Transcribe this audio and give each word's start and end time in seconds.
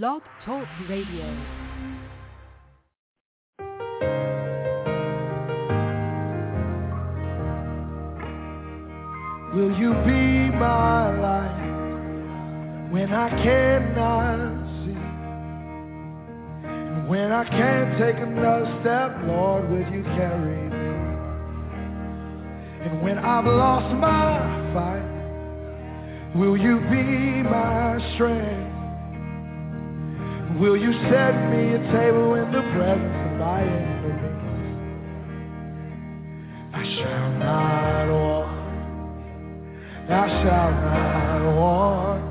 Blog 0.00 0.22
Talk 0.46 0.66
Radio. 0.88 1.26
Will 9.54 9.78
you 9.78 9.92
be 10.06 10.48
my 10.56 11.20
light 11.20 12.88
when 12.90 13.12
I 13.12 13.28
cannot 13.42 14.64
see? 14.80 14.96
And 16.70 17.06
when 17.06 17.30
I 17.30 17.44
can't 17.44 17.98
take 17.98 18.16
another 18.16 18.78
step, 18.80 19.14
Lord, 19.26 19.68
will 19.68 19.92
you 19.92 20.02
carry 20.16 20.70
me? 20.70 20.86
And 22.86 23.02
when 23.02 23.18
I've 23.18 23.44
lost 23.44 23.94
my 23.96 24.72
fight, 24.72 26.34
will 26.34 26.56
you 26.56 26.80
be 26.88 27.42
my 27.42 28.14
strength? 28.14 28.71
Will 30.60 30.76
you 30.76 30.92
set 31.10 31.50
me 31.50 31.74
a 31.74 31.78
table 31.92 32.34
in 32.34 32.52
the 32.52 32.60
presence 32.74 33.16
of 33.26 33.38
my 33.38 33.62
enemies? 33.62 34.02
I 36.74 36.84
shall 36.96 37.30
not 37.38 38.06
want. 38.12 38.62
I 40.10 40.28
shall 40.42 40.70
not 40.70 41.42
want. 41.56 42.22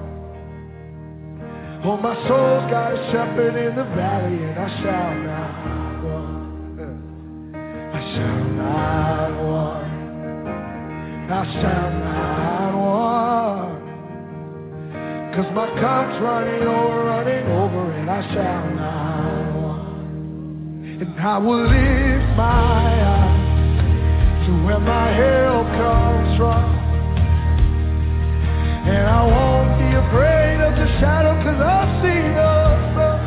Oh, 1.84 1.98
my 1.98 2.14
soul's 2.28 2.70
got 2.70 2.94
a 2.94 3.12
shepherd 3.12 3.56
in 3.56 3.76
the 3.76 3.86
valley, 3.96 4.44
and 4.44 4.60
I 4.60 4.70
shall 4.82 5.16
not 5.26 6.04
want. 6.04 6.42
I 7.96 8.02
shall 8.14 8.44
not 8.54 9.32
want. 9.44 9.92
I 11.32 11.44
shall 11.60 11.90
not. 12.00 12.41
Cause 15.32 15.48
my 15.56 15.66
cup's 15.80 16.22
running 16.22 16.68
over, 16.68 17.06
running 17.06 17.48
over, 17.48 17.94
and 17.94 18.10
I 18.12 18.22
shall 18.34 18.70
now. 18.76 19.80
And 21.00 21.20
I 21.22 21.38
will 21.38 21.64
lift 21.72 22.36
my 22.36 22.92
eyes 23.16 24.46
to 24.46 24.52
where 24.66 24.82
my 24.82 25.08
help 25.16 25.68
comes 25.80 26.36
from. 26.36 26.68
And 28.92 29.08
I 29.08 29.24
won't 29.24 29.80
be 29.80 29.88
afraid 30.04 30.60
of 30.68 30.76
the 30.76 31.00
shadow, 31.00 31.34
cause 31.48 31.62
I've 31.64 32.04
seen 32.04 32.36
the 32.36 32.92
sun. 32.92 33.24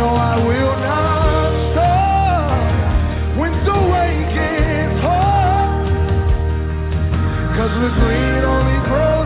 No, 0.00 0.16
I 0.16 0.40
will 0.48 0.76
not 0.80 1.52
stop 1.76 3.36
when 3.36 3.52
the 3.68 3.78
way 3.92 4.16
gets 4.32 5.00
hard. 5.04 5.92
Cause 7.52 7.74
the 7.84 7.90
green 8.00 8.44
only 8.48 8.80
grows. 8.88 9.17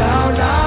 out 0.00 0.38
loud. 0.38 0.61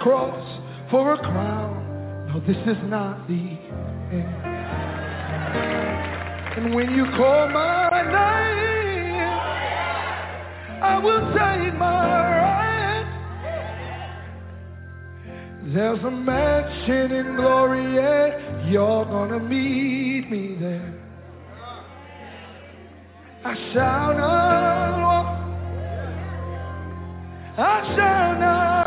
Cross 0.00 0.60
for 0.90 1.12
a 1.12 1.18
crown. 1.18 2.28
No, 2.28 2.40
this 2.40 2.56
is 2.66 2.82
not 2.88 3.28
the 3.28 3.58
end. 4.12 4.50
And 6.56 6.74
when 6.74 6.90
you 6.94 7.04
call 7.16 7.48
my 7.48 8.02
name, 8.02 9.28
I 10.82 10.98
will 10.98 11.20
take 11.32 11.74
my 11.78 12.38
right. 12.38 13.06
There's 15.74 16.02
a 16.02 16.10
mansion 16.10 17.12
in 17.12 17.36
glory, 17.36 17.98
and 17.98 18.72
you're 18.72 19.04
gonna 19.04 19.38
meet 19.38 20.30
me 20.30 20.56
there. 20.58 20.94
I 23.44 23.54
shall 23.72 24.14
not 24.14 25.00
walk. 25.00 25.40
I 27.58 27.94
shall 27.94 28.40
not 28.40 28.79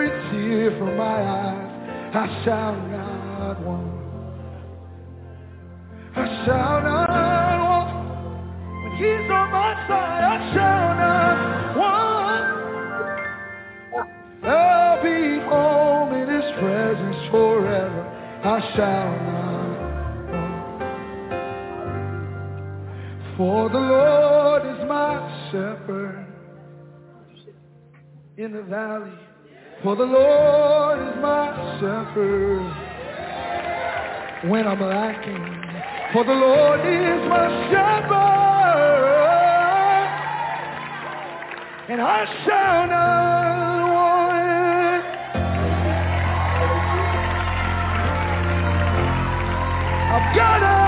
every 0.00 0.10
tear 0.30 0.70
from 0.78 0.96
my 0.96 1.04
eyes. 1.04 1.66
I 2.14 2.44
shall 2.44 2.74
not 2.88 3.60
want. 3.64 4.00
I 6.16 6.44
shall 6.44 6.82
not 6.82 7.58
want. 7.60 7.90
When 8.82 8.92
he's 8.96 9.30
on 9.30 9.50
my 9.52 9.74
side, 9.88 10.24
I 10.24 10.38
shall 10.54 10.94
not 10.96 11.76
want. 11.76 12.44
I'll 14.42 15.02
be 15.02 15.38
home 15.48 16.14
in 16.14 16.28
his 16.34 16.50
presence 16.58 17.30
forever. 17.30 18.02
I 18.44 18.60
shall 18.74 19.12
not. 19.28 19.50
For 23.36 23.68
the 23.70 23.78
Lord 23.78 24.66
is 24.66 24.88
my 24.88 25.50
shepherd 25.50 26.26
in 28.36 28.52
the 28.52 28.62
valley. 28.62 29.29
For 29.82 29.96
the 29.96 30.04
Lord 30.04 30.98
is 31.00 31.14
my 31.22 31.78
shepherd 31.80 32.70
when 34.50 34.68
I'm 34.68 34.78
lacking. 34.78 35.82
For 36.12 36.22
the 36.22 36.34
Lord 36.34 36.80
is 36.80 37.28
my 37.30 37.48
shepherd 37.70 38.40
and 41.88 41.98
I 41.98 42.26
shall 42.44 42.86
not 42.88 43.90
want. 43.94 45.04
I've 50.12 50.36
got 50.36 50.62
everything 50.62 50.79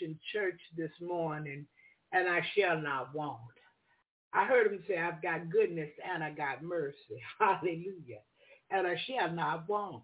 Elevation 0.00 0.18
Church 0.32 0.60
this 0.76 0.90
morning, 1.00 1.66
and 2.12 2.28
I 2.28 2.40
shall 2.56 2.80
not 2.80 3.14
want. 3.14 3.38
I 4.32 4.46
heard 4.46 4.72
him 4.72 4.82
say, 4.86 4.96
I've 4.98 5.22
got 5.22 5.50
goodness 5.50 5.90
and 6.12 6.22
I 6.22 6.30
got 6.30 6.62
mercy. 6.62 7.20
Hallelujah. 7.38 8.20
And 8.70 8.86
I 8.86 8.96
shall 9.06 9.30
not 9.32 9.68
want. 9.68 10.02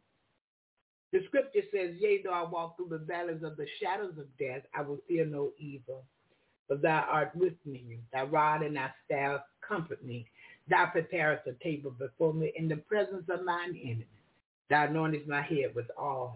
The 1.12 1.20
scripture 1.26 1.60
says, 1.72 1.94
yea, 2.00 2.22
though 2.22 2.32
I 2.32 2.42
walk 2.42 2.76
through 2.76 2.88
the 2.90 3.04
valleys 3.04 3.44
of 3.44 3.56
the 3.56 3.66
shadows 3.80 4.14
of 4.18 4.26
death, 4.38 4.62
I 4.74 4.82
will 4.82 4.98
fear 5.06 5.24
no 5.24 5.52
evil. 5.58 6.04
For 6.66 6.76
thou 6.76 7.06
art 7.08 7.30
with 7.36 7.54
me, 7.64 8.00
thy 8.12 8.24
rod 8.24 8.62
and 8.62 8.74
thy 8.74 8.90
staff 9.04 9.42
comfort 9.66 10.04
me. 10.04 10.26
Thou 10.68 10.86
preparest 10.86 11.46
a 11.46 11.52
table 11.62 11.92
before 11.92 12.34
me 12.34 12.52
in 12.56 12.66
the 12.66 12.76
presence 12.76 13.24
of 13.28 13.44
mine 13.44 13.78
enemies. 13.80 14.06
Thou 14.68 14.88
anointest 14.88 15.28
my 15.28 15.42
head 15.42 15.76
with 15.76 15.86
oil. 16.00 16.34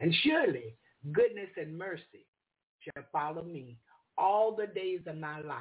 And 0.00 0.14
surely 0.22 0.74
goodness 1.12 1.50
and 1.58 1.76
mercy 1.76 2.24
shall 2.84 3.04
follow 3.12 3.44
me 3.44 3.78
all 4.18 4.54
the 4.56 4.66
days 4.66 5.00
of 5.06 5.16
my 5.16 5.40
life. 5.40 5.60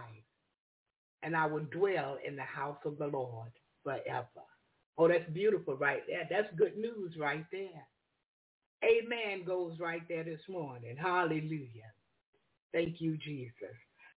And 1.24 1.36
I 1.36 1.46
will 1.46 1.65
dwell 1.72 2.18
in 2.25 2.36
the 2.36 2.44
house 2.44 2.80
of 2.86 2.98
the 2.98 3.08
Lord 3.08 3.51
forever. 3.84 4.27
Oh, 4.98 5.08
that's 5.08 5.30
beautiful 5.32 5.75
right 5.77 6.03
there. 6.08 6.27
That's 6.30 6.53
good 6.58 6.77
news 6.77 7.13
right 7.20 7.46
there. 7.51 7.88
Amen 8.84 9.46
goes 9.46 9.80
right 9.80 10.03
there 10.10 10.24
this 10.24 10.42
morning. 10.50 10.98
Hallelujah. 10.98 11.92
Thank 12.74 13.00
you, 13.00 13.18
Jesus. 13.18 13.75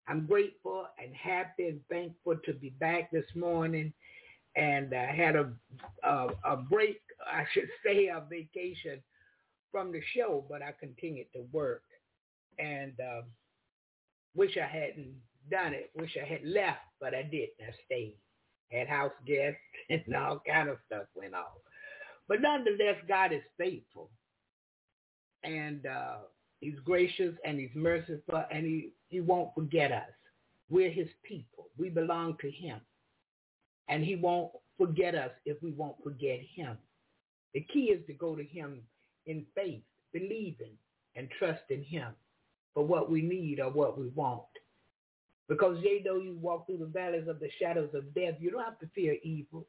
I'm 0.07 0.25
grateful 0.25 0.87
and 1.03 1.13
happy 1.15 1.67
and 1.67 1.81
thankful 1.89 2.37
to 2.45 2.53
be 2.53 2.71
back 2.79 3.11
this 3.11 3.25
morning. 3.35 3.93
And 4.55 4.93
I 4.93 5.13
had 5.15 5.35
a, 5.35 5.51
a, 6.03 6.27
a 6.45 6.57
break, 6.57 7.01
I 7.31 7.45
should 7.53 7.69
say 7.85 8.07
a 8.07 8.23
vacation 8.29 9.01
from 9.71 9.91
the 9.91 10.01
show, 10.15 10.45
but 10.49 10.61
I 10.61 10.73
continued 10.79 11.27
to 11.33 11.45
work. 11.51 11.83
And 12.59 12.93
uh, 12.99 13.21
wish 14.35 14.57
I 14.57 14.67
hadn't 14.67 15.15
done 15.49 15.73
it. 15.73 15.91
Wish 15.95 16.17
I 16.21 16.25
had 16.25 16.43
left, 16.43 16.81
but 16.99 17.13
I 17.13 17.23
didn't. 17.23 17.53
I 17.59 17.71
stayed. 17.85 18.17
Had 18.71 18.87
house 18.87 19.11
guests 19.27 19.59
and 19.89 20.15
all 20.15 20.41
kind 20.45 20.69
of 20.69 20.77
stuff 20.87 21.05
went 21.15 21.33
on. 21.33 21.43
But 22.27 22.41
nonetheless, 22.41 22.95
God 23.07 23.31
is 23.31 23.43
faithful. 23.57 24.09
And 25.43 25.85
uh, 25.85 26.17
he's 26.59 26.79
gracious 26.83 27.35
and 27.45 27.59
he's 27.59 27.69
merciful 27.75 28.43
and 28.51 28.65
he, 28.65 28.89
he 29.09 29.21
won't 29.21 29.53
forget 29.53 29.91
us. 29.91 30.09
We're 30.69 30.89
his 30.89 31.09
people. 31.23 31.69
We 31.77 31.89
belong 31.89 32.37
to 32.41 32.49
him. 32.49 32.81
And 33.87 34.03
he 34.03 34.15
won't 34.15 34.51
forget 34.79 35.13
us 35.13 35.29
if 35.45 35.61
we 35.61 35.71
won't 35.71 36.03
forget 36.03 36.39
him. 36.55 36.77
The 37.53 37.61
key 37.71 37.85
is 37.85 38.05
to 38.07 38.13
go 38.13 38.35
to 38.35 38.43
him 38.43 38.81
in 39.27 39.45
faith, 39.53 39.83
believing 40.11 40.73
and 41.15 41.29
trusting 41.37 41.83
him 41.83 42.07
for 42.75 42.85
what 42.85 43.09
we 43.09 43.23
need 43.23 43.59
or 43.59 43.71
what 43.71 43.97
we 43.97 44.09
want. 44.09 44.43
Because 45.47 45.77
yea, 45.81 46.03
though 46.03 46.17
you 46.19 46.37
walk 46.39 46.67
through 46.67 46.79
the 46.79 46.85
valleys 46.85 47.27
of 47.27 47.39
the 47.39 47.49
shadows 47.59 47.89
of 47.95 48.13
death, 48.13 48.35
you 48.39 48.51
don't 48.51 48.63
have 48.63 48.79
to 48.79 48.89
fear 48.93 49.15
evil. 49.23 49.65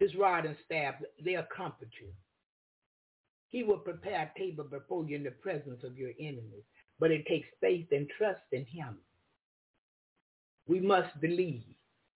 His 0.00 0.14
rod 0.16 0.46
and 0.46 0.56
staff, 0.64 0.94
they'll 1.24 1.46
comfort 1.54 1.90
you. 2.00 2.08
He 3.48 3.62
will 3.62 3.78
prepare 3.78 4.32
a 4.34 4.38
table 4.38 4.64
before 4.64 5.04
you 5.04 5.14
in 5.14 5.22
the 5.22 5.30
presence 5.30 5.84
of 5.84 5.98
your 5.98 6.10
enemies. 6.18 6.64
But 6.98 7.10
it 7.10 7.26
takes 7.26 7.48
faith 7.60 7.86
and 7.92 8.08
trust 8.16 8.40
in 8.52 8.64
him. 8.64 8.96
We 10.66 10.80
must 10.80 11.20
believe. 11.20 11.64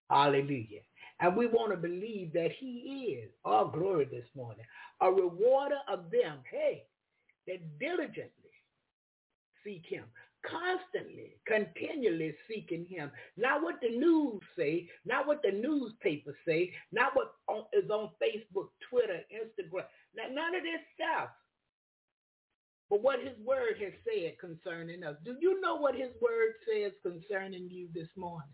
Hallelujah. 0.08 0.80
And 1.20 1.36
we 1.36 1.46
want 1.46 1.72
to 1.72 1.76
believe 1.76 2.32
that 2.34 2.52
he 2.58 3.18
is, 3.20 3.30
our 3.44 3.70
glory 3.70 4.06
this 4.06 4.26
morning, 4.34 4.64
a 5.00 5.10
rewarder 5.10 5.78
of 5.88 6.10
them, 6.10 6.38
hey, 6.50 6.84
that 7.46 7.78
diligently 7.78 8.45
seek 9.66 9.84
him, 9.86 10.04
constantly, 10.46 11.36
continually 11.46 12.34
seeking 12.48 12.86
him. 12.86 13.10
Not 13.36 13.62
what 13.62 13.76
the 13.82 13.90
news 13.90 14.40
say, 14.56 14.88
not 15.04 15.26
what 15.26 15.42
the 15.42 15.52
newspapers 15.52 16.36
say, 16.46 16.72
not 16.92 17.12
what 17.16 17.34
is 17.72 17.90
on 17.90 18.10
Facebook, 18.22 18.68
Twitter, 18.88 19.20
Instagram, 19.34 19.84
not 20.14 20.32
none 20.32 20.54
of 20.54 20.62
this 20.62 20.80
stuff. 20.94 21.30
But 22.88 23.02
what 23.02 23.18
his 23.18 23.36
word 23.44 23.82
has 23.82 23.92
said 24.04 24.38
concerning 24.38 25.02
us. 25.02 25.16
Do 25.24 25.36
you 25.40 25.60
know 25.60 25.74
what 25.74 25.96
his 25.96 26.10
word 26.22 26.54
says 26.68 26.92
concerning 27.02 27.68
you 27.68 27.88
this 27.92 28.08
morning? 28.16 28.48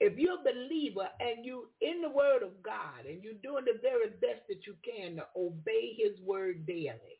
If 0.00 0.18
you're 0.18 0.38
a 0.38 0.44
believer 0.44 1.08
and 1.20 1.42
you 1.42 1.70
in 1.80 2.02
the 2.02 2.10
word 2.10 2.42
of 2.42 2.62
God 2.62 3.06
and 3.08 3.24
you're 3.24 3.40
doing 3.42 3.64
the 3.64 3.80
very 3.80 4.10
best 4.10 4.46
that 4.50 4.66
you 4.66 4.74
can 4.84 5.16
to 5.16 5.26
obey 5.34 5.96
his 5.96 6.20
word 6.20 6.66
daily, 6.66 7.18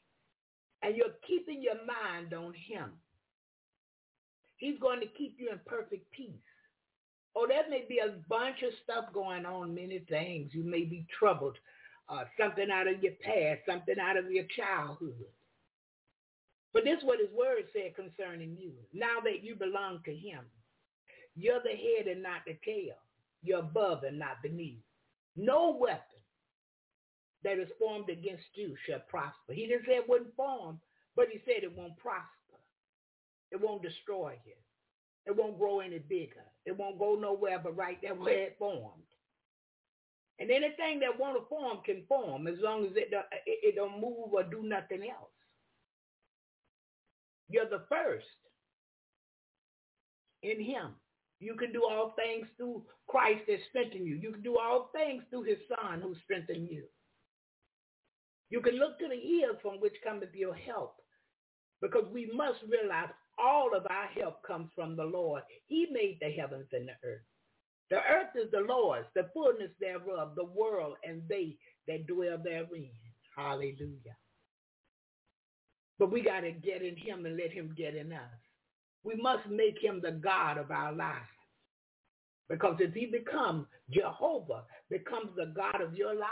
and 0.83 0.97
you're 0.97 1.15
keeping 1.27 1.63
your 1.63 1.77
mind 1.87 2.35
on 2.35 2.53
him, 2.55 2.93
he's 4.57 4.79
going 4.79 5.01
to 5.01 5.07
keep 5.07 5.37
you 5.39 5.51
in 5.51 5.61
perfect 5.67 6.11
peace. 6.13 6.31
Oh, 7.35 7.47
there 7.47 7.69
may 7.69 7.85
be 7.89 7.99
a 7.99 8.15
bunch 8.29 8.63
of 8.63 8.73
stuff 8.83 9.13
going 9.13 9.45
on, 9.45 9.75
many 9.75 9.99
things. 10.09 10.53
You 10.55 10.65
may 10.65 10.85
be 10.85 11.07
troubled. 11.19 11.57
Uh, 12.09 12.25
something 12.41 12.71
out 12.71 12.87
of 12.87 13.03
your 13.03 13.15
past, 13.23 13.61
something 13.69 13.99
out 14.01 14.17
of 14.17 14.31
your 14.31 14.45
childhood. 14.57 15.27
But 16.73 16.85
this 16.85 16.99
is 16.99 17.05
what 17.05 17.19
his 17.19 17.31
word 17.37 17.65
said 17.73 17.97
concerning 17.97 18.57
you. 18.59 18.73
Now 18.93 19.21
that 19.25 19.43
you 19.43 19.57
belong 19.57 20.01
to 20.05 20.15
him, 20.15 20.41
you're 21.35 21.63
the 21.63 21.71
head 21.71 22.07
and 22.07 22.23
not 22.23 22.43
the 22.47 22.57
tail. 22.65 22.95
You're 23.43 23.61
above 23.61 24.05
and 24.05 24.19
not 24.19 24.43
beneath. 24.43 24.81
No 25.37 25.77
weapon 25.79 26.16
that 27.47 27.61
is 27.61 27.69
formed 27.79 28.11
against 28.11 28.45
you 28.55 28.75
shall 28.85 28.99
prosper. 29.09 29.53
He 29.53 29.69
didn't 29.69 29.87
say 29.87 29.93
it 29.93 30.09
wouldn't 30.09 30.35
form, 30.35 30.81
but 31.15 31.29
he 31.31 31.39
said 31.45 31.63
it 31.63 31.77
won't 31.77 31.97
prosper. 31.97 32.59
It 33.53 33.61
won't 33.61 33.83
destroy 33.83 34.37
you. 34.45 34.55
It 35.27 35.37
won't 35.37 35.57
grow 35.57 35.79
any 35.79 36.01
bigger. 36.01 36.43
It 36.65 36.77
won't 36.77 36.99
go 36.99 37.15
nowhere 37.15 37.61
but 37.63 37.77
right 37.77 37.99
there 38.03 38.15
where 38.17 38.47
it 38.47 38.57
formed. 38.59 39.05
And 40.41 40.51
anything 40.51 40.99
that 41.01 41.19
want 41.19 41.39
to 41.39 41.49
form 41.49 41.79
can 41.87 42.03
form 42.09 42.49
as 42.49 42.57
long 42.61 42.85
as 42.85 42.93
it, 42.97 43.13
don't, 43.13 43.25
it 43.47 43.77
don't 43.77 44.01
move 44.01 44.33
or 44.33 44.43
do 44.43 44.63
nothing 44.65 45.03
else. 45.09 45.31
You're 47.49 47.71
the 47.71 47.85
first 47.89 48.27
in 50.43 50.61
him. 50.61 50.97
You 51.39 51.55
can 51.55 51.73
do 51.73 51.85
all 51.89 52.17
things 52.17 52.49
through 52.57 52.83
Christ 53.07 53.43
that 53.47 53.59
strengthens 53.69 54.05
you. 54.05 54.17
You 54.17 54.33
can 54.33 54.43
do 54.43 54.59
all 54.59 54.91
things 54.93 55.23
through 55.31 55.45
his 55.45 55.59
son 55.69 56.01
who 56.01 56.17
strengthens 56.25 56.69
you. 56.71 56.83
You 58.51 58.61
can 58.61 58.79
look 58.79 58.99
to 58.99 59.09
the 59.09 59.17
hills 59.17 59.57
from 59.63 59.81
which 59.81 59.95
cometh 60.05 60.35
your 60.35 60.55
help 60.55 60.97
because 61.81 62.05
we 62.13 62.31
must 62.35 62.59
realize 62.69 63.11
all 63.39 63.75
of 63.75 63.87
our 63.91 64.07
help 64.07 64.43
comes 64.47 64.71
from 64.75 64.97
the 64.97 65.05
Lord. 65.05 65.43
He 65.67 65.87
made 65.91 66.19
the 66.21 66.31
heavens 66.31 66.69
and 66.73 66.89
the 66.89 67.09
earth. 67.09 67.23
The 67.91 67.97
earth 67.97 68.35
is 68.35 68.51
the 68.51 68.61
Lord's, 68.61 69.07
the 69.15 69.31
fullness 69.33 69.71
thereof, 69.81 70.33
the 70.35 70.45
world, 70.45 70.97
and 71.05 71.23
they 71.29 71.57
that 71.87 72.07
dwell 72.07 72.39
therein. 72.43 72.91
Hallelujah. 73.37 74.17
But 75.99 76.11
we 76.11 76.23
got 76.23 76.41
to 76.41 76.53
get 76.53 76.83
in 76.83 76.97
him 76.97 77.27
and 77.27 77.37
let 77.37 77.53
him 77.53 77.75
get 77.77 77.95
in 77.95 78.13
us. 78.13 78.21
We 79.05 79.15
must 79.17 79.49
make 79.49 79.83
him 79.83 80.01
the 80.03 80.13
God 80.13 80.59
of 80.59 80.71
our 80.71 80.93
lives. 80.93 81.25
Because 82.49 82.77
if 82.81 82.93
he 82.95 83.07
becomes 83.07 83.67
Jehovah, 83.91 84.65
becomes 84.91 85.31
the 85.37 85.53
God 85.57 85.81
of 85.81 85.95
your 85.97 86.15
life, 86.15 86.31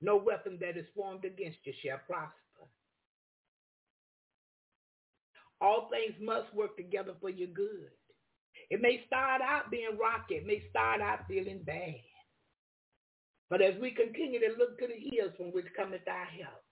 no 0.00 0.16
weapon 0.16 0.58
that 0.60 0.76
is 0.76 0.86
formed 0.94 1.24
against 1.24 1.58
you 1.64 1.72
shall 1.82 1.98
prosper. 2.06 2.34
All 5.60 5.90
things 5.90 6.14
must 6.20 6.54
work 6.54 6.76
together 6.76 7.12
for 7.20 7.28
your 7.28 7.48
good. 7.48 7.90
It 8.70 8.80
may 8.80 9.04
start 9.06 9.42
out 9.42 9.70
being 9.70 9.98
rocky. 10.00 10.36
It 10.36 10.46
may 10.46 10.62
start 10.70 11.00
out 11.00 11.26
feeling 11.28 11.62
bad. 11.64 12.00
But 13.50 13.60
as 13.60 13.74
we 13.80 13.90
continue 13.90 14.40
to 14.40 14.56
look 14.58 14.78
to 14.78 14.86
the 14.86 15.10
hills 15.10 15.32
from 15.36 15.46
which 15.52 15.66
cometh 15.76 16.06
our 16.08 16.24
help, 16.24 16.62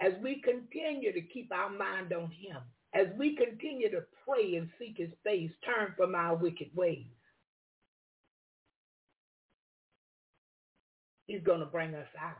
as 0.00 0.12
we 0.22 0.42
continue 0.42 1.12
to 1.12 1.20
keep 1.22 1.52
our 1.52 1.70
mind 1.70 2.12
on 2.12 2.30
him, 2.30 2.58
as 2.94 3.06
we 3.16 3.36
continue 3.36 3.90
to 3.90 4.02
pray 4.26 4.56
and 4.56 4.68
seek 4.78 4.96
his 4.98 5.10
face, 5.24 5.50
turn 5.64 5.94
from 5.96 6.14
our 6.14 6.36
wicked 6.36 6.68
ways, 6.74 7.06
he's 11.28 11.42
going 11.44 11.60
to 11.60 11.66
bring 11.66 11.94
us 11.94 12.08
out. 12.20 12.36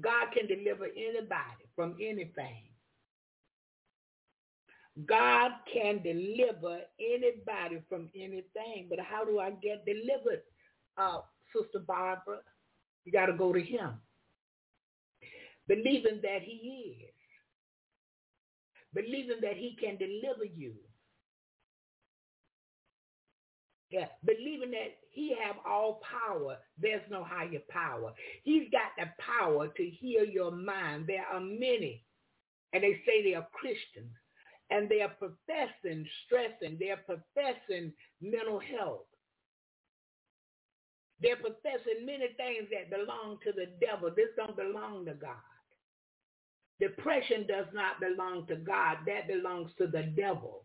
God 0.00 0.28
can 0.36 0.48
deliver 0.48 0.86
anybody 0.86 1.64
from 1.76 1.94
anything. 2.00 2.64
God 5.06 5.52
can 5.72 6.02
deliver 6.02 6.80
anybody 6.98 7.80
from 7.88 8.08
anything. 8.14 8.88
But 8.88 8.98
how 9.00 9.24
do 9.24 9.38
I 9.38 9.50
get 9.50 9.84
delivered, 9.86 10.42
uh, 10.98 11.20
Sister 11.54 11.78
Barbara? 11.86 12.38
You 13.04 13.12
got 13.12 13.26
to 13.26 13.34
go 13.34 13.52
to 13.52 13.60
him 13.60 13.94
believing 15.68 16.20
that 16.22 16.42
he 16.42 17.06
is, 17.06 17.14
believing 18.92 19.40
that 19.42 19.56
he 19.56 19.76
can 19.80 19.96
deliver 19.96 20.44
you. 20.44 20.74
Yeah, 23.90 24.06
believing 24.24 24.72
that 24.72 24.98
he 25.10 25.34
have 25.44 25.56
all 25.66 26.00
power. 26.02 26.56
There's 26.78 27.02
no 27.10 27.24
higher 27.24 27.60
power. 27.68 28.12
He's 28.44 28.70
got 28.70 28.92
the 28.96 29.10
power 29.20 29.68
to 29.68 29.84
heal 29.84 30.24
your 30.24 30.52
mind. 30.52 31.06
There 31.06 31.26
are 31.26 31.40
many, 31.40 32.04
and 32.72 32.82
they 32.82 33.00
say 33.06 33.22
they 33.22 33.34
are 33.34 33.48
Christians, 33.52 34.14
and 34.70 34.88
they 34.88 35.02
are 35.02 35.14
professing 35.18 36.06
stressing. 36.24 36.78
They're 36.78 37.04
professing 37.04 37.92
mental 38.22 38.60
health. 38.60 39.06
They're 41.20 41.36
professing 41.36 42.06
many 42.06 42.28
things 42.36 42.68
that 42.72 42.90
belong 42.90 43.38
to 43.44 43.52
the 43.52 43.66
devil. 43.84 44.10
This 44.14 44.30
don't 44.36 44.56
belong 44.56 45.04
to 45.06 45.14
God. 45.14 45.36
Depression 46.80 47.46
does 47.46 47.66
not 47.74 48.00
belong 48.00 48.46
to 48.46 48.56
God. 48.56 48.98
That 49.06 49.28
belongs 49.28 49.70
to 49.78 49.86
the 49.86 50.04
devil. 50.16 50.64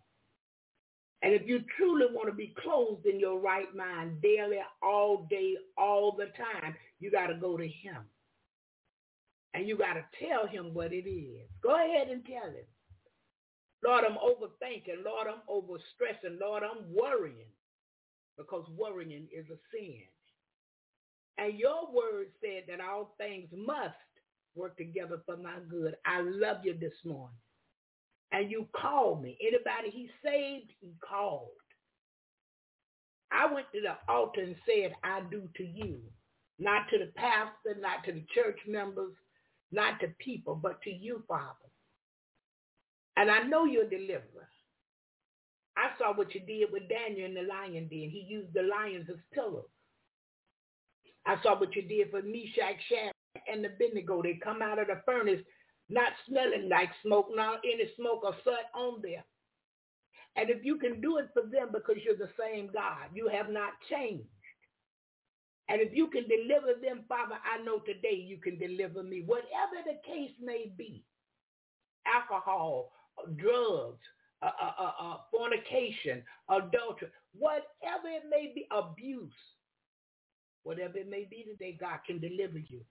And 1.25 1.33
if 1.33 1.47
you 1.47 1.63
truly 1.75 2.05
want 2.11 2.29
to 2.29 2.35
be 2.35 2.53
clothed 2.63 3.07
in 3.07 3.19
your 3.19 3.39
right 3.39 3.75
mind 3.75 4.21
daily, 4.21 4.59
all 4.83 5.25
day, 5.27 5.55
all 5.75 6.15
the 6.15 6.27
time, 6.37 6.75
you 6.99 7.09
got 7.09 7.27
to 7.27 7.33
go 7.33 7.57
to 7.57 7.67
him. 7.67 7.97
And 9.55 9.67
you 9.67 9.75
got 9.75 9.93
to 9.95 10.05
tell 10.23 10.45
him 10.45 10.75
what 10.75 10.93
it 10.93 11.09
is. 11.09 11.47
Go 11.63 11.73
ahead 11.75 12.09
and 12.09 12.23
tell 12.25 12.51
him. 12.51 12.67
Lord, 13.83 14.03
I'm 14.05 14.17
overthinking. 14.17 15.03
Lord, 15.03 15.27
I'm 15.27 15.41
overstressing. 15.49 16.39
Lord, 16.39 16.61
I'm 16.61 16.93
worrying 16.93 17.49
because 18.37 18.67
worrying 18.77 19.27
is 19.35 19.47
a 19.49 19.57
sin. 19.73 20.03
And 21.39 21.57
your 21.57 21.91
word 21.91 22.27
said 22.39 22.65
that 22.67 22.85
all 22.85 23.15
things 23.17 23.49
must 23.51 23.95
work 24.55 24.77
together 24.77 25.23
for 25.25 25.37
my 25.37 25.55
good. 25.71 25.95
I 26.05 26.21
love 26.21 26.57
you 26.63 26.77
this 26.79 26.93
morning. 27.03 27.35
And 28.31 28.51
you 28.51 28.67
called 28.75 29.21
me. 29.21 29.37
Anybody 29.41 29.89
he 29.91 30.09
saved, 30.23 30.71
he 30.81 30.93
called. 31.07 31.49
I 33.31 33.51
went 33.51 33.67
to 33.73 33.81
the 33.81 34.11
altar 34.11 34.41
and 34.41 34.55
said, 34.65 34.93
I 35.03 35.21
do 35.29 35.47
to 35.57 35.63
you. 35.63 35.99
Not 36.57 36.89
to 36.89 36.97
the 36.97 37.11
pastor, 37.15 37.79
not 37.79 38.03
to 38.05 38.13
the 38.13 38.25
church 38.33 38.59
members, 38.67 39.13
not 39.71 39.99
to 39.99 40.07
people, 40.19 40.55
but 40.55 40.81
to 40.83 40.89
you, 40.89 41.23
Father. 41.27 41.53
And 43.17 43.29
I 43.29 43.43
know 43.43 43.65
you're 43.65 43.85
a 43.85 43.89
deliverer. 43.89 44.49
I 45.77 45.89
saw 45.97 46.13
what 46.13 46.33
you 46.33 46.41
did 46.41 46.71
with 46.71 46.87
Daniel 46.87 47.25
in 47.25 47.33
the 47.33 47.41
lion 47.41 47.87
den. 47.89 48.09
He 48.09 48.25
used 48.27 48.53
the 48.53 48.63
lions 48.63 49.07
as 49.09 49.17
pillows. 49.33 49.65
I 51.25 51.35
saw 51.43 51.59
what 51.59 51.75
you 51.75 51.81
did 51.81 52.11
for 52.11 52.21
Meshach, 52.21 52.79
Shadrach, 52.87 53.13
and 53.51 53.65
Abednego. 53.65 54.21
They 54.21 54.39
come 54.41 54.61
out 54.61 54.79
of 54.79 54.87
the 54.87 55.01
furnace 55.05 55.41
not 55.89 56.11
smelling 56.27 56.69
like 56.69 56.89
smoke, 57.03 57.27
not 57.33 57.59
any 57.63 57.89
smoke 57.95 58.23
or 58.23 58.35
soot 58.43 58.65
on 58.73 59.01
them. 59.01 59.23
And 60.35 60.49
if 60.49 60.65
you 60.65 60.77
can 60.77 60.99
do 60.99 61.17
it 61.17 61.29
for 61.33 61.43
them 61.43 61.69
because 61.71 61.95
you're 62.03 62.17
the 62.17 62.29
same 62.39 62.69
God, 62.73 63.09
you 63.13 63.29
have 63.29 63.49
not 63.49 63.73
changed. 63.89 64.27
And 65.69 65.81
if 65.81 65.93
you 65.93 66.07
can 66.07 66.25
deliver 66.27 66.79
them, 66.79 67.05
Father, 67.07 67.35
I 67.43 67.63
know 67.63 67.79
today 67.79 68.15
you 68.15 68.37
can 68.37 68.59
deliver 68.59 69.01
me. 69.01 69.23
Whatever 69.25 69.81
the 69.85 69.97
case 70.05 70.31
may 70.41 70.71
be, 70.77 71.03
alcohol, 72.05 72.91
drugs, 73.37 74.01
uh, 74.41 74.51
uh, 74.61 74.71
uh, 74.79 74.91
uh 75.01 75.17
fornication, 75.31 76.21
adultery, 76.49 77.09
whatever 77.33 78.07
it 78.07 78.23
may 78.29 78.51
be, 78.53 78.67
abuse, 78.69 79.33
whatever 80.63 80.97
it 80.97 81.09
may 81.09 81.25
be 81.29 81.43
today, 81.43 81.77
God 81.79 81.99
can 82.05 82.19
deliver 82.19 82.59
you. 82.59 82.81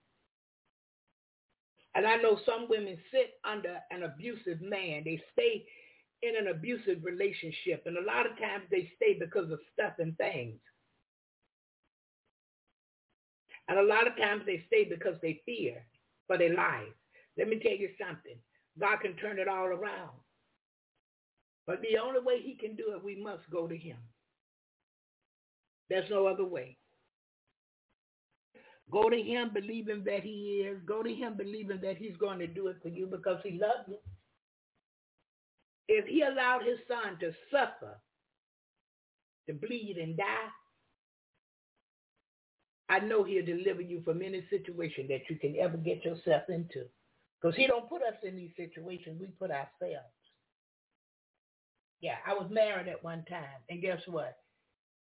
And 1.94 2.06
I 2.06 2.16
know 2.16 2.38
some 2.44 2.66
women 2.68 2.98
sit 3.12 3.34
under 3.44 3.78
an 3.90 4.02
abusive 4.02 4.60
man. 4.60 5.02
They 5.04 5.22
stay 5.32 5.64
in 6.22 6.36
an 6.36 6.48
abusive 6.48 7.04
relationship. 7.04 7.84
And 7.86 7.96
a 7.96 8.02
lot 8.02 8.26
of 8.26 8.36
times 8.38 8.64
they 8.70 8.90
stay 8.96 9.16
because 9.18 9.50
of 9.50 9.60
stuff 9.72 9.92
and 9.98 10.16
things. 10.16 10.58
And 13.68 13.78
a 13.78 13.82
lot 13.82 14.06
of 14.06 14.16
times 14.16 14.42
they 14.44 14.62
stay 14.66 14.84
because 14.84 15.14
they 15.22 15.40
fear 15.46 15.86
for 16.26 16.36
their 16.36 16.54
life. 16.54 16.92
Let 17.38 17.48
me 17.48 17.58
tell 17.58 17.72
you 17.72 17.90
something. 17.98 18.36
God 18.78 18.98
can 19.00 19.14
turn 19.16 19.38
it 19.38 19.48
all 19.48 19.66
around. 19.66 20.18
But 21.66 21.80
the 21.80 21.98
only 21.98 22.20
way 22.20 22.40
he 22.42 22.56
can 22.56 22.76
do 22.76 22.92
it, 22.94 23.02
we 23.02 23.22
must 23.22 23.48
go 23.50 23.66
to 23.66 23.76
him. 23.76 23.96
There's 25.88 26.10
no 26.10 26.26
other 26.26 26.44
way. 26.44 26.76
Go 28.90 29.08
to 29.08 29.16
him 29.16 29.50
believing 29.52 30.04
that 30.04 30.22
he 30.22 30.66
is. 30.68 30.78
Go 30.86 31.02
to 31.02 31.12
him 31.12 31.36
believing 31.36 31.80
that 31.82 31.96
he's 31.96 32.16
going 32.16 32.38
to 32.38 32.46
do 32.46 32.68
it 32.68 32.76
for 32.82 32.88
you 32.88 33.06
because 33.06 33.40
he 33.42 33.52
loves 33.52 33.88
you. 33.88 33.98
If 35.88 36.06
he 36.06 36.22
allowed 36.22 36.62
his 36.64 36.78
son 36.88 37.18
to 37.20 37.32
suffer, 37.50 37.98
to 39.46 39.54
bleed 39.54 39.96
and 40.00 40.16
die, 40.16 40.48
I 42.88 43.00
know 43.00 43.24
he'll 43.24 43.44
deliver 43.44 43.80
you 43.80 44.02
from 44.04 44.22
any 44.22 44.44
situation 44.50 45.06
that 45.08 45.22
you 45.28 45.36
can 45.36 45.56
ever 45.58 45.76
get 45.76 46.04
yourself 46.04 46.42
into. 46.48 46.84
Because 47.40 47.56
he 47.56 47.66
don't 47.66 47.88
put 47.88 48.02
us 48.02 48.14
in 48.22 48.36
these 48.36 48.52
situations. 48.56 49.20
We 49.20 49.26
put 49.26 49.50
ourselves. 49.50 50.14
Yeah, 52.00 52.16
I 52.26 52.34
was 52.34 52.50
married 52.50 52.88
at 52.88 53.02
one 53.02 53.24
time. 53.28 53.60
And 53.68 53.80
guess 53.82 54.00
what? 54.06 54.36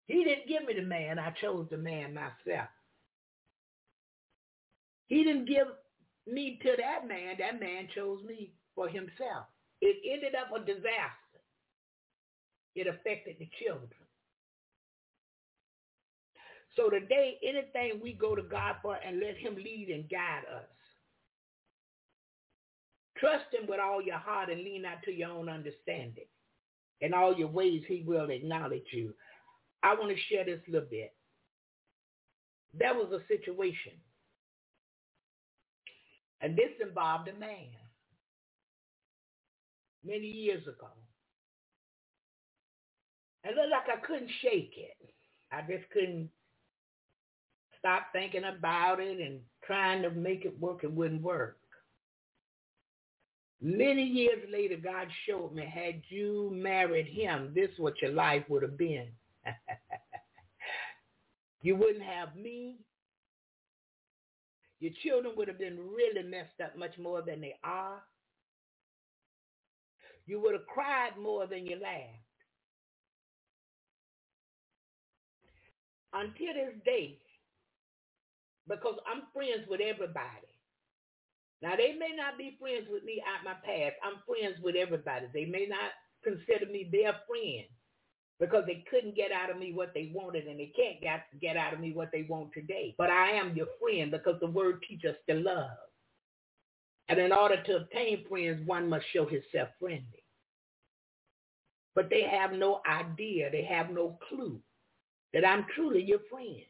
He 0.07 0.25
didn't 0.25 0.49
give 0.49 0.65
me 0.67 0.75
the 0.75 0.87
man. 0.87 1.19
I 1.19 1.31
chose 1.41 1.67
the 1.71 1.79
man 1.79 2.15
myself. 2.15 2.69
He 5.11 5.25
didn't 5.25 5.47
give 5.47 5.67
me 6.27 6.59
to 6.63 6.71
that 6.79 7.07
man. 7.07 7.37
That 7.39 7.61
man 7.61 7.89
chose 7.95 8.23
me 8.25 8.53
for 8.75 8.89
himself. 8.89 9.47
It 9.83 9.97
ended 10.11 10.35
up 10.35 10.55
a 10.55 10.65
disaster. 10.65 11.43
It 12.77 12.87
affected 12.87 13.37
the 13.39 13.49
children. 13.63 13.91
So 16.77 16.89
today, 16.89 17.39
anything 17.43 18.01
we 18.01 18.13
go 18.13 18.37
to 18.37 18.43
God 18.43 18.77
for 18.81 18.95
and 19.05 19.19
let 19.19 19.37
him 19.37 19.57
lead 19.57 19.89
and 19.93 20.09
guide 20.09 20.45
us. 20.55 20.69
Trust 23.19 23.53
him 23.53 23.69
with 23.69 23.81
all 23.81 24.01
your 24.01 24.19
heart 24.19 24.49
and 24.49 24.63
lean 24.63 24.83
not 24.83 25.03
to 25.05 25.11
your 25.11 25.31
own 25.31 25.49
understanding. 25.49 26.25
In 27.01 27.13
all 27.13 27.35
your 27.37 27.49
ways, 27.49 27.83
he 27.89 28.05
will 28.07 28.31
acknowledge 28.31 28.87
you. 28.93 29.13
I 29.83 29.95
want 29.95 30.11
to 30.11 30.23
share 30.29 30.45
this 30.45 30.61
a 30.69 30.71
little 30.71 30.89
bit. 30.89 31.13
There 32.79 32.95
was 32.95 33.13
a 33.13 33.27
situation. 33.27 33.95
And 36.41 36.57
this 36.57 36.71
involved 36.81 37.29
a 37.29 37.39
man 37.39 37.69
many 40.05 40.27
years 40.27 40.63
ago. 40.63 40.89
It 43.45 43.55
looked 43.57 43.71
like 43.71 43.99
I 43.99 44.07
couldn't 44.07 44.31
shake 44.43 44.75
it. 44.77 45.15
I 45.53 45.63
just 45.63 45.89
couldn't 45.91 46.31
stop 47.79 48.05
thinking 48.13 48.45
about 48.45 49.01
it 49.01 49.19
and 49.19 49.41
trying 49.65 50.03
to 50.03 50.11
make 50.11 50.45
it 50.45 50.59
work. 50.61 50.85
It 50.85 50.93
wouldn't 50.93 51.23
work. 51.23 51.57
Many 53.63 54.05
years 54.05 54.43
later, 54.51 54.77
God 54.77 55.09
showed 55.27 55.53
me, 55.53 55.67
had 55.67 56.03
you 56.09 56.51
married 56.53 57.07
him, 57.07 57.53
this 57.55 57.71
is 57.71 57.79
what 57.79 58.01
your 58.01 58.13
life 58.13 58.45
would 58.49 58.63
have 58.63 58.79
been. 58.79 59.09
you 61.63 61.77
wouldn't 61.77 62.05
have 62.05 62.35
me. 62.37 62.77
Your 64.81 64.93
children 65.03 65.35
would 65.37 65.49
have 65.49 65.59
been 65.59 65.79
really 65.79 66.27
messed 66.27 66.61
up 66.65 66.77
much 66.77 66.97
more 66.99 67.23
than 67.23 67.41
they 67.41 67.55
are. 67.63 68.03
You 70.27 70.41
would 70.41 70.55
have 70.55 70.67
cried 70.67 71.19
more 71.21 71.47
than 71.47 71.67
you 71.67 71.77
laughed. 71.81 72.25
Until 76.13 76.55
this 76.55 76.75
day, 76.85 77.19
because 78.69 78.97
I'm 79.07 79.23
friends 79.35 79.69
with 79.69 79.81
everybody. 79.81 80.49
Now, 81.63 81.77
they 81.77 81.93
may 81.93 82.17
not 82.17 82.39
be 82.39 82.57
friends 82.59 82.87
with 82.91 83.05
me 83.05 83.23
out 83.27 83.45
my 83.45 83.55
past. 83.65 83.97
I'm 84.03 84.23
friends 84.27 84.57
with 84.63 84.77
everybody. 84.77 85.27
They 85.33 85.45
may 85.45 85.67
not 85.69 85.93
consider 86.25 86.67
me 86.71 86.89
their 86.91 87.13
friend 87.29 87.67
because 88.41 88.65
they 88.67 88.85
couldn't 88.91 89.15
get 89.15 89.31
out 89.31 89.51
of 89.51 89.59
me 89.59 89.73
what 89.73 89.93
they 89.95 90.11
wanted 90.15 90.47
and 90.47 90.59
they 90.59 90.73
can't 90.75 91.01
get, 91.01 91.27
get 91.41 91.57
out 91.57 91.75
of 91.75 91.81
me 91.81 91.93
what 91.93 92.11
they 92.13 92.23
want 92.23 92.53
today. 92.53 92.95
But 92.99 93.11
I 93.11 93.31
am 93.33 93.55
your 93.55 93.67
friend 93.81 94.11
because 94.11 94.41
the 94.41 94.47
word 94.47 94.83
teaches 94.89 95.11
us 95.11 95.17
to 95.29 95.35
love. 95.37 95.71
And 97.09 97.19
in 97.19 97.33
order 97.33 97.63
to 97.63 97.77
obtain 97.77 98.25
friends, 98.29 98.67
one 98.67 98.89
must 98.89 99.05
show 99.13 99.27
himself 99.27 99.69
friendly. 99.79 100.25
But 101.95 102.09
they 102.09 102.23
have 102.23 102.53
no 102.53 102.81
idea, 102.89 103.51
they 103.51 103.65
have 103.65 103.91
no 103.91 104.19
clue 104.29 104.61
that 105.35 105.45
I'm 105.47 105.67
truly 105.75 106.03
your 106.03 106.21
friend. 106.31 106.63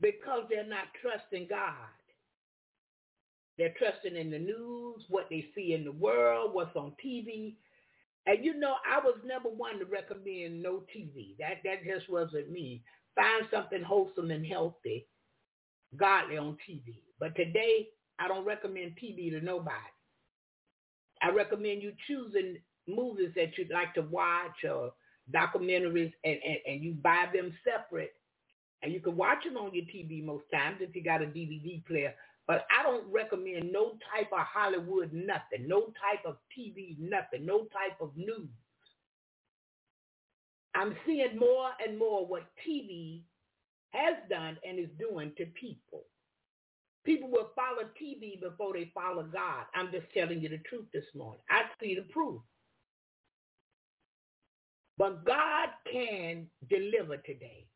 because 0.00 0.44
they're 0.48 0.66
not 0.66 0.86
trusting 1.00 1.48
God. 1.48 1.74
They're 3.58 3.74
trusting 3.76 4.16
in 4.16 4.30
the 4.30 4.38
news, 4.38 5.02
what 5.08 5.26
they 5.30 5.46
see 5.54 5.74
in 5.74 5.84
the 5.84 5.92
world, 5.92 6.54
what's 6.54 6.76
on 6.76 6.92
TV. 7.04 7.54
And 8.26 8.44
you 8.44 8.54
know, 8.58 8.74
I 8.88 9.00
was 9.00 9.16
never 9.24 9.48
one 9.48 9.78
to 9.80 9.84
recommend 9.84 10.62
no 10.62 10.84
TV. 10.96 11.36
That 11.38 11.58
that 11.64 11.84
just 11.84 12.08
wasn't 12.08 12.50
me. 12.50 12.82
Find 13.16 13.46
something 13.50 13.82
wholesome 13.82 14.30
and 14.30 14.46
healthy, 14.46 15.06
godly 15.96 16.38
on 16.38 16.56
TV. 16.68 17.02
But 17.18 17.34
today, 17.34 17.88
I 18.18 18.28
don't 18.28 18.44
recommend 18.44 18.92
TV 19.02 19.30
to 19.30 19.44
nobody. 19.44 19.74
I 21.22 21.30
recommend 21.30 21.82
you 21.82 21.92
choosing 22.06 22.58
movies 22.86 23.32
that 23.34 23.58
you'd 23.58 23.70
like 23.70 23.94
to 23.94 24.02
watch 24.02 24.64
or 24.68 24.92
documentaries 25.34 26.12
and, 26.24 26.38
and, 26.44 26.58
and 26.66 26.82
you 26.82 26.92
buy 27.02 27.26
them 27.34 27.52
separate 27.64 28.12
and 28.82 28.92
you 28.92 29.00
can 29.00 29.16
watch 29.16 29.44
them 29.44 29.56
on 29.56 29.74
your 29.74 29.84
TV 29.84 30.24
most 30.24 30.44
times 30.52 30.78
if 30.80 30.94
you 30.94 31.02
got 31.02 31.22
a 31.22 31.26
DVD 31.26 31.84
player. 31.86 32.14
But 32.48 32.66
I 32.76 32.82
don't 32.82 33.06
recommend 33.12 33.70
no 33.70 33.92
type 34.10 34.32
of 34.32 34.38
Hollywood 34.40 35.12
nothing, 35.12 35.68
no 35.68 35.92
type 36.00 36.24
of 36.24 36.38
TV 36.58 36.98
nothing, 36.98 37.44
no 37.44 37.64
type 37.64 38.00
of 38.00 38.16
news. 38.16 38.48
I'm 40.74 40.96
seeing 41.06 41.38
more 41.38 41.70
and 41.86 41.98
more 41.98 42.26
what 42.26 42.50
TV 42.66 43.20
has 43.90 44.14
done 44.30 44.56
and 44.66 44.78
is 44.78 44.88
doing 44.98 45.32
to 45.36 45.44
people. 45.60 46.04
People 47.04 47.30
will 47.30 47.50
follow 47.54 47.88
TV 48.00 48.40
before 48.40 48.72
they 48.72 48.90
follow 48.94 49.24
God. 49.24 49.64
I'm 49.74 49.90
just 49.92 50.06
telling 50.14 50.40
you 50.40 50.48
the 50.48 50.58
truth 50.68 50.86
this 50.92 51.04
morning. 51.14 51.40
I 51.50 51.62
see 51.80 51.94
the 51.94 52.02
proof. 52.12 52.40
But 54.96 55.24
God 55.24 55.68
can 55.90 56.46
deliver 56.68 57.18
today. 57.18 57.66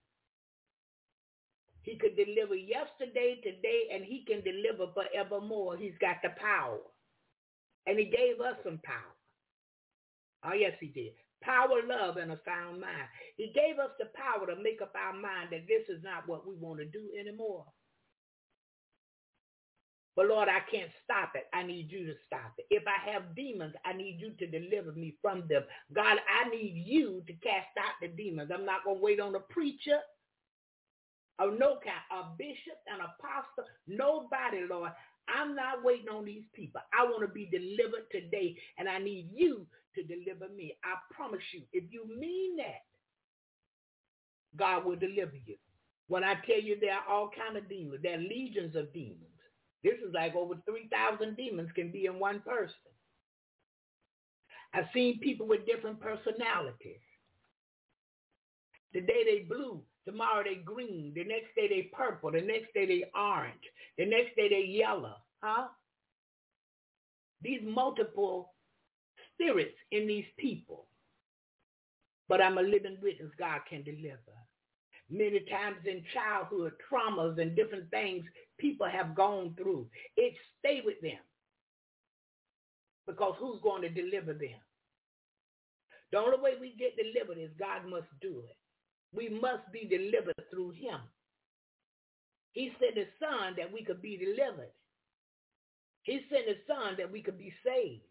He 1.82 1.96
could 1.98 2.16
deliver 2.16 2.54
yesterday, 2.54 3.40
today, 3.42 3.88
and 3.92 4.04
he 4.04 4.24
can 4.26 4.42
deliver 4.42 4.92
forevermore. 4.94 5.76
He's 5.76 5.98
got 6.00 6.16
the 6.22 6.30
power. 6.40 6.78
And 7.86 7.98
he 7.98 8.04
gave 8.06 8.40
us 8.40 8.56
some 8.64 8.80
power. 8.84 9.14
Oh, 10.44 10.54
yes, 10.54 10.72
he 10.80 10.88
did. 10.88 11.12
Power, 11.42 11.82
love, 11.86 12.16
and 12.18 12.30
a 12.30 12.38
sound 12.44 12.80
mind. 12.80 13.08
He 13.36 13.52
gave 13.54 13.78
us 13.78 13.90
the 13.98 14.06
power 14.14 14.46
to 14.46 14.62
make 14.62 14.80
up 14.80 14.94
our 14.94 15.12
mind 15.12 15.50
that 15.50 15.66
this 15.66 15.82
is 15.88 16.02
not 16.04 16.28
what 16.28 16.46
we 16.46 16.54
want 16.54 16.78
to 16.78 16.86
do 16.86 17.10
anymore. 17.18 17.66
But 20.14 20.26
Lord, 20.26 20.48
I 20.48 20.60
can't 20.70 20.90
stop 21.04 21.32
it. 21.34 21.46
I 21.54 21.62
need 21.62 21.90
you 21.90 22.06
to 22.06 22.14
stop 22.26 22.52
it. 22.58 22.66
If 22.70 22.84
I 22.86 23.10
have 23.10 23.34
demons, 23.34 23.74
I 23.84 23.92
need 23.94 24.18
you 24.20 24.32
to 24.38 24.46
deliver 24.46 24.92
me 24.92 25.16
from 25.22 25.44
them. 25.48 25.62
God, 25.92 26.18
I 26.28 26.48
need 26.50 26.84
you 26.86 27.22
to 27.26 27.32
cast 27.34 27.72
out 27.78 27.94
the 28.00 28.08
demons. 28.08 28.50
I'm 28.52 28.66
not 28.66 28.84
going 28.84 28.98
to 28.98 29.02
wait 29.02 29.20
on 29.20 29.34
a 29.34 29.40
preacher 29.40 29.98
of 31.38 31.58
no 31.58 31.78
a 32.10 32.24
bishop, 32.38 32.78
an 32.86 33.00
apostle, 33.00 33.64
nobody, 33.86 34.66
Lord. 34.68 34.92
I'm 35.28 35.54
not 35.54 35.84
waiting 35.84 36.08
on 36.08 36.24
these 36.24 36.44
people. 36.54 36.80
I 36.92 37.04
want 37.04 37.22
to 37.22 37.32
be 37.32 37.46
delivered 37.46 38.06
today, 38.10 38.56
and 38.78 38.88
I 38.88 38.98
need 38.98 39.30
you 39.32 39.66
to 39.94 40.02
deliver 40.02 40.48
me. 40.54 40.76
I 40.84 40.96
promise 41.14 41.42
you, 41.52 41.62
if 41.72 41.84
you 41.90 42.06
mean 42.18 42.56
that, 42.56 42.82
God 44.56 44.84
will 44.84 44.96
deliver 44.96 45.36
you. 45.46 45.56
When 46.08 46.24
I 46.24 46.34
tell 46.46 46.60
you 46.60 46.76
there 46.80 46.94
are 46.94 47.08
all 47.08 47.30
kind 47.36 47.56
of 47.56 47.68
demons, 47.68 48.00
there 48.02 48.18
are 48.18 48.22
legions 48.22 48.76
of 48.76 48.92
demons. 48.92 49.18
This 49.82 49.94
is 50.06 50.12
like 50.14 50.34
over 50.34 50.54
3,000 50.66 51.36
demons 51.36 51.70
can 51.74 51.90
be 51.90 52.06
in 52.06 52.18
one 52.18 52.40
person. 52.40 52.74
I've 54.74 54.86
seen 54.94 55.20
people 55.20 55.46
with 55.46 55.66
different 55.66 56.00
personalities. 56.00 57.00
Today 58.92 59.24
they 59.24 59.46
blue, 59.48 59.82
Tomorrow 60.04 60.44
they 60.44 60.56
green. 60.56 61.12
The 61.14 61.24
next 61.24 61.54
day 61.56 61.68
they 61.68 61.90
purple. 61.92 62.32
The 62.32 62.40
next 62.40 62.74
day 62.74 62.86
they 62.86 63.04
orange. 63.14 63.62
The 63.98 64.06
next 64.06 64.34
day 64.36 64.48
they 64.48 64.64
yellow. 64.66 65.16
Huh? 65.42 65.68
These 67.42 67.60
multiple 67.64 68.52
spirits 69.34 69.76
in 69.90 70.06
these 70.06 70.26
people. 70.38 70.86
But 72.28 72.40
I'm 72.40 72.58
a 72.58 72.62
living 72.62 72.98
witness 73.02 73.30
God 73.38 73.60
can 73.68 73.82
deliver. 73.82 74.18
Many 75.10 75.40
times 75.40 75.76
in 75.84 76.02
childhood, 76.14 76.72
traumas 76.90 77.40
and 77.40 77.54
different 77.54 77.90
things 77.90 78.24
people 78.58 78.86
have 78.86 79.14
gone 79.14 79.54
through. 79.56 79.86
It 80.16 80.34
stay 80.58 80.80
with 80.84 81.00
them. 81.02 81.18
Because 83.06 83.34
who's 83.38 83.60
going 83.62 83.82
to 83.82 83.88
deliver 83.88 84.32
them? 84.32 84.58
The 86.12 86.18
only 86.18 86.38
way 86.40 86.52
we 86.60 86.74
get 86.78 86.96
delivered 86.96 87.38
is 87.42 87.50
God 87.58 87.86
must 87.88 88.06
do 88.20 88.42
it. 88.48 88.56
We 89.14 89.28
must 89.28 89.70
be 89.72 89.84
delivered 89.84 90.42
through 90.50 90.70
him. 90.70 91.00
He 92.52 92.72
sent 92.80 92.96
his 92.96 93.08
son 93.18 93.54
that 93.56 93.72
we 93.72 93.82
could 93.84 94.02
be 94.02 94.16
delivered. 94.16 94.72
He 96.02 96.20
sent 96.30 96.48
his 96.48 96.58
son 96.66 96.96
that 96.98 97.10
we 97.10 97.22
could 97.22 97.38
be 97.38 97.52
saved. 97.64 98.02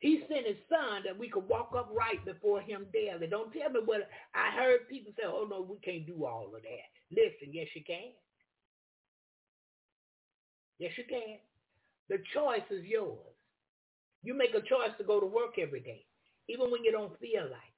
He 0.00 0.22
sent 0.28 0.46
his 0.46 0.56
son 0.68 1.02
that 1.04 1.18
we 1.18 1.28
could 1.28 1.48
walk 1.48 1.74
upright 1.76 2.24
before 2.24 2.60
him 2.60 2.86
daily. 2.92 3.26
Don't 3.26 3.52
tell 3.52 3.70
me 3.70 3.80
what 3.84 4.08
I 4.34 4.54
heard 4.56 4.88
people 4.88 5.12
say, 5.16 5.24
oh 5.26 5.46
no, 5.50 5.60
we 5.60 5.76
can't 5.84 6.06
do 6.06 6.24
all 6.24 6.46
of 6.54 6.62
that. 6.62 6.88
Listen, 7.10 7.52
yes 7.52 7.66
you 7.74 7.82
can. 7.84 8.12
Yes 10.78 10.92
you 10.96 11.04
can. 11.08 11.38
The 12.08 12.22
choice 12.32 12.62
is 12.70 12.84
yours. 12.84 13.18
You 14.22 14.34
make 14.34 14.54
a 14.54 14.60
choice 14.60 14.94
to 14.98 15.04
go 15.04 15.20
to 15.20 15.26
work 15.26 15.58
every 15.60 15.80
day, 15.80 16.04
even 16.48 16.70
when 16.70 16.84
you 16.84 16.92
don't 16.92 17.18
feel 17.18 17.42
like 17.42 17.76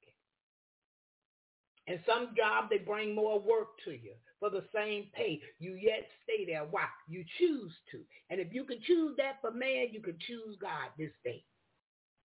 And 1.87 1.99
some 2.05 2.29
jobs, 2.37 2.67
they 2.69 2.77
bring 2.77 3.15
more 3.15 3.39
work 3.39 3.69
to 3.85 3.91
you 3.91 4.13
for 4.39 4.49
the 4.49 4.63
same 4.73 5.07
pay. 5.13 5.41
You 5.59 5.75
yet 5.75 6.07
stay 6.23 6.45
there. 6.45 6.65
Why? 6.69 6.85
You 7.07 7.25
choose 7.39 7.73
to. 7.91 7.99
And 8.29 8.39
if 8.39 8.53
you 8.53 8.63
can 8.65 8.79
choose 8.85 9.15
that 9.17 9.37
for 9.41 9.51
man, 9.51 9.87
you 9.91 10.01
can 10.01 10.17
choose 10.27 10.57
God 10.61 10.89
this 10.97 11.11
day. 11.23 11.43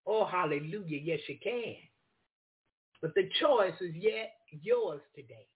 Oh, 0.06 0.26
hallelujah. 0.26 1.00
Yes, 1.04 1.20
you 1.28 1.38
can. 1.42 1.76
But 3.02 3.16
the 3.16 3.30
choice 3.40 3.74
is 3.82 3.96
yet 3.96 4.34
yours 4.50 5.02
today. 5.16 5.48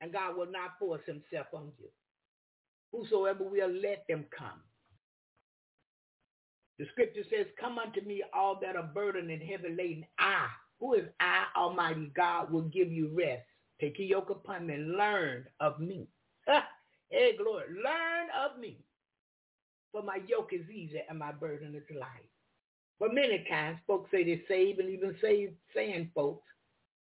And 0.00 0.12
God 0.12 0.36
will 0.36 0.50
not 0.50 0.78
force 0.78 1.02
himself 1.06 1.46
on 1.52 1.72
you. 1.78 1.88
Whosoever 2.90 3.44
will 3.44 3.70
let 3.70 4.04
them 4.08 4.24
come. 4.36 4.60
The 6.78 6.86
scripture 6.92 7.22
says, 7.30 7.46
come 7.60 7.78
unto 7.78 8.00
me 8.00 8.22
all 8.34 8.58
that 8.60 8.76
are 8.76 8.90
burdened 8.94 9.30
and 9.30 9.42
heavy 9.42 9.74
laden. 9.76 10.06
I, 10.18 10.46
who 10.82 10.94
is 10.94 11.04
I, 11.20 11.44
Almighty 11.56 12.10
God, 12.14 12.50
will 12.50 12.62
give 12.62 12.90
you 12.90 13.08
rest. 13.16 13.46
Take 13.80 14.00
your 14.00 14.08
yoke 14.08 14.30
upon 14.30 14.66
me 14.66 14.74
and 14.74 14.96
learn 14.96 15.46
of 15.60 15.78
me. 15.78 16.08
hey, 17.08 17.36
glory. 17.36 17.66
Learn 17.68 18.26
of 18.44 18.58
me. 18.58 18.78
For 19.92 20.02
my 20.02 20.18
yoke 20.26 20.50
is 20.52 20.68
easy 20.68 21.00
and 21.08 21.20
my 21.20 21.30
burden 21.30 21.76
is 21.76 21.96
light. 21.96 22.28
But 22.98 23.14
many 23.14 23.46
times 23.48 23.78
folks 23.86 24.10
say 24.10 24.24
they 24.24 24.42
save 24.48 24.80
and 24.80 24.90
even 24.90 25.14
save 25.22 25.54
saying 25.72 26.10
folks. 26.16 26.48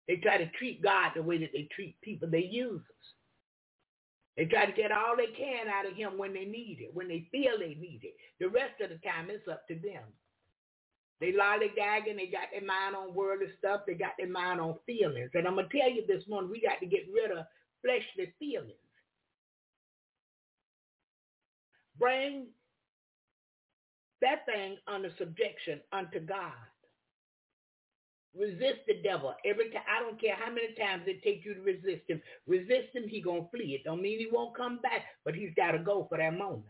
They 0.07 0.15
try 0.15 0.37
to 0.37 0.49
treat 0.57 0.81
God 0.81 1.11
the 1.15 1.21
way 1.21 1.37
that 1.37 1.51
they 1.53 1.67
treat 1.75 2.01
people 2.01 2.29
they 2.31 2.45
use 2.45 2.81
us. 2.81 3.07
They 4.37 4.45
try 4.45 4.65
to 4.65 4.71
get 4.71 4.91
all 4.91 5.15
they 5.15 5.27
can 5.37 5.67
out 5.67 5.85
of 5.85 5.95
him 5.95 6.17
when 6.17 6.33
they 6.33 6.45
need 6.45 6.79
it, 6.81 6.95
when 6.95 7.07
they 7.07 7.27
feel 7.31 7.59
they 7.59 7.75
need 7.75 8.01
it. 8.03 8.15
The 8.39 8.49
rest 8.49 8.81
of 8.81 8.89
the 8.89 8.97
time, 9.07 9.29
it's 9.29 9.47
up 9.47 9.67
to 9.67 9.75
them. 9.75 10.03
They 11.19 11.31
lollygagging. 11.33 12.17
They 12.17 12.27
got 12.27 12.49
their 12.51 12.65
mind 12.65 12.95
on 12.95 13.13
worldly 13.13 13.47
stuff. 13.59 13.81
They 13.87 13.95
got 13.95 14.13
their 14.17 14.29
mind 14.29 14.61
on 14.61 14.75
feelings. 14.85 15.31
And 15.33 15.47
I'm 15.47 15.55
going 15.55 15.69
to 15.69 15.77
tell 15.77 15.89
you 15.89 16.05
this 16.07 16.23
morning, 16.27 16.51
we 16.51 16.61
got 16.61 16.79
to 16.79 16.85
get 16.85 17.07
rid 17.13 17.31
of 17.31 17.45
fleshly 17.81 18.33
feelings. 18.39 18.73
Bring 21.99 22.47
that 24.21 24.45
thing 24.45 24.77
under 24.87 25.11
subjection 25.17 25.81
unto 25.91 26.19
God. 26.19 26.53
Resist 28.37 28.81
the 28.87 29.01
devil 29.03 29.33
every 29.45 29.71
time. 29.71 29.83
I 29.89 30.01
don't 30.03 30.21
care 30.21 30.35
how 30.35 30.51
many 30.51 30.73
times 30.75 31.03
it 31.07 31.23
takes 31.23 31.45
you 31.45 31.55
to 31.55 31.61
resist 31.61 32.03
him. 32.07 32.21
Resist 32.45 32.93
him, 32.93 33.07
he 33.07 33.21
gonna 33.21 33.47
flee. 33.51 33.73
It 33.75 33.83
don't 33.83 34.01
mean 34.01 34.19
he 34.19 34.27
won't 34.31 34.55
come 34.55 34.79
back, 34.81 35.05
but 35.25 35.33
he's 35.35 35.53
got 35.55 35.71
to 35.71 35.79
go 35.79 36.05
for 36.07 36.19
that 36.19 36.37
moment. 36.37 36.65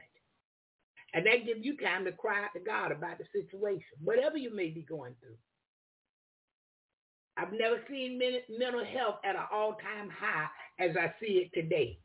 And 1.18 1.26
that 1.26 1.48
gives 1.48 1.66
you 1.66 1.76
time 1.78 2.06
to 2.06 2.12
cry 2.12 2.44
out 2.44 2.54
to 2.54 2.60
God 2.60 2.92
about 2.92 3.18
the 3.18 3.26
situation, 3.34 3.98
whatever 4.04 4.38
you 4.38 4.54
may 4.54 4.70
be 4.70 4.84
going 4.84 5.16
through. 5.20 5.38
I've 7.36 7.54
never 7.54 7.82
seen 7.90 8.20
mental 8.20 8.86
health 8.86 9.16
at 9.26 9.36
an 9.36 9.48
all-time 9.52 10.12
high 10.12 10.46
as 10.80 10.96
I 10.96 11.12
see 11.20 11.40
it 11.40 11.60
today. 11.60 11.98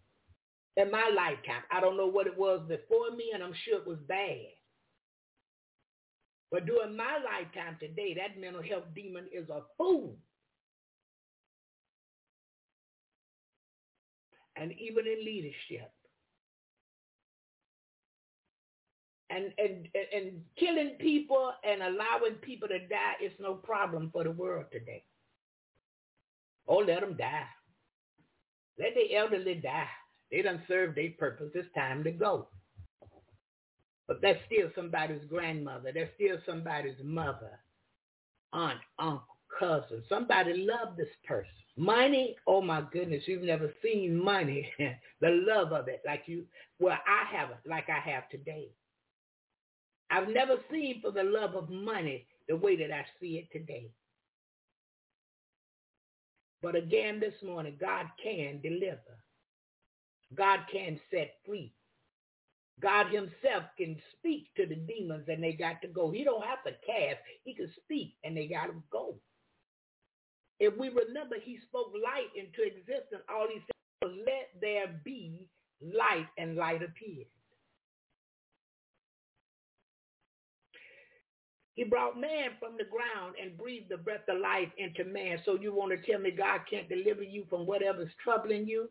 In 0.79 0.91
my 0.91 1.11
lifetime, 1.15 1.61
I 1.71 1.83
don't 1.83 1.99
know 1.99 2.07
what 2.07 2.27
it 2.27 2.39
was 2.39 2.63
before 2.67 3.11
me, 3.15 3.33
and 3.35 3.43
I'm 3.43 3.53
sure 3.67 3.81
it 3.81 3.87
was 3.87 3.99
bad. 4.09 4.47
But 6.51 6.65
during 6.65 6.97
my 6.97 7.19
lifetime 7.23 7.77
today, 7.81 8.15
that 8.15 8.41
mental 8.41 8.63
health 8.63 8.85
demon 8.95 9.27
is 9.31 9.51
a 9.51 9.61
fool. 9.77 10.17
And 14.57 14.73
even 14.73 15.07
in 15.07 15.23
leadership. 15.23 15.93
And, 19.35 19.53
and, 19.57 19.89
and 20.15 20.43
killing 20.59 20.97
people 21.01 21.53
and 21.65 21.83
allowing 21.83 22.35
people 22.43 22.69
to 22.69 22.79
die 22.81 23.15
is 23.25 23.33
no 23.41 23.55
problem 23.55 24.11
for 24.13 24.25
the 24.25 24.31
world 24.31 24.67
today. 24.71 25.05
Oh, 26.69 26.79
let 26.79 27.01
them 27.01 27.17
die. 27.17 27.47
Let 28.79 28.95
the 28.95 29.17
elderly 29.17 29.55
die. 29.55 29.89
They 30.31 30.43
done 30.43 30.63
served 30.69 30.97
their 30.97 31.11
purpose. 31.19 31.51
It's 31.55 31.69
time 31.75 32.05
to 32.05 32.11
go. 32.11 32.49
But 34.09 34.21
that's 34.21 34.41
still 34.47 34.71
somebody's 34.75 35.25
grandmother. 35.29 35.93
That's 35.95 36.11
still 36.17 36.39
somebody's 36.47 36.97
mother, 37.03 37.59
aunt, 38.53 38.81
uncle, 38.99 39.25
cousin. 39.59 40.03
Somebody 40.09 40.67
loved 40.67 40.99
this 40.99 41.09
person. 41.27 41.51
Money, 41.77 42.37
oh 42.47 42.61
my 42.61 42.83
goodness, 42.93 43.23
you've 43.27 43.43
never 43.43 43.73
seen 43.83 44.23
money, 44.23 44.71
the 45.21 45.31
love 45.47 45.73
of 45.73 45.89
it 45.89 46.03
like 46.05 46.25
you, 46.27 46.45
well, 46.79 46.99
I 47.07 47.35
haven't, 47.35 47.61
like 47.65 47.89
I 47.89 47.99
have 48.11 48.29
today. 48.29 48.69
I've 50.13 50.29
never 50.29 50.57
seen 50.71 51.01
for 51.03 51.11
the 51.11 51.25
love 51.25 51.55
of 51.57 51.71
money 51.71 52.27
the 52.49 52.57
way 52.57 52.77
that 52.77 52.93
I 52.93 53.07
see 53.21 53.39
it 53.39 53.51
today. 53.51 53.91
But 56.63 56.77
again 56.77 57.19
this 57.19 57.35
morning, 57.43 57.77
God 57.81 58.07
can 58.23 58.61
deliver. 58.63 59.19
God 60.35 60.61
can 60.73 61.01
set 61.11 61.37
free. 61.47 61.73
God 62.81 63.07
himself 63.07 63.65
can 63.79 63.97
speak 64.19 64.49
to 64.57 64.67
the 64.67 64.77
demons 64.77 65.25
and 65.29 65.43
they 65.43 65.53
got 65.53 65.83
to 65.83 65.89
go. 65.89 66.11
He 66.11 66.25
don't 66.25 66.45
have 66.45 66.63
to 66.65 66.73
cast. 66.87 67.21
He 67.45 67.55
can 67.55 67.71
speak 67.85 68.15
and 68.25 68.37
they 68.37 68.47
got 68.49 68.67
to 68.67 68.75
go. 68.91 69.17
If 70.61 70.77
we 70.79 70.89
remember, 70.89 71.37
he 71.43 71.59
spoke 71.69 71.93
light 71.95 72.31
into 72.37 72.63
existence. 72.63 73.23
All 73.29 73.49
he 73.49 73.61
said 73.61 74.09
was, 74.09 74.13
let 74.27 74.51
there 74.61 75.01
be 75.05 75.49
light 75.81 76.29
and 76.39 76.57
light 76.57 76.83
appeared. 76.83 77.27
He 81.75 81.85
brought 81.85 82.21
man 82.21 82.51
from 82.61 82.73
the 82.77 82.85
ground 82.85 83.37
and 83.43 83.57
breathed 83.57 83.89
the 83.89 83.97
breath 83.97 84.29
of 84.29 84.41
life 84.41 84.69
into 84.77 85.05
man. 85.05 85.39
So 85.45 85.59
you 85.59 85.75
want 85.75 85.93
to 85.93 86.11
tell 86.11 86.21
me 86.21 86.31
God 86.31 86.61
can't 86.69 86.89
deliver 86.89 87.23
you 87.23 87.47
from 87.49 87.67
whatever's 87.67 88.11
troubling 88.23 88.67
you? 88.69 88.91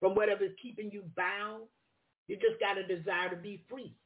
From 0.00 0.14
whatever's 0.14 0.54
keeping 0.62 0.90
you 0.92 1.02
bound? 1.16 1.64
You 2.28 2.36
just 2.36 2.60
got 2.60 2.78
a 2.78 2.86
desire 2.86 3.30
to 3.30 3.36
be 3.36 3.64
free. 3.68 3.96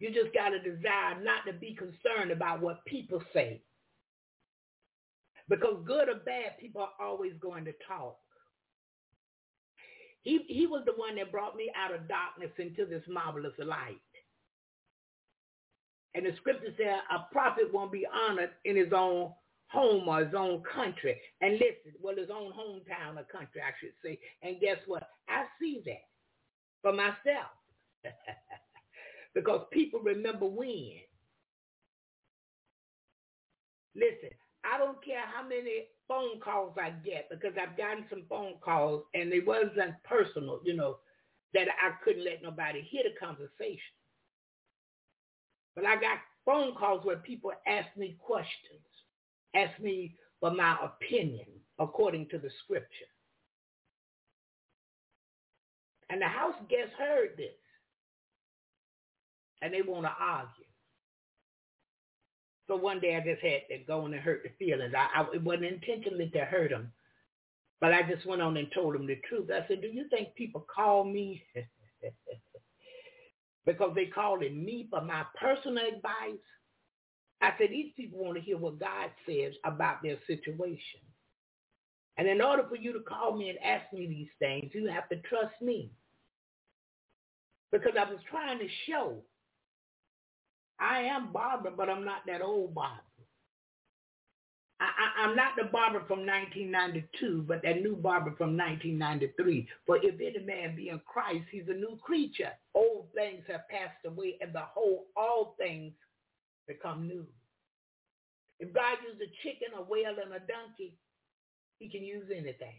You 0.00 0.12
just 0.12 0.34
got 0.34 0.52
a 0.52 0.58
desire 0.58 1.22
not 1.22 1.46
to 1.46 1.52
be 1.52 1.74
concerned 1.74 2.32
about 2.32 2.60
what 2.60 2.84
people 2.84 3.22
say. 3.32 3.62
Because 5.48 5.82
good 5.86 6.08
or 6.08 6.16
bad, 6.16 6.58
people 6.58 6.82
are 6.82 7.06
always 7.06 7.34
going 7.40 7.64
to 7.66 7.72
talk. 7.86 8.16
He, 10.22 10.40
he 10.48 10.66
was 10.66 10.82
the 10.86 10.92
one 10.96 11.16
that 11.16 11.30
brought 11.30 11.54
me 11.54 11.70
out 11.76 11.94
of 11.94 12.08
darkness 12.08 12.50
into 12.58 12.86
this 12.86 13.02
marvelous 13.08 13.52
light. 13.58 14.00
And 16.14 16.24
the 16.26 16.32
scripture 16.36 16.72
said 16.76 17.00
a 17.10 17.32
prophet 17.32 17.72
won't 17.72 17.92
be 17.92 18.06
honored 18.06 18.50
in 18.64 18.76
his 18.76 18.92
own 18.94 19.32
home 19.68 20.08
or 20.08 20.24
his 20.24 20.34
own 20.34 20.62
country. 20.62 21.20
And 21.40 21.54
listen, 21.54 21.98
well, 22.00 22.16
his 22.16 22.30
own 22.30 22.52
hometown 22.52 23.18
or 23.18 23.24
country, 23.24 23.60
I 23.60 23.72
should 23.80 23.94
say. 24.04 24.18
And 24.42 24.60
guess 24.60 24.78
what? 24.86 25.08
I 25.28 25.44
see 25.60 25.82
that 25.86 26.06
for 26.82 26.92
myself. 26.92 27.50
because 29.34 29.66
people 29.72 30.00
remember 30.00 30.46
when. 30.46 31.00
Listen, 33.96 34.30
I 34.64 34.78
don't 34.78 35.04
care 35.04 35.22
how 35.32 35.46
many 35.46 35.86
phone 36.08 36.40
calls 36.40 36.74
I 36.80 36.90
get 37.04 37.28
because 37.30 37.52
I've 37.60 37.76
gotten 37.76 38.04
some 38.10 38.24
phone 38.28 38.54
calls 38.60 39.04
and 39.14 39.32
it 39.32 39.46
wasn't 39.46 39.94
personal, 40.04 40.60
you 40.64 40.74
know, 40.74 40.98
that 41.54 41.68
I 41.68 41.92
couldn't 42.04 42.24
let 42.24 42.42
nobody 42.42 42.82
hear 42.82 43.02
the 43.04 43.18
conversation. 43.24 43.94
But 45.74 45.86
I 45.86 45.96
got 45.96 46.18
phone 46.44 46.74
calls 46.74 47.04
where 47.04 47.16
people 47.16 47.52
ask 47.66 47.88
me 47.96 48.16
questions, 48.18 48.84
ask 49.54 49.78
me 49.80 50.14
for 50.40 50.50
my 50.50 50.76
opinion 50.82 51.46
according 51.78 52.28
to 52.30 52.38
the 52.38 52.50
scripture. 52.64 53.10
And 56.10 56.20
the 56.20 56.26
house 56.26 56.54
guests 56.68 56.94
heard 56.98 57.30
this. 57.36 57.54
And 59.62 59.72
they 59.72 59.82
want 59.82 60.04
to 60.04 60.12
argue. 60.20 60.64
So 62.68 62.76
one 62.76 63.00
day 63.00 63.16
I 63.16 63.20
just 63.20 63.42
had 63.42 63.62
to 63.70 63.78
go 63.86 64.06
in 64.06 64.14
and 64.14 64.22
hurt 64.22 64.42
the 64.42 64.50
feelings. 64.64 64.94
I, 64.96 65.22
I, 65.22 65.26
it 65.34 65.42
wasn't 65.42 65.64
intentionally 65.64 66.30
to 66.34 66.40
hurt 66.44 66.70
them. 66.70 66.92
But 67.80 67.92
I 67.92 68.02
just 68.02 68.26
went 68.26 68.42
on 68.42 68.56
and 68.56 68.68
told 68.74 68.94
them 68.94 69.06
the 69.06 69.20
truth. 69.28 69.50
I 69.50 69.66
said, 69.68 69.80
do 69.82 69.88
you 69.88 70.08
think 70.08 70.34
people 70.34 70.66
call 70.74 71.04
me? 71.04 71.42
because 73.66 73.92
they 73.94 74.06
calling 74.06 74.64
me 74.64 74.86
for 74.90 75.00
my 75.00 75.24
personal 75.40 75.84
advice. 75.86 76.40
I 77.40 77.52
said, 77.58 77.68
these 77.70 77.92
people 77.96 78.24
want 78.24 78.36
to 78.36 78.42
hear 78.42 78.56
what 78.56 78.78
God 78.78 79.10
says 79.26 79.54
about 79.64 80.02
their 80.02 80.16
situation. 80.26 81.00
And 82.16 82.28
in 82.28 82.40
order 82.40 82.64
for 82.68 82.76
you 82.76 82.92
to 82.92 83.00
call 83.00 83.36
me 83.36 83.50
and 83.50 83.58
ask 83.58 83.92
me 83.92 84.06
these 84.06 84.28
things, 84.38 84.70
you 84.74 84.88
have 84.88 85.08
to 85.08 85.16
trust 85.28 85.60
me. 85.60 85.90
Because 87.72 87.92
I 87.98 88.08
was 88.08 88.20
trying 88.30 88.60
to 88.60 88.68
show 88.86 89.22
I 90.78 91.00
am 91.02 91.32
Barbara, 91.32 91.72
but 91.76 91.88
I'm 91.88 92.04
not 92.04 92.22
that 92.26 92.42
old 92.42 92.74
Barbara. 92.74 93.00
I, 94.96 95.24
am 95.28 95.36
not 95.36 95.56
the 95.56 95.64
Barbara 95.64 96.02
from 96.06 96.26
1992, 96.26 97.44
but 97.46 97.62
that 97.62 97.82
new 97.82 97.96
Barbara 97.96 98.34
from 98.36 98.56
1993. 98.56 99.68
For 99.86 99.98
if 99.98 100.14
any 100.20 100.44
man 100.44 100.76
be 100.76 100.88
in 100.88 101.00
Christ, 101.06 101.44
he's 101.50 101.68
a 101.68 101.74
new 101.74 101.98
creature. 102.02 102.52
Old 102.74 103.06
things 103.14 103.44
have 103.48 103.68
passed 103.68 104.04
away, 104.06 104.36
and 104.40 104.52
the 104.52 104.62
whole, 104.62 105.06
all 105.16 105.54
things 105.58 105.92
become 106.66 107.06
new. 107.06 107.26
If 108.60 108.72
God 108.72 108.98
used 109.06 109.20
a 109.20 109.30
chicken, 109.42 109.76
a 109.78 109.82
whale, 109.82 110.16
and 110.22 110.32
a 110.32 110.40
donkey, 110.40 110.96
he 111.78 111.88
can 111.88 112.04
use 112.04 112.26
anything. 112.30 112.76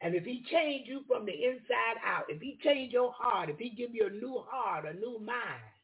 And 0.00 0.14
if 0.14 0.24
he 0.24 0.44
change 0.50 0.88
you 0.88 1.02
from 1.08 1.24
the 1.24 1.32
inside 1.32 1.98
out, 2.04 2.24
if 2.28 2.40
he 2.40 2.58
change 2.62 2.92
your 2.92 3.12
heart, 3.12 3.48
if 3.48 3.58
he 3.58 3.70
give 3.70 3.94
you 3.94 4.06
a 4.06 4.10
new 4.10 4.42
heart, 4.46 4.84
a 4.86 4.92
new 4.92 5.18
mind, 5.18 5.75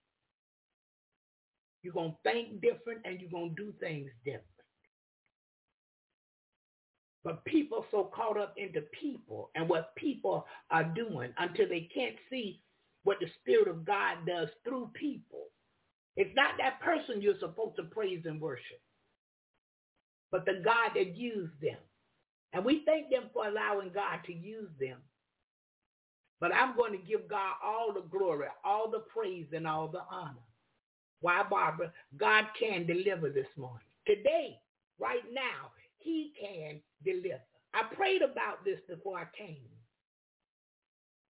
you're 1.83 1.95
going 1.95 2.13
to 2.13 2.31
think 2.31 2.61
different 2.61 3.03
and 3.05 3.21
you're 3.21 3.31
going 3.31 3.55
to 3.57 3.63
do 3.65 3.75
things 3.81 4.11
different. 4.25 4.47
But 7.25 7.45
people 7.45 7.87
so 7.91 8.11
caught 8.15 8.39
up 8.39 8.55
into 8.57 8.83
people 9.01 9.51
and 9.55 9.69
what 9.69 9.95
people 9.97 10.47
are 10.71 10.85
doing 10.85 11.33
until 11.39 11.69
they 11.69 11.89
can't 11.95 12.17
see 12.31 12.63
what 13.05 13.19
the 13.21 13.29
Spirit 13.41 13.69
of 13.69 13.85
God 13.85 14.27
does 14.27 14.49
through 14.65 14.91
people. 14.95 15.47
It's 16.17 16.35
not 16.37 16.55
that 16.59 16.81
person 16.81 17.23
you're 17.23 17.39
supposed 17.41 17.77
to 17.77 17.85
praise 17.85 18.23
and 18.27 18.41
worship, 18.41 18.81
but 20.31 20.45
the 20.47 20.63
God 20.65 20.91
that 20.95 21.17
used 21.17 21.61
them. 21.61 21.79
And 22.53 22.65
we 22.65 22.83
thank 22.87 23.11
them 23.11 23.31
for 23.33 23.47
allowing 23.47 23.93
God 23.95 24.21
to 24.27 24.33
use 24.33 24.71
them. 24.81 24.99
But 26.41 26.55
I'm 26.55 26.77
going 26.77 26.93
to 26.93 26.99
give 26.99 27.29
God 27.29 27.55
all 27.65 27.93
the 27.95 28.03
glory, 28.03 28.49
all 28.65 28.91
the 28.91 29.05
praise, 29.15 29.47
and 29.55 29.67
all 29.67 29.89
the 29.89 30.03
honor. 30.11 30.43
Why, 31.23 31.45
Barbara? 31.49 31.93
God 32.19 32.47
can 32.61 32.87
deliver 32.87 33.31
this 33.31 33.49
morning. 33.59 33.87
Today, 34.07 34.59
right 35.01 35.25
now, 35.33 35.73
he 35.99 36.33
can 36.41 36.81
deliver. 37.05 37.43
I 37.75 37.85
prayed 37.95 38.23
about 38.23 38.65
this 38.65 38.81
before 38.89 39.19
I 39.19 39.27
came 39.39 39.71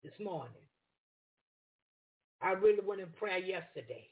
this 0.03 0.13
morning. 0.23 0.53
I 2.41 2.53
really 2.53 2.81
went 2.85 3.01
in 3.01 3.09
prayer 3.19 3.39
yesterday. 3.39 4.09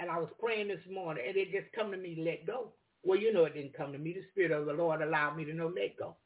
And 0.00 0.10
I 0.10 0.18
was 0.18 0.30
praying 0.40 0.68
this 0.68 0.80
morning, 0.92 1.24
and 1.28 1.36
it 1.36 1.52
just 1.52 1.72
come 1.74 1.92
to 1.92 1.98
me, 1.98 2.22
let 2.24 2.46
go. 2.46 2.72
Well, 3.04 3.18
you 3.18 3.32
know 3.32 3.44
it 3.46 3.54
didn't 3.54 3.76
come 3.76 3.92
to 3.92 3.98
me. 3.98 4.14
The 4.14 4.22
Spirit 4.32 4.52
of 4.52 4.66
the 4.66 4.74
Lord 4.74 5.02
allowed 5.02 5.36
me 5.36 5.44
to 5.46 5.54
know, 5.54 5.68
let 5.68 5.96
go. 5.98 6.16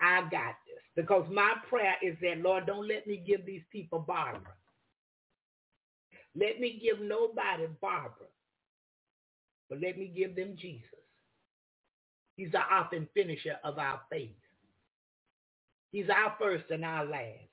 I 0.00 0.22
got 0.30 0.56
this. 0.66 0.82
Because 0.96 1.26
my 1.32 1.54
prayer 1.68 1.96
is 2.02 2.16
that, 2.22 2.40
Lord, 2.42 2.66
don't 2.66 2.88
let 2.88 3.06
me 3.06 3.22
give 3.26 3.46
these 3.46 3.62
people 3.72 4.00
Barbara. 4.00 4.54
Let 6.36 6.60
me 6.60 6.80
give 6.82 7.00
nobody 7.00 7.66
Barbara, 7.80 8.26
but 9.68 9.80
let 9.80 9.98
me 9.98 10.08
give 10.14 10.34
them 10.34 10.56
Jesus. 10.58 10.88
He's 12.36 12.50
the 12.50 12.58
author 12.58 12.96
and 12.96 13.08
finisher 13.14 13.56
of 13.62 13.78
our 13.78 14.00
faith. 14.10 14.30
He's 15.92 16.08
our 16.10 16.34
first 16.40 16.64
and 16.70 16.84
our 16.84 17.04
last. 17.04 17.48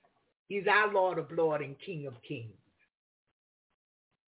He's 0.47 0.65
our 0.67 0.91
Lord 0.91 1.19
of 1.19 1.31
Lords 1.31 1.63
and 1.63 1.75
King 1.79 2.07
of 2.07 2.15
Kings. 2.27 2.57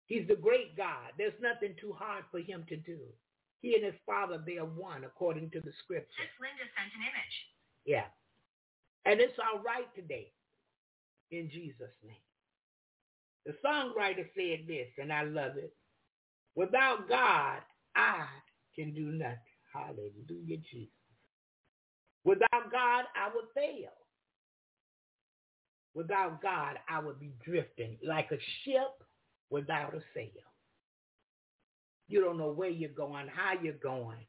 He's 0.06 0.26
the 0.26 0.34
great 0.34 0.76
God. 0.76 1.14
There's 1.16 1.38
nothing 1.40 1.76
too 1.80 1.94
hard 1.96 2.24
for 2.32 2.40
him 2.40 2.64
to 2.68 2.76
do. 2.76 2.98
He 3.62 3.76
and 3.76 3.84
his 3.84 3.94
father, 4.04 4.42
they 4.44 4.58
are 4.58 4.66
one 4.66 5.04
according 5.04 5.50
to 5.50 5.60
the 5.60 5.70
scripture. 5.84 6.26
Linda 6.40 6.66
sent 6.74 6.90
an 6.96 7.02
image. 7.06 7.36
Yeah. 7.84 8.10
And 9.04 9.20
it's 9.20 9.38
all 9.38 9.62
right 9.62 9.86
today 9.94 10.32
in 11.30 11.48
Jesus' 11.48 11.94
name. 12.04 12.16
The 13.46 13.52
songwriter 13.64 14.26
said 14.36 14.66
this, 14.66 14.88
and 14.98 15.12
I 15.12 15.22
love 15.22 15.56
it. 15.56 15.74
Without 16.54 17.08
God, 17.08 17.58
I 17.96 18.26
can 18.74 18.92
do 18.94 19.06
nothing. 19.06 19.38
Hallelujah, 19.72 20.58
Jesus. 20.70 20.92
Without 22.24 22.70
God, 22.70 23.04
I 23.16 23.30
would 23.34 23.46
fail. 23.54 23.90
Without 25.94 26.42
God, 26.42 26.78
I 26.88 27.00
would 27.00 27.18
be 27.18 27.32
drifting 27.44 27.96
like 28.06 28.30
a 28.30 28.38
ship 28.64 29.02
without 29.48 29.94
a 29.94 30.00
sail. 30.14 30.28
You 32.08 32.20
don't 32.20 32.38
know 32.38 32.52
where 32.52 32.68
you're 32.68 32.90
going, 32.90 33.28
how 33.28 33.54
you're 33.60 33.72
going. 33.74 34.26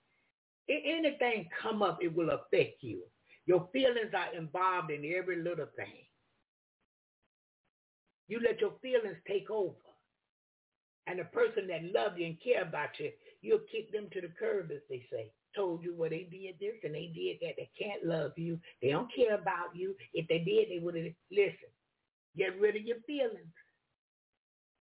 If 0.67 0.83
anything 0.85 1.49
come 1.61 1.81
up, 1.81 1.99
it 2.01 2.15
will 2.15 2.29
affect 2.29 2.81
you. 2.81 3.01
Your 3.45 3.67
feelings 3.73 4.13
are 4.15 4.35
involved 4.35 4.91
in 4.91 5.13
every 5.17 5.41
little 5.41 5.67
thing. 5.75 6.05
You 8.31 8.39
let 8.39 8.61
your 8.61 8.71
feelings 8.81 9.17
take 9.27 9.51
over. 9.51 9.75
And 11.05 11.19
the 11.19 11.25
person 11.25 11.67
that 11.67 11.91
love 11.93 12.17
you 12.17 12.27
and 12.27 12.37
care 12.41 12.61
about 12.61 12.97
you, 12.97 13.11
you'll 13.41 13.67
kick 13.69 13.91
them 13.91 14.07
to 14.13 14.21
the 14.21 14.31
curb, 14.39 14.71
as 14.71 14.79
they 14.89 15.03
say. 15.11 15.33
Told 15.53 15.83
you, 15.83 15.93
well, 15.97 16.09
they 16.09 16.29
did 16.31 16.55
this 16.57 16.79
and 16.85 16.95
they 16.95 17.11
did 17.13 17.39
that. 17.41 17.55
They 17.57 17.69
can't 17.77 18.05
love 18.05 18.31
you. 18.37 18.57
They 18.81 18.91
don't 18.91 19.13
care 19.13 19.35
about 19.35 19.75
you. 19.75 19.95
If 20.13 20.29
they 20.29 20.39
did, 20.39 20.69
they 20.69 20.79
would 20.81 20.95
have 20.95 21.11
listened. 21.29 21.75
Get 22.37 22.57
rid 22.57 22.77
of 22.77 22.83
your 22.83 23.01
feelings. 23.05 23.51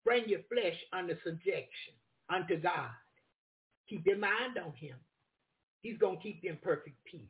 Bring 0.06 0.30
your 0.30 0.42
flesh 0.48 0.78
under 0.94 1.18
subjection 1.26 1.98
unto 2.30 2.62
God. 2.62 2.94
Keep 3.90 4.06
your 4.06 4.18
mind 4.18 4.60
on 4.64 4.74
him. 4.74 4.98
He's 5.82 5.98
going 5.98 6.18
to 6.18 6.22
keep 6.22 6.42
you 6.44 6.52
in 6.52 6.58
perfect 6.58 6.98
peace. 7.10 7.26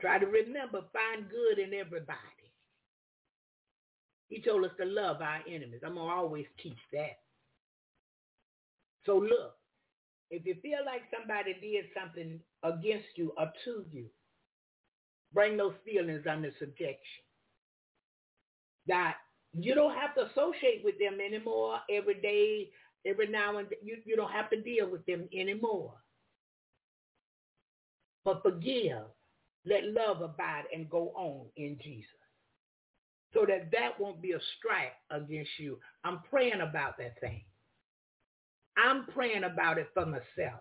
Try 0.00 0.18
to 0.18 0.26
remember, 0.26 0.80
find 0.92 1.30
good 1.30 1.62
in 1.62 1.72
everybody. 1.72 2.43
He 4.34 4.40
told 4.40 4.64
us 4.64 4.72
to 4.80 4.84
love 4.84 5.22
our 5.22 5.42
enemies. 5.46 5.82
I'm 5.86 5.94
going 5.94 6.08
to 6.08 6.12
always 6.12 6.46
teach 6.60 6.80
that. 6.92 7.20
So 9.06 9.16
look, 9.16 9.54
if 10.28 10.44
you 10.44 10.56
feel 10.60 10.78
like 10.84 11.02
somebody 11.16 11.54
did 11.60 11.84
something 11.96 12.40
against 12.64 13.06
you 13.14 13.32
or 13.38 13.52
to 13.64 13.84
you, 13.92 14.06
bring 15.32 15.56
those 15.56 15.74
feelings 15.84 16.24
under 16.28 16.50
subjection. 16.58 17.22
That 18.88 19.18
you 19.52 19.72
don't 19.72 19.94
have 19.94 20.16
to 20.16 20.22
associate 20.22 20.82
with 20.82 20.98
them 20.98 21.20
anymore 21.24 21.78
every 21.88 22.20
day, 22.20 22.70
every 23.06 23.28
now 23.28 23.58
and 23.58 23.68
then. 23.68 23.78
You, 23.84 23.98
you 24.04 24.16
don't 24.16 24.32
have 24.32 24.50
to 24.50 24.60
deal 24.60 24.90
with 24.90 25.06
them 25.06 25.28
anymore. 25.32 25.94
But 28.24 28.42
forgive. 28.42 29.04
Let 29.64 29.92
love 29.92 30.22
abide 30.22 30.64
and 30.74 30.90
go 30.90 31.12
on 31.14 31.46
in 31.56 31.78
Jesus 31.84 32.23
so 33.34 33.44
that 33.46 33.70
that 33.72 34.00
won't 34.00 34.22
be 34.22 34.32
a 34.32 34.38
strike 34.58 34.94
against 35.10 35.50
you. 35.58 35.78
I'm 36.04 36.20
praying 36.30 36.60
about 36.60 36.96
that 36.98 37.20
thing. 37.20 37.42
I'm 38.76 39.06
praying 39.06 39.44
about 39.44 39.78
it 39.78 39.88
for 39.92 40.06
myself. 40.06 40.60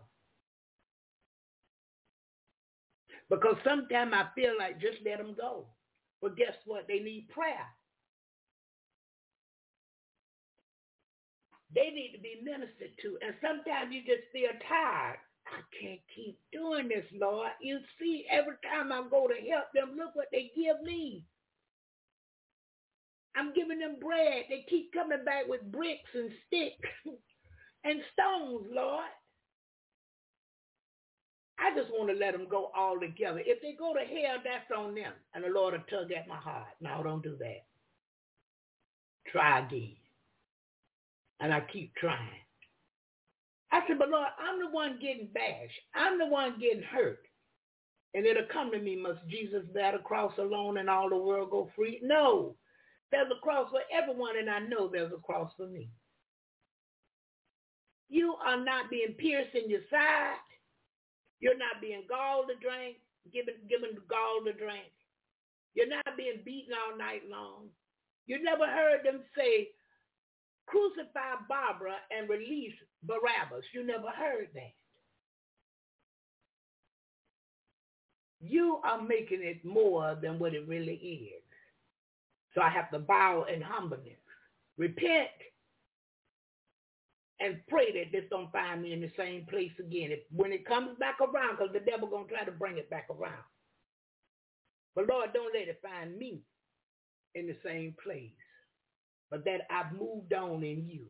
Because 3.29 3.55
sometimes 3.63 4.13
I 4.13 4.25
feel 4.35 4.53
like 4.57 4.81
just 4.81 4.97
let 5.05 5.19
them 5.19 5.35
go. 5.39 5.67
But 6.21 6.37
guess 6.37 6.53
what? 6.65 6.85
They 6.87 6.99
need 6.99 7.29
prayer. 7.29 7.65
They 11.73 11.89
need 11.89 12.13
to 12.15 12.21
be 12.21 12.41
ministered 12.43 12.93
to. 13.01 13.17
And 13.25 13.33
sometimes 13.41 13.91
you 13.91 14.01
just 14.01 14.29
feel 14.31 14.51
tired. 14.67 15.17
I 15.47 15.61
can't 15.79 15.99
keep 16.15 16.39
doing 16.51 16.87
this, 16.87 17.05
Lord. 17.19 17.51
You 17.61 17.79
see, 17.99 18.25
every 18.29 18.55
time 18.63 18.91
I 18.91 19.03
go 19.09 19.27
to 19.27 19.35
help 19.49 19.65
them, 19.73 19.97
look 19.97 20.15
what 20.15 20.27
they 20.31 20.51
give 20.55 20.81
me. 20.83 21.23
I'm 23.35 23.53
giving 23.53 23.79
them 23.79 23.97
bread. 23.99 24.45
They 24.49 24.65
keep 24.69 24.93
coming 24.93 25.25
back 25.25 25.47
with 25.47 25.71
bricks 25.71 26.09
and 26.13 26.29
sticks 26.47 26.89
and 27.83 28.01
stones, 28.13 28.67
Lord. 28.71 29.09
I 31.59 31.75
just 31.79 31.91
want 31.91 32.09
to 32.09 32.15
let 32.15 32.33
them 32.33 32.47
go 32.49 32.71
all 32.75 32.99
together. 32.99 33.41
If 33.45 33.61
they 33.61 33.75
go 33.77 33.93
to 33.93 33.99
hell, 33.99 34.37
that's 34.43 34.71
on 34.77 34.95
them. 34.95 35.13
And 35.33 35.43
the 35.43 35.49
Lord 35.49 35.73
will 35.73 35.81
tug 35.89 36.11
at 36.11 36.27
my 36.27 36.35
heart. 36.35 36.67
No, 36.81 37.01
don't 37.03 37.23
do 37.23 37.37
that. 37.39 37.65
Try 39.31 39.65
again. 39.65 39.95
And 41.39 41.53
I 41.53 41.61
keep 41.71 41.95
trying. 41.95 42.29
I 43.71 43.81
said, 43.87 43.97
but 43.97 44.09
Lord, 44.09 44.27
I'm 44.39 44.59
the 44.59 44.69
one 44.69 44.99
getting 45.01 45.29
bashed. 45.33 45.79
I'm 45.95 46.19
the 46.19 46.27
one 46.27 46.59
getting 46.59 46.83
hurt. 46.83 47.19
And 48.13 48.25
it'll 48.25 48.45
come 48.51 48.71
to 48.71 48.79
me, 48.79 48.95
must 48.95 49.19
Jesus 49.27 49.63
bear 49.73 49.93
the 49.93 49.97
cross 49.99 50.33
alone 50.37 50.77
and 50.77 50.89
all 50.89 51.09
the 51.09 51.17
world 51.17 51.49
go 51.49 51.71
free? 51.75 51.99
No. 52.03 52.55
There's 53.13 53.29
a 53.29 53.39
cross 53.45 53.69
for 53.69 53.81
everyone, 53.93 54.39
and 54.39 54.49
I 54.49 54.57
know 54.57 54.89
there's 54.89 55.13
a 55.13 55.21
cross 55.21 55.51
for 55.55 55.67
me. 55.67 55.87
You 58.09 58.33
are 58.43 58.57
not 58.57 58.89
being 58.89 59.13
pierced 59.19 59.53
in 59.53 59.69
your 59.69 59.85
side. 59.91 60.41
You're 61.39 61.57
not 61.57 61.79
being 61.79 62.05
galled 62.09 62.47
to 62.49 62.55
drink, 62.55 62.97
given, 63.31 63.53
given 63.69 64.01
gall 64.09 64.41
to 64.45 64.53
drink. 64.53 64.89
You're 65.75 65.89
not 65.89 66.17
being 66.17 66.41
beaten 66.43 66.73
all 66.73 66.97
night 66.97 67.21
long. 67.29 67.67
You 68.25 68.41
never 68.41 68.65
heard 68.65 69.05
them 69.05 69.21
say, 69.37 69.69
crucify 70.65 71.45
Barbara 71.47 71.97
and 72.09 72.27
release 72.27 72.73
Barabbas. 73.03 73.65
You 73.75 73.85
never 73.85 74.09
heard 74.09 74.47
that. 74.55 74.73
You 78.41 78.79
are 78.83 79.03
making 79.03 79.43
it 79.43 79.63
more 79.63 80.17
than 80.19 80.39
what 80.39 80.55
it 80.55 80.67
really 80.67 80.95
is. 80.95 81.42
So 82.55 82.61
I 82.61 82.69
have 82.69 82.91
to 82.91 82.99
bow 82.99 83.45
in 83.53 83.61
humbleness. 83.61 84.19
Repent 84.77 85.29
and 87.39 87.59
pray 87.69 87.91
that 87.93 88.11
this 88.11 88.25
don't 88.29 88.51
find 88.51 88.81
me 88.81 88.93
in 88.93 89.01
the 89.01 89.11
same 89.17 89.45
place 89.49 89.71
again. 89.79 90.11
If, 90.11 90.19
when 90.31 90.53
it 90.53 90.65
comes 90.67 90.97
back 90.99 91.17
around, 91.21 91.57
because 91.57 91.73
the 91.73 91.79
devil 91.79 92.07
going 92.09 92.27
to 92.27 92.33
try 92.33 92.45
to 92.45 92.51
bring 92.51 92.77
it 92.77 92.89
back 92.89 93.07
around. 93.09 93.43
But 94.95 95.09
Lord, 95.09 95.31
don't 95.33 95.53
let 95.53 95.67
it 95.69 95.81
find 95.83 96.17
me 96.17 96.41
in 97.35 97.47
the 97.47 97.57
same 97.65 97.95
place. 98.03 98.31
But 99.31 99.45
that 99.45 99.61
I've 99.71 99.93
moved 99.93 100.33
on 100.33 100.63
in 100.63 100.87
you 100.87 101.07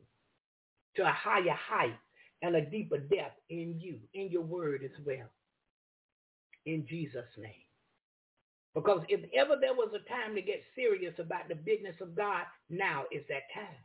to 0.98 1.04
a 1.04 1.12
higher 1.12 1.56
height 1.70 1.98
and 2.42 2.56
a 2.56 2.66
deeper 2.66 3.00
depth 3.00 3.40
in 3.50 3.80
you, 3.80 4.00
in 4.14 4.30
your 4.30 4.44
word 4.44 4.84
as 4.84 5.06
well. 5.06 5.30
In 6.66 6.86
Jesus' 6.88 7.26
name. 7.38 7.63
Because 8.76 9.02
if 9.08 9.22
ever 9.34 9.56
there 9.60 9.74
was 9.74 9.94
a 9.94 10.10
time 10.10 10.36
to 10.36 10.42
get 10.42 10.64
serious 10.76 11.14
about 11.20 11.48
the 11.48 11.56
business 11.56 11.96
of 12.02 12.16
God, 12.16 12.46
now 12.70 13.04
is 13.12 13.24
that 13.30 13.44
time. 13.54 13.78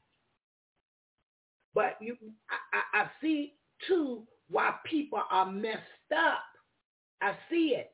But 1.75 1.97
you, 2.01 2.17
I, 2.51 3.03
I, 3.03 3.11
see 3.21 3.55
too 3.87 4.27
why 4.49 4.75
people 4.85 5.23
are 5.31 5.51
messed 5.51 6.13
up. 6.17 6.43
I 7.21 7.35
see 7.51 7.75
it. 7.77 7.93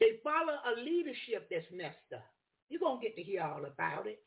They 0.00 0.18
follow 0.24 0.54
a 0.64 0.80
leadership 0.80 1.48
that's 1.50 1.66
messed 1.72 1.96
up. 2.14 2.24
You're 2.70 2.80
gonna 2.80 3.00
get 3.02 3.16
to 3.16 3.22
hear 3.22 3.42
all 3.42 3.66
about 3.66 4.06
it. 4.06 4.20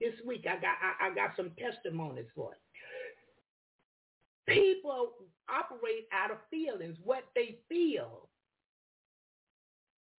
This 0.00 0.14
week 0.26 0.44
I 0.46 0.56
got 0.56 0.76
I, 0.82 1.08
I 1.08 1.14
got 1.14 1.36
some 1.36 1.52
testimonies 1.58 2.26
for 2.34 2.52
it. 2.52 2.60
People 4.52 5.14
operate 5.48 6.06
out 6.12 6.30
of 6.30 6.38
feelings, 6.50 6.98
what 7.04 7.24
they 7.34 7.58
feel, 7.68 8.29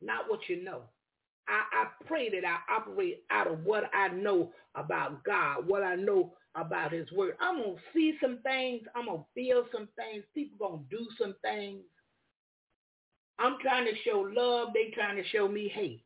not 0.02 0.30
what 0.30 0.40
you 0.48 0.64
know. 0.64 0.82
I, 1.48 1.84
I 1.84 2.06
pray 2.06 2.30
that 2.30 2.46
I 2.46 2.74
operate 2.74 3.24
out 3.30 3.48
of 3.48 3.66
what 3.66 3.84
I 3.94 4.10
know 4.10 4.52
about 4.76 5.24
God, 5.24 5.68
what 5.68 5.84
I 5.84 5.96
know 5.96 6.34
about 6.56 6.92
his 6.92 7.12
word. 7.12 7.36
I'm 7.40 7.58
going 7.58 7.76
to 7.76 7.82
see 7.94 8.18
some 8.22 8.40
things. 8.44 8.82
I'm 8.96 9.06
going 9.06 9.20
to 9.20 9.26
feel 9.34 9.66
some 9.72 9.88
things. 9.96 10.24
People 10.34 10.68
going 10.68 10.86
to 10.90 10.98
do 10.98 11.08
some 11.20 11.36
things. 11.42 11.82
I'm 13.40 13.58
trying 13.62 13.86
to 13.86 13.94
show 14.06 14.20
love. 14.20 14.70
They 14.74 14.92
trying 14.94 15.18
to 15.18 15.28
show 15.30 15.48
me 15.48 15.68
hate 15.74 16.04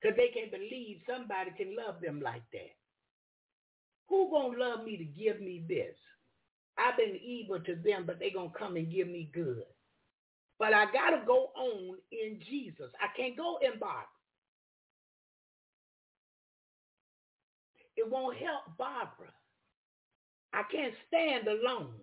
because 0.00 0.16
they 0.16 0.28
can't 0.28 0.50
believe 0.50 1.00
somebody 1.08 1.50
can 1.56 1.76
love 1.76 1.96
them 2.00 2.20
like 2.22 2.42
that. 2.52 2.74
Who 4.08 4.30
going 4.30 4.54
to 4.54 4.64
love 4.64 4.84
me 4.84 4.96
to 4.96 5.04
give 5.04 5.40
me 5.40 5.62
this? 5.68 5.94
I've 6.78 6.96
been 6.96 7.16
evil 7.22 7.60
to 7.60 7.74
them, 7.76 8.04
but 8.06 8.18
they 8.18 8.30
going 8.30 8.50
to 8.50 8.58
come 8.58 8.76
and 8.76 8.90
give 8.90 9.06
me 9.06 9.30
good. 9.32 9.64
But 10.60 10.74
I 10.74 10.86
got 10.92 11.12
to 11.12 11.24
go 11.26 11.50
on 11.56 11.98
in 12.12 12.40
Jesus. 12.48 12.92
I 13.02 13.08
can't 13.16 13.38
go 13.38 13.58
in 13.62 13.80
Barbara. 13.80 14.06
It 17.96 18.10
won't 18.10 18.38
help 18.38 18.64
Barbara. 18.78 19.32
I 20.54 20.62
can't 20.72 20.94
stand 21.08 21.48
alone. 21.48 21.94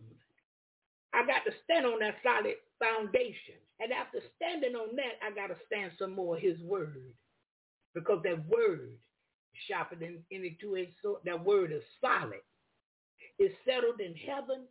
I 1.14 1.26
got 1.26 1.46
to 1.46 1.54
stand 1.66 1.86
on 1.88 2.00
that 2.02 2.18
solid 2.24 2.56
foundation. 2.80 3.56
And 3.80 3.94
after 3.94 4.20
standing 4.38 4.76
on 4.76 4.96
that, 4.98 5.20
I 5.26 5.32
got 5.36 5.48
to 5.48 5.58
stand 5.68 5.94
some 6.00 6.14
more 6.16 6.38
his 6.38 6.60
word. 6.62 7.14
Because 7.96 8.22
that 8.24 8.48
word 8.48 8.92
sharper 9.68 9.96
than 9.96 10.24
any 10.32 10.58
two-edged 10.62 10.94
sword. 11.04 11.22
That 11.26 11.44
word 11.46 11.74
is 11.74 11.84
solid. 12.02 12.42
It's 13.40 13.56
settled 13.66 14.02
in 14.02 14.16
heaven. 14.16 14.66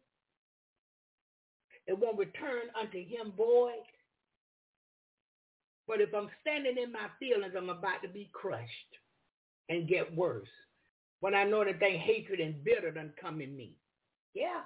It 1.87 1.99
won't 1.99 2.19
return 2.19 2.69
unto 2.81 2.99
him 2.99 3.33
void. 3.37 3.85
But 5.87 6.01
if 6.01 6.15
I'm 6.15 6.29
standing 6.41 6.77
in 6.83 6.93
my 6.93 7.09
feelings, 7.21 7.55
I'm 7.57 7.71
about 7.71 8.03
to 8.03 8.09
be 8.09 8.31
crushed 8.33 8.71
and 9.69 9.89
get 9.89 10.15
worse 10.17 10.49
when 11.21 11.35
I 11.35 11.45
know 11.45 11.65
that 11.65 11.81
they 11.81 11.97
hatred 11.97 12.41
and 12.41 12.63
bitter 12.65 12.91
done 12.91 13.13
come 13.21 13.41
in 13.41 13.57
me. 13.57 13.75
Yeah. 14.35 14.63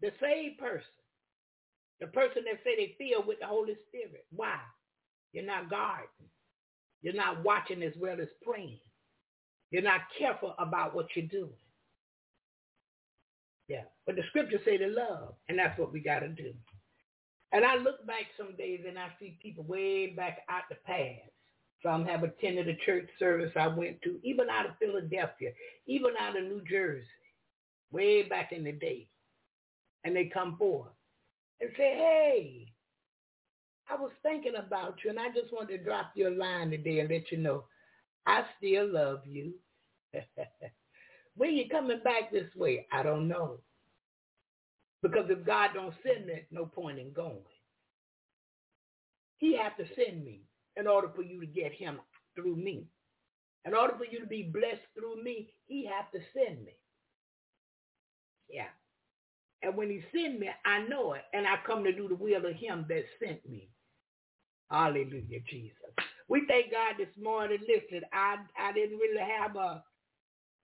The 0.00 0.10
saved 0.20 0.58
person. 0.58 0.84
The 2.00 2.06
person 2.08 2.44
that 2.44 2.60
say 2.64 2.76
they 2.76 2.94
feel 2.98 3.24
with 3.26 3.40
the 3.40 3.46
Holy 3.46 3.76
Spirit. 3.88 4.26
Why? 4.30 4.58
You're 5.32 5.44
not 5.46 5.70
guarding. 5.70 6.08
You're 7.02 7.14
not 7.14 7.44
watching 7.44 7.82
as 7.82 7.92
well 7.98 8.20
as 8.20 8.28
praying. 8.42 8.80
You're 9.70 9.82
not 9.82 10.02
careful 10.18 10.54
about 10.58 10.94
what 10.94 11.08
you're 11.14 11.26
doing. 11.26 11.52
Yeah. 13.68 13.84
But 14.06 14.16
the 14.16 14.22
scriptures 14.28 14.60
say 14.64 14.76
to 14.76 14.86
love, 14.88 15.34
and 15.48 15.58
that's 15.58 15.78
what 15.78 15.92
we 15.92 16.00
got 16.00 16.20
to 16.20 16.28
do. 16.28 16.52
And 17.52 17.64
I 17.64 17.76
look 17.76 18.04
back 18.06 18.26
some 18.36 18.56
days 18.56 18.80
and 18.86 18.98
I 18.98 19.08
see 19.20 19.38
people 19.40 19.64
way 19.64 20.08
back 20.08 20.40
out 20.48 20.64
the 20.68 20.76
past 20.86 21.30
some 21.84 22.06
have 22.06 22.22
attended 22.22 22.66
a 22.66 22.76
church 22.86 23.08
service 23.18 23.52
I 23.54 23.68
went 23.68 24.00
to, 24.02 24.18
even 24.22 24.48
out 24.48 24.64
of 24.66 24.72
Philadelphia, 24.78 25.50
even 25.86 26.12
out 26.18 26.36
of 26.36 26.44
New 26.44 26.62
Jersey, 26.68 27.04
way 27.92 28.22
back 28.22 28.52
in 28.52 28.64
the 28.64 28.72
day. 28.72 29.06
And 30.02 30.16
they 30.16 30.30
come 30.32 30.56
forward 30.56 30.92
and 31.60 31.70
say, 31.76 31.94
hey, 31.94 32.72
I 33.90 33.96
was 33.96 34.12
thinking 34.22 34.54
about 34.56 34.96
you 35.04 35.10
and 35.10 35.20
I 35.20 35.28
just 35.28 35.52
wanted 35.52 35.78
to 35.78 35.84
drop 35.84 36.12
you 36.14 36.28
a 36.28 36.30
line 36.30 36.70
today 36.70 37.00
and 37.00 37.10
let 37.10 37.30
you 37.30 37.38
know 37.38 37.64
I 38.26 38.44
still 38.56 38.90
love 38.90 39.20
you. 39.26 39.52
when 41.36 41.54
you 41.54 41.68
coming 41.68 42.00
back 42.04 42.30
this 42.32 42.54
way, 42.56 42.86
I 42.92 43.02
don't 43.02 43.28
know. 43.28 43.58
Because 45.02 45.26
if 45.28 45.44
God 45.44 45.70
don't 45.74 45.94
send 46.02 46.30
it, 46.30 46.46
no 46.50 46.66
point 46.66 46.98
in 46.98 47.12
going. 47.12 47.42
He 49.38 49.56
have 49.56 49.76
to 49.76 49.84
send 49.94 50.24
me 50.24 50.42
in 50.76 50.86
order 50.86 51.10
for 51.14 51.22
you 51.22 51.40
to 51.40 51.46
get 51.46 51.72
him 51.72 52.00
through 52.34 52.56
me. 52.56 52.86
In 53.66 53.74
order 53.74 53.94
for 53.98 54.04
you 54.04 54.20
to 54.20 54.26
be 54.26 54.42
blessed 54.42 54.82
through 54.94 55.22
me, 55.22 55.50
he 55.66 55.86
have 55.86 56.10
to 56.12 56.20
send 56.34 56.64
me. 56.64 56.72
Yeah. 58.48 58.68
And 59.62 59.76
when 59.76 59.90
he 59.90 60.02
send 60.14 60.38
me, 60.38 60.48
I 60.64 60.86
know 60.88 61.14
it. 61.14 61.22
And 61.32 61.46
I 61.46 61.56
come 61.66 61.84
to 61.84 61.92
do 61.92 62.08
the 62.08 62.14
will 62.14 62.44
of 62.44 62.56
him 62.56 62.84
that 62.88 63.04
sent 63.22 63.48
me. 63.48 63.70
Hallelujah, 64.70 65.40
Jesus. 65.48 65.76
We 66.28 66.44
thank 66.48 66.70
God 66.70 66.94
this 66.98 67.14
morning. 67.22 67.58
Listen, 67.60 68.02
I, 68.12 68.36
I 68.58 68.72
didn't 68.72 68.98
really 68.98 69.20
have 69.20 69.56
a, 69.56 69.82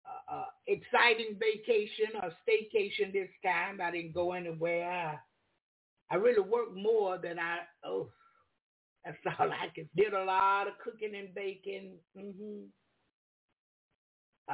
a 0.06 0.44
exciting 0.66 1.38
vacation 1.38 2.20
or 2.22 2.30
staycation 2.46 3.12
this 3.12 3.28
time. 3.44 3.80
I 3.82 3.90
didn't 3.90 4.14
go 4.14 4.32
anywhere. 4.32 5.20
I, 6.10 6.14
really 6.16 6.40
worked 6.40 6.76
more 6.76 7.18
than 7.18 7.38
I, 7.38 7.58
oh, 7.84 8.10
that's 9.04 9.16
all 9.38 9.50
I. 9.50 9.68
Did 9.96 10.12
a 10.12 10.24
lot 10.24 10.68
of 10.68 10.74
cooking 10.82 11.14
and 11.14 11.34
baking. 11.34 11.92
Mm-hmm. 12.18 12.64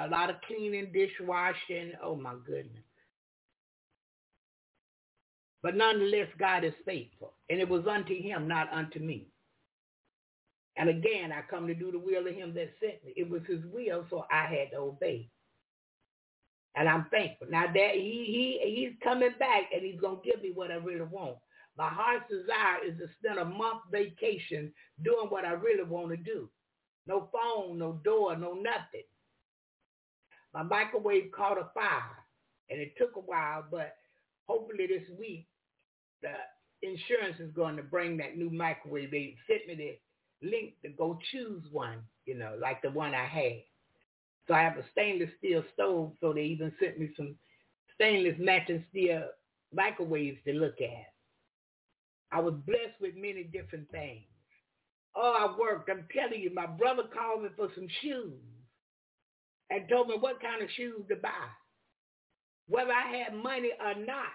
A 0.02 0.06
lot 0.08 0.30
of 0.30 0.36
cleaning, 0.46 0.92
dishwashing. 0.92 1.92
Oh 2.02 2.14
my 2.14 2.34
goodness. 2.46 2.84
But 5.62 5.76
nonetheless, 5.76 6.28
God 6.38 6.64
is 6.64 6.72
faithful. 6.86 7.34
And 7.50 7.60
it 7.60 7.68
was 7.68 7.86
unto 7.86 8.14
him, 8.14 8.48
not 8.48 8.72
unto 8.72 8.98
me. 8.98 9.26
And 10.76 10.88
again, 10.88 11.32
I 11.32 11.42
come 11.50 11.66
to 11.66 11.74
do 11.74 11.92
the 11.92 11.98
will 11.98 12.26
of 12.26 12.34
him 12.34 12.54
that 12.54 12.70
sent 12.80 13.04
me. 13.04 13.12
It 13.16 13.28
was 13.28 13.42
his 13.46 13.60
will, 13.72 14.06
so 14.08 14.24
I 14.30 14.46
had 14.46 14.70
to 14.70 14.78
obey. 14.78 15.28
And 16.76 16.88
I'm 16.88 17.06
thankful. 17.10 17.48
Now 17.50 17.66
that 17.66 17.94
he 17.94 18.60
he 18.62 18.74
he's 18.74 18.92
coming 19.02 19.34
back 19.38 19.64
and 19.74 19.82
he's 19.82 20.00
gonna 20.00 20.18
give 20.24 20.42
me 20.42 20.52
what 20.54 20.70
I 20.70 20.76
really 20.76 21.02
want. 21.02 21.36
My 21.76 21.88
heart's 21.88 22.30
desire 22.30 22.84
is 22.86 22.98
to 22.98 23.06
spend 23.18 23.38
a 23.38 23.44
month 23.44 23.82
vacation 23.90 24.72
doing 25.02 25.26
what 25.28 25.44
I 25.44 25.52
really 25.52 25.84
want 25.84 26.10
to 26.10 26.16
do. 26.16 26.48
No 27.06 27.28
phone, 27.32 27.78
no 27.78 28.00
door, 28.04 28.36
no 28.36 28.52
nothing. 28.54 29.04
My 30.52 30.62
microwave 30.62 31.32
caught 31.32 31.58
a 31.58 31.70
fire 31.74 32.18
and 32.68 32.80
it 32.80 32.92
took 32.98 33.16
a 33.16 33.20
while, 33.20 33.64
but 33.70 33.94
hopefully 34.46 34.86
this 34.86 35.08
week 35.18 35.46
the 36.22 36.32
insurance 36.82 37.40
is 37.40 37.52
going 37.52 37.76
to 37.76 37.82
bring 37.82 38.16
that 38.18 38.36
new 38.36 38.50
microwave. 38.50 39.10
They 39.10 39.36
sent 39.46 39.66
me 39.66 39.74
the 40.42 40.46
link 40.48 40.74
to 40.82 40.90
go 40.90 41.18
choose 41.32 41.64
one, 41.70 41.98
you 42.26 42.34
know, 42.34 42.56
like 42.60 42.82
the 42.82 42.90
one 42.90 43.14
I 43.14 43.26
had. 43.26 43.62
So 44.48 44.54
I 44.54 44.62
have 44.62 44.78
a 44.78 44.84
stainless 44.92 45.30
steel 45.38 45.62
stove, 45.74 46.12
so 46.20 46.32
they 46.32 46.42
even 46.42 46.72
sent 46.80 46.98
me 46.98 47.10
some 47.16 47.36
stainless 47.94 48.36
matching 48.38 48.84
steel 48.90 49.24
microwaves 49.72 50.38
to 50.46 50.52
look 50.52 50.80
at. 50.80 51.12
I 52.32 52.40
was 52.40 52.54
blessed 52.66 53.00
with 53.00 53.14
many 53.16 53.44
different 53.44 53.90
things. 53.90 54.24
Oh, 55.16 55.36
I 55.38 55.58
worked. 55.58 55.90
I'm 55.90 56.06
telling 56.16 56.40
you, 56.40 56.52
my 56.54 56.66
brother 56.66 57.04
called 57.12 57.42
me 57.42 57.48
for 57.56 57.68
some 57.74 57.88
shoes 58.00 58.40
and 59.70 59.88
told 59.88 60.08
me 60.08 60.16
what 60.18 60.40
kind 60.40 60.62
of 60.62 60.70
shoes 60.76 61.02
to 61.08 61.16
buy, 61.16 61.48
whether 62.68 62.92
I 62.92 63.16
had 63.16 63.34
money 63.34 63.70
or 63.80 63.94
not. 63.94 64.26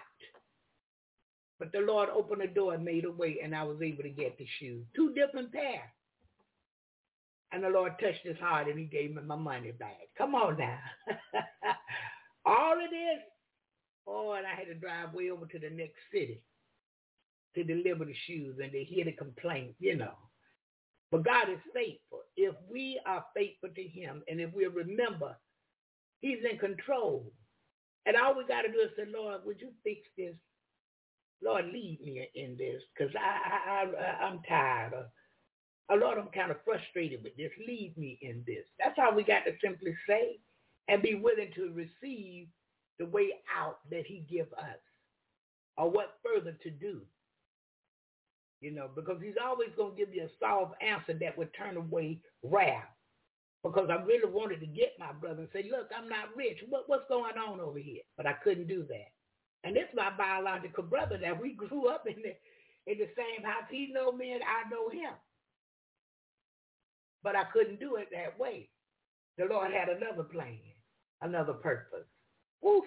But 1.58 1.72
the 1.72 1.80
Lord 1.80 2.10
opened 2.10 2.42
the 2.42 2.48
door 2.48 2.74
and 2.74 2.84
made 2.84 3.06
a 3.06 3.10
way, 3.10 3.38
and 3.42 3.56
I 3.56 3.62
was 3.62 3.80
able 3.82 4.02
to 4.02 4.10
get 4.10 4.36
the 4.36 4.46
shoes. 4.60 4.84
Two 4.94 5.14
different 5.14 5.52
pairs. 5.52 5.88
And 7.52 7.62
the 7.62 7.68
Lord 7.68 7.92
touched 8.00 8.24
his 8.24 8.38
heart 8.38 8.68
and 8.68 8.78
he 8.78 8.84
gave 8.84 9.14
me 9.14 9.22
my 9.22 9.36
money 9.36 9.72
back. 9.72 10.08
Come 10.18 10.34
on 10.34 10.58
now. 10.58 10.78
All 12.44 12.72
of 12.72 12.90
this. 12.90 13.22
Oh, 14.06 14.32
and 14.32 14.46
I 14.46 14.54
had 14.54 14.66
to 14.66 14.74
drive 14.74 15.14
way 15.14 15.30
over 15.30 15.46
to 15.46 15.58
the 15.58 15.70
next 15.70 15.98
city 16.12 16.42
to 17.54 17.64
deliver 17.64 18.04
the 18.04 18.14
shoes 18.26 18.56
and 18.62 18.70
to 18.72 18.84
hear 18.84 19.04
the 19.04 19.12
complaint, 19.12 19.74
you 19.78 19.96
know. 19.96 20.14
But 21.10 21.24
God 21.24 21.48
is 21.50 21.58
faithful. 21.72 22.20
If 22.36 22.54
we 22.70 23.00
are 23.06 23.24
faithful 23.34 23.70
to 23.74 23.82
him 23.82 24.22
and 24.28 24.40
if 24.40 24.52
we 24.52 24.66
remember 24.66 25.36
he's 26.20 26.38
in 26.50 26.58
control. 26.58 27.32
And 28.06 28.16
all 28.16 28.36
we 28.36 28.44
got 28.46 28.62
to 28.62 28.68
do 28.68 28.78
is 28.78 28.90
say, 28.96 29.04
Lord, 29.12 29.40
would 29.44 29.60
you 29.60 29.70
fix 29.82 30.00
this? 30.16 30.34
Lord, 31.42 31.66
lead 31.66 31.98
me 32.02 32.28
in 32.34 32.56
this 32.56 32.82
because 32.96 33.14
I, 33.16 33.60
I, 33.68 33.84
I, 33.84 34.26
I'm 34.26 34.40
tired 34.48 34.94
of 34.94 35.06
oh 35.90 35.96
Lord, 35.96 36.18
I'm 36.18 36.28
kind 36.28 36.50
of 36.50 36.58
frustrated 36.64 37.22
with 37.22 37.36
this. 37.36 37.50
Lead 37.66 37.94
me 37.96 38.18
in 38.22 38.42
this. 38.46 38.64
That's 38.78 38.96
how 38.96 39.14
we 39.14 39.22
got 39.24 39.44
to 39.44 39.52
simply 39.62 39.94
say 40.08 40.38
and 40.88 41.02
be 41.02 41.14
willing 41.14 41.50
to 41.56 41.72
receive 41.74 42.48
the 42.98 43.06
way 43.06 43.30
out 43.56 43.78
that 43.90 44.06
he 44.06 44.24
give 44.30 44.52
us 44.54 44.80
or 45.76 45.90
what 45.90 46.18
further 46.24 46.56
to 46.62 46.70
do. 46.70 47.00
You 48.60 48.72
know, 48.72 48.88
because 48.94 49.20
he's 49.22 49.38
always 49.42 49.68
going 49.76 49.96
to 49.96 49.98
give 49.98 50.14
you 50.14 50.24
a 50.24 50.30
soft 50.40 50.74
answer 50.82 51.14
that 51.20 51.36
would 51.36 51.50
turn 51.54 51.76
away 51.76 52.20
wrath. 52.42 52.88
Because 53.62 53.90
I 53.90 54.02
really 54.02 54.30
wanted 54.30 54.60
to 54.60 54.66
get 54.66 54.94
my 54.98 55.12
brother 55.12 55.42
and 55.42 55.48
say, 55.52 55.68
look, 55.70 55.90
I'm 55.96 56.08
not 56.08 56.34
rich. 56.36 56.58
What, 56.68 56.84
what's 56.88 57.08
going 57.08 57.36
on 57.36 57.60
over 57.60 57.78
here? 57.78 58.02
But 58.16 58.26
I 58.26 58.34
couldn't 58.44 58.68
do 58.68 58.84
that. 58.88 59.10
And 59.64 59.76
it's 59.76 59.92
my 59.94 60.10
biological 60.16 60.84
brother 60.84 61.18
that 61.20 61.40
we 61.40 61.52
grew 61.56 61.88
up 61.88 62.06
in 62.06 62.16
the, 62.22 62.34
in 62.90 62.98
the 62.98 63.08
same 63.16 63.44
house. 63.44 63.64
He 63.70 63.90
know 63.92 64.12
me 64.12 64.32
and 64.32 64.42
I 64.42 64.68
know 64.70 64.88
him 64.88 65.12
but 67.26 67.34
I 67.34 67.42
couldn't 67.52 67.80
do 67.80 67.96
it 67.96 68.06
that 68.12 68.38
way. 68.38 68.68
The 69.36 69.46
Lord 69.46 69.72
had 69.72 69.88
another 69.88 70.22
plan, 70.22 70.62
another 71.22 71.54
purpose. 71.54 72.06
Oof, 72.64 72.84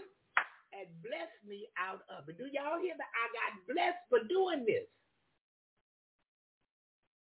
and 0.72 0.88
blessed 1.04 1.44
me 1.46 1.68
out 1.76 2.08
of 2.08 2.30
it. 2.30 2.38
Do 2.38 2.46
y'all 2.46 2.80
hear 2.80 2.96
that? 2.96 3.12
I 3.12 3.28
got 3.36 3.68
blessed 3.68 4.00
for 4.08 4.24
doing 4.30 4.64
this. 4.66 4.88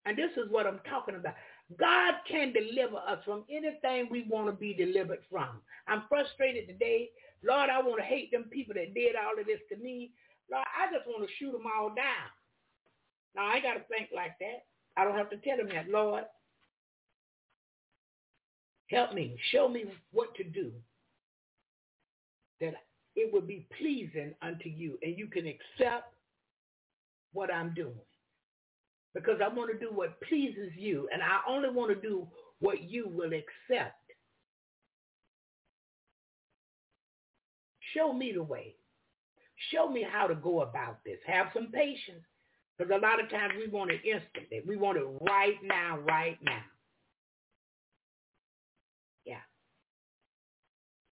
And 0.06 0.16
this 0.16 0.30
is 0.36 0.48
what 0.48 0.68
I'm 0.68 0.78
talking 0.88 1.16
about. 1.16 1.34
God 1.76 2.14
can 2.30 2.52
deliver 2.52 2.98
us 2.98 3.18
from 3.24 3.42
anything 3.50 4.06
we 4.12 4.24
want 4.30 4.46
to 4.46 4.52
be 4.52 4.72
delivered 4.72 5.18
from. 5.28 5.58
I'm 5.88 6.04
frustrated 6.08 6.68
today. 6.68 7.08
Lord, 7.42 7.68
I 7.68 7.82
want 7.82 7.98
to 7.98 8.06
hate 8.06 8.30
them 8.30 8.44
people 8.44 8.74
that 8.74 8.94
did 8.94 9.16
all 9.16 9.34
of 9.38 9.44
this 9.44 9.60
to 9.70 9.76
me. 9.82 10.12
Lord, 10.52 10.64
I 10.70 10.86
just 10.94 11.08
want 11.08 11.26
to 11.28 11.34
shoot 11.40 11.50
them 11.50 11.66
all 11.66 11.88
down. 11.88 12.30
Now, 13.34 13.50
I 13.50 13.58
got 13.58 13.74
to 13.74 13.82
think 13.90 14.10
like 14.14 14.38
that. 14.38 14.70
I 14.96 15.02
don't 15.02 15.18
have 15.18 15.30
to 15.30 15.36
tell 15.38 15.56
them 15.56 15.68
that, 15.74 15.90
Lord. 15.90 16.22
Help 18.90 19.14
me. 19.14 19.36
Show 19.52 19.68
me 19.68 19.84
what 20.12 20.34
to 20.36 20.44
do 20.44 20.72
that 22.60 22.74
it 23.16 23.32
would 23.32 23.46
be 23.46 23.66
pleasing 23.78 24.34
unto 24.42 24.68
you 24.68 24.98
and 25.02 25.18
you 25.18 25.26
can 25.26 25.46
accept 25.46 26.14
what 27.32 27.52
I'm 27.52 27.74
doing. 27.74 27.94
Because 29.14 29.40
I 29.44 29.48
want 29.48 29.72
to 29.72 29.78
do 29.78 29.92
what 29.92 30.20
pleases 30.22 30.72
you 30.76 31.08
and 31.12 31.22
I 31.22 31.40
only 31.48 31.70
want 31.70 31.90
to 31.90 32.08
do 32.08 32.26
what 32.60 32.82
you 32.82 33.08
will 33.08 33.32
accept. 33.32 33.94
Show 37.94 38.12
me 38.12 38.32
the 38.32 38.42
way. 38.42 38.74
Show 39.72 39.88
me 39.88 40.06
how 40.08 40.26
to 40.26 40.34
go 40.34 40.60
about 40.62 40.98
this. 41.04 41.18
Have 41.26 41.48
some 41.52 41.68
patience. 41.72 42.24
Because 42.76 42.92
a 42.94 43.00
lot 43.00 43.22
of 43.22 43.28
times 43.28 43.54
we 43.58 43.66
want 43.68 43.90
it 43.90 44.00
instantly. 44.04 44.62
We 44.66 44.76
want 44.76 44.98
it 44.98 45.06
right 45.22 45.56
now, 45.64 45.98
right 45.98 46.38
now. 46.42 46.62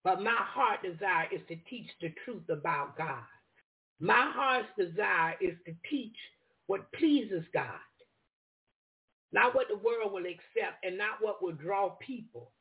But 0.09 0.23
my 0.23 0.35
heart 0.35 0.81
desire 0.81 1.27
is 1.31 1.41
to 1.49 1.55
teach 1.69 1.85
the 2.01 2.11
truth 2.25 2.49
about 2.49 2.97
God. 2.97 3.25
My 3.99 4.31
heart's 4.33 4.69
desire 4.75 5.35
is 5.39 5.53
to 5.67 5.75
teach 5.87 6.15
what 6.65 6.91
pleases 6.93 7.43
God. 7.53 7.77
Not 9.31 9.53
what 9.53 9.67
the 9.67 9.77
world 9.77 10.11
will 10.11 10.25
accept 10.25 10.83
and 10.83 10.97
not 10.97 11.21
what 11.21 11.43
will 11.43 11.51
draw 11.51 11.89
people. 12.01 12.53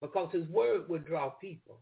Because 0.00 0.32
his 0.32 0.48
word 0.48 0.88
will 0.88 0.98
draw 0.98 1.30
people. 1.30 1.78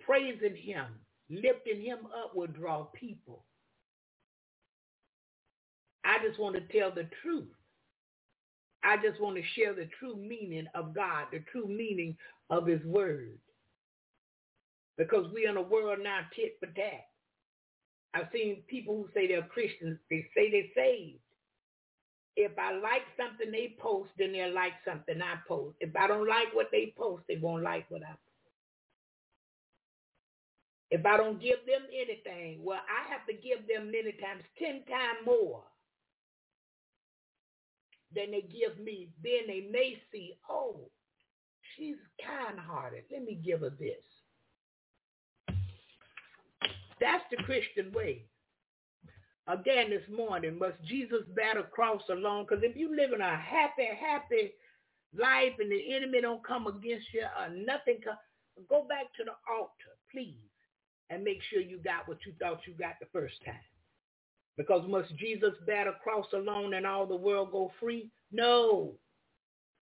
Praising 0.00 0.56
him, 0.56 0.84
lifting 1.30 1.80
him 1.80 2.00
up 2.22 2.36
will 2.36 2.48
draw 2.48 2.84
people. 2.94 3.46
I 6.04 6.18
just 6.22 6.38
want 6.38 6.54
to 6.56 6.78
tell 6.78 6.90
the 6.90 7.08
truth. 7.22 7.48
I 8.84 8.96
just 8.98 9.20
want 9.20 9.36
to 9.36 9.42
share 9.56 9.74
the 9.74 9.88
true 9.98 10.14
meaning 10.14 10.66
of 10.74 10.94
God, 10.94 11.26
the 11.32 11.42
true 11.50 11.66
meaning 11.66 12.16
of 12.50 12.66
his 12.66 12.84
word. 12.84 13.38
Because 14.98 15.26
we're 15.32 15.50
in 15.50 15.56
a 15.56 15.62
world 15.62 16.00
now 16.02 16.20
tit 16.36 16.56
for 16.60 16.66
tat. 16.66 17.06
I've 18.12 18.28
seen 18.32 18.62
people 18.68 18.94
who 18.94 19.08
say 19.14 19.26
they're 19.26 19.42
Christians, 19.42 19.98
they 20.10 20.26
say 20.36 20.50
they're 20.50 20.84
saved. 20.84 21.18
If 22.36 22.52
I 22.58 22.72
like 22.74 23.02
something 23.16 23.50
they 23.50 23.76
post, 23.80 24.10
then 24.18 24.32
they'll 24.32 24.54
like 24.54 24.74
something 24.84 25.20
I 25.22 25.36
post. 25.48 25.76
If 25.80 25.96
I 25.96 26.06
don't 26.06 26.28
like 26.28 26.54
what 26.54 26.68
they 26.70 26.92
post, 26.96 27.24
they 27.28 27.36
won't 27.36 27.62
like 27.62 27.90
what 27.90 28.02
I 28.02 28.10
post. 28.10 28.18
If 30.90 31.06
I 31.06 31.16
don't 31.16 31.40
give 31.40 31.58
them 31.66 31.82
anything, 31.92 32.60
well, 32.62 32.80
I 32.86 33.10
have 33.10 33.26
to 33.26 33.32
give 33.32 33.66
them 33.66 33.90
many 33.90 34.12
times, 34.12 34.42
10 34.58 34.84
times 34.86 35.26
more 35.26 35.62
than 38.14 38.30
they 38.30 38.42
give 38.42 38.78
me, 38.78 39.08
then 39.22 39.46
they 39.46 39.68
may 39.70 39.96
see, 40.12 40.34
oh, 40.48 40.76
she's 41.76 41.96
kind-hearted. 42.24 43.04
Let 43.10 43.24
me 43.24 43.34
give 43.44 43.60
her 43.60 43.70
this. 43.70 44.02
That's 47.00 47.24
the 47.30 47.42
Christian 47.42 47.92
way. 47.92 48.22
Again 49.46 49.90
this 49.90 50.08
morning, 50.14 50.58
must 50.58 50.82
Jesus 50.84 51.22
bear 51.34 51.54
the 51.56 51.62
cross 51.62 52.02
alone? 52.08 52.46
Because 52.48 52.64
if 52.64 52.76
you 52.76 52.96
live 52.96 53.12
in 53.12 53.20
a 53.20 53.36
happy, 53.36 53.88
happy 54.00 54.52
life 55.16 55.52
and 55.58 55.70
the 55.70 55.94
enemy 55.94 56.20
don't 56.22 56.46
come 56.46 56.66
against 56.66 57.06
you 57.12 57.22
or 57.22 57.48
nothing, 57.50 57.98
come, 58.02 58.16
go 58.70 58.86
back 58.88 59.12
to 59.16 59.24
the 59.24 59.32
altar, 59.52 59.94
please, 60.10 60.48
and 61.10 61.22
make 61.22 61.40
sure 61.50 61.60
you 61.60 61.78
got 61.78 62.08
what 62.08 62.18
you 62.24 62.32
thought 62.40 62.60
you 62.66 62.72
got 62.74 62.94
the 63.00 63.06
first 63.12 63.34
time. 63.44 63.54
Because 64.56 64.86
must 64.88 65.14
Jesus 65.16 65.54
bear 65.66 65.86
the 65.86 65.92
cross 66.02 66.26
alone 66.32 66.74
and 66.74 66.86
all 66.86 67.06
the 67.06 67.16
world 67.16 67.50
go 67.52 67.72
free? 67.80 68.10
No. 68.30 68.94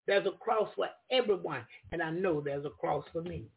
There's 0.08 0.26
a 0.26 0.32
cross 0.32 0.70
for 0.76 0.88
everyone. 1.12 1.66
And 1.92 2.02
I 2.02 2.12
know 2.12 2.42
there's 2.42 2.66
a 2.66 2.70
cross 2.70 3.06
for 3.12 3.22
me. 3.22 3.48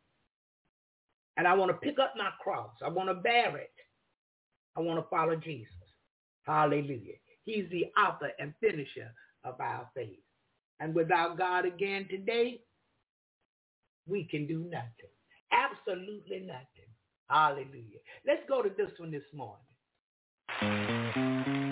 And 1.37 1.47
I 1.49 1.55
want 1.55 1.71
to 1.71 1.77
pick 1.77 1.99
up 1.99 2.15
my 2.17 2.31
cross. 2.43 2.71
I 2.85 2.89
want 2.89 3.09
to 3.09 3.15
bear 3.15 3.57
it. 3.57 3.73
I 4.77 4.81
want 4.81 4.99
to 4.99 5.09
follow 5.09 5.37
Jesus. 5.37 5.73
Hallelujah. 6.43 7.15
He's 7.45 7.69
the 7.71 7.87
author 8.01 8.31
and 8.39 8.55
finisher 8.61 9.13
of 9.45 9.61
our 9.61 9.89
faith. 9.95 10.21
And 10.81 10.95
without 10.95 11.39
God 11.39 11.65
again 11.65 12.07
today, 12.11 12.61
we 14.07 14.25
can 14.25 14.47
do 14.47 14.61
nothing. 14.71 15.11
Absolutely 15.53 16.41
nothing. 16.41 16.91
Hallelujah. 17.29 18.01
Let's 18.27 18.43
go 18.49 18.63
to 18.63 18.71
this 18.77 18.91
one 18.99 19.11
this 19.11 19.23
morning. 19.33 19.65
Thank 20.65 21.17
you. 21.17 21.64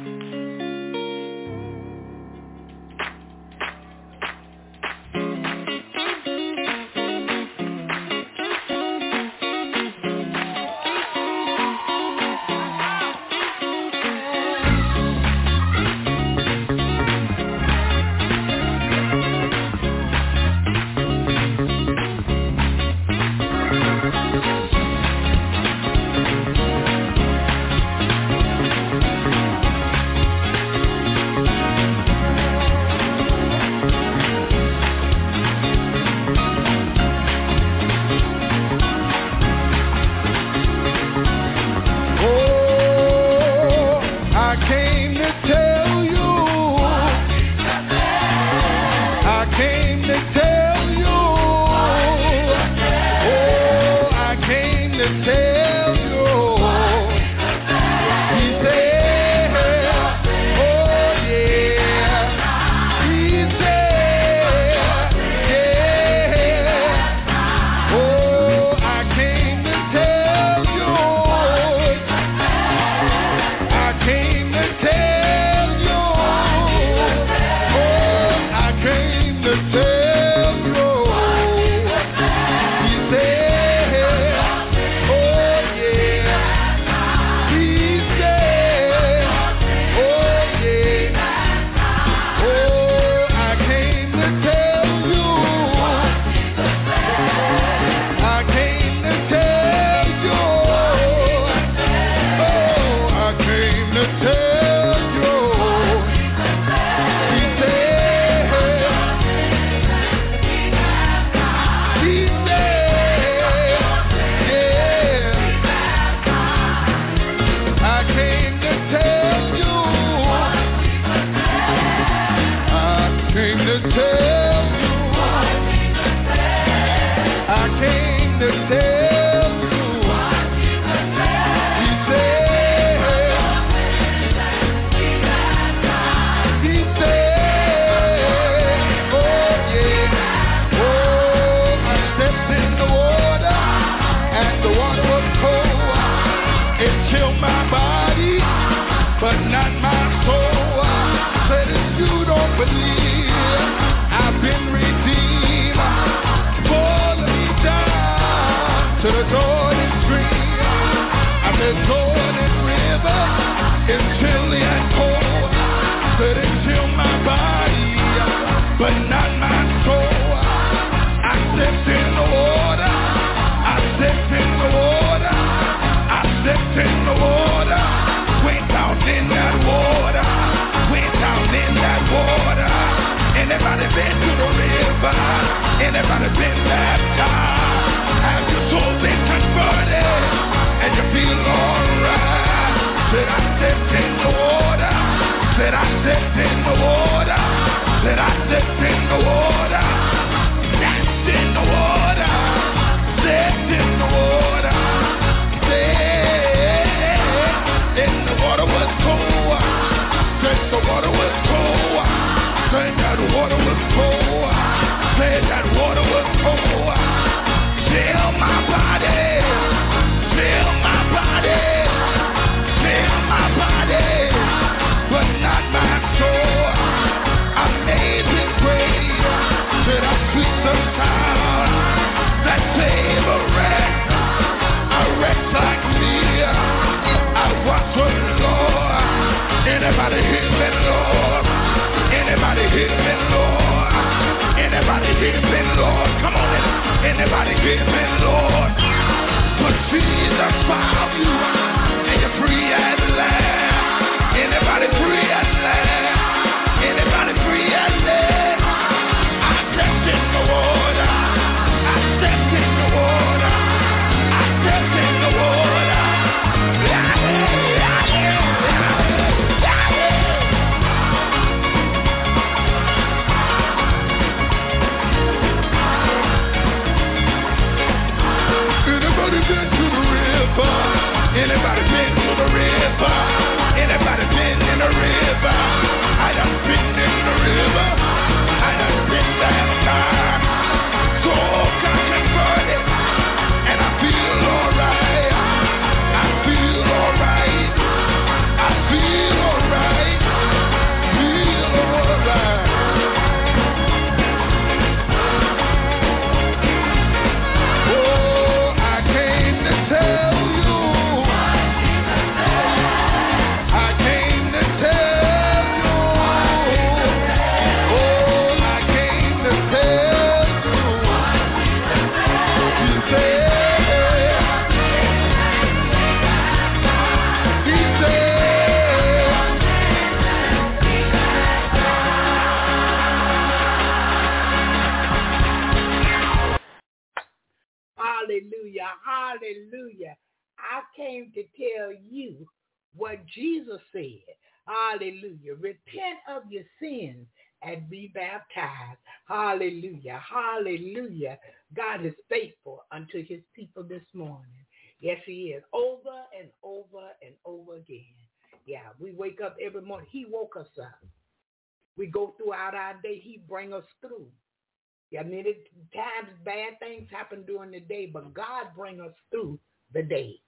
God 368.63 368.75
bring 368.77 369.01
us 369.01 369.13
through 369.31 369.59
the 369.93 370.03
day. 370.03 370.41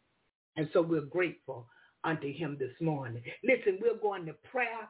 And 0.57 0.69
so 0.73 0.83
we're 0.83 1.01
grateful 1.03 1.67
unto 2.05 2.33
him 2.33 2.57
this 2.59 2.73
morning. 2.81 3.23
Listen, 3.43 3.79
we're 3.81 3.99
going 4.01 4.27
to 4.27 4.35
prayer. 4.51 4.89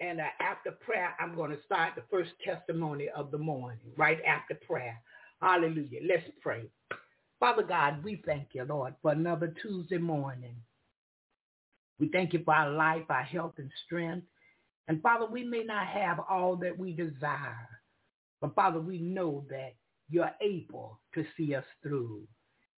And 0.00 0.20
uh, 0.20 0.24
after 0.40 0.72
prayer, 0.72 1.14
I'm 1.20 1.36
going 1.36 1.50
to 1.50 1.62
start 1.64 1.94
the 1.94 2.02
first 2.10 2.30
testimony 2.44 3.08
of 3.14 3.30
the 3.30 3.38
morning, 3.38 3.78
right 3.96 4.18
after 4.26 4.54
prayer. 4.66 5.00
Hallelujah. 5.40 6.00
Let's 6.06 6.24
pray. 6.40 6.64
Father 7.38 7.62
God, 7.62 8.02
we 8.02 8.22
thank 8.26 8.48
you, 8.52 8.64
Lord, 8.64 8.94
for 9.02 9.12
another 9.12 9.54
Tuesday 9.62 9.98
morning. 9.98 10.56
We 11.98 12.08
thank 12.08 12.32
you 12.32 12.42
for 12.44 12.54
our 12.54 12.70
life, 12.70 13.04
our 13.08 13.22
health, 13.22 13.54
and 13.58 13.70
strength. 13.86 14.26
And 14.88 15.02
Father, 15.02 15.26
we 15.26 15.44
may 15.44 15.62
not 15.62 15.86
have 15.86 16.20
all 16.28 16.56
that 16.56 16.76
we 16.76 16.92
desire, 16.92 17.68
but 18.40 18.54
Father, 18.54 18.80
we 18.80 18.98
know 18.98 19.44
that 19.50 19.74
you're 20.12 20.30
able 20.40 21.00
to 21.14 21.24
see 21.36 21.54
us 21.54 21.64
through. 21.82 22.22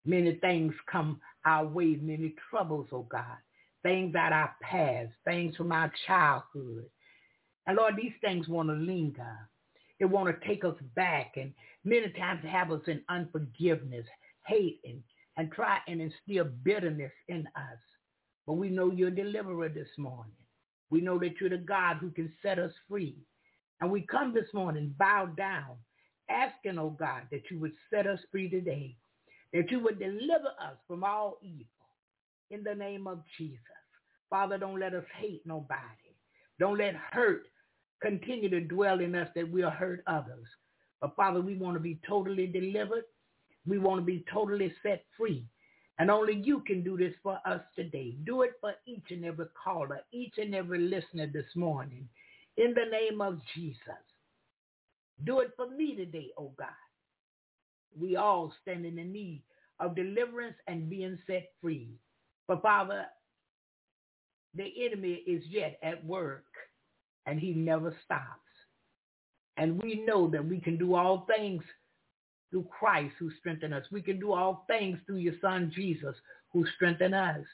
Many 0.06 0.34
things 0.36 0.74
come 0.90 1.20
our 1.44 1.66
way, 1.66 1.98
many 2.00 2.34
troubles, 2.50 2.86
oh 2.92 3.06
God, 3.10 3.36
things 3.82 4.14
out 4.14 4.32
our 4.32 4.54
past, 4.62 5.10
things 5.24 5.56
from 5.56 5.72
our 5.72 5.92
childhood. 6.06 6.86
And 7.66 7.76
Lord, 7.76 7.94
these 7.96 8.12
things 8.20 8.48
want 8.48 8.68
to 8.68 8.74
linger. 8.74 9.36
They 9.98 10.06
want 10.06 10.28
to 10.28 10.46
take 10.46 10.64
us 10.64 10.76
back 10.94 11.32
and 11.36 11.52
many 11.84 12.10
times 12.10 12.40
have 12.46 12.70
us 12.70 12.82
in 12.86 13.02
unforgiveness, 13.08 14.06
hate, 14.46 14.80
and, 14.84 15.02
and 15.36 15.50
try 15.52 15.78
and 15.88 16.00
instill 16.00 16.50
bitterness 16.62 17.12
in 17.28 17.46
us. 17.56 17.78
But 18.46 18.54
we 18.54 18.68
know 18.68 18.90
you're 18.90 19.08
a 19.08 19.14
deliverer 19.14 19.68
this 19.68 19.88
morning. 19.96 20.34
We 20.90 21.00
know 21.00 21.18
that 21.20 21.40
you're 21.40 21.50
the 21.50 21.58
God 21.58 21.96
who 21.96 22.10
can 22.10 22.32
set 22.42 22.58
us 22.58 22.72
free. 22.88 23.16
And 23.80 23.90
we 23.90 24.02
come 24.02 24.34
this 24.34 24.52
morning 24.52 24.94
bow 24.98 25.26
down, 25.36 25.76
asking, 26.30 26.78
oh 26.78 26.90
God, 26.90 27.22
that 27.30 27.42
you 27.50 27.58
would 27.60 27.72
set 27.90 28.06
us 28.06 28.20
free 28.30 28.48
today, 28.48 28.96
that 29.52 29.70
you 29.70 29.80
would 29.80 29.98
deliver 29.98 30.48
us 30.60 30.76
from 30.88 31.04
all 31.04 31.38
evil 31.42 31.66
in 32.50 32.62
the 32.64 32.74
name 32.74 33.06
of 33.06 33.22
Jesus. 33.38 33.58
Father, 34.30 34.58
don't 34.58 34.80
let 34.80 34.94
us 34.94 35.04
hate 35.18 35.42
nobody. 35.46 35.80
Don't 36.58 36.78
let 36.78 36.94
hurt 37.12 37.44
continue 38.02 38.48
to 38.50 38.60
dwell 38.60 39.00
in 39.00 39.14
us 39.14 39.28
that 39.34 39.50
we'll 39.50 39.70
hurt 39.70 40.02
others. 40.06 40.46
But 41.00 41.16
Father, 41.16 41.40
we 41.40 41.56
want 41.56 41.76
to 41.76 41.80
be 41.80 42.00
totally 42.08 42.46
delivered. 42.46 43.04
We 43.66 43.78
want 43.78 44.00
to 44.00 44.04
be 44.04 44.24
totally 44.32 44.72
set 44.82 45.04
free. 45.16 45.46
And 45.98 46.10
only 46.10 46.34
you 46.36 46.60
can 46.60 46.82
do 46.82 46.96
this 46.96 47.14
for 47.22 47.38
us 47.46 47.60
today. 47.76 48.16
Do 48.24 48.42
it 48.42 48.52
for 48.60 48.74
each 48.86 49.06
and 49.10 49.24
every 49.24 49.46
caller, 49.62 50.00
each 50.12 50.34
and 50.38 50.54
every 50.54 50.80
listener 50.80 51.26
this 51.32 51.46
morning. 51.54 52.08
In 52.56 52.74
the 52.74 52.86
name 52.90 53.20
of 53.20 53.40
Jesus. 53.54 53.78
Do 55.22 55.40
it 55.40 55.52
for 55.56 55.70
me 55.70 55.94
today, 55.94 56.30
oh 56.36 56.52
God. 56.58 56.68
We 57.98 58.16
all 58.16 58.52
stand 58.62 58.84
in 58.84 58.96
the 58.96 59.04
need 59.04 59.42
of 59.78 59.94
deliverance 59.94 60.56
and 60.66 60.90
being 60.90 61.18
set 61.26 61.52
free. 61.60 61.90
But 62.48 62.62
Father, 62.62 63.06
the 64.54 64.72
enemy 64.84 65.22
is 65.26 65.44
yet 65.48 65.78
at 65.82 66.04
work 66.04 66.44
and 67.26 67.38
he 67.38 67.52
never 67.52 67.94
stops. 68.04 68.40
And 69.56 69.80
we 69.82 70.04
know 70.06 70.28
that 70.30 70.44
we 70.44 70.60
can 70.60 70.76
do 70.76 70.94
all 70.94 71.26
things 71.26 71.62
through 72.50 72.66
Christ 72.76 73.14
who 73.18 73.30
strengthen 73.38 73.72
us. 73.72 73.84
We 73.90 74.02
can 74.02 74.18
do 74.18 74.32
all 74.32 74.64
things 74.68 74.98
through 75.06 75.18
your 75.18 75.34
son 75.40 75.72
Jesus 75.74 76.14
who 76.52 76.64
strengthen 76.76 77.14
us. 77.14 77.44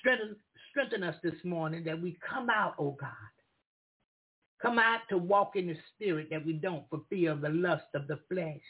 Strengthen, 0.00 0.36
strengthen 0.70 1.02
us 1.02 1.16
this 1.22 1.34
morning 1.44 1.84
that 1.84 2.00
we 2.00 2.18
come 2.28 2.50
out, 2.50 2.74
oh 2.78 2.96
God. 3.00 3.10
Come 4.60 4.78
out 4.78 5.00
to 5.10 5.18
walk 5.18 5.56
in 5.56 5.66
the 5.66 5.76
spirit 5.94 6.28
that 6.30 6.44
we 6.44 6.54
don't 6.54 6.88
fulfill 6.88 7.36
the 7.36 7.50
lust 7.50 7.86
of 7.94 8.06
the 8.08 8.18
flesh. 8.30 8.60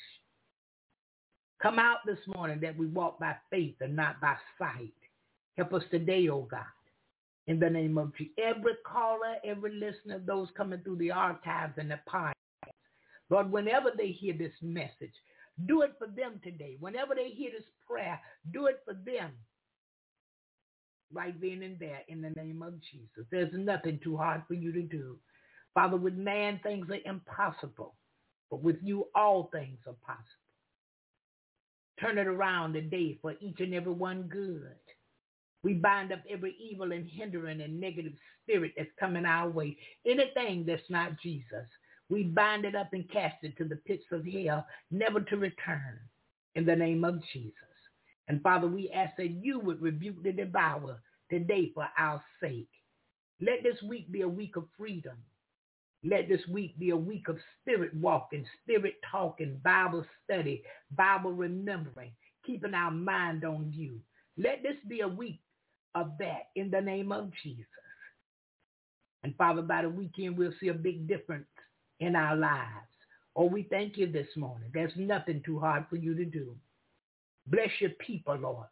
Come 1.62 1.78
out 1.78 1.99
this 2.05 2.18
morning 2.34 2.61
that 2.61 2.76
we 2.76 2.87
walk 2.87 3.18
by 3.18 3.37
faith 3.51 3.76
and 3.80 3.97
not 3.97 4.20
by 4.20 4.37
sight. 4.59 4.93
Help 5.57 5.72
us 5.72 5.82
today, 5.91 6.28
oh 6.28 6.47
God. 6.51 6.61
In 7.47 7.61
the 7.61 7.70
name 7.70 7.97
of 7.97 8.14
Jesus. 8.16 8.34
Every 8.39 8.74
caller, 8.84 9.37
every 9.45 9.72
listener, 9.72 10.20
those 10.24 10.49
coming 10.57 10.80
through 10.80 10.97
the 10.97 11.12
archives 11.12 11.74
and 11.78 11.91
the 11.91 12.01
podcast. 12.12 12.32
Lord, 13.30 13.51
whenever 13.51 13.91
they 13.97 14.09
hear 14.09 14.34
this 14.37 14.53
message, 14.61 15.14
do 15.66 15.82
it 15.82 15.95
for 15.99 16.09
them 16.09 16.41
today. 16.43 16.76
Whenever 16.80 17.14
they 17.14 17.30
hear 17.30 17.51
this 17.53 17.66
prayer, 17.89 18.20
do 18.53 18.66
it 18.66 18.80
for 18.84 18.95
them. 18.95 19.30
Right 21.12 21.41
then 21.41 21.62
and 21.62 21.78
there 21.78 22.01
in 22.09 22.20
the 22.20 22.30
name 22.30 22.62
of 22.62 22.74
Jesus. 22.91 23.24
There's 23.30 23.53
nothing 23.55 24.01
too 24.03 24.16
hard 24.16 24.43
for 24.49 24.55
you 24.55 24.72
to 24.72 24.82
do. 24.82 25.16
Father, 25.77 25.99
with 25.99 26.14
man 26.14 26.61
things 26.64 26.89
are 26.91 27.11
impossible, 27.11 27.95
but 28.51 28.62
with 28.62 28.79
you 28.83 29.09
all 29.14 29.51
things 29.53 29.79
are 29.87 29.95
possible. 30.07 30.24
Turn 32.01 32.18
it 32.18 32.27
around 32.27 32.72
today 32.72 33.18
for 33.22 33.35
each 33.41 33.61
and 33.61 33.74
every 33.74 33.93
one 33.93 34.22
good. 34.24 34.77
We 35.62 35.74
bind 35.74 36.12
up 36.12 36.20
every 36.31 36.57
evil 36.59 36.93
and 36.93 37.09
hindering 37.09 37.61
and 37.61 37.79
negative 37.79 38.14
spirit 38.43 38.72
that's 38.77 38.91
coming 38.99 39.27
our 39.27 39.51
way. 39.51 39.77
Anything 40.07 40.64
that's 40.66 40.89
not 40.91 41.20
Jesus, 41.22 41.66
we 42.09 42.24
bind 42.24 42.64
it 42.64 42.74
up 42.74 42.95
and 42.95 43.11
cast 43.11 43.37
it 43.43 43.59
to 43.59 43.64
the 43.64 43.77
pits 43.77 44.05
of 44.12 44.27
hell, 44.27 44.66
never 44.91 45.20
to 45.20 45.37
return 45.37 46.01
in 46.55 46.64
the 46.64 46.77
name 46.77 47.05
of 47.05 47.20
Jesus. 47.35 47.53
And 48.29 48.43
Father, 48.43 48.66
we 48.66 48.91
ask 48.93 49.16
that 49.18 49.31
you 49.31 49.61
would 49.61 49.83
rebuke 49.83 50.22
the 50.22 50.33
devourer 50.33 51.03
today 51.31 51.72
for 51.74 51.87
our 51.99 52.22
sake. 52.41 52.70
Let 53.43 53.62
this 53.62 53.83
week 53.83 54.11
be 54.11 54.22
a 54.22 54.29
week 54.29 54.57
of 54.57 54.64
freedom. 54.79 55.16
Let 56.09 56.28
this 56.28 56.46
week 56.48 56.78
be 56.78 56.90
a 56.90 56.96
week 56.96 57.28
of 57.28 57.36
spirit 57.61 57.92
walking, 57.94 58.44
spirit 58.62 58.94
talking, 59.11 59.61
Bible 59.64 60.04
study, 60.24 60.62
Bible 60.96 61.32
remembering, 61.32 62.12
keeping 62.44 62.74
our 62.74 62.92
mind 62.92 63.44
on 63.44 63.72
you. 63.74 63.98
Let 64.38 64.62
this 64.62 64.76
be 64.88 65.00
a 65.00 65.09
week 65.09 65.40
of 65.96 66.12
that 66.18 66.48
in 66.54 66.70
the 66.70 66.80
name 66.80 67.11
of 67.11 67.30
Jesus. 67.42 67.64
And 69.24 69.34
Father, 69.36 69.62
by 69.62 69.82
the 69.82 69.88
weekend, 69.88 70.38
we'll 70.38 70.52
see 70.61 70.68
a 70.68 70.74
big 70.74 71.09
difference 71.09 71.46
in 71.98 72.14
our 72.14 72.36
lives. 72.36 72.86
Oh, 73.34 73.46
we 73.46 73.64
thank 73.64 73.96
you 73.96 74.11
this 74.11 74.28
morning. 74.36 74.70
There's 74.72 74.92
nothing 74.96 75.42
too 75.44 75.59
hard 75.59 75.86
for 75.90 75.96
you 75.96 76.14
to 76.14 76.24
do. 76.24 76.54
Bless 77.48 77.70
your 77.80 77.90
people, 77.90 78.36
Lord. 78.36 78.66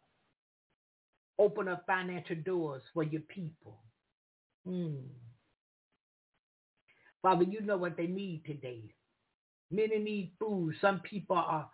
Open 1.37 1.67
up 1.67 1.83
financial 1.85 2.37
doors 2.37 2.81
for 2.93 3.03
your 3.03 3.21
people. 3.23 3.77
Mm. 4.67 5.01
Father, 7.25 7.45
you 7.45 7.61
know 7.61 7.77
what 7.77 7.97
they 7.97 8.05
need 8.05 8.43
today. 8.45 8.83
Many 9.71 9.97
need 9.97 10.33
food. 10.39 10.75
Some 10.79 10.99
people 10.99 11.37
are 11.37 11.67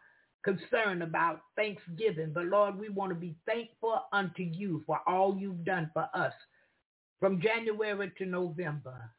concerned 0.46 1.04
about 1.04 1.42
Thanksgiving. 1.58 2.32
But 2.34 2.46
Lord, 2.46 2.80
we 2.80 2.88
want 2.88 3.10
to 3.10 3.16
be 3.16 3.36
thankful 3.46 4.02
unto 4.14 4.44
you 4.44 4.82
for 4.88 5.02
all 5.06 5.38
you've 5.38 5.66
done 5.66 5.92
for 5.94 6.08
us 6.14 6.32
from 7.20 7.42
January 7.42 8.14
to 8.18 8.26
November 8.26 9.12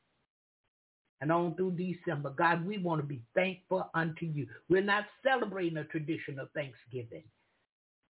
and 1.20 1.30
on 1.30 1.54
through 1.54 1.72
December. 1.72 2.30
God, 2.30 2.64
we 2.64 2.78
want 2.78 3.02
to 3.02 3.06
be 3.06 3.20
thankful 3.34 3.90
unto 3.92 4.24
you. 4.24 4.46
We're 4.70 4.80
not 4.80 5.04
celebrating 5.22 5.76
a 5.76 5.84
tradition 5.84 6.38
of 6.38 6.50
Thanksgiving. 6.52 7.24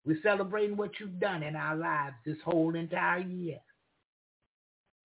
We're 0.05 0.21
celebrating 0.23 0.77
what 0.77 0.91
you've 1.01 1.21
done 1.21 1.43
in 1.43 1.57
our 1.57 1.75
lives 1.75 2.17
this 2.27 2.37
whole 2.45 2.77
entire 2.77 3.21
year. 3.21 3.61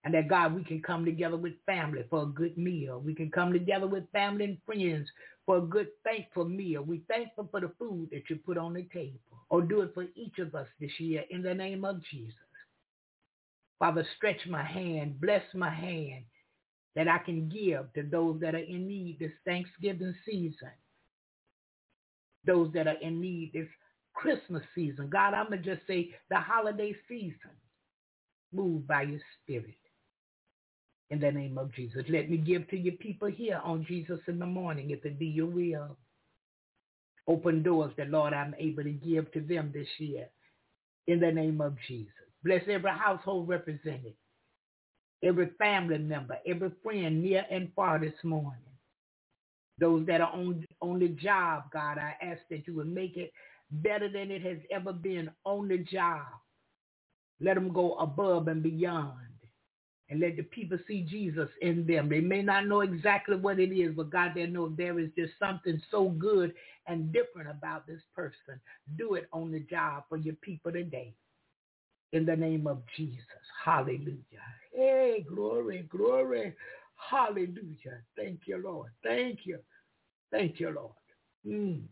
And 0.06 0.14
that 0.14 0.28
God, 0.28 0.54
we 0.54 0.64
can 0.64 0.84
come 0.84 1.04
together 1.04 1.36
with 1.36 1.54
family 1.66 2.06
for 2.12 2.24
a 2.24 2.28
good 2.28 2.58
meal. 2.60 3.02
We 3.04 3.16
can 3.16 3.32
come 3.32 3.52
together 3.52 3.88
with 3.88 4.10
family 4.12 4.46
and 4.46 4.58
friends 4.64 5.10
for 5.48 5.58
a 5.58 5.62
good 5.62 5.88
thankful 6.04 6.46
meal. 6.46 6.84
We 6.84 7.02
thankful 7.08 7.48
for 7.50 7.60
the 7.60 7.72
food 7.80 8.10
that 8.12 8.30
you 8.30 8.36
put 8.36 8.58
on 8.58 8.76
the 8.76 8.84
table. 8.94 9.20
Or 9.50 9.64
do 9.64 9.82
it 9.82 9.96
for 9.96 10.06
each 10.16 10.38
of 10.38 10.54
us 10.54 10.68
this 10.80 10.92
year 11.00 11.24
in 11.32 11.42
the 11.42 11.56
name 11.56 11.84
of 11.84 12.04
Jesus. 12.12 12.36
Father, 13.80 14.06
stretch 14.16 14.46
my 14.48 14.64
hand, 14.64 15.20
bless 15.20 15.44
my 15.56 15.74
hand 15.74 16.26
that 16.96 17.08
I 17.08 17.18
can 17.18 17.50
give 17.50 17.92
to 17.94 18.04
those 18.04 18.40
that 18.42 18.56
are 18.56 18.60
in 18.60 18.88
need 18.88 19.18
this 19.20 19.32
Thanksgiving 19.44 20.16
season. 20.24 20.72
Those 22.46 22.72
that 22.74 22.88
are 22.88 23.02
in 23.02 23.20
need 23.20 23.52
this 23.54 23.68
Christmas 24.14 24.64
season. 24.76 25.10
God, 25.10 25.34
I'm 25.34 25.48
going 25.48 25.64
to 25.64 25.76
just 25.76 25.86
say 25.88 26.12
the 26.30 26.38
holiday 26.38 26.96
season. 27.10 27.52
Move 28.54 28.88
by 28.88 29.02
your 29.02 29.20
spirit 29.44 29.76
in 31.10 31.20
the 31.20 31.32
name 31.32 31.58
of 31.58 31.74
Jesus. 31.74 32.04
Let 32.10 32.30
me 32.30 32.38
give 32.38 32.68
to 32.70 32.78
your 32.78 32.96
people 32.96 33.28
here 33.28 33.62
on 33.64 33.86
Jesus 33.88 34.20
in 34.28 34.40
the 34.40 34.46
morning, 34.46 34.92
if 34.92 35.06
it 35.06 35.20
be 35.20 35.28
your 35.28 35.48
will. 35.48 35.98
Open 37.28 37.64
doors 37.64 37.92
that, 37.98 38.10
Lord, 38.10 38.34
I'm 38.34 38.56
able 38.60 38.84
to 38.84 38.92
give 38.92 39.32
to 39.34 39.42
them 39.42 39.72
this 39.74 39.88
year 39.98 40.28
in 41.08 41.20
the 41.20 41.32
name 41.32 41.62
of 41.62 41.76
Jesus. 41.88 42.12
Bless 42.44 42.62
every 42.70 42.92
household 42.92 43.48
represented, 43.48 44.14
every 45.24 45.50
family 45.58 45.98
member, 45.98 46.38
every 46.46 46.72
friend 46.84 47.24
near 47.24 47.46
and 47.50 47.72
far 47.76 48.00
this 48.00 48.14
morning. 48.24 48.60
Those 49.80 50.06
that 50.08 50.22
are 50.22 50.32
on, 50.32 50.66
on 50.82 51.00
the 51.00 51.10
job, 51.10 51.64
God, 51.74 51.98
I 51.98 52.16
ask 52.22 52.40
that 52.50 52.66
you 52.68 52.76
would 52.76 52.94
make 52.94 53.18
it 53.18 53.32
better 53.72 54.10
than 54.10 54.32
it 54.32 54.42
has 54.44 54.58
ever 54.72 54.94
been 54.94 55.30
on 55.44 55.68
the 55.68 55.80
job. 55.80 56.26
Let 57.42 57.56
them 57.56 57.74
go 57.74 57.96
above 57.96 58.48
and 58.48 58.64
beyond 58.64 59.25
and 60.10 60.20
let 60.20 60.38
the 60.38 60.44
people 60.44 60.78
see 60.88 61.02
Jesus 61.02 61.50
in 61.62 61.86
them. 61.88 62.10
They 62.10 62.20
may 62.20 62.42
not 62.42 62.68
know 62.68 62.82
exactly 62.82 63.38
what 63.38 63.60
it 63.60 63.72
is, 63.74 63.96
but 63.96 64.12
God, 64.12 64.34
they 64.36 64.46
know 64.46 64.70
there 64.70 65.00
is 65.00 65.10
just 65.18 65.34
something 65.40 65.82
so 65.90 66.10
good 66.10 66.54
and 66.88 67.12
different 67.12 67.50
about 67.50 67.88
this 67.88 68.02
person. 68.16 68.60
Do 68.98 69.16
it 69.16 69.28
on 69.34 69.52
the 69.52 69.62
job 69.62 70.04
for 70.08 70.18
your 70.18 70.36
people 70.36 70.72
today. 70.72 71.14
In 72.14 72.26
the 72.26 72.36
name 72.36 72.68
of 72.68 72.84
Jesus. 72.96 73.26
Hallelujah. 73.64 74.20
Hey, 74.72 75.26
glory, 75.28 75.88
glory. 75.90 76.54
Hallelujah. 77.10 78.02
Thank 78.16 78.42
you, 78.46 78.62
Lord. 78.64 78.92
Thank 79.04 79.40
you. 79.46 79.60
Thank 80.32 80.60
you, 80.60 80.70
Lord. 80.70 80.94
Mm. 81.46 81.84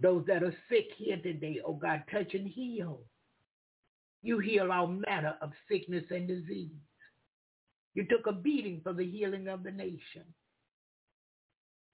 Those 0.00 0.24
that 0.26 0.42
are 0.42 0.54
sick 0.68 0.88
here 0.96 1.18
today, 1.18 1.60
oh 1.64 1.74
God, 1.74 2.02
touch 2.10 2.34
and 2.34 2.46
heal. 2.46 3.00
You 4.22 4.38
heal 4.38 4.72
all 4.72 4.88
manner 4.88 5.36
of 5.40 5.52
sickness 5.70 6.04
and 6.10 6.26
disease. 6.26 6.70
You 7.96 8.04
took 8.04 8.26
a 8.26 8.32
beating 8.32 8.82
for 8.84 8.92
the 8.92 9.06
healing 9.10 9.48
of 9.48 9.64
the 9.64 9.70
nation. 9.70 10.22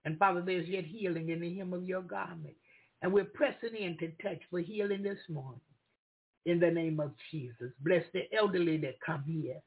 And 0.05 0.18
Father, 0.18 0.42
there's 0.44 0.68
yet 0.68 0.84
healing 0.84 1.28
in 1.28 1.40
the 1.40 1.57
hem 1.57 1.72
of 1.72 1.84
your 1.84 2.03
garment. 2.03 2.57
And 3.00 3.12
we're 3.12 3.24
pressing 3.24 3.76
in 3.78 3.96
to 3.98 4.09
touch 4.20 4.40
for 4.50 4.59
healing 4.59 5.05
this 5.05 5.20
morning. 5.28 5.61
In 6.44 6.59
the 6.59 6.72
name 6.72 6.98
of 6.98 7.12
Jesus. 7.30 7.70
Bless 7.84 8.03
the 8.12 8.22
elderly 8.36 8.76
that 8.78 9.00
come 9.00 9.22
here. 9.24 9.61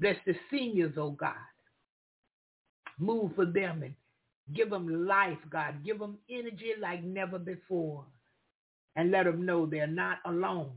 Bless 0.00 0.16
the 0.26 0.34
seniors, 0.50 0.94
oh 0.96 1.10
God. 1.10 1.34
Move 2.98 3.32
for 3.36 3.44
them 3.44 3.82
and 3.82 3.94
give 4.54 4.70
them 4.70 5.06
life, 5.06 5.38
God. 5.50 5.84
Give 5.84 5.98
them 5.98 6.16
energy 6.30 6.72
like 6.80 7.04
never 7.04 7.38
before. 7.38 8.06
And 8.96 9.10
let 9.10 9.24
them 9.24 9.44
know 9.44 9.66
they're 9.66 9.86
not 9.86 10.18
alone. 10.24 10.72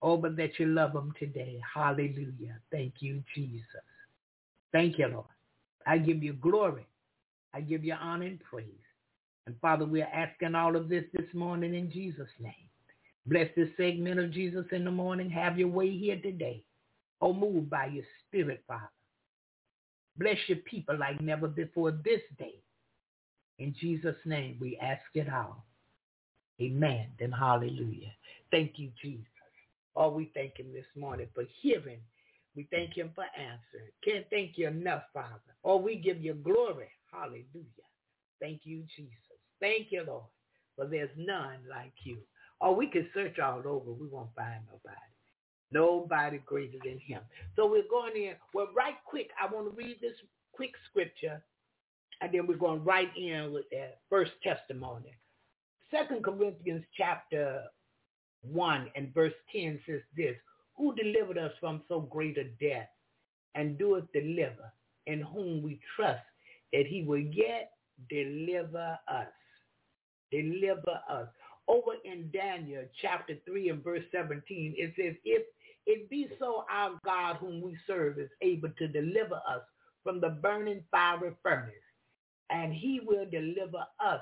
Oh, 0.00 0.16
but 0.16 0.36
that 0.36 0.58
you 0.58 0.66
love 0.66 0.94
them 0.94 1.12
today. 1.18 1.60
Hallelujah. 1.74 2.58
Thank 2.72 2.94
you, 3.00 3.22
Jesus. 3.34 3.66
Thank 4.72 4.98
you, 4.98 5.08
Lord. 5.08 5.26
I 5.86 5.98
give 5.98 6.22
you 6.22 6.34
glory. 6.34 6.86
I 7.54 7.60
give 7.60 7.84
you 7.84 7.94
honor 7.94 8.26
and 8.26 8.40
praise. 8.40 8.66
And 9.46 9.56
Father, 9.60 9.86
we 9.86 10.02
are 10.02 10.10
asking 10.12 10.54
all 10.54 10.76
of 10.76 10.88
this 10.88 11.04
this 11.12 11.32
morning 11.32 11.74
in 11.74 11.90
Jesus' 11.90 12.28
name. 12.38 12.52
Bless 13.26 13.48
this 13.56 13.68
segment 13.76 14.20
of 14.20 14.30
Jesus 14.30 14.66
in 14.72 14.84
the 14.84 14.90
morning. 14.90 15.30
Have 15.30 15.58
your 15.58 15.68
way 15.68 15.90
here 15.90 16.20
today. 16.20 16.62
Oh, 17.20 17.32
move 17.32 17.68
by 17.70 17.86
your 17.86 18.04
spirit, 18.26 18.62
Father. 18.68 18.90
Bless 20.18 20.36
your 20.48 20.58
people 20.58 20.98
like 20.98 21.20
never 21.20 21.48
before 21.48 21.92
this 21.92 22.20
day. 22.38 22.54
In 23.58 23.74
Jesus' 23.80 24.16
name, 24.24 24.56
we 24.60 24.78
ask 24.82 25.02
it 25.14 25.32
all. 25.32 25.64
Amen 26.60 27.06
and 27.20 27.34
hallelujah. 27.34 28.12
Thank 28.50 28.78
you, 28.78 28.90
Jesus. 29.00 29.24
Oh, 29.96 30.10
we 30.10 30.30
thank 30.34 30.56
him 30.58 30.72
this 30.72 30.86
morning 30.96 31.28
for 31.34 31.44
hearing. 31.60 32.00
We 32.58 32.66
thank 32.72 32.96
him 32.96 33.12
for 33.14 33.24
answering. 33.36 33.92
Can't 34.04 34.26
thank 34.30 34.58
you 34.58 34.66
enough, 34.66 35.04
Father. 35.14 35.54
Oh, 35.62 35.76
we 35.76 35.94
give 35.94 36.20
you 36.20 36.34
glory. 36.34 36.88
Hallelujah. 37.12 37.44
Thank 38.40 38.62
you, 38.64 38.82
Jesus. 38.96 39.14
Thank 39.60 39.92
you, 39.92 40.02
Lord, 40.04 40.24
for 40.74 40.86
there's 40.86 41.08
none 41.16 41.58
like 41.70 41.92
you. 42.02 42.18
Or 42.60 42.74
we 42.74 42.88
can 42.88 43.08
search 43.14 43.38
all 43.38 43.62
over. 43.64 43.92
We 43.92 44.08
won't 44.08 44.34
find 44.34 44.60
nobody. 44.66 44.96
Nobody 45.70 46.38
greater 46.44 46.78
than 46.84 46.98
him. 46.98 47.20
So 47.54 47.70
we're 47.70 47.88
going 47.88 48.16
in. 48.16 48.32
Well, 48.52 48.70
right 48.76 48.96
quick, 49.06 49.30
I 49.40 49.54
want 49.54 49.70
to 49.70 49.76
read 49.76 49.98
this 50.00 50.16
quick 50.52 50.72
scripture, 50.90 51.40
and 52.20 52.34
then 52.34 52.48
we're 52.48 52.56
going 52.56 52.82
right 52.82 53.16
in 53.16 53.52
with 53.52 53.70
that 53.70 54.00
first 54.10 54.32
testimony. 54.42 55.14
Second 55.92 56.24
Corinthians 56.24 56.84
chapter 56.96 57.62
1 58.42 58.90
and 58.96 59.14
verse 59.14 59.34
10 59.52 59.78
says 59.86 60.00
this, 60.16 60.34
who 60.78 60.94
delivered 60.94 61.38
us 61.38 61.52
from 61.60 61.82
so 61.88 62.00
great 62.00 62.38
a 62.38 62.44
death 62.44 62.88
and 63.54 63.76
doeth 63.78 64.04
deliver, 64.14 64.72
in 65.06 65.20
whom 65.20 65.62
we 65.62 65.80
trust 65.96 66.22
that 66.72 66.86
he 66.86 67.02
will 67.02 67.18
yet 67.18 67.72
deliver 68.08 68.98
us. 69.08 69.26
Deliver 70.30 71.00
us. 71.10 71.28
Over 71.66 71.92
in 72.04 72.30
Daniel 72.32 72.84
chapter 73.02 73.34
3 73.46 73.70
and 73.70 73.84
verse 73.84 74.04
17, 74.12 74.74
it 74.78 74.94
says, 74.96 75.16
if 75.24 75.42
it 75.86 76.08
be 76.08 76.28
so 76.38 76.64
our 76.70 76.98
God 77.04 77.36
whom 77.36 77.60
we 77.60 77.76
serve 77.86 78.18
is 78.18 78.30
able 78.40 78.70
to 78.78 78.88
deliver 78.88 79.36
us 79.36 79.62
from 80.04 80.20
the 80.20 80.30
burning 80.30 80.84
fiery 80.90 81.32
furnace, 81.42 81.74
and 82.50 82.72
he 82.72 83.00
will 83.04 83.26
deliver 83.30 83.84
us 84.04 84.20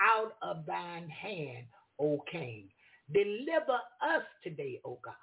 out 0.00 0.36
of 0.42 0.64
thine 0.66 1.08
hand, 1.08 1.66
O 1.98 2.22
King. 2.30 2.68
Deliver 3.12 3.78
us 4.02 4.22
today, 4.42 4.80
O 4.84 4.98
God. 5.04 5.14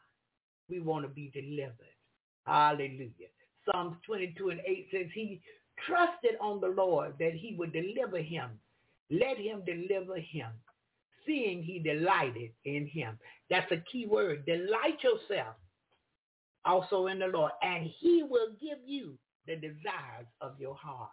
We 0.69 0.79
want 0.79 1.05
to 1.05 1.09
be 1.09 1.31
delivered. 1.33 1.95
Hallelujah. 2.45 3.29
Psalms 3.65 3.97
22 4.05 4.49
and 4.49 4.61
8 4.65 4.87
says 4.91 5.07
he 5.13 5.41
trusted 5.85 6.37
on 6.41 6.61
the 6.61 6.67
Lord 6.67 7.13
that 7.19 7.33
he 7.33 7.55
would 7.57 7.73
deliver 7.73 8.17
him. 8.17 8.51
Let 9.09 9.37
him 9.37 9.63
deliver 9.65 10.17
him, 10.17 10.49
seeing 11.25 11.63
he 11.63 11.79
delighted 11.79 12.51
in 12.65 12.87
him. 12.87 13.17
That's 13.49 13.71
a 13.71 13.83
key 13.91 14.05
word. 14.05 14.45
Delight 14.45 15.01
yourself 15.03 15.55
also 16.65 17.07
in 17.07 17.19
the 17.19 17.27
Lord, 17.27 17.51
and 17.61 17.89
he 17.99 18.23
will 18.23 18.49
give 18.59 18.79
you 18.85 19.17
the 19.47 19.55
desires 19.55 20.27
of 20.41 20.59
your 20.59 20.75
heart. 20.75 21.09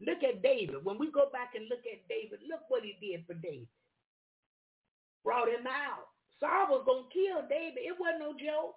Look 0.00 0.22
at 0.22 0.42
David. 0.42 0.84
When 0.84 0.98
we 0.98 1.10
go 1.10 1.28
back 1.32 1.52
and 1.54 1.68
look 1.68 1.84
at 1.92 2.08
David, 2.08 2.40
look 2.48 2.60
what 2.68 2.82
he 2.82 2.96
did 3.00 3.26
for 3.26 3.34
David. 3.34 3.68
Brought 5.24 5.48
him 5.48 5.66
out. 5.66 6.08
Saul 6.40 6.68
was 6.70 6.82
going 6.86 7.04
to 7.04 7.14
kill 7.14 7.48
David. 7.48 7.78
It 7.78 7.96
wasn't 7.98 8.20
no 8.20 8.32
joke. 8.32 8.76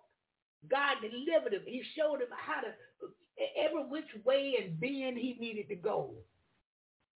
God 0.70 0.97
delivered 1.01 1.53
him. 1.53 1.64
He 1.66 1.84
showed 1.97 2.22
him 2.22 2.30
how 2.32 2.62
to, 2.62 2.74
every 3.57 3.84
which 3.84 4.09
way 4.26 4.55
and 4.62 4.80
bend 4.80 5.18
he 5.18 5.38
needed 5.39 5.68
to 5.70 5.76
go. 5.76 6.12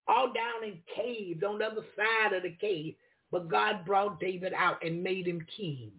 All 0.08 0.34
down 0.34 0.64
in 0.64 0.80
caves 0.96 1.44
on 1.44 1.60
the 1.60 1.66
other 1.66 1.86
side 1.96 2.34
of 2.34 2.44
the 2.44 2.56
cave. 2.60 2.96
But 3.32 3.50
God 3.50 3.86
brought 3.86 4.20
David 4.20 4.54
out 4.54 4.84
and 4.86 5.04
made 5.04 5.28
him 5.28 5.46
king. 5.56 5.92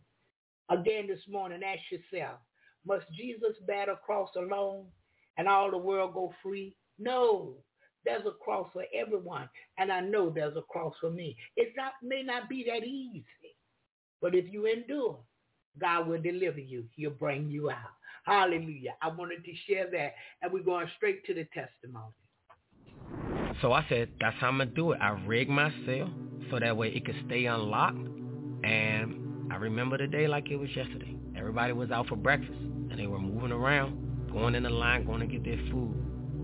Again 0.68 1.06
this 1.06 1.26
morning, 1.28 1.62
ask 1.62 1.80
yourself, 1.90 2.38
must 2.86 3.06
Jesus 3.12 3.56
bear 3.66 3.86
the 3.86 3.94
cross 4.04 4.30
alone 4.36 4.86
and 5.38 5.48
all 5.48 5.70
the 5.70 5.78
world 5.78 6.14
go 6.14 6.34
free? 6.42 6.76
No. 6.98 7.54
There's 8.04 8.26
a 8.26 8.32
cross 8.44 8.68
for 8.72 8.84
everyone. 8.94 9.48
And 9.78 9.92
I 9.92 10.00
know 10.00 10.28
there's 10.30 10.56
a 10.56 10.62
cross 10.62 10.94
for 11.00 11.10
me. 11.10 11.36
It 11.56 11.72
may 12.02 12.22
not 12.22 12.48
be 12.48 12.64
that 12.68 12.84
easy. 12.84 13.24
But 14.22 14.36
if 14.36 14.50
you 14.50 14.66
endure, 14.66 15.18
God 15.80 16.06
will 16.06 16.22
deliver 16.22 16.60
you. 16.60 16.84
He'll 16.94 17.10
bring 17.10 17.50
you 17.50 17.70
out. 17.70 17.76
Hallelujah. 18.24 18.94
I 19.02 19.08
wanted 19.08 19.44
to 19.44 19.52
share 19.66 19.90
that. 19.90 20.14
And 20.40 20.52
we're 20.52 20.62
going 20.62 20.86
straight 20.96 21.24
to 21.26 21.34
the 21.34 21.44
testimony. 21.52 22.12
So 23.60 23.72
I 23.72 23.84
said, 23.88 24.10
that's 24.20 24.36
how 24.40 24.48
I'm 24.48 24.58
going 24.58 24.68
to 24.68 24.74
do 24.74 24.92
it. 24.92 25.00
I 25.00 25.10
rigged 25.26 25.50
my 25.50 25.70
cell 25.86 26.10
so 26.50 26.60
that 26.60 26.76
way 26.76 26.88
it 26.88 27.04
could 27.04 27.16
stay 27.26 27.46
unlocked. 27.46 27.98
And 28.64 29.50
I 29.50 29.56
remember 29.56 29.98
the 29.98 30.06
day 30.06 30.28
like 30.28 30.50
it 30.50 30.56
was 30.56 30.70
yesterday. 30.74 31.16
Everybody 31.36 31.72
was 31.72 31.90
out 31.90 32.06
for 32.06 32.16
breakfast 32.16 32.52
and 32.52 32.98
they 32.98 33.06
were 33.06 33.18
moving 33.18 33.52
around, 33.52 34.30
going 34.32 34.54
in 34.54 34.62
the 34.62 34.70
line, 34.70 35.04
going 35.04 35.20
to 35.20 35.26
get 35.26 35.44
their 35.44 35.58
food. 35.70 35.94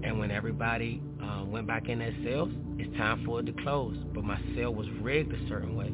And 0.02 0.18
when 0.18 0.30
everybody 0.30 1.02
uh, 1.22 1.44
went 1.44 1.66
back 1.66 1.88
in 1.88 2.00
their 2.00 2.14
cells, 2.24 2.50
it's 2.78 2.96
time 2.96 3.24
for 3.24 3.40
it 3.40 3.46
to 3.46 3.52
close. 3.62 3.96
But 4.14 4.24
my 4.24 4.40
cell 4.56 4.74
was 4.74 4.88
rigged 5.00 5.32
a 5.32 5.48
certain 5.48 5.76
way. 5.76 5.92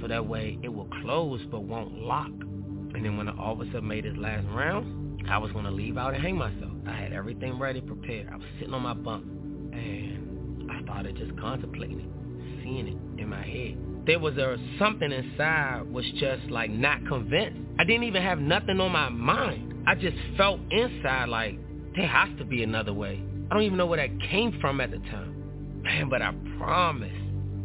So 0.00 0.08
that 0.08 0.26
way 0.26 0.58
it 0.62 0.68
will 0.68 0.88
close 1.02 1.40
but 1.50 1.62
won't 1.62 1.98
lock. 1.98 2.30
And 2.30 3.04
then 3.04 3.16
when 3.16 3.26
the 3.26 3.32
officer 3.32 3.80
made 3.80 4.04
his 4.04 4.16
last 4.16 4.46
round, 4.48 5.22
I 5.28 5.38
was 5.38 5.52
going 5.52 5.64
to 5.64 5.70
leave 5.70 5.98
out 5.98 6.14
and 6.14 6.22
hang 6.22 6.36
myself. 6.36 6.72
I 6.86 6.92
had 6.92 7.12
everything 7.12 7.58
ready, 7.58 7.80
prepared. 7.80 8.28
I 8.32 8.36
was 8.36 8.46
sitting 8.58 8.74
on 8.74 8.82
my 8.82 8.94
bunk. 8.94 9.24
And 9.72 10.70
I 10.70 10.82
started 10.82 11.16
just 11.16 11.38
contemplating 11.38 12.00
it, 12.00 12.62
seeing 12.62 12.86
it 12.88 13.20
in 13.20 13.28
my 13.28 13.42
head. 13.42 13.76
There 14.06 14.18
was 14.20 14.36
a 14.36 14.56
something 14.78 15.10
inside 15.10 15.82
was 15.90 16.04
just 16.18 16.44
like 16.50 16.70
not 16.70 17.04
convinced. 17.06 17.58
I 17.78 17.84
didn't 17.84 18.04
even 18.04 18.22
have 18.22 18.38
nothing 18.38 18.80
on 18.80 18.92
my 18.92 19.08
mind. 19.08 19.74
I 19.86 19.94
just 19.94 20.16
felt 20.36 20.60
inside 20.70 21.28
like 21.28 21.58
there 21.96 22.06
has 22.06 22.28
to 22.38 22.44
be 22.44 22.62
another 22.62 22.92
way. 22.92 23.20
I 23.50 23.54
don't 23.54 23.64
even 23.64 23.76
know 23.78 23.86
where 23.86 23.98
that 23.98 24.20
came 24.30 24.58
from 24.60 24.80
at 24.80 24.90
the 24.90 24.98
time. 24.98 25.82
Man, 25.82 26.08
but 26.08 26.22
I 26.22 26.32
promise, 26.58 27.12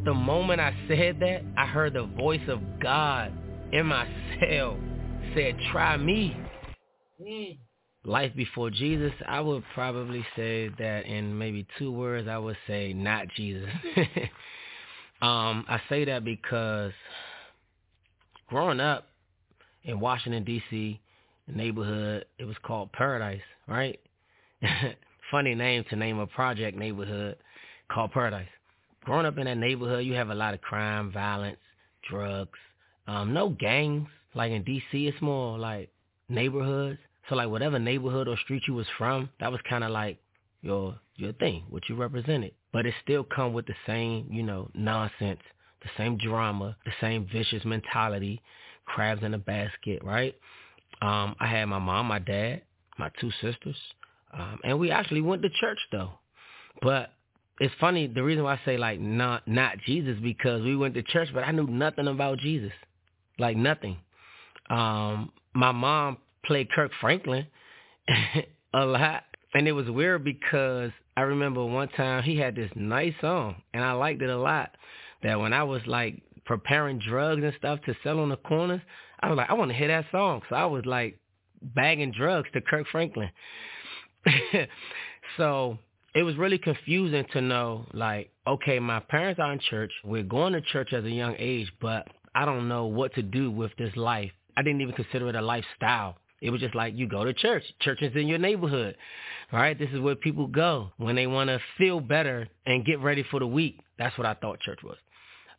the 0.05 0.13
moment 0.13 0.59
I 0.59 0.75
said 0.87 1.19
that, 1.19 1.43
I 1.57 1.65
heard 1.65 1.93
the 1.93 2.05
voice 2.05 2.41
of 2.47 2.59
God 2.81 3.31
in 3.71 3.85
my 3.85 4.07
cell 4.39 4.77
said, 5.35 5.55
try 5.71 5.97
me. 5.97 6.35
Mm. 7.21 7.57
Life 8.03 8.31
before 8.35 8.71
Jesus, 8.71 9.13
I 9.27 9.39
would 9.39 9.63
probably 9.73 10.25
say 10.35 10.69
that 10.79 11.05
in 11.05 11.37
maybe 11.37 11.67
two 11.77 11.91
words, 11.91 12.27
I 12.27 12.37
would 12.37 12.57
say 12.67 12.93
not 12.93 13.27
Jesus. 13.35 13.69
um, 15.21 15.65
I 15.69 15.79
say 15.87 16.05
that 16.05 16.25
because 16.25 16.93
growing 18.47 18.79
up 18.79 19.07
in 19.83 19.99
Washington, 19.99 20.43
D.C., 20.43 20.99
neighborhood. 21.55 22.25
It 22.37 22.45
was 22.45 22.55
called 22.63 22.91
Paradise, 22.91 23.41
right? 23.67 23.99
Funny 25.31 25.55
name 25.55 25.83
to 25.89 25.95
name 25.95 26.19
a 26.19 26.27
project 26.27 26.77
neighborhood 26.77 27.37
called 27.91 28.11
Paradise. 28.11 28.47
Growing 29.03 29.25
up 29.25 29.37
in 29.37 29.45
that 29.45 29.57
neighborhood, 29.57 30.05
you 30.05 30.13
have 30.13 30.29
a 30.29 30.35
lot 30.35 30.53
of 30.53 30.61
crime, 30.61 31.11
violence, 31.11 31.57
drugs. 32.07 32.59
Um, 33.07 33.33
no 33.33 33.49
gangs. 33.49 34.07
Like 34.33 34.51
in 34.51 34.63
D.C., 34.63 35.07
it's 35.07 35.21
more 35.21 35.57
like 35.57 35.89
neighborhoods. 36.29 36.99
So 37.27 37.35
like 37.35 37.49
whatever 37.49 37.79
neighborhood 37.79 38.27
or 38.27 38.37
street 38.37 38.63
you 38.67 38.73
was 38.73 38.87
from, 38.97 39.29
that 39.39 39.51
was 39.51 39.61
kind 39.69 39.83
of 39.83 39.91
like 39.91 40.19
your 40.61 40.99
your 41.15 41.33
thing, 41.33 41.63
what 41.69 41.83
you 41.89 41.95
represented. 41.95 42.53
But 42.71 42.85
it 42.85 42.93
still 43.03 43.23
come 43.23 43.53
with 43.53 43.65
the 43.67 43.75
same, 43.85 44.27
you 44.31 44.43
know, 44.43 44.69
nonsense, 44.73 45.41
the 45.81 45.89
same 45.97 46.17
drama, 46.17 46.75
the 46.85 46.91
same 47.01 47.27
vicious 47.31 47.65
mentality, 47.65 48.41
crabs 48.85 49.23
in 49.23 49.33
a 49.33 49.37
basket, 49.37 50.03
right? 50.03 50.35
Um, 51.01 51.35
I 51.39 51.47
had 51.47 51.65
my 51.65 51.79
mom, 51.79 52.07
my 52.07 52.19
dad, 52.19 52.61
my 52.97 53.09
two 53.19 53.31
sisters, 53.41 53.75
um, 54.33 54.59
and 54.63 54.79
we 54.79 54.91
actually 54.91 55.21
went 55.21 55.41
to 55.41 55.49
church 55.49 55.79
though. 55.91 56.11
But 56.81 57.11
it's 57.61 57.73
funny. 57.79 58.07
The 58.07 58.23
reason 58.23 58.43
why 58.43 58.55
I 58.55 58.61
say 58.65 58.75
like 58.75 58.99
not 58.99 59.47
not 59.47 59.77
Jesus 59.85 60.17
because 60.19 60.63
we 60.63 60.75
went 60.75 60.95
to 60.95 61.03
church, 61.03 61.29
but 61.31 61.43
I 61.43 61.51
knew 61.51 61.67
nothing 61.67 62.07
about 62.07 62.39
Jesus, 62.39 62.71
like 63.37 63.55
nothing. 63.55 63.97
Um, 64.71 65.31
my 65.53 65.71
mom 65.71 66.17
played 66.43 66.71
Kirk 66.71 66.91
Franklin 66.99 67.45
a 68.73 68.83
lot, 68.83 69.25
and 69.53 69.67
it 69.67 69.73
was 69.73 69.87
weird 69.91 70.23
because 70.23 70.89
I 71.15 71.21
remember 71.21 71.63
one 71.63 71.89
time 71.89 72.23
he 72.23 72.35
had 72.35 72.55
this 72.55 72.71
nice 72.75 73.13
song, 73.21 73.61
and 73.75 73.83
I 73.83 73.91
liked 73.91 74.23
it 74.23 74.29
a 74.31 74.37
lot. 74.37 74.71
That 75.21 75.39
when 75.39 75.53
I 75.53 75.61
was 75.61 75.83
like 75.85 76.19
preparing 76.45 76.97
drugs 76.97 77.43
and 77.43 77.53
stuff 77.59 77.79
to 77.85 77.95
sell 78.03 78.21
on 78.21 78.29
the 78.29 78.37
corners, 78.37 78.81
I 79.19 79.29
was 79.29 79.37
like, 79.37 79.51
I 79.51 79.53
want 79.53 79.69
to 79.69 79.77
hear 79.77 79.89
that 79.89 80.05
song. 80.11 80.41
So 80.49 80.55
I 80.55 80.65
was 80.65 80.87
like 80.87 81.19
bagging 81.61 82.11
drugs 82.11 82.49
to 82.53 82.61
Kirk 82.61 82.87
Franklin. 82.91 83.29
so 85.37 85.77
it 86.13 86.23
was 86.23 86.35
really 86.35 86.57
confusing 86.57 87.25
to 87.33 87.41
know 87.41 87.85
like, 87.93 88.31
okay, 88.45 88.79
my 88.79 88.99
parents 88.99 89.39
are 89.39 89.53
in 89.53 89.59
church. 89.59 89.91
We're 90.03 90.23
going 90.23 90.53
to 90.53 90.61
church 90.61 90.93
at 90.93 91.03
a 91.03 91.09
young 91.09 91.35
age, 91.37 91.71
but 91.81 92.07
I 92.35 92.45
don't 92.45 92.67
know 92.67 92.85
what 92.85 93.13
to 93.15 93.21
do 93.23 93.51
with 93.51 93.71
this 93.77 93.95
life. 93.95 94.31
I 94.57 94.63
didn't 94.63 94.81
even 94.81 94.93
consider 94.95 95.29
it 95.29 95.35
a 95.35 95.41
lifestyle. 95.41 96.17
It 96.41 96.49
was 96.49 96.59
just 96.59 96.75
like 96.75 96.95
you 96.97 97.07
go 97.07 97.23
to 97.23 97.33
church. 97.33 97.63
Church 97.81 98.01
is 98.01 98.15
in 98.15 98.27
your 98.27 98.39
neighborhood. 98.39 98.95
right? 99.53 99.77
This 99.77 99.89
is 99.93 99.99
where 99.99 100.15
people 100.15 100.47
go 100.47 100.91
when 100.97 101.15
they 101.15 101.27
want 101.27 101.49
to 101.49 101.59
feel 101.77 101.99
better 101.99 102.47
and 102.65 102.85
get 102.85 102.99
ready 102.99 103.23
for 103.29 103.39
the 103.39 103.47
week. 103.47 103.79
That's 103.97 104.17
what 104.17 104.27
I 104.27 104.33
thought 104.33 104.59
church 104.59 104.79
was. 104.83 104.97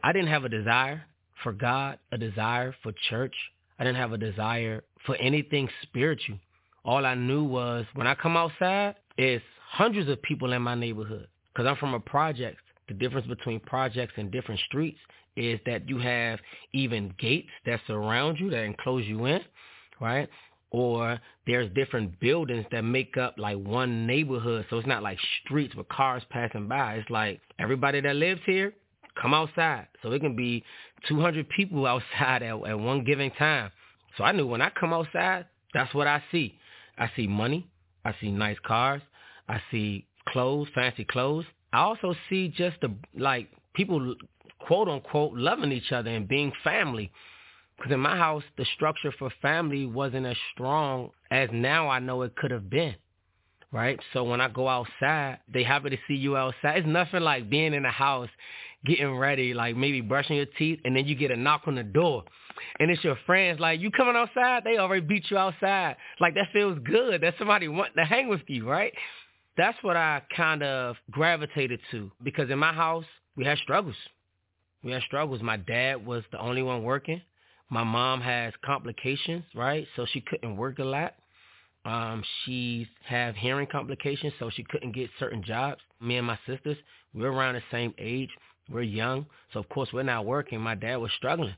I 0.03 0.13
didn't 0.13 0.29
have 0.29 0.45
a 0.45 0.49
desire 0.49 1.05
for 1.43 1.53
God, 1.53 1.99
a 2.11 2.19
desire 2.19 2.75
for 2.83 2.93
church. 3.09 3.35
I 3.79 3.85
didn't 3.85 3.99
have 3.99 4.13
a 4.13 4.19
desire 4.19 4.83
for 5.07 5.17
anything 5.17 5.69
spiritual. 5.83 6.39
All 6.85 7.07
I 7.07 7.15
knew 7.15 7.45
was 7.45 7.87
when 7.95 8.07
I 8.09 8.15
come 8.17 8.37
outside, 8.37 8.97
it's 9.17 9.45
hundreds 9.73 10.09
of 10.11 10.21
people 10.21 10.53
in 10.53 10.61
my 10.61 10.75
neighborhood. 10.75 11.27
Because 11.53 11.67
I'm 11.67 11.77
from 11.77 11.95
a 11.95 12.01
project. 12.01 12.59
The 12.89 12.95
difference 12.95 13.27
between 13.27 13.59
projects 13.61 14.13
and 14.19 14.31
different 14.31 14.61
streets 14.69 14.99
is 15.35 15.59
that 15.65 15.89
you 15.89 15.99
have 15.99 16.41
even 16.75 17.15
gates 17.19 17.49
that 17.65 17.81
surround 17.87 18.39
you, 18.39 18.51
that 18.51 18.65
enclose 18.65 19.07
you 19.07 19.25
in, 19.25 19.41
right? 19.99 20.29
Or 20.71 21.19
there's 21.47 21.73
different 21.73 22.21
buildings 22.21 22.67
that 22.71 22.83
make 22.83 23.17
up 23.17 23.37
like 23.39 23.57
one 23.57 24.07
neighborhood. 24.07 24.67
So 24.69 24.77
it's 24.77 24.87
not 24.87 25.03
like 25.03 25.19
streets 25.43 25.75
with 25.75 25.89
cars 25.89 26.23
passing 26.29 26.69
by. 26.69 26.97
It's 26.97 27.09
like 27.11 27.41
everybody 27.59 28.03
that 28.03 28.17
lives 28.17 28.43
here 28.45 28.75
come 29.21 29.33
outside. 29.33 29.89
So 30.03 30.13
it 30.13 30.21
can 30.21 30.37
be 30.37 30.65
200 31.09 31.49
people 31.49 31.87
outside 31.87 32.43
at, 32.43 32.55
at 32.67 32.79
one 32.79 33.05
given 33.05 33.31
time. 33.33 33.71
So 34.19 34.25
I 34.25 34.33
knew 34.33 34.47
when 34.47 34.61
I 34.61 34.69
come 34.69 34.93
outside, 34.93 35.47
that's 35.73 35.95
what 35.95 36.07
I 36.07 36.23
see. 36.31 36.59
I 36.99 37.11
see 37.17 37.27
money. 37.27 37.67
I 38.05 38.15
see 38.21 38.31
nice 38.31 38.59
cars. 38.67 39.01
I 39.53 39.61
see 39.71 40.07
clothes, 40.29 40.69
fancy 40.75 41.05
clothes. 41.05 41.45
I 41.75 41.81
also 41.81 42.15
see 42.31 42.49
just 42.49 42.81
the 42.81 42.95
like 43.15 43.51
people 43.75 44.15
quote 44.61 44.89
unquote 44.89 45.35
loving 45.35 45.73
each 45.73 45.93
other 45.93 46.11
and 46.11 46.27
being 46.27 46.53
family. 46.65 47.13
Because 47.77 47.93
in 47.93 48.01
my 48.01 48.17
house, 48.17 48.45
the 48.57 48.65
structure 48.75 49.13
for 49.19 49.31
family 49.43 49.85
wasn't 49.85 50.25
as 50.25 50.37
strong 50.55 51.11
as 51.31 51.51
now 51.53 51.89
I 51.89 51.99
know 51.99 52.23
it 52.23 52.35
could 52.37 52.51
have 52.51 52.71
been. 52.71 52.95
Right? 53.73 53.99
So 54.13 54.25
when 54.25 54.41
I 54.41 54.49
go 54.49 54.69
outside, 54.69 55.41
they 55.53 55.63
happy 55.63 55.91
to 55.91 55.99
see 56.09 56.15
you 56.15 56.37
outside. 56.37 56.79
It's 56.79 56.87
nothing 56.87 57.21
like 57.21 57.51
being 57.51 57.75
in 57.75 57.83
the 57.83 57.91
house, 57.91 58.29
getting 58.87 59.17
ready, 59.17 59.53
like 59.55 59.77
maybe 59.77 60.01
brushing 60.01 60.37
your 60.37 60.47
teeth, 60.59 60.81
and 60.85 60.95
then 60.97 61.07
you 61.07 61.15
get 61.15 61.31
a 61.31 61.37
knock 61.37 61.63
on 61.67 61.75
the 61.75 61.83
door. 61.83 62.25
And 62.79 62.91
it's 62.91 63.03
your 63.03 63.19
friends 63.27 63.61
like, 63.61 63.81
you 63.81 63.91
coming 63.91 64.17
outside? 64.17 64.65
They 64.65 64.79
already 64.79 65.05
beat 65.05 65.31
you 65.31 65.39
outside. 65.39 65.97
Like 66.21 66.35
that 66.35 66.49
feels 66.53 66.79
good. 66.85 67.23
That 67.23 67.35
somebody 67.39 67.69
wanting 67.69 67.97
to 67.97 68.05
hang 68.05 68.29
with 68.29 68.43
you, 68.47 68.69
right? 68.69 68.93
That's 69.57 69.77
what 69.83 69.97
I 69.97 70.23
kind 70.35 70.63
of 70.63 70.97
gravitated 71.11 71.81
to. 71.91 72.11
Because 72.23 72.51
in 72.51 72.59
my 72.59 72.73
house, 72.73 73.05
we 73.37 73.45
had 73.45 73.59
struggles. 73.59 73.97
We 74.83 74.93
had 74.93 75.03
struggles. 75.03 75.43
My 75.43 75.57
dad 75.57 76.05
was 76.05 76.25
the 76.33 76.41
only 76.41 76.63
one 76.63 76.83
working. 76.83 77.21
My 77.69 77.85
mom 77.85 78.21
has 78.21 78.53
complications, 78.65 79.45
right? 79.55 79.87
So 79.97 80.07
she 80.13 80.21
couldn't 80.21 80.57
work 80.57 80.79
a 80.79 80.85
lot. 80.85 81.15
Um, 81.85 82.23
she 82.45 82.87
had 83.05 83.35
hearing 83.37 83.67
complications, 83.71 84.33
so 84.39 84.51
she 84.51 84.63
couldn't 84.65 84.95
get 84.95 85.11
certain 85.19 85.43
jobs. 85.43 85.81
Me 86.01 86.17
and 86.17 86.27
my 86.27 86.39
sisters, 86.47 86.77
we're 87.15 87.33
around 87.33 87.55
the 87.55 87.63
same 87.71 87.95
age. 87.99 88.31
We're 88.71 88.83
young, 88.83 89.27
so 89.53 89.61
of 89.61 89.69
course 89.69 89.89
we're 89.93 90.05
not 90.05 90.25
working. 90.25 90.61
My 90.61 90.77
dad 90.77 90.97
was 90.97 91.11
struggling. 91.17 91.55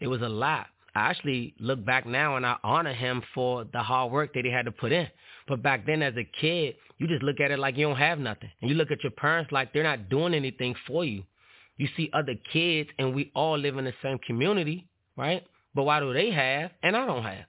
It 0.00 0.08
was 0.08 0.20
a 0.20 0.28
lot. 0.28 0.66
I 0.94 1.10
actually 1.10 1.54
look 1.58 1.84
back 1.84 2.06
now 2.06 2.36
and 2.36 2.46
I 2.46 2.56
honor 2.62 2.92
him 2.92 3.22
for 3.34 3.64
the 3.64 3.80
hard 3.80 4.12
work 4.12 4.34
that 4.34 4.44
he 4.44 4.50
had 4.50 4.64
to 4.66 4.72
put 4.72 4.92
in. 4.92 5.06
But 5.48 5.62
back 5.62 5.86
then 5.86 6.02
as 6.02 6.14
a 6.16 6.24
kid, 6.24 6.76
you 6.98 7.06
just 7.06 7.22
look 7.22 7.40
at 7.40 7.50
it 7.50 7.58
like 7.58 7.76
you 7.76 7.86
don't 7.86 7.96
have 7.96 8.18
nothing. 8.18 8.50
And 8.60 8.70
you 8.70 8.76
look 8.76 8.90
at 8.90 9.02
your 9.02 9.12
parents 9.12 9.52
like 9.52 9.72
they're 9.72 9.82
not 9.82 10.08
doing 10.08 10.34
anything 10.34 10.74
for 10.86 11.04
you. 11.04 11.22
You 11.76 11.88
see 11.96 12.10
other 12.12 12.34
kids 12.52 12.88
and 12.98 13.14
we 13.14 13.30
all 13.34 13.58
live 13.58 13.76
in 13.76 13.84
the 13.84 13.92
same 14.02 14.18
community, 14.26 14.86
right? 15.16 15.44
But 15.74 15.84
why 15.84 16.00
do 16.00 16.12
they 16.12 16.30
have 16.30 16.70
and 16.82 16.96
I 16.96 17.06
don't 17.06 17.22
have? 17.22 17.44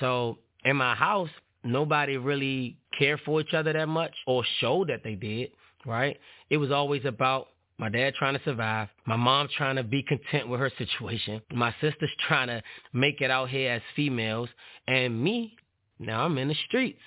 So 0.00 0.38
in 0.64 0.76
my 0.76 0.94
house, 0.94 1.30
nobody 1.64 2.16
really 2.16 2.78
cared 2.98 3.20
for 3.24 3.40
each 3.40 3.52
other 3.52 3.72
that 3.72 3.88
much 3.88 4.12
or 4.26 4.44
showed 4.60 4.88
that 4.88 5.02
they 5.02 5.14
did, 5.14 5.50
right? 5.84 6.18
It 6.50 6.58
was 6.58 6.70
always 6.70 7.04
about 7.04 7.48
my 7.78 7.88
dad 7.88 8.14
trying 8.14 8.34
to 8.34 8.44
survive, 8.44 8.88
my 9.06 9.16
mom 9.16 9.48
trying 9.54 9.76
to 9.76 9.82
be 9.82 10.02
content 10.02 10.48
with 10.48 10.60
her 10.60 10.70
situation, 10.78 11.42
my 11.52 11.74
sisters 11.80 12.10
trying 12.26 12.48
to 12.48 12.62
make 12.92 13.20
it 13.20 13.30
out 13.30 13.50
here 13.50 13.72
as 13.72 13.82
females, 13.94 14.48
and 14.88 15.22
me, 15.22 15.56
now 15.98 16.24
I'm 16.24 16.38
in 16.38 16.48
the 16.48 16.56
streets. 16.66 17.00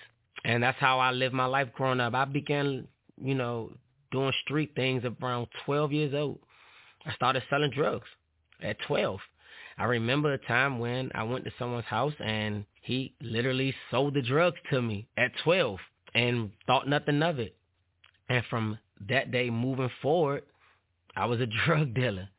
And 0.45 0.63
that's 0.63 0.79
how 0.79 0.99
I 0.99 1.11
lived 1.11 1.33
my 1.33 1.45
life 1.45 1.69
growing 1.73 1.99
up. 1.99 2.13
I 2.13 2.25
began, 2.25 2.87
you 3.21 3.35
know, 3.35 3.73
doing 4.11 4.31
street 4.43 4.71
things 4.75 5.03
around 5.03 5.47
12 5.65 5.91
years 5.91 6.13
old. 6.13 6.39
I 7.05 7.13
started 7.13 7.43
selling 7.49 7.71
drugs 7.71 8.07
at 8.61 8.77
12. 8.87 9.19
I 9.77 9.85
remember 9.85 10.33
a 10.33 10.37
time 10.37 10.79
when 10.79 11.11
I 11.15 11.23
went 11.23 11.45
to 11.45 11.51
someone's 11.57 11.85
house 11.85 12.13
and 12.19 12.65
he 12.81 13.15
literally 13.21 13.73
sold 13.91 14.13
the 14.13 14.21
drugs 14.21 14.57
to 14.71 14.81
me 14.81 15.07
at 15.17 15.31
12 15.43 15.77
and 16.15 16.51
thought 16.67 16.87
nothing 16.87 17.21
of 17.21 17.39
it. 17.39 17.55
And 18.29 18.43
from 18.49 18.77
that 19.07 19.31
day 19.31 19.49
moving 19.49 19.89
forward, 20.01 20.43
I 21.15 21.25
was 21.25 21.39
a 21.39 21.47
drug 21.65 21.93
dealer. 21.93 22.29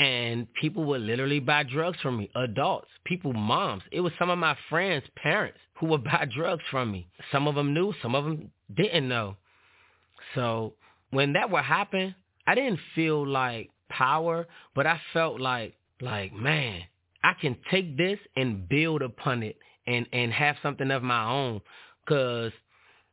And 0.00 0.46
people 0.54 0.84
would 0.84 1.02
literally 1.02 1.40
buy 1.40 1.62
drugs 1.62 1.98
from 2.00 2.16
me. 2.16 2.30
Adults, 2.34 2.88
people, 3.04 3.34
moms. 3.34 3.82
It 3.92 4.00
was 4.00 4.14
some 4.18 4.30
of 4.30 4.38
my 4.38 4.56
friends' 4.70 5.04
parents 5.14 5.58
who 5.74 5.86
would 5.88 6.04
buy 6.12 6.26
drugs 6.34 6.62
from 6.70 6.90
me. 6.90 7.06
Some 7.30 7.46
of 7.46 7.54
them 7.54 7.74
knew, 7.74 7.92
some 8.00 8.14
of 8.14 8.24
them 8.24 8.50
didn't 8.74 9.06
know. 9.06 9.36
So 10.34 10.72
when 11.10 11.34
that 11.34 11.50
would 11.50 11.64
happen, 11.64 12.14
I 12.46 12.54
didn't 12.54 12.80
feel 12.94 13.26
like 13.26 13.68
power, 13.90 14.46
but 14.74 14.86
I 14.86 14.98
felt 15.12 15.38
like 15.38 15.74
like 16.00 16.32
man, 16.32 16.80
I 17.22 17.34
can 17.38 17.56
take 17.70 17.98
this 17.98 18.18
and 18.36 18.66
build 18.66 19.02
upon 19.02 19.42
it 19.42 19.58
and 19.86 20.06
and 20.14 20.32
have 20.32 20.56
something 20.62 20.90
of 20.90 21.02
my 21.02 21.28
own. 21.28 21.60
Cause 22.08 22.52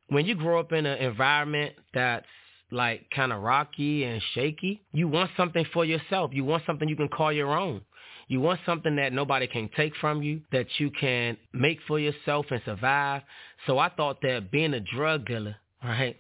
when 0.08 0.26
you 0.26 0.36
grow 0.36 0.62
up 0.62 0.72
in 0.72 0.86
an 0.86 1.00
environment 1.00 1.76
that's 1.94 2.26
like 2.72 3.10
kind 3.16 3.32
of 3.32 3.42
rocky 3.42 4.04
and 4.04 4.22
shaky, 4.34 4.82
you 4.92 5.08
want 5.08 5.32
something 5.38 5.66
for 5.74 5.86
yourself. 5.86 6.32
You 6.34 6.44
want 6.44 6.64
something 6.66 6.88
you 6.90 6.96
can 6.96 7.10
call 7.10 7.32
your 7.32 7.58
own. 7.58 7.82
You 8.28 8.42
want 8.42 8.60
something 8.66 8.98
that 8.98 9.14
nobody 9.14 9.48
can 9.48 9.70
take 9.76 9.96
from 9.96 10.22
you, 10.22 10.42
that 10.52 10.68
you 10.80 10.92
can 10.92 11.38
make 11.54 11.80
for 11.88 11.98
yourself 11.98 12.48
and 12.52 12.62
survive. 12.66 13.22
So 13.66 13.80
I 13.80 13.90
thought 13.90 14.22
that 14.22 14.52
being 14.52 14.74
a 14.74 14.82
drug 14.82 15.26
dealer, 15.26 15.56
right, 15.82 16.18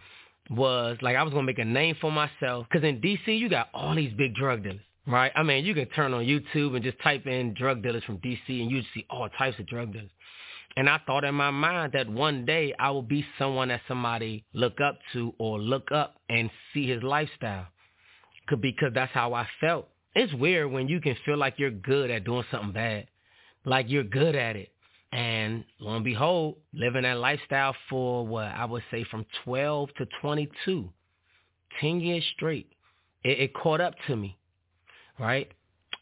was 0.49 0.97
like 1.01 1.17
I 1.17 1.23
was 1.23 1.33
gonna 1.33 1.45
make 1.45 1.59
a 1.59 1.65
name 1.65 1.95
for 1.99 2.11
myself. 2.11 2.67
Cause 2.71 2.83
in 2.83 3.01
DC 3.01 3.27
you 3.27 3.49
got 3.49 3.69
all 3.73 3.93
these 3.93 4.13
big 4.13 4.35
drug 4.35 4.63
dealers, 4.63 4.79
right? 5.05 5.31
I 5.35 5.43
mean 5.43 5.65
you 5.65 5.73
can 5.73 5.87
turn 5.87 6.13
on 6.13 6.23
YouTube 6.23 6.75
and 6.75 6.83
just 6.83 6.99
type 7.01 7.27
in 7.27 7.53
drug 7.53 7.83
dealers 7.83 8.03
from 8.05 8.19
DC 8.19 8.39
and 8.47 8.71
you'd 8.71 8.85
see 8.93 9.05
all 9.09 9.27
types 9.37 9.59
of 9.59 9.67
drug 9.67 9.91
dealers. 9.91 10.09
And 10.77 10.87
I 10.87 10.99
thought 11.07 11.23
in 11.23 11.33
my 11.33 11.49
mind 11.49 11.93
that 11.93 12.07
one 12.07 12.45
day 12.45 12.71
I 12.77 12.91
will 12.91 13.01
be 13.01 13.25
someone 13.39 13.69
that 13.69 13.81
somebody 13.87 14.45
look 14.53 14.79
up 14.79 14.99
to 15.13 15.33
or 15.39 15.59
look 15.59 15.91
up 15.91 16.17
and 16.29 16.51
see 16.71 16.87
his 16.87 17.01
lifestyle. 17.01 17.65
Could 18.47 18.61
be 18.61 18.71
because 18.71 18.93
that's 18.93 19.11
how 19.11 19.33
I 19.33 19.47
felt. 19.59 19.87
It's 20.13 20.31
weird 20.35 20.71
when 20.71 20.87
you 20.87 21.01
can 21.01 21.17
feel 21.25 21.35
like 21.35 21.55
you're 21.57 21.71
good 21.71 22.11
at 22.11 22.25
doing 22.25 22.43
something 22.51 22.73
bad. 22.73 23.07
Like 23.65 23.87
you're 23.89 24.03
good 24.03 24.35
at 24.35 24.55
it. 24.55 24.71
And 25.11 25.63
lo 25.79 25.95
and 25.95 26.05
behold, 26.05 26.57
living 26.73 27.01
that 27.01 27.17
lifestyle 27.17 27.75
for 27.89 28.27
what 28.27 28.45
I 28.45 28.65
would 28.65 28.83
say 28.91 29.03
from 29.09 29.25
12 29.45 29.89
to 29.97 30.07
22, 30.21 30.89
10 31.81 31.99
years 32.01 32.23
straight, 32.35 32.71
it, 33.23 33.39
it 33.39 33.53
caught 33.55 33.81
up 33.81 33.95
to 34.05 34.15
me, 34.15 34.37
right? 35.19 35.51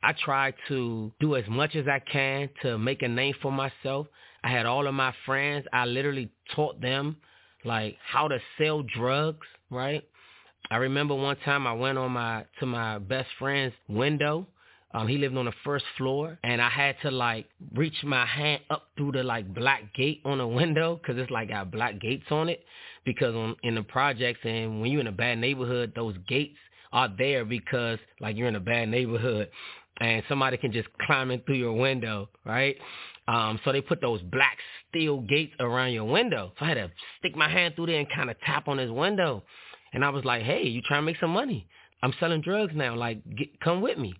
I 0.04 0.14
tried 0.14 0.56
to 0.68 1.14
do 1.22 1.38
as 1.38 1.48
much 1.48 1.78
as 1.78 1.88
I 1.88 2.00
can 2.00 2.50
to 2.62 2.78
make 2.78 3.04
a 3.04 3.08
name 3.08 3.36
for 3.42 3.54
myself. 3.54 4.08
I 4.46 4.50
had 4.50 4.66
all 4.66 4.88
of 4.88 4.94
my 4.94 5.14
friends. 5.26 5.66
I 5.74 5.86
literally 5.86 6.32
taught 6.56 6.80
them 6.80 7.18
like 7.66 7.98
how 8.06 8.30
to 8.30 8.40
sell 8.58 8.82
drugs, 8.84 9.46
right? 9.70 10.08
I 10.72 10.78
remember 10.78 11.16
one 11.16 11.36
time 11.44 11.68
I 11.68 11.74
went 11.74 11.98
on 11.98 12.12
my 12.12 12.46
to 12.62 12.66
my 12.66 13.00
best 13.00 13.28
friend's 13.38 13.76
window 13.90 14.48
um, 14.96 15.10
he 15.10 15.18
lived 15.18 15.36
on 15.36 15.44
the 15.44 15.54
first 15.66 15.84
floor, 15.98 16.40
and 16.42 16.62
I 16.62 16.70
had 16.70 16.96
to 17.02 17.12
like 17.12 17.50
reach 17.74 18.02
my 18.06 18.26
hand 18.26 18.62
up 18.70 18.88
through 18.96 19.12
the 19.12 19.24
like 19.24 19.54
black 19.54 19.94
gate 19.94 20.22
on 20.24 20.38
the 20.38 20.48
window 20.48 20.96
because 20.96 21.22
it's 21.22 21.30
like 21.30 21.50
got 21.50 21.70
black 21.70 22.00
gates 22.00 22.24
on 22.32 22.48
it. 22.48 22.64
Because 23.04 23.36
on 23.36 23.58
in 23.64 23.76
the 23.76 23.84
projects 23.84 24.40
and 24.46 24.80
when 24.80 24.92
you're 24.92 25.02
in 25.02 25.08
a 25.08 25.12
bad 25.12 25.40
neighborhood, 25.40 25.92
those 25.98 26.16
gates 26.30 26.58
are 26.94 27.10
there 27.18 27.44
because 27.44 28.00
like 28.22 28.38
you're 28.38 28.48
in 28.48 28.56
a 28.56 28.62
bad 28.62 28.88
neighborhood 28.88 29.50
and 30.00 30.24
somebody 30.30 30.56
can 30.56 30.72
just 30.72 30.88
climb 31.06 31.30
in 31.30 31.42
through 31.42 31.56
your 31.56 31.74
window, 31.74 32.30
right? 32.46 32.78
Um, 33.28 33.60
so 33.66 33.72
they 33.72 33.82
put 33.82 34.02
those 34.02 34.22
black 34.22 34.58
steel 34.90 35.22
gates 35.22 35.54
around 35.60 35.94
your 35.94 36.06
window. 36.06 36.54
So 36.60 36.66
I 36.66 36.70
had 36.70 36.76
to 36.76 36.92
stick 37.20 37.36
my 37.36 37.50
hand 37.50 37.76
through 37.76 37.88
there 37.88 38.00
and 38.00 38.10
kind 38.10 38.30
of 38.30 38.40
tap 38.42 38.68
on 38.68 38.78
his 38.78 38.92
window. 38.92 39.44
And 39.94 40.06
I 40.06 40.10
was 40.10 40.26
like, 40.26 40.44
hey, 40.44 40.64
you 40.64 40.82
trying 40.82 41.02
to 41.02 41.06
make 41.06 41.20
some 41.20 41.32
money? 41.32 41.68
I'm 42.04 42.14
selling 42.20 42.42
drugs 42.42 42.74
now. 42.76 42.96
Like, 42.96 43.20
get, 43.36 43.60
come 43.62 43.82
with 43.82 43.98
me. 43.98 44.14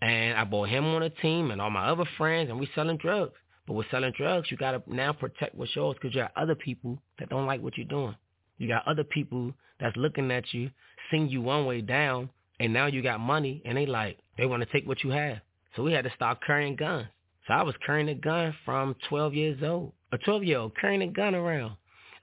And 0.00 0.38
I 0.38 0.44
bought 0.44 0.70
him 0.70 0.86
on 0.86 1.02
a 1.02 1.10
team 1.10 1.50
and 1.50 1.60
all 1.60 1.68
my 1.68 1.88
other 1.88 2.06
friends, 2.16 2.48
and 2.48 2.58
we 2.58 2.68
selling 2.74 2.96
drugs. 2.96 3.34
But 3.66 3.74
with 3.74 3.86
selling 3.90 4.12
drugs, 4.16 4.50
you 4.50 4.56
got 4.56 4.72
to 4.72 4.82
now 4.86 5.12
protect 5.12 5.54
what's 5.54 5.76
yours 5.76 5.96
because 6.00 6.14
you 6.14 6.22
got 6.22 6.32
other 6.36 6.54
people 6.54 6.98
that 7.18 7.28
don't 7.28 7.46
like 7.46 7.60
what 7.60 7.76
you're 7.76 7.86
doing. 7.86 8.16
You 8.56 8.68
got 8.68 8.88
other 8.88 9.04
people 9.04 9.52
that's 9.78 9.96
looking 9.96 10.30
at 10.30 10.52
you, 10.54 10.70
seeing 11.10 11.28
you 11.28 11.42
one 11.42 11.66
way 11.66 11.82
down, 11.82 12.30
and 12.58 12.72
now 12.72 12.86
you 12.86 13.02
got 13.02 13.20
money, 13.20 13.62
and 13.64 13.76
they 13.76 13.86
like, 13.86 14.18
they 14.38 14.46
want 14.46 14.62
to 14.62 14.72
take 14.72 14.86
what 14.86 15.04
you 15.04 15.10
have. 15.10 15.38
So 15.76 15.82
we 15.82 15.92
had 15.92 16.04
to 16.04 16.12
start 16.14 16.38
carrying 16.46 16.76
guns. 16.76 17.06
So 17.50 17.54
I 17.54 17.62
was 17.64 17.74
carrying 17.84 18.08
a 18.08 18.14
gun 18.14 18.54
from 18.64 18.94
12 19.08 19.34
years 19.34 19.58
old. 19.60 19.92
A 20.12 20.18
12-year-old 20.18 20.76
carrying 20.80 21.02
a 21.02 21.08
gun 21.08 21.34
around. 21.34 21.72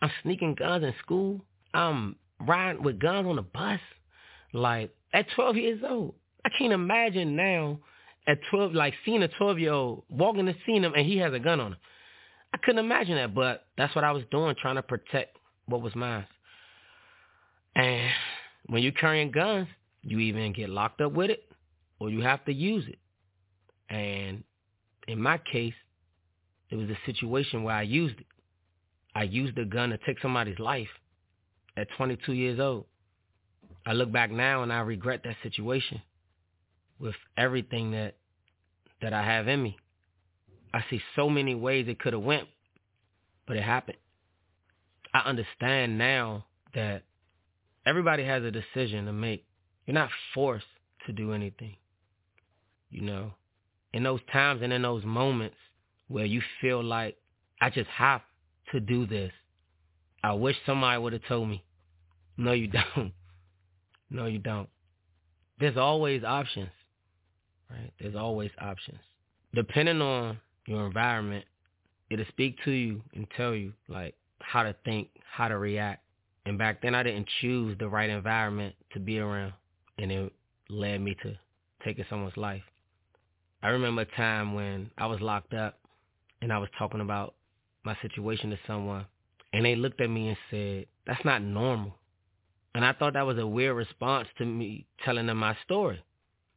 I'm 0.01 0.09
sneaking 0.23 0.55
guns 0.55 0.85
in 0.85 0.93
school. 1.03 1.41
I'm 1.73 2.15
riding 2.39 2.81
with 2.81 2.97
guns 2.97 3.27
on 3.27 3.35
the 3.35 3.41
bus. 3.41 3.81
Like, 4.53 4.95
at 5.11 5.25
12 5.35 5.57
years 5.57 5.81
old. 5.85 6.15
I 6.45 6.49
can't 6.57 6.71
imagine 6.71 7.35
now 7.35 7.77
at 8.25 8.39
12, 8.51 8.71
like 8.71 8.93
seeing 9.03 9.21
a 9.21 9.27
12 9.27 9.59
year 9.59 9.73
old 9.73 10.03
walking 10.09 10.45
to 10.45 10.55
see 10.65 10.77
him 10.77 10.93
and 10.95 11.05
he 11.05 11.17
has 11.17 11.33
a 11.33 11.39
gun 11.39 11.59
on 11.59 11.73
him. 11.73 11.79
I 12.53 12.57
couldn't 12.63 12.85
imagine 12.85 13.15
that, 13.15 13.35
but 13.35 13.65
that's 13.77 13.93
what 13.95 14.05
I 14.05 14.13
was 14.13 14.23
doing, 14.31 14.55
trying 14.57 14.75
to 14.75 14.81
protect 14.81 15.37
what 15.65 15.81
was 15.81 15.93
mine. 15.93 16.25
And 17.75 18.09
when 18.67 18.81
you're 18.81 18.93
carrying 18.93 19.31
guns, 19.31 19.67
you 20.03 20.19
even 20.19 20.53
get 20.53 20.69
locked 20.69 21.01
up 21.01 21.11
with 21.11 21.31
it 21.31 21.43
or 21.99 22.09
you 22.09 22.21
have 22.21 22.45
to 22.45 22.53
use 22.53 22.85
it. 22.87 22.99
And 23.93 24.43
in 25.07 25.21
my 25.21 25.37
case, 25.37 25.73
it 26.69 26.75
was 26.75 26.89
a 26.89 26.97
situation 27.05 27.63
where 27.63 27.75
I 27.75 27.83
used 27.83 28.19
it. 28.19 28.25
I 29.15 29.23
used 29.23 29.55
the 29.55 29.65
gun 29.65 29.89
to 29.89 29.97
take 30.05 30.19
somebody's 30.21 30.59
life 30.59 30.89
at 31.75 31.87
22 31.97 32.33
years 32.33 32.59
old. 32.59 32.85
I 33.85 33.93
look 33.93 34.11
back 34.11 34.31
now 34.31 34.63
and 34.63 34.71
I 34.71 34.81
regret 34.81 35.21
that 35.23 35.37
situation 35.41 36.01
with 36.99 37.15
everything 37.37 37.91
that 37.91 38.15
that 39.01 39.13
I 39.13 39.23
have 39.23 39.47
in 39.47 39.61
me. 39.61 39.77
I 40.73 40.83
see 40.89 41.01
so 41.15 41.29
many 41.29 41.55
ways 41.55 41.85
it 41.87 41.99
could 41.99 42.13
have 42.13 42.23
went, 42.23 42.47
but 43.47 43.55
it 43.55 43.63
happened. 43.63 43.97
I 45.13 45.19
understand 45.19 45.97
now 45.97 46.45
that 46.73 47.03
everybody 47.85 48.23
has 48.23 48.43
a 48.43 48.51
decision 48.51 49.05
to 49.05 49.13
make. 49.13 49.45
You're 49.85 49.93
not 49.93 50.09
forced 50.33 50.65
to 51.05 51.13
do 51.13 51.31
anything. 51.31 51.75
You 52.89 53.01
know, 53.01 53.33
in 53.93 54.03
those 54.03 54.19
times 54.31 54.61
and 54.61 54.73
in 54.73 54.81
those 54.81 55.03
moments 55.03 55.55
where 56.07 56.25
you 56.25 56.41
feel 56.61 56.83
like 56.83 57.17
I 57.61 57.69
just 57.69 57.89
have 57.89 58.21
to 58.71 58.79
do 58.79 59.05
this. 59.05 59.31
I 60.23 60.33
wish 60.33 60.55
somebody 60.65 60.99
would 61.01 61.13
have 61.13 61.25
told 61.27 61.49
me. 61.49 61.63
No, 62.37 62.51
you 62.51 62.67
don't. 62.95 63.13
No, 64.09 64.25
you 64.25 64.39
don't. 64.39 64.69
There's 65.59 65.77
always 65.77 66.23
options, 66.23 66.69
right? 67.69 67.91
There's 67.99 68.15
always 68.15 68.51
options. 68.59 68.99
Depending 69.53 70.01
on 70.01 70.37
your 70.67 70.85
environment, 70.85 71.45
it'll 72.09 72.25
speak 72.27 72.57
to 72.65 72.71
you 72.71 73.01
and 73.15 73.27
tell 73.35 73.55
you 73.55 73.73
like 73.87 74.15
how 74.39 74.63
to 74.63 74.75
think, 74.85 75.09
how 75.29 75.47
to 75.47 75.57
react. 75.57 76.03
And 76.45 76.57
back 76.57 76.81
then 76.81 76.95
I 76.95 77.03
didn't 77.03 77.27
choose 77.41 77.77
the 77.79 77.89
right 77.89 78.09
environment 78.09 78.75
to 78.93 78.99
be 78.99 79.19
around 79.19 79.53
and 79.97 80.11
it 80.11 80.31
led 80.69 81.01
me 81.01 81.15
to 81.23 81.37
taking 81.83 82.05
someone's 82.09 82.37
life. 82.37 82.61
I 83.63 83.69
remember 83.69 84.01
a 84.01 84.05
time 84.17 84.53
when 84.53 84.91
I 84.97 85.07
was 85.07 85.19
locked 85.21 85.53
up 85.53 85.79
and 86.41 86.53
I 86.53 86.57
was 86.59 86.69
talking 86.77 87.01
about 87.01 87.35
my 87.83 87.97
situation 88.01 88.49
to 88.51 88.59
someone 88.67 89.05
and 89.53 89.65
they 89.65 89.75
looked 89.75 90.01
at 90.01 90.09
me 90.09 90.29
and 90.29 90.37
said, 90.51 90.85
That's 91.05 91.23
not 91.25 91.41
normal. 91.41 91.95
And 92.75 92.85
I 92.85 92.93
thought 92.93 93.13
that 93.13 93.25
was 93.25 93.39
a 93.39 93.47
weird 93.47 93.75
response 93.75 94.27
to 94.37 94.45
me 94.45 94.85
telling 95.03 95.27
them 95.27 95.37
my 95.37 95.57
story. 95.65 96.03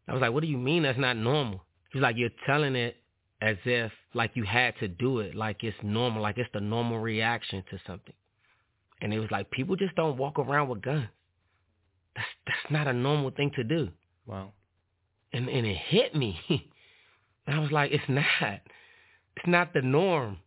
I 0.07 0.12
was 0.12 0.20
like, 0.20 0.32
What 0.32 0.42
do 0.42 0.48
you 0.48 0.59
mean 0.59 0.82
that's 0.82 0.98
not 0.98 1.16
normal? 1.16 1.64
He's 1.92 2.03
like, 2.03 2.16
You're 2.18 2.30
telling 2.46 2.76
it 2.76 2.96
as 3.40 3.57
if 3.64 3.90
like 4.12 4.32
you 4.34 4.44
had 4.44 4.74
to 4.80 4.88
do 4.88 5.20
it, 5.20 5.34
like 5.34 5.64
it's 5.64 5.76
normal, 5.82 6.20
like 6.20 6.36
it's 6.36 6.51
the 6.53 6.61
normal 6.61 6.98
reaction 6.98 7.64
to 7.70 7.78
something. 7.86 8.14
And 9.01 9.14
it 9.14 9.18
was 9.18 9.30
like 9.30 9.51
people 9.51 9.76
just 9.76 9.94
don't 9.94 10.18
walk 10.18 10.38
around 10.38 10.68
with 10.68 10.82
guns. 10.82 11.09
That's 12.14 12.28
that's 12.46 12.72
not 12.72 12.86
a 12.86 12.92
normal 12.92 13.30
thing 13.30 13.51
to 13.57 13.64
do. 13.64 13.88
Wow. 14.26 14.53
And 15.32 15.48
and 15.48 15.66
it 15.66 15.78
hit 15.88 16.14
me. 16.14 16.38
and 17.47 17.57
I 17.57 17.59
was 17.59 17.70
like, 17.70 17.93
it's 17.93 18.09
not. 18.09 18.61
It's 19.36 19.47
not 19.47 19.72
the 19.72 19.82
norm. 19.82 20.38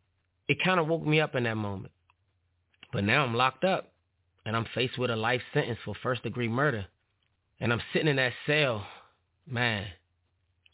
It 0.47 0.57
kind 0.63 0.79
of 0.79 0.87
woke 0.87 1.05
me 1.05 1.19
up 1.19 1.35
in 1.35 1.43
that 1.43 1.57
moment. 1.57 1.91
But 2.91 3.03
now 3.03 3.23
I'm 3.23 3.33
locked 3.33 3.63
up 3.63 3.91
and 4.45 4.55
I'm 4.55 4.67
faced 4.75 4.97
with 4.97 5.09
a 5.09 5.15
life 5.15 5.41
sentence 5.53 5.79
for 5.83 5.95
first 6.03 6.23
degree 6.23 6.47
murder. 6.47 6.85
And 7.59 7.71
I'm 7.71 7.81
sitting 7.91 8.09
in 8.09 8.17
that 8.17 8.33
cell, 8.45 8.85
man. 9.47 9.87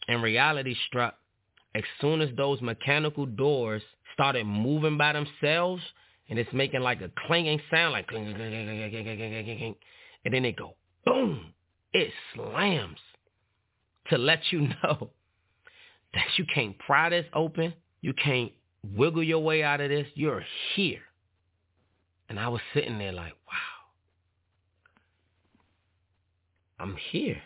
And 0.08 0.24
reality 0.24 0.76
struck 0.88 1.16
as 1.76 1.84
soon 2.02 2.22
as 2.22 2.30
those 2.36 2.62
mechanical 2.62 3.26
doors 3.26 3.84
started 4.14 4.46
moving 4.46 4.98
by 4.98 5.14
themselves 5.14 5.84
and 6.30 6.38
it's 6.38 6.52
making 6.52 6.82
like 6.82 7.02
a 7.02 7.12
clanging 7.28 7.62
sound, 7.72 7.94
like 7.94 8.08
cling, 8.08 8.26
cling, 8.26 8.36
cling, 8.36 8.66
cling, 8.66 8.92
cling, 8.92 9.18
cling, 9.18 9.58
cling, 9.58 9.76
and 10.26 10.34
then 10.34 10.46
it 10.46 10.56
go 10.58 10.76
boom, 11.06 11.54
it 11.94 12.12
slams 12.34 13.00
to 14.10 14.18
let 14.18 14.40
you 14.52 14.70
know 14.84 15.12
that 16.14 16.26
you 16.38 16.46
can't 16.54 16.78
pry 16.80 17.10
this 17.10 17.26
open, 17.34 17.74
you 18.02 18.14
can't 18.14 18.52
wiggle 18.96 19.24
your 19.24 19.40
way 19.40 19.64
out 19.64 19.82
of 19.82 19.90
this, 19.90 20.08
you're 20.16 20.44
here. 20.76 21.02
And 22.30 22.40
I 22.40 22.48
was 22.48 22.62
sitting 22.74 22.98
there 22.98 23.12
like, 23.12 23.34
wow, 23.48 23.80
I'm 26.80 26.96
here. 27.12 27.42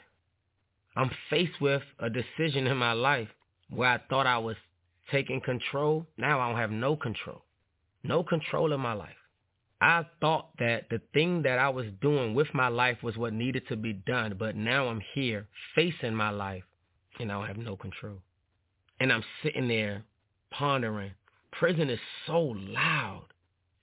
I'm 0.95 1.09
faced 1.29 1.59
with 1.59 1.81
a 1.99 2.09
decision 2.09 2.67
in 2.67 2.77
my 2.77 2.93
life 2.93 3.29
where 3.69 3.89
I 3.89 3.99
thought 4.09 4.27
I 4.27 4.37
was 4.37 4.55
taking 5.11 5.41
control. 5.41 6.05
Now 6.17 6.39
I 6.39 6.49
don't 6.49 6.59
have 6.59 6.71
no 6.71 6.95
control. 6.95 7.41
No 8.03 8.23
control 8.23 8.73
in 8.73 8.79
my 8.79 8.93
life. 8.93 9.15
I 9.81 10.05
thought 10.21 10.49
that 10.59 10.89
the 10.89 11.01
thing 11.13 11.41
that 11.43 11.59
I 11.59 11.69
was 11.69 11.87
doing 12.01 12.35
with 12.35 12.47
my 12.53 12.67
life 12.67 13.03
was 13.03 13.17
what 13.17 13.33
needed 13.33 13.67
to 13.67 13.75
be 13.75 13.93
done, 13.93 14.35
but 14.37 14.55
now 14.55 14.87
I'm 14.87 15.01
here 15.13 15.47
facing 15.75 16.13
my 16.13 16.29
life 16.29 16.63
and 17.19 17.31
I 17.31 17.35
don't 17.35 17.47
have 17.47 17.57
no 17.57 17.75
control. 17.75 18.19
And 19.03 19.11
I'm 19.11 19.23
sitting 19.43 19.67
there 19.67 20.05
pondering. 20.49 21.11
Prison 21.51 21.89
is 21.89 21.99
so 22.25 22.39
loud. 22.39 23.25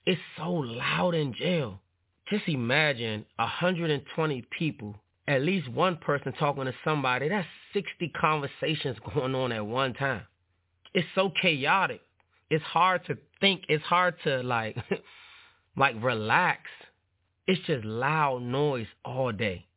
It's 0.03 0.19
so 0.35 0.49
loud 0.51 1.13
in 1.13 1.35
jail. 1.35 1.79
Just 2.27 2.47
imagine 2.47 3.27
120 3.35 4.45
people, 4.57 4.95
at 5.27 5.43
least 5.43 5.69
one 5.69 5.97
person 5.97 6.33
talking 6.33 6.65
to 6.65 6.73
somebody. 6.83 7.29
That's 7.29 7.47
60 7.71 8.11
conversations 8.19 8.97
going 9.13 9.35
on 9.35 9.51
at 9.51 9.63
one 9.63 9.93
time. 9.93 10.23
It's 10.95 11.07
so 11.13 11.31
chaotic. 11.39 12.01
It's 12.49 12.63
hard 12.63 13.05
to 13.05 13.15
think. 13.39 13.65
It's 13.69 13.83
hard 13.83 14.15
to 14.23 14.41
like 14.41 14.75
like 15.77 16.01
relax. 16.01 16.61
It's 17.45 17.61
just 17.67 17.85
loud 17.85 18.41
noise 18.41 18.87
all 19.05 19.31
day. 19.31 19.67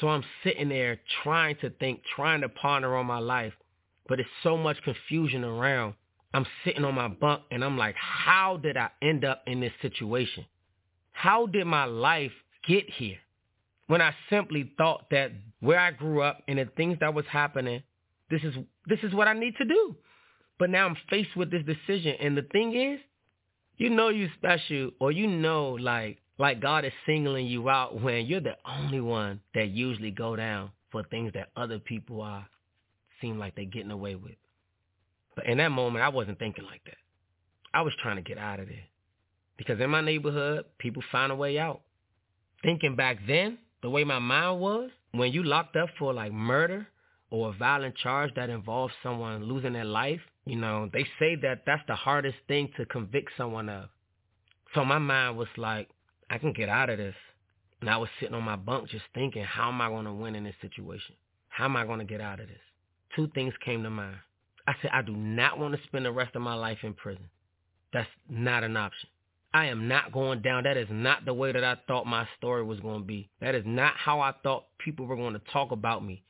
So 0.00 0.08
I'm 0.08 0.24
sitting 0.42 0.70
there 0.70 0.98
trying 1.22 1.58
to 1.60 1.70
think, 1.70 2.00
trying 2.16 2.40
to 2.40 2.48
ponder 2.48 2.96
on 2.96 3.06
my 3.06 3.20
life, 3.20 3.52
but 4.08 4.20
it's 4.20 4.28
so 4.42 4.56
much 4.56 4.82
confusion 4.82 5.44
around. 5.44 5.94
I'm 6.32 6.46
sitting 6.64 6.84
on 6.84 6.94
my 6.94 7.08
bunk 7.08 7.42
and 7.50 7.64
I'm 7.64 7.78
like, 7.78 7.94
how 7.96 8.56
did 8.56 8.76
I 8.76 8.90
end 9.00 9.24
up 9.24 9.42
in 9.46 9.60
this 9.60 9.72
situation? 9.80 10.44
How 11.12 11.46
did 11.46 11.66
my 11.66 11.84
life 11.84 12.32
get 12.66 12.90
here? 12.90 13.18
When 13.86 14.00
I 14.00 14.14
simply 14.30 14.72
thought 14.76 15.10
that 15.10 15.32
where 15.60 15.78
I 15.78 15.90
grew 15.92 16.22
up 16.22 16.42
and 16.48 16.58
the 16.58 16.68
things 16.76 16.98
that 17.00 17.14
was 17.14 17.24
happening, 17.30 17.82
this 18.30 18.42
is 18.42 18.54
this 18.86 18.98
is 19.02 19.14
what 19.14 19.28
I 19.28 19.34
need 19.34 19.54
to 19.58 19.64
do. 19.64 19.94
But 20.58 20.70
now 20.70 20.86
I'm 20.86 20.96
faced 21.08 21.36
with 21.36 21.50
this 21.50 21.62
decision 21.64 22.16
and 22.20 22.36
the 22.36 22.42
thing 22.42 22.74
is, 22.74 23.00
you 23.76 23.90
know 23.90 24.08
you 24.08 24.28
special 24.36 24.90
or 25.00 25.12
you 25.12 25.26
know 25.26 25.72
like 25.72 26.18
like 26.38 26.60
God 26.60 26.84
is 26.84 26.92
singling 27.06 27.46
you 27.46 27.68
out 27.68 28.00
when 28.00 28.26
you're 28.26 28.40
the 28.40 28.56
only 28.64 29.00
one 29.00 29.40
that 29.54 29.68
usually 29.68 30.10
go 30.10 30.34
down 30.36 30.70
for 30.90 31.04
things 31.04 31.32
that 31.34 31.50
other 31.56 31.78
people 31.78 32.20
are 32.22 32.46
seem 33.24 33.38
like 33.38 33.56
they're 33.56 33.64
getting 33.64 33.90
away 33.90 34.14
with. 34.14 34.36
But 35.34 35.46
in 35.46 35.58
that 35.58 35.70
moment, 35.70 36.04
I 36.04 36.08
wasn't 36.08 36.38
thinking 36.38 36.64
like 36.64 36.84
that. 36.84 36.98
I 37.72 37.82
was 37.82 37.94
trying 38.02 38.16
to 38.16 38.22
get 38.22 38.38
out 38.38 38.60
of 38.60 38.68
there. 38.68 38.84
Because 39.56 39.80
in 39.80 39.90
my 39.90 40.00
neighborhood, 40.00 40.66
people 40.78 41.02
find 41.10 41.32
a 41.32 41.34
way 41.34 41.58
out. 41.58 41.80
Thinking 42.62 42.96
back 42.96 43.18
then, 43.26 43.58
the 43.82 43.90
way 43.90 44.04
my 44.04 44.18
mind 44.18 44.60
was, 44.60 44.90
when 45.12 45.32
you 45.32 45.42
locked 45.42 45.76
up 45.76 45.88
for 45.98 46.12
like 46.12 46.32
murder 46.32 46.86
or 47.30 47.50
a 47.50 47.52
violent 47.52 47.96
charge 47.96 48.32
that 48.36 48.50
involves 48.50 48.94
someone 49.02 49.44
losing 49.44 49.72
their 49.72 49.84
life, 49.84 50.20
you 50.44 50.56
know, 50.56 50.88
they 50.92 51.04
say 51.18 51.36
that 51.42 51.62
that's 51.66 51.82
the 51.88 51.94
hardest 51.94 52.36
thing 52.46 52.70
to 52.76 52.84
convict 52.84 53.30
someone 53.36 53.68
of. 53.68 53.88
So 54.74 54.84
my 54.84 54.98
mind 54.98 55.36
was 55.36 55.48
like, 55.56 55.88
I 56.30 56.38
can 56.38 56.52
get 56.52 56.68
out 56.68 56.90
of 56.90 56.98
this. 56.98 57.14
And 57.80 57.90
I 57.90 57.96
was 57.96 58.08
sitting 58.18 58.34
on 58.34 58.42
my 58.42 58.56
bunk 58.56 58.88
just 58.88 59.04
thinking, 59.14 59.44
how 59.44 59.68
am 59.68 59.80
I 59.80 59.88
going 59.88 60.06
to 60.06 60.12
win 60.12 60.34
in 60.34 60.44
this 60.44 60.54
situation? 60.60 61.14
How 61.48 61.66
am 61.66 61.76
I 61.76 61.84
going 61.84 61.98
to 61.98 62.04
get 62.04 62.20
out 62.20 62.40
of 62.40 62.48
this? 62.48 62.56
Two 63.16 63.28
things 63.34 63.54
came 63.64 63.82
to 63.82 63.90
mind. 63.90 64.16
I 64.66 64.74
said, 64.80 64.90
I 64.92 65.02
do 65.02 65.14
not 65.14 65.58
want 65.58 65.74
to 65.74 65.82
spend 65.86 66.06
the 66.06 66.12
rest 66.12 66.34
of 66.34 66.42
my 66.42 66.54
life 66.54 66.78
in 66.82 66.94
prison. 66.94 67.28
That's 67.92 68.08
not 68.28 68.64
an 68.64 68.76
option. 68.76 69.08
I 69.52 69.66
am 69.66 69.86
not 69.86 70.12
going 70.12 70.42
down. 70.42 70.64
That 70.64 70.76
is 70.76 70.88
not 70.90 71.24
the 71.24 71.34
way 71.34 71.52
that 71.52 71.62
I 71.62 71.76
thought 71.86 72.06
my 72.06 72.26
story 72.38 72.64
was 72.64 72.80
going 72.80 73.02
to 73.02 73.06
be. 73.06 73.30
That 73.40 73.54
is 73.54 73.62
not 73.64 73.94
how 73.96 74.20
I 74.20 74.32
thought 74.42 74.64
people 74.78 75.06
were 75.06 75.16
going 75.16 75.34
to 75.34 75.40
talk 75.52 75.70
about 75.70 76.04
me. 76.04 76.24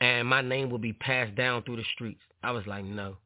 And 0.00 0.26
my 0.26 0.42
name 0.42 0.70
would 0.70 0.82
be 0.82 0.92
passed 0.92 1.36
down 1.36 1.62
through 1.62 1.76
the 1.76 1.84
streets. 1.94 2.20
I 2.42 2.50
was 2.50 2.66
like, 2.66 2.84
no. 2.84 3.16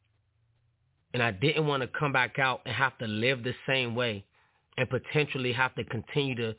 And 1.15 1.23
I 1.23 1.31
didn't 1.31 1.67
want 1.67 1.83
to 1.83 1.89
come 1.99 2.13
back 2.13 2.39
out 2.39 2.61
and 2.67 2.75
have 2.75 2.97
to 2.99 3.07
live 3.07 3.43
the 3.43 3.55
same 3.67 3.95
way 3.95 4.25
and 4.77 4.89
potentially 4.89 5.53
have 5.53 5.75
to 5.77 5.85
continue 5.85 6.35
to 6.37 6.55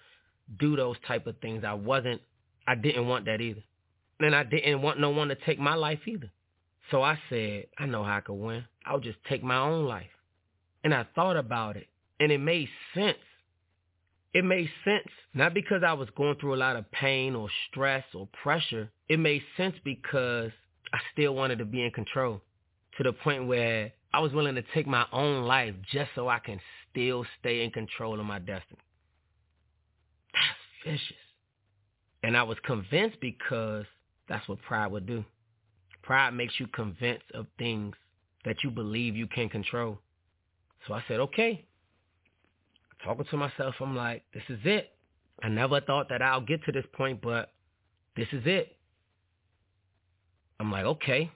do 0.60 0.76
those 0.76 0.96
type 1.08 1.28
of 1.28 1.38
things. 1.42 1.64
I 1.64 1.74
wasn't, 1.74 2.22
I 2.68 2.76
didn't 2.76 3.08
want 3.08 3.26
that 3.26 3.42
either. 3.42 3.64
And 4.24 4.34
I 4.34 4.43
didn't 4.43 4.82
want 4.82 5.01
no 5.01 5.09
one 5.09 5.28
to 5.28 5.36
take 5.36 5.59
my 5.59 5.76
life 5.76 5.99
either. 6.07 6.32
So 6.91 7.03
I 7.03 7.19
said, 7.30 7.65
I 7.78 7.86
know 7.86 8.05
how 8.05 8.17
I 8.17 8.21
could 8.21 8.36
win. 8.36 8.63
I'll 8.86 9.01
just 9.01 9.17
take 9.28 9.43
my 9.43 9.57
own 9.57 9.86
life. 9.86 10.07
And 10.82 10.93
I 10.93 11.05
thought 11.13 11.36
about 11.36 11.76
it, 11.76 11.88
and 12.21 12.32
it 12.32 12.38
made 12.38 12.69
sense. 12.93 13.17
It 14.34 14.45
made 14.45 14.69
sense, 14.86 15.09
not 15.34 15.53
because 15.53 15.84
I 15.86 15.91
was 15.91 16.07
going 16.15 16.38
through 16.38 16.55
a 16.55 16.63
lot 16.63 16.78
of 16.78 16.89
pain 16.91 17.36
or 17.36 17.49
stress 17.69 18.05
or 18.13 18.30
pressure. 18.41 18.89
It 19.09 19.19
made 19.19 19.41
sense 19.57 19.76
because 19.84 20.51
I 20.93 20.99
still 21.11 21.36
wanted 21.36 21.57
to 21.57 21.65
be 21.65 21.84
in 21.84 21.91
control 21.91 22.41
to 22.97 23.03
the 23.03 23.11
point 23.11 23.45
where 23.45 23.91
I 24.13 24.21
was 24.21 24.32
willing 24.32 24.55
to 24.55 24.63
take 24.74 24.88
my 24.88 25.05
own 25.11 25.43
life 25.43 25.76
just 25.91 26.11
so 26.15 26.30
I 26.30 26.39
can 26.39 26.61
still 26.89 27.26
stay 27.41 27.65
in 27.65 27.71
control 27.71 28.21
of 28.21 28.26
my 28.26 28.39
destiny. 28.39 28.80
That's 30.34 30.95
vicious. 30.97 31.17
And 32.24 32.38
I 32.38 32.43
was 32.43 32.57
convinced 32.65 33.17
because 33.19 33.86
that's 34.28 34.47
what 34.47 34.61
pride 34.61 34.88
would 34.88 35.05
do. 35.05 35.24
Pride 36.01 36.32
makes 36.32 36.59
you 36.59 36.67
convinced 36.67 37.26
of 37.34 37.47
things 37.57 37.95
that 38.45 38.63
you 38.63 38.71
believe 38.71 39.15
you 39.15 39.28
can 39.28 39.49
control. 39.49 39.99
So 40.88 40.93
I 40.93 41.03
said, 41.07 41.19
okay. 41.19 41.65
Talking 43.03 43.26
to 43.32 43.38
myself, 43.38 43.76
I'm 43.80 43.95
like, 43.95 44.24
this 44.34 44.43
is 44.49 44.59
it. 44.63 44.91
I 45.41 45.49
never 45.49 45.82
thought 45.82 46.09
that 46.09 46.21
I'll 46.21 46.41
get 46.41 46.63
to 46.65 46.71
this 46.71 46.86
point, 46.93 47.21
but 47.21 47.51
this 48.15 48.28
is 48.32 48.43
it. 48.45 48.78
I'm 50.59 50.71
like, 50.71 50.86
okay. 50.86 51.32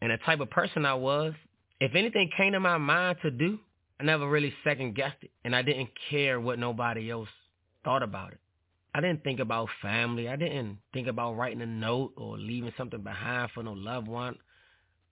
And 0.00 0.10
the 0.10 0.18
type 0.18 0.40
of 0.40 0.50
person 0.50 0.86
I 0.86 0.94
was, 0.94 1.34
if 1.80 1.94
anything 1.94 2.30
came 2.36 2.52
to 2.52 2.60
my 2.60 2.78
mind 2.78 3.18
to 3.22 3.30
do, 3.30 3.58
I 4.00 4.04
never 4.04 4.28
really 4.28 4.54
second 4.64 4.94
guessed 4.94 5.16
it. 5.22 5.30
And 5.44 5.54
I 5.54 5.62
didn't 5.62 5.90
care 6.10 6.40
what 6.40 6.58
nobody 6.58 7.10
else 7.10 7.28
thought 7.84 8.02
about 8.02 8.32
it. 8.32 8.38
I 8.98 9.00
didn't 9.00 9.22
think 9.22 9.38
about 9.38 9.68
family. 9.80 10.28
I 10.28 10.34
didn't 10.34 10.78
think 10.92 11.06
about 11.06 11.36
writing 11.36 11.62
a 11.62 11.66
note 11.66 12.14
or 12.16 12.36
leaving 12.36 12.72
something 12.76 13.00
behind 13.00 13.52
for 13.52 13.62
no 13.62 13.72
loved 13.72 14.08
one. 14.08 14.34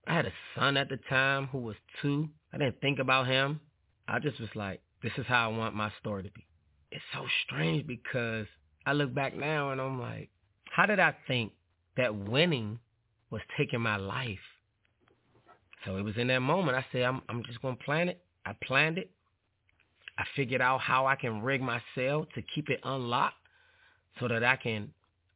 I 0.08 0.14
had 0.14 0.26
a 0.26 0.32
son 0.56 0.76
at 0.76 0.88
the 0.88 0.98
time 1.08 1.46
who 1.46 1.58
was 1.58 1.76
two. 2.02 2.28
I 2.52 2.58
didn't 2.58 2.80
think 2.80 2.98
about 2.98 3.28
him. 3.28 3.60
I 4.08 4.18
just 4.18 4.40
was 4.40 4.48
like, 4.56 4.80
this 5.04 5.12
is 5.16 5.24
how 5.26 5.48
I 5.48 5.56
want 5.56 5.76
my 5.76 5.92
story 6.00 6.24
to 6.24 6.30
be. 6.32 6.44
It's 6.90 7.04
so 7.14 7.26
strange 7.44 7.86
because 7.86 8.46
I 8.84 8.92
look 8.92 9.14
back 9.14 9.36
now 9.36 9.70
and 9.70 9.80
I'm 9.80 10.00
like, 10.00 10.30
how 10.64 10.86
did 10.86 10.98
I 10.98 11.14
think 11.28 11.52
that 11.96 12.12
winning 12.12 12.80
was 13.30 13.42
taking 13.56 13.82
my 13.82 13.98
life? 13.98 14.38
So 15.84 15.96
it 15.96 16.02
was 16.02 16.16
in 16.16 16.26
that 16.26 16.40
moment 16.40 16.76
I 16.76 16.84
said, 16.90 17.02
I'm, 17.02 17.22
I'm 17.28 17.44
just 17.44 17.62
going 17.62 17.76
to 17.76 17.84
plan 17.84 18.08
it. 18.08 18.20
I 18.44 18.52
planned 18.64 18.98
it. 18.98 19.12
I 20.18 20.24
figured 20.34 20.60
out 20.60 20.80
how 20.80 21.06
I 21.06 21.14
can 21.14 21.40
rig 21.40 21.60
my 21.60 21.80
cell 21.94 22.26
to 22.34 22.42
keep 22.42 22.68
it 22.68 22.80
unlocked 22.82 23.36
so 24.20 24.28
that 24.28 24.42
I 24.44 24.56
can 24.56 24.90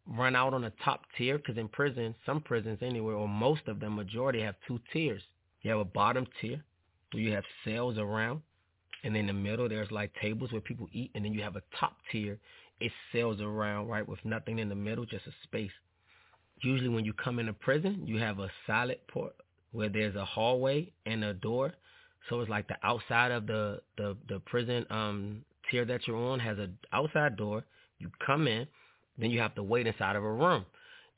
run 0.06 0.34
out 0.34 0.54
on 0.54 0.62
the 0.62 0.72
top 0.84 1.02
tier 1.16 1.38
because 1.38 1.58
in 1.58 1.68
prison, 1.68 2.14
some 2.26 2.40
prisons 2.40 2.78
anywhere, 2.82 3.14
or 3.14 3.28
most 3.28 3.62
of 3.68 3.80
them, 3.80 3.96
majority 3.96 4.40
have 4.40 4.56
two 4.66 4.80
tiers. 4.92 5.22
You 5.62 5.70
have 5.70 5.80
a 5.80 5.84
bottom 5.84 6.26
tier 6.40 6.62
where 7.12 7.22
you 7.22 7.32
have 7.32 7.44
cells 7.64 7.98
around, 7.98 8.42
and 9.04 9.16
in 9.16 9.26
the 9.26 9.32
middle 9.32 9.68
there's 9.68 9.90
like 9.90 10.12
tables 10.20 10.52
where 10.52 10.60
people 10.60 10.88
eat, 10.92 11.10
and 11.14 11.24
then 11.24 11.34
you 11.34 11.42
have 11.42 11.56
a 11.56 11.62
top 11.78 11.96
tier. 12.10 12.38
It 12.80 12.92
cells 13.12 13.40
around, 13.40 13.88
right, 13.88 14.08
with 14.08 14.24
nothing 14.24 14.58
in 14.58 14.68
the 14.68 14.74
middle, 14.74 15.04
just 15.04 15.26
a 15.26 15.32
space. 15.42 15.70
Usually 16.62 16.88
when 16.88 17.04
you 17.04 17.12
come 17.12 17.38
into 17.38 17.52
prison, 17.52 18.02
you 18.06 18.18
have 18.18 18.38
a 18.38 18.48
sally 18.66 18.96
port 19.08 19.34
where 19.72 19.88
there's 19.88 20.16
a 20.16 20.24
hallway 20.24 20.90
and 21.06 21.22
a 21.24 21.34
door. 21.34 21.72
So 22.28 22.40
it's 22.40 22.50
like 22.50 22.68
the 22.68 22.76
outside 22.82 23.32
of 23.32 23.46
the, 23.46 23.80
the, 23.96 24.16
the 24.28 24.40
prison 24.40 24.86
um, 24.90 25.44
tier 25.70 25.84
that 25.84 26.06
you're 26.06 26.16
on 26.16 26.40
has 26.40 26.58
an 26.58 26.76
outside 26.92 27.36
door. 27.36 27.64
You 28.00 28.10
come 28.24 28.48
in, 28.48 28.66
then 29.18 29.30
you 29.30 29.40
have 29.40 29.54
to 29.56 29.62
wait 29.62 29.86
inside 29.86 30.16
of 30.16 30.24
a 30.24 30.32
room. 30.32 30.64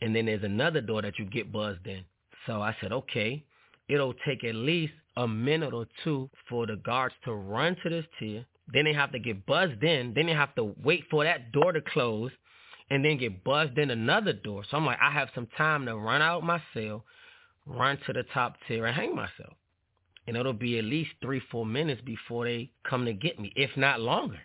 And 0.00 0.14
then 0.14 0.26
there's 0.26 0.42
another 0.42 0.80
door 0.80 1.00
that 1.02 1.18
you 1.18 1.24
get 1.24 1.52
buzzed 1.52 1.86
in. 1.86 2.04
So 2.46 2.60
I 2.60 2.76
said, 2.80 2.92
okay, 2.92 3.44
it'll 3.88 4.14
take 4.26 4.42
at 4.44 4.54
least 4.54 4.92
a 5.16 5.28
minute 5.28 5.72
or 5.72 5.86
two 6.02 6.28
for 6.48 6.66
the 6.66 6.76
guards 6.76 7.14
to 7.24 7.32
run 7.32 7.76
to 7.82 7.88
this 7.88 8.04
tier. 8.18 8.44
Then 8.72 8.84
they 8.84 8.92
have 8.92 9.12
to 9.12 9.18
get 9.18 9.46
buzzed 9.46 9.82
in. 9.84 10.12
Then 10.14 10.26
they 10.26 10.32
have 10.32 10.54
to 10.56 10.74
wait 10.82 11.04
for 11.10 11.24
that 11.24 11.52
door 11.52 11.72
to 11.72 11.80
close 11.80 12.32
and 12.90 13.04
then 13.04 13.18
get 13.18 13.44
buzzed 13.44 13.78
in 13.78 13.90
another 13.90 14.32
door. 14.32 14.64
So 14.70 14.76
I'm 14.76 14.86
like, 14.86 14.98
I 15.00 15.10
have 15.12 15.28
some 15.34 15.46
time 15.56 15.86
to 15.86 15.96
run 15.96 16.20
out 16.20 16.42
my 16.42 16.60
cell, 16.74 17.04
run 17.66 17.98
to 18.06 18.12
the 18.12 18.24
top 18.34 18.56
tier 18.66 18.86
and 18.86 18.94
hang 18.96 19.14
myself. 19.14 19.54
And 20.26 20.36
it'll 20.36 20.52
be 20.52 20.78
at 20.78 20.84
least 20.84 21.10
three, 21.20 21.40
four 21.50 21.66
minutes 21.66 22.00
before 22.04 22.44
they 22.44 22.70
come 22.88 23.04
to 23.04 23.12
get 23.12 23.38
me, 23.38 23.52
if 23.56 23.70
not 23.76 24.00
longer. 24.00 24.38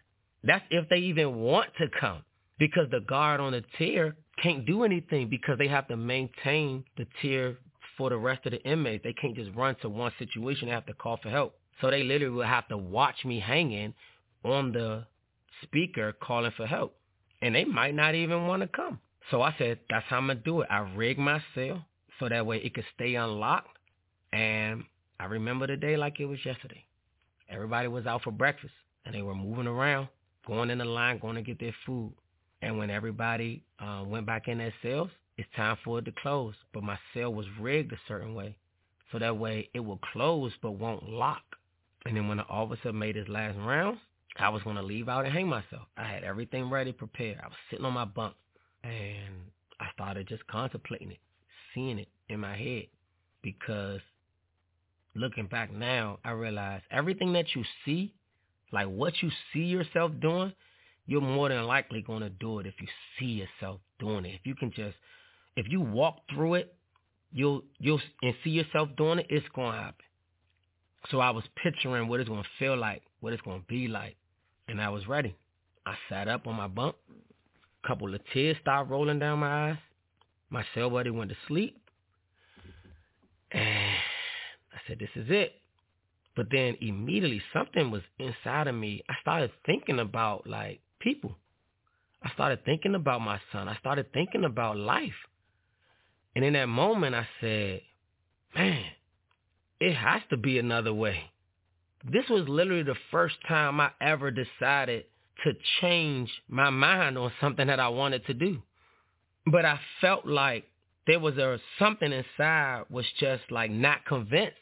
That's 0.43 0.63
if 0.69 0.87
they 0.89 0.97
even 0.97 1.35
want 1.35 1.69
to 1.79 1.87
come 1.99 2.23
because 2.59 2.87
the 2.91 3.01
guard 3.01 3.39
on 3.39 3.53
the 3.53 3.63
tier 3.77 4.15
can't 4.41 4.65
do 4.65 4.83
anything 4.83 5.29
because 5.29 5.57
they 5.57 5.67
have 5.67 5.87
to 5.87 5.97
maintain 5.97 6.83
the 6.97 7.05
tier 7.21 7.57
for 7.97 8.09
the 8.09 8.17
rest 8.17 8.45
of 8.45 8.51
the 8.51 8.61
inmates. 8.63 9.03
They 9.03 9.13
can't 9.13 9.35
just 9.35 9.51
run 9.55 9.75
to 9.81 9.89
one 9.89 10.11
situation. 10.19 10.67
They 10.67 10.73
have 10.73 10.85
to 10.85 10.93
call 10.93 11.17
for 11.21 11.29
help. 11.29 11.55
So 11.81 11.89
they 11.89 12.03
literally 12.03 12.35
will 12.35 12.43
have 12.43 12.67
to 12.69 12.77
watch 12.77 13.25
me 13.25 13.39
hanging 13.39 13.93
on 14.43 14.71
the 14.71 15.05
speaker 15.63 16.13
calling 16.13 16.51
for 16.55 16.67
help. 16.67 16.95
And 17.41 17.55
they 17.55 17.65
might 17.65 17.95
not 17.95 18.15
even 18.15 18.47
want 18.47 18.61
to 18.61 18.67
come. 18.67 18.99
So 19.29 19.41
I 19.41 19.53
said, 19.57 19.79
that's 19.89 20.05
how 20.07 20.17
I'm 20.17 20.27
going 20.27 20.37
to 20.37 20.43
do 20.43 20.61
it. 20.61 20.67
I 20.71 20.79
rigged 20.79 21.19
my 21.19 21.41
cell 21.53 21.85
so 22.19 22.29
that 22.29 22.45
way 22.45 22.57
it 22.57 22.73
could 22.73 22.85
stay 22.95 23.15
unlocked. 23.15 23.77
And 24.31 24.83
I 25.19 25.25
remember 25.25 25.67
the 25.67 25.77
day 25.77 25.97
like 25.97 26.19
it 26.19 26.25
was 26.25 26.39
yesterday. 26.45 26.85
Everybody 27.49 27.87
was 27.87 28.05
out 28.05 28.23
for 28.23 28.31
breakfast 28.31 28.73
and 29.05 29.13
they 29.13 29.21
were 29.21 29.35
moving 29.35 29.67
around, 29.67 30.07
going 30.47 30.69
in 30.69 30.79
the 30.79 30.85
line, 30.85 31.19
going 31.19 31.35
to 31.35 31.41
get 31.41 31.59
their 31.59 31.75
food. 31.85 32.13
And 32.61 32.77
when 32.77 32.89
everybody 32.89 33.63
uh, 33.79 34.03
went 34.07 34.25
back 34.25 34.47
in 34.47 34.57
their 34.57 34.73
cells, 34.81 35.09
it's 35.37 35.47
time 35.55 35.77
for 35.83 35.99
it 35.99 36.05
to 36.05 36.13
close. 36.23 36.55
But 36.73 36.83
my 36.83 36.97
cell 37.13 37.33
was 37.33 37.45
rigged 37.59 37.91
a 37.91 37.97
certain 38.07 38.33
way. 38.33 38.55
So 39.11 39.19
that 39.19 39.37
way 39.37 39.69
it 39.73 39.79
will 39.79 39.99
close 40.13 40.51
but 40.61 40.71
won't 40.71 41.07
lock. 41.07 41.43
And 42.05 42.15
then 42.15 42.27
when 42.27 42.37
the 42.37 42.45
officer 42.45 42.91
made 42.91 43.15
his 43.15 43.27
last 43.27 43.57
rounds, 43.59 43.99
I 44.39 44.49
was 44.49 44.63
going 44.63 44.75
to 44.77 44.81
leave 44.81 45.09
out 45.09 45.25
and 45.25 45.33
hang 45.33 45.47
myself. 45.47 45.83
I 45.97 46.05
had 46.05 46.23
everything 46.23 46.69
ready, 46.69 46.91
prepared. 46.91 47.39
I 47.43 47.47
was 47.47 47.57
sitting 47.69 47.85
on 47.85 47.93
my 47.93 48.05
bunk. 48.05 48.35
And 48.83 49.33
I 49.79 49.87
started 49.93 50.27
just 50.27 50.45
contemplating 50.47 51.11
it, 51.11 51.19
seeing 51.73 51.99
it 51.99 52.07
in 52.29 52.39
my 52.39 52.55
head. 52.55 52.87
Because 53.41 53.99
looking 55.15 55.47
back 55.47 55.71
now, 55.71 56.19
I 56.23 56.31
realize 56.31 56.81
everything 56.91 57.33
that 57.33 57.55
you 57.55 57.63
see, 57.85 58.13
like 58.71 58.87
what 58.87 59.13
you 59.21 59.29
see 59.53 59.65
yourself 59.65 60.11
doing, 60.21 60.53
you're 61.05 61.21
more 61.21 61.49
than 61.49 61.63
likely 61.63 62.01
going 62.01 62.21
to 62.21 62.29
do 62.29 62.59
it 62.59 62.65
if 62.65 62.75
you 62.81 62.87
see 63.19 63.43
yourself 63.43 63.79
doing 63.99 64.25
it. 64.25 64.35
If 64.35 64.41
you 64.45 64.55
can 64.55 64.71
just, 64.71 64.95
if 65.55 65.65
you 65.69 65.81
walk 65.81 66.17
through 66.33 66.55
it, 66.55 66.75
you'll, 67.31 67.63
you'll, 67.79 68.01
and 68.21 68.33
see 68.43 68.49
yourself 68.51 68.89
doing 68.97 69.19
it, 69.19 69.27
it's 69.29 69.45
going 69.55 69.71
to 69.71 69.77
happen. 69.77 70.05
So 71.09 71.19
I 71.19 71.29
was 71.29 71.43
picturing 71.63 72.09
what 72.09 72.19
it's 72.19 72.29
going 72.29 72.43
to 72.43 72.49
feel 72.59 72.77
like, 72.77 73.01
what 73.21 73.31
it's 73.33 73.41
going 73.41 73.61
to 73.61 73.67
be 73.67 73.87
like, 73.87 74.17
and 74.67 74.81
I 74.81 74.89
was 74.89 75.07
ready. 75.07 75.35
I 75.85 75.95
sat 76.09 76.27
up 76.27 76.47
on 76.47 76.55
my 76.55 76.67
bunk. 76.67 76.95
A 77.83 77.87
couple 77.87 78.13
of 78.13 78.19
tears 78.33 78.57
started 78.61 78.91
rolling 78.91 79.19
down 79.19 79.39
my 79.39 79.69
eyes. 79.69 79.77
My 80.49 80.65
cell 80.73 80.89
buddy 80.89 81.09
went 81.09 81.29
to 81.29 81.37
sleep. 81.47 81.79
And 83.51 83.63
I 83.63 84.79
said, 84.87 84.99
this 84.99 85.09
is 85.15 85.27
it. 85.29 85.53
But 86.37 86.51
then 86.51 86.77
immediately 86.81 87.41
something 87.51 87.89
was 87.89 88.03
inside 88.19 88.67
of 88.67 88.75
me. 88.75 89.01
I 89.09 89.15
started 89.21 89.51
thinking 89.65 89.99
about 89.99 90.47
like 90.47 90.81
people. 90.99 91.35
I 92.23 92.29
started 92.33 92.63
thinking 92.63 92.93
about 92.93 93.21
my 93.21 93.41
son. 93.51 93.67
I 93.67 93.75
started 93.77 94.13
thinking 94.13 94.45
about 94.45 94.77
life. 94.77 95.15
And 96.35 96.45
in 96.45 96.53
that 96.53 96.67
moment, 96.67 97.15
I 97.15 97.27
said, 97.41 97.81
man, 98.55 98.83
it 99.79 99.95
has 99.95 100.21
to 100.29 100.37
be 100.37 100.59
another 100.59 100.93
way. 100.93 101.31
This 102.05 102.25
was 102.29 102.47
literally 102.47 102.83
the 102.83 102.95
first 103.09 103.35
time 103.47 103.81
I 103.81 103.89
ever 103.99 104.29
decided 104.29 105.05
to 105.43 105.53
change 105.81 106.29
my 106.47 106.69
mind 106.69 107.17
on 107.17 107.31
something 107.41 107.65
that 107.65 107.79
I 107.79 107.89
wanted 107.89 108.25
to 108.27 108.35
do. 108.35 108.61
But 109.47 109.65
I 109.65 109.79
felt 110.01 110.27
like 110.27 110.65
there 111.07 111.19
was 111.19 111.37
a 111.37 111.59
something 111.79 112.11
inside 112.11 112.83
was 112.91 113.05
just 113.19 113.43
like 113.49 113.71
not 113.71 114.05
convinced. 114.05 114.57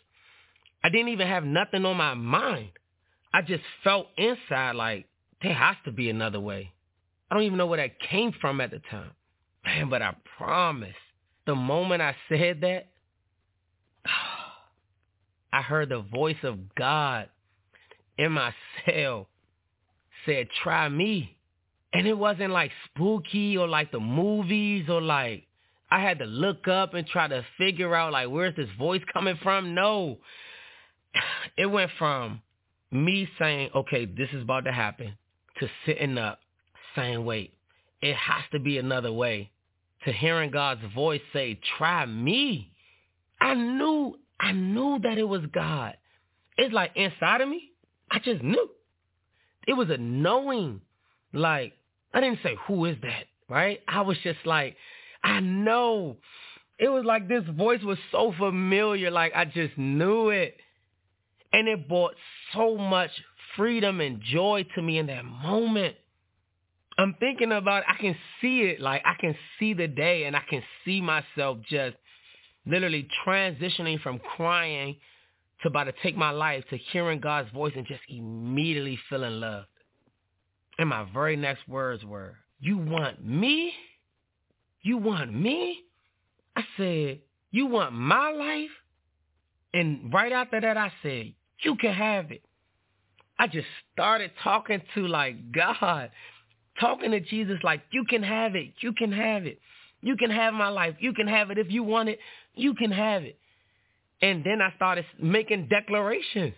I 0.85 0.89
didn't 0.89 1.07
even 1.07 1.27
have 1.27 1.43
nothing 1.43 1.83
on 1.83 1.97
my 1.97 2.13
mind. 2.13 2.69
I 3.33 3.41
just 3.41 3.63
felt 3.83 4.05
inside 4.19 4.75
like 4.75 5.07
there 5.41 5.51
has 5.51 5.77
to 5.85 5.91
be 5.91 6.11
another 6.11 6.39
way. 6.39 6.73
I 7.29 7.33
don't 7.33 7.43
even 7.43 7.57
know 7.57 7.65
where 7.65 7.77
that 7.77 7.99
came 7.99 8.31
from 8.39 8.61
at 8.61 8.69
the 8.69 8.79
time. 8.91 9.09
Man, 9.65 9.89
but 9.89 10.03
I 10.03 10.15
promise, 10.37 10.93
the 11.47 11.55
moment 11.55 12.03
I 12.03 12.15
said 12.29 12.61
that, 12.61 12.89
I 15.51 15.63
heard 15.63 15.89
the 15.89 16.01
voice 16.01 16.37
of 16.43 16.75
God 16.75 17.29
in 18.19 18.33
my 18.33 18.53
cell 18.85 19.27
said, 20.27 20.49
try 20.61 20.87
me. 20.87 21.35
And 21.93 22.05
it 22.05 22.15
wasn't 22.15 22.51
like 22.51 22.69
spooky 22.85 23.57
or 23.57 23.67
like 23.67 23.91
the 23.91 23.99
movies 23.99 24.85
or 24.87 25.01
like 25.01 25.47
I 25.89 25.99
had 25.99 26.19
to 26.19 26.25
look 26.25 26.67
up 26.67 26.93
and 26.93 27.07
try 27.07 27.27
to 27.27 27.43
figure 27.57 27.95
out 27.95 28.13
like 28.13 28.29
where's 28.29 28.55
this 28.55 28.69
voice 28.77 29.01
coming 29.11 29.39
from? 29.41 29.73
No. 29.73 30.19
It 31.57 31.67
went 31.67 31.91
from 31.97 32.41
me 32.91 33.29
saying, 33.39 33.69
okay, 33.73 34.05
this 34.05 34.29
is 34.33 34.41
about 34.43 34.65
to 34.65 34.71
happen 34.71 35.15
to 35.59 35.67
sitting 35.85 36.17
up 36.17 36.39
saying, 36.95 37.23
wait, 37.23 37.53
it 38.01 38.15
has 38.15 38.43
to 38.51 38.59
be 38.59 38.77
another 38.77 39.11
way, 39.11 39.51
to 40.05 40.11
hearing 40.11 40.51
God's 40.51 40.81
voice 40.93 41.21
say, 41.33 41.59
try 41.77 42.05
me. 42.05 42.71
I 43.39 43.53
knew, 43.53 44.17
I 44.39 44.51
knew 44.51 44.99
that 45.03 45.17
it 45.17 45.27
was 45.27 45.41
God. 45.53 45.95
It's 46.57 46.73
like 46.73 46.91
inside 46.95 47.41
of 47.41 47.49
me, 47.49 47.71
I 48.11 48.19
just 48.19 48.43
knew. 48.43 48.69
It 49.67 49.73
was 49.73 49.89
a 49.89 49.97
knowing. 49.97 50.81
Like, 51.33 51.73
I 52.13 52.21
didn't 52.21 52.39
say, 52.43 52.55
who 52.67 52.85
is 52.85 52.97
that? 53.01 53.25
Right? 53.49 53.79
I 53.87 54.01
was 54.01 54.17
just 54.23 54.45
like, 54.45 54.75
I 55.23 55.39
know. 55.39 56.17
It 56.77 56.89
was 56.89 57.03
like 57.05 57.27
this 57.27 57.43
voice 57.57 57.81
was 57.83 57.97
so 58.11 58.33
familiar. 58.37 59.11
Like, 59.11 59.33
I 59.35 59.45
just 59.45 59.77
knew 59.77 60.29
it. 60.29 60.57
And 61.53 61.67
it 61.67 61.87
brought 61.87 62.15
so 62.53 62.77
much 62.77 63.11
freedom 63.55 64.01
and 64.01 64.21
joy 64.21 64.65
to 64.75 64.81
me 64.81 64.97
in 64.97 65.07
that 65.07 65.25
moment. 65.25 65.95
I'm 66.97 67.15
thinking 67.19 67.51
about 67.51 67.83
it. 67.83 67.85
I 67.89 68.01
can 68.01 68.15
see 68.41 68.61
it 68.61 68.79
like 68.79 69.01
I 69.05 69.15
can 69.19 69.35
see 69.59 69.73
the 69.73 69.87
day 69.87 70.25
and 70.25 70.35
I 70.35 70.41
can 70.49 70.63
see 70.83 71.01
myself 71.01 71.57
just 71.69 71.95
literally 72.65 73.07
transitioning 73.25 74.01
from 74.01 74.19
crying 74.19 74.97
to 75.61 75.67
about 75.67 75.85
to 75.85 75.93
take 76.03 76.17
my 76.17 76.31
life 76.31 76.63
to 76.69 76.77
hearing 76.77 77.19
God's 77.19 77.49
voice 77.51 77.73
and 77.75 77.85
just 77.85 78.01
immediately 78.09 78.99
feeling 79.09 79.39
loved. 79.39 79.67
And 80.77 80.89
my 80.89 81.07
very 81.13 81.35
next 81.35 81.67
words 81.67 82.03
were, 82.03 82.35
you 82.59 82.77
want 82.77 83.25
me? 83.25 83.73
You 84.81 84.97
want 84.97 85.33
me? 85.33 85.81
I 86.55 86.63
said, 86.77 87.19
you 87.51 87.67
want 87.67 87.93
my 87.93 88.31
life? 88.31 88.69
And 89.75 90.13
right 90.13 90.31
after 90.31 90.61
that, 90.61 90.77
I 90.77 90.89
said, 91.03 91.33
you 91.59 91.75
can 91.75 91.93
have 91.93 92.31
it. 92.31 92.41
I 93.37 93.47
just 93.47 93.67
started 93.91 94.31
talking 94.41 94.81
to 94.93 95.05
like 95.05 95.51
God, 95.51 96.11
talking 96.79 97.11
to 97.11 97.19
Jesus 97.19 97.57
like, 97.61 97.81
you 97.91 98.05
can 98.05 98.23
have 98.23 98.55
it. 98.55 98.71
You 98.79 98.93
can 98.93 99.11
have 99.11 99.45
it. 99.45 99.59
You 100.01 100.15
can 100.15 100.31
have 100.31 100.53
my 100.53 100.69
life. 100.69 100.95
You 100.99 101.11
can 101.11 101.27
have 101.27 101.51
it. 101.51 101.57
If 101.57 101.69
you 101.69 101.83
want 101.83 102.07
it, 102.07 102.19
you 102.53 102.73
can 102.73 102.89
have 102.89 103.23
it. 103.23 103.37
And 104.21 104.45
then 104.45 104.61
I 104.61 104.71
started 104.77 105.03
making 105.21 105.67
declarations. 105.67 106.53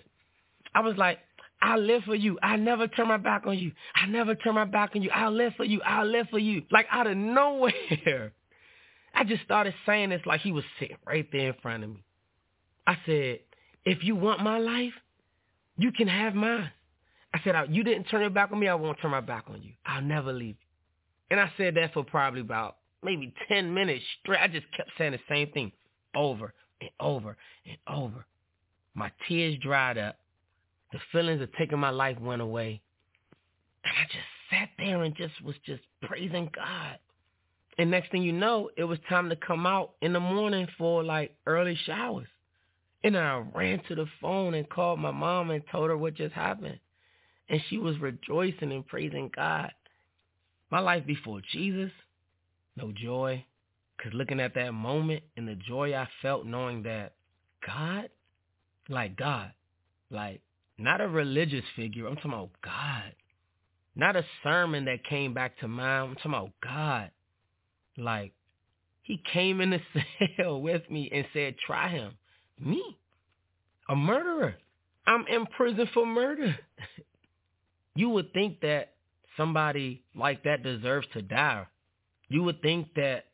I 0.76 0.82
was 0.82 0.96
like, 0.96 1.18
I'll 1.60 1.82
live 1.82 2.04
for 2.04 2.14
you. 2.14 2.38
I 2.44 2.56
never 2.56 2.88
turn 2.88 3.08
my 3.08 3.18
back 3.18 3.48
on 3.48 3.58
you. 3.58 3.72
I 3.96 4.06
never 4.06 4.36
turn 4.36 4.54
my 4.54 4.66
back 4.66 4.92
on 4.96 5.02
you. 5.02 5.10
I'll 5.10 5.34
live 5.34 5.54
for 5.58 5.64
you. 5.64 5.82
I'll 5.82 6.06
live 6.06 6.28
for 6.30 6.38
you. 6.38 6.62
Like 6.70 6.86
out 6.92 7.08
of 7.08 7.18
nowhere. 7.18 8.34
I 9.16 9.24
just 9.24 9.42
started 9.42 9.74
saying 9.88 10.12
this 10.12 10.22
like 10.28 10.42
he 10.42 10.52
was 10.52 10.66
sitting 10.80 10.98
right 11.04 11.28
there 11.32 11.48
in 11.48 11.56
front 11.64 11.84
of 11.84 11.90
me. 11.90 12.04
I 12.88 12.98
said, 13.06 13.40
if 13.86 14.04
you 14.04 14.16
want 14.16 14.42
my 14.42 14.58
life, 14.58 14.94
you 15.78 15.92
can 15.92 16.08
have 16.08 16.34
mine. 16.34 16.72
I 17.34 17.40
said, 17.44 17.56
you 17.70 17.84
didn't 17.84 18.06
turn 18.06 18.22
your 18.22 18.30
back 18.30 18.52
on 18.52 18.60
me. 18.60 18.68
I 18.68 18.76
won't 18.76 18.98
turn 19.02 19.12
my 19.12 19.22
back 19.22 19.46
on 19.50 19.62
you. 19.62 19.74
I'll 19.86 20.02
never 20.02 20.32
leave 20.32 20.56
you. 20.60 20.68
And 21.30 21.40
I 21.40 21.52
said 21.58 21.76
that 21.76 21.94
for 21.94 22.04
probably 22.04 22.42
about 22.42 22.78
maybe 23.04 23.34
10 23.50 23.74
minutes 23.74 24.04
straight. 24.22 24.40
I 24.40 24.48
just 24.48 24.66
kept 24.76 24.90
saying 24.98 25.12
the 25.12 25.20
same 25.30 25.52
thing 25.52 25.72
over 26.16 26.54
and 26.82 26.90
over 27.00 27.38
and 27.66 27.78
over. 27.88 28.26
My 28.96 29.12
tears 29.28 29.58
dried 29.62 29.98
up. 29.98 30.18
The 30.94 31.00
feelings 31.12 31.42
of 31.42 31.50
taking 31.54 31.80
my 31.80 31.90
life 31.90 32.18
went 32.20 32.42
away. 32.42 32.82
And 33.84 33.94
I 33.98 34.04
just 34.06 34.26
sat 34.50 34.70
there 34.78 35.04
and 35.04 35.16
just 35.16 35.34
was 35.44 35.56
just 35.66 35.84
praising 36.02 36.50
God. 36.56 36.98
And 37.78 37.92
next 37.92 38.12
thing 38.12 38.24
you 38.24 38.32
know, 38.32 38.70
it 38.78 38.86
was 38.86 38.98
time 39.10 39.30
to 39.30 39.36
come 39.36 39.66
out 39.68 39.92
in 40.02 40.14
the 40.14 40.20
morning 40.20 40.68
for 40.78 41.04
like 41.04 41.36
early 41.46 41.78
showers. 41.86 42.28
And 43.04 43.18
I 43.18 43.44
ran 43.54 43.82
to 43.88 43.96
the 43.96 44.08
phone 44.22 44.54
and 44.54 44.70
called 44.70 45.00
my 45.00 45.12
mom 45.12 45.52
and 45.52 45.64
told 45.72 45.90
her 45.90 45.98
what 45.98 46.16
just 46.16 46.34
happened. 46.34 46.80
And 47.50 47.62
she 47.70 47.78
was 47.78 47.98
rejoicing 48.00 48.72
and 48.72 48.86
praising 48.86 49.32
God. 49.34 49.72
My 50.70 50.80
life 50.80 51.06
before 51.06 51.42
Jesus, 51.52 51.92
no 52.76 52.92
joy. 52.92 53.46
Because 53.96 54.14
looking 54.14 54.40
at 54.40 54.56
that 54.56 54.74
moment 54.74 55.24
and 55.38 55.48
the 55.48 55.56
joy 55.56 55.96
I 55.96 56.08
felt 56.22 56.46
knowing 56.46 56.84
that 56.84 57.14
God, 57.66 58.10
like 58.90 59.16
God, 59.16 59.52
like 60.12 60.42
not 60.78 61.02
a 61.02 61.08
religious 61.08 61.64
figure. 61.76 62.08
I'm 62.08 62.16
talking 62.16 62.34
about 62.34 62.52
God. 62.64 63.14
Not 63.96 64.16
a 64.16 64.26
sermon 64.44 64.86
that 64.86 65.04
came 65.04 65.34
back 65.34 65.58
to 65.60 65.68
mind. 65.68 66.10
I'm 66.10 66.16
talking 66.16 66.32
about 66.32 66.52
God. 66.64 67.12
Like, 67.98 68.34
he 69.02 69.22
came 69.34 69.60
in 69.60 69.72
the 69.72 69.80
cell 70.38 70.62
with 70.62 70.90
me 70.92 71.10
and 71.12 71.26
said, 71.34 71.56
try 71.66 71.90
him. 71.90 72.14
Me, 72.60 72.98
a 73.90 73.96
murderer. 73.96 74.56
I'm 75.06 75.26
in 75.28 75.46
prison 75.46 75.88
for 75.94 76.06
murder. 76.06 76.58
you 77.96 78.10
would 78.10 78.34
think 78.34 78.62
that 78.62 78.94
somebody 79.38 80.04
like 80.16 80.44
that 80.44 80.64
deserves 80.64 81.08
to 81.14 81.22
die. 81.22 81.66
You 82.30 82.44
would 82.44 82.62
think 82.62 82.94
that 82.96 83.26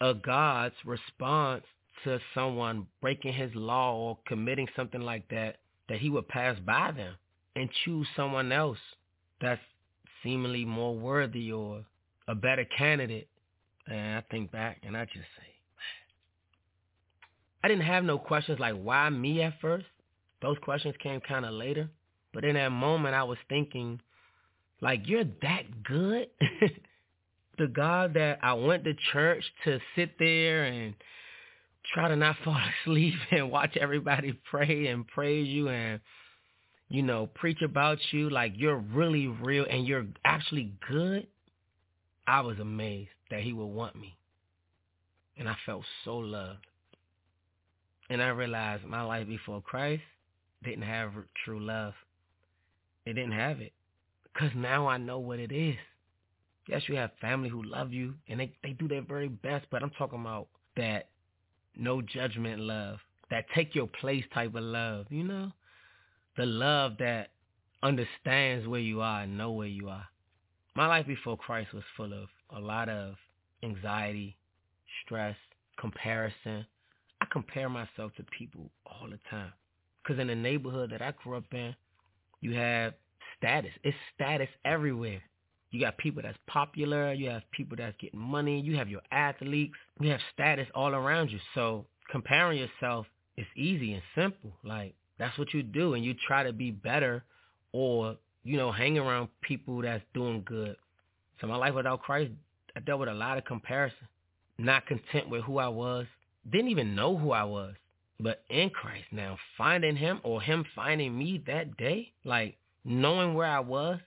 a 0.00 0.14
God's 0.14 0.74
response 0.84 1.64
to 2.04 2.20
someone 2.34 2.86
breaking 3.00 3.34
his 3.34 3.54
law 3.54 3.96
or 3.96 4.18
committing 4.26 4.68
something 4.76 5.00
like 5.00 5.28
that, 5.30 5.56
that 5.88 5.98
he 5.98 6.08
would 6.08 6.28
pass 6.28 6.56
by 6.64 6.92
them 6.92 7.14
and 7.56 7.68
choose 7.84 8.06
someone 8.16 8.52
else 8.52 8.78
that's 9.40 9.60
seemingly 10.22 10.64
more 10.64 10.96
worthy 10.96 11.52
or 11.52 11.84
a 12.28 12.34
better 12.34 12.64
candidate. 12.64 13.28
And 13.86 14.18
I 14.18 14.22
think 14.30 14.52
back 14.52 14.82
and 14.84 14.96
I 14.96 15.04
just 15.06 15.16
say, 15.16 15.57
I 17.62 17.68
didn't 17.68 17.84
have 17.84 18.04
no 18.04 18.18
questions 18.18 18.58
like 18.60 18.74
why 18.80 19.08
me 19.10 19.42
at 19.42 19.60
first. 19.60 19.86
Those 20.40 20.56
questions 20.62 20.94
came 21.02 21.20
kind 21.20 21.44
of 21.44 21.52
later. 21.52 21.88
But 22.32 22.44
in 22.44 22.54
that 22.54 22.70
moment, 22.70 23.14
I 23.14 23.24
was 23.24 23.38
thinking, 23.48 24.00
like, 24.80 25.02
you're 25.06 25.24
that 25.42 25.82
good? 25.82 26.28
the 27.58 27.66
God 27.66 28.14
that 28.14 28.38
I 28.42 28.52
went 28.54 28.84
to 28.84 28.94
church 29.12 29.44
to 29.64 29.80
sit 29.96 30.18
there 30.18 30.64
and 30.64 30.94
try 31.92 32.08
to 32.08 32.16
not 32.16 32.36
fall 32.44 32.60
asleep 32.84 33.14
and 33.30 33.50
watch 33.50 33.76
everybody 33.76 34.38
pray 34.50 34.86
and 34.86 35.06
praise 35.06 35.48
you 35.48 35.68
and, 35.68 36.00
you 36.88 37.02
know, 37.02 37.28
preach 37.34 37.62
about 37.62 37.98
you 38.12 38.30
like 38.30 38.52
you're 38.56 38.76
really 38.76 39.26
real 39.26 39.66
and 39.68 39.86
you're 39.86 40.06
actually 40.24 40.72
good, 40.88 41.26
I 42.26 42.40
was 42.42 42.58
amazed 42.58 43.10
that 43.30 43.40
he 43.40 43.52
would 43.52 43.66
want 43.66 43.96
me. 43.96 44.16
And 45.36 45.48
I 45.48 45.56
felt 45.66 45.84
so 46.04 46.18
loved. 46.18 46.66
And 48.10 48.22
I 48.22 48.28
realized 48.28 48.84
my 48.84 49.02
life 49.02 49.26
before 49.26 49.60
Christ 49.60 50.02
didn't 50.64 50.82
have 50.82 51.12
true 51.44 51.60
love. 51.60 51.94
It 53.04 53.14
didn't 53.14 53.32
have 53.32 53.60
it. 53.60 53.72
Because 54.24 54.50
now 54.54 54.86
I 54.86 54.98
know 54.98 55.18
what 55.18 55.38
it 55.38 55.52
is. 55.52 55.76
Yes, 56.68 56.82
you 56.86 56.96
have 56.96 57.10
family 57.20 57.48
who 57.48 57.62
love 57.62 57.92
you 57.92 58.14
and 58.28 58.40
they, 58.40 58.52
they 58.62 58.72
do 58.72 58.88
their 58.88 59.02
very 59.02 59.28
best, 59.28 59.66
but 59.70 59.82
I'm 59.82 59.90
talking 59.90 60.20
about 60.20 60.48
that 60.76 61.08
no 61.76 62.02
judgment 62.02 62.60
love, 62.60 62.98
that 63.30 63.46
take 63.54 63.74
your 63.74 63.86
place 63.86 64.24
type 64.34 64.54
of 64.54 64.62
love, 64.62 65.06
you 65.10 65.24
know? 65.24 65.52
The 66.36 66.46
love 66.46 66.92
that 66.98 67.30
understands 67.82 68.66
where 68.66 68.80
you 68.80 69.00
are 69.00 69.22
and 69.22 69.38
know 69.38 69.52
where 69.52 69.66
you 69.66 69.88
are. 69.88 70.06
My 70.74 70.86
life 70.86 71.06
before 71.06 71.36
Christ 71.36 71.72
was 71.72 71.84
full 71.96 72.12
of 72.12 72.28
a 72.54 72.60
lot 72.60 72.88
of 72.88 73.14
anxiety, 73.62 74.36
stress, 75.04 75.36
comparison, 75.78 76.66
I 77.20 77.26
compare 77.30 77.68
myself 77.68 78.12
to 78.16 78.24
people 78.36 78.70
all 78.86 79.08
the 79.08 79.18
time. 79.30 79.52
Because 80.02 80.20
in 80.20 80.28
the 80.28 80.34
neighborhood 80.34 80.90
that 80.90 81.02
I 81.02 81.12
grew 81.22 81.36
up 81.36 81.44
in, 81.52 81.74
you 82.40 82.54
have 82.54 82.94
status. 83.36 83.72
It's 83.82 83.96
status 84.14 84.48
everywhere. 84.64 85.20
You 85.70 85.80
got 85.80 85.98
people 85.98 86.22
that's 86.22 86.38
popular. 86.46 87.12
You 87.12 87.30
have 87.30 87.42
people 87.50 87.76
that's 87.76 87.96
getting 88.00 88.20
money. 88.20 88.60
You 88.60 88.76
have 88.76 88.88
your 88.88 89.02
athletes. 89.12 89.74
You 90.00 90.10
have 90.10 90.20
status 90.32 90.66
all 90.74 90.94
around 90.94 91.30
you. 91.30 91.38
So 91.54 91.84
comparing 92.10 92.58
yourself 92.58 93.06
is 93.36 93.46
easy 93.54 93.92
and 93.92 94.02
simple. 94.14 94.52
Like 94.64 94.94
that's 95.18 95.36
what 95.38 95.52
you 95.52 95.62
do, 95.62 95.94
and 95.94 96.04
you 96.04 96.14
try 96.26 96.42
to 96.42 96.52
be 96.52 96.70
better, 96.70 97.24
or 97.72 98.16
you 98.44 98.56
know, 98.56 98.72
hang 98.72 98.98
around 98.98 99.28
people 99.42 99.82
that's 99.82 100.02
doing 100.14 100.42
good. 100.46 100.76
So 101.40 101.46
my 101.46 101.56
life 101.56 101.74
without 101.74 102.02
Christ, 102.02 102.32
I 102.76 102.80
dealt 102.80 103.00
with 103.00 103.08
a 103.08 103.14
lot 103.14 103.36
of 103.36 103.44
comparison. 103.44 104.08
Not 104.58 104.86
content 104.86 105.28
with 105.28 105.42
who 105.44 105.58
I 105.58 105.68
was, 105.68 106.06
didn't 106.50 106.68
even 106.68 106.94
know 106.94 107.16
who 107.16 107.32
I 107.32 107.44
was. 107.44 107.74
But 108.20 108.42
in 108.50 108.70
Christ 108.70 109.06
now, 109.12 109.38
finding 109.56 109.96
him 109.96 110.20
or 110.24 110.42
him 110.42 110.64
finding 110.74 111.16
me 111.16 111.42
that 111.46 111.76
day, 111.76 112.12
like 112.24 112.56
knowing 112.84 113.34
where 113.34 113.46
I 113.46 113.60
was 113.60 114.00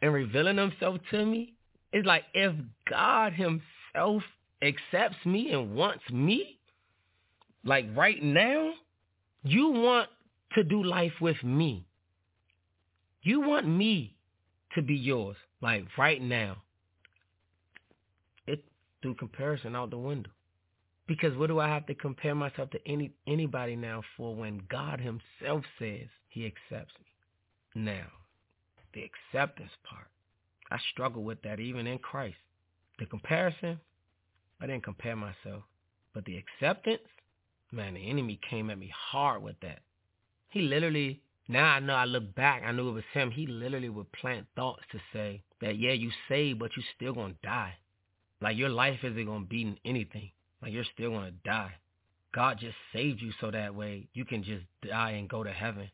and 0.00 0.12
revealing 0.12 0.56
himself 0.56 0.98
to 1.10 1.26
me, 1.26 1.54
it's 1.92 2.06
like 2.06 2.24
if 2.32 2.54
God 2.88 3.32
himself 3.34 4.22
accepts 4.62 5.24
me 5.26 5.52
and 5.52 5.74
wants 5.74 6.08
me, 6.10 6.58
like 7.64 7.86
right 7.94 8.22
now, 8.22 8.72
you 9.42 9.68
want 9.68 10.08
to 10.54 10.64
do 10.64 10.82
life 10.82 11.12
with 11.20 11.42
me. 11.42 11.84
You 13.22 13.40
want 13.40 13.68
me 13.68 14.16
to 14.74 14.82
be 14.82 14.94
yours, 14.94 15.36
like 15.60 15.84
right 15.98 16.22
now. 16.22 16.56
It 18.46 18.64
threw 19.02 19.14
comparison 19.14 19.76
out 19.76 19.90
the 19.90 19.98
window. 19.98 20.30
Because 21.08 21.34
what 21.38 21.46
do 21.46 21.58
I 21.58 21.68
have 21.68 21.86
to 21.86 21.94
compare 21.94 22.34
myself 22.34 22.68
to 22.70 22.86
any 22.86 23.12
anybody 23.26 23.74
now 23.74 24.02
for 24.16 24.36
when 24.36 24.60
God 24.68 25.00
himself 25.00 25.64
says 25.78 26.06
he 26.28 26.44
accepts 26.44 26.94
me? 27.00 27.82
Now, 27.82 28.06
the 28.92 29.02
acceptance 29.02 29.72
part. 29.84 30.06
I 30.70 30.78
struggle 30.92 31.24
with 31.24 31.40
that 31.42 31.60
even 31.60 31.86
in 31.86 31.98
Christ. 31.98 32.36
The 32.98 33.06
comparison, 33.06 33.80
I 34.60 34.66
didn't 34.66 34.84
compare 34.84 35.16
myself. 35.16 35.62
But 36.12 36.26
the 36.26 36.36
acceptance, 36.36 37.08
man, 37.72 37.94
the 37.94 38.10
enemy 38.10 38.38
came 38.48 38.68
at 38.68 38.78
me 38.78 38.92
hard 38.94 39.42
with 39.42 39.58
that. 39.62 39.80
He 40.50 40.60
literally, 40.60 41.22
now 41.48 41.64
I 41.64 41.80
know 41.80 41.94
I 41.94 42.04
look 42.04 42.34
back, 42.34 42.62
I 42.66 42.72
knew 42.72 42.90
it 42.90 42.92
was 42.92 43.04
him. 43.14 43.30
He 43.30 43.46
literally 43.46 43.88
would 43.88 44.12
plant 44.12 44.46
thoughts 44.56 44.82
to 44.92 44.98
say 45.12 45.42
that, 45.62 45.78
yeah, 45.78 45.92
you 45.92 46.10
saved, 46.28 46.58
but 46.58 46.76
you 46.76 46.82
still 46.96 47.14
going 47.14 47.32
to 47.34 47.48
die. 47.48 47.74
Like 48.42 48.58
your 48.58 48.68
life 48.68 48.98
isn't 49.04 49.24
going 49.24 49.42
to 49.42 49.48
be 49.48 49.80
anything. 49.86 50.32
Like 50.62 50.72
you're 50.72 50.84
still 50.94 51.12
to 51.26 51.30
die. 51.44 51.72
God 52.34 52.58
just 52.60 52.76
saved 52.92 53.20
you 53.22 53.32
so 53.40 53.50
that 53.50 53.74
way 53.74 54.08
you 54.12 54.24
can 54.24 54.42
just 54.42 54.64
die 54.86 55.12
and 55.12 55.28
go 55.28 55.42
to 55.42 55.52
heaven. 55.52 55.90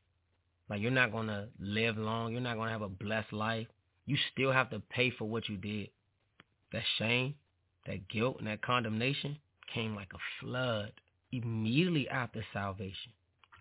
Like 0.69 0.81
you're 0.81 0.91
not 0.91 1.13
to 1.13 1.49
live 1.59 1.97
long. 1.97 2.33
You're 2.33 2.41
not 2.41 2.55
to 2.55 2.73
have 2.73 2.83
a 2.83 2.89
blessed 2.89 3.33
life. 3.33 3.67
You 4.07 4.17
still 4.33 4.53
have 4.53 4.71
to 4.71 4.81
pay 4.81 5.11
for 5.11 5.27
what 5.27 5.49
you 5.49 5.57
did. 5.57 5.91
That 6.73 6.83
shame, 6.99 7.35
that 7.87 8.09
guilt, 8.09 8.37
and 8.39 8.49
that 8.49 8.63
condemnation 8.63 9.39
came 9.73 9.95
like 9.95 10.13
a 10.15 10.19
flood 10.41 10.93
immediately 11.33 12.09
after 12.09 12.45
salvation. 12.53 13.13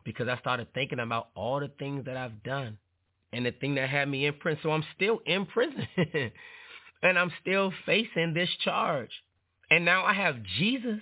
Because 0.03 0.27
I 0.27 0.38
started 0.39 0.73
thinking 0.73 0.99
about 0.99 1.30
all 1.35 1.59
the 1.59 1.71
things 1.80 2.05
that 2.05 2.17
I've 2.17 2.43
done 2.43 2.77
and 3.31 3.45
the 3.45 3.51
thing 3.51 3.75
that 3.75 3.89
had 3.89 4.09
me 4.09 4.25
in 4.25 4.34
prison. 4.34 4.59
So 4.63 4.71
I'm 4.71 4.84
still 4.95 5.19
in 5.25 5.45
prison. 5.45 5.88
and 7.03 7.19
I'm 7.19 7.31
still 7.41 7.71
facing 7.85 8.34
this 8.34 8.49
charge. 8.63 9.11
And 9.73 9.85
now 9.85 10.05
I 10.05 10.13
have 10.13 10.35
Jesus. 10.59 10.99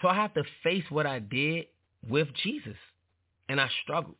So 0.00 0.08
I 0.08 0.14
have 0.14 0.32
to 0.32 0.42
face 0.62 0.84
what 0.88 1.04
I 1.04 1.18
did 1.18 1.66
with 2.08 2.28
Jesus. 2.42 2.78
And 3.50 3.60
I 3.60 3.68
struggle. 3.82 4.14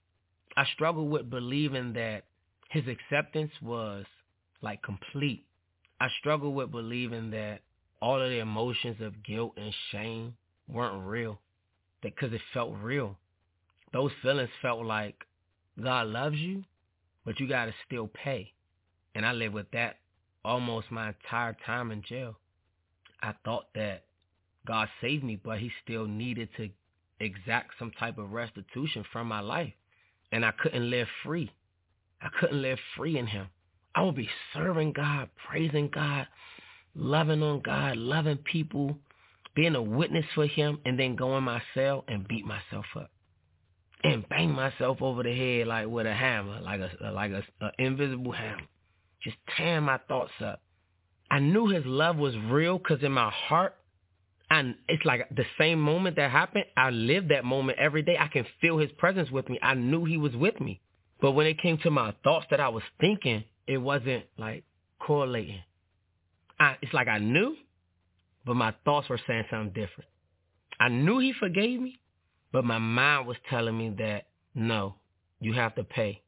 I 0.55 0.67
struggle 0.75 1.09
with 1.09 1.31
believing 1.31 1.95
that 1.95 2.25
his 2.69 2.85
acceptance 2.87 3.51
was 3.63 4.05
like 4.61 4.83
complete. 4.83 5.47
I 5.99 6.09
struggle 6.19 6.53
with 6.53 6.71
believing 6.71 7.31
that 7.31 7.61
all 8.03 8.21
of 8.21 8.29
the 8.29 8.41
emotions 8.41 8.97
of 9.01 9.25
guilt 9.25 9.55
and 9.57 9.73
shame 9.91 10.35
weren't 10.69 11.07
real. 11.07 11.41
Because 12.03 12.35
it 12.35 12.43
felt 12.53 12.75
real. 12.83 13.17
Those 13.95 14.11
feelings 14.21 14.51
felt 14.61 14.85
like 14.85 15.17
God 15.83 16.09
loves 16.09 16.37
you, 16.37 16.63
but 17.25 17.41
you 17.41 17.49
got 17.49 17.65
to 17.65 17.75
still 17.87 18.07
pay. 18.09 18.53
And 19.15 19.25
I 19.25 19.33
lived 19.33 19.55
with 19.55 19.71
that 19.71 19.97
almost 20.45 20.91
my 20.91 21.09
entire 21.09 21.57
time 21.65 21.91
in 21.91 22.03
jail. 22.07 22.37
I 23.23 23.35
thought 23.45 23.67
that 23.75 24.05
God 24.67 24.89
saved 25.01 25.25
me, 25.25 25.37
but 25.43 25.59
he 25.59 25.71
still 25.85 26.07
needed 26.07 26.49
to 26.57 26.71
exact 27.21 27.73
some 27.79 27.91
type 27.93 28.19
of 28.19 28.33
restitution 28.33 29.05
from 29.13 29.27
my 29.29 29.41
life. 29.41 29.73
And 30.31 30.45
I 30.45 30.53
couldn't 30.53 30.91
live 30.91 31.09
free. 31.25 31.51
I 32.21 32.29
couldn't 32.39 32.61
live 32.61 32.79
free 32.97 33.19
in 33.19 33.27
him. 33.27 33.49
I 33.95 34.03
would 34.03 34.17
be 34.17 34.29
serving 34.53 34.93
God, 34.93 35.31
praising 35.49 35.89
God, 35.89 36.27
loving 36.95 37.43
on 37.43 37.61
God, 37.61 37.97
loving 37.97 38.39
people, 38.39 38.99
being 39.55 39.75
a 39.75 39.83
witness 39.83 40.27
for 40.35 40.47
him, 40.47 40.79
and 40.85 40.99
then 40.99 41.17
go 41.17 41.37
in 41.39 41.45
my 41.45 41.63
cell 41.75 42.05
and 42.07 42.29
beat 42.29 42.45
myself 42.45 42.87
up 42.95 43.11
and 44.05 44.29
bang 44.29 44.51
myself 44.51 45.03
over 45.03 45.23
the 45.23 45.35
head 45.35 45.67
like 45.67 45.87
with 45.89 46.07
a 46.07 46.15
hammer, 46.15 46.61
like 46.61 46.81
a 46.81 47.11
like 47.11 47.33
a, 47.33 47.43
a 47.65 47.71
invisible 47.79 48.33
hammer, 48.33 48.63
just 49.23 49.37
tearing 49.57 49.85
my 49.85 49.99
thoughts 50.09 50.33
up. 50.45 50.61
I 51.31 51.41
knew 51.41 51.69
his 51.69 51.85
love 51.85 52.17
was 52.17 52.35
real 52.37 52.79
because 52.79 53.03
in 53.03 53.13
my 53.13 53.31
heart, 53.31 53.75
and 54.51 54.77
it's 54.89 55.05
like 55.05 55.29
the 55.31 55.45
same 55.59 55.81
moment 55.81 56.17
that 56.17 56.31
happened, 56.31 56.65
I 56.77 56.91
lived 56.91 57.31
that 57.31 57.45
moment 57.45 57.79
every 57.79 58.03
day. 58.03 58.17
I 58.19 58.29
can 58.29 58.47
feel 58.61 58.79
his 58.79 58.91
presence 58.97 59.31
with 59.31 59.49
me. 59.49 59.59
I 59.63 59.75
knew 59.75 60.05
he 60.05 60.17
was 60.17 60.35
with 60.35 60.59
me. 60.61 60.81
But 61.21 61.33
when 61.33 61.47
it 61.47 61.61
came 61.61 61.79
to 61.79 61.91
my 61.91 62.15
thoughts 62.25 62.47
that 62.51 62.61
I 62.61 62.69
was 62.69 62.83
thinking, 63.01 63.45
it 63.67 63.79
wasn't 63.79 64.25
like 64.39 64.65
correlating. 65.01 65.61
I, 66.59 66.77
it's 66.81 66.95
like 66.95 67.09
I 67.09 67.19
knew, 67.19 67.57
but 68.47 68.55
my 68.55 68.75
thoughts 68.85 69.09
were 69.09 69.21
saying 69.27 69.45
something 69.51 69.75
different. 69.75 70.09
I 70.81 70.89
knew 70.89 71.19
he 71.19 71.33
forgave 71.39 71.81
me, 71.81 72.01
but 72.53 72.65
my 72.65 72.79
mind 72.79 73.27
was 73.27 73.37
telling 73.51 73.77
me 73.77 73.91
that 73.99 74.29
no, 74.55 74.95
you 75.41 75.53
have 75.53 75.75
to 75.75 75.85
pay. 75.85 76.23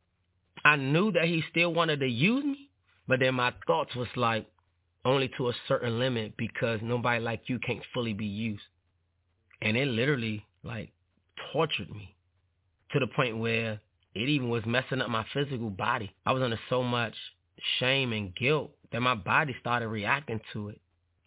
I 0.64 0.76
knew 0.76 1.12
that 1.12 1.24
he 1.24 1.42
still 1.50 1.72
wanted 1.72 2.00
to 2.00 2.06
use 2.06 2.44
me, 2.44 2.68
but 3.08 3.20
then 3.20 3.34
my 3.34 3.54
thoughts 3.66 3.94
was 3.94 4.08
like 4.14 4.46
only 5.04 5.30
to 5.36 5.48
a 5.48 5.54
certain 5.68 5.98
limit 5.98 6.36
because 6.36 6.80
nobody 6.82 7.22
like 7.22 7.42
you 7.46 7.58
can't 7.58 7.82
fully 7.94 8.12
be 8.12 8.26
used. 8.26 8.62
And 9.62 9.76
it 9.76 9.88
literally 9.88 10.44
like 10.62 10.90
tortured 11.52 11.90
me 11.90 12.14
to 12.92 12.98
the 12.98 13.06
point 13.06 13.38
where 13.38 13.80
it 14.14 14.28
even 14.28 14.48
was 14.48 14.64
messing 14.66 15.00
up 15.00 15.08
my 15.08 15.24
physical 15.32 15.70
body. 15.70 16.12
I 16.26 16.32
was 16.32 16.42
under 16.42 16.58
so 16.68 16.82
much 16.82 17.14
shame 17.78 18.12
and 18.12 18.34
guilt 18.34 18.72
that 18.92 19.00
my 19.00 19.14
body 19.14 19.54
started 19.60 19.88
reacting 19.88 20.40
to 20.52 20.70
it. 20.70 20.80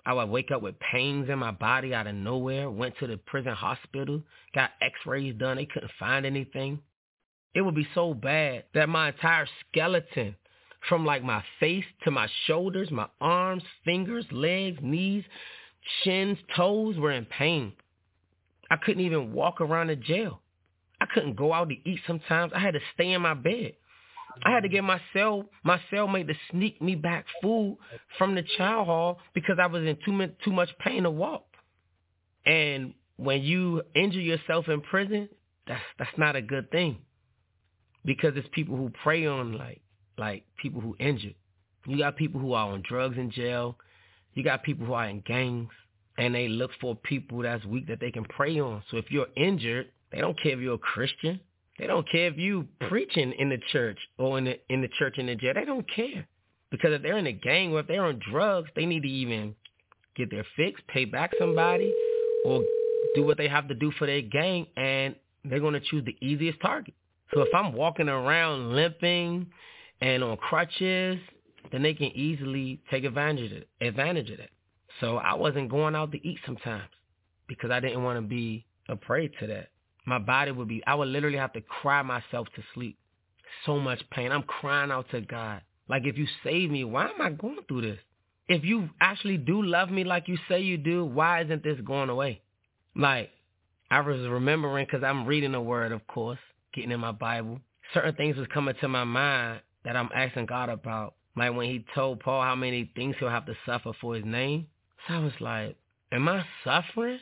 I 0.05 0.13
would 0.13 0.29
wake 0.29 0.51
up 0.51 0.61
with 0.61 0.75
pains 0.79 1.29
in 1.29 1.39
my 1.39 1.51
body 1.51 1.93
out 1.93 2.07
of 2.07 2.15
nowhere, 2.15 2.69
went 2.69 2.97
to 2.99 3.07
the 3.07 3.17
prison 3.17 3.53
hospital, 3.53 4.21
got 4.53 4.71
x-rays 4.81 5.35
done. 5.35 5.57
They 5.57 5.65
couldn't 5.65 5.91
find 5.97 6.25
anything. 6.25 6.79
It 7.55 7.61
would 7.61 7.75
be 7.75 7.87
so 7.95 8.13
bad 8.13 8.65
that 8.73 8.89
my 8.89 9.09
entire 9.09 9.47
skeleton, 9.69 10.35
from 10.89 11.05
like 11.05 11.23
my 11.23 11.43
face 11.59 11.85
to 12.03 12.11
my 12.11 12.27
shoulders, 12.45 12.91
my 12.91 13.07
arms, 13.21 13.63
fingers, 13.85 14.25
legs, 14.31 14.79
knees, 14.81 15.23
shins, 16.03 16.37
toes 16.55 16.97
were 16.97 17.11
in 17.11 17.25
pain. 17.25 17.73
I 18.69 18.77
couldn't 18.77 19.03
even 19.03 19.33
walk 19.33 19.61
around 19.61 19.87
the 19.87 19.95
jail. 19.95 20.41
I 20.99 21.05
couldn't 21.13 21.35
go 21.35 21.53
out 21.53 21.69
to 21.69 21.75
eat 21.89 21.99
sometimes. 22.07 22.53
I 22.55 22.59
had 22.59 22.73
to 22.73 22.79
stay 22.93 23.11
in 23.11 23.21
my 23.21 23.33
bed. 23.33 23.73
I 24.43 24.51
had 24.51 24.63
to 24.63 24.69
get 24.69 24.83
my 24.83 24.99
cell 25.13 25.45
my 25.63 25.79
cellmate 25.91 26.27
to 26.27 26.33
sneak 26.49 26.81
me 26.81 26.95
back 26.95 27.25
food 27.41 27.77
from 28.17 28.33
the 28.33 28.43
chow 28.57 28.83
hall 28.83 29.19
because 29.35 29.57
I 29.61 29.67
was 29.67 29.83
in 29.83 29.97
too 30.03 30.27
too 30.43 30.51
much 30.51 30.69
pain 30.79 31.03
to 31.03 31.11
walk. 31.11 31.45
And 32.45 32.95
when 33.17 33.43
you 33.43 33.83
injure 33.93 34.19
yourself 34.19 34.67
in 34.69 34.81
prison, 34.81 35.29
that's 35.67 35.83
that's 35.99 36.17
not 36.17 36.35
a 36.35 36.41
good 36.41 36.71
thing. 36.71 36.97
Because 38.05 38.33
it's 38.35 38.47
people 38.53 38.75
who 38.75 38.91
prey 39.03 39.27
on 39.27 39.53
like 39.53 39.82
like 40.17 40.43
people 40.57 40.81
who 40.81 40.95
injured. 40.99 41.35
You 41.85 41.97
got 41.97 42.15
people 42.15 42.39
who 42.39 42.53
are 42.53 42.71
on 42.71 42.83
drugs 42.87 43.17
in 43.17 43.31
jail. 43.31 43.77
You 44.33 44.43
got 44.43 44.63
people 44.63 44.85
who 44.85 44.93
are 44.93 45.07
in 45.07 45.21
gangs 45.21 45.69
and 46.17 46.33
they 46.33 46.47
look 46.47 46.71
for 46.79 46.95
people 46.95 47.41
that's 47.41 47.65
weak 47.65 47.87
that 47.87 47.99
they 47.99 48.11
can 48.11 48.23
prey 48.25 48.59
on. 48.59 48.83
So 48.91 48.97
if 48.97 49.11
you're 49.11 49.27
injured, 49.35 49.87
they 50.11 50.19
don't 50.19 50.39
care 50.39 50.53
if 50.53 50.59
you're 50.59 50.75
a 50.75 50.79
Christian. 50.79 51.39
They 51.79 51.87
don't 51.87 52.09
care 52.09 52.27
if 52.27 52.37
you 52.37 52.67
preaching 52.87 53.33
in 53.33 53.49
the 53.49 53.57
church 53.71 53.97
or 54.17 54.37
in 54.37 54.45
the 54.45 54.59
in 54.69 54.81
the 54.81 54.89
church 54.99 55.17
in 55.17 55.25
the 55.25 55.35
jail. 55.35 55.53
They 55.55 55.65
don't 55.65 55.89
care. 55.89 56.27
Because 56.69 56.93
if 56.93 57.01
they're 57.01 57.17
in 57.17 57.27
a 57.27 57.31
gang 57.31 57.73
or 57.73 57.79
if 57.79 57.87
they're 57.87 58.05
on 58.05 58.19
drugs, 58.31 58.69
they 58.75 58.85
need 58.85 59.03
to 59.03 59.09
even 59.09 59.55
get 60.15 60.29
their 60.29 60.45
fix, 60.55 60.81
pay 60.87 61.05
back 61.05 61.31
somebody, 61.39 61.93
or 62.45 62.63
do 63.15 63.23
what 63.23 63.37
they 63.37 63.47
have 63.47 63.67
to 63.67 63.75
do 63.75 63.91
for 63.97 64.07
their 64.07 64.21
gang, 64.21 64.67
and 64.77 65.15
they're 65.45 65.59
to 65.59 65.79
choose 65.79 66.05
the 66.05 66.15
easiest 66.21 66.59
target. 66.61 66.93
So 67.33 67.41
if 67.41 67.49
I'm 67.53 67.73
walking 67.73 68.09
around 68.09 68.73
limping 68.73 69.47
and 70.03 70.23
on 70.23 70.37
crutches, 70.37 71.19
then 71.71 71.81
they 71.81 71.93
can 71.93 72.11
easily 72.15 72.79
take 72.91 73.03
advantage 73.05 73.51
of 73.51 73.63
advantage 73.81 74.29
of 74.29 74.37
that. 74.37 74.49
So 74.99 75.17
I 75.17 75.33
wasn't 75.33 75.69
going 75.69 75.95
out 75.95 76.11
to 76.11 76.27
eat 76.27 76.37
sometimes 76.45 76.89
because 77.47 77.71
I 77.71 77.79
didn't 77.79 78.03
want 78.03 78.17
to 78.17 78.21
be 78.21 78.65
a 78.87 78.95
prey 78.95 79.29
to 79.39 79.47
that 79.47 79.69
my 80.05 80.19
body 80.19 80.51
would 80.51 80.67
be, 80.67 80.83
I 80.85 80.95
would 80.95 81.07
literally 81.07 81.37
have 81.37 81.53
to 81.53 81.61
cry 81.61 82.01
myself 82.01 82.47
to 82.55 82.63
sleep. 82.73 82.97
So 83.65 83.79
much 83.79 84.01
pain. 84.11 84.31
I'm 84.31 84.43
crying 84.43 84.91
out 84.91 85.09
to 85.11 85.21
God. 85.21 85.61
Like, 85.87 86.03
if 86.05 86.17
you 86.17 86.27
save 86.43 86.71
me, 86.71 86.83
why 86.83 87.05
am 87.05 87.21
I 87.21 87.29
going 87.29 87.59
through 87.67 87.81
this? 87.81 87.99
If 88.47 88.63
you 88.63 88.89
actually 88.99 89.37
do 89.37 89.61
love 89.61 89.89
me 89.89 90.03
like 90.03 90.27
you 90.27 90.37
say 90.49 90.61
you 90.61 90.77
do, 90.77 91.05
why 91.05 91.43
isn't 91.43 91.63
this 91.63 91.79
going 91.81 92.09
away? 92.09 92.41
Like, 92.95 93.29
I 93.89 94.01
was 94.01 94.19
remembering, 94.27 94.85
because 94.85 95.03
I'm 95.03 95.25
reading 95.25 95.51
the 95.51 95.61
word, 95.61 95.91
of 95.91 96.05
course, 96.07 96.39
getting 96.73 96.91
in 96.91 96.99
my 96.99 97.11
Bible. 97.11 97.59
Certain 97.93 98.15
things 98.15 98.37
was 98.37 98.47
coming 98.53 98.75
to 98.81 98.87
my 98.87 99.03
mind 99.03 99.61
that 99.85 99.95
I'm 99.95 100.09
asking 100.13 100.45
God 100.47 100.69
about. 100.69 101.15
Like 101.35 101.55
when 101.55 101.69
he 101.69 101.85
told 101.95 102.19
Paul 102.19 102.43
how 102.43 102.55
many 102.55 102.91
things 102.95 103.15
he'll 103.19 103.29
have 103.29 103.45
to 103.47 103.55
suffer 103.65 103.91
for 103.99 104.15
his 104.15 104.25
name. 104.25 104.67
So 105.07 105.15
I 105.15 105.19
was 105.19 105.33
like, 105.39 105.75
am 106.11 106.27
I 106.29 106.45
suffering 106.63 107.19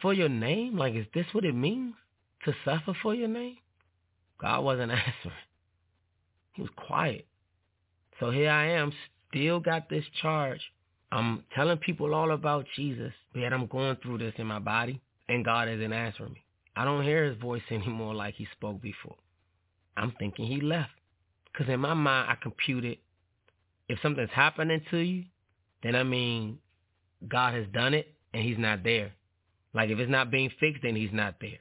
for 0.00 0.14
your 0.14 0.28
name? 0.28 0.76
Like, 0.76 0.94
is 0.94 1.06
this 1.14 1.26
what 1.32 1.44
it 1.44 1.54
means? 1.54 1.94
to 2.44 2.54
suffer 2.64 2.94
for 3.02 3.14
your 3.14 3.28
name? 3.28 3.56
God 4.40 4.62
wasn't 4.62 4.90
answering. 4.92 5.34
He 6.52 6.62
was 6.62 6.70
quiet. 6.76 7.26
So 8.18 8.30
here 8.30 8.50
I 8.50 8.72
am, 8.72 8.92
still 9.28 9.60
got 9.60 9.88
this 9.88 10.04
charge. 10.20 10.60
I'm 11.12 11.44
telling 11.54 11.78
people 11.78 12.14
all 12.14 12.30
about 12.30 12.66
Jesus, 12.76 13.12
yet 13.34 13.52
I'm 13.52 13.66
going 13.66 13.96
through 13.96 14.18
this 14.18 14.34
in 14.36 14.46
my 14.46 14.58
body, 14.58 15.00
and 15.28 15.44
God 15.44 15.68
isn't 15.68 15.92
answering 15.92 16.34
me. 16.34 16.44
I 16.76 16.84
don't 16.84 17.04
hear 17.04 17.24
his 17.24 17.38
voice 17.38 17.62
anymore 17.70 18.14
like 18.14 18.34
he 18.34 18.46
spoke 18.52 18.80
before. 18.80 19.16
I'm 19.96 20.12
thinking 20.18 20.46
he 20.46 20.60
left. 20.60 20.90
Because 21.52 21.72
in 21.72 21.80
my 21.80 21.94
mind, 21.94 22.30
I 22.30 22.36
computed, 22.40 22.98
if 23.88 23.98
something's 24.02 24.30
happening 24.30 24.82
to 24.90 24.98
you, 24.98 25.24
then 25.82 25.96
I 25.96 26.02
mean, 26.02 26.58
God 27.26 27.54
has 27.54 27.66
done 27.72 27.94
it, 27.94 28.14
and 28.32 28.42
he's 28.42 28.58
not 28.58 28.84
there. 28.84 29.12
Like 29.74 29.90
if 29.90 29.98
it's 29.98 30.10
not 30.10 30.30
being 30.30 30.50
fixed, 30.60 30.82
then 30.82 30.96
he's 30.96 31.12
not 31.12 31.36
there. 31.40 31.58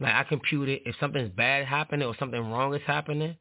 Like 0.00 0.14
I 0.14 0.24
computed, 0.24 0.80
if 0.86 0.96
something's 0.98 1.30
bad 1.30 1.66
happening 1.66 2.06
or 2.06 2.14
something 2.18 2.40
wrong 2.40 2.74
is 2.74 2.82
happening, 2.86 3.36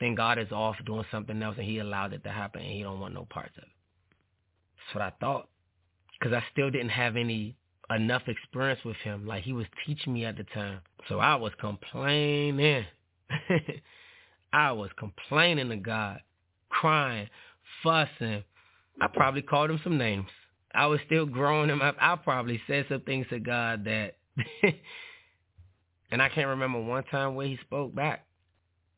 then 0.00 0.14
God 0.14 0.38
is 0.38 0.52
off 0.52 0.76
doing 0.84 1.04
something 1.10 1.42
else 1.42 1.56
and 1.58 1.66
he 1.66 1.78
allowed 1.78 2.12
it 2.12 2.22
to 2.24 2.30
happen 2.30 2.62
and 2.62 2.70
he 2.70 2.82
don't 2.82 3.00
want 3.00 3.14
no 3.14 3.26
parts 3.28 3.56
of 3.56 3.64
it. 3.64 3.68
That's 4.76 4.94
what 4.94 5.02
I 5.02 5.12
thought. 5.20 5.48
Because 6.18 6.34
I 6.34 6.44
still 6.52 6.70
didn't 6.70 6.90
have 6.90 7.16
any 7.16 7.56
enough 7.90 8.22
experience 8.26 8.80
with 8.84 8.96
him. 8.96 9.26
Like 9.26 9.44
he 9.44 9.52
was 9.52 9.66
teaching 9.84 10.12
me 10.12 10.24
at 10.24 10.36
the 10.36 10.44
time. 10.44 10.80
So 11.08 11.18
I 11.18 11.36
was 11.36 11.52
complaining. 11.60 12.84
I 14.56 14.72
was 14.72 14.88
complaining 14.98 15.68
to 15.68 15.76
God, 15.76 16.20
crying, 16.70 17.28
fussing. 17.82 18.42
I 18.98 19.06
probably 19.06 19.42
called 19.42 19.70
him 19.70 19.78
some 19.84 19.98
names. 19.98 20.28
I 20.74 20.86
was 20.86 21.00
still 21.04 21.26
growing 21.26 21.68
him 21.68 21.82
up. 21.82 21.96
I 22.00 22.16
probably 22.16 22.58
said 22.66 22.86
some 22.88 23.02
things 23.02 23.26
to 23.28 23.38
God 23.38 23.84
that 23.84 24.16
And 26.10 26.22
I 26.22 26.30
can't 26.30 26.48
remember 26.48 26.80
one 26.80 27.04
time 27.04 27.34
where 27.34 27.46
he 27.46 27.58
spoke 27.66 27.94
back. 27.94 28.24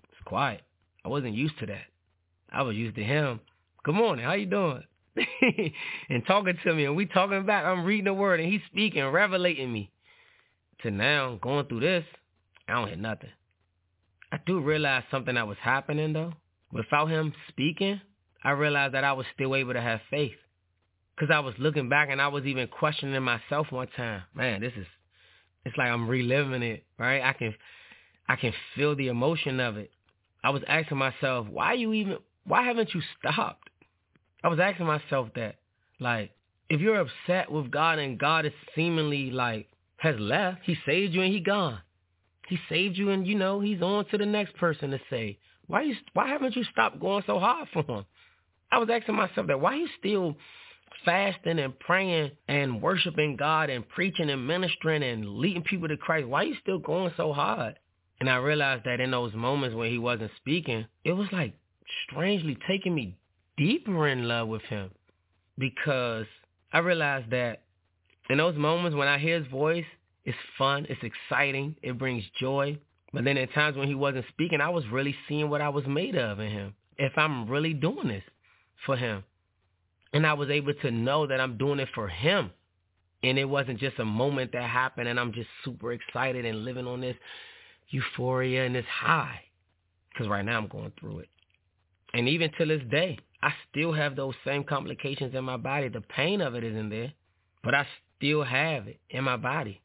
It's 0.05 0.23
quiet. 0.25 0.63
I 1.05 1.09
wasn't 1.09 1.35
used 1.35 1.59
to 1.59 1.67
that. 1.67 1.87
I 2.53 2.63
was 2.63 2.77
used 2.77 2.95
to 2.95 3.03
him. 3.03 3.41
Good 3.83 3.97
morning. 3.97 4.25
How 4.25 4.35
you 4.35 4.47
doing? 4.47 4.85
and 6.09 6.25
talking 6.25 6.57
to 6.63 6.75
me 6.75 6.85
and 6.85 6.95
we 6.95 7.07
talking 7.07 7.47
back. 7.47 7.65
I'm 7.65 7.85
reading 7.85 8.05
the 8.05 8.15
word 8.15 8.39
and 8.39 8.53
he's 8.53 8.61
speaking, 8.71 9.03
revelating 9.05 9.73
me. 9.73 9.91
To 10.83 10.93
now, 10.93 11.37
going 11.43 11.67
through 11.67 11.81
this, 11.81 12.05
I 12.69 12.75
don't 12.75 12.87
hear 12.87 12.97
nothing. 12.97 13.31
Do 14.49 14.61
realize 14.61 15.05
something 15.11 15.35
that 15.35 15.47
was 15.47 15.59
happening 15.61 16.15
though. 16.15 16.33
without 16.73 17.11
him 17.11 17.35
speaking, 17.49 18.01
I 18.43 18.53
realized 18.53 18.95
that 18.95 19.05
I 19.05 19.13
was 19.13 19.27
still 19.35 19.55
able 19.55 19.75
to 19.75 19.81
have 19.81 20.01
faith. 20.09 20.39
Cause 21.21 21.29
I 21.31 21.41
was 21.41 21.55
looking 21.59 21.91
back 21.91 22.09
and 22.11 22.23
I 22.23 22.29
was 22.29 22.45
even 22.47 22.67
questioning 22.69 23.23
myself 23.23 23.71
one 23.71 23.89
time. 23.89 24.23
Man, 24.35 24.63
this 24.63 24.73
is, 24.75 24.87
it's 25.67 25.77
like 25.77 25.91
I'm 25.91 26.09
reliving 26.09 26.63
it, 26.63 26.87
right? 26.99 27.21
I 27.23 27.35
can, 27.35 27.55
I 28.27 28.37
can 28.37 28.55
feel 28.75 28.97
the 28.97 29.09
emotion 29.09 29.61
of 29.61 29.77
it. 29.77 29.91
I 30.43 30.49
was 30.49 30.63
asking 30.67 30.97
myself, 30.97 31.47
why 31.51 31.75
you 31.75 31.93
even, 31.93 32.17
why 32.45 32.63
haven't 32.63 32.95
you 32.95 33.03
stopped? 33.19 33.69
I 34.43 34.49
was 34.49 34.61
asking 34.61 34.87
myself 34.87 35.29
that, 35.35 35.57
like, 36.01 36.31
if 36.71 36.81
you're 36.81 37.01
upset 37.01 37.53
with 37.53 37.71
God 37.71 37.99
and 37.99 38.19
God 38.19 38.47
is 38.47 38.53
seemingly 38.75 39.31
like 39.31 39.69
has 39.97 40.17
left, 40.19 40.61
He 40.65 40.77
saved 40.87 41.13
you 41.13 41.21
and 41.21 41.35
He 41.35 41.41
gone. 41.41 41.81
He 42.49 42.59
saved 42.69 42.97
you 42.97 43.11
and 43.11 43.27
you 43.27 43.35
know 43.35 43.61
He's 43.61 43.83
on 43.83 44.07
to 44.07 44.19
the 44.19 44.27
next 44.27 44.57
person 44.57 44.91
to 44.91 45.01
say, 45.11 45.39
why 45.67 45.83
you, 45.83 45.95
why 46.15 46.29
haven't 46.29 46.57
you 46.57 46.65
stopped 46.73 47.01
going 47.01 47.23
so 47.27 47.39
hard 47.39 47.69
for 47.73 47.83
Him? 47.83 48.05
I 48.73 48.79
was 48.79 48.89
asking 48.91 49.17
myself 49.17 49.47
that, 49.47 49.61
why 49.61 49.77
you 49.77 49.89
still 49.99 50.37
fasting 51.05 51.59
and 51.59 51.79
praying 51.79 52.33
and 52.49 52.83
worshiping 52.83 53.37
God 53.37 53.71
and 53.71 53.89
preaching 53.89 54.31
and 54.31 54.47
ministering 54.47 55.03
and 55.03 55.29
leading 55.29 55.63
people 55.63 55.89
to 55.89 55.97
Christ? 55.97 56.27
Why 56.27 56.45
you 56.45 56.55
still 56.63 56.79
going 56.79 57.13
so 57.17 57.33
hard? 57.33 57.79
And 58.21 58.29
I 58.29 58.37
realized 58.37 58.85
that 58.85 59.01
in 59.01 59.11
those 59.11 59.35
moments 59.35 59.77
when 59.77 59.91
He 59.91 59.99
wasn't 59.99 60.33
speaking, 60.37 60.87
it 61.05 61.13
was 61.13 61.29
like 61.33 61.55
strangely 62.09 62.57
taking 62.67 62.95
me 62.95 63.17
deeper 63.57 64.09
in 64.09 64.27
love 64.27 64.49
with 64.49 64.63
Him 64.63 64.91
because 65.59 66.27
I 66.73 66.79
realized 66.79 67.31
that 67.31 67.63
in 68.31 68.39
those 68.39 68.57
moments 68.57 68.97
when 68.97 69.09
I 69.09 69.19
hear 69.19 69.39
his 69.39 69.51
voice, 69.51 69.85
it's 70.29 70.37
fun, 70.59 70.87
it's 70.91 71.01
exciting, 71.03 71.75
it 71.81 71.97
brings 71.97 72.23
joy. 72.39 72.79
But 73.15 73.25
then 73.25 73.39
at 73.39 73.51
times 73.55 73.79
when 73.79 73.89
he 73.89 73.95
wasn't 73.95 74.27
speaking, 74.29 74.61
I 74.61 74.69
was 74.69 74.85
really 74.93 75.17
seeing 75.27 75.49
what 75.49 75.63
I 75.63 75.71
was 75.71 75.87
made 75.87 76.17
of 76.17 76.39
in 76.39 76.51
him. 76.51 76.75
If 76.99 77.17
I'm 77.17 77.49
really 77.49 77.73
doing 77.73 78.09
this 78.09 78.23
for 78.85 78.95
him. 78.95 79.25
And 80.13 80.27
I 80.27 80.35
was 80.35 80.51
able 80.51 80.75
to 80.75 80.91
know 80.91 81.27
that 81.27 81.41
I'm 81.41 81.57
doing 81.57 81.79
it 81.79 81.89
for 81.95 82.09
him. 82.09 82.51
And 83.23 83.39
it 83.39 83.47
wasn't 83.47 83.81
just 83.81 83.99
a 83.99 84.05
moment 84.05 84.53
that 84.53 84.69
happened 84.69 85.09
and 85.09 85.19
I'm 85.19 85.33
just 85.33 85.49
super 85.65 85.93
excited 85.93 86.45
and 86.45 86.63
living 86.63 86.87
on 86.87 87.01
this 87.01 87.17
euphoria 87.89 88.67
and 88.67 88.75
this 88.75 88.85
high. 88.85 89.41
Because 90.11 90.29
right 90.29 90.45
now 90.45 90.59
I'm 90.59 90.69
going 90.69 90.93
through 91.01 91.21
it. 91.21 91.29
And 92.13 92.29
even 92.29 92.51
to 92.59 92.67
this 92.67 92.83
day, 92.91 93.19
I 93.43 93.55
still 93.71 93.95
have 93.95 94.15
those 94.15 94.35
same 94.45 94.63
complications 94.63 95.35
in 95.35 95.45
my 95.45 95.57
body. 95.57 95.89
The 95.89 96.03
pain 96.03 96.43
of 96.43 96.55
it 96.55 96.65
isn't 96.65 96.91
there, 96.91 97.15
but 97.65 97.75
I 97.75 97.87
still 98.19 98.45
have 98.45 98.89
it 98.89 99.01
in 99.09 99.25
my 99.25 99.39
body. 99.39 99.81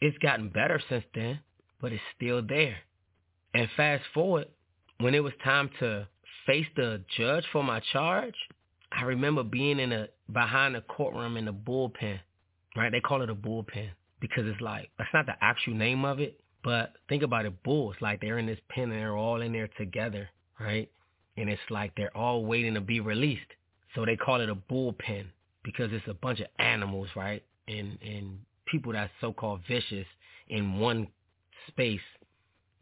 It's 0.00 0.18
gotten 0.18 0.48
better 0.50 0.80
since 0.88 1.04
then, 1.14 1.40
but 1.80 1.92
it's 1.92 2.02
still 2.16 2.42
there. 2.42 2.76
And 3.54 3.68
fast 3.76 4.04
forward, 4.14 4.48
when 4.98 5.14
it 5.14 5.22
was 5.22 5.32
time 5.44 5.70
to 5.80 6.08
face 6.46 6.66
the 6.76 7.02
judge 7.16 7.44
for 7.52 7.64
my 7.64 7.80
charge, 7.92 8.34
I 8.92 9.04
remember 9.04 9.42
being 9.42 9.80
in 9.80 9.92
a 9.92 10.08
behind 10.32 10.74
the 10.74 10.80
courtroom 10.82 11.36
in 11.36 11.46
the 11.46 11.52
bullpen. 11.52 12.20
Right? 12.76 12.92
They 12.92 13.00
call 13.00 13.22
it 13.22 13.30
a 13.30 13.34
bullpen 13.34 13.90
because 14.20 14.46
it's 14.46 14.60
like 14.60 14.90
that's 14.98 15.10
not 15.12 15.26
the 15.26 15.34
actual 15.40 15.74
name 15.74 16.04
of 16.04 16.20
it, 16.20 16.40
but 16.62 16.92
think 17.08 17.22
about 17.22 17.46
it, 17.46 17.62
bulls. 17.62 17.96
Like 18.00 18.20
they're 18.20 18.38
in 18.38 18.46
this 18.46 18.60
pen 18.68 18.84
and 18.84 18.92
they're 18.92 19.16
all 19.16 19.40
in 19.40 19.52
there 19.52 19.68
together, 19.78 20.28
right? 20.60 20.88
and 21.38 21.48
it's 21.48 21.62
like 21.70 21.92
they're 21.96 22.16
all 22.16 22.44
waiting 22.44 22.74
to 22.74 22.80
be 22.80 23.00
released. 23.00 23.42
So 23.94 24.04
they 24.04 24.16
call 24.16 24.40
it 24.40 24.50
a 24.50 24.54
bullpen 24.54 25.26
because 25.64 25.90
it's 25.92 26.06
a 26.08 26.14
bunch 26.14 26.40
of 26.40 26.46
animals, 26.58 27.08
right? 27.16 27.42
And 27.68 27.98
and 28.02 28.40
people 28.70 28.92
that's 28.92 29.12
so 29.20 29.32
called 29.32 29.60
vicious 29.68 30.06
in 30.48 30.78
one 30.78 31.08
space 31.68 32.00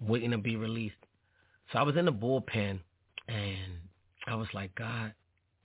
waiting 0.00 0.30
to 0.30 0.38
be 0.38 0.56
released. 0.56 0.94
So 1.72 1.78
I 1.78 1.82
was 1.82 1.96
in 1.96 2.04
the 2.04 2.12
bullpen 2.12 2.80
and 3.28 3.72
I 4.26 4.34
was 4.34 4.48
like, 4.54 4.74
God, 4.74 5.12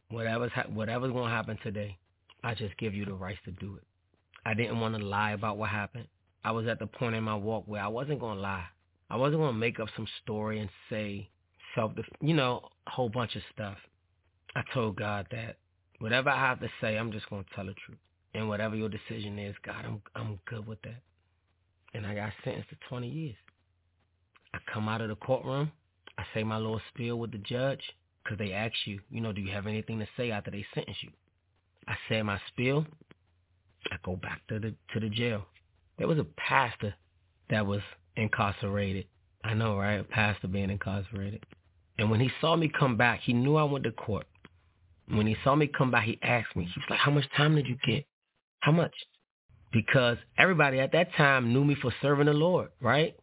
whatever's 0.09 0.51
ha- 0.53 0.69
whatever's 0.69 1.11
gonna 1.11 1.29
happen 1.33 1.57
today, 1.63 1.97
I 2.43 2.55
just 2.55 2.77
give 2.77 2.93
you 2.93 3.05
the 3.05 3.13
rights 3.13 3.39
to 3.45 3.51
do 3.51 3.75
it. 3.75 3.83
I 4.45 4.53
didn't 4.53 4.79
want 4.79 4.95
to 4.95 5.03
lie 5.03 5.31
about 5.31 5.57
what 5.57 5.69
happened. 5.69 6.07
I 6.43 6.51
was 6.51 6.67
at 6.67 6.79
the 6.79 6.87
point 6.87 7.15
in 7.15 7.23
my 7.23 7.35
walk 7.35 7.65
where 7.67 7.83
I 7.83 7.87
wasn't 7.87 8.19
gonna 8.19 8.39
lie. 8.39 8.65
I 9.09 9.17
wasn't 9.17 9.41
gonna 9.41 9.57
make 9.57 9.79
up 9.79 9.89
some 9.95 10.07
story 10.23 10.59
and 10.59 10.69
say 10.89 11.29
self, 11.75 11.91
you 12.21 12.33
know, 12.33 12.69
a 12.87 12.89
whole 12.89 13.09
bunch 13.09 13.35
of 13.35 13.43
stuff. 13.53 13.77
I 14.55 14.63
told 14.73 14.97
God 14.97 15.27
that 15.31 15.57
whatever 15.99 16.29
I 16.29 16.39
have 16.39 16.59
to 16.61 16.69
say, 16.81 16.97
I'm 16.97 17.11
just 17.11 17.29
to 17.29 17.43
tell 17.55 17.65
the 17.65 17.75
truth. 17.85 17.99
And 18.33 18.47
whatever 18.47 18.75
your 18.75 18.89
decision 18.89 19.37
is, 19.37 19.55
God, 19.65 19.85
I'm 19.85 20.01
I'm 20.15 20.39
good 20.45 20.65
with 20.65 20.81
that. 20.83 21.01
And 21.93 22.05
I 22.05 22.15
got 22.15 22.31
sentenced 22.43 22.69
to 22.69 22.77
20 22.87 23.07
years. 23.07 23.35
I 24.53 24.59
come 24.73 24.87
out 24.87 25.01
of 25.01 25.09
the 25.09 25.15
courtroom. 25.15 25.71
I 26.17 26.23
say 26.33 26.43
my 26.43 26.57
little 26.57 26.81
spiel 26.93 27.19
with 27.19 27.31
the 27.31 27.37
judge 27.39 27.81
because 28.23 28.37
they 28.37 28.53
ask 28.53 28.73
you, 28.85 28.99
you 29.09 29.21
know, 29.21 29.33
do 29.33 29.41
you 29.41 29.51
have 29.51 29.67
anything 29.67 29.99
to 29.99 30.07
say 30.15 30.31
after 30.31 30.51
they 30.51 30.65
sentence 30.73 30.97
you? 31.01 31.09
I 31.87 31.95
say 32.07 32.21
my 32.21 32.39
spiel. 32.47 32.85
I 33.91 33.97
go 34.05 34.15
back 34.15 34.41
to 34.49 34.59
the 34.59 34.73
to 34.93 34.99
the 34.99 35.09
jail. 35.09 35.45
There 35.97 36.07
was 36.07 36.19
a 36.19 36.25
pastor 36.37 36.93
that 37.49 37.65
was 37.65 37.81
incarcerated. 38.15 39.07
I 39.43 39.53
know, 39.53 39.77
right? 39.77 39.99
A 39.99 40.03
pastor 40.03 40.47
being 40.47 40.69
incarcerated. 40.69 41.43
And 41.97 42.09
when 42.09 42.19
he 42.19 42.29
saw 42.39 42.55
me 42.55 42.69
come 42.69 42.95
back, 42.95 43.21
he 43.21 43.33
knew 43.33 43.55
I 43.55 43.63
went 43.63 43.83
to 43.85 43.91
court. 43.91 44.27
When 45.07 45.27
he 45.27 45.35
saw 45.43 45.55
me 45.55 45.67
come 45.67 45.91
back, 45.91 46.05
he 46.05 46.19
asked 46.21 46.55
me, 46.55 46.65
he 46.65 46.79
was 46.79 46.89
like, 46.89 46.99
how 46.99 47.11
much 47.11 47.25
time 47.35 47.55
did 47.55 47.67
you 47.67 47.77
get? 47.85 48.05
How 48.61 48.71
much? 48.71 48.93
Because 49.71 50.17
everybody 50.37 50.79
at 50.79 50.91
that 50.93 51.13
time 51.15 51.53
knew 51.53 51.63
me 51.63 51.75
for 51.75 51.93
serving 52.01 52.25
the 52.27 52.33
Lord, 52.33 52.69
right? 52.81 53.15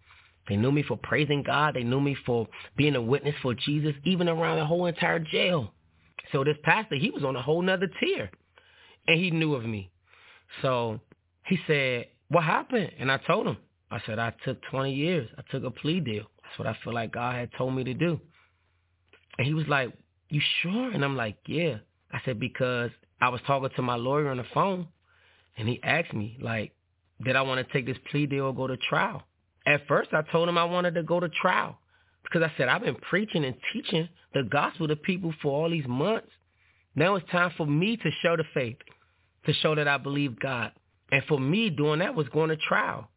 They 0.49 0.57
knew 0.57 0.73
me 0.73 0.83
for 0.83 0.97
praising 0.97 1.43
God. 1.43 1.75
They 1.75 1.83
knew 1.83 2.01
me 2.01 2.17
for 2.27 2.49
being 2.77 2.97
a 2.97 3.03
witness 3.03 3.35
for 3.43 3.55
Jesus, 3.55 3.95
even 4.05 4.29
around 4.29 4.59
the 4.59 4.67
whole 4.67 4.87
entire 4.87 5.19
jail. 5.19 5.73
So 6.33 6.43
this 6.43 6.57
pastor, 6.63 6.97
he 6.97 7.11
was 7.11 7.23
on 7.23 7.37
a 7.37 7.43
whole 7.43 7.63
nother 7.63 7.91
tier. 8.01 8.31
And 9.07 9.21
he 9.21 9.31
knew 9.31 9.55
of 9.55 9.65
me. 9.65 9.91
So 10.63 11.01
he 11.47 11.59
said, 11.67 12.07
what 12.29 12.45
happened? 12.45 12.93
And 12.99 13.11
I 13.13 13.19
told 13.19 13.47
him. 13.47 13.59
I 13.91 14.01
said, 14.05 14.19
I 14.19 14.35
took 14.45 14.59
20 14.71 14.93
years. 14.93 15.29
I 15.39 15.43
took 15.51 15.65
a 15.65 15.71
plea 15.71 16.01
deal. 16.01 16.25
That's 16.43 16.59
what 16.59 16.69
I 16.69 16.77
feel 16.83 16.95
like 16.95 17.13
God 17.13 17.35
had 17.35 17.51
told 17.57 17.75
me 17.75 17.85
to 17.85 17.95
do. 17.95 18.21
And 19.39 19.47
he 19.47 19.55
was 19.55 19.67
like, 19.69 19.93
you 20.29 20.41
sure? 20.63 20.91
And 20.91 21.05
I'm 21.05 21.17
like, 21.17 21.37
yeah. 21.47 21.77
I 22.13 22.21
said, 22.25 22.41
because 22.41 22.91
I 23.21 23.29
was 23.29 23.41
talking 23.47 23.71
to 23.77 23.83
my 23.83 23.97
lawyer 23.97 24.29
on 24.29 24.39
the 24.39 24.45
phone 24.53 24.89
and 25.59 25.69
he 25.69 25.81
asked 25.83 26.15
me, 26.15 26.39
like, 26.41 26.73
did 27.25 27.37
I 27.37 27.43
want 27.43 27.67
to 27.67 27.73
take 27.73 27.87
this 27.87 27.99
plea 28.11 28.27
deal 28.27 28.45
or 28.45 28.55
go 28.55 28.67
to 28.67 28.77
trial? 28.77 29.25
At 29.67 29.87
first, 29.87 30.11
I 30.13 30.23
told 30.31 30.49
him 30.49 30.57
I 30.57 30.65
wanted 30.65 30.95
to 30.95 31.03
go 31.03 31.21
to 31.21 31.29
trial 31.29 31.79
because 32.23 32.43
I 32.43 32.53
said, 32.57 32.69
I've 32.69 32.83
been 32.83 32.95
preaching 32.95 33.45
and 33.45 33.57
teaching 33.73 34.09
the 34.35 34.45
gospel 34.45 34.89
to 34.89 34.97
people 34.97 35.35
for 35.43 35.53
all 35.53 35.71
these 35.71 35.87
months. 35.87 36.29
Now 36.95 37.17
it's 37.17 37.31
time 37.31 37.53
for 37.57 37.67
me 37.67 37.97
to 37.97 38.11
show 38.23 38.37
the 38.37 38.45
faith, 38.55 38.77
to 39.47 39.53
show 39.53 39.75
that 39.75 39.89
I 39.89 39.99
believe 39.99 40.39
God. 40.39 40.73
And 41.11 41.23
for 41.25 41.41
me, 41.41 41.71
doing 41.71 42.01
that 42.01 42.15
was 42.15 42.29
going 42.29 42.51
to 42.51 42.57
trial. 42.57 43.09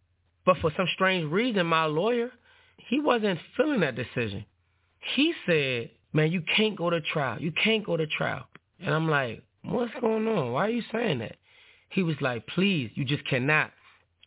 But 0.45 0.57
for 0.57 0.72
some 0.76 0.88
strange 0.93 1.31
reason, 1.31 1.65
my 1.68 1.85
lawyer, 1.85 2.31
he 2.89 2.99
wasn't 2.99 3.39
feeling 3.55 3.81
that 3.81 3.95
decision. 3.95 4.45
He 5.15 5.34
said, 5.45 5.91
man, 6.13 6.31
you 6.31 6.41
can't 6.55 6.76
go 6.76 6.89
to 6.89 7.01
trial. 7.01 7.39
You 7.41 7.51
can't 7.51 7.85
go 7.85 7.97
to 7.97 8.07
trial. 8.07 8.45
And 8.80 8.93
I'm 8.93 9.09
like, 9.09 9.43
what's 9.63 9.93
going 9.99 10.27
on? 10.27 10.51
Why 10.51 10.68
are 10.68 10.69
you 10.69 10.84
saying 10.91 11.19
that? 11.19 11.35
He 11.91 12.03
was 12.03 12.15
like, 12.22 12.47
please, 12.47 12.91
you 12.95 13.05
just 13.05 13.26
cannot. 13.26 13.72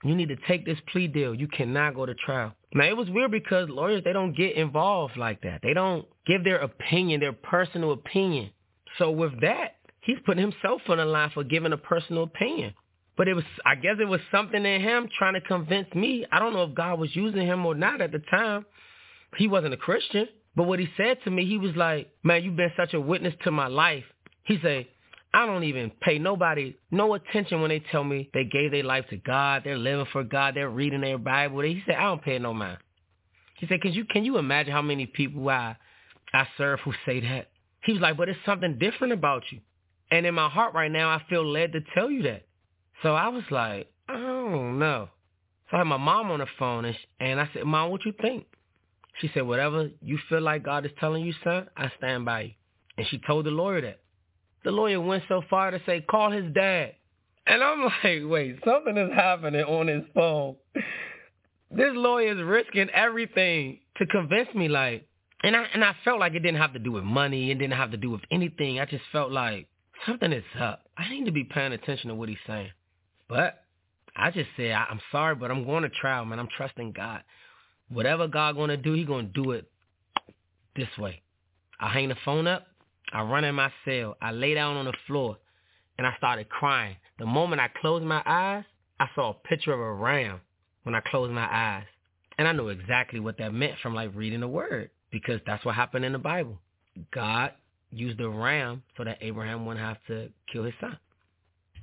You 0.05 0.15
need 0.15 0.29
to 0.29 0.37
take 0.47 0.67
this 0.67 0.79
plea 0.93 1.09
deal. 1.09 1.35
You 1.35 1.49
cannot 1.49 1.95
go 1.95 2.05
to 2.05 2.15
trial. 2.15 2.55
Now, 2.75 2.85
it 2.85 2.97
was 2.97 3.09
weird 3.09 3.31
because 3.31 3.69
lawyers, 3.71 4.05
they 4.05 4.13
don't 4.13 4.37
get 4.37 4.57
involved 4.57 5.17
like 5.17 5.41
that. 5.43 5.61
They 5.63 5.73
don't 5.73 6.07
give 6.27 6.45
their 6.45 6.59
opinion, 6.59 7.21
their 7.21 7.33
personal 7.33 7.93
opinion. 7.93 8.51
So 8.99 9.11
with 9.11 9.41
that, 9.41 9.77
he's 10.03 10.19
putting 10.27 10.43
himself 10.43 10.83
on 10.89 10.99
the 10.99 11.07
line 11.07 11.31
for 11.33 11.43
giving 11.43 11.73
a 11.73 11.79
personal 11.79 12.25
opinion. 12.25 12.75
But 13.17 13.29
it 13.29 13.35
was, 13.35 13.45
I 13.65 13.77
guess 13.77 13.97
it 14.01 14.09
was 14.09 14.21
something 14.31 14.65
in 14.65 14.81
him 14.83 15.09
trying 15.17 15.35
to 15.35 15.41
convince 15.41 15.93
me. 15.95 16.27
I 16.31 16.39
don't 16.39 16.53
know 16.53 16.65
if 16.65 16.75
God 16.75 16.99
was 16.99 17.15
using 17.15 17.47
him 17.47 17.65
or 17.65 17.75
not 17.75 18.01
at 18.01 18.13
the 18.13 18.19
time. 18.19 18.67
He 19.37 19.49
wasn't 19.49 19.75
a 19.75 19.79
Christian. 19.79 20.29
But 20.57 20.65
what 20.65 20.81
he 20.81 20.89
said 20.97 21.19
to 21.25 21.31
me, 21.31 21.47
he 21.47 21.59
was 21.59 21.75
like, 21.77 22.11
man, 22.23 22.45
you've 22.45 22.57
been 22.57 22.73
such 22.77 22.93
a 22.93 23.01
witness 23.01 23.35
to 23.45 23.51
my 23.51 23.69
life. 23.69 24.05
He 24.45 24.59
said, 24.63 24.87
I 25.35 25.47
don't 25.47 25.65
even 25.65 25.91
pay 26.01 26.19
nobody 26.19 26.77
no 26.93 27.15
attention 27.15 27.61
when 27.61 27.71
they 27.71 27.83
tell 27.91 28.05
me 28.05 28.31
they 28.33 28.45
gave 28.45 28.71
their 28.71 28.85
life 28.85 29.07
to 29.11 29.17
God, 29.17 29.63
they're 29.65 29.77
living 29.77 30.07
for 30.13 30.23
God, 30.23 30.55
they're 30.55 30.71
reading 30.71 31.01
their 31.01 31.19
Bible. 31.19 31.61
He 31.63 31.83
said, 31.85 31.97
I 31.97 32.05
don't 32.05 32.23
pay 32.23 32.39
no 32.39 32.55
mind. 32.55 32.79
He 33.57 33.67
said, 33.67 33.83
Cause 33.83 33.95
you 33.95 34.05
can 34.05 34.25
you 34.25 34.39
imagine 34.39 34.73
how 34.73 34.83
many 34.83 35.07
people 35.07 35.49
I 35.49 35.77
I 36.33 36.47
serve 36.57 36.81
who 36.85 36.93
say 37.05 37.21
that? 37.21 37.49
He 37.85 37.93
was 37.93 38.01
like, 38.01 38.17
but 38.17 38.29
it's 38.29 38.39
something 38.47 38.79
different 38.79 39.13
about 39.13 39.43
you. 39.51 39.61
And 40.11 40.25
in 40.25 40.35
my 40.35 40.49
heart 40.49 40.73
right 40.73 40.91
now, 40.91 41.11
I 41.11 41.23
feel 41.29 41.45
led 41.47 41.73
to 41.73 41.81
tell 41.95 42.11
you 42.11 42.23
that. 42.23 42.47
So 43.03 43.15
I 43.15 43.29
was 43.29 43.45
like, 43.51 43.91
I 44.09 44.15
don't 44.15 44.79
know. 44.79 45.09
So 45.71 45.77
I 45.77 45.81
had 45.81 45.87
my 45.87 45.97
mom 45.97 46.31
on 46.31 46.41
the 46.41 46.47
phone, 46.59 46.85
and, 46.85 46.95
she, 46.95 47.07
and 47.21 47.41
I 47.41 47.49
said, 47.53 47.65
Mom, 47.65 47.91
what 47.91 48.05
you 48.05 48.13
think? 48.21 48.47
She 49.21 49.31
said, 49.33 49.43
whatever 49.47 49.91
you 50.01 50.19
feel 50.29 50.41
like 50.41 50.65
God 50.65 50.87
is 50.87 50.93
telling 50.99 51.25
you, 51.25 51.35
son, 51.43 51.69
I 51.77 51.91
stand 51.99 52.25
by 52.25 52.41
you. 52.43 52.51
And 52.97 53.07
she 53.09 53.21
told 53.27 53.47
the 53.47 53.51
lawyer 53.51 53.81
that. 53.81 54.01
The 54.65 54.71
lawyer 54.71 55.01
went 55.01 55.25
so 55.29 55.43
far 55.49 55.71
to 55.71 55.81
say, 55.87 56.01
call 56.01 56.31
his 56.31 56.53
dad. 56.53 56.95
And 57.47 57.63
I'm 57.63 57.83
like, 58.05 58.23
wait, 58.25 58.59
something 58.65 58.97
is 58.97 59.13
happening 59.15 59.63
on 59.63 59.87
his 59.87 60.05
phone. 60.15 60.57
This 61.71 61.93
lawyer 61.93 62.37
is 62.37 62.43
risking 62.43 62.89
everything 62.91 63.81
to 63.97 64.07
convince 64.07 64.55
me, 64.55 64.69
like, 64.69 65.07
And 65.43 65.57
I 65.57 65.65
and 65.75 65.85
I 65.85 65.95
felt 66.05 66.21
like 66.21 66.35
it 66.35 66.41
didn't 66.41 66.61
have 66.61 66.73
to 66.75 66.79
do 66.79 66.93
with 66.93 67.05
money. 67.05 67.51
It 67.51 67.59
didn't 67.59 67.77
have 67.77 67.91
to 67.91 67.97
do 67.97 68.11
with 68.11 68.23
anything. 68.31 68.81
I 68.81 68.87
just 68.87 69.05
felt 69.13 69.33
like 69.33 69.69
something 70.07 70.33
is 70.33 70.45
up. 70.59 70.85
I 70.97 71.09
need 71.11 71.27
to 71.27 71.33
be 71.33 71.45
paying 71.45 71.73
attention 71.73 72.09
to 72.09 72.15
what 72.15 72.29
he's 72.29 72.39
saying. 72.47 72.71
But 73.29 73.65
I 74.17 74.31
just 74.31 74.51
said, 74.57 74.71
I'm 74.73 75.01
sorry, 75.11 75.35
but 75.35 75.51
I'm 75.51 75.65
going 75.65 75.83
to 75.83 75.89
trial, 75.89 76.25
man. 76.25 76.39
I'm 76.39 76.49
trusting 76.57 76.93
God. 76.93 77.23
Whatever 77.89 78.29
God 78.29 78.55
going 78.55 78.69
to 78.69 78.77
do, 78.77 78.93
He 78.93 79.05
going 79.05 79.33
to 79.33 79.43
do 79.43 79.51
it 79.53 79.71
this 80.77 80.89
way. 80.99 81.23
I 81.81 81.89
hang 81.89 82.09
the 82.09 82.17
phone 82.25 82.47
up. 82.47 82.67
I 83.13 83.23
run 83.23 83.45
in 83.45 83.55
my 83.55 83.71
cell. 83.85 84.17
I 84.21 84.33
lay 84.33 84.55
down 84.55 84.77
on 84.77 84.87
the 84.87 84.93
floor, 85.07 85.39
and 85.99 86.07
I 86.07 86.17
started 86.17 86.49
crying. 86.49 86.97
The 87.19 87.27
moment 87.27 87.61
I 87.61 87.69
closed 87.81 88.05
my 88.05 88.23
eyes, 88.25 88.65
I 88.99 89.07
saw 89.15 89.31
a 89.31 89.49
picture 89.49 89.73
of 89.73 89.81
a 89.81 89.93
ram 89.93 90.41
when 90.85 90.95
I 90.95 91.01
closed 91.01 91.33
my 91.33 91.49
eyes. 91.51 91.85
And 92.39 92.49
I 92.49 92.53
knew 92.53 92.69
exactly 92.69 93.21
what 93.21 93.39
that 93.39 93.55
meant 93.55 93.79
from 93.83 93.95
like 93.95 94.15
reading 94.15 94.41
the 94.41 94.49
word 94.49 94.91
because 95.11 95.41
that's 95.47 95.65
what 95.65 95.75
happened 95.75 96.05
in 96.05 96.13
the 96.13 96.19
Bible. 96.19 96.59
God 97.13 97.53
used 97.91 98.21
a 98.21 98.29
ram 98.29 98.83
so 98.97 99.05
that 99.05 99.19
Abraham 99.21 99.67
wouldn't 99.67 99.85
have 99.85 99.99
to 100.09 100.31
kill 100.53 100.65
his 100.65 100.75
son 100.81 100.99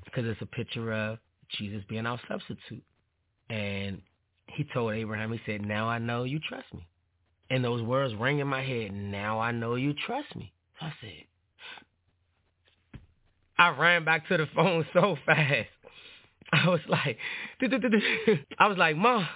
because 0.04 0.26
it's 0.26 0.42
a 0.42 0.46
picture 0.46 0.92
of 0.92 1.20
Jesus 1.58 1.84
being 1.88 2.06
our 2.06 2.20
substitute. 2.28 2.84
And 3.50 4.02
he 4.48 4.66
told 4.74 4.94
Abraham, 4.94 5.32
he 5.32 5.40
said, 5.46 5.62
now 5.66 5.88
I 5.88 6.00
know 6.00 6.24
you 6.24 6.40
trust 6.40 6.74
me. 6.74 6.88
And 7.50 7.64
those 7.64 7.82
words 7.82 8.14
rang 8.16 8.40
in 8.40 8.48
my 8.48 8.64
head, 8.64 8.94
now 8.94 9.40
I 9.40 9.52
know 9.52 9.76
you 9.76 9.94
trust 9.94 10.36
me. 10.36 10.54
I 10.82 10.94
said, 11.00 11.26
I 13.58 13.70
ran 13.78 14.04
back 14.04 14.28
to 14.28 14.38
the 14.38 14.48
phone 14.56 14.86
so 14.94 15.18
fast. 15.26 15.70
I 16.52 16.68
was 16.68 16.82
like, 16.90 17.18
I 18.60 18.68
was 18.68 18.78
like, 18.78 18.98
Mom, 18.98 19.28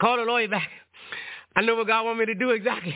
call 0.00 0.18
the 0.18 0.24
lawyer 0.24 0.48
back. 0.48 0.68
I 1.56 1.62
know 1.62 1.74
what 1.74 1.86
God 1.86 2.04
want 2.04 2.18
me 2.18 2.26
to 2.26 2.34
do 2.34 2.50
exactly. 2.50 2.94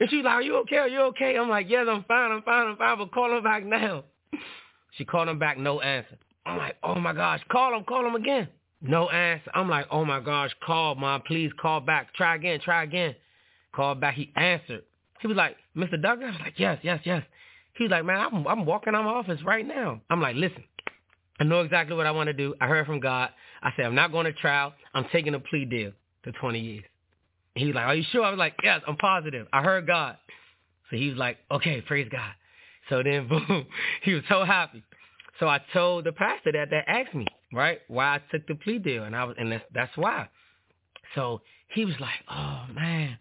And 0.00 0.10
she's 0.10 0.24
like, 0.24 0.34
are 0.34 0.42
you 0.42 0.56
okay? 0.58 0.76
Are 0.76 0.88
you 0.88 1.00
okay? 1.02 1.36
I'm 1.36 1.48
like, 1.48 1.68
yes, 1.68 1.86
I'm 1.88 2.04
fine. 2.04 2.30
I'm 2.30 2.42
fine. 2.42 2.66
I'm 2.68 2.76
fine. 2.76 2.98
But 2.98 3.12
call 3.12 3.36
him 3.36 3.42
back 3.42 3.64
now. 3.64 4.04
She 4.96 5.04
called 5.04 5.28
him 5.28 5.38
back, 5.38 5.58
no 5.58 5.80
answer. 5.80 6.18
I'm 6.44 6.58
like, 6.58 6.76
oh 6.82 6.96
my 6.96 7.12
gosh, 7.12 7.40
call 7.50 7.76
him, 7.76 7.84
call 7.84 8.06
him 8.06 8.14
again. 8.14 8.48
No 8.80 9.08
answer. 9.08 9.50
I'm 9.54 9.68
like, 9.68 9.86
oh 9.90 10.04
my 10.04 10.20
gosh, 10.20 10.50
call, 10.64 10.94
mom, 10.94 11.22
please 11.22 11.50
call 11.60 11.80
back. 11.80 12.14
Try 12.14 12.36
again, 12.36 12.60
try 12.60 12.84
again. 12.84 13.14
Call 13.74 13.94
back. 13.94 14.14
He 14.14 14.32
answered. 14.36 14.82
He 15.20 15.26
was 15.26 15.36
like, 15.36 15.56
Mr. 15.78 15.94
Duggar? 15.94 16.24
I 16.24 16.30
was 16.30 16.40
like, 16.40 16.54
yes, 16.58 16.78
yes, 16.82 17.00
yes. 17.04 17.22
He 17.76 17.84
was 17.84 17.90
like, 17.90 18.04
man, 18.04 18.20
I'm, 18.20 18.46
I'm 18.46 18.66
walking 18.66 18.94
out 18.94 19.00
of 19.00 19.04
my 19.06 19.12
office 19.12 19.40
right 19.44 19.66
now. 19.66 20.00
I'm 20.10 20.20
like, 20.20 20.36
listen, 20.36 20.64
I 21.38 21.44
know 21.44 21.60
exactly 21.60 21.96
what 21.96 22.06
I 22.06 22.10
want 22.10 22.26
to 22.26 22.32
do. 22.32 22.54
I 22.60 22.66
heard 22.66 22.86
from 22.86 23.00
God. 23.00 23.30
I 23.62 23.70
said, 23.76 23.86
I'm 23.86 23.94
not 23.94 24.10
going 24.10 24.26
to 24.26 24.32
trial. 24.32 24.74
I'm 24.94 25.06
taking 25.12 25.34
a 25.34 25.40
plea 25.40 25.64
deal 25.64 25.92
to 26.24 26.32
20 26.32 26.58
years. 26.58 26.84
he 27.54 27.66
was 27.66 27.74
like, 27.74 27.84
are 27.84 27.94
you 27.94 28.04
sure? 28.10 28.24
I 28.24 28.30
was 28.30 28.38
like, 28.38 28.54
yes, 28.62 28.80
I'm 28.86 28.96
positive. 28.96 29.46
I 29.52 29.62
heard 29.62 29.86
God. 29.86 30.16
So 30.90 30.96
he 30.96 31.08
was 31.08 31.18
like, 31.18 31.38
okay, 31.50 31.80
praise 31.80 32.08
God. 32.10 32.32
So 32.88 33.02
then, 33.02 33.28
boom, 33.48 33.66
he 34.02 34.14
was 34.14 34.24
so 34.28 34.44
happy. 34.44 34.82
So 35.38 35.48
I 35.48 35.60
told 35.72 36.04
the 36.04 36.12
pastor 36.12 36.52
that 36.52 36.70
that 36.70 36.84
asked 36.88 37.14
me, 37.14 37.26
right, 37.52 37.78
why 37.86 38.16
I 38.16 38.20
took 38.32 38.46
the 38.48 38.56
plea 38.56 38.78
deal, 38.78 39.04
and 39.04 39.14
I 39.14 39.24
was, 39.24 39.36
and 39.38 39.52
that's 39.52 39.64
that's 39.72 39.96
why. 39.96 40.28
So 41.14 41.42
he 41.68 41.84
was 41.84 41.94
like, 42.00 42.18
oh 42.28 42.64
man, 42.74 43.18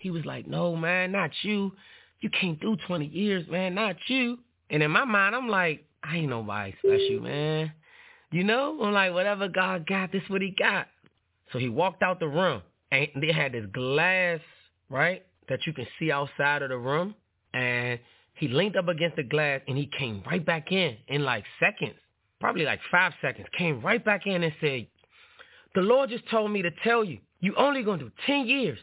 he 0.00 0.10
was 0.10 0.24
like, 0.24 0.46
no 0.46 0.74
man, 0.74 1.12
not 1.12 1.30
you. 1.42 1.72
You 2.20 2.30
can't 2.30 2.60
do 2.60 2.76
20 2.86 3.06
years, 3.06 3.46
man, 3.48 3.74
not 3.74 3.96
you. 4.08 4.38
And 4.68 4.82
in 4.82 4.90
my 4.90 5.04
mind, 5.04 5.34
I'm 5.34 5.48
like, 5.48 5.84
I 6.02 6.16
ain't 6.18 6.30
nobody 6.30 6.74
special, 6.78 7.20
man. 7.20 7.72
You 8.30 8.44
know, 8.44 8.78
I'm 8.82 8.92
like, 8.92 9.12
whatever 9.12 9.48
God 9.48 9.86
got, 9.86 10.12
this 10.12 10.22
what 10.28 10.42
he 10.42 10.50
got. 10.50 10.86
So 11.52 11.58
he 11.58 11.68
walked 11.68 12.02
out 12.02 12.20
the 12.20 12.28
room, 12.28 12.62
and 12.92 13.08
they 13.20 13.32
had 13.32 13.52
this 13.52 13.66
glass, 13.72 14.40
right, 14.88 15.24
that 15.48 15.66
you 15.66 15.72
can 15.72 15.86
see 15.98 16.12
outside 16.12 16.62
of 16.62 16.68
the 16.68 16.78
room, 16.78 17.14
and 17.54 17.98
he 18.34 18.48
leaned 18.48 18.76
up 18.76 18.88
against 18.88 19.16
the 19.16 19.22
glass 19.22 19.60
and 19.68 19.76
he 19.76 19.90
came 19.98 20.22
right 20.26 20.44
back 20.44 20.72
in 20.72 20.96
in 21.08 21.24
like 21.24 21.44
seconds, 21.58 21.96
probably 22.40 22.64
like 22.64 22.80
five 22.90 23.12
seconds, 23.20 23.46
came 23.56 23.80
right 23.82 24.02
back 24.02 24.26
in 24.26 24.42
and 24.42 24.52
said, 24.60 24.86
the 25.74 25.82
Lord 25.82 26.10
just 26.10 26.28
told 26.30 26.50
me 26.50 26.62
to 26.62 26.70
tell 26.82 27.04
you, 27.04 27.18
you 27.40 27.54
only 27.56 27.82
going 27.82 27.98
to 27.98 28.06
do 28.06 28.12
10 28.26 28.46
years. 28.46 28.78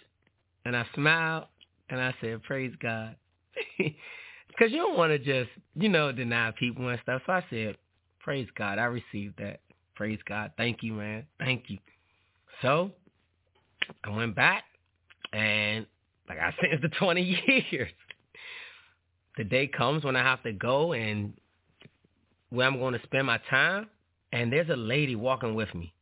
And 0.68 0.76
I 0.76 0.86
smiled 0.94 1.46
and 1.90 2.02
I 2.02 2.14
said, 2.20 2.44
praise 2.44 2.74
God. 2.82 3.16
Because 4.48 4.72
you 4.72 4.80
don't 4.80 4.98
want 4.98 5.12
to 5.12 5.20
just, 5.20 5.52
you 5.76 5.88
know, 5.88 6.12
deny 6.12 6.52
people 6.58 6.88
and 6.88 7.00
stuff. 7.04 7.22
So 7.28 7.34
I 7.34 7.46
said, 7.52 7.78
praise 8.20 8.48
God. 8.58 8.80
I 8.80 8.86
received 8.86 9.38
that. 9.38 9.60
Praise 9.94 10.18
God. 10.28 10.52
Thank 10.58 10.82
you, 10.82 10.94
man. 10.94 11.28
Thank 11.38 11.66
you. 11.68 11.78
So 12.64 12.90
I 14.04 14.10
went 14.10 14.36
back 14.36 14.64
and 15.32 15.86
like 16.28 16.40
I 16.40 16.56
sentenced 16.60 16.92
to 16.92 17.00
20 17.00 17.44
years 17.70 17.92
the 19.38 19.44
day 19.44 19.68
comes 19.68 20.04
when 20.04 20.16
I 20.16 20.24
have 20.24 20.42
to 20.44 20.52
go 20.52 20.94
and 20.94 21.34
where 22.50 22.66
I'm 22.66 22.80
going 22.80 22.96
to 22.96 23.02
spend 23.04 23.28
my 23.28 23.40
time. 23.50 23.88
And 24.34 24.52
there's 24.52 24.70
a 24.70 24.76
lady 24.76 25.16
walking 25.16 25.54
with 25.54 25.74
me. 25.76 25.94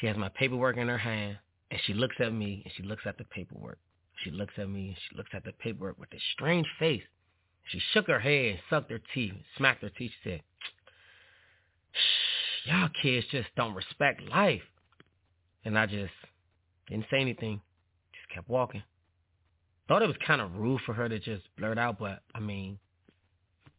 She 0.00 0.06
has 0.06 0.16
my 0.16 0.30
paperwork 0.30 0.78
in 0.78 0.88
her 0.88 0.98
hand, 0.98 1.36
and 1.70 1.80
she 1.84 1.94
looks 1.94 2.16
at 2.18 2.32
me, 2.32 2.62
and 2.64 2.72
she 2.76 2.82
looks 2.82 3.02
at 3.06 3.16
the 3.16 3.24
paperwork. 3.24 3.78
She 4.24 4.30
looks 4.30 4.54
at 4.56 4.70
me, 4.70 4.96
she 5.08 5.16
looks 5.16 5.30
at 5.34 5.44
the 5.44 5.52
paperwork 5.52 5.98
with 5.98 6.12
a 6.14 6.20
strange 6.32 6.66
face. 6.78 7.02
She 7.66 7.80
shook 7.92 8.06
her 8.06 8.20
head 8.20 8.52
and 8.52 8.58
sucked 8.70 8.90
her 8.90 9.00
teeth, 9.14 9.34
smacked 9.56 9.82
her 9.82 9.90
teeth. 9.90 10.12
She 10.22 10.30
said, 10.30 10.42
y'all 12.64 12.88
kids 13.02 13.26
just 13.30 13.48
don't 13.56 13.74
respect 13.74 14.22
life. 14.22 14.62
And 15.64 15.78
I 15.78 15.86
just 15.86 16.12
didn't 16.88 17.06
say 17.10 17.20
anything, 17.20 17.60
just 18.12 18.34
kept 18.34 18.48
walking. 18.48 18.82
Thought 19.88 20.02
it 20.02 20.08
was 20.08 20.16
kind 20.26 20.40
of 20.40 20.56
rude 20.56 20.80
for 20.86 20.94
her 20.94 21.08
to 21.08 21.18
just 21.18 21.42
blurt 21.58 21.78
out, 21.78 21.98
but 21.98 22.20
I 22.34 22.40
mean, 22.40 22.78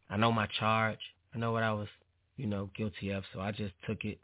I 0.09 0.17
know 0.17 0.31
my 0.31 0.47
charge. 0.59 0.99
I 1.34 1.39
know 1.39 1.51
what 1.51 1.63
I 1.63 1.73
was, 1.73 1.88
you 2.38 2.45
know, 2.45 2.69
guilty 2.76 3.09
of, 3.09 3.23
so 3.34 3.39
I 3.39 3.51
just 3.51 3.73
took 3.88 4.05
it. 4.05 4.19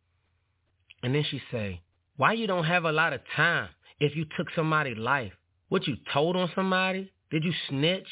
And 1.04 1.16
then 1.16 1.26
she 1.30 1.42
say, 1.52 1.82
why 2.18 2.34
you 2.34 2.46
don't 2.46 2.66
have 2.66 2.86
a 2.86 2.92
lot 2.92 3.14
of 3.14 3.22
time 3.36 3.70
if 4.00 4.16
you 4.16 4.26
took 4.38 4.48
somebody's 4.56 4.98
life? 4.98 5.34
What 5.72 5.88
you 5.88 5.96
told 6.14 6.36
on 6.36 6.52
somebody? 6.54 7.14
Did 7.30 7.46
you 7.46 7.54
snitch? 7.70 8.08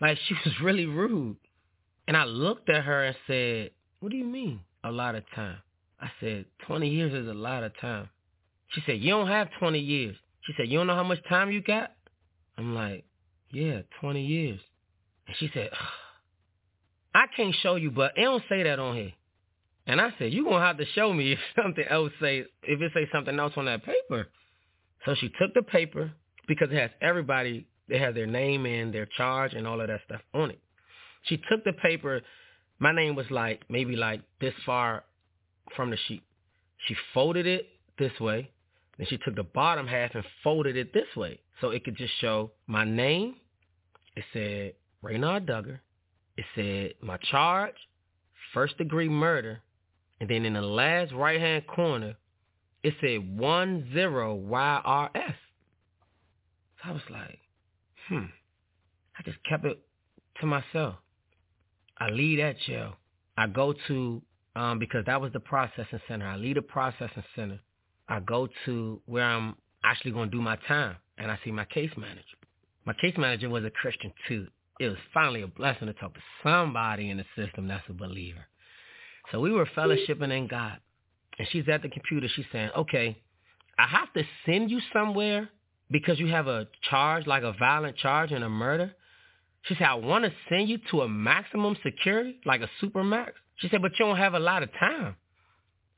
Like 0.00 0.16
she 0.28 0.34
was 0.46 0.54
really 0.62 0.86
rude. 0.86 1.36
And 2.08 2.16
I 2.16 2.24
looked 2.24 2.70
at 2.70 2.84
her 2.84 3.04
and 3.04 3.16
said, 3.26 3.72
what 4.00 4.10
do 4.10 4.16
you 4.16 4.24
mean 4.24 4.60
a 4.82 4.90
lot 4.90 5.14
of 5.14 5.22
time? 5.34 5.58
I 6.00 6.08
said, 6.20 6.46
20 6.66 6.88
years 6.88 7.12
is 7.12 7.28
a 7.28 7.34
lot 7.34 7.64
of 7.64 7.78
time. 7.78 8.08
She 8.68 8.82
said, 8.86 9.00
you 9.00 9.10
don't 9.10 9.28
have 9.28 9.48
20 9.58 9.78
years. 9.78 10.16
She 10.46 10.54
said, 10.56 10.68
you 10.68 10.78
don't 10.78 10.86
know 10.86 10.94
how 10.94 11.02
much 11.02 11.18
time 11.28 11.50
you 11.50 11.60
got? 11.60 11.92
I'm 12.56 12.74
like, 12.74 13.04
yeah, 13.52 13.82
20 14.00 14.24
years. 14.24 14.60
And 15.26 15.36
she 15.36 15.50
said, 15.52 15.68
I 17.14 17.26
can't 17.36 17.54
show 17.62 17.74
you, 17.74 17.90
but 17.90 18.12
it 18.16 18.22
don't 18.22 18.42
say 18.48 18.62
that 18.62 18.78
on 18.78 18.96
here. 18.96 19.12
And 19.86 20.00
I 20.00 20.14
said, 20.18 20.32
you 20.32 20.44
going 20.44 20.60
to 20.60 20.66
have 20.66 20.78
to 20.78 20.86
show 20.94 21.12
me 21.12 21.32
if 21.32 21.38
something 21.62 21.84
else 21.90 22.12
say, 22.22 22.46
if 22.62 22.80
it 22.80 22.92
say 22.94 23.06
something 23.12 23.38
else 23.38 23.52
on 23.58 23.66
that 23.66 23.84
paper. 23.84 24.28
So 25.04 25.14
she 25.14 25.28
took 25.38 25.52
the 25.52 25.62
paper 25.62 26.12
because 26.46 26.68
it 26.70 26.78
has 26.78 26.90
everybody, 27.00 27.66
they 27.88 27.98
have 27.98 28.14
their 28.14 28.26
name 28.26 28.66
and 28.66 28.92
their 28.92 29.06
charge 29.06 29.54
and 29.54 29.66
all 29.66 29.80
of 29.80 29.88
that 29.88 30.00
stuff 30.04 30.20
on 30.34 30.50
it. 30.50 30.60
She 31.22 31.36
took 31.50 31.64
the 31.64 31.72
paper. 31.72 32.22
My 32.78 32.92
name 32.92 33.14
was 33.14 33.30
like, 33.30 33.62
maybe 33.68 33.96
like 33.96 34.20
this 34.40 34.54
far 34.64 35.04
from 35.74 35.90
the 35.90 35.98
sheet. 36.08 36.22
She 36.86 36.94
folded 37.14 37.46
it 37.46 37.68
this 37.98 38.12
way. 38.20 38.50
Then 38.98 39.06
she 39.08 39.18
took 39.18 39.34
the 39.34 39.42
bottom 39.42 39.86
half 39.86 40.14
and 40.14 40.24
folded 40.42 40.76
it 40.76 40.92
this 40.92 41.08
way. 41.16 41.40
So 41.60 41.70
it 41.70 41.84
could 41.84 41.96
just 41.96 42.12
show 42.20 42.52
my 42.66 42.84
name. 42.84 43.36
It 44.14 44.24
said 44.32 44.74
Raynard 45.02 45.46
Duggar. 45.46 45.80
It 46.36 46.44
said 46.54 46.94
my 47.02 47.16
charge, 47.16 47.74
first 48.52 48.76
degree 48.78 49.08
murder. 49.08 49.60
And 50.20 50.28
then 50.28 50.44
in 50.44 50.54
the 50.54 50.62
last 50.62 51.12
right 51.12 51.40
hand 51.40 51.66
corner, 51.66 52.16
it 52.82 52.94
said 53.00 53.38
one 53.38 53.90
zero 53.92 54.38
YRS. 54.38 55.34
So 56.82 56.90
I 56.90 56.92
was 56.92 57.02
like, 57.10 57.38
hmm. 58.08 58.24
I 59.18 59.22
just 59.24 59.38
kept 59.48 59.64
it 59.64 59.78
to 60.40 60.46
myself. 60.46 60.96
I 61.98 62.10
leave 62.10 62.38
that 62.38 62.56
jail. 62.66 62.94
I 63.36 63.46
go 63.46 63.74
to 63.88 64.22
um, 64.54 64.78
because 64.78 65.04
that 65.06 65.20
was 65.20 65.32
the 65.32 65.40
processing 65.40 66.00
center. 66.08 66.26
I 66.26 66.36
leave 66.36 66.54
the 66.56 66.62
processing 66.62 67.24
center. 67.34 67.60
I 68.08 68.20
go 68.20 68.48
to 68.64 69.00
where 69.06 69.24
I'm 69.24 69.56
actually 69.84 70.12
going 70.12 70.30
to 70.30 70.36
do 70.36 70.42
my 70.42 70.56
time, 70.68 70.96
and 71.18 71.30
I 71.30 71.38
see 71.44 71.50
my 71.50 71.64
case 71.66 71.90
manager. 71.96 72.22
My 72.86 72.94
case 72.94 73.14
manager 73.18 73.50
was 73.50 73.64
a 73.64 73.70
Christian 73.70 74.12
too. 74.28 74.46
It 74.80 74.88
was 74.88 74.98
finally 75.12 75.42
a 75.42 75.46
blessing 75.46 75.86
to 75.88 75.92
talk 75.94 76.14
to 76.14 76.20
somebody 76.42 77.10
in 77.10 77.18
the 77.18 77.24
system 77.36 77.68
that's 77.68 77.84
a 77.88 77.92
believer. 77.92 78.46
So 79.32 79.40
we 79.40 79.50
were 79.50 79.66
fellowshipping 79.66 80.36
in 80.36 80.46
God, 80.46 80.78
and 81.38 81.48
she's 81.50 81.68
at 81.68 81.82
the 81.82 81.88
computer. 81.88 82.28
She's 82.28 82.46
saying, 82.52 82.70
"Okay, 82.76 83.20
I 83.78 83.86
have 83.86 84.12
to 84.14 84.22
send 84.46 84.70
you 84.70 84.80
somewhere 84.92 85.48
because 85.90 86.18
you 86.18 86.28
have 86.28 86.46
a 86.46 86.66
charge, 86.88 87.26
like 87.26 87.42
a 87.42 87.52
violent 87.52 87.96
charge 87.96 88.32
and 88.32 88.44
a 88.44 88.48
murder." 88.48 88.94
She 89.62 89.74
said, 89.74 89.88
"I 89.88 89.94
want 89.94 90.24
to 90.24 90.32
send 90.48 90.68
you 90.68 90.78
to 90.90 91.02
a 91.02 91.08
maximum 91.08 91.76
security, 91.82 92.40
like 92.44 92.60
a 92.60 92.70
super 92.80 93.02
max." 93.02 93.32
She 93.56 93.68
said, 93.68 93.82
"But 93.82 93.92
you 93.98 94.06
don't 94.06 94.16
have 94.16 94.34
a 94.34 94.40
lot 94.40 94.62
of 94.62 94.72
time." 94.74 95.16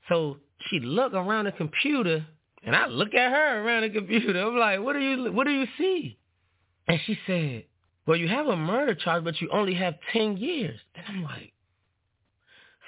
So 0.09 0.39
she 0.69 0.81
looked 0.81 1.15
around 1.15 1.45
the 1.45 1.53
computer, 1.53 2.27
and 2.63 2.75
I 2.75 2.87
look 2.87 3.15
at 3.15 3.31
her 3.31 3.63
around 3.63 3.83
the 3.83 3.91
computer. 3.91 4.41
I'm 4.41 4.57
like, 4.57 4.81
what 4.81 4.95
do 4.95 5.01
you 5.01 5.33
what 5.33 5.47
do 5.47 5.53
you 5.53 5.67
see? 5.77 6.19
And 6.89 6.99
she 7.05 7.19
said, 7.27 7.65
well, 8.07 8.17
you 8.17 8.29
have 8.29 8.47
a 8.47 8.57
murder 8.57 8.95
charge, 8.95 9.23
but 9.23 9.41
you 9.41 9.51
only 9.53 9.75
have 9.75 9.95
10 10.15 10.39
years. 10.39 10.81
And 10.95 11.05
I'm 11.07 11.23
like, 11.25 11.53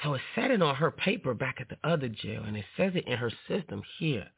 so 0.02 0.14
it 0.14 0.22
said 0.34 0.50
it 0.50 0.62
on 0.62 0.76
her 0.76 0.90
paper 0.90 1.34
back 1.34 1.56
at 1.60 1.68
the 1.68 1.76
other 1.84 2.08
jail, 2.08 2.42
and 2.46 2.56
it 2.56 2.64
says 2.78 2.92
it 2.94 3.06
in 3.06 3.18
her 3.18 3.30
system 3.46 3.82
here. 3.98 4.28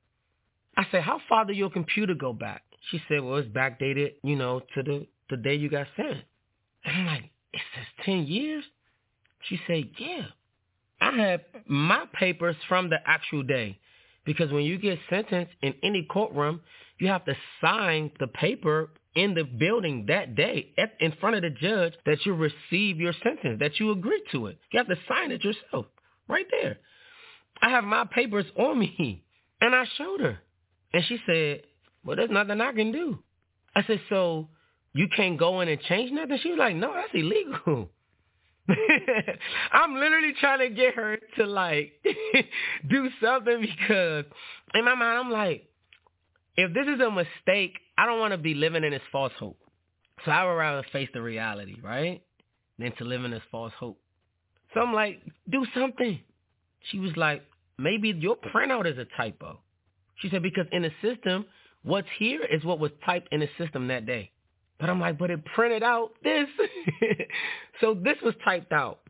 I 0.76 0.86
said, 0.90 1.02
how 1.02 1.20
far 1.28 1.44
did 1.44 1.56
your 1.56 1.70
computer 1.70 2.14
go 2.14 2.32
back? 2.32 2.62
She 2.90 3.00
said, 3.08 3.22
well, 3.22 3.36
it's 3.36 3.48
backdated, 3.48 4.14
you 4.22 4.36
know, 4.36 4.60
to 4.74 4.82
the, 4.82 5.06
the 5.30 5.36
day 5.36 5.54
you 5.54 5.68
got 5.68 5.86
sent. 5.96 6.18
And 6.84 6.96
I'm 6.96 7.06
like, 7.06 7.30
it 7.52 7.60
says 7.74 7.86
10 8.04 8.26
years? 8.26 8.64
She 9.48 9.58
said, 9.66 9.90
yeah. 9.98 10.22
I 11.00 11.10
have 11.16 11.40
my 11.66 12.04
papers 12.12 12.56
from 12.68 12.90
the 12.90 12.98
actual 13.04 13.42
day. 13.42 13.78
Because 14.24 14.52
when 14.52 14.64
you 14.64 14.78
get 14.78 14.98
sentenced 15.10 15.52
in 15.62 15.74
any 15.82 16.04
courtroom, 16.04 16.60
you 16.98 17.08
have 17.08 17.24
to 17.24 17.34
sign 17.60 18.12
the 18.20 18.28
paper 18.28 18.90
in 19.14 19.34
the 19.34 19.42
building 19.42 20.06
that 20.08 20.34
day 20.36 20.72
at, 20.78 20.92
in 21.00 21.12
front 21.20 21.36
of 21.36 21.42
the 21.42 21.50
judge 21.50 21.92
that 22.06 22.24
you 22.24 22.34
receive 22.34 22.98
your 22.98 23.12
sentence, 23.22 23.58
that 23.60 23.78
you 23.78 23.90
agree 23.90 24.22
to 24.32 24.46
it. 24.46 24.58
You 24.72 24.78
have 24.78 24.86
to 24.86 24.96
sign 25.08 25.32
it 25.32 25.42
yourself 25.44 25.86
right 26.28 26.46
there. 26.50 26.78
I 27.60 27.70
have 27.70 27.84
my 27.84 28.04
papers 28.04 28.46
on 28.56 28.78
me. 28.78 29.24
And 29.60 29.74
I 29.74 29.84
showed 29.96 30.20
her. 30.20 30.38
And 30.92 31.04
she 31.06 31.18
said, 31.26 31.62
well, 32.04 32.16
there's 32.16 32.30
nothing 32.30 32.60
I 32.60 32.72
can 32.72 32.92
do. 32.92 33.18
I 33.74 33.82
said, 33.84 34.00
so 34.08 34.48
you 34.92 35.08
can't 35.14 35.38
go 35.38 35.60
in 35.60 35.68
and 35.68 35.80
change 35.82 36.10
nothing? 36.12 36.38
She 36.42 36.50
was 36.50 36.58
like, 36.58 36.76
no, 36.76 36.92
that's 36.92 37.08
illegal. 37.14 37.90
I'm 39.72 39.94
literally 39.94 40.34
trying 40.38 40.60
to 40.60 40.74
get 40.74 40.94
her 40.94 41.18
to 41.38 41.46
like 41.46 41.92
do 42.88 43.08
something 43.22 43.60
because 43.60 44.24
in 44.74 44.84
my 44.84 44.94
mind 44.94 45.18
I'm 45.18 45.30
like, 45.30 45.68
if 46.56 46.72
this 46.74 46.86
is 46.86 47.00
a 47.00 47.10
mistake, 47.10 47.78
I 47.96 48.06
don't 48.06 48.20
want 48.20 48.32
to 48.32 48.38
be 48.38 48.54
living 48.54 48.84
in 48.84 48.92
this 48.92 49.02
false 49.10 49.32
hope. 49.38 49.58
So 50.24 50.30
I 50.30 50.44
would 50.44 50.52
rather 50.52 50.84
face 50.92 51.08
the 51.12 51.22
reality, 51.22 51.76
right? 51.82 52.22
Than 52.78 52.94
to 52.96 53.04
live 53.04 53.24
in 53.24 53.30
this 53.30 53.42
false 53.50 53.72
hope. 53.78 53.98
So 54.74 54.80
I'm 54.80 54.92
like, 54.92 55.20
do 55.50 55.66
something. 55.74 56.20
She 56.90 56.98
was 56.98 57.16
like, 57.16 57.42
maybe 57.78 58.10
your 58.10 58.36
printout 58.36 58.90
is 58.90 58.98
a 58.98 59.06
typo. 59.16 59.60
She 60.22 60.30
said, 60.30 60.42
because 60.42 60.66
in 60.72 60.82
the 60.82 60.90
system, 61.02 61.44
what's 61.82 62.08
here 62.18 62.44
is 62.44 62.64
what 62.64 62.78
was 62.78 62.92
typed 63.04 63.28
in 63.32 63.40
the 63.40 63.48
system 63.58 63.88
that 63.88 64.06
day. 64.06 64.30
But 64.78 64.88
I'm 64.88 65.00
like, 65.00 65.18
but 65.18 65.30
it 65.30 65.44
printed 65.44 65.82
out 65.82 66.12
this. 66.22 66.48
so 67.80 67.94
this 67.94 68.16
was 68.22 68.34
typed 68.44 68.72
out. 68.72 69.00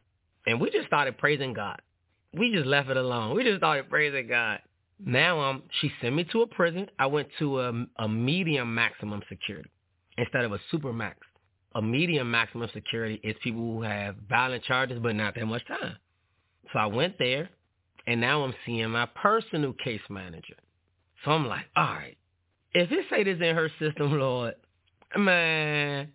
And 0.47 0.61
we 0.61 0.71
just 0.71 0.87
started 0.87 1.19
praising 1.19 1.53
God. 1.53 1.81
We 2.35 2.53
just 2.53 2.67
left 2.67 2.89
it 2.89 2.97
alone. 2.97 3.37
We 3.37 3.45
just 3.45 3.59
started 3.59 3.89
praising 3.89 4.27
God. 4.27 4.61
Now 5.05 5.41
um, 5.41 5.63
she 5.81 5.93
sent 6.01 6.15
me 6.15 6.25
to 6.33 6.43
a 6.43 6.47
prison. 6.47 6.89
I 6.99 7.07
went 7.07 7.29
to 7.39 7.61
a, 7.61 7.87
a 7.99 8.09
medium 8.09 8.75
maximum 8.75 9.23
security 9.29 9.71
instead 10.17 10.45
of 10.45 10.53
a 10.53 10.61
super 10.71 10.93
max. 10.93 11.19
A 11.75 11.83
medium 11.83 12.31
maximum 12.31 12.69
security 12.73 13.21
is 13.23 13.35
people 13.43 13.61
who 13.61 13.83
have 13.83 14.17
violent 14.29 14.65
charges 14.65 14.99
but 15.03 15.15
not 15.15 15.35
that 15.35 15.47
much 15.47 15.67
time. 15.67 15.97
So 16.73 16.79
I 16.79 16.87
went 16.87 17.19
there, 17.19 17.51
and 18.07 18.21
now 18.21 18.43
I'm 18.45 18.55
seeing 18.65 18.91
my 18.91 19.07
personal 19.07 19.75
case 19.85 20.01
manager. 20.09 20.57
So 21.25 21.31
I'm 21.31 21.47
like, 21.47 21.67
all 21.77 21.85
right, 21.85 22.17
if 22.73 22.91
it 22.91 23.07
say 23.11 23.23
this 23.25 23.39
in 23.41 23.55
her 23.55 23.71
system, 23.79 24.13
Lord, 24.19 24.55
Man. 25.17 26.13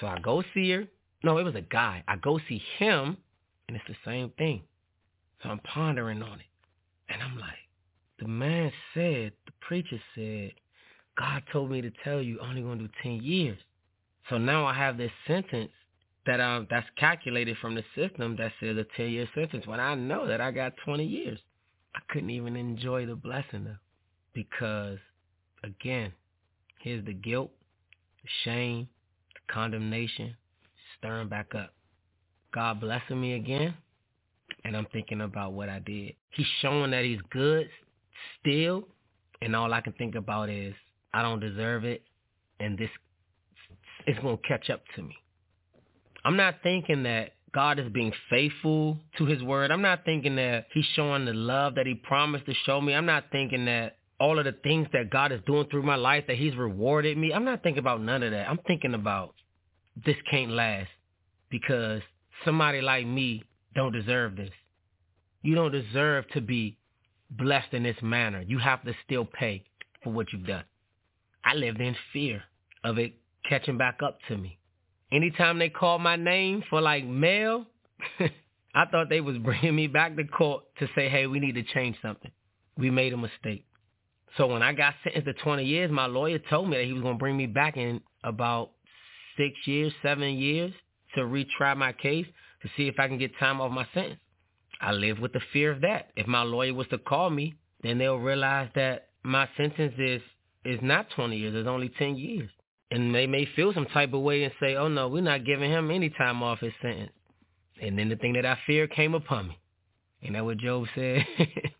So 0.00 0.06
I 0.06 0.18
go 0.18 0.42
see 0.52 0.70
her. 0.70 0.86
No, 1.24 1.38
it 1.38 1.44
was 1.44 1.54
a 1.54 1.62
guy. 1.62 2.04
I 2.06 2.16
go 2.16 2.38
see 2.48 2.62
him, 2.78 3.16
and 3.66 3.76
it's 3.76 3.86
the 3.88 3.96
same 4.04 4.30
thing. 4.36 4.62
So 5.42 5.48
I'm 5.48 5.60
pondering 5.60 6.22
on 6.22 6.40
it. 6.40 6.46
And 7.08 7.22
I'm 7.22 7.38
like, 7.38 7.56
the 8.18 8.28
man 8.28 8.72
said, 8.92 9.32
the 9.46 9.52
preacher 9.60 9.98
said, 10.14 10.52
God 11.16 11.42
told 11.50 11.70
me 11.70 11.80
to 11.80 11.90
tell 12.04 12.20
you 12.20 12.38
only 12.40 12.62
going 12.62 12.78
to 12.78 12.84
do 12.84 12.92
10 13.02 13.22
years. 13.22 13.58
So 14.28 14.38
now 14.38 14.66
I 14.66 14.74
have 14.74 14.98
this 14.98 15.12
sentence 15.26 15.72
that 16.26 16.40
um 16.40 16.66
that's 16.68 16.86
calculated 16.98 17.56
from 17.58 17.76
the 17.76 17.84
system 17.94 18.36
that 18.36 18.52
says 18.58 18.76
a 18.76 18.84
10 18.96 19.10
year 19.10 19.28
sentence 19.34 19.66
when 19.66 19.78
I 19.78 19.94
know 19.94 20.26
that 20.26 20.40
I 20.40 20.50
got 20.50 20.74
20 20.84 21.04
years. 21.04 21.38
I 21.94 22.00
couldn't 22.08 22.30
even 22.30 22.56
enjoy 22.56 23.06
the 23.06 23.14
blessing 23.14 23.64
though 23.64 23.76
because 24.36 24.98
again, 25.64 26.12
here's 26.80 27.04
the 27.04 27.14
guilt, 27.14 27.50
the 28.22 28.28
shame, 28.44 28.86
the 29.34 29.52
condemnation, 29.52 30.36
stirring 30.96 31.28
back 31.28 31.54
up. 31.54 31.72
God 32.54 32.80
blessing 32.80 33.20
me 33.20 33.34
again, 33.34 33.74
and 34.64 34.76
I'm 34.76 34.86
thinking 34.92 35.22
about 35.22 35.54
what 35.54 35.68
I 35.68 35.80
did. 35.80 36.14
He's 36.30 36.46
showing 36.60 36.92
that 36.92 37.04
he's 37.04 37.20
good 37.30 37.68
still, 38.38 38.86
and 39.42 39.56
all 39.56 39.72
I 39.72 39.80
can 39.80 39.94
think 39.94 40.14
about 40.14 40.50
is 40.50 40.74
I 41.12 41.22
don't 41.22 41.40
deserve 41.40 41.84
it, 41.84 42.02
and 42.60 42.78
this 42.78 42.90
is 44.06 44.16
going 44.20 44.36
to 44.36 44.42
catch 44.46 44.70
up 44.70 44.82
to 44.94 45.02
me. 45.02 45.16
I'm 46.24 46.36
not 46.36 46.56
thinking 46.62 47.04
that 47.04 47.32
God 47.54 47.78
is 47.78 47.90
being 47.90 48.12
faithful 48.28 48.98
to 49.16 49.24
his 49.24 49.42
word. 49.42 49.70
I'm 49.70 49.80
not 49.80 50.04
thinking 50.04 50.36
that 50.36 50.66
he's 50.74 50.84
showing 50.94 51.24
the 51.24 51.32
love 51.32 51.76
that 51.76 51.86
he 51.86 51.94
promised 51.94 52.44
to 52.46 52.54
show 52.66 52.82
me. 52.82 52.94
I'm 52.94 53.06
not 53.06 53.24
thinking 53.32 53.64
that 53.64 53.95
all 54.18 54.38
of 54.38 54.44
the 54.44 54.52
things 54.52 54.88
that 54.92 55.10
God 55.10 55.32
is 55.32 55.40
doing 55.46 55.66
through 55.70 55.82
my 55.82 55.96
life, 55.96 56.24
that 56.28 56.36
he's 56.36 56.56
rewarded 56.56 57.16
me. 57.18 57.32
I'm 57.32 57.44
not 57.44 57.62
thinking 57.62 57.80
about 57.80 58.00
none 58.00 58.22
of 58.22 58.30
that. 58.30 58.48
I'm 58.48 58.60
thinking 58.66 58.94
about 58.94 59.34
this 60.04 60.16
can't 60.30 60.52
last 60.52 60.88
because 61.50 62.02
somebody 62.44 62.80
like 62.80 63.06
me 63.06 63.42
don't 63.74 63.92
deserve 63.92 64.36
this. 64.36 64.50
You 65.42 65.54
don't 65.54 65.72
deserve 65.72 66.26
to 66.30 66.40
be 66.40 66.78
blessed 67.30 67.72
in 67.72 67.82
this 67.82 67.96
manner. 68.02 68.42
You 68.42 68.58
have 68.58 68.82
to 68.84 68.94
still 69.04 69.24
pay 69.24 69.64
for 70.02 70.12
what 70.12 70.32
you've 70.32 70.46
done. 70.46 70.64
I 71.44 71.54
lived 71.54 71.80
in 71.80 71.94
fear 72.12 72.42
of 72.84 72.98
it 72.98 73.14
catching 73.48 73.78
back 73.78 74.00
up 74.04 74.18
to 74.28 74.36
me. 74.36 74.58
Anytime 75.12 75.58
they 75.58 75.68
called 75.68 76.02
my 76.02 76.16
name 76.16 76.64
for 76.68 76.80
like 76.80 77.04
mail, 77.04 77.66
I 78.74 78.86
thought 78.86 79.08
they 79.08 79.20
was 79.20 79.38
bringing 79.38 79.76
me 79.76 79.86
back 79.86 80.16
to 80.16 80.24
court 80.24 80.64
to 80.78 80.88
say, 80.94 81.08
hey, 81.08 81.26
we 81.26 81.38
need 81.38 81.54
to 81.54 81.62
change 81.62 81.96
something. 82.02 82.30
We 82.76 82.90
made 82.90 83.12
a 83.12 83.16
mistake. 83.16 83.65
So 84.36 84.46
when 84.46 84.62
I 84.62 84.72
got 84.72 84.94
sentenced 85.02 85.26
to 85.26 85.32
20 85.32 85.64
years, 85.64 85.90
my 85.90 86.06
lawyer 86.06 86.38
told 86.38 86.68
me 86.68 86.76
that 86.76 86.84
he 86.84 86.92
was 86.92 87.02
going 87.02 87.14
to 87.14 87.18
bring 87.18 87.36
me 87.36 87.46
back 87.46 87.76
in 87.76 88.00
about 88.22 88.72
six 89.36 89.54
years, 89.66 89.92
seven 90.02 90.36
years 90.36 90.72
to 91.14 91.22
retry 91.22 91.76
my 91.76 91.92
case 91.92 92.26
to 92.62 92.68
see 92.76 92.88
if 92.88 92.96
I 92.98 93.08
can 93.08 93.18
get 93.18 93.36
time 93.38 93.60
off 93.60 93.72
my 93.72 93.86
sentence. 93.94 94.20
I 94.80 94.92
live 94.92 95.18
with 95.18 95.32
the 95.32 95.40
fear 95.52 95.72
of 95.72 95.80
that. 95.82 96.10
If 96.16 96.26
my 96.26 96.42
lawyer 96.42 96.74
was 96.74 96.86
to 96.88 96.98
call 96.98 97.30
me, 97.30 97.54
then 97.82 97.98
they'll 97.98 98.16
realize 98.16 98.68
that 98.74 99.08
my 99.22 99.48
sentence 99.56 99.94
is 99.98 100.20
is 100.64 100.80
not 100.82 101.06
20 101.14 101.36
years, 101.36 101.54
it's 101.54 101.68
only 101.68 101.88
10 101.96 102.16
years. 102.16 102.50
And 102.90 103.14
they 103.14 103.26
may 103.26 103.46
feel 103.54 103.72
some 103.72 103.86
type 103.86 104.12
of 104.12 104.20
way 104.20 104.42
and 104.42 104.52
say, 104.60 104.74
oh 104.74 104.88
no, 104.88 105.08
we're 105.08 105.22
not 105.22 105.44
giving 105.44 105.70
him 105.70 105.92
any 105.92 106.10
time 106.10 106.42
off 106.42 106.58
his 106.58 106.72
sentence. 106.82 107.12
And 107.80 107.96
then 107.96 108.08
the 108.08 108.16
thing 108.16 108.32
that 108.32 108.44
I 108.44 108.58
fear 108.66 108.88
came 108.88 109.14
upon 109.14 109.48
me. 109.48 109.58
And 110.22 110.34
that 110.34 110.44
what 110.44 110.58
Job 110.58 110.86
said? 110.94 111.24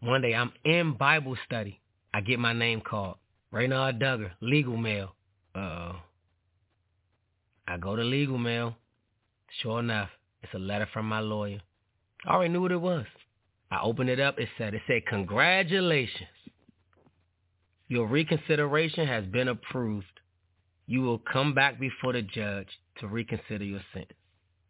One 0.00 0.22
day 0.22 0.34
I'm 0.34 0.52
in 0.64 0.92
Bible 0.96 1.36
study. 1.44 1.80
I 2.14 2.20
get 2.20 2.38
my 2.38 2.52
name 2.52 2.80
called. 2.80 3.16
Raynard 3.50 3.98
Duggar, 3.98 4.30
legal 4.40 4.76
mail. 4.76 5.14
Uh-oh. 5.54 5.96
I 7.66 7.76
go 7.78 7.96
to 7.96 8.02
legal 8.02 8.38
mail. 8.38 8.76
Sure 9.62 9.80
enough, 9.80 10.10
it's 10.42 10.54
a 10.54 10.58
letter 10.58 10.88
from 10.92 11.08
my 11.08 11.20
lawyer. 11.20 11.60
I 12.26 12.34
already 12.34 12.52
knew 12.52 12.62
what 12.62 12.72
it 12.72 12.80
was. 12.80 13.06
I 13.70 13.80
opened 13.82 14.10
it 14.10 14.20
up. 14.20 14.38
It 14.38 14.48
said, 14.56 14.74
it 14.74 14.82
said, 14.86 15.06
congratulations. 15.06 16.28
Your 17.88 18.06
reconsideration 18.06 19.06
has 19.06 19.24
been 19.26 19.48
approved. 19.48 20.06
You 20.86 21.02
will 21.02 21.18
come 21.18 21.54
back 21.54 21.78
before 21.80 22.12
the 22.12 22.22
judge 22.22 22.68
to 23.00 23.08
reconsider 23.08 23.64
your 23.64 23.80
sentence. 23.92 24.18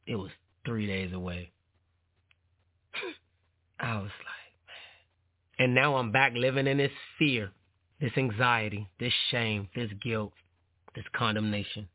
It 0.06 0.16
was 0.16 0.30
three 0.64 0.86
days 0.86 1.12
away. 1.12 1.52
I 3.80 3.96
was 3.96 4.10
like, 4.24 4.37
and 5.58 5.74
now 5.74 5.96
I'm 5.96 6.12
back 6.12 6.32
living 6.34 6.66
in 6.66 6.78
this 6.78 6.92
fear, 7.18 7.50
this 8.00 8.12
anxiety, 8.16 8.88
this 9.00 9.12
shame, 9.30 9.68
this 9.74 9.90
guilt, 10.02 10.32
this 10.94 11.04
condemnation. 11.14 11.88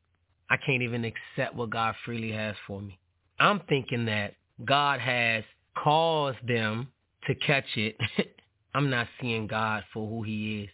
I 0.49 0.57
can't 0.57 0.83
even 0.83 1.05
accept 1.05 1.55
what 1.55 1.69
God 1.69 1.95
freely 2.05 2.31
has 2.31 2.55
for 2.67 2.81
me. 2.81 2.99
I'm 3.39 3.61
thinking 3.67 4.05
that 4.05 4.35
God 4.63 4.99
has 4.99 5.43
caused 5.75 6.45
them 6.47 6.89
to 7.27 7.35
catch 7.35 7.65
it. 7.75 7.97
I'm 8.75 8.89
not 8.89 9.07
seeing 9.21 9.47
God 9.47 9.83
for 9.93 10.07
who 10.07 10.23
he 10.23 10.63
is. 10.63 10.69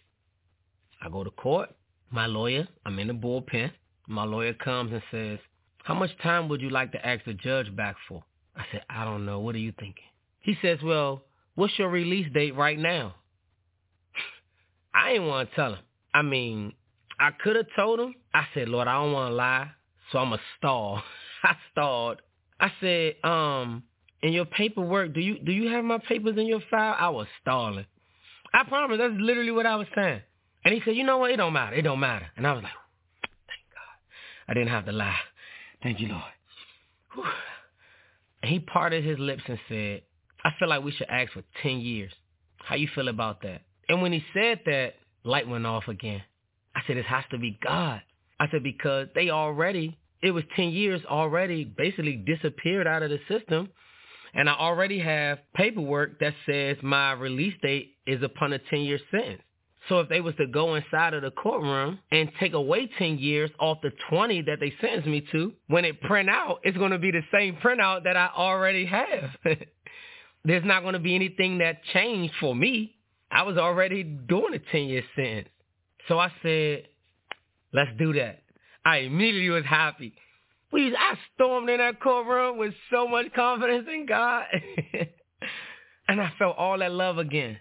I 1.02 1.08
go 1.08 1.24
to 1.24 1.30
court. 1.30 1.70
My 2.10 2.26
lawyer, 2.26 2.66
I'm 2.84 2.98
in 2.98 3.08
the 3.08 3.14
bullpen. 3.14 3.70
My 4.08 4.24
lawyer 4.24 4.52
comes 4.52 4.92
and 4.92 5.02
says, 5.10 5.38
how 5.84 5.94
much 5.94 6.10
time 6.22 6.48
would 6.48 6.60
you 6.60 6.70
like 6.70 6.92
to 6.92 7.06
ask 7.06 7.24
the 7.24 7.34
judge 7.34 7.74
back 7.74 7.96
for? 8.08 8.22
I 8.56 8.64
said, 8.70 8.82
I 8.90 9.04
don't 9.04 9.24
know. 9.24 9.40
What 9.40 9.54
are 9.54 9.58
you 9.58 9.72
thinking? 9.78 10.04
He 10.40 10.56
says, 10.60 10.78
well, 10.82 11.22
what's 11.54 11.78
your 11.78 11.88
release 11.88 12.32
date 12.32 12.56
right 12.56 12.78
now? 12.78 13.14
I 14.94 15.12
ain't 15.12 15.24
want 15.24 15.50
to 15.50 15.56
tell 15.56 15.74
him. 15.74 15.84
I 16.12 16.22
mean, 16.22 16.72
I 17.18 17.30
could 17.30 17.56
have 17.56 17.66
told 17.76 18.00
him. 18.00 18.14
I 18.34 18.46
said, 18.54 18.68
Lord, 18.68 18.88
I 18.88 18.94
don't 18.94 19.12
want 19.12 19.30
to 19.30 19.34
lie, 19.34 19.70
so 20.10 20.18
I'm 20.18 20.32
a 20.32 20.40
stall. 20.58 21.02
I 21.42 21.54
stalled. 21.70 22.22
I 22.58 22.72
said, 22.80 23.14
um, 23.24 23.84
in 24.22 24.32
your 24.32 24.44
paperwork, 24.44 25.14
do 25.14 25.20
you 25.20 25.38
do 25.38 25.52
you 25.52 25.70
have 25.70 25.84
my 25.84 25.98
papers 25.98 26.36
in 26.36 26.46
your 26.46 26.60
file? 26.70 26.96
I 26.98 27.08
was 27.08 27.26
stalling. 27.40 27.86
I 28.52 28.64
promise, 28.64 28.98
that's 28.98 29.14
literally 29.16 29.52
what 29.52 29.66
I 29.66 29.76
was 29.76 29.86
saying. 29.94 30.22
And 30.64 30.74
he 30.74 30.82
said, 30.84 30.96
you 30.96 31.04
know 31.04 31.18
what? 31.18 31.30
It 31.30 31.36
don't 31.36 31.52
matter. 31.52 31.76
It 31.76 31.82
don't 31.82 32.00
matter. 32.00 32.26
And 32.36 32.46
I 32.46 32.52
was 32.52 32.62
like, 32.62 32.72
thank 33.22 33.62
God, 33.72 34.48
I 34.48 34.54
didn't 34.54 34.70
have 34.70 34.86
to 34.86 34.92
lie. 34.92 35.16
Thank 35.82 36.00
you, 36.00 36.08
Lord. 36.08 36.22
Whew. 37.14 37.24
And 38.42 38.50
he 38.50 38.58
parted 38.58 39.04
his 39.04 39.18
lips 39.18 39.42
and 39.46 39.58
said, 39.68 40.02
I 40.44 40.50
feel 40.58 40.68
like 40.68 40.82
we 40.82 40.92
should 40.92 41.08
ask 41.08 41.32
for 41.32 41.42
10 41.62 41.80
years. 41.80 42.12
How 42.58 42.76
you 42.76 42.88
feel 42.94 43.08
about 43.08 43.42
that? 43.42 43.62
And 43.88 44.02
when 44.02 44.12
he 44.12 44.24
said 44.34 44.60
that, 44.66 44.94
light 45.24 45.48
went 45.48 45.66
off 45.66 45.88
again. 45.88 46.22
I 46.74 46.80
said, 46.86 46.96
it 46.96 47.04
has 47.06 47.24
to 47.30 47.38
be 47.38 47.58
God. 47.62 48.00
I 48.38 48.46
said, 48.50 48.62
because 48.62 49.08
they 49.14 49.30
already, 49.30 49.98
it 50.22 50.30
was 50.30 50.44
10 50.56 50.70
years 50.70 51.02
already 51.04 51.64
basically 51.64 52.16
disappeared 52.16 52.86
out 52.86 53.02
of 53.02 53.10
the 53.10 53.18
system. 53.28 53.68
And 54.32 54.48
I 54.48 54.52
already 54.54 55.00
have 55.00 55.38
paperwork 55.54 56.20
that 56.20 56.34
says 56.46 56.76
my 56.82 57.12
release 57.12 57.54
date 57.62 57.96
is 58.06 58.22
upon 58.22 58.52
a 58.52 58.58
10-year 58.58 59.00
sentence. 59.10 59.42
So 59.88 60.00
if 60.00 60.08
they 60.08 60.20
was 60.20 60.34
to 60.36 60.46
go 60.46 60.74
inside 60.74 61.14
of 61.14 61.22
the 61.22 61.30
courtroom 61.30 61.98
and 62.12 62.30
take 62.38 62.52
away 62.52 62.88
10 62.98 63.18
years 63.18 63.50
off 63.58 63.78
the 63.82 63.90
20 64.10 64.42
that 64.42 64.58
they 64.60 64.72
sentenced 64.80 65.08
me 65.08 65.26
to, 65.32 65.52
when 65.68 65.84
it 65.84 66.00
print 66.02 66.28
out, 66.28 66.60
it's 66.62 66.76
going 66.76 66.92
to 66.92 66.98
be 66.98 67.10
the 67.10 67.22
same 67.32 67.56
printout 67.56 68.04
that 68.04 68.16
I 68.16 68.30
already 68.36 68.86
have. 68.86 69.30
There's 70.44 70.64
not 70.64 70.82
going 70.82 70.94
to 70.94 71.00
be 71.00 71.14
anything 71.14 71.58
that 71.58 71.84
changed 71.92 72.34
for 72.40 72.54
me. 72.54 72.96
I 73.30 73.42
was 73.42 73.56
already 73.56 74.02
doing 74.02 74.54
a 74.54 74.58
10-year 74.58 75.02
sentence. 75.14 75.48
So 76.08 76.18
I 76.18 76.32
said, 76.42 76.88
let's 77.72 77.90
do 77.98 78.12
that. 78.14 78.42
I 78.84 78.98
immediately 78.98 79.50
was 79.50 79.64
happy. 79.64 80.14
Please, 80.70 80.94
I 80.98 81.16
stormed 81.34 81.68
in 81.68 81.78
that 81.78 82.00
courtroom 82.00 82.56
with 82.58 82.74
so 82.90 83.06
much 83.06 83.32
confidence 83.34 83.86
in 83.92 84.06
God. 84.06 84.44
and 86.08 86.20
I 86.20 86.32
felt 86.38 86.56
all 86.56 86.78
that 86.78 86.92
love 86.92 87.18
again. 87.18 87.58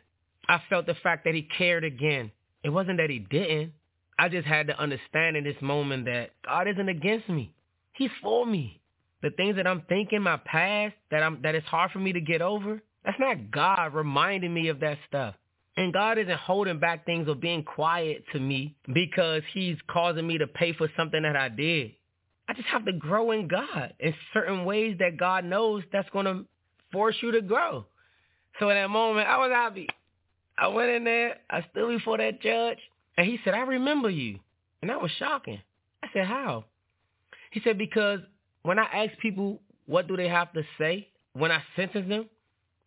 I 0.48 0.62
felt 0.70 0.86
the 0.86 0.96
fact 0.96 1.26
that 1.26 1.36
he 1.36 1.48
cared 1.58 1.84
again. 1.84 2.32
It 2.64 2.70
wasn't 2.70 2.98
that 2.98 3.10
he 3.10 3.20
didn't. 3.20 3.74
I 4.18 4.30
just 4.30 4.48
had 4.48 4.68
to 4.68 4.80
understand 4.80 5.38
in 5.38 5.44
this 5.44 5.62
moment 5.62 6.06
that 6.06 6.32
God 6.46 6.68
isn't 6.68 6.90
against 6.90 7.30
me. 7.30 7.54
He's 7.94 8.10
for 8.22 8.46
me. 8.46 8.79
The 9.22 9.32
things 9.32 9.58
that 9.58 9.68
I'm 9.68 9.84
thinking, 9.90 10.22
my 10.22 10.38
past, 10.38 10.96
that 11.12 11.24
I'm 11.24 11.42
that 11.42 11.56
it's 11.56 11.68
hard 11.68 11.92
for 11.92 12.00
me 12.00 12.14
to 12.14 12.22
get 12.22 12.42
over, 12.42 12.82
that's 13.04 13.20
not 13.20 13.52
God 13.52 13.94
reminding 13.94 14.54
me 14.54 14.70
of 14.70 14.80
that 14.80 14.98
stuff. 15.08 15.36
And 15.78 15.94
God 15.94 16.18
isn't 16.18 16.40
holding 16.40 16.80
back 16.80 17.06
things 17.06 17.28
or 17.28 17.36
being 17.36 17.64
quiet 17.64 18.24
to 18.34 18.40
me 18.40 18.76
because 18.94 19.44
he's 19.54 19.78
causing 19.90 20.28
me 20.28 20.38
to 20.38 20.48
pay 20.48 20.74
for 20.74 20.90
something 20.98 21.22
that 21.24 21.36
I 21.36 21.50
did. 21.50 21.92
I 22.50 22.54
just 22.54 22.68
have 22.68 22.86
to 22.86 22.94
grow 22.94 23.32
in 23.32 23.48
God 23.48 23.94
in 24.00 24.14
certain 24.34 24.66
ways 24.66 24.98
that 25.00 25.18
God 25.18 25.46
knows 25.46 25.84
that's 25.92 26.10
going 26.10 26.26
to 26.26 26.46
force 26.92 27.16
you 27.22 27.32
to 27.32 27.42
grow. 27.42 27.86
So 28.60 28.70
in 28.70 28.76
that 28.76 28.90
moment, 28.90 29.28
I 29.28 29.38
was 29.38 29.52
happy. 29.52 29.88
I 30.58 30.68
went 30.68 30.90
in 30.90 31.04
there, 31.06 31.38
I 31.50 31.64
stood 31.72 31.88
before 31.88 32.18
that 32.18 32.42
judge, 32.42 32.80
and 33.18 33.26
he 33.26 33.40
said, 33.46 33.54
I 33.54 33.62
remember 33.62 34.10
you. 34.10 34.40
And 34.82 34.90
that 34.90 35.02
was 35.02 35.12
shocking. 35.12 35.62
I 36.04 36.08
said, 36.12 36.26
how? 36.26 36.66
He 37.52 37.62
said, 37.64 37.78
because 37.78 38.20
when 38.64 38.80
I 38.80 38.86
ask 38.86 39.18
people 39.20 39.62
what 39.86 40.08
do 40.08 40.16
they 40.18 40.28
have 40.28 40.54
to 40.54 40.64
say 40.78 41.08
when 41.34 41.52
I 41.52 41.62
sentence 41.76 42.08
them, 42.10 42.30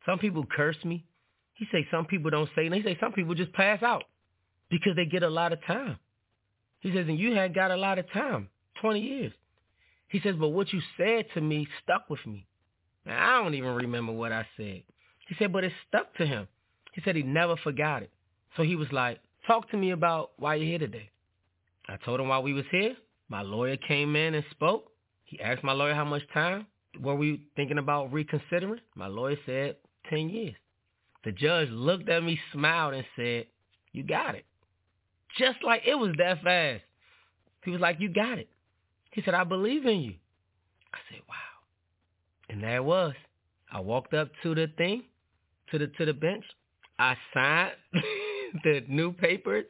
some 0.07 0.19
people 0.19 0.45
curse 0.45 0.77
me. 0.85 1.05
He 1.55 1.67
say 1.71 1.87
some 1.91 2.07
people 2.07 2.31
don't 2.31 2.51
say, 2.57 2.67
and 2.67 2.75
he 2.75 2.83
say 2.83 2.97
some 3.01 3.13
people 3.13 3.35
just 3.35 3.53
pass 3.53 3.83
out 3.83 4.05
because 4.71 4.97
they 4.97 5.07
get 5.07 5.23
a 5.23 5.31
lot 5.31 5.53
of 5.53 5.65
time. 5.65 5.99
He 6.81 6.93
says, 6.93 7.07
and 7.09 7.19
you 7.19 7.35
had 7.35 7.55
got 7.55 7.71
a 7.71 7.77
lot 7.77 7.99
of 7.99 8.11
time, 8.11 8.49
20 8.81 9.01
years. 9.01 9.33
He 10.09 10.21
says, 10.21 10.35
but 10.39 10.49
what 10.49 10.73
you 10.73 10.81
said 10.97 11.27
to 11.35 11.41
me 11.41 11.69
stuck 11.83 12.11
with 12.11 12.25
me. 12.27 12.47
Now, 13.07 13.41
I 13.41 13.43
don't 13.43 13.55
even 13.55 13.75
remember 13.75 14.13
what 14.13 14.33
I 14.33 14.47
said. 14.57 14.83
He 15.29 15.35
said, 15.39 15.53
but 15.53 15.65
it 15.65 15.73
stuck 15.89 16.15
to 16.17 16.27
him. 16.27 16.49
He 16.93 17.01
said 17.05 17.17
he 17.17 17.23
never 17.23 17.57
forgot 17.57 18.03
it. 18.03 18.11
So 18.57 18.63
he 18.63 18.77
was 18.77 18.91
like, 18.93 19.21
talk 19.47 19.71
to 19.71 19.77
me 19.77 19.93
about 19.93 20.33
why 20.37 20.57
you're 20.57 20.67
here 20.67 20.79
today. 20.79 21.11
I 21.89 21.97
told 22.05 22.21
him 22.21 22.29
why 22.29 22.41
we 22.41 22.53
was 22.53 22.65
here. 22.71 22.97
My 23.29 23.43
lawyer 23.43 23.77
came 23.77 24.15
in 24.15 24.35
and 24.35 24.45
spoke. 24.51 24.92
He 25.33 25.41
asked 25.41 25.65
my 25.65 25.73
lawyer 25.73 25.95
how 25.95 26.05
much 26.05 26.21
time 26.35 26.67
were 27.01 27.15
we 27.15 27.41
thinking 27.57 27.79
about 27.79 28.13
reconsidering. 28.13 28.81
My 28.95 29.07
lawyer 29.07 29.37
said 29.47 29.77
10 30.11 30.29
years. 30.29 30.55
The 31.25 31.33
judge 31.33 31.71
looked 31.71 32.11
at 32.11 32.23
me, 32.23 32.39
smiled, 32.53 32.93
and 32.93 33.07
said, 33.17 33.47
you 33.93 34.03
got 34.03 34.35
it. 34.35 34.45
Just 35.39 35.65
like 35.65 35.85
it 35.87 35.95
was 35.95 36.13
that 36.19 36.43
fast. 36.43 36.83
He 37.65 37.71
was 37.71 37.81
like, 37.81 37.97
you 37.99 38.11
got 38.11 38.37
it. 38.37 38.51
He 39.13 39.23
said, 39.23 39.33
I 39.33 39.45
believe 39.45 39.87
in 39.87 40.03
you. 40.03 40.15
I 40.93 40.99
said, 41.11 41.21
wow. 41.27 41.35
And 42.51 42.63
there 42.63 42.77
it 42.77 42.85
was. 42.85 43.15
I 43.73 43.81
walked 43.81 44.13
up 44.13 44.29
to 44.43 44.55
the 44.55 44.67
thing, 44.77 45.05
to 45.71 45.79
the 45.79 45.87
to 45.87 46.05
the 46.05 46.13
bench. 46.13 46.45
I 46.99 47.17
signed 47.33 47.73
the 48.65 48.85
new 48.87 49.13
papers, 49.13 49.65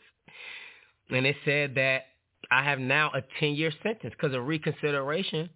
and 1.08 1.24
it 1.24 1.36
said 1.44 1.76
that 1.76 2.06
I 2.52 2.62
have 2.64 2.78
now 2.78 3.10
a 3.14 3.22
10-year 3.42 3.72
sentence 3.82 4.12
because 4.14 4.34
a 4.34 4.40
reconsideration 4.40 5.48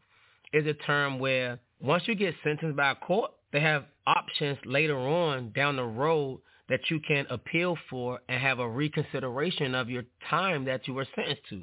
is 0.55 0.67
a 0.67 0.73
term 0.73 1.19
where 1.19 1.61
once 1.79 2.05
you 2.07 2.15
get 2.15 2.35
sentenced 2.43 2.75
by 2.75 2.93
a 2.93 2.95
court, 2.95 3.33
they 3.53 3.61
have 3.61 3.85
options 4.07 4.57
later 4.65 4.97
on 4.97 5.53
down 5.53 5.77
the 5.77 5.85
road 5.85 6.41
that 6.71 6.81
you 6.89 6.99
can 7.01 7.27
appeal 7.29 7.77
for 7.91 8.21
and 8.31 8.41
have 8.41 8.61
a 8.61 8.69
reconsideration 8.69 9.75
of 9.75 9.91
your 9.91 10.05
time 10.31 10.65
that 10.65 10.89
you 10.89 10.95
were 10.95 11.07
sentenced 11.15 11.43
to. 11.51 11.63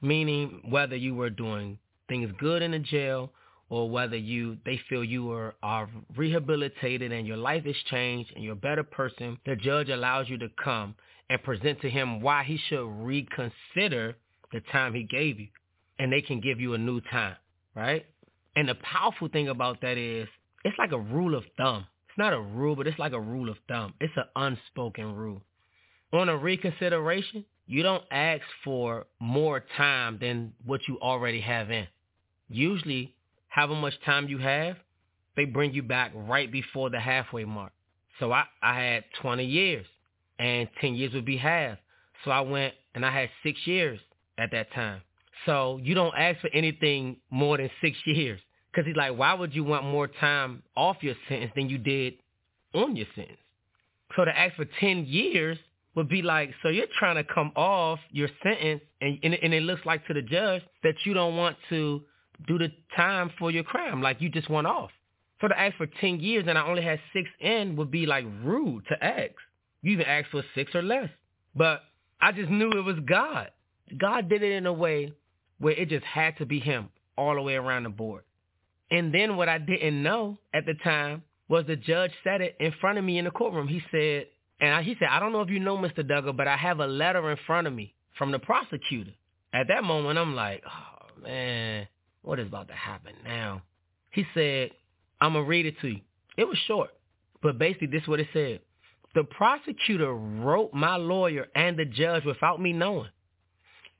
Meaning 0.00 0.62
whether 0.68 0.94
you 0.94 1.16
were 1.16 1.30
doing 1.30 1.76
things 2.08 2.30
good 2.38 2.62
in 2.62 2.70
the 2.70 2.78
jail 2.78 3.32
or 3.68 3.90
whether 3.90 4.16
you 4.16 4.58
they 4.64 4.80
feel 4.88 5.02
you 5.02 5.32
are, 5.32 5.56
are 5.64 5.90
rehabilitated 6.16 7.10
and 7.10 7.26
your 7.26 7.36
life 7.36 7.66
is 7.66 7.76
changed 7.90 8.30
and 8.36 8.44
you're 8.44 8.52
a 8.52 8.56
better 8.56 8.84
person, 8.84 9.38
the 9.44 9.56
judge 9.56 9.88
allows 9.88 10.28
you 10.28 10.38
to 10.38 10.48
come 10.62 10.94
and 11.28 11.42
present 11.42 11.80
to 11.80 11.90
him 11.90 12.20
why 12.20 12.44
he 12.44 12.60
should 12.68 12.86
reconsider 12.86 14.14
the 14.56 14.72
time 14.72 14.94
he 14.94 15.02
gave 15.02 15.38
you. 15.38 15.48
And 15.98 16.12
they 16.12 16.20
can 16.20 16.40
give 16.40 16.60
you 16.60 16.74
a 16.74 16.78
new 16.78 17.00
time, 17.00 17.36
right? 17.74 18.04
And 18.54 18.68
the 18.68 18.74
powerful 18.76 19.28
thing 19.28 19.48
about 19.48 19.80
that 19.82 19.96
is 19.96 20.28
it's 20.64 20.78
like 20.78 20.92
a 20.92 20.98
rule 20.98 21.34
of 21.34 21.44
thumb. 21.56 21.86
It's 22.08 22.18
not 22.18 22.32
a 22.32 22.40
rule, 22.40 22.74
but 22.74 22.86
it's 22.86 22.98
like 22.98 23.12
a 23.12 23.20
rule 23.20 23.48
of 23.48 23.56
thumb. 23.68 23.94
It's 24.00 24.12
an 24.16 24.24
unspoken 24.34 25.14
rule. 25.14 25.42
On 26.12 26.28
a 26.28 26.36
reconsideration, 26.36 27.44
you 27.66 27.82
don't 27.82 28.04
ask 28.10 28.42
for 28.64 29.06
more 29.20 29.64
time 29.76 30.18
than 30.20 30.52
what 30.64 30.80
you 30.88 30.98
already 31.00 31.40
have 31.40 31.70
in. 31.70 31.86
Usually 32.48 33.14
however 33.48 33.74
much 33.74 33.94
time 34.04 34.28
you 34.28 34.38
have, 34.38 34.76
they 35.36 35.44
bring 35.44 35.72
you 35.72 35.82
back 35.82 36.12
right 36.14 36.50
before 36.50 36.90
the 36.90 37.00
halfway 37.00 37.44
mark. 37.44 37.72
So 38.18 38.32
I, 38.32 38.44
I 38.62 38.80
had 38.80 39.04
20 39.20 39.44
years 39.44 39.86
and 40.38 40.68
10 40.80 40.94
years 40.94 41.12
would 41.12 41.26
be 41.26 41.36
half. 41.36 41.78
So 42.24 42.30
I 42.30 42.40
went 42.40 42.74
and 42.94 43.04
I 43.04 43.10
had 43.10 43.28
six 43.42 43.66
years 43.66 44.00
at 44.38 44.50
that 44.52 44.72
time. 44.72 45.02
So 45.44 45.78
you 45.82 45.94
don't 45.94 46.14
ask 46.16 46.40
for 46.40 46.50
anything 46.52 47.16
more 47.30 47.56
than 47.56 47.70
six 47.80 47.96
years. 48.06 48.40
Because 48.70 48.86
he's 48.86 48.96
like, 48.96 49.16
why 49.16 49.32
would 49.32 49.54
you 49.54 49.64
want 49.64 49.84
more 49.84 50.06
time 50.06 50.62
off 50.76 50.98
your 51.00 51.14
sentence 51.28 51.52
than 51.56 51.70
you 51.70 51.78
did 51.78 52.14
on 52.74 52.94
your 52.94 53.06
sentence? 53.14 53.38
So 54.14 54.24
to 54.24 54.38
ask 54.38 54.54
for 54.56 54.66
10 54.80 55.06
years 55.06 55.58
would 55.94 56.08
be 56.08 56.20
like, 56.20 56.50
so 56.62 56.68
you're 56.68 56.86
trying 56.98 57.16
to 57.16 57.24
come 57.24 57.52
off 57.56 57.98
your 58.10 58.28
sentence 58.42 58.82
and, 59.00 59.18
and, 59.22 59.34
and 59.34 59.54
it 59.54 59.62
looks 59.62 59.84
like 59.86 60.06
to 60.08 60.14
the 60.14 60.20
judge 60.22 60.62
that 60.82 60.94
you 61.04 61.14
don't 61.14 61.36
want 61.36 61.56
to 61.70 62.02
do 62.46 62.58
the 62.58 62.70
time 62.94 63.30
for 63.38 63.50
your 63.50 63.64
crime. 63.64 64.02
Like 64.02 64.20
you 64.20 64.28
just 64.28 64.50
went 64.50 64.66
off. 64.66 64.90
So 65.40 65.48
to 65.48 65.58
ask 65.58 65.76
for 65.76 65.86
10 65.86 66.20
years 66.20 66.44
and 66.46 66.58
I 66.58 66.66
only 66.66 66.82
had 66.82 67.00
six 67.12 67.28
in 67.40 67.76
would 67.76 67.90
be 67.90 68.04
like 68.04 68.26
rude 68.42 68.84
to 68.88 69.02
ask. 69.02 69.32
You 69.82 69.92
even 69.92 70.06
asked 70.06 70.28
for 70.30 70.42
six 70.54 70.74
or 70.74 70.82
less. 70.82 71.08
But 71.54 71.82
I 72.20 72.32
just 72.32 72.50
knew 72.50 72.70
it 72.72 72.84
was 72.84 72.96
God. 73.06 73.50
God 73.96 74.28
did 74.28 74.42
it 74.42 74.52
in 74.52 74.66
a 74.66 74.72
way 74.72 75.12
where 75.58 75.74
it 75.74 75.88
just 75.88 76.04
had 76.04 76.36
to 76.38 76.46
be 76.46 76.60
him 76.60 76.88
all 77.16 77.34
the 77.34 77.42
way 77.42 77.54
around 77.54 77.84
the 77.84 77.88
board. 77.90 78.22
And 78.90 79.12
then 79.12 79.36
what 79.36 79.48
I 79.48 79.58
didn't 79.58 80.02
know 80.02 80.38
at 80.54 80.66
the 80.66 80.74
time 80.74 81.22
was 81.48 81.66
the 81.66 81.76
judge 81.76 82.12
said 82.24 82.40
it 82.40 82.56
in 82.60 82.72
front 82.80 82.98
of 82.98 83.04
me 83.04 83.18
in 83.18 83.24
the 83.24 83.30
courtroom. 83.30 83.68
He 83.68 83.82
said, 83.90 84.26
and 84.60 84.74
I, 84.74 84.82
he 84.82 84.96
said, 84.98 85.08
I 85.10 85.20
don't 85.20 85.32
know 85.32 85.42
if 85.42 85.50
you 85.50 85.60
know 85.60 85.76
Mr. 85.76 85.98
Duggar, 85.98 86.36
but 86.36 86.48
I 86.48 86.56
have 86.56 86.80
a 86.80 86.86
letter 86.86 87.30
in 87.30 87.38
front 87.46 87.66
of 87.66 87.72
me 87.72 87.94
from 88.18 88.32
the 88.32 88.38
prosecutor. 88.38 89.12
At 89.52 89.68
that 89.68 89.84
moment, 89.84 90.18
I'm 90.18 90.34
like, 90.34 90.62
oh, 90.66 91.22
man, 91.22 91.86
what 92.22 92.38
is 92.38 92.48
about 92.48 92.68
to 92.68 92.74
happen 92.74 93.14
now? 93.24 93.62
He 94.10 94.24
said, 94.34 94.70
I'm 95.20 95.32
going 95.32 95.44
to 95.44 95.48
read 95.48 95.66
it 95.66 95.80
to 95.80 95.88
you. 95.88 96.00
It 96.36 96.44
was 96.44 96.58
short, 96.66 96.90
but 97.42 97.58
basically 97.58 97.88
this 97.88 98.02
is 98.02 98.08
what 98.08 98.20
it 98.20 98.28
said. 98.32 98.60
The 99.14 99.24
prosecutor 99.24 100.12
wrote 100.12 100.74
my 100.74 100.96
lawyer 100.96 101.46
and 101.54 101.78
the 101.78 101.86
judge 101.86 102.24
without 102.24 102.60
me 102.60 102.72
knowing. 102.72 103.08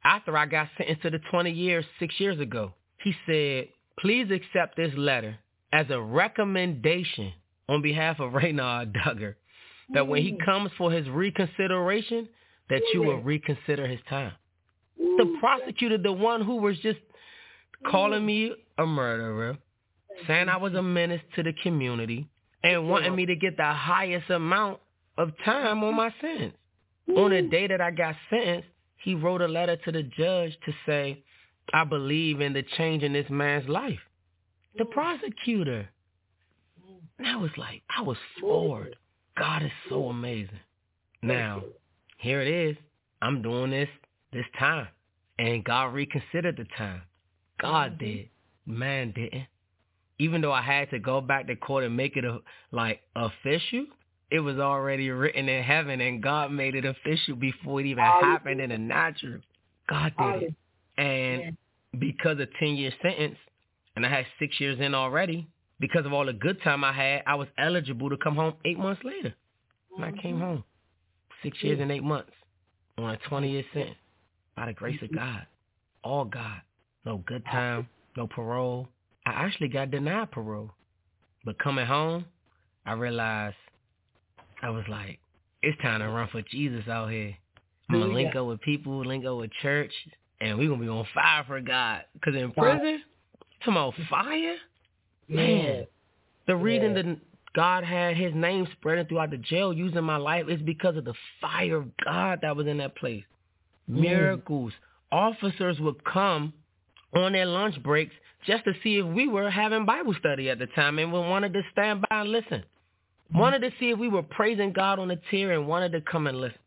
After 0.07 0.37
I 0.37 0.47
got 0.47 0.69
sentenced 0.79 1.03
to 1.03 1.11
the 1.11 1.19
20 1.33 1.51
years 1.51 1.85
six 1.99 2.15
years 2.21 2.39
ago, 2.39 2.73
he 3.03 3.13
said, 3.27 3.71
please 3.99 4.31
accept 4.31 4.77
this 4.77 4.93
letter 4.97 5.37
as 5.73 5.87
a 5.91 6.01
recommendation 6.01 7.33
on 7.69 7.83
behalf 7.83 8.21
of 8.21 8.33
Raynard 8.33 8.95
Duggar 8.95 9.35
that 9.93 10.07
when 10.07 10.23
he 10.23 10.33
mm-hmm. 10.33 10.45
comes 10.45 10.71
for 10.79 10.93
his 10.93 11.09
reconsideration, 11.09 12.29
that 12.71 12.83
you 12.95 13.03
will 13.03 13.17
mm-hmm. 13.17 13.27
reconsider 13.27 13.89
his 13.89 13.99
time. 14.09 14.33
The 14.97 15.25
mm-hmm. 15.25 15.41
prosecutor, 15.41 15.99
the 15.99 16.13
one 16.13 16.43
who 16.43 16.57
was 16.57 16.79
just 16.79 17.01
calling 17.91 18.25
me 18.25 18.53
a 18.79 18.87
murderer, 18.87 19.59
saying 20.29 20.49
I 20.49 20.57
was 20.57 20.75
a 20.75 20.83
menace 20.83 21.21
to 21.35 21.43
the 21.43 21.53
community, 21.65 22.29
and 22.63 22.89
wanting 22.89 23.15
me 23.17 23.27
to 23.27 23.35
get 23.35 23.57
the 23.57 23.73
highest 23.73 24.31
amount 24.31 24.79
of 25.19 25.33
time 25.45 25.83
on 25.83 25.97
my 25.97 26.15
sentence. 26.21 26.55
On 27.17 27.31
the 27.31 27.43
day 27.43 27.67
that 27.67 27.81
I 27.81 27.91
got 27.91 28.15
sentenced, 28.31 28.69
he 29.07 29.15
wrote 29.15 29.41
a 29.41 29.47
letter 29.47 29.77
to 29.77 29.93
the 29.93 30.03
judge 30.03 30.59
to 30.67 30.73
say, 30.85 31.23
I 31.73 31.85
believe 31.85 32.41
in 32.41 32.53
the 32.55 32.65
change 32.77 33.05
in 33.05 33.13
this 33.13 33.31
man's 33.31 33.69
life. 33.69 34.01
The 34.77 34.83
mm. 34.83 34.91
prosecutor. 34.91 35.89
And 37.17 37.29
I 37.29 37.37
was 37.37 37.53
like, 37.57 37.83
I 37.97 38.03
was 38.03 38.17
floored. 38.41 38.97
God 39.39 39.63
is 39.63 39.71
so 39.89 40.09
amazing. 40.09 40.59
Now, 41.23 41.63
here 42.19 42.41
it 42.43 42.49
is. 42.49 42.77
I'm 43.23 43.43
doing 43.43 43.71
this 43.71 43.89
this 44.33 44.45
time. 44.59 44.89
And 45.39 45.63
God 45.63 45.95
reconsidered 45.95 46.57
the 46.57 46.67
time. 46.77 47.03
God 47.61 47.93
mm-hmm. 47.93 48.05
did. 48.05 48.29
Man 48.67 49.13
didn't. 49.13 49.47
Even 50.19 50.41
though 50.41 50.53
I 50.53 50.63
had 50.63 50.91
to 50.91 50.99
go 50.99 51.21
back 51.21 51.47
to 51.47 51.55
court 51.55 51.85
and 51.85 51.97
make 51.97 52.17
it 52.17 52.25
a, 52.25 52.41
like 52.73 53.03
official, 53.15 53.87
it 54.31 54.41
was 54.41 54.59
already 54.59 55.11
written 55.11 55.49
in 55.49 55.63
heaven 55.63 56.01
and 56.01 56.23
God 56.23 56.51
made 56.51 56.75
it 56.75 56.85
official 56.85 57.37
before 57.37 57.81
it 57.81 57.87
even 57.87 58.05
happened 58.05 58.61
in 58.61 58.71
the 58.71 58.79
natural. 58.79 59.41
God 59.89 60.13
did 60.19 60.43
it. 60.43 60.55
And 60.99 61.57
because 62.01 62.41
of 62.41 62.49
10 62.59 62.77
year 62.77 62.93
sentence, 63.03 63.37
and 63.95 64.05
I 64.05 64.11
had 64.11 64.27
six 64.39 64.61
years 64.61 64.81
in 64.81 64.95
already, 64.95 65.47
because 65.79 66.07
of 66.07 66.13
all 66.13 66.27
the 66.27 66.33
good 66.33 66.61
time 66.63 66.85
I 66.85 66.93
had, 66.93 67.23
I 67.27 67.35
was 67.35 67.49
eligible 67.59 68.11
to 68.11 68.17
come 68.17 68.37
home 68.37 68.55
eight 68.65 68.79
months 68.79 69.03
later. 69.05 69.35
And 69.97 70.05
I 70.05 70.13
came 70.13 70.41
home. 70.41 70.65
Six 71.43 71.63
years 71.63 71.79
and 71.81 71.93
eight 71.93 72.03
months 72.03 72.33
on 72.99 73.11
a 73.11 73.19
20 73.29 73.51
year 73.51 73.65
sentence 73.73 73.97
by 74.57 74.67
the 74.67 74.73
grace 74.73 75.01
of 75.03 75.15
God. 75.15 75.47
All 76.03 76.25
God. 76.25 76.61
No 77.05 77.19
good 77.19 77.45
time, 77.45 77.89
no 78.17 78.27
parole. 78.27 78.89
I 79.27 79.31
actually 79.31 79.69
got 79.69 79.91
denied 79.91 80.33
parole. 80.33 80.73
But 81.45 81.59
coming 81.59 81.87
home, 81.87 82.25
I 82.85 82.93
realized 82.95 83.57
I 84.63 84.71
was 84.71 84.85
like, 84.89 85.19
it's 85.63 85.81
time 85.83 86.01
to 86.01 86.09
run 86.09 86.29
for 86.31 86.43
Jesus 86.43 86.87
out 86.89 87.11
here. 87.11 87.37
I'm 87.89 87.99
going 87.99 88.09
to 88.09 88.15
link 88.15 88.35
up 88.35 88.47
with 88.47 88.61
people, 88.63 89.05
link 89.05 89.25
up 89.25 89.39
with 89.39 89.51
church, 89.63 89.93
and 90.41 90.59
we're 90.59 90.69
going 90.69 90.81
to 90.81 90.87
be 90.87 90.91
on 90.91 91.07
fire 91.15 91.45
for 91.47 91.61
God. 91.61 92.03
Because 92.15 92.35
in 92.35 92.51
prison, 92.53 93.03
talking 93.65 93.73
about 93.73 93.95
fire, 94.11 94.57
man, 95.29 95.87
the 96.47 96.57
reason 96.57 96.95
that 96.95 97.19
God 97.55 97.85
had 97.85 98.17
his 98.17 98.35
name 98.35 98.67
spreading 98.73 99.07
throughout 99.07 99.31
the 99.31 99.39
jail 99.39 99.73
using 99.73 100.05
my 100.05 100.17
life 100.17 100.47
is 100.49 100.61
because 100.63 100.97
of 100.97 101.05
the 101.05 101.15
fire 101.41 101.77
of 101.77 101.97
God 102.05 102.41
that 102.43 102.57
was 102.57 102.67
in 102.67 102.79
that 102.79 102.97
place. 102.97 103.25
Mm. 103.91 104.01
Miracles. 104.01 104.73
Officers 105.13 105.79
would 105.81 106.05
come 106.05 106.53
on 107.15 107.33
their 107.33 107.47
lunch 107.47 107.81
breaks 107.83 108.15
just 108.47 108.65
to 108.65 108.73
see 108.83 108.99
if 108.99 109.07
we 109.07 109.29
were 109.29 109.51
having 109.51 109.87
Bible 109.87 110.15
study 110.19 110.51
at 110.51 110.59
the 110.59 110.67
time 110.67 110.99
and 110.99 111.13
we 111.13 111.19
wanted 111.19 111.53
to 111.55 111.63
stand 111.73 112.05
by 112.09 112.21
and 112.21 112.31
listen. 112.31 112.65
Wanted 113.35 113.61
to 113.61 113.71
see 113.79 113.91
if 113.91 113.99
we 113.99 114.09
were 114.09 114.23
praising 114.23 114.73
God 114.73 114.99
on 114.99 115.09
the 115.09 115.19
tier 115.31 115.53
and 115.53 115.67
wanted 115.67 115.93
to 115.93 116.01
come 116.01 116.27
and 116.27 116.39
listen. 116.41 116.59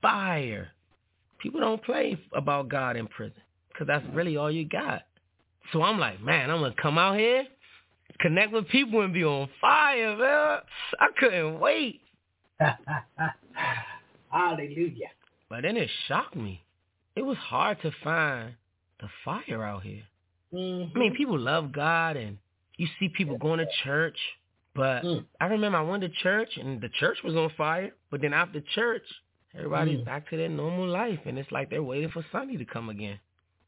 Fire. 0.00 0.68
People 1.38 1.60
don't 1.60 1.82
play 1.82 2.18
about 2.32 2.68
God 2.68 2.96
in 2.96 3.06
prison 3.06 3.40
because 3.68 3.86
that's 3.86 4.04
really 4.14 4.36
all 4.36 4.50
you 4.50 4.66
got. 4.66 5.02
So 5.72 5.82
I'm 5.82 5.98
like, 5.98 6.20
man, 6.20 6.50
I'm 6.50 6.60
going 6.60 6.74
to 6.74 6.82
come 6.82 6.98
out 6.98 7.18
here, 7.18 7.44
connect 8.20 8.52
with 8.52 8.68
people 8.68 9.00
and 9.02 9.12
be 9.12 9.24
on 9.24 9.48
fire, 9.60 10.16
man. 10.16 10.60
I 10.98 11.06
couldn't 11.18 11.60
wait. 11.60 12.00
Hallelujah. 14.30 15.10
But 15.48 15.62
then 15.62 15.76
it 15.76 15.90
shocked 16.06 16.36
me. 16.36 16.62
It 17.16 17.22
was 17.22 17.36
hard 17.38 17.80
to 17.82 17.90
find 18.04 18.54
the 19.00 19.08
fire 19.24 19.64
out 19.64 19.82
here. 19.82 20.02
Mm-hmm. 20.52 20.96
I 20.96 20.98
mean, 20.98 21.14
people 21.16 21.38
love 21.38 21.72
God 21.72 22.16
and 22.16 22.38
you 22.76 22.86
see 22.98 23.08
people 23.08 23.38
going 23.38 23.58
to 23.58 23.66
church, 23.84 24.16
but 24.74 25.04
Mm. 25.04 25.24
I 25.40 25.46
remember 25.46 25.78
I 25.78 25.82
went 25.82 26.02
to 26.02 26.08
church 26.08 26.56
and 26.56 26.80
the 26.80 26.88
church 27.00 27.18
was 27.24 27.34
on 27.34 27.50
fire, 27.56 27.90
but 28.10 28.20
then 28.20 28.32
after 28.32 28.60
church, 28.74 29.02
everybody's 29.54 30.00
Mm. 30.00 30.04
back 30.04 30.28
to 30.30 30.36
their 30.36 30.48
normal 30.48 30.86
life 30.88 31.20
and 31.26 31.38
it's 31.38 31.50
like 31.50 31.70
they're 31.70 31.82
waiting 31.82 32.10
for 32.10 32.24
Sunday 32.32 32.56
to 32.56 32.64
come 32.64 32.88
again. 32.88 33.18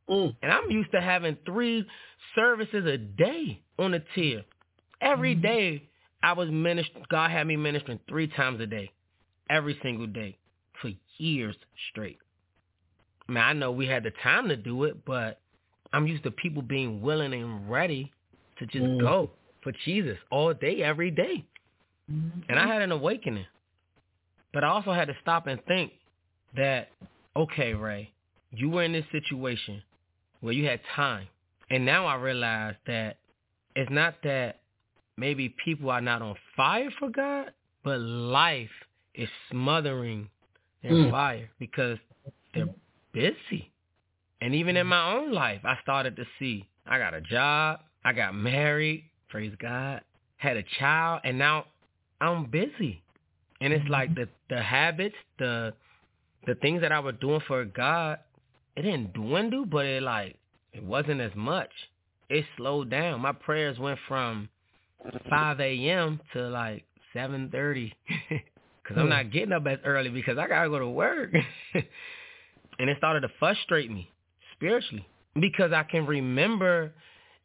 Mm. 0.08 0.36
And 0.42 0.52
I'm 0.52 0.70
used 0.70 0.90
to 0.92 1.00
having 1.00 1.36
three 1.46 1.86
services 2.34 2.84
a 2.86 2.98
day 2.98 3.62
on 3.78 3.92
the 3.92 4.02
tier. 4.14 4.44
Every 5.00 5.34
Mm-hmm. 5.34 5.42
day 5.42 5.88
I 6.22 6.32
was 6.34 6.50
ministering, 6.50 7.04
God 7.10 7.30
had 7.30 7.46
me 7.46 7.56
ministering 7.56 7.98
three 8.08 8.28
times 8.28 8.60
a 8.60 8.66
day, 8.66 8.92
every 9.50 9.78
single 9.82 10.06
day 10.06 10.38
for 10.80 10.90
years 11.18 11.56
straight. 11.90 12.18
I 13.28 13.32
mean, 13.32 13.42
I 13.42 13.52
know 13.54 13.72
we 13.72 13.86
had 13.86 14.02
the 14.04 14.12
time 14.22 14.48
to 14.48 14.56
do 14.56 14.84
it, 14.84 15.04
but 15.04 15.40
I'm 15.92 16.06
used 16.06 16.24
to 16.24 16.30
people 16.30 16.62
being 16.62 17.00
willing 17.00 17.32
and 17.32 17.70
ready 17.70 18.12
to 18.58 18.66
just 18.66 18.84
Mm. 18.84 19.00
go 19.00 19.30
for 19.62 19.72
Jesus 19.84 20.18
all 20.30 20.52
day, 20.54 20.82
every 20.82 21.10
day. 21.10 21.44
Mm-hmm. 22.10 22.40
And 22.48 22.58
I 22.58 22.66
had 22.66 22.82
an 22.82 22.92
awakening. 22.92 23.46
But 24.52 24.64
I 24.64 24.68
also 24.68 24.92
had 24.92 25.08
to 25.08 25.16
stop 25.22 25.46
and 25.46 25.64
think 25.66 25.92
that, 26.56 26.88
okay, 27.36 27.72
Ray, 27.74 28.12
you 28.50 28.68
were 28.68 28.82
in 28.82 28.92
this 28.92 29.06
situation 29.10 29.82
where 30.40 30.52
you 30.52 30.66
had 30.66 30.80
time. 30.94 31.28
And 31.70 31.86
now 31.86 32.04
I 32.06 32.16
realize 32.16 32.74
that 32.86 33.16
it's 33.74 33.90
not 33.90 34.16
that 34.24 34.60
maybe 35.16 35.54
people 35.64 35.90
are 35.90 36.02
not 36.02 36.20
on 36.20 36.34
fire 36.56 36.90
for 36.98 37.08
God, 37.08 37.52
but 37.82 37.98
life 37.98 38.70
is 39.14 39.28
smothering 39.50 40.28
their 40.82 40.92
Mm. 40.92 41.10
fire 41.10 41.50
because 41.58 41.98
they're 42.52 42.74
busy. 43.12 43.70
And 44.40 44.54
even 44.54 44.76
in 44.76 44.86
my 44.86 45.12
own 45.12 45.32
life, 45.32 45.64
I 45.64 45.78
started 45.80 46.16
to 46.16 46.26
see 46.38 46.66
I 46.84 46.98
got 46.98 47.14
a 47.14 47.20
job, 47.20 47.80
I 48.04 48.12
got 48.12 48.34
married, 48.34 49.04
praise 49.32 49.52
God, 49.58 50.02
had 50.36 50.58
a 50.58 50.62
child, 50.78 51.22
and 51.24 51.38
now 51.38 51.64
I'm 52.20 52.44
busy. 52.50 53.02
And 53.60 53.72
it's 53.72 53.88
like 53.88 54.10
mm-hmm. 54.10 54.24
the 54.50 54.54
the 54.54 54.62
habits, 54.62 55.16
the 55.38 55.72
the 56.46 56.54
things 56.56 56.82
that 56.82 56.92
I 56.92 57.00
was 57.00 57.14
doing 57.20 57.40
for 57.48 57.64
God, 57.64 58.18
it 58.76 58.82
didn't 58.82 59.14
dwindle, 59.14 59.64
but 59.64 59.86
it 59.86 60.02
like 60.02 60.36
it 60.72 60.84
wasn't 60.84 61.20
as 61.20 61.32
much. 61.34 61.70
It 62.28 62.44
slowed 62.56 62.90
down. 62.90 63.20
My 63.20 63.32
prayers 63.32 63.78
went 63.78 63.98
from 64.06 64.48
5 65.28 65.60
a.m. 65.60 66.20
to 66.34 66.48
like 66.48 66.84
7:30, 67.14 67.92
because 68.28 68.42
I'm 68.96 69.04
hmm. 69.04 69.08
not 69.08 69.32
getting 69.32 69.52
up 69.52 69.66
as 69.66 69.78
early 69.84 70.10
because 70.10 70.36
I 70.36 70.46
gotta 70.46 70.68
go 70.68 70.78
to 70.78 70.88
work. 70.88 71.32
and 72.78 72.90
it 72.90 72.98
started 72.98 73.20
to 73.20 73.30
frustrate 73.38 73.90
me 73.90 74.10
spiritually 74.54 75.06
because 75.40 75.72
I 75.72 75.84
can 75.84 76.04
remember 76.06 76.92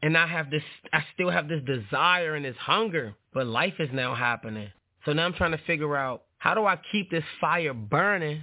and 0.02 0.18
I 0.18 0.28
have 0.28 0.49
this 0.52 0.64
I 0.94 1.03
still 1.14 1.30
have 1.30 1.48
this 1.48 1.61
desire 1.64 2.36
and 2.36 2.45
this 2.45 2.57
hunger, 2.57 3.15
but 3.34 3.48
life 3.48 3.76
is 3.80 3.90
now 3.91 4.15
happening. 4.15 4.69
So 5.06 5.14
now 5.14 5.26
I'm 5.26 5.34
trying 5.34 5.52
to 5.52 5.61
figure 5.65 5.95
out 5.95 6.24
how 6.38 6.53
do 6.53 6.65
I 6.65 6.78
keep 6.91 7.10
this 7.10 7.24
fire 7.41 7.74
burning 7.74 8.41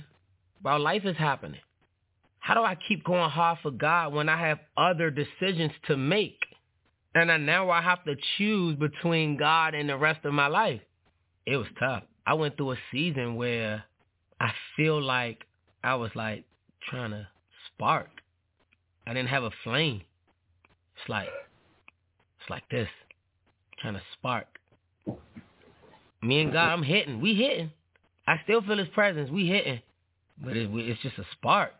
while 0.63 0.81
life 0.81 1.05
is 1.05 1.17
happening? 1.17 1.61
How 2.41 2.55
do 2.55 2.61
I 2.61 2.77
keep 2.89 3.05
going 3.05 3.31
hard 3.31 3.59
for 3.63 3.71
God 3.71 4.13
when 4.13 4.29
I 4.29 4.39
have 4.39 4.59
other 4.77 5.11
decisions 5.11 5.73
to 5.87 5.97
make? 5.97 6.39
And 7.15 7.31
I, 7.31 7.37
now 7.37 7.71
I 7.71 7.81
have 7.81 8.05
to 8.05 8.17
choose 8.37 8.77
between 8.77 9.37
God 9.37 9.75
and 9.75 9.89
the 9.89 9.97
rest 9.97 10.25
of 10.25 10.35
my 10.35 10.49
life. 10.49 10.81
It 11.47 11.57
was 11.57 11.69
tough. 11.79 12.03
I 12.27 12.35
went 12.35 12.57
through 12.57 12.73
a 12.73 12.79
season 12.91 13.37
where 13.37 13.85
I 14.41 14.53
feel 14.77 15.01
like 15.01 15.45
I 15.83 15.95
was 15.95 16.11
like 16.15 16.45
trying 16.89 17.13
to 17.13 17.29
spark. 17.69 18.09
I 19.07 19.15
didn't 19.15 19.29
have 19.29 19.45
a 19.45 19.51
flame. 19.63 20.03
It's 20.97 21.09
like 21.09 21.29
it's 22.41 22.51
like 22.51 22.69
this, 22.71 22.89
trying 23.81 23.95
to 23.95 24.03
spark. 24.13 24.47
Me 26.23 26.41
and 26.41 26.53
God, 26.53 26.73
I'm 26.73 26.83
hitting. 26.83 27.21
We 27.21 27.35
hitting. 27.35 27.71
I 28.27 28.37
still 28.45 28.63
feel 28.63 28.79
His 28.79 28.89
presence. 28.89 29.31
We 29.31 29.47
hitting, 29.47 29.81
but 30.43 30.57
it, 30.57 30.71
it's 30.73 31.01
just 31.03 31.19
a 31.19 31.25
spark. 31.33 31.73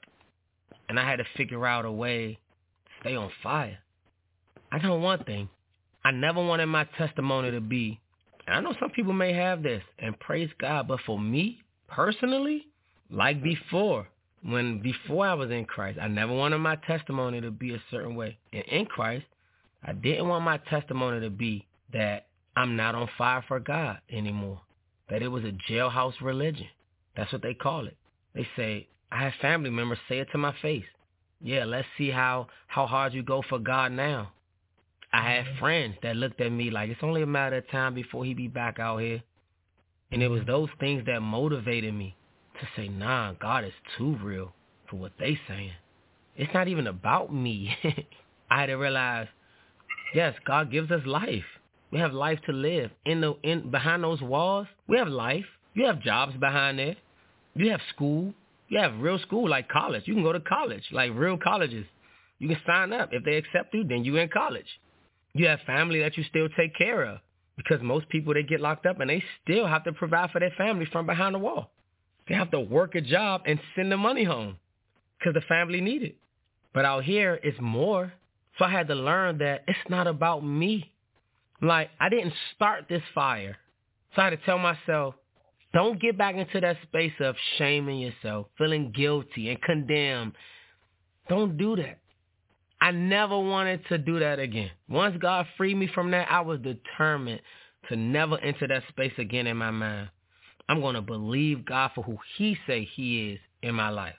And 0.89 1.01
I 1.01 1.09
had 1.09 1.17
to 1.17 1.25
figure 1.37 1.67
out 1.67 1.87
a 1.87 1.93
way 1.93 2.35
to 2.35 2.91
stay 3.01 3.17
on 3.17 3.31
fire. 3.43 3.79
I 4.71 4.79
know 4.79 4.97
one 4.97 5.25
thing. 5.25 5.49
I 6.05 6.11
never 6.11 6.45
wanted 6.45 6.67
my 6.67 6.85
testimony 6.99 7.51
to 7.51 7.61
be. 7.61 8.01
I 8.47 8.61
know 8.61 8.75
some 8.79 8.91
people 8.91 9.15
may 9.15 9.33
have 9.33 9.63
this, 9.63 9.83
and 9.99 10.19
praise 10.21 10.51
God. 10.59 10.89
But 10.89 11.01
for 11.07 11.19
me 11.19 11.63
personally, 11.89 12.67
like 13.11 13.43
before, 13.43 14.07
when 14.45 14.81
before 14.81 15.27
I 15.27 15.35
was 15.35 15.51
in 15.51 15.65
Christ, 15.65 15.99
I 16.01 16.09
never 16.09 16.33
wanted 16.33 16.59
my 16.59 16.77
testimony 16.77 17.41
to 17.41 17.51
be 17.51 17.75
a 17.75 17.83
certain 17.91 18.15
way. 18.15 18.37
And 18.53 18.63
in 18.65 18.87
Christ, 18.87 19.25
I 19.83 19.93
didn't 19.93 20.29
want 20.29 20.45
my 20.45 20.59
testimony 20.59 21.21
to 21.21 21.31
be 21.31 21.67
that 21.93 22.27
I'm 22.55 22.77
not 22.77 22.95
on 22.95 23.09
fire 23.17 23.45
for 23.49 23.59
God 23.59 23.99
anymore. 24.11 24.61
That 25.09 25.23
it 25.23 25.29
was 25.29 25.45
a 25.45 25.53
jailhouse 25.71 26.21
religion. 26.21 26.67
That's 27.17 27.33
what 27.33 27.43
they 27.43 27.55
call 27.55 27.87
it. 27.87 27.97
They 28.35 28.47
say, 28.57 28.89
I 29.11 29.25
have 29.25 29.33
family 29.41 29.71
members 29.71 29.99
say 30.09 30.19
it 30.19 30.29
to 30.33 30.39
my 30.39 30.55
face. 30.61 30.85
Yeah, 31.41 31.65
let's 31.65 31.89
see 31.97 32.11
how, 32.11 32.49
how 32.67 32.87
hard 32.87 33.15
you 33.15 33.23
go 33.23 33.43
for 33.49 33.59
God 33.59 33.93
now. 33.93 34.33
I 35.13 35.23
had 35.23 35.45
mm-hmm. 35.45 35.59
friends 35.59 35.97
that 36.03 36.17
looked 36.17 36.41
at 36.41 36.51
me 36.51 36.71
like 36.71 36.91
it's 36.91 37.03
only 37.03 37.23
a 37.23 37.27
matter 37.27 37.59
of 37.59 37.71
time 37.71 37.95
before 37.95 38.25
he 38.25 38.35
be 38.35 38.49
back 38.49 38.79
out 38.79 38.99
here. 38.99 39.23
And 40.11 40.23
it 40.23 40.29
was 40.29 40.41
mm-hmm. 40.41 40.51
those 40.51 40.69
things 40.81 41.05
that 41.07 41.21
motivated 41.21 41.95
me 41.95 42.17
to 42.61 42.69
say, 42.77 42.89
nah, 42.89 43.33
God 43.33 43.65
is 43.65 43.73
too 43.99 44.17
real 44.23 44.53
for 44.89 44.97
what 44.97 45.13
they 45.19 45.39
saying. 45.49 45.73
It's 46.37 46.53
not 46.55 46.69
even 46.69 46.87
about 46.87 47.33
me. 47.33 47.77
I 48.51 48.61
had 48.61 48.67
to 48.67 48.75
realize, 48.75 49.29
yes, 50.15 50.35
God 50.47 50.71
gives 50.71 50.91
us 50.91 51.03
life. 51.07 51.45
We 51.91 51.99
have 52.01 52.13
life 52.13 52.41
to 52.47 52.53
live. 52.53 52.91
In 53.05 53.21
the 53.21 53.35
in 53.43 53.71
behind 53.71 54.03
those 54.03 54.21
walls, 54.21 54.67
we 54.89 54.99
have 54.99 55.09
life. 55.09 55.45
You 55.75 55.87
have 55.87 56.01
jobs 56.01 56.35
behind 56.37 56.79
there. 56.79 56.97
You 57.55 57.71
have 57.71 57.81
school. 57.95 58.35
You 58.69 58.81
have 58.81 58.99
real 58.99 59.19
school 59.21 59.49
like 59.49 59.69
college. 59.69 60.03
You 60.07 60.15
can 60.15 60.25
go 60.25 60.33
to 60.33 60.41
college, 60.41 60.83
like 60.91 61.13
real 61.15 61.39
colleges. 61.39 61.87
You 62.39 62.49
can 62.49 62.59
sign 62.67 62.93
up. 62.93 63.11
If 63.13 63.25
they 63.25 63.37
accept 63.37 63.75
you, 63.75 63.85
then 63.85 64.05
you 64.05 64.17
in 64.17 64.29
college. 64.29 64.67
You 65.35 65.47
have 65.47 65.61
family 65.67 66.01
that 66.01 66.17
you 66.17 66.25
still 66.25 66.49
take 66.57 66.77
care 66.77 67.05
of 67.05 67.19
because 67.57 67.81
most 67.83 68.09
people 68.09 68.35
they 68.35 68.43
get 68.43 68.61
locked 68.61 68.87
up 68.87 69.01
and 69.01 69.11
they 69.11 69.23
still 69.43 69.67
have 69.67 69.85
to 69.85 69.93
provide 69.93 70.31
for 70.31 70.41
their 70.41 70.53
family 70.57 70.87
from 70.91 71.07
behind 71.07 71.35
the 71.35 71.39
wall. 71.39 71.71
They 72.29 72.35
have 72.35 72.51
to 72.53 72.61
work 72.61 72.95
a 72.95 73.01
job 73.01 73.43
and 73.47 73.61
send 73.77 73.93
the 73.93 73.97
money 73.97 74.25
home 74.25 74.57
because 75.19 75.35
the 75.35 75.43
family 75.43 75.81
need 75.81 76.03
it. 76.03 76.17
But 76.73 76.85
out 76.85 77.05
here, 77.05 77.39
it's 77.43 77.61
more. 77.61 78.13
So 78.59 78.65
I 78.65 78.71
had 78.71 78.89
to 78.89 78.95
learn 78.95 79.39
that 79.39 79.65
it's 79.67 79.79
not 79.89 80.07
about 80.07 80.45
me. 80.45 80.93
Like, 81.61 81.91
I 82.01 82.09
didn't 82.09 82.35
start 82.55 82.87
this 82.89 83.03
fire. 83.15 83.57
So 84.15 84.23
I 84.23 84.27
had 84.27 84.31
to 84.31 84.45
tell 84.45 84.59
myself, 84.59 85.15
don't 85.73 86.01
get 86.01 86.17
back 86.17 86.37
into 86.37 86.61
that 86.61 86.77
space 86.83 87.13
of 87.21 87.35
shaming 87.59 87.99
yourself, 87.99 88.47
feeling 88.57 88.93
guilty 88.95 89.51
and 89.51 89.61
condemned. 89.61 90.33
Don't 91.29 91.57
do 91.57 91.77
that. 91.77 91.99
I 92.81 92.91
never 92.91 93.39
wanted 93.39 93.87
to 93.89 93.99
do 93.99 94.21
that 94.21 94.39
again. 94.39 94.71
Once 94.89 95.17
God 95.19 95.47
freed 95.57 95.75
me 95.75 95.89
from 95.93 96.11
that, 96.11 96.31
I 96.31 96.43
was 96.43 96.61
determined 96.61 97.41
to 97.89 97.97
never 97.97 98.39
enter 98.39 98.69
that 98.69 98.83
space 98.89 99.13
again 99.19 99.47
in 99.47 99.57
my 99.57 99.71
mind. 99.71 100.11
I'm 100.69 100.81
going 100.81 100.95
to 100.95 101.03
believe 101.03 101.65
God 101.65 101.91
for 101.95 102.03
who 102.03 102.19
he 102.37 102.57
say 102.67 102.89
he 102.95 103.33
is 103.33 103.39
in 103.63 103.75
my 103.75 103.91
life. 103.91 104.15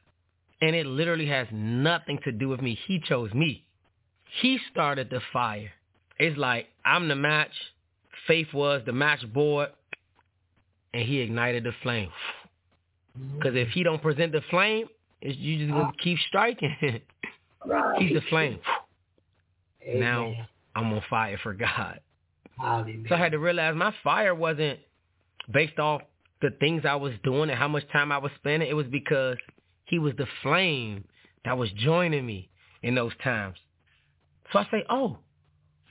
And 0.61 0.75
it 0.75 0.85
literally 0.85 1.27
has 1.27 1.47
nothing 1.51 2.19
to 2.23 2.31
do 2.31 2.49
with 2.49 2.61
me. 2.61 2.77
He 2.87 2.99
chose 2.99 3.33
me. 3.33 3.65
He 4.41 4.59
started 4.71 5.09
the 5.09 5.21
fire. 5.33 5.71
It's 6.19 6.37
like 6.37 6.67
I'm 6.83 7.07
the 7.07 7.15
match. 7.15 7.51
Faith 8.27 8.47
was 8.53 8.81
the 8.85 8.93
match 8.93 9.21
board. 9.33 9.69
And 10.93 11.03
he 11.03 11.19
ignited 11.19 11.63
the 11.63 11.73
flame. 11.83 12.09
Mm-hmm. 13.19 13.37
Because 13.37 13.55
if 13.55 13.69
he 13.69 13.83
don't 13.83 14.01
present 14.01 14.31
the 14.31 14.41
flame, 14.49 14.87
it's, 15.21 15.37
you 15.37 15.57
just 15.57 15.71
going 15.71 15.91
to 15.91 15.97
keep 16.03 16.17
striking. 16.27 16.75
Right. 17.67 17.99
He's 17.99 18.13
the 18.13 18.21
flame. 18.29 18.59
Amen. 19.87 19.99
Now 19.99 20.33
I'm 20.75 20.93
on 20.93 21.01
fire 21.09 21.39
for 21.41 21.55
God. 21.55 21.99
Hallelujah. 22.59 23.09
So 23.09 23.15
I 23.15 23.17
had 23.17 23.31
to 23.31 23.39
realize 23.39 23.75
my 23.75 23.93
fire 24.03 24.35
wasn't 24.35 24.79
based 25.51 25.79
off 25.79 26.01
the 26.41 26.51
things 26.59 26.83
I 26.85 26.95
was 26.95 27.13
doing 27.23 27.49
and 27.49 27.57
how 27.59 27.67
much 27.67 27.83
time 27.91 28.11
I 28.11 28.17
was 28.17 28.31
spending. 28.35 28.69
It 28.69 28.73
was 28.75 28.87
because 28.87 29.37
he 29.85 29.99
was 29.99 30.13
the 30.17 30.27
flame 30.43 31.05
that 31.45 31.57
was 31.57 31.69
joining 31.71 32.25
me 32.25 32.49
in 32.81 32.95
those 32.95 33.13
times. 33.23 33.57
So 34.51 34.59
I 34.59 34.67
say, 34.71 34.83
oh, 34.89 35.17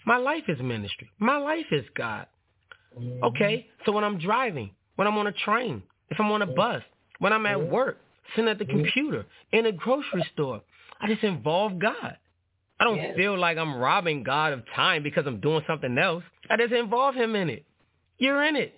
my 0.07 0.17
life 0.17 0.45
is 0.49 0.59
ministry. 0.61 1.11
My 1.19 1.37
life 1.39 1.67
is 1.73 1.85
God. 1.97 2.27
Mhm. 2.99 3.23
Okay, 3.23 3.69
so 3.85 3.93
when 3.93 4.05
I'm 4.05 4.19
driving, 4.19 4.71
when 4.97 5.09
I'm 5.09 5.17
on 5.19 5.27
a 5.27 5.33
train, 5.33 5.83
if 6.11 6.21
I'm 6.21 6.31
on 6.31 6.43
a 6.43 6.47
bus, 6.47 6.83
when 7.19 7.33
I'm 7.33 7.47
at 7.47 7.61
work, 7.69 7.99
sitting 8.35 8.49
at 8.51 8.59
the 8.59 8.65
computer, 8.65 9.27
in 9.53 9.67
a 9.67 9.73
grocery 9.73 10.23
store, 10.33 10.63
I 11.01 11.09
just 11.09 11.25
involve 11.25 11.79
God. 11.79 12.17
I 12.79 12.85
don't 12.85 12.97
Yes. 12.97 13.17
feel 13.17 13.39
like 13.39 13.57
I'm 13.57 13.77
robbing 13.77 14.23
God 14.25 14.53
of 14.53 14.67
time 14.75 15.03
because 15.03 15.27
I'm 15.27 15.41
doing 15.41 15.63
something 15.67 15.97
else. 15.97 16.25
I 16.51 16.57
just 16.57 16.73
involve 16.73 17.15
him 17.15 17.35
in 17.35 17.49
it. 17.49 17.65
You're 18.19 18.43
in 18.45 18.57
it. 18.57 18.75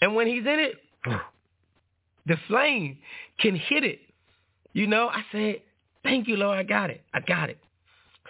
And 0.00 0.14
when 0.14 0.26
he's 0.26 0.46
in 0.46 0.58
it, 0.58 0.76
the 2.26 2.36
flame 2.48 2.98
can 3.40 3.56
hit 3.56 3.84
it. 3.84 4.00
You 4.72 4.86
know, 4.86 5.08
I 5.08 5.22
said, 5.32 5.62
thank 6.02 6.26
you, 6.28 6.36
Lord, 6.36 6.58
I 6.58 6.62
got 6.62 6.90
it. 6.90 7.02
I 7.12 7.20
got 7.20 7.50
it. 7.50 7.58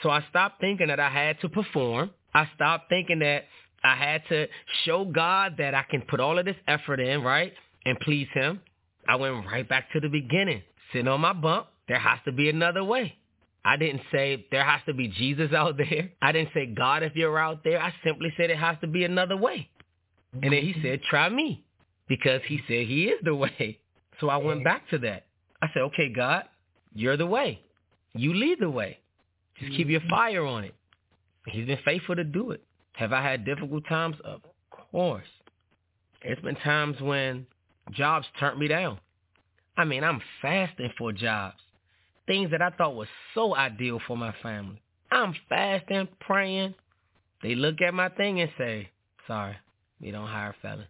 So 0.03 0.11
I 0.11 0.25
stopped 0.31 0.61
thinking 0.61 0.89
that 0.89 1.01
I 1.01 1.09
had 1.09 1.41
to 1.41 1.49
perform. 1.49 2.11
I 2.35 2.49
stopped 2.55 2.89
thinking 2.89 3.21
that 3.21 3.45
I 3.83 3.95
had 3.97 4.23
to 4.29 4.47
show 4.85 5.05
God 5.05 5.55
that 5.59 5.75
I 5.75 5.85
can 5.89 6.03
put 6.03 6.21
all 6.21 6.39
of 6.39 6.45
this 6.45 6.57
effort 6.67 7.01
in, 7.01 7.23
right? 7.23 7.53
And 7.87 7.99
please 8.01 8.29
him. 8.33 8.61
I 9.09 9.17
went 9.17 9.47
right 9.47 9.69
back 9.69 9.93
to 9.93 10.01
the 10.01 10.09
beginning. 10.09 10.63
Sitting 10.93 11.09
on 11.09 11.21
my 11.21 11.33
bump, 11.33 11.67
there 11.89 11.99
has 11.99 12.19
to 12.25 12.33
be 12.33 12.49
another 12.49 12.83
way. 12.83 13.17
I 13.65 13.77
didn't 13.77 14.03
say 14.13 14.47
there 14.51 14.65
has 14.65 14.81
to 14.87 14.95
be 14.95 15.09
Jesus 15.09 15.53
out 15.57 15.77
there. 15.77 16.11
I 16.21 16.33
didn't 16.33 16.51
say 16.55 16.67
God 16.67 17.03
if 17.03 17.15
you're 17.15 17.39
out 17.39 17.63
there. 17.65 17.81
I 17.81 17.93
simply 18.05 18.33
said 18.37 18.51
it 18.51 18.59
has 18.59 18.77
to 18.81 18.87
be 18.87 19.05
another 19.05 19.37
way. 19.37 19.69
And 20.43 20.53
then 20.53 20.63
he 20.63 20.75
said, 20.83 21.01
try 21.09 21.29
me 21.29 21.65
because 22.09 22.41
he 22.47 22.61
said 22.69 22.87
he 22.87 23.07
is 23.07 23.21
the 23.23 23.35
way. 23.35 23.79
So 24.21 24.29
I 24.29 24.37
went 24.37 24.63
back 24.63 24.89
to 24.91 24.99
that. 24.99 25.27
I 25.61 25.67
said, 25.75 25.83
okay, 25.83 26.09
God, 26.09 26.45
you're 26.95 27.17
the 27.17 27.27
way. 27.27 27.61
You 28.15 28.33
lead 28.33 28.61
the 28.61 28.71
way. 28.71 29.01
Just 29.59 29.77
keep 29.77 29.89
your 29.89 29.99
mm-hmm. 29.99 30.09
fire 30.09 30.47
on 30.47 30.63
it. 30.63 30.75
He's 31.49 31.67
been 31.67 31.81
faithful 31.85 32.15
to 32.15 32.23
do 32.23 32.53
it. 32.53 32.63
Have 32.93 33.13
I 33.13 33.21
had 33.21 33.45
difficult 33.45 33.85
times? 33.89 34.17
Of 34.25 34.41
course. 34.71 35.27
There's 36.23 36.39
been 36.39 36.55
times 36.55 37.01
when 37.01 37.47
jobs 37.91 38.27
turned 38.39 38.61
me 38.61 38.69
down. 38.69 38.99
I 39.77 39.85
mean, 39.85 40.05
I'm 40.05 40.21
fasting 40.41 40.93
for 40.97 41.13
jobs. 41.13 41.59
Things 42.27 42.51
that 42.53 42.63
I 42.63 42.71
thought 42.71 42.95
was 42.95 43.09
so 43.35 43.55
ideal 43.57 44.01
for 44.07 44.17
my 44.17 44.33
family. 44.43 44.81
I'm 45.11 45.35
fasting, 45.49 46.09
praying. 46.21 46.75
They 47.43 47.55
look 47.55 47.81
at 47.83 47.93
my 47.93 48.09
thing 48.11 48.41
and 48.41 48.51
say, 48.57 48.91
sorry, 49.27 49.57
we 50.01 50.11
don't 50.11 50.27
hire 50.27 50.55
felons. 50.63 50.87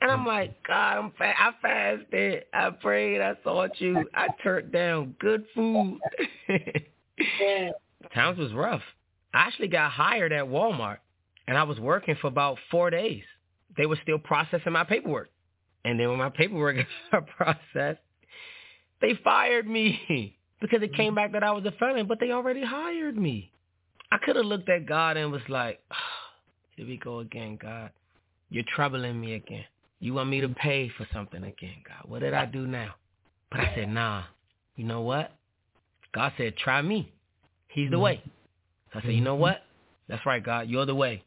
And 0.00 0.10
I'm 0.10 0.20
mm. 0.20 0.26
like, 0.26 0.62
God, 0.66 0.98
I'm 0.98 1.12
fa- 1.18 1.34
I 1.38 1.52
fasted, 1.60 2.44
I 2.54 2.70
prayed, 2.70 3.20
I 3.20 3.34
sought 3.44 3.80
you, 3.80 4.08
I 4.14 4.28
turned 4.42 4.72
down 4.72 5.14
good 5.20 5.44
food. 5.54 5.98
Yeah. 7.40 7.70
Times 8.14 8.38
was 8.38 8.52
rough. 8.52 8.82
I 9.34 9.40
actually 9.40 9.68
got 9.68 9.92
hired 9.92 10.32
at 10.32 10.44
Walmart, 10.44 10.98
and 11.46 11.56
I 11.56 11.62
was 11.64 11.78
working 11.78 12.16
for 12.20 12.26
about 12.26 12.58
four 12.70 12.90
days. 12.90 13.22
They 13.76 13.86
were 13.86 13.98
still 14.02 14.18
processing 14.18 14.72
my 14.72 14.84
paperwork. 14.84 15.28
And 15.84 15.98
then 15.98 16.08
when 16.08 16.18
my 16.18 16.30
paperwork 16.30 16.76
got 17.12 17.26
processed, 17.28 18.00
they 19.00 19.14
fired 19.22 19.66
me 19.66 20.36
because 20.60 20.82
it 20.82 20.94
came 20.94 21.12
mm. 21.12 21.16
back 21.16 21.32
that 21.32 21.44
I 21.44 21.52
was 21.52 21.64
a 21.64 21.72
felon, 21.72 22.06
but 22.06 22.20
they 22.20 22.32
already 22.32 22.64
hired 22.64 23.16
me. 23.16 23.52
I 24.12 24.18
could 24.18 24.36
have 24.36 24.46
looked 24.46 24.68
at 24.68 24.86
God 24.86 25.16
and 25.16 25.30
was 25.30 25.42
like, 25.48 25.80
here 26.76 26.86
we 26.86 26.96
go 26.96 27.20
again, 27.20 27.58
God. 27.60 27.90
You're 28.50 28.64
troubling 28.74 29.20
me 29.20 29.34
again. 29.34 29.64
You 30.00 30.14
want 30.14 30.30
me 30.30 30.40
to 30.40 30.48
pay 30.48 30.90
for 30.96 31.06
something 31.12 31.42
again, 31.44 31.76
God. 31.86 32.10
What 32.10 32.20
did 32.20 32.34
I 32.34 32.46
do 32.46 32.66
now? 32.66 32.94
But 33.50 33.60
I 33.60 33.74
said, 33.74 33.88
nah. 33.90 34.24
You 34.74 34.84
know 34.84 35.02
what? 35.02 35.32
God 36.14 36.32
said, 36.38 36.56
try 36.56 36.80
me. 36.80 37.12
He's 37.68 37.90
the 37.90 37.96
mm-hmm. 37.96 38.02
way. 38.02 38.22
So 38.92 38.98
I 38.98 39.02
said, 39.02 39.12
you 39.12 39.20
know 39.20 39.34
mm-hmm. 39.34 39.42
what? 39.42 39.62
That's 40.08 40.24
right, 40.24 40.42
God. 40.42 40.68
You're 40.68 40.86
the 40.86 40.94
way. 40.94 41.22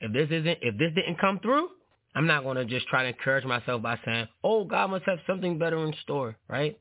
If 0.00 0.12
this 0.12 0.28
isn't, 0.30 0.58
if 0.62 0.78
this 0.78 0.92
didn't 0.94 1.18
come 1.18 1.40
through, 1.40 1.68
I'm 2.14 2.26
not 2.26 2.44
going 2.44 2.56
to 2.56 2.64
just 2.64 2.86
try 2.88 3.02
to 3.04 3.08
encourage 3.08 3.44
myself 3.44 3.82
by 3.82 3.98
saying, 4.04 4.28
oh, 4.44 4.64
God 4.64 4.90
must 4.90 5.04
have 5.06 5.18
something 5.26 5.58
better 5.58 5.78
in 5.86 5.94
store, 6.02 6.36
right? 6.48 6.78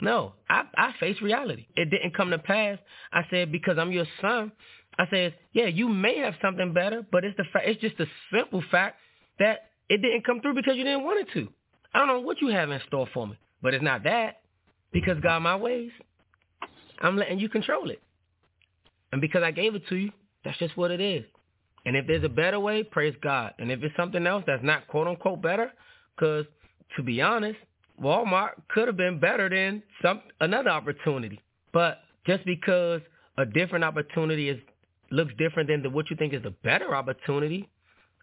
No, 0.00 0.34
I, 0.50 0.64
I 0.76 0.94
face 0.98 1.20
reality. 1.22 1.66
It 1.76 1.90
didn't 1.90 2.16
come 2.16 2.30
to 2.30 2.38
pass. 2.38 2.78
I 3.12 3.22
said, 3.30 3.52
because 3.52 3.78
I'm 3.78 3.92
your 3.92 4.06
son, 4.20 4.52
I 4.98 5.04
said, 5.10 5.34
yeah, 5.52 5.66
you 5.66 5.88
may 5.88 6.18
have 6.18 6.34
something 6.42 6.72
better, 6.72 7.06
but 7.10 7.24
it's 7.24 7.36
the 7.36 7.44
fact, 7.52 7.68
it's 7.68 7.80
just 7.80 7.98
the 7.98 8.06
simple 8.34 8.62
fact 8.70 8.96
that 9.38 9.70
it 9.92 10.00
didn't 10.00 10.24
come 10.24 10.40
through 10.40 10.54
because 10.54 10.78
you 10.78 10.84
didn't 10.84 11.04
want 11.04 11.20
it 11.20 11.32
to. 11.34 11.48
I 11.92 11.98
don't 11.98 12.08
know 12.08 12.20
what 12.20 12.40
you 12.40 12.48
have 12.48 12.70
in 12.70 12.80
store 12.86 13.06
for 13.12 13.26
me, 13.26 13.38
but 13.60 13.74
it's 13.74 13.84
not 13.84 14.04
that 14.04 14.40
because 14.90 15.20
God 15.20 15.40
my 15.40 15.54
ways. 15.54 15.90
I'm 17.02 17.18
letting 17.18 17.38
you 17.38 17.50
control 17.50 17.90
it. 17.90 18.00
And 19.12 19.20
because 19.20 19.42
I 19.42 19.50
gave 19.50 19.74
it 19.74 19.86
to 19.88 19.96
you, 19.96 20.10
that's 20.46 20.58
just 20.58 20.78
what 20.78 20.90
it 20.90 21.00
is. 21.02 21.26
And 21.84 21.94
if 21.94 22.06
there's 22.06 22.24
a 22.24 22.30
better 22.30 22.58
way, 22.58 22.82
praise 22.84 23.14
God. 23.22 23.52
And 23.58 23.70
if 23.70 23.82
it's 23.82 23.94
something 23.94 24.26
else 24.26 24.44
that's 24.46 24.64
not 24.64 24.88
quote 24.88 25.08
unquote 25.08 25.42
better, 25.42 25.70
because 26.16 26.46
to 26.96 27.02
be 27.02 27.20
honest, 27.20 27.58
Walmart 28.02 28.52
could 28.70 28.88
have 28.88 28.96
been 28.96 29.20
better 29.20 29.50
than 29.50 29.82
some 30.00 30.22
another 30.40 30.70
opportunity. 30.70 31.38
But 31.74 31.98
just 32.26 32.46
because 32.46 33.02
a 33.36 33.44
different 33.44 33.84
opportunity 33.84 34.48
is 34.48 34.58
looks 35.10 35.34
different 35.36 35.68
than 35.68 35.82
the, 35.82 35.90
what 35.90 36.08
you 36.08 36.16
think 36.16 36.32
is 36.32 36.42
the 36.42 36.54
better 36.62 36.94
opportunity, 36.94 37.68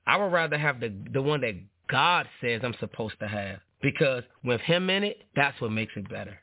I 0.09 0.17
would 0.17 0.33
rather 0.33 0.57
have 0.57 0.79
the 0.79 0.91
the 1.13 1.21
one 1.21 1.41
that 1.41 1.53
God 1.87 2.27
says 2.41 2.61
I'm 2.63 2.73
supposed 2.79 3.19
to 3.19 3.27
have. 3.27 3.59
Because 3.79 4.23
with 4.43 4.59
him 4.61 4.89
in 4.89 5.03
it, 5.03 5.21
that's 5.35 5.61
what 5.61 5.71
makes 5.71 5.93
it 5.95 6.09
better. 6.09 6.39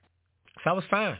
So 0.62 0.70
I 0.70 0.72
was 0.72 0.84
fine. 0.88 1.18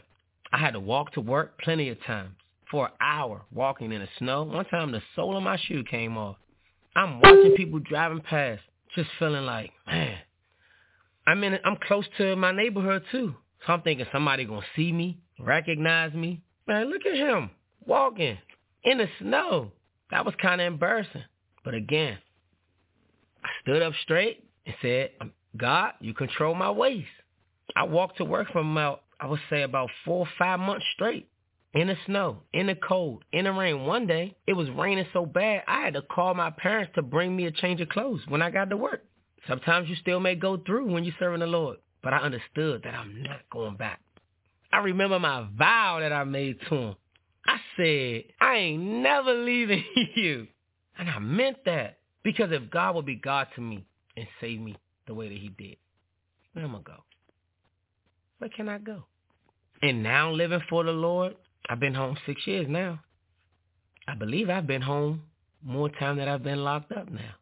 I 0.53 0.57
had 0.57 0.71
to 0.71 0.79
walk 0.79 1.11
to 1.13 1.21
work 1.21 1.59
plenty 1.61 1.89
of 1.89 2.01
times 2.05 2.31
for 2.71 2.85
an 2.85 2.93
hour 3.01 3.41
walking 3.51 3.91
in 3.91 3.99
the 3.99 4.07
snow. 4.17 4.43
One 4.43 4.63
time 4.65 4.93
the 4.93 5.01
sole 5.13 5.35
of 5.35 5.43
my 5.43 5.57
shoe 5.57 5.83
came 5.83 6.17
off. 6.17 6.37
I'm 6.95 7.19
watching 7.19 7.53
people 7.57 7.79
driving 7.79 8.21
past, 8.21 8.61
just 8.95 9.09
feeling 9.19 9.45
like, 9.45 9.71
man, 9.85 10.17
I'm 11.27 11.43
in. 11.43 11.59
I'm 11.65 11.77
close 11.85 12.05
to 12.17 12.37
my 12.37 12.53
neighborhood 12.53 13.03
too. 13.11 13.35
So 13.65 13.73
I'm 13.73 13.81
thinking 13.81 14.05
somebody 14.13 14.45
gonna 14.45 14.65
see 14.73 14.93
me, 14.93 15.19
recognize 15.37 16.13
me. 16.13 16.41
Man, 16.65 16.89
look 16.89 17.05
at 17.05 17.17
him 17.17 17.49
walking 17.85 18.37
in 18.85 18.99
the 18.99 19.07
snow. 19.19 19.73
That 20.11 20.25
was 20.25 20.33
kind 20.41 20.61
of 20.61 20.67
embarrassing. 20.67 21.23
But 21.65 21.73
again, 21.73 22.17
I 23.43 23.49
stood 23.61 23.81
up 23.81 23.93
straight 24.03 24.43
and 24.65 24.75
said, 24.81 25.11
God, 25.55 25.93
you 25.99 26.13
control 26.13 26.55
my 26.55 26.71
ways. 26.71 27.05
I 27.75 27.83
walked 27.83 28.17
to 28.17 28.25
work 28.25 28.47
for 28.51 28.59
about, 28.59 29.03
I 29.19 29.27
would 29.27 29.39
say 29.49 29.63
about 29.63 29.89
four 30.05 30.19
or 30.19 30.29
five 30.37 30.59
months 30.59 30.85
straight. 30.93 31.29
In 31.73 31.87
the 31.87 31.97
snow, 32.05 32.41
in 32.53 32.67
the 32.67 32.75
cold, 32.75 33.23
in 33.31 33.43
the 33.45 33.51
rain. 33.51 33.85
One 33.85 34.07
day, 34.07 34.35
it 34.47 34.53
was 34.53 34.69
raining 34.69 35.05
so 35.13 35.25
bad, 35.25 35.63
I 35.67 35.81
had 35.81 35.93
to 35.93 36.01
call 36.01 36.33
my 36.33 36.49
parents 36.49 36.93
to 36.95 37.03
bring 37.03 37.35
me 37.35 37.45
a 37.45 37.51
change 37.51 37.81
of 37.81 37.89
clothes 37.89 38.21
when 38.27 38.41
I 38.41 38.49
got 38.49 38.69
to 38.71 38.77
work. 38.77 39.03
Sometimes 39.47 39.87
you 39.87 39.95
still 39.95 40.19
may 40.19 40.33
go 40.35 40.57
through 40.57 40.91
when 40.91 41.03
you're 41.03 41.13
serving 41.19 41.41
the 41.41 41.47
Lord, 41.47 41.77
but 42.01 42.13
I 42.13 42.17
understood 42.17 42.81
that 42.83 42.95
I'm 42.95 43.21
not 43.21 43.41
going 43.51 43.75
back. 43.75 43.99
I 44.71 44.79
remember 44.79 45.19
my 45.19 45.47
vow 45.55 45.99
that 45.99 46.11
I 46.11 46.23
made 46.23 46.57
to 46.69 46.75
him. 46.75 46.95
I 47.45 47.57
said, 47.75 48.23
I 48.41 48.55
ain't 48.55 48.83
never 48.83 49.33
leaving 49.33 49.83
you. 50.15 50.47
And 50.97 51.09
I 51.09 51.19
meant 51.19 51.57
that. 51.65 51.99
Because 52.27 52.51
if 52.51 52.69
God 52.69 52.93
would 52.95 53.05
be 53.05 53.15
God 53.15 53.47
to 53.55 53.61
me 53.61 53.85
and 54.17 54.27
save 54.41 54.59
me 54.59 54.75
the 55.07 55.13
way 55.13 55.29
that 55.29 55.37
he 55.37 55.47
did, 55.47 55.77
where 56.51 56.65
am 56.65 56.75
I 56.75 56.81
go? 56.81 56.95
Where 58.39 58.49
can 58.49 58.67
I 58.67 58.79
go? 58.79 59.03
And 59.81 60.03
now 60.03 60.33
living 60.33 60.59
for 60.69 60.83
the 60.83 60.91
Lord, 60.91 61.37
I've 61.69 61.79
been 61.79 61.93
home 61.93 62.17
six 62.25 62.45
years 62.45 62.65
now. 62.67 62.99
I 64.09 64.15
believe 64.15 64.49
I've 64.49 64.67
been 64.67 64.81
home 64.81 65.21
more 65.63 65.87
time 65.87 66.17
than 66.17 66.27
I've 66.27 66.43
been 66.43 66.65
locked 66.65 66.91
up 66.91 67.09
now. 67.09 67.35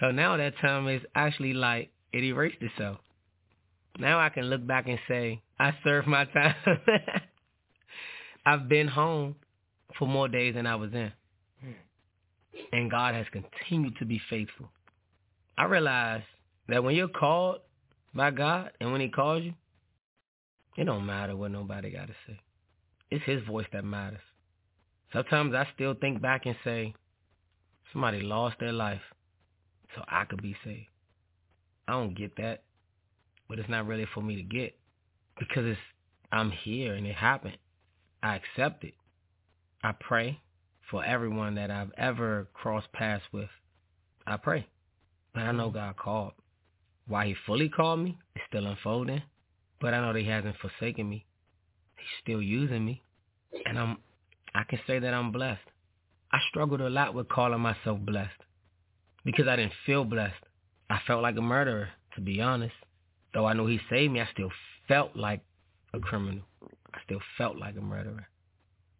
So 0.00 0.10
now 0.10 0.38
that 0.38 0.54
time 0.62 0.88
is 0.88 1.02
actually 1.14 1.52
like 1.52 1.90
it 2.14 2.24
erased 2.24 2.62
itself. 2.62 2.96
Now 3.98 4.18
I 4.18 4.30
can 4.30 4.44
look 4.44 4.66
back 4.66 4.88
and 4.88 4.98
say, 5.06 5.42
I 5.60 5.74
served 5.84 6.08
my 6.08 6.24
time. 6.32 6.54
I've 8.46 8.70
been 8.70 8.88
home 8.88 9.34
for 9.98 10.08
more 10.08 10.28
days 10.28 10.54
than 10.54 10.66
I 10.66 10.76
was 10.76 10.94
in. 10.94 11.12
And 12.72 12.90
God 12.90 13.14
has 13.14 13.26
continued 13.32 13.96
to 13.98 14.04
be 14.04 14.20
faithful. 14.30 14.68
I 15.56 15.64
realize 15.64 16.22
that 16.68 16.82
when 16.82 16.94
you're 16.94 17.08
called 17.08 17.60
by 18.14 18.30
God 18.30 18.70
and 18.80 18.92
when 18.92 19.00
he 19.00 19.08
calls 19.08 19.42
you, 19.42 19.54
it 20.76 20.84
don't 20.84 21.06
matter 21.06 21.36
what 21.36 21.50
nobody 21.50 21.90
got 21.90 22.06
to 22.06 22.14
say. 22.26 22.40
It's 23.10 23.24
his 23.24 23.42
voice 23.44 23.66
that 23.72 23.84
matters. 23.84 24.20
Sometimes 25.12 25.54
I 25.54 25.66
still 25.74 25.94
think 25.94 26.22
back 26.22 26.46
and 26.46 26.56
say, 26.64 26.94
somebody 27.92 28.20
lost 28.20 28.56
their 28.58 28.72
life 28.72 29.02
so 29.94 30.02
I 30.08 30.24
could 30.24 30.42
be 30.42 30.56
saved. 30.64 30.86
I 31.86 31.92
don't 31.92 32.16
get 32.16 32.36
that, 32.36 32.62
but 33.48 33.58
it's 33.58 33.68
not 33.68 33.86
really 33.86 34.06
for 34.14 34.22
me 34.22 34.36
to 34.36 34.42
get 34.42 34.74
because 35.38 35.66
it's 35.66 35.78
I'm 36.30 36.50
here 36.50 36.94
and 36.94 37.06
it 37.06 37.14
happened. 37.14 37.58
I 38.22 38.36
accept 38.36 38.84
it. 38.84 38.94
I 39.84 39.92
pray 39.92 40.40
for 40.92 41.02
everyone 41.02 41.54
that 41.54 41.70
I've 41.70 41.90
ever 41.96 42.46
crossed 42.52 42.92
paths 42.92 43.24
with. 43.32 43.48
I 44.26 44.36
pray. 44.36 44.68
But 45.32 45.44
I 45.44 45.52
know 45.52 45.68
mm-hmm. 45.68 45.78
God 45.78 45.96
called. 45.96 46.32
Why 47.08 47.26
he 47.26 47.34
fully 47.46 47.70
called 47.70 48.00
me 48.00 48.18
is 48.36 48.42
still 48.46 48.66
unfolding. 48.66 49.22
But 49.80 49.94
I 49.94 50.00
know 50.02 50.12
that 50.12 50.20
he 50.20 50.28
hasn't 50.28 50.56
forsaken 50.58 51.08
me. 51.08 51.24
He's 51.96 52.22
still 52.22 52.42
using 52.42 52.84
me. 52.84 53.02
And 53.66 53.78
I'm 53.78 53.96
I 54.54 54.64
can 54.64 54.78
say 54.86 54.98
that 54.98 55.14
I'm 55.14 55.32
blessed. 55.32 55.62
I 56.30 56.38
struggled 56.50 56.82
a 56.82 56.90
lot 56.90 57.14
with 57.14 57.28
calling 57.28 57.60
myself 57.60 57.98
blessed. 58.00 58.30
Because 59.24 59.48
I 59.48 59.56
didn't 59.56 59.72
feel 59.86 60.04
blessed. 60.04 60.44
I 60.90 60.98
felt 61.06 61.22
like 61.22 61.36
a 61.38 61.42
murderer, 61.42 61.88
to 62.16 62.20
be 62.20 62.42
honest. 62.42 62.74
Though 63.32 63.46
I 63.46 63.54
knew 63.54 63.66
he 63.66 63.80
saved 63.88 64.12
me, 64.12 64.20
I 64.20 64.28
still 64.30 64.50
felt 64.88 65.16
like 65.16 65.40
a 65.94 66.00
criminal. 66.00 66.44
I 66.92 66.98
still 67.06 67.20
felt 67.38 67.56
like 67.56 67.76
a 67.76 67.80
murderer. 67.80 68.28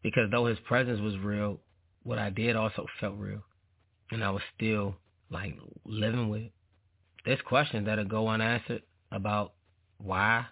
Because 0.02 0.31
though 0.31 0.47
his 0.47 0.59
presence 0.60 1.01
was 1.01 1.19
real, 1.19 1.60
what 2.04 2.18
I 2.18 2.30
did 2.30 2.56
also 2.56 2.86
felt 3.00 3.18
real. 3.18 3.42
And 4.10 4.22
I 4.22 4.30
was 4.30 4.42
still 4.56 4.96
like 5.30 5.56
living 5.84 6.28
with 6.28 6.42
it. 6.42 6.52
There's 7.24 7.40
questions 7.42 7.86
that'll 7.86 8.04
go 8.04 8.28
unanswered 8.28 8.82
about 9.10 9.52
why. 9.98 10.46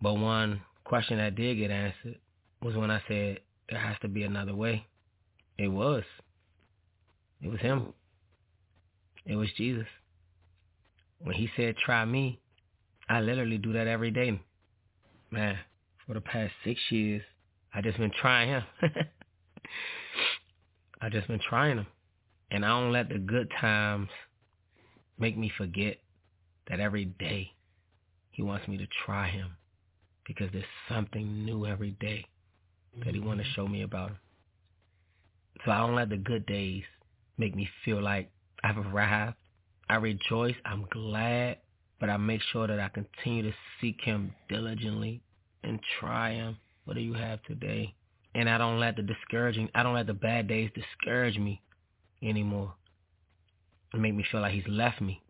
But 0.00 0.14
one 0.14 0.62
question 0.84 1.18
that 1.18 1.34
did 1.34 1.58
get 1.58 1.70
answered 1.70 2.18
was 2.62 2.76
when 2.76 2.90
I 2.90 3.02
said 3.08 3.40
there 3.68 3.80
has 3.80 3.96
to 4.02 4.08
be 4.08 4.22
another 4.22 4.54
way. 4.54 4.86
It 5.58 5.68
was. 5.68 6.04
It 7.42 7.48
was 7.48 7.60
him. 7.60 7.92
It 9.26 9.36
was 9.36 9.48
Jesus. 9.56 9.86
When 11.20 11.34
he 11.34 11.48
said, 11.56 11.76
try 11.76 12.04
me, 12.04 12.40
I 13.08 13.20
literally 13.20 13.58
do 13.58 13.72
that 13.74 13.86
every 13.86 14.10
day. 14.10 14.40
Man, 15.30 15.58
for 16.06 16.14
the 16.14 16.20
past 16.20 16.52
six 16.64 16.80
years, 16.90 17.22
I 17.74 17.82
just 17.82 17.98
been 17.98 18.12
trying 18.20 18.48
him. 18.48 18.62
I 21.00 21.08
just 21.08 21.28
been 21.28 21.40
trying 21.40 21.78
him. 21.78 21.86
And 22.50 22.64
I 22.64 22.68
don't 22.68 22.92
let 22.92 23.08
the 23.08 23.18
good 23.18 23.50
times 23.60 24.08
make 25.18 25.36
me 25.36 25.52
forget 25.56 25.98
that 26.68 26.80
every 26.80 27.04
day 27.04 27.52
he 28.30 28.42
wants 28.42 28.66
me 28.68 28.76
to 28.78 28.86
try 29.04 29.28
him 29.28 29.56
because 30.26 30.48
there's 30.52 30.64
something 30.88 31.44
new 31.44 31.66
every 31.66 31.92
day 32.00 32.24
that 33.04 33.14
he 33.14 33.20
want 33.20 33.38
to 33.38 33.44
mm-hmm. 33.44 33.54
show 33.54 33.68
me 33.68 33.82
about 33.82 34.10
him. 34.10 34.18
So 35.64 35.70
I 35.70 35.78
don't 35.78 35.94
let 35.94 36.08
the 36.08 36.16
good 36.16 36.46
days 36.46 36.84
make 37.38 37.54
me 37.54 37.68
feel 37.84 38.02
like 38.02 38.30
I've 38.64 38.78
arrived. 38.78 39.36
I 39.88 39.96
rejoice. 39.96 40.54
I'm 40.64 40.86
glad. 40.90 41.58
But 41.98 42.08
I 42.08 42.16
make 42.16 42.40
sure 42.52 42.66
that 42.66 42.80
I 42.80 42.88
continue 42.88 43.42
to 43.42 43.56
seek 43.80 44.00
him 44.00 44.32
diligently 44.48 45.20
and 45.62 45.78
try 45.98 46.32
him. 46.32 46.56
What 46.84 46.94
do 46.94 47.00
you 47.00 47.12
have 47.12 47.42
today? 47.42 47.94
And 48.34 48.48
I 48.48 48.58
don't 48.58 48.78
let 48.78 48.96
the 48.96 49.02
discouraging, 49.02 49.68
I 49.74 49.82
don't 49.82 49.94
let 49.94 50.06
the 50.06 50.14
bad 50.14 50.46
days 50.46 50.70
discourage 50.74 51.38
me 51.38 51.60
anymore. 52.22 52.74
And 53.92 54.02
make 54.02 54.14
me 54.14 54.24
feel 54.30 54.40
like 54.40 54.52
he's 54.52 54.68
left 54.68 55.00
me. 55.00 55.20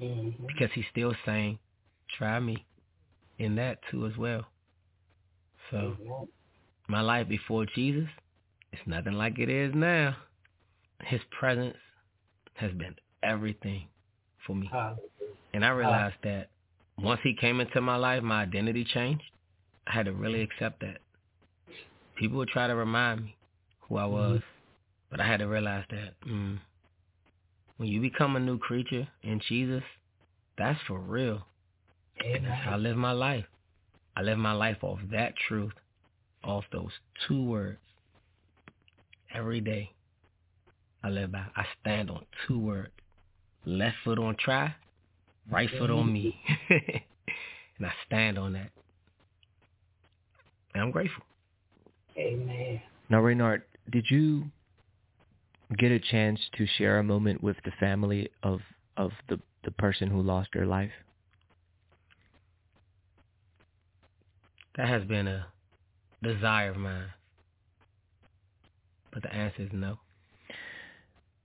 Mm-hmm. 0.00 0.46
Because 0.46 0.70
he's 0.74 0.84
still 0.90 1.14
saying, 1.26 1.58
try 2.16 2.38
me 2.38 2.64
in 3.38 3.56
that 3.56 3.78
too 3.90 4.06
as 4.06 4.16
well. 4.16 4.46
So 5.70 5.76
mm-hmm. 5.76 6.24
my 6.88 7.00
life 7.00 7.28
before 7.28 7.66
Jesus, 7.74 8.08
it's 8.72 8.82
nothing 8.86 9.14
like 9.14 9.38
it 9.38 9.48
is 9.48 9.74
now. 9.74 10.16
His 11.02 11.20
presence 11.36 11.76
has 12.54 12.72
been 12.72 12.94
everything 13.22 13.88
for 14.46 14.54
me. 14.54 14.70
And 15.52 15.64
I 15.64 15.70
realized 15.70 16.16
that 16.22 16.50
once 16.98 17.20
he 17.24 17.34
came 17.34 17.60
into 17.60 17.80
my 17.80 17.96
life, 17.96 18.22
my 18.22 18.42
identity 18.42 18.84
changed. 18.84 19.24
I 19.86 19.92
had 19.92 20.06
to 20.06 20.12
really 20.12 20.42
accept 20.42 20.80
that. 20.80 20.98
People 22.20 22.36
would 22.36 22.50
try 22.50 22.66
to 22.66 22.74
remind 22.74 23.24
me 23.24 23.34
who 23.80 23.96
I 23.96 24.04
was, 24.04 24.40
mm-hmm. 24.40 25.10
but 25.10 25.20
I 25.20 25.26
had 25.26 25.38
to 25.38 25.46
realize 25.46 25.86
that 25.88 26.12
mm, 26.28 26.58
when 27.78 27.88
you 27.88 27.98
become 27.98 28.36
a 28.36 28.40
new 28.40 28.58
creature 28.58 29.08
in 29.22 29.40
Jesus, 29.48 29.82
that's 30.58 30.78
for 30.86 30.98
real. 30.98 31.46
And 32.22 32.44
that's 32.44 32.62
how 32.62 32.72
I 32.72 32.76
live 32.76 32.98
my 32.98 33.12
life. 33.12 33.46
I 34.14 34.20
live 34.20 34.36
my 34.36 34.52
life 34.52 34.76
off 34.82 34.98
that 35.10 35.32
truth, 35.48 35.72
off 36.44 36.64
those 36.72 36.90
two 37.26 37.42
words. 37.42 37.78
Every 39.34 39.62
day, 39.62 39.90
I 41.02 41.08
live 41.08 41.32
by. 41.32 41.46
I 41.56 41.64
stand 41.80 42.10
on 42.10 42.26
two 42.46 42.58
words. 42.58 42.92
Left 43.64 43.96
foot 44.04 44.18
on 44.18 44.36
try, 44.38 44.74
right 45.50 45.70
foot 45.78 45.88
on 45.90 46.12
me. 46.12 46.38
and 46.68 47.86
I 47.86 47.92
stand 48.04 48.36
on 48.38 48.52
that. 48.52 48.72
And 50.74 50.82
I'm 50.82 50.90
grateful. 50.90 51.24
Amen. 52.16 52.80
Now, 53.08 53.20
Reynard, 53.20 53.62
did 53.90 54.06
you 54.10 54.50
get 55.78 55.92
a 55.92 55.98
chance 55.98 56.40
to 56.56 56.66
share 56.66 56.98
a 56.98 57.04
moment 57.04 57.42
with 57.42 57.56
the 57.64 57.72
family 57.78 58.30
of 58.42 58.60
of 58.96 59.12
the 59.28 59.40
the 59.64 59.70
person 59.72 60.08
who 60.08 60.22
lost 60.22 60.50
their 60.54 60.66
life? 60.66 60.90
That 64.76 64.88
has 64.88 65.04
been 65.04 65.28
a 65.28 65.46
desire 66.22 66.70
of 66.70 66.76
mine. 66.76 67.08
But 69.12 69.22
the 69.22 69.34
answer 69.34 69.62
is 69.62 69.70
no. 69.72 69.98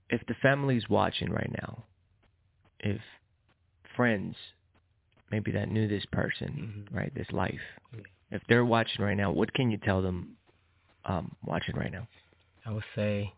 If 0.10 0.22
the 0.28 0.36
family's 0.42 0.88
watching 0.88 1.32
right 1.32 1.52
now, 1.64 1.84
if 2.80 3.02
friends 3.96 4.36
maybe 5.32 5.52
that 5.52 5.72
knew 5.72 5.88
this 5.88 6.06
person, 6.12 6.86
mm-hmm. 6.88 6.96
right, 6.96 7.14
this 7.16 7.28
life, 7.32 7.60
yeah. 7.94 8.02
if 8.32 8.42
they're 8.48 8.66
watching 8.66 9.04
right 9.04 9.18
now, 9.18 9.32
what 9.32 9.54
can 9.54 9.72
you 9.72 9.78
tell 9.78 10.02
them 10.04 10.38
um, 11.06 11.36
watching 11.46 11.76
right 11.76 11.92
now? 11.92 12.08
I 12.66 12.72
would 12.72 12.84
say 12.96 13.32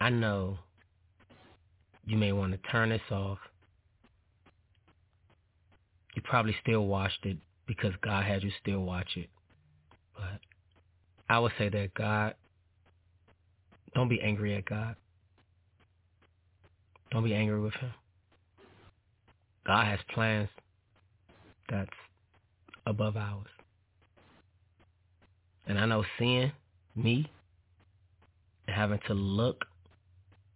I 0.00 0.10
know 0.10 0.58
you 2.04 2.18
may 2.18 2.32
want 2.32 2.52
to 2.52 2.70
turn 2.70 2.90
this 2.90 3.00
off. 3.10 3.38
You 6.14 6.22
probably 6.22 6.54
still 6.62 6.86
watched 6.86 7.24
it 7.24 7.38
because 7.66 7.92
God 8.02 8.24
had 8.24 8.42
you 8.42 8.50
still 8.60 8.80
watch 8.80 9.16
it. 9.16 9.30
But 10.14 10.40
I 11.28 11.38
would 11.38 11.52
say 11.58 11.70
that 11.70 11.94
God, 11.94 12.34
don't 13.94 14.08
be 14.08 14.20
angry 14.20 14.54
at 14.56 14.66
God. 14.66 14.96
Don't 17.10 17.24
be 17.24 17.34
angry 17.34 17.60
with 17.60 17.74
him. 17.74 17.92
God 19.66 19.86
has 19.86 20.00
plans 20.12 20.50
that's 21.70 21.88
above 22.86 23.16
ours. 23.16 23.46
And 25.66 25.78
I 25.78 25.86
know 25.86 26.04
seeing 26.18 26.52
me 26.94 27.30
having 28.68 29.00
to 29.06 29.14
look 29.14 29.64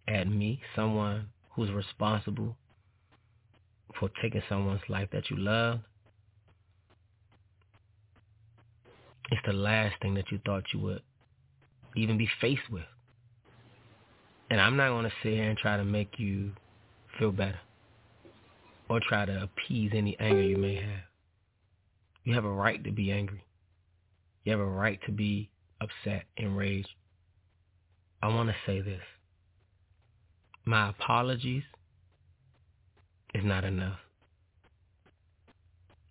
at 0.06 0.28
me, 0.28 0.60
someone 0.74 1.28
who's 1.50 1.70
responsible 1.70 2.56
for 3.98 4.10
taking 4.22 4.42
someone's 4.48 4.80
life 4.88 5.08
that 5.12 5.30
you 5.30 5.36
love, 5.36 5.80
it's 9.30 9.42
the 9.46 9.52
last 9.52 9.94
thing 10.00 10.14
that 10.14 10.30
you 10.30 10.40
thought 10.44 10.64
you 10.72 10.80
would 10.80 11.02
even 11.96 12.16
be 12.16 12.28
faced 12.40 12.70
with. 12.70 12.84
And 14.50 14.60
I'm 14.60 14.76
not 14.76 14.88
going 14.88 15.04
to 15.04 15.12
sit 15.22 15.34
here 15.34 15.48
and 15.48 15.58
try 15.58 15.76
to 15.76 15.84
make 15.84 16.18
you 16.18 16.52
feel 17.18 17.32
better 17.32 17.58
or 18.88 19.00
try 19.06 19.26
to 19.26 19.42
appease 19.42 19.92
any 19.94 20.16
anger 20.18 20.40
you 20.42 20.56
may 20.56 20.76
have. 20.76 21.02
You 22.24 22.34
have 22.34 22.44
a 22.44 22.50
right 22.50 22.82
to 22.84 22.90
be 22.90 23.12
angry. 23.12 23.44
You 24.48 24.52
have 24.52 24.60
a 24.60 24.64
right 24.64 24.98
to 25.04 25.12
be 25.12 25.50
upset, 25.78 26.24
enraged. 26.38 26.88
I 28.22 28.28
want 28.28 28.48
to 28.48 28.54
say 28.64 28.80
this. 28.80 29.02
My 30.64 30.88
apologies 30.88 31.64
is 33.34 33.44
not 33.44 33.64
enough. 33.64 33.98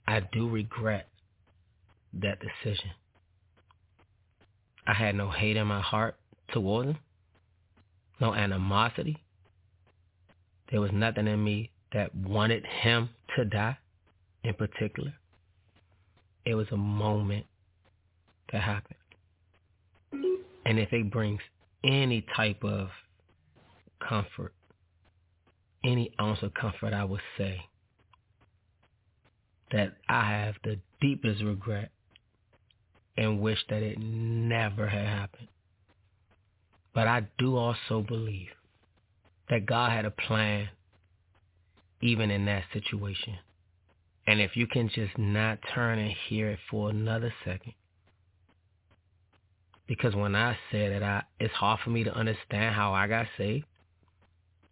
I 0.07 0.19
do 0.19 0.47
regret 0.47 1.09
that 2.13 2.37
decision. 2.39 2.91
I 4.85 4.93
had 4.93 5.15
no 5.15 5.31
hate 5.31 5.57
in 5.57 5.65
my 5.65 5.81
heart 5.81 6.15
towards 6.53 6.89
him, 6.89 6.97
no 8.21 8.35
animosity. 8.35 9.17
There 10.69 10.79
was 10.79 10.91
nothing 10.93 11.25
in 11.25 11.43
me 11.43 11.71
that 11.91 12.13
wanted 12.13 12.67
him 12.83 13.09
to 13.35 13.45
die 13.45 13.79
in 14.43 14.53
particular. 14.53 15.15
It 16.45 16.53
was 16.53 16.67
a 16.71 16.77
moment 16.77 17.47
that 18.51 18.61
happen. 18.61 18.95
And 20.65 20.79
if 20.79 20.91
it 20.91 21.11
brings 21.11 21.39
any 21.83 22.25
type 22.35 22.63
of 22.63 22.89
comfort, 24.07 24.53
any 25.83 26.11
ounce 26.19 26.39
of 26.41 26.53
comfort, 26.53 26.93
I 26.93 27.03
would 27.03 27.21
say 27.37 27.61
that 29.71 29.93
I 30.09 30.29
have 30.29 30.55
the 30.63 30.79
deepest 31.01 31.43
regret 31.43 31.91
and 33.17 33.41
wish 33.41 33.59
that 33.69 33.81
it 33.81 33.97
never 33.99 34.87
had 34.87 35.05
happened. 35.05 35.47
But 36.93 37.07
I 37.07 37.27
do 37.37 37.55
also 37.55 38.01
believe 38.01 38.49
that 39.49 39.65
God 39.65 39.91
had 39.91 40.05
a 40.05 40.11
plan 40.11 40.69
even 42.01 42.31
in 42.31 42.45
that 42.45 42.63
situation. 42.73 43.37
And 44.25 44.41
if 44.41 44.55
you 44.55 44.67
can 44.67 44.89
just 44.89 45.17
not 45.17 45.59
turn 45.73 45.99
and 45.99 46.13
hear 46.27 46.49
it 46.49 46.59
for 46.69 46.89
another 46.89 47.33
second. 47.45 47.73
Because 49.87 50.15
when 50.15 50.35
I 50.35 50.57
said 50.71 50.91
it, 50.91 51.03
I, 51.03 51.23
it's 51.39 51.53
hard 51.53 51.79
for 51.83 51.89
me 51.89 52.03
to 52.03 52.13
understand 52.13 52.75
how 52.75 52.93
I 52.93 53.07
got 53.07 53.27
saved. 53.37 53.65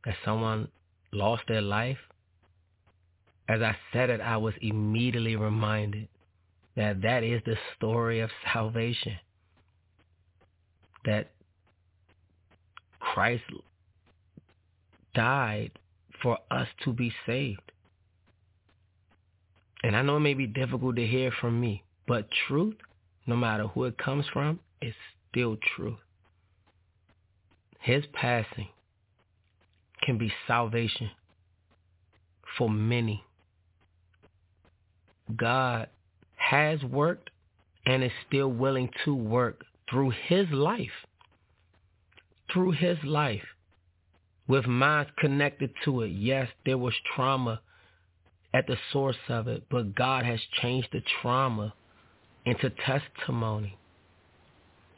That 0.05 0.15
someone 0.23 0.67
lost 1.11 1.43
their 1.47 1.61
life. 1.61 1.97
As 3.47 3.61
I 3.61 3.75
said 3.93 4.09
it, 4.09 4.21
I 4.21 4.37
was 4.37 4.53
immediately 4.61 5.35
reminded 5.35 6.07
that 6.75 7.01
that 7.01 7.23
is 7.23 7.41
the 7.45 7.55
story 7.75 8.19
of 8.19 8.29
salvation. 8.53 9.17
That 11.05 11.31
Christ 12.99 13.43
died 15.13 15.71
for 16.21 16.37
us 16.51 16.67
to 16.83 16.91
be 16.91 17.13
saved. 17.25 17.71
And 19.83 19.95
I 19.95 20.01
know 20.01 20.17
it 20.17 20.21
may 20.21 20.33
be 20.33 20.47
difficult 20.47 20.95
to 20.97 21.05
hear 21.05 21.31
from 21.39 21.61
me, 21.61 21.83
but 22.07 22.27
truth, 22.47 22.75
no 23.27 23.35
matter 23.35 23.67
who 23.67 23.85
it 23.85 23.97
comes 23.97 24.25
from, 24.33 24.59
is 24.81 24.93
still 25.29 25.57
true. 25.75 25.97
His 27.79 28.03
passing 28.13 28.69
can 30.01 30.17
be 30.17 30.31
salvation 30.47 31.11
for 32.57 32.69
many. 32.69 33.23
God 35.35 35.89
has 36.35 36.81
worked 36.83 37.29
and 37.85 38.03
is 38.03 38.11
still 38.27 38.49
willing 38.49 38.89
to 39.03 39.15
work 39.15 39.65
through 39.89 40.11
his 40.27 40.49
life. 40.49 41.05
Through 42.51 42.71
his 42.71 42.97
life. 43.03 43.43
With 44.47 44.67
minds 44.67 45.11
connected 45.17 45.71
to 45.85 46.03
it. 46.03 46.09
Yes, 46.09 46.47
there 46.65 46.77
was 46.77 46.93
trauma 47.15 47.61
at 48.53 48.67
the 48.67 48.77
source 48.93 49.17
of 49.27 49.47
it, 49.47 49.63
but 49.69 49.95
God 49.95 50.25
has 50.25 50.39
changed 50.61 50.89
the 50.91 51.01
trauma 51.21 51.73
into 52.45 52.69
testimony 52.69 53.77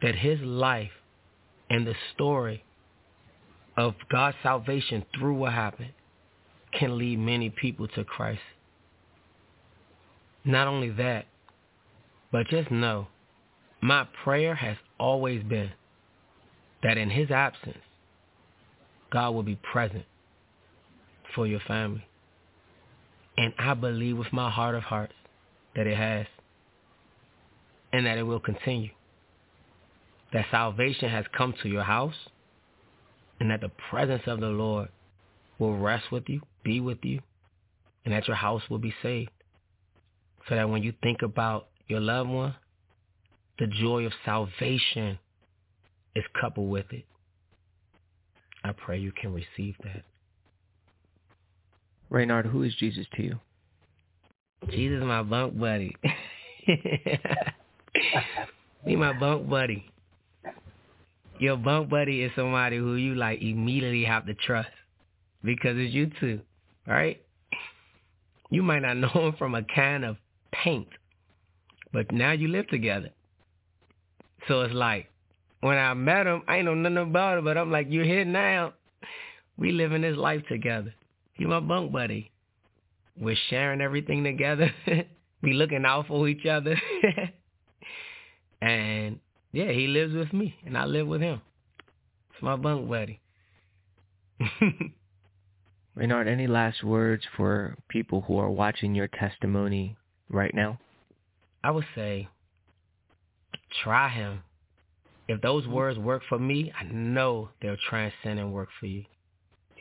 that 0.02 0.16
his 0.16 0.40
life 0.42 0.92
and 1.70 1.86
the 1.86 1.96
story 2.14 2.64
of 3.76 3.96
God's 4.10 4.38
salvation 4.44 5.06
through 5.18 5.36
what 5.36 5.54
happened 5.54 5.94
can 6.72 6.98
lead 6.98 7.20
many 7.20 7.50
people 7.50 7.88
to 7.90 8.04
Christ. 8.04 8.42
Not 10.44 10.68
only 10.68 10.90
that, 10.92 11.26
but 12.32 12.48
just 12.48 12.72
know, 12.72 13.08
my 13.82 14.08
prayer 14.24 14.56
has 14.56 14.78
always 15.00 15.44
been 15.44 15.72
that 16.84 16.98
in 16.98 17.10
his 17.10 17.32
absence, 17.32 17.78
God 19.12 19.32
will 19.32 19.44
be 19.44 19.60
present 19.72 20.06
for 21.36 21.48
your 21.48 21.60
family. 21.62 22.06
And 23.38 23.54
I 23.60 23.74
believe 23.74 24.18
with 24.18 24.34
my 24.34 24.50
heart 24.50 24.76
of 24.76 24.84
hearts 24.84 25.14
that 25.76 25.86
it 25.86 25.96
has 25.96 26.26
and 27.94 28.06
that 28.06 28.18
it 28.18 28.24
will 28.24 28.40
continue. 28.40 28.90
That 30.38 30.46
salvation 30.52 31.10
has 31.10 31.26
come 31.36 31.56
to 31.64 31.68
your 31.68 31.82
house 31.82 32.14
and 33.40 33.50
that 33.50 33.60
the 33.60 33.72
presence 33.90 34.22
of 34.28 34.40
the 34.40 34.50
Lord 34.50 34.90
will 35.58 35.76
rest 35.76 36.12
with 36.12 36.26
you, 36.30 36.42
be 36.64 36.80
with 36.80 37.00
you, 37.02 37.22
and 38.06 38.14
that 38.14 38.28
your 38.28 38.38
house 38.38 38.62
will 38.70 38.78
be 38.78 38.94
saved. 39.02 39.32
So 40.48 40.54
that 40.54 40.70
when 40.70 40.84
you 40.84 40.94
think 41.02 41.24
about 41.24 41.70
your 41.88 42.02
loved 42.02 42.30
one, 42.30 42.54
the 43.58 43.66
joy 43.66 44.06
of 44.06 44.12
salvation 44.26 45.18
is 46.16 46.24
coupled 46.40 46.70
with 46.70 46.86
it. 46.92 47.06
I 48.64 48.74
pray 48.74 49.00
you 49.00 49.12
can 49.12 49.34
receive 49.34 49.74
that. 49.84 50.04
Reynard, 52.12 52.46
who 52.46 52.62
is 52.62 52.76
Jesus 52.76 53.08
to 53.16 53.24
you? 53.24 53.40
Jesus 54.70 55.00
is 55.00 55.04
my 55.04 55.24
bunk 55.24 55.60
buddy. 55.60 55.96
Be 58.86 58.96
my 58.96 59.14
bunk 59.14 59.50
buddy. 59.50 59.92
Your 61.40 61.56
bunk 61.56 61.90
buddy 61.90 62.24
is 62.24 62.32
somebody 62.36 62.78
who 62.78 62.96
you 62.96 63.14
like 63.14 63.42
immediately 63.42 64.04
have 64.06 64.26
to 64.26 64.34
trust 64.34 64.70
because 65.44 65.76
it's 65.78 65.94
you 65.94 66.10
two, 66.20 66.42
right? 66.88 67.22
You 68.50 68.64
might 68.64 68.82
not 68.82 68.98
know 68.98 69.10
him 69.10 69.36
from 69.38 69.54
a 69.54 69.64
can 69.64 70.04
of 70.04 70.18
paint, 70.52 70.88
but 71.94 72.12
now 72.12 72.32
you 72.32 72.48
live 72.48 72.68
together. 72.70 73.10
So 74.48 74.62
it's 74.62 74.74
like, 74.74 75.10
when 75.62 75.78
I 75.78 75.94
met 75.94 76.28
him, 76.28 76.44
I 76.48 76.58
ain't 76.58 76.66
know 76.66 76.74
nothing 76.74 76.98
about 76.98 77.40
it, 77.40 77.44
but 77.44 77.58
I'm 77.58 77.72
like, 77.72 77.88
you're 77.90 78.06
here 78.06 78.26
now. 78.26 78.74
We 79.58 79.72
living 79.72 80.02
this 80.04 80.18
life 80.18 80.44
together. 80.48 80.94
He 81.34 81.46
my 81.46 81.60
bunk 81.60 81.92
buddy. 81.92 82.32
We're 83.20 83.36
sharing 83.50 83.82
everything 83.82 84.24
together. 84.24 84.72
we 85.42 85.54
looking 85.54 85.86
out 85.86 86.08
for 86.08 86.28
each 86.28 86.46
other. 86.46 86.80
and 88.62 89.20
yeah, 89.58 89.72
he 89.72 89.88
lives 89.88 90.14
with 90.14 90.32
me 90.34 90.56
and 90.68 90.78
I 90.78 90.86
live 90.86 91.08
with 91.08 91.20
him. 91.20 91.42
It's 92.32 92.44
my 92.44 92.56
bunk 92.56 92.88
buddy. 92.88 93.20
Raynard, 95.96 96.28
any 96.28 96.46
last 96.46 96.84
words 96.84 97.24
for 97.36 97.76
people 97.90 98.22
who 98.22 98.38
are 98.38 98.52
watching 98.52 98.94
your 98.94 99.08
testimony 99.08 99.98
right 100.30 100.54
now? 100.54 100.80
I 101.64 101.72
would 101.72 101.88
say 101.96 102.28
try 103.84 104.10
him. 104.10 104.44
If 105.28 105.42
those 105.42 105.66
words 105.66 105.98
work 105.98 106.22
for 106.30 106.38
me, 106.38 106.72
I 106.80 106.84
know 106.84 107.50
they'll 107.60 107.78
transcend 107.90 108.40
and 108.40 108.54
work 108.54 108.70
for 108.80 108.86
you. 108.86 109.06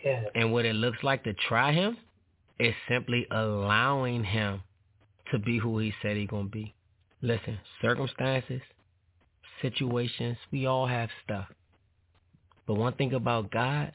Yeah. 0.02 0.22
And 0.34 0.54
what 0.54 0.64
it 0.64 0.74
looks 0.74 1.02
like 1.02 1.22
to 1.24 1.34
try 1.34 1.72
him 1.72 1.98
is 2.58 2.72
simply 2.88 3.26
allowing 3.30 4.24
him 4.24 4.62
to 5.32 5.38
be 5.38 5.58
who 5.58 5.78
he 5.80 5.92
said 6.00 6.16
he's 6.16 6.30
going 6.30 6.46
to 6.46 6.50
be. 6.50 6.74
Listen, 7.20 7.58
circumstances, 7.82 8.62
situations, 9.62 10.36
we 10.50 10.66
all 10.66 10.86
have 10.86 11.10
stuff. 11.24 11.46
But 12.66 12.74
one 12.74 12.94
thing 12.94 13.14
about 13.14 13.50
God, 13.50 13.92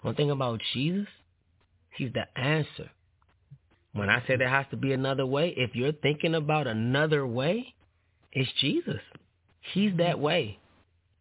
one 0.00 0.14
thing 0.14 0.30
about 0.30 0.60
Jesus, 0.72 1.08
he's 1.96 2.12
the 2.12 2.26
answer. 2.38 2.90
When 3.92 4.08
I 4.08 4.22
say 4.26 4.36
there 4.36 4.48
has 4.48 4.66
to 4.70 4.76
be 4.76 4.92
another 4.92 5.26
way, 5.26 5.52
if 5.56 5.74
you're 5.74 5.92
thinking 5.92 6.34
about 6.34 6.66
another 6.66 7.26
way, 7.26 7.74
it's 8.32 8.50
Jesus. 8.60 9.00
He's 9.74 9.96
that 9.98 10.14
mm-hmm. 10.14 10.22
way. 10.22 10.58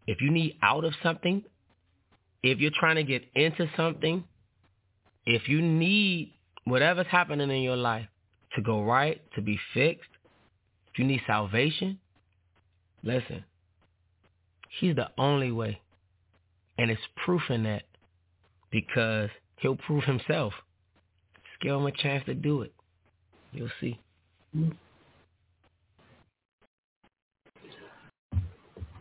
If 0.07 0.21
you 0.21 0.31
need 0.31 0.57
out 0.63 0.85
of 0.85 0.93
something, 1.03 1.43
if 2.41 2.59
you're 2.59 2.71
trying 2.73 2.95
to 2.95 3.03
get 3.03 3.23
into 3.35 3.69
something, 3.77 4.23
if 5.25 5.47
you 5.47 5.61
need 5.61 6.33
whatever's 6.63 7.07
happening 7.07 7.51
in 7.51 7.61
your 7.61 7.75
life 7.75 8.07
to 8.55 8.61
go 8.61 8.83
right, 8.83 9.21
to 9.35 9.41
be 9.41 9.59
fixed, 9.73 10.09
if 10.91 10.99
you 10.99 11.05
need 11.05 11.21
salvation, 11.27 11.99
listen, 13.03 13.43
he's 14.79 14.95
the 14.95 15.09
only 15.17 15.51
way. 15.51 15.79
And 16.77 16.89
it's 16.89 17.01
proof 17.23 17.41
in 17.49 17.63
that 17.63 17.83
because 18.71 19.29
he'll 19.57 19.75
prove 19.75 20.03
himself. 20.03 20.53
Just 21.35 21.61
give 21.61 21.75
him 21.75 21.85
a 21.85 21.91
chance 21.91 22.25
to 22.25 22.33
do 22.33 22.61
it. 22.61 22.73
You'll 23.51 23.69
see. 23.79 23.99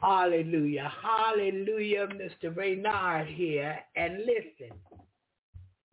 Hallelujah. 0.02 0.90
Hallelujah, 1.02 2.08
Mr. 2.08 2.56
Raynard 2.56 3.28
here. 3.28 3.78
And 3.96 4.18
listen, 4.18 4.76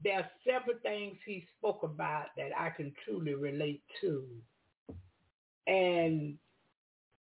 there 0.03 0.19
are 0.19 0.29
several 0.45 0.77
things 0.81 1.17
he 1.25 1.45
spoke 1.57 1.83
about 1.83 2.27
that 2.37 2.49
I 2.57 2.69
can 2.69 2.93
truly 3.05 3.33
relate 3.33 3.81
to. 4.01 4.23
And 5.67 6.37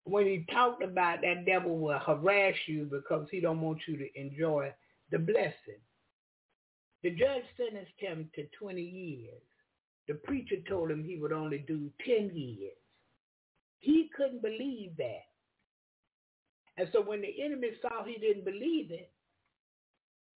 when 0.06 0.26
he 0.26 0.46
talked 0.52 0.84
about 0.84 1.22
that 1.22 1.46
devil 1.46 1.78
will 1.78 2.00
harass 2.00 2.56
you 2.68 2.90
because 2.92 3.28
he 3.30 3.40
don't 3.40 3.62
want 3.62 3.80
you 3.88 3.98
to 3.98 4.20
enjoy 4.20 4.74
the 5.12 5.20
blessing. 5.20 5.82
The 7.04 7.12
judge 7.12 7.44
sentenced 7.58 7.92
him 7.98 8.30
to 8.36 8.46
20 8.60 8.82
years. 8.82 9.42
The 10.08 10.16
preacher 10.16 10.58
told 10.68 10.92
him 10.92 11.04
he 11.04 11.18
would 11.18 11.32
only 11.32 11.60
do 11.60 11.90
10 12.06 12.32
years. 12.34 12.74
He 13.80 14.10
couldn't 14.16 14.42
believe 14.42 14.96
that. 14.98 15.26
And 16.78 16.88
so 16.92 17.02
when 17.02 17.22
the 17.22 17.44
enemy 17.44 17.70
saw 17.82 18.04
he 18.04 18.18
didn't 18.18 18.46
believe 18.46 18.92
it, 18.92 19.12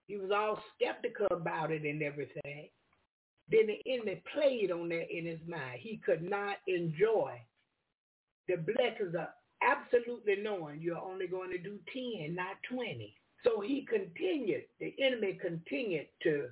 he 0.07 0.17
was 0.17 0.31
all 0.31 0.61
skeptical 0.75 1.27
about 1.31 1.71
it 1.71 1.83
and 1.83 2.01
everything. 2.03 2.69
Then 3.49 3.67
the 3.67 3.81
enemy 3.91 4.21
played 4.33 4.71
on 4.71 4.89
that 4.89 5.07
in 5.11 5.25
his 5.25 5.39
mind. 5.47 5.79
He 5.79 5.99
could 6.05 6.23
not 6.23 6.57
enjoy 6.67 7.39
the 8.47 8.57
blessings 8.57 9.15
of 9.15 9.27
absolutely 9.61 10.37
knowing 10.41 10.81
you're 10.81 10.97
only 10.97 11.27
going 11.27 11.51
to 11.51 11.57
do 11.57 11.79
10, 11.93 12.35
not 12.35 12.57
20. 12.71 13.15
So 13.43 13.61
he 13.61 13.85
continued, 13.87 14.63
the 14.79 14.93
enemy 14.99 15.37
continued 15.41 16.07
to 16.23 16.47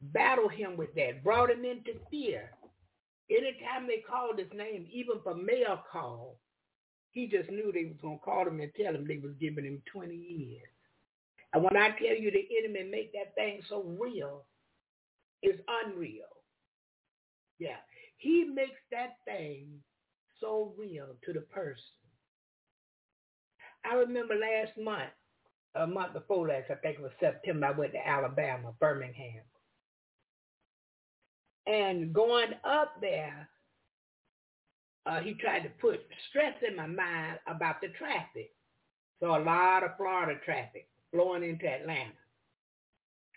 battle 0.00 0.48
him 0.48 0.76
with 0.76 0.94
that, 0.94 1.22
brought 1.22 1.50
him 1.50 1.64
into 1.64 1.98
fear. 2.10 2.50
Anytime 3.30 3.86
they 3.86 4.02
called 4.08 4.38
his 4.38 4.48
name, 4.54 4.86
even 4.90 5.16
for 5.22 5.34
mail 5.34 5.82
call, 5.90 6.38
he 7.10 7.26
just 7.26 7.50
knew 7.50 7.72
they 7.72 7.84
was 7.84 7.96
going 8.00 8.18
to 8.18 8.24
call 8.24 8.46
him 8.46 8.60
and 8.60 8.72
tell 8.80 8.94
him 8.94 9.06
they 9.06 9.18
was 9.18 9.34
giving 9.40 9.64
him 9.64 9.82
20 9.92 10.14
years. 10.14 10.68
And 11.52 11.62
when 11.62 11.76
I 11.76 11.90
tell 11.90 12.16
you 12.16 12.30
the 12.30 12.46
enemy 12.58 12.90
make 12.90 13.12
that 13.12 13.34
thing 13.34 13.60
so 13.68 13.82
real, 13.98 14.44
it's 15.42 15.60
unreal. 15.84 16.26
Yeah. 17.58 17.76
He 18.18 18.44
makes 18.44 18.80
that 18.90 19.16
thing 19.24 19.66
so 20.40 20.72
real 20.78 21.08
to 21.24 21.32
the 21.32 21.40
person. 21.40 21.82
I 23.84 23.94
remember 23.94 24.34
last 24.34 24.76
month, 24.78 25.10
a 25.74 25.86
month 25.86 26.14
before 26.14 26.48
last, 26.48 26.70
I 26.70 26.74
think 26.76 26.98
it 26.98 27.02
was 27.02 27.12
September, 27.20 27.66
I 27.66 27.70
went 27.72 27.92
to 27.92 28.06
Alabama, 28.08 28.72
Birmingham. 28.80 29.42
And 31.66 32.12
going 32.12 32.52
up 32.64 32.94
there, 33.00 33.48
uh, 35.06 35.20
he 35.20 35.34
tried 35.34 35.60
to 35.60 35.70
put 35.80 36.00
stress 36.28 36.54
in 36.66 36.76
my 36.76 36.86
mind 36.86 37.38
about 37.46 37.80
the 37.80 37.88
traffic. 37.88 38.52
So 39.20 39.36
a 39.36 39.42
lot 39.42 39.84
of 39.84 39.96
Florida 39.96 40.38
traffic 40.44 40.88
flowing 41.12 41.42
into 41.42 41.66
Atlanta. 41.66 42.12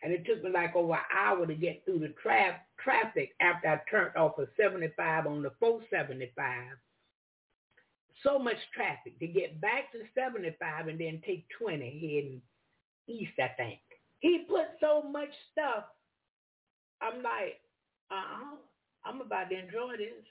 And 0.03 0.11
it 0.11 0.25
took 0.25 0.43
me 0.43 0.51
like 0.51 0.75
over 0.75 0.93
an 0.93 0.99
hour 1.15 1.45
to 1.45 1.55
get 1.55 1.83
through 1.85 1.99
the 1.99 2.13
tra- 2.21 2.61
traffic 2.83 3.31
after 3.39 3.67
I 3.67 3.81
turned 3.89 4.15
off 4.15 4.37
of 4.39 4.47
75 4.59 5.27
on 5.27 5.43
the 5.43 5.51
475. 5.59 6.77
So 8.23 8.37
much 8.37 8.57
traffic 8.73 9.17
to 9.19 9.27
get 9.27 9.59
back 9.61 9.91
to 9.93 9.99
75 10.15 10.87
and 10.87 10.99
then 10.99 11.21
take 11.25 11.45
20 11.59 11.83
heading 11.83 12.41
east, 13.07 13.33
I 13.39 13.49
think. 13.57 13.79
He 14.19 14.45
put 14.47 14.67
so 14.79 15.01
much 15.01 15.29
stuff. 15.51 15.85
I'm 17.01 17.23
like, 17.23 17.59
uh-uh, 18.11 18.57
I'm 19.05 19.21
about 19.21 19.49
to 19.49 19.57
enjoy 19.57 19.97
this. 19.97 20.25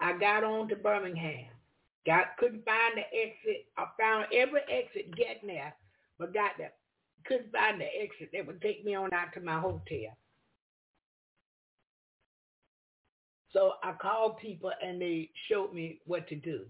I 0.00 0.18
got 0.18 0.44
on 0.44 0.68
to 0.68 0.76
Birmingham. 0.76 1.46
Got 2.06 2.36
couldn't 2.38 2.64
find 2.64 2.94
the 2.96 3.18
exit. 3.18 3.66
I 3.76 3.86
found 3.98 4.26
every 4.32 4.60
exit 4.70 5.16
getting 5.16 5.48
there, 5.48 5.74
but 6.18 6.34
got 6.34 6.52
there. 6.58 6.72
Couldn't 7.24 7.50
find 7.50 7.80
the 7.80 7.86
exit 7.86 8.30
that 8.32 8.46
would 8.46 8.60
take 8.60 8.84
me 8.84 8.94
on 8.94 9.12
out 9.12 9.32
to 9.34 9.40
my 9.40 9.58
hotel. 9.58 10.16
So 13.52 13.74
I 13.82 13.92
called 13.92 14.38
people 14.38 14.72
and 14.82 15.00
they 15.00 15.30
showed 15.48 15.72
me 15.72 16.00
what 16.06 16.28
to 16.28 16.36
do. 16.36 16.64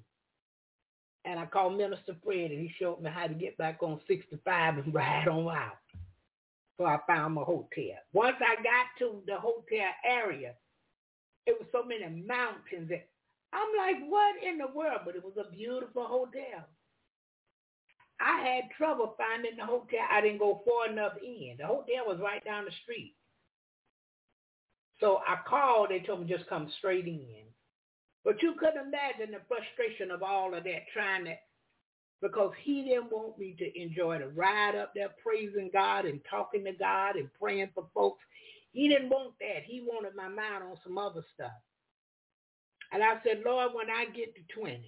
And 1.24 1.40
I 1.40 1.46
called 1.46 1.76
Minister 1.76 2.14
Fred 2.24 2.50
and 2.50 2.60
he 2.60 2.70
showed 2.78 3.02
me 3.02 3.10
how 3.10 3.26
to 3.26 3.34
get 3.34 3.58
back 3.58 3.82
on 3.82 4.00
65 4.06 4.78
and 4.78 4.94
ride 4.94 5.28
on 5.28 5.48
out. 5.48 5.78
So 6.78 6.84
I 6.84 6.98
found 7.06 7.34
my 7.34 7.42
hotel. 7.42 7.96
Once 8.12 8.36
I 8.40 8.56
got 8.62 8.86
to 8.98 9.22
the 9.26 9.36
hotel 9.36 9.90
area, 10.04 10.52
it 11.46 11.56
was 11.58 11.68
so 11.72 11.82
many 11.82 12.04
mountains 12.22 12.90
that 12.90 13.08
I'm 13.52 13.72
like, 13.78 14.10
what 14.10 14.34
in 14.42 14.58
the 14.58 14.66
world? 14.74 15.00
But 15.04 15.16
it 15.16 15.24
was 15.24 15.34
a 15.38 15.50
beautiful 15.50 16.04
hotel. 16.06 16.66
I 18.20 18.40
had 18.40 18.70
trouble 18.76 19.14
finding 19.16 19.56
the 19.56 19.64
hotel. 19.64 20.04
I 20.10 20.20
didn't 20.20 20.38
go 20.38 20.62
far 20.66 20.90
enough 20.90 21.12
in. 21.22 21.56
The 21.58 21.66
hotel 21.66 22.06
was 22.06 22.18
right 22.20 22.44
down 22.44 22.64
the 22.64 22.70
street. 22.82 23.14
So 25.00 25.20
I 25.26 25.38
called. 25.48 25.88
They 25.90 26.00
told 26.00 26.20
me 26.20 26.26
just 26.34 26.48
come 26.48 26.70
straight 26.78 27.06
in. 27.06 27.44
But 28.24 28.42
you 28.42 28.54
couldn't 28.58 28.88
imagine 28.88 29.32
the 29.32 29.40
frustration 29.48 30.10
of 30.10 30.22
all 30.22 30.54
of 30.54 30.64
that 30.64 30.82
trying 30.92 31.26
to, 31.26 31.34
because 32.22 32.52
he 32.62 32.84
didn't 32.84 33.12
want 33.12 33.38
me 33.38 33.56
to 33.58 33.80
enjoy 33.80 34.18
the 34.18 34.28
ride 34.28 34.74
up 34.76 34.92
there 34.94 35.10
praising 35.22 35.70
God 35.72 36.06
and 36.06 36.20
talking 36.28 36.64
to 36.64 36.72
God 36.72 37.16
and 37.16 37.30
praying 37.40 37.70
for 37.74 37.88
folks. 37.94 38.24
He 38.72 38.88
didn't 38.88 39.10
want 39.10 39.34
that. 39.40 39.64
He 39.64 39.82
wanted 39.86 40.16
my 40.16 40.28
mind 40.28 40.64
on 40.64 40.76
some 40.84 40.98
other 40.98 41.22
stuff. 41.34 41.52
And 42.92 43.02
I 43.02 43.14
said, 43.24 43.42
Lord, 43.44 43.72
when 43.74 43.90
I 43.90 44.06
get 44.06 44.34
to 44.34 44.60
20, 44.60 44.82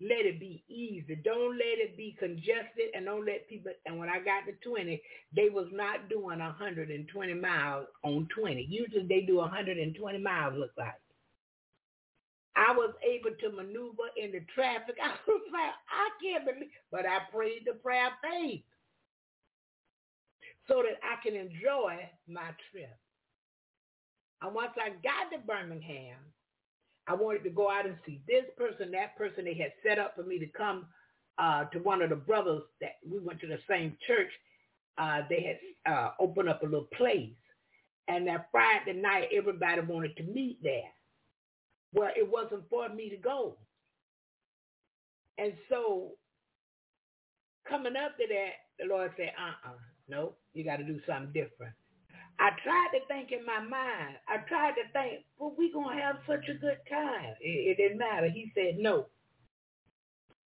let 0.00 0.26
it 0.26 0.40
be 0.40 0.64
easy. 0.68 1.16
Don't 1.24 1.52
let 1.52 1.78
it 1.78 1.96
be 1.96 2.16
congested 2.18 2.90
and 2.94 3.06
don't 3.06 3.26
let 3.26 3.48
people, 3.48 3.72
and 3.86 3.98
when 3.98 4.08
I 4.08 4.18
got 4.18 4.46
to 4.46 4.68
20, 4.68 5.00
they 5.34 5.48
was 5.48 5.68
not 5.72 6.08
doing 6.08 6.38
120 6.38 7.34
miles 7.34 7.86
on 8.02 8.28
20. 8.36 8.66
Usually 8.68 9.06
they 9.06 9.20
do 9.20 9.36
120 9.36 10.18
miles, 10.18 10.54
look 10.56 10.72
like. 10.76 10.94
I 12.54 12.72
was 12.72 12.92
able 13.02 13.34
to 13.40 13.56
maneuver 13.56 14.12
in 14.16 14.32
the 14.32 14.40
traffic. 14.54 14.96
I 15.02 15.14
was 15.26 15.42
like, 15.52 15.72
I 15.88 16.08
can't 16.22 16.44
believe, 16.44 16.70
but 16.90 17.06
I 17.06 17.20
prayed 17.32 17.62
the 17.66 17.74
prayer 17.74 18.08
of 18.08 18.12
faith 18.22 18.62
so 20.68 20.82
that 20.82 20.98
I 21.02 21.20
can 21.22 21.34
enjoy 21.34 22.08
my 22.28 22.50
trip. 22.70 22.96
And 24.42 24.54
once 24.54 24.72
I 24.76 24.90
got 24.90 25.30
to 25.32 25.38
Birmingham, 25.46 26.18
I 27.08 27.14
wanted 27.14 27.44
to 27.44 27.50
go 27.50 27.70
out 27.70 27.86
and 27.86 27.96
see 28.06 28.20
this 28.28 28.44
person, 28.56 28.90
that 28.92 29.16
person. 29.16 29.44
They 29.44 29.54
had 29.54 29.72
set 29.86 29.98
up 29.98 30.14
for 30.14 30.22
me 30.22 30.38
to 30.38 30.46
come 30.46 30.86
uh, 31.38 31.64
to 31.66 31.78
one 31.80 32.02
of 32.02 32.10
the 32.10 32.16
brothers 32.16 32.62
that 32.80 32.96
we 33.08 33.18
went 33.18 33.40
to 33.40 33.46
the 33.46 33.58
same 33.68 33.96
church. 34.06 34.30
Uh, 34.98 35.22
they 35.28 35.58
had 35.86 35.92
uh, 35.92 36.10
opened 36.20 36.48
up 36.48 36.62
a 36.62 36.66
little 36.66 36.88
place. 36.96 37.30
And 38.08 38.26
that 38.26 38.48
Friday 38.50 38.92
night, 38.94 39.28
everybody 39.34 39.80
wanted 39.80 40.16
to 40.16 40.22
meet 40.24 40.62
there. 40.62 40.90
Well, 41.92 42.10
it 42.16 42.30
wasn't 42.30 42.68
for 42.70 42.88
me 42.88 43.10
to 43.10 43.16
go. 43.16 43.56
And 45.38 45.54
so 45.68 46.12
coming 47.68 47.96
up 47.96 48.16
to 48.18 48.26
that, 48.28 48.50
the 48.78 48.86
Lord 48.86 49.12
said, 49.16 49.32
uh-uh, 49.38 49.72
no, 50.08 50.34
you 50.54 50.64
got 50.64 50.76
to 50.76 50.84
do 50.84 51.00
something 51.06 51.32
different. 51.32 51.74
I 52.38 52.50
tried 52.64 52.90
to 52.92 53.06
think 53.06 53.30
in 53.32 53.44
my 53.46 53.60
mind. 53.60 54.16
I 54.28 54.38
tried 54.48 54.74
to 54.80 54.84
think, 54.92 55.24
well, 55.38 55.54
we 55.56 55.72
going 55.72 55.96
to 55.96 56.02
have 56.02 56.16
such 56.26 56.48
a 56.48 56.58
good 56.58 56.78
time. 56.90 57.34
It, 57.40 57.72
it 57.72 57.76
didn't 57.76 57.98
matter. 57.98 58.28
He 58.28 58.50
said 58.54 58.78
no. 58.78 59.06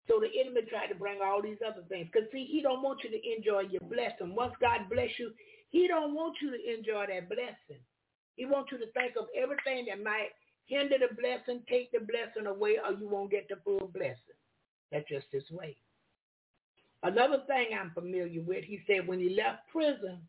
So 0.08 0.20
the 0.20 0.28
enemy 0.40 0.62
tried 0.68 0.88
to 0.88 0.94
bring 0.94 1.18
all 1.24 1.42
these 1.42 1.58
other 1.66 1.82
things. 1.88 2.08
Because, 2.12 2.28
see, 2.32 2.44
he 2.44 2.62
don't 2.62 2.82
want 2.82 3.00
you 3.04 3.10
to 3.10 3.20
enjoy 3.36 3.70
your 3.70 3.82
blessing. 3.88 4.34
Once 4.34 4.54
God 4.60 4.88
bless 4.90 5.10
you, 5.18 5.32
he 5.70 5.88
don't 5.88 6.14
want 6.14 6.36
you 6.40 6.50
to 6.50 6.60
enjoy 6.78 7.06
that 7.08 7.28
blessing. 7.28 7.82
He 8.36 8.46
wants 8.46 8.70
you 8.72 8.78
to 8.78 8.90
think 8.92 9.14
of 9.18 9.26
everything 9.36 9.86
that 9.88 10.02
might 10.02 10.30
hinder 10.66 10.96
the 10.98 11.14
blessing, 11.14 11.62
take 11.68 11.92
the 11.92 12.00
blessing 12.00 12.46
away, 12.46 12.76
or 12.84 12.92
you 12.98 13.08
won't 13.08 13.30
get 13.30 13.48
the 13.48 13.56
full 13.64 13.90
blessing. 13.92 14.38
That's 14.92 15.08
just 15.08 15.26
his 15.32 15.50
way. 15.50 15.76
Another 17.02 17.42
thing 17.46 17.68
I'm 17.78 17.90
familiar 17.90 18.40
with, 18.42 18.64
he 18.64 18.80
said 18.86 19.06
when 19.06 19.20
he 19.20 19.36
left 19.36 19.68
prison, 19.70 20.20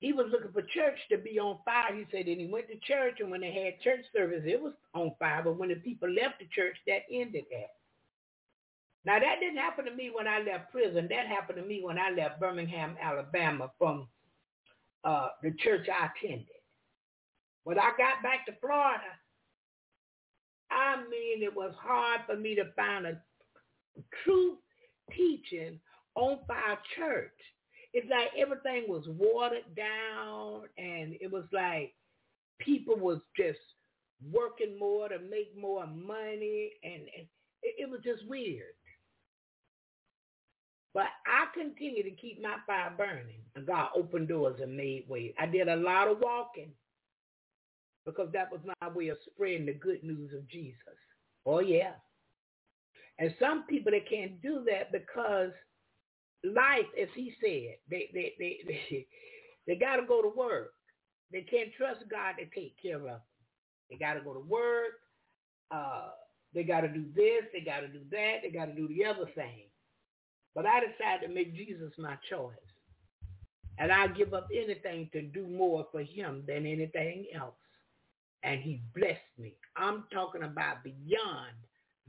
he 0.00 0.14
was 0.14 0.26
looking 0.32 0.52
for 0.52 0.62
church 0.62 0.98
to 1.10 1.18
be 1.18 1.38
on 1.38 1.58
fire. 1.64 1.94
He 1.94 2.06
said, 2.10 2.26
and 2.26 2.40
he 2.40 2.46
went 2.46 2.68
to 2.68 2.76
church, 2.80 3.20
and 3.20 3.30
when 3.30 3.42
they 3.42 3.52
had 3.52 3.82
church 3.82 4.04
service, 4.16 4.42
it 4.46 4.60
was 4.60 4.72
on 4.94 5.12
fire. 5.18 5.42
But 5.44 5.58
when 5.58 5.68
the 5.68 5.74
people 5.74 6.10
left 6.10 6.40
the 6.40 6.46
church, 6.54 6.76
that 6.86 7.02
ended 7.12 7.44
that. 7.50 7.76
Now, 9.04 9.18
that 9.20 9.40
didn't 9.40 9.58
happen 9.58 9.84
to 9.84 9.94
me 9.94 10.10
when 10.14 10.26
I 10.26 10.40
left 10.40 10.72
prison. 10.72 11.06
That 11.10 11.26
happened 11.26 11.58
to 11.58 11.64
me 11.64 11.82
when 11.84 11.98
I 11.98 12.10
left 12.10 12.40
Birmingham, 12.40 12.96
Alabama 13.00 13.70
from 13.78 14.08
uh, 15.04 15.28
the 15.42 15.52
church 15.58 15.86
I 15.88 16.08
attended. 16.08 16.46
When 17.64 17.78
I 17.78 17.90
got 17.98 18.22
back 18.22 18.46
to 18.46 18.52
Florida, 18.58 19.04
I 20.70 20.96
mean, 21.10 21.42
it 21.42 21.54
was 21.54 21.74
hard 21.78 22.20
for 22.26 22.36
me 22.36 22.54
to 22.54 22.64
find 22.74 23.06
a 23.06 23.20
true 24.24 24.56
teaching 25.14 25.78
on 26.14 26.38
fire 26.46 26.78
church 26.96 27.32
it's 27.92 28.08
like 28.10 28.28
everything 28.38 28.84
was 28.88 29.04
watered 29.08 29.74
down 29.76 30.62
and 30.78 31.16
it 31.20 31.30
was 31.30 31.44
like 31.52 31.94
people 32.58 32.96
was 32.96 33.18
just 33.36 33.58
working 34.32 34.78
more 34.78 35.08
to 35.08 35.18
make 35.18 35.56
more 35.58 35.86
money 35.86 36.72
and, 36.84 36.94
and 36.94 37.26
it, 37.62 37.74
it 37.78 37.90
was 37.90 38.00
just 38.04 38.28
weird. 38.28 38.74
But 40.92 41.06
I 41.26 41.46
continued 41.54 42.04
to 42.04 42.10
keep 42.10 42.42
my 42.42 42.56
fire 42.66 42.92
burning. 42.96 43.42
And 43.54 43.66
God 43.66 43.90
opened 43.96 44.28
doors 44.28 44.58
and 44.60 44.76
made 44.76 45.04
ways. 45.08 45.32
I 45.38 45.46
did 45.46 45.68
a 45.68 45.76
lot 45.76 46.08
of 46.08 46.18
walking 46.20 46.70
because 48.06 48.28
that 48.32 48.50
was 48.50 48.60
my 48.64 48.88
way 48.88 49.08
of 49.08 49.18
spreading 49.32 49.66
the 49.66 49.74
good 49.74 50.02
news 50.02 50.32
of 50.34 50.48
Jesus. 50.48 50.76
Oh 51.46 51.60
yeah. 51.60 51.92
And 53.18 53.34
some 53.40 53.64
people 53.68 53.92
they 53.92 54.00
can't 54.00 54.40
do 54.42 54.64
that 54.70 54.92
because 54.92 55.50
life, 56.44 56.86
as 57.00 57.08
he 57.14 57.32
said, 57.42 57.76
they 57.90 58.10
they 58.12 58.34
they 58.38 59.06
they, 59.66 59.76
got 59.76 59.96
to 59.96 60.06
go 60.06 60.22
to 60.22 60.28
work. 60.28 60.72
They 61.32 61.42
can't 61.42 61.70
trust 61.76 62.00
God 62.10 62.34
to 62.38 62.60
take 62.60 62.74
care 62.80 62.96
of 62.96 63.02
them. 63.04 63.20
They 63.90 63.96
got 63.96 64.14
to 64.14 64.20
go 64.20 64.34
to 64.34 64.40
work. 64.40 65.00
Uh, 65.70 66.10
they 66.54 66.64
got 66.64 66.80
to 66.80 66.88
do 66.88 67.04
this. 67.14 67.44
They 67.52 67.60
got 67.60 67.80
to 67.80 67.88
do 67.88 68.00
that. 68.10 68.38
They 68.42 68.50
got 68.50 68.66
to 68.66 68.74
do 68.74 68.88
the 68.88 69.04
other 69.04 69.26
thing. 69.34 69.68
But 70.54 70.66
I 70.66 70.80
decided 70.80 71.26
to 71.28 71.32
make 71.32 71.54
Jesus 71.54 71.92
my 71.98 72.16
choice. 72.28 72.54
And 73.78 73.92
I 73.92 74.08
give 74.08 74.34
up 74.34 74.48
anything 74.52 75.08
to 75.12 75.22
do 75.22 75.46
more 75.46 75.86
for 75.92 76.02
him 76.02 76.42
than 76.46 76.66
anything 76.66 77.26
else. 77.34 77.54
And 78.42 78.60
he 78.60 78.82
blessed 78.94 79.20
me. 79.38 79.54
I'm 79.76 80.04
talking 80.12 80.42
about 80.42 80.82
beyond 80.82 81.54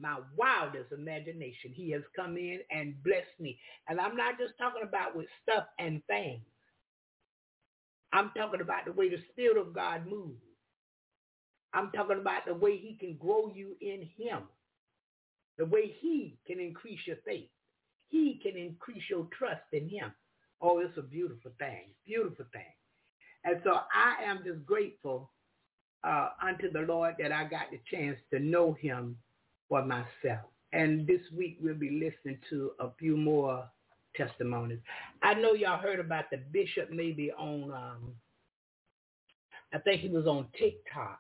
my 0.02 0.18
wildest 0.36 0.91
imagination. 0.91 1.72
He 1.73 1.91
has 1.91 2.02
come 2.15 2.38
in 2.38 2.60
and 2.72 3.02
blessed 3.03 3.40
me. 3.40 3.60
And 3.88 3.99
I'm 3.99 4.15
not 4.15 4.40
just 4.40 4.53
talking 4.57 4.84
about 4.84 5.15
with 5.15 5.28
stuff 5.44 5.65
and 5.80 6.02
things. 6.07 6.41
I'm 8.14 8.32
talking 8.36 8.61
about 8.61 8.86
the 8.86 8.91
way 8.91 9.10
the 9.10 9.23
Spirit 9.32 9.57
of 9.57 9.73
God 9.73 10.07
moves. 10.07 10.41
I'm 11.73 11.91
talking 11.91 12.19
about 12.19 12.45
the 12.45 12.53
way 12.53 12.78
he 12.78 12.98
can 12.99 13.15
grow 13.15 13.52
you 13.53 13.76
in 13.80 14.10
him. 14.18 14.44
The 15.57 15.65
way 15.65 15.95
he 15.99 16.38
can 16.45 16.60
increase 16.60 16.99
your 17.06 17.18
faith. 17.26 17.49
He 18.10 18.40
can 18.44 18.57
increase 18.57 19.03
your 19.10 19.28
trust 19.38 19.61
in 19.72 19.88
him. 19.88 20.11
Oh, 20.61 20.80
it's 20.80 20.98
a 20.98 21.02
beautiful 21.02 21.52
thing. 21.60 21.94
Beautiful 22.06 22.45
thing. 22.52 22.64
And 23.45 23.61
so 23.64 23.72
I 23.94 24.23
am 24.26 24.41
just 24.45 24.65
grateful 24.65 25.32
uh, 26.03 26.30
unto 26.45 26.72
the 26.72 26.82
Lord 26.82 27.15
that 27.19 27.32
I 27.32 27.44
got 27.45 27.72
the 27.72 27.80
chance 27.90 28.18
to 28.34 28.40
know 28.40 28.73
him 28.73 29.18
for 29.72 29.85
myself. 29.85 30.41
And 30.73 31.07
this 31.07 31.22
week 31.35 31.57
we'll 31.61 31.76
be 31.76 31.91
listening 31.91 32.39
to 32.49 32.72
a 32.81 32.89
few 32.99 33.15
more 33.15 33.64
testimonies. 34.18 34.80
I 35.23 35.34
know 35.34 35.53
y'all 35.53 35.80
heard 35.80 36.02
about 36.02 36.26
the 36.30 36.39
bishop 36.52 36.91
maybe 36.91 37.31
on, 37.31 37.72
um, 37.72 38.14
I 39.73 39.77
think 39.80 40.02
he 40.02 40.10
was 40.10 40.27
on 40.27 40.48
TikTok. 40.60 41.19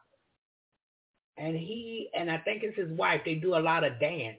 And 1.37 1.55
he, 1.55 2.09
and 2.13 2.29
I 2.29 2.39
think 2.39 2.63
it's 2.63 2.77
his 2.77 2.91
wife, 2.91 3.21
they 3.23 3.35
do 3.35 3.55
a 3.55 3.57
lot 3.57 3.85
of 3.85 3.97
dance. 4.01 4.37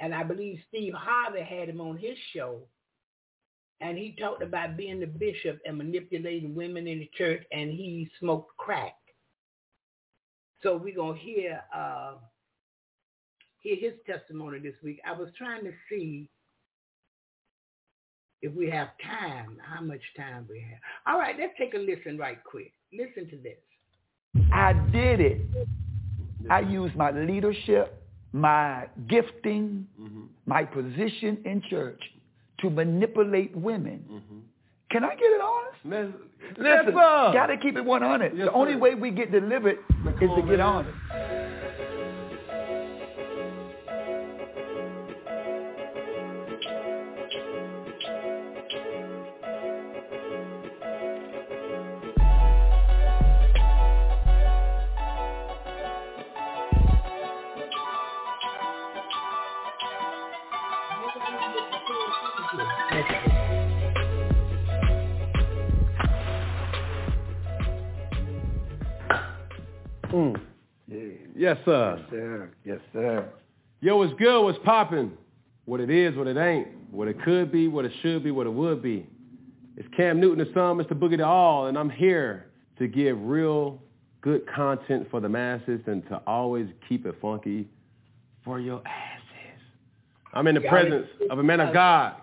And 0.00 0.14
I 0.14 0.22
believe 0.24 0.58
Steve 0.68 0.94
Harvey 0.94 1.42
had 1.42 1.68
him 1.68 1.82
on 1.82 1.98
his 1.98 2.16
show. 2.34 2.62
And 3.82 3.98
he 3.98 4.16
talked 4.18 4.42
about 4.42 4.78
being 4.78 5.00
the 5.00 5.06
bishop 5.06 5.60
and 5.66 5.76
manipulating 5.76 6.54
women 6.54 6.86
in 6.86 7.00
the 7.00 7.10
church, 7.14 7.44
and 7.52 7.70
he 7.70 8.08
smoked 8.18 8.56
crack. 8.56 8.94
So 10.62 10.76
we're 10.76 10.94
going 10.94 11.18
to 11.18 11.20
hear, 11.20 11.62
uh, 11.74 12.14
hear 13.58 13.76
his 13.76 13.92
testimony 14.06 14.60
this 14.60 14.74
week. 14.82 15.00
I 15.06 15.12
was 15.12 15.28
trying 15.36 15.64
to 15.64 15.72
see 15.90 16.28
if 18.42 18.52
we 18.54 18.68
have 18.70 18.88
time, 19.02 19.56
how 19.62 19.82
much 19.82 20.00
time 20.16 20.46
we 20.48 20.60
have. 20.60 20.78
All 21.06 21.18
right, 21.18 21.36
let's 21.38 21.52
take 21.58 21.74
a 21.74 21.78
listen 21.78 22.18
right 22.18 22.38
quick. 22.44 22.72
Listen 22.92 23.28
to 23.30 23.36
this. 23.36 23.58
I 24.52 24.72
did 24.92 25.20
it. 25.20 25.40
I 26.50 26.60
used 26.60 26.96
my 26.96 27.10
leadership, 27.10 28.02
my 28.32 28.88
gifting, 29.08 29.86
mm-hmm. 30.00 30.24
my 30.46 30.64
position 30.64 31.38
in 31.44 31.62
church 31.70 32.00
to 32.60 32.70
manipulate 32.70 33.56
women. 33.56 34.04
Mm-hmm. 34.10 34.38
Can 34.92 35.04
I 35.04 35.14
get 35.14 35.24
it 35.24 35.40
honest? 35.40 35.78
Listen, 36.58 36.92
got 36.94 37.46
to 37.46 37.56
keep 37.56 37.76
it 37.76 37.84
100. 37.84 38.36
Yes, 38.36 38.46
the 38.46 38.52
only 38.52 38.76
way 38.76 38.94
we 38.94 39.10
get 39.10 39.32
delivered 39.32 39.78
is 40.20 40.30
to 40.36 40.42
get 40.46 40.60
honest. 40.60 40.96
Yes, 71.52 71.60
sir. 71.66 71.98
Yes, 71.98 72.10
sir. 72.10 72.50
Yes, 72.64 72.78
sir. 72.94 73.28
Yo, 73.82 73.98
what's 73.98 74.14
good? 74.14 74.42
What's 74.42 74.58
popping? 74.64 75.12
What 75.66 75.80
it 75.80 75.90
is, 75.90 76.16
what 76.16 76.26
it 76.26 76.38
ain't, 76.38 76.68
what 76.90 77.08
it 77.08 77.22
could 77.22 77.52
be, 77.52 77.68
what 77.68 77.84
it 77.84 77.92
should 78.00 78.24
be, 78.24 78.30
what 78.30 78.46
it 78.46 78.52
would 78.52 78.82
be. 78.82 79.06
It's 79.76 79.86
Cam 79.94 80.18
Newton, 80.18 80.38
the 80.38 80.50
son, 80.54 80.78
Mr. 80.78 80.92
Boogie 80.92 81.18
the 81.18 81.26
All, 81.26 81.66
and 81.66 81.76
I'm 81.76 81.90
here 81.90 82.46
to 82.78 82.88
give 82.88 83.20
real 83.20 83.78
good 84.22 84.46
content 84.46 85.08
for 85.10 85.20
the 85.20 85.28
masses 85.28 85.80
and 85.86 86.02
to 86.08 86.22
always 86.26 86.68
keep 86.88 87.04
it 87.04 87.16
funky 87.20 87.68
for 88.46 88.58
your 88.58 88.80
asses. 88.86 89.62
I'm 90.32 90.46
in 90.46 90.54
the 90.54 90.62
presence 90.62 91.06
of 91.30 91.38
a 91.38 91.42
man 91.42 91.60
of 91.60 91.74
God, 91.74 92.14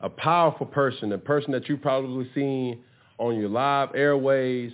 a 0.00 0.08
powerful 0.08 0.66
person, 0.66 1.12
a 1.12 1.18
person 1.18 1.50
that 1.52 1.68
you've 1.68 1.82
probably 1.82 2.30
seen 2.36 2.84
on 3.18 3.36
your 3.36 3.48
live 3.48 3.88
airways, 3.96 4.72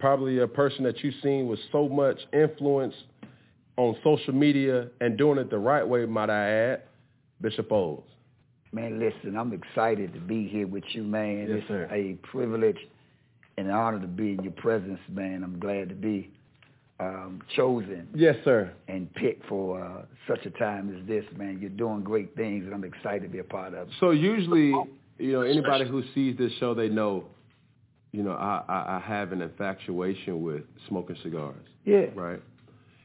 probably 0.00 0.40
a 0.40 0.48
person 0.48 0.82
that 0.82 1.04
you've 1.04 1.14
seen 1.22 1.46
with 1.46 1.60
so 1.70 1.88
much 1.88 2.18
influence 2.32 2.94
on 3.76 3.96
social 4.02 4.34
media 4.34 4.88
and 5.00 5.16
doing 5.16 5.38
it 5.38 5.50
the 5.50 5.58
right 5.58 5.86
way, 5.86 6.06
might 6.06 6.30
I 6.30 6.48
add, 6.48 6.82
Bishop 7.40 7.70
Oles. 7.70 8.04
Man, 8.72 8.98
listen, 8.98 9.36
I'm 9.36 9.52
excited 9.52 10.12
to 10.14 10.20
be 10.20 10.48
here 10.48 10.66
with 10.66 10.84
you, 10.92 11.02
man. 11.02 11.46
Yes, 11.48 11.58
it's 11.58 11.68
sir. 11.68 11.88
a 11.90 12.14
privilege 12.26 12.78
and 13.56 13.68
an 13.68 13.72
honor 13.72 14.00
to 14.00 14.06
be 14.06 14.32
in 14.32 14.42
your 14.42 14.52
presence, 14.52 14.98
man. 15.08 15.42
I'm 15.42 15.58
glad 15.58 15.88
to 15.88 15.94
be 15.94 16.30
um, 16.98 17.42
chosen. 17.54 18.08
Yes, 18.14 18.36
sir. 18.44 18.72
And 18.88 19.12
picked 19.14 19.46
for 19.48 19.82
uh, 19.82 20.02
such 20.28 20.44
a 20.46 20.50
time 20.50 20.94
as 20.94 21.06
this, 21.06 21.24
man. 21.36 21.58
You're 21.60 21.70
doing 21.70 22.02
great 22.02 22.34
things, 22.36 22.64
and 22.64 22.74
I'm 22.74 22.84
excited 22.84 23.22
to 23.22 23.28
be 23.28 23.38
a 23.38 23.44
part 23.44 23.74
of 23.74 23.88
it. 23.88 23.94
So 24.00 24.10
usually, 24.10 24.74
you 25.18 25.32
know, 25.32 25.42
anybody 25.42 25.88
who 25.88 26.02
sees 26.14 26.36
this 26.36 26.52
show, 26.58 26.74
they 26.74 26.88
know, 26.88 27.24
you 28.12 28.22
know, 28.22 28.32
I, 28.32 28.62
I, 28.68 28.96
I 28.96 29.02
have 29.06 29.32
an 29.32 29.42
infatuation 29.42 30.42
with 30.42 30.64
smoking 30.88 31.16
cigars. 31.22 31.54
Yeah. 31.84 32.06
Right 32.14 32.42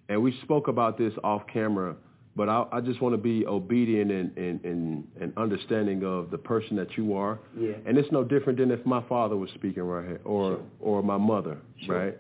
and 0.09 0.21
we 0.21 0.37
spoke 0.43 0.67
about 0.67 0.97
this 0.97 1.13
off 1.23 1.43
camera, 1.51 1.95
but 2.35 2.49
I, 2.49 2.65
I 2.71 2.81
just 2.81 3.01
want 3.01 3.13
to 3.13 3.17
be 3.17 3.45
obedient 3.45 4.11
and, 4.11 4.37
and, 4.37 4.63
and, 4.63 5.07
and 5.19 5.33
understanding 5.37 6.03
of 6.03 6.31
the 6.31 6.37
person 6.37 6.75
that 6.77 6.97
you 6.97 7.15
are. 7.15 7.39
Yeah. 7.57 7.73
And 7.85 7.97
it's 7.97 8.11
no 8.11 8.23
different 8.23 8.59
than 8.59 8.71
if 8.71 8.85
my 8.85 9.01
father 9.07 9.35
was 9.35 9.49
speaking 9.55 9.83
right 9.83 10.05
here 10.05 10.21
or 10.23 10.55
sure. 10.55 10.61
or 10.79 11.03
my 11.03 11.17
mother, 11.17 11.57
sure. 11.85 11.97
right? 11.97 12.17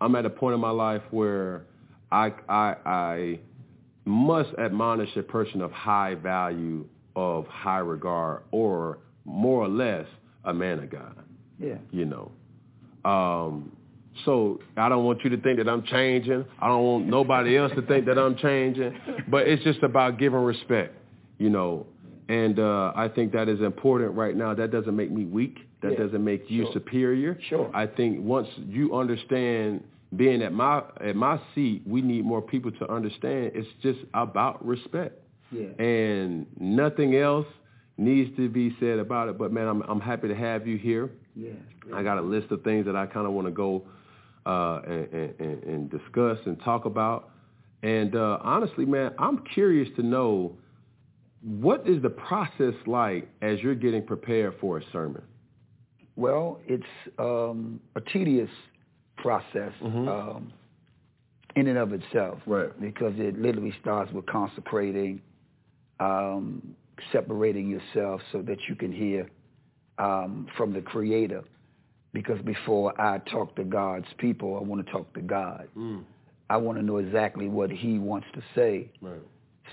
I'm 0.00 0.14
at 0.16 0.26
a 0.26 0.30
point 0.30 0.54
in 0.54 0.60
my 0.60 0.70
life 0.70 1.02
where 1.10 1.64
I, 2.10 2.32
I, 2.48 2.74
I 2.84 3.40
must 4.04 4.50
admonish 4.58 5.16
a 5.16 5.22
person 5.22 5.60
of 5.60 5.70
high 5.72 6.14
value, 6.14 6.86
of 7.14 7.46
high 7.46 7.78
regard, 7.78 8.42
or 8.50 8.98
more 9.24 9.62
or 9.62 9.68
less 9.68 10.06
a 10.44 10.54
man 10.54 10.78
of 10.78 10.90
God. 10.90 11.16
Yeah. 11.58 11.78
You 11.90 12.04
know. 12.06 12.32
Um, 13.04 13.72
so 14.24 14.60
I 14.76 14.88
don't 14.88 15.04
want 15.04 15.24
you 15.24 15.30
to 15.30 15.36
think 15.40 15.58
that 15.58 15.68
I'm 15.68 15.82
changing. 15.84 16.44
I 16.60 16.68
don't 16.68 16.82
want 16.82 17.06
nobody 17.06 17.56
else 17.56 17.72
to 17.76 17.82
think 17.82 18.06
that 18.06 18.18
I'm 18.18 18.36
changing. 18.36 18.98
But 19.28 19.48
it's 19.48 19.62
just 19.64 19.82
about 19.82 20.18
giving 20.18 20.40
respect, 20.40 20.94
you 21.38 21.50
know. 21.50 21.86
And 22.28 22.58
uh, 22.58 22.92
I 22.94 23.08
think 23.08 23.32
that 23.32 23.48
is 23.48 23.60
important 23.60 24.14
right 24.14 24.36
now. 24.36 24.54
That 24.54 24.70
doesn't 24.70 24.94
make 24.94 25.10
me 25.10 25.24
weak. 25.24 25.58
That 25.82 25.92
yeah. 25.92 25.98
doesn't 25.98 26.24
make 26.24 26.50
you 26.50 26.64
sure. 26.64 26.72
superior. 26.74 27.38
Sure. 27.48 27.70
I 27.74 27.86
think 27.86 28.20
once 28.20 28.48
you 28.66 28.94
understand 28.94 29.84
being 30.16 30.42
at 30.42 30.52
my 30.52 30.82
at 31.00 31.16
my 31.16 31.40
seat, 31.54 31.82
we 31.86 32.02
need 32.02 32.24
more 32.24 32.42
people 32.42 32.70
to 32.72 32.90
understand 32.90 33.52
it's 33.54 33.68
just 33.82 34.00
about 34.14 34.64
respect. 34.64 35.20
Yeah. 35.50 35.68
And 35.82 36.46
nothing 36.58 37.16
else 37.16 37.46
needs 37.96 38.34
to 38.36 38.48
be 38.48 38.76
said 38.80 38.98
about 38.98 39.28
it. 39.28 39.38
But 39.38 39.52
man, 39.52 39.66
I'm 39.66 39.82
I'm 39.82 40.00
happy 40.00 40.28
to 40.28 40.34
have 40.34 40.66
you 40.66 40.76
here. 40.76 41.10
Yeah. 41.34 41.50
I 41.94 42.02
got 42.02 42.18
a 42.18 42.22
list 42.22 42.50
of 42.50 42.62
things 42.62 42.84
that 42.86 42.96
I 42.96 43.06
kind 43.06 43.26
of 43.26 43.32
want 43.32 43.46
to 43.46 43.52
go 43.52 43.84
uh, 44.48 44.80
and, 44.86 45.34
and, 45.38 45.62
and, 45.62 45.90
discuss 45.90 46.38
and 46.46 46.58
talk 46.62 46.86
about. 46.86 47.30
And 47.82 48.16
uh, 48.16 48.38
honestly, 48.42 48.86
man, 48.86 49.12
I'm 49.18 49.44
curious 49.52 49.88
to 49.96 50.02
know 50.02 50.56
what 51.42 51.86
is 51.86 52.00
the 52.00 52.08
process 52.08 52.72
like 52.86 53.28
as 53.42 53.60
you're 53.60 53.74
getting 53.74 54.04
prepared 54.04 54.54
for 54.58 54.78
a 54.78 54.82
sermon? 54.90 55.22
Well, 56.16 56.60
it's 56.66 56.82
um, 57.18 57.78
a 57.94 58.00
tedious 58.00 58.50
process 59.18 59.72
mm-hmm. 59.82 60.08
um, 60.08 60.52
in 61.54 61.68
and 61.68 61.76
of 61.76 61.92
itself, 61.92 62.38
right? 62.46 62.80
Because 62.80 63.12
it 63.16 63.38
literally 63.38 63.74
starts 63.82 64.10
with 64.12 64.24
consecrating, 64.26 65.20
um, 66.00 66.74
separating 67.12 67.68
yourself 67.68 68.22
so 68.32 68.40
that 68.42 68.56
you 68.66 68.74
can 68.74 68.92
hear 68.92 69.28
um, 69.98 70.48
from 70.56 70.72
the 70.72 70.80
Creator 70.80 71.44
because 72.12 72.40
before 72.42 72.98
I 73.00 73.18
talk 73.18 73.54
to 73.56 73.64
God's 73.64 74.06
people, 74.18 74.56
I 74.56 74.62
want 74.62 74.84
to 74.84 74.92
talk 74.92 75.12
to 75.14 75.20
God. 75.20 75.68
Mm. 75.76 76.04
I 76.50 76.56
want 76.56 76.78
to 76.78 76.84
know 76.84 76.96
exactly 76.96 77.48
what 77.48 77.70
he 77.70 77.98
wants 77.98 78.26
to 78.34 78.42
say 78.54 78.90
Right. 79.02 79.20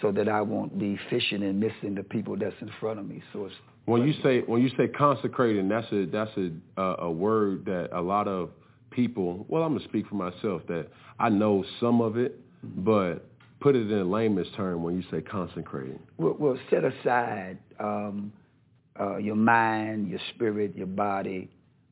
so 0.01 0.11
that 0.11 0.27
I 0.27 0.41
won't 0.41 0.77
be 0.77 0.99
fishing 1.09 1.43
and 1.43 1.59
missing 1.59 1.95
the 1.95 2.03
people 2.03 2.35
that's 2.37 2.55
in 2.61 2.69
front 2.79 2.99
of 2.99 3.07
me. 3.07 3.23
So 3.31 3.45
it's 3.45 3.55
When 3.85 4.05
you 4.05 4.13
say 4.21 4.41
when 4.41 4.61
you 4.61 4.69
say 4.77 4.87
consecrating, 4.89 5.69
that's 5.69 5.89
a 5.91 6.05
that's 6.05 6.31
a 6.37 6.51
uh, 6.77 6.95
a 6.99 7.11
word 7.11 7.65
that 7.65 7.89
a 7.93 8.01
lot 8.01 8.27
of 8.27 8.49
people. 8.91 9.45
Well, 9.47 9.63
I'm 9.63 9.73
gonna 9.73 9.87
speak 9.87 10.07
for 10.07 10.15
myself 10.15 10.63
that 10.67 10.87
I 11.19 11.29
know 11.29 11.63
some 11.79 12.01
of 12.01 12.17
it, 12.17 12.39
but 12.63 13.25
put 13.61 13.75
it 13.75 13.89
in 13.89 13.97
a 13.99 14.03
layman's 14.03 14.47
term 14.57 14.83
when 14.83 14.95
you 14.95 15.03
say 15.09 15.21
consecrating. 15.21 15.99
Well, 16.17 16.35
well 16.37 16.57
set 16.69 16.83
aside 16.83 17.57
um, 17.79 18.33
uh, 18.99 19.17
your 19.17 19.35
mind, 19.35 20.09
your 20.09 20.19
spirit, 20.33 20.75
your 20.75 20.87
body 20.87 21.49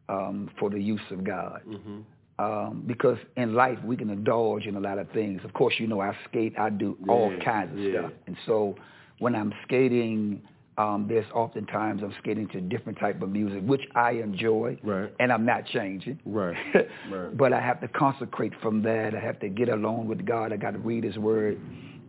um, 0.09 0.49
for 0.59 0.69
the 0.69 0.80
use 0.80 1.01
of 1.11 1.23
God. 1.23 1.61
Mm-hmm. 1.67 1.99
Um, 2.39 2.84
because 2.88 3.19
in 3.38 3.53
life 3.53 3.77
we 3.85 3.95
can 3.95 4.09
indulge 4.09 4.65
in 4.65 4.75
a 4.75 4.80
lot 4.80 4.97
of 4.97 5.07
things. 5.11 5.41
Of 5.45 5.53
course, 5.53 5.75
you 5.77 5.85
know 5.85 6.01
I 6.01 6.17
skate, 6.27 6.53
I 6.57 6.71
do 6.71 6.97
all 7.07 7.31
kinds 7.45 7.73
of 7.73 7.80
yeah. 7.80 7.99
stuff, 7.99 8.11
and 8.25 8.35
so 8.47 8.75
when 9.19 9.35
I'm 9.35 9.53
skating, 9.63 10.41
um, 10.77 11.05
there's 11.07 11.30
oftentimes 11.34 12.01
I'm 12.03 12.13
skating 12.19 12.47
to 12.49 12.59
different 12.61 12.99
type 12.99 13.21
of 13.21 13.30
music, 13.30 13.61
which 13.65 13.84
I 13.93 14.11
enjoy, 14.13 14.80
Right. 14.84 15.13
and 15.19 15.31
I'm 15.31 15.45
not 15.45 15.65
changing. 15.67 16.19
Right. 16.25 16.57
Right. 17.11 17.38
but 17.38 17.53
I 17.53 17.61
have 17.61 17.80
to 17.81 17.88
consecrate 17.89 18.53
from 18.61 18.81
that. 18.84 19.13
I 19.13 19.19
have 19.19 19.39
to 19.41 19.49
get 19.49 19.69
alone 19.69 20.07
with 20.07 20.25
God. 20.25 20.51
I 20.51 20.57
got 20.57 20.71
to 20.71 20.80
read 20.80 21.03
His 21.03 21.17
Word. 21.17 21.59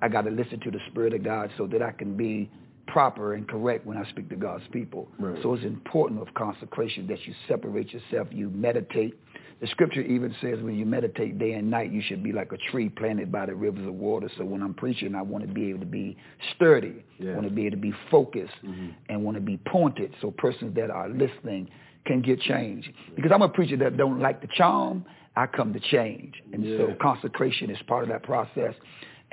I 0.00 0.08
got 0.08 0.22
to 0.22 0.30
listen 0.30 0.60
to 0.60 0.70
the 0.70 0.80
Spirit 0.90 1.12
of 1.12 1.22
God 1.22 1.50
so 1.58 1.66
that 1.66 1.82
I 1.82 1.92
can 1.92 2.16
be 2.16 2.50
proper 2.94 3.34
and 3.34 3.48
correct 3.48 3.84
when 3.84 3.98
I 3.98 4.08
speak 4.10 4.28
to 4.28 4.36
God's 4.36 4.62
people. 4.70 5.08
Right. 5.18 5.36
So 5.42 5.52
it's 5.54 5.64
important 5.64 6.22
of 6.22 6.32
consecration 6.34 7.08
that 7.08 7.18
you 7.26 7.34
separate 7.48 7.92
yourself, 7.92 8.28
you 8.30 8.50
meditate. 8.50 9.18
The 9.60 9.66
scripture 9.66 10.02
even 10.02 10.32
says 10.40 10.60
when 10.62 10.76
you 10.76 10.86
meditate 10.86 11.36
day 11.36 11.54
and 11.54 11.68
night, 11.68 11.90
you 11.90 12.00
should 12.06 12.22
be 12.22 12.30
like 12.30 12.52
a 12.52 12.56
tree 12.70 12.88
planted 12.88 13.32
by 13.32 13.46
the 13.46 13.54
rivers 13.56 13.84
of 13.84 13.94
water. 13.94 14.30
So 14.38 14.44
when 14.44 14.62
I'm 14.62 14.74
preaching, 14.74 15.16
I 15.16 15.22
want 15.22 15.44
to 15.44 15.52
be 15.52 15.70
able 15.70 15.80
to 15.80 15.86
be 15.86 16.16
sturdy. 16.54 17.04
Yeah. 17.18 17.32
I 17.32 17.34
want 17.34 17.48
to 17.48 17.52
be 17.52 17.66
able 17.66 17.78
to 17.78 17.82
be 17.82 17.94
focused 18.12 18.54
Mhm. 18.64 18.94
and 19.08 19.24
want 19.24 19.34
to 19.36 19.40
be 19.40 19.56
pointed 19.56 20.14
so 20.20 20.30
persons 20.30 20.76
that 20.76 20.92
are 20.92 21.08
listening 21.08 21.68
can 22.04 22.20
get 22.20 22.38
changed. 22.42 22.92
Because 23.16 23.32
I'm 23.32 23.42
a 23.42 23.48
preacher 23.48 23.76
that 23.78 23.96
don't 23.96 24.20
like 24.20 24.40
the 24.40 24.48
charm, 24.54 25.04
I 25.34 25.46
come 25.48 25.72
to 25.72 25.80
change. 25.80 26.40
And 26.52 26.64
so 26.78 26.94
consecration 27.00 27.70
is 27.70 27.82
part 27.88 28.04
of 28.04 28.08
that 28.10 28.22
process. 28.22 28.74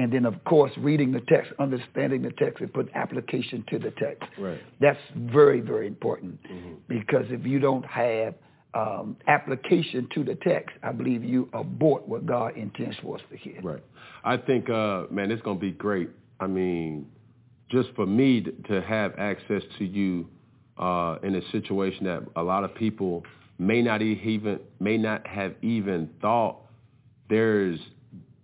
And 0.02 0.12
then, 0.12 0.26
of 0.26 0.44
course, 0.46 0.72
reading 0.80 1.12
the 1.12 1.22
text, 1.22 1.52
understanding 1.60 2.24
the 2.24 2.32
text, 2.32 2.60
and 2.60 2.74
put 2.74 2.90
application 2.96 3.64
to 3.70 3.78
the 3.78 3.92
text. 3.92 4.24
Right. 4.40 4.60
That's 4.80 5.00
very, 5.16 5.60
very 5.60 5.86
important. 5.86 6.42
Mhm. 6.44 6.78
Because 6.88 7.26
if 7.30 7.46
you 7.46 7.60
don't 7.60 7.86
have 7.86 8.34
um, 8.74 9.18
application 9.28 10.08
to 10.16 10.24
the 10.24 10.36
text, 10.36 10.74
I 10.82 10.92
believe 10.94 11.26
you 11.26 11.50
abort 11.52 12.08
what 12.08 12.26
God 12.26 12.56
intends 12.56 12.96
for 13.04 13.18
us 13.18 13.22
to 13.30 13.36
hear. 13.36 13.60
Right. 13.62 13.84
I 14.24 14.38
think, 14.38 14.70
uh, 14.70 15.08
man, 15.12 15.30
it's 15.30 15.42
going 15.42 15.58
to 15.58 15.62
be 15.62 15.72
great. 15.74 16.10
I 16.40 16.48
mean, 16.48 17.06
just 17.70 17.90
for 17.98 18.06
me 18.06 18.42
to- 18.42 18.52
to 18.70 18.82
have 18.82 19.14
access 19.20 19.62
to 19.78 19.86
you 19.86 20.28
uh, 20.78 21.18
in 21.22 21.36
a 21.36 21.42
situation 21.52 22.06
that 22.06 22.24
a 22.38 22.42
lot 22.42 22.64
of 22.64 22.74
people 22.74 23.24
may 23.60 23.82
not 23.84 24.02
even 24.02 24.60
may 24.80 24.98
not 24.98 25.28
have 25.28 25.54
even 25.62 26.10
thought 26.22 26.56
there's 27.30 27.80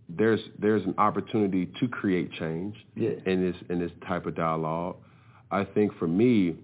there's 0.09 0.39
there's 0.59 0.83
an 0.83 0.95
opportunity 0.97 1.69
to 1.79 1.87
create 1.87 2.31
change 2.33 2.75
Yeah. 2.95 3.11
in 3.25 3.41
this 3.41 3.55
in 3.69 3.79
this 3.79 3.91
type 4.07 4.25
of 4.25 4.35
dialogue. 4.35 4.97
I 5.51 5.63
think 5.63 5.93
for 5.97 6.07
me, 6.07 6.55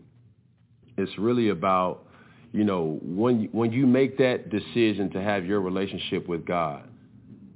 it's 0.97 1.17
really 1.17 1.49
about 1.49 2.05
you 2.51 2.63
know 2.63 2.99
when 3.03 3.41
you, 3.41 3.49
when 3.51 3.71
you 3.71 3.85
make 3.85 4.17
that 4.19 4.49
decision 4.49 5.09
to 5.11 5.21
have 5.21 5.45
your 5.45 5.59
relationship 5.61 6.27
with 6.27 6.45
God, 6.45 6.87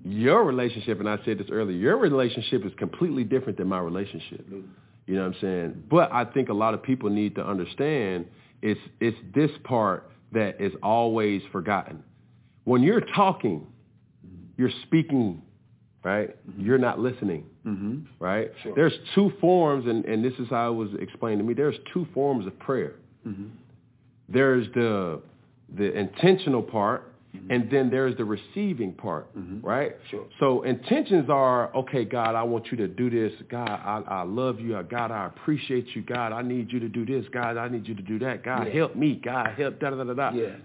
your 0.03 0.43
relationship, 0.43 0.99
and 0.99 1.09
I 1.09 1.17
said 1.25 1.37
this 1.37 1.47
earlier, 1.51 1.77
your 1.77 1.97
relationship 1.97 2.65
is 2.65 2.71
completely 2.77 3.23
different 3.23 3.57
than 3.57 3.67
my 3.67 3.79
relationship. 3.79 4.45
You 5.05 5.15
know 5.15 5.21
what 5.21 5.35
I'm 5.35 5.41
saying? 5.41 5.83
But 5.89 6.11
I 6.11 6.25
think 6.25 6.49
a 6.49 6.53
lot 6.53 6.73
of 6.73 6.83
people 6.83 7.09
need 7.09 7.35
to 7.35 7.45
understand 7.45 8.25
it's 8.61 8.79
it's 8.99 9.17
this 9.33 9.51
part 9.63 10.11
that 10.33 10.59
is 10.59 10.73
always 10.83 11.41
forgotten. 11.53 12.03
When 12.65 12.83
you're 12.83 13.05
talking, 13.15 13.65
you're 14.57 14.71
speaking, 14.83 15.41
right? 16.11 16.29
You're 16.57 16.83
not 16.89 16.97
listening 16.99 17.43
Mm-hmm. 17.65 17.95
right? 18.29 18.49
Sure. 18.63 18.73
There's 18.79 18.97
two 19.13 19.29
forms, 19.41 19.83
and, 19.91 19.99
and 20.05 20.23
this 20.23 20.33
is 20.39 20.47
how 20.49 20.71
it 20.71 20.75
was 20.83 20.89
explained 21.05 21.39
to 21.41 21.45
me. 21.49 21.53
There's 21.53 21.75
two 21.93 22.07
forms 22.13 22.47
of 22.47 22.57
prayer. 22.59 22.93
Mm-hmm. 23.27 23.47
There's 24.29 24.67
the 24.73 25.21
the 25.75 25.89
intentional 26.05 26.63
part, 26.63 27.01
Mm-hmm. 27.35 27.51
and 27.53 27.69
then 27.69 27.89
there's 27.89 28.15
the 28.15 28.23
receiving 28.23 28.93
part, 28.93 29.25
Mhm. 29.37 29.61
right? 29.61 29.91
Sure. 30.09 30.25
So 30.39 30.63
intentions 30.63 31.29
are, 31.29 31.75
okay, 31.81 32.05
God, 32.05 32.35
I 32.35 32.43
want 32.43 32.63
you 32.71 32.77
to 32.77 32.87
do 32.87 33.09
this. 33.09 33.33
God, 33.49 33.69
I, 33.69 33.97
I 34.19 34.23
love 34.23 34.61
you. 34.61 34.81
God, 34.89 35.11
I 35.11 35.25
appreciate 35.31 35.87
you. 35.93 36.01
God, 36.03 36.31
I 36.31 36.41
need 36.41 36.71
you 36.71 36.79
to 36.79 36.87
do 36.87 37.05
this. 37.05 37.25
God, 37.33 37.57
I 37.57 37.67
need 37.67 37.85
you 37.85 37.95
to 37.95 38.01
do 38.01 38.17
that. 38.19 38.43
God, 38.43 38.67
Yeah. 38.67 38.73
help 38.79 38.95
me. 38.95 39.09
God, 39.31 39.47
help, 39.57 39.77
da 39.81 39.89
da 39.89 40.03
da 40.05 40.13
da. 40.13 40.29
Yeah. 40.31 40.55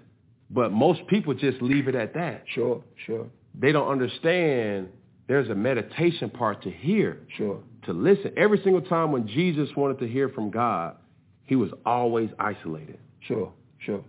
But 0.58 0.70
most 0.70 1.00
people 1.08 1.34
just 1.34 1.60
leave 1.60 1.88
it 1.88 1.96
at 1.96 2.14
that. 2.14 2.44
Sure. 2.54 2.80
Sure. 3.06 3.26
They 3.62 3.72
don't 3.72 3.88
understand 3.96 4.88
there's 5.28 5.48
a 5.50 5.54
meditation 5.54 6.28
part 6.30 6.62
to 6.62 6.70
hear 6.70 7.18
Sure. 7.36 7.58
to 7.82 7.92
listen. 7.92 8.32
Every 8.36 8.60
single 8.62 8.82
time 8.82 9.12
when 9.12 9.26
Jesus 9.26 9.68
wanted 9.76 9.98
to 10.00 10.08
hear 10.08 10.28
from 10.30 10.50
God, 10.50 10.96
he 11.44 11.56
was 11.56 11.70
always 11.86 12.30
isolated. 12.38 12.98
Sure. 13.20 13.52
Sure. 13.78 14.02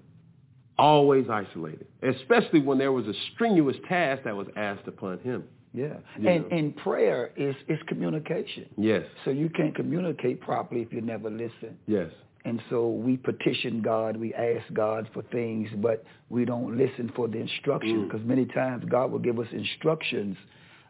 Always 0.77 1.29
isolated. 1.29 1.85
Especially 2.01 2.59
when 2.59 2.77
there 2.79 2.91
was 2.91 3.07
a 3.07 3.13
strenuous 3.33 3.77
task 3.87 4.23
that 4.23 4.35
was 4.35 4.47
asked 4.55 4.87
upon 4.87 5.19
him. 5.19 5.43
Yeah. 5.73 5.97
You 6.19 6.29
and 6.29 6.41
know. 6.49 6.57
and 6.57 6.75
prayer 6.77 7.31
is 7.35 7.55
is 7.67 7.79
communication. 7.87 8.65
Yes. 8.77 9.03
So 9.25 9.31
you 9.31 9.49
can't 9.49 9.75
communicate 9.75 10.41
properly 10.41 10.81
if 10.81 10.91
you 10.93 11.01
never 11.01 11.29
listen. 11.29 11.77
Yes. 11.87 12.09
And 12.45 12.61
so 12.69 12.89
we 12.89 13.17
petition 13.17 13.81
God, 13.81 14.17
we 14.17 14.33
ask 14.33 14.71
God 14.73 15.07
for 15.13 15.21
things, 15.31 15.69
but 15.77 16.03
we 16.29 16.43
don't 16.43 16.75
listen 16.77 17.09
for 17.15 17.27
the 17.27 17.37
instruction 17.37 17.99
Mm. 18.01 18.07
because 18.11 18.25
many 18.25 18.45
times 18.45 18.83
God 18.85 19.11
will 19.11 19.19
give 19.19 19.39
us 19.39 19.47
instructions 19.51 20.35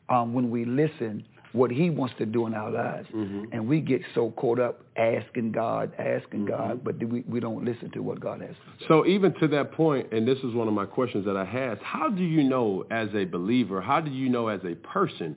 um, 0.09 0.33
when 0.33 0.49
we 0.49 0.65
listen 0.65 1.23
what 1.53 1.69
he 1.69 1.91
wants 1.91 2.15
to 2.17 2.25
do 2.25 2.47
in 2.47 2.55
our 2.55 2.71
lives. 2.71 3.07
Mhm. 3.13 3.49
And 3.51 3.67
we 3.67 3.79
get 3.79 4.01
so 4.15 4.31
caught 4.31 4.59
up 4.59 4.81
asking 4.97 5.51
God, 5.51 5.91
asking 5.99 6.45
Mhm. 6.45 6.47
God, 6.47 6.83
but 6.83 6.97
we, 6.97 7.23
we 7.29 7.39
don't 7.39 7.63
listen 7.63 7.91
to 7.91 8.01
what 8.01 8.19
God 8.19 8.41
has 8.41 8.49
to 8.49 8.79
say. 8.79 8.85
So 8.87 9.05
even 9.05 9.33
to 9.33 9.47
that 9.49 9.71
point, 9.71 10.11
and 10.11 10.27
this 10.27 10.39
is 10.39 10.55
one 10.55 10.67
of 10.67 10.73
my 10.73 10.85
questions 10.85 11.25
that 11.25 11.37
I 11.37 11.45
had, 11.45 11.77
how 11.83 12.09
do 12.09 12.23
you 12.23 12.43
know 12.43 12.85
as 12.89 13.13
a 13.13 13.25
believer, 13.25 13.81
how 13.81 14.01
do 14.01 14.09
you 14.09 14.29
know 14.29 14.47
as 14.47 14.61
a 14.65 14.73
person, 14.73 15.35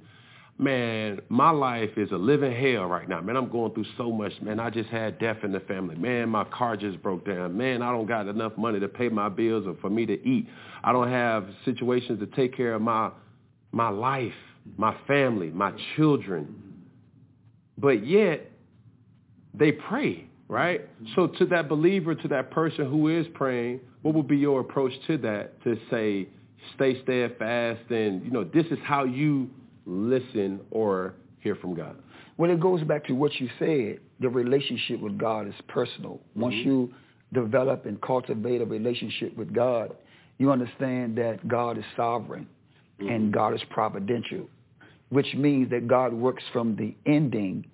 man, 0.58 1.20
my 1.28 1.50
life 1.50 1.98
is 1.98 2.10
a 2.12 2.16
living 2.16 2.52
hell 2.52 2.86
right 2.86 3.06
now. 3.06 3.20
Man, 3.20 3.36
I'm 3.36 3.50
going 3.50 3.72
through 3.72 3.84
so 3.98 4.10
much. 4.10 4.32
Man, 4.40 4.58
I 4.58 4.70
just 4.70 4.88
had 4.88 5.18
death 5.18 5.44
in 5.44 5.52
the 5.52 5.60
family. 5.60 5.96
Man, 5.96 6.30
my 6.30 6.44
car 6.44 6.78
just 6.78 7.02
broke 7.02 7.26
down. 7.26 7.58
Man, 7.58 7.82
I 7.82 7.92
don't 7.92 8.06
got 8.06 8.26
enough 8.26 8.56
money 8.56 8.80
to 8.80 8.88
pay 8.88 9.10
my 9.10 9.28
bills 9.28 9.66
or 9.66 9.74
for 9.82 9.90
me 9.90 10.06
to 10.06 10.26
eat. 10.26 10.48
I 10.82 10.92
don't 10.92 11.10
have 11.10 11.44
situations 11.66 12.20
to 12.20 12.26
take 12.26 12.56
care 12.56 12.72
of 12.72 12.80
my 12.80 13.10
my 13.72 13.90
life, 13.90 14.32
my 14.76 14.96
family, 15.06 15.50
my 15.50 15.72
children. 15.96 16.54
But 17.78 18.06
yet 18.06 18.50
they 19.54 19.72
pray, 19.72 20.28
right? 20.48 20.88
So 21.14 21.26
to 21.26 21.46
that 21.46 21.68
believer, 21.68 22.14
to 22.14 22.28
that 22.28 22.50
person 22.50 22.88
who 22.90 23.08
is 23.08 23.26
praying, 23.34 23.80
what 24.02 24.14
would 24.14 24.28
be 24.28 24.36
your 24.36 24.60
approach 24.60 24.92
to 25.06 25.18
that 25.18 25.62
to 25.64 25.78
say, 25.90 26.28
stay 26.74 27.02
steadfast 27.02 27.90
and, 27.90 28.24
you 28.24 28.30
know, 28.30 28.44
this 28.44 28.66
is 28.66 28.78
how 28.82 29.04
you 29.04 29.48
listen 29.84 30.60
or 30.70 31.14
hear 31.40 31.54
from 31.56 31.74
God? 31.74 31.96
Well, 32.38 32.50
it 32.50 32.60
goes 32.60 32.82
back 32.84 33.04
to 33.06 33.14
what 33.14 33.34
you 33.40 33.48
said. 33.58 34.00
The 34.20 34.28
relationship 34.28 35.00
with 35.00 35.16
God 35.18 35.48
is 35.48 35.54
personal. 35.68 36.20
Once 36.34 36.54
mm-hmm. 36.54 36.68
you 36.68 36.94
develop 37.32 37.86
and 37.86 38.00
cultivate 38.00 38.60
a 38.60 38.64
relationship 38.64 39.36
with 39.36 39.52
God, 39.52 39.94
you 40.38 40.50
understand 40.50 41.16
that 41.16 41.46
God 41.48 41.78
is 41.78 41.84
sovereign 41.96 42.46
and 42.98 43.08
mm-hmm. 43.08 43.30
God 43.30 43.54
is 43.54 43.60
providential, 43.70 44.48
which 45.10 45.34
means 45.34 45.70
that 45.70 45.86
God 45.86 46.12
works 46.12 46.42
from 46.52 46.76
the 46.76 46.94
ending 47.06 47.66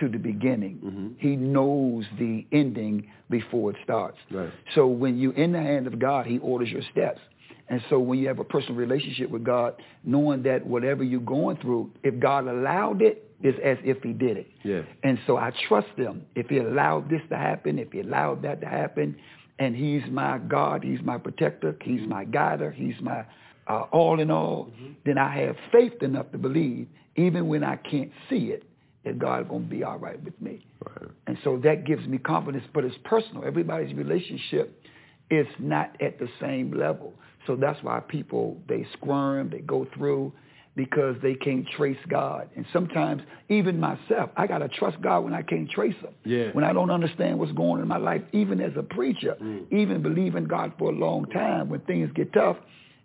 to 0.00 0.08
the 0.08 0.18
beginning. 0.18 0.80
Mhm. 0.82 1.14
He 1.18 1.36
knows 1.36 2.04
the 2.18 2.44
ending 2.50 3.06
before 3.30 3.70
it 3.70 3.76
starts. 3.84 4.18
Right. 4.30 4.50
So 4.74 4.88
when 4.88 5.18
you're 5.18 5.34
in 5.34 5.52
the 5.52 5.62
hand 5.62 5.86
of 5.86 5.98
God, 5.98 6.26
he 6.26 6.38
orders 6.38 6.70
your 6.70 6.82
steps. 6.82 7.20
And 7.68 7.80
so 7.88 7.98
when 7.98 8.18
you 8.18 8.28
have 8.28 8.40
a 8.40 8.44
personal 8.44 8.76
relationship 8.76 9.30
with 9.30 9.44
God, 9.44 9.80
knowing 10.04 10.42
that 10.42 10.66
whatever 10.66 11.02
you're 11.02 11.20
going 11.20 11.56
through, 11.58 11.90
if 12.02 12.18
God 12.18 12.46
allowed 12.46 13.00
it, 13.02 13.30
it's 13.42 13.58
as 13.60 13.78
if 13.84 14.02
he 14.02 14.12
did 14.12 14.36
it. 14.36 14.50
Yeah. 14.62 14.82
And 15.02 15.18
so 15.26 15.36
I 15.36 15.50
trust 15.68 15.96
him. 15.96 16.22
If 16.34 16.48
he 16.48 16.58
allowed 16.58 17.08
this 17.08 17.22
to 17.30 17.36
happen, 17.36 17.78
if 17.78 17.92
he 17.92 18.00
allowed 18.00 18.42
that 18.42 18.60
to 18.60 18.66
happen, 18.66 19.16
and 19.58 19.76
he's 19.76 20.02
my 20.10 20.38
God, 20.38 20.82
he's 20.82 21.02
my 21.02 21.18
protector, 21.18 21.76
he's 21.82 22.06
my 22.06 22.24
guider, 22.24 22.70
he's 22.70 23.00
my 23.00 23.24
uh, 23.66 23.84
all 23.92 24.20
in 24.20 24.30
all, 24.30 24.70
then 25.04 25.18
I 25.18 25.36
have 25.42 25.56
faith 25.72 26.02
enough 26.02 26.30
to 26.32 26.38
believe, 26.38 26.88
even 27.16 27.48
when 27.48 27.64
I 27.64 27.76
can't 27.76 28.10
see 28.28 28.46
it, 28.46 28.64
that 29.04 29.18
God's 29.18 29.48
going 29.48 29.64
to 29.64 29.68
be 29.68 29.84
all 29.84 29.98
right 29.98 30.22
with 30.22 30.40
me. 30.40 30.66
Right. 30.84 31.10
And 31.26 31.38
so 31.44 31.60
that 31.64 31.84
gives 31.84 32.06
me 32.06 32.18
confidence, 32.18 32.64
but 32.72 32.84
it's 32.84 32.96
personal. 33.04 33.44
Everybody's 33.44 33.94
relationship 33.94 34.82
is 35.30 35.46
not 35.58 35.96
at 36.00 36.18
the 36.18 36.28
same 36.40 36.72
level. 36.72 37.14
So 37.46 37.56
that's 37.56 37.82
why 37.82 38.00
people, 38.00 38.56
they 38.68 38.86
squirm, 38.94 39.50
they 39.50 39.58
go 39.58 39.86
through, 39.94 40.32
because 40.76 41.14
they 41.22 41.34
can't 41.34 41.66
trace 41.76 41.98
God. 42.08 42.48
And 42.56 42.66
sometimes, 42.72 43.22
even 43.48 43.78
myself, 43.78 44.30
I 44.36 44.46
got 44.46 44.58
to 44.58 44.68
trust 44.68 45.00
God 45.00 45.20
when 45.20 45.32
I 45.32 45.42
can't 45.42 45.70
trace 45.70 45.94
him. 46.00 46.14
Yeah. 46.24 46.48
When 46.52 46.64
I 46.64 46.72
don't 46.72 46.90
understand 46.90 47.38
what's 47.38 47.52
going 47.52 47.74
on 47.74 47.82
in 47.82 47.88
my 47.88 47.98
life, 47.98 48.22
even 48.32 48.60
as 48.60 48.72
a 48.76 48.82
preacher, 48.82 49.36
mm. 49.40 49.70
even 49.72 50.02
believing 50.02 50.46
God 50.46 50.72
for 50.78 50.90
a 50.90 50.94
long 50.94 51.26
time, 51.26 51.68
when 51.68 51.80
things 51.80 52.10
get 52.14 52.32
tough 52.32 52.56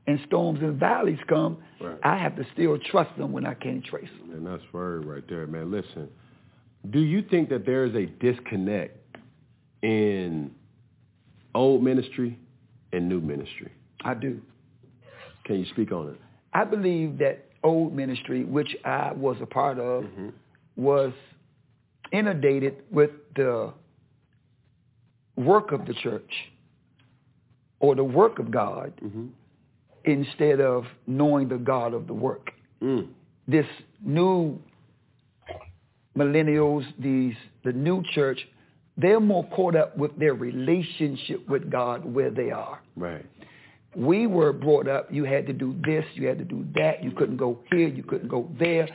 and 0.08 0.20
storms 0.28 0.60
and 0.62 0.80
valleys 0.80 1.20
come, 1.28 1.58
right. 1.80 1.98
I 2.04 2.18
have 2.18 2.36
to 2.38 2.46
still 2.54 2.78
trust 2.92 3.16
them 3.18 3.32
when 3.32 3.46
I 3.46 3.54
can't 3.54 3.84
trace 3.84 4.10
them. 4.20 4.36
And 4.36 4.46
that's 4.46 4.64
word 4.74 5.06
right 5.06 5.24
there, 5.30 5.46
man. 5.48 5.72
Listen, 5.72 6.10
do 6.90 7.00
you 7.00 7.22
think 7.22 7.50
that 7.50 7.66
there 7.66 7.86
is 7.86 7.96
a 7.96 8.06
disconnect 8.06 8.98
in 9.82 10.52
old 11.54 11.84
ministry 11.84 12.38
and 12.92 13.08
new 13.08 13.22
ministry? 13.22 13.72
I 14.04 14.14
do. 14.14 14.42
Can 15.46 15.60
you 15.60 15.66
speak 15.72 15.92
on 15.92 16.10
it? 16.10 16.22
I 16.54 16.64
believe 16.64 17.18
that 17.20 17.46
old 17.64 17.94
ministry, 17.94 18.44
which 18.44 18.76
I 18.86 19.12
was 19.14 19.38
a 19.42 19.46
part 19.46 19.78
of, 19.80 20.04
mm-hmm. 20.04 20.30
was 20.76 21.14
inundated 22.12 22.78
with 22.92 23.12
the 23.36 23.74
work 25.36 25.72
of 25.72 25.86
the 25.86 25.94
church 25.94 26.32
or 27.80 27.96
the 27.96 28.04
work 28.04 28.40
of 28.40 28.52
God 28.52 28.94
mm-hmm. 29.04 29.28
Instead 30.10 30.62
of 30.62 30.86
knowing 31.08 31.50
the 31.50 31.58
God 31.58 31.94
of 31.94 32.08
the 32.08 32.14
work. 32.14 32.52
Mm. 32.82 33.10
This 33.48 33.66
new 34.04 34.60
millennials, 36.18 36.86
these 36.98 37.36
the 37.64 37.74
new 37.74 38.04
church, 38.14 38.40
they're 38.98 39.20
more 39.20 39.48
caught 39.50 39.76
up 39.76 39.98
with 39.98 40.18
their 40.18 40.34
relationship 40.34 41.48
with 41.48 41.70
God 41.72 42.06
where 42.06 42.32
they 42.32 42.52
are. 42.52 42.82
Right 42.96 43.26
we 43.96 44.28
were 44.28 44.54
brought 44.54 44.88
up, 44.88 45.08
you 45.12 45.24
had 45.24 45.48
to 45.48 45.54
do 45.54 45.76
this, 45.84 46.06
you 46.14 46.28
had 46.28 46.38
to 46.38 46.46
do 46.46 46.66
that, 46.76 47.04
you 47.04 47.12
couldn't 47.12 47.38
go 47.38 47.60
here, 47.72 47.88
you 47.88 48.04
couldn't 48.04 48.28
go 48.28 48.50
there. 48.60 48.88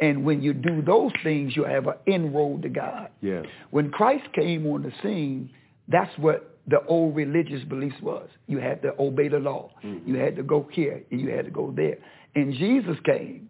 And 0.00 0.24
when 0.24 0.42
you 0.42 0.54
do 0.54 0.80
those 0.80 1.12
things, 1.22 1.56
you 1.56 1.64
have 1.64 1.86
an 1.86 1.94
inroad 2.06 2.62
to 2.62 2.68
God. 2.68 3.10
Yeah. 3.20 3.42
When 3.70 3.90
Christ 3.90 4.24
came 4.34 4.66
on 4.66 4.82
the 4.82 4.92
scene, 5.02 5.50
that's 5.88 6.16
what 6.18 6.57
the 6.68 6.84
old 6.86 7.16
religious 7.16 7.64
beliefs 7.64 7.96
was. 8.02 8.28
You 8.46 8.58
had 8.58 8.82
to 8.82 8.92
obey 8.98 9.28
the 9.28 9.38
law. 9.38 9.70
Mm-hmm. 9.84 10.08
You 10.08 10.18
had 10.18 10.36
to 10.36 10.42
go 10.42 10.68
here 10.70 11.02
and 11.10 11.20
you 11.20 11.30
had 11.30 11.46
to 11.46 11.50
go 11.50 11.72
there. 11.74 11.96
And 12.34 12.54
Jesus 12.54 12.96
came 13.04 13.48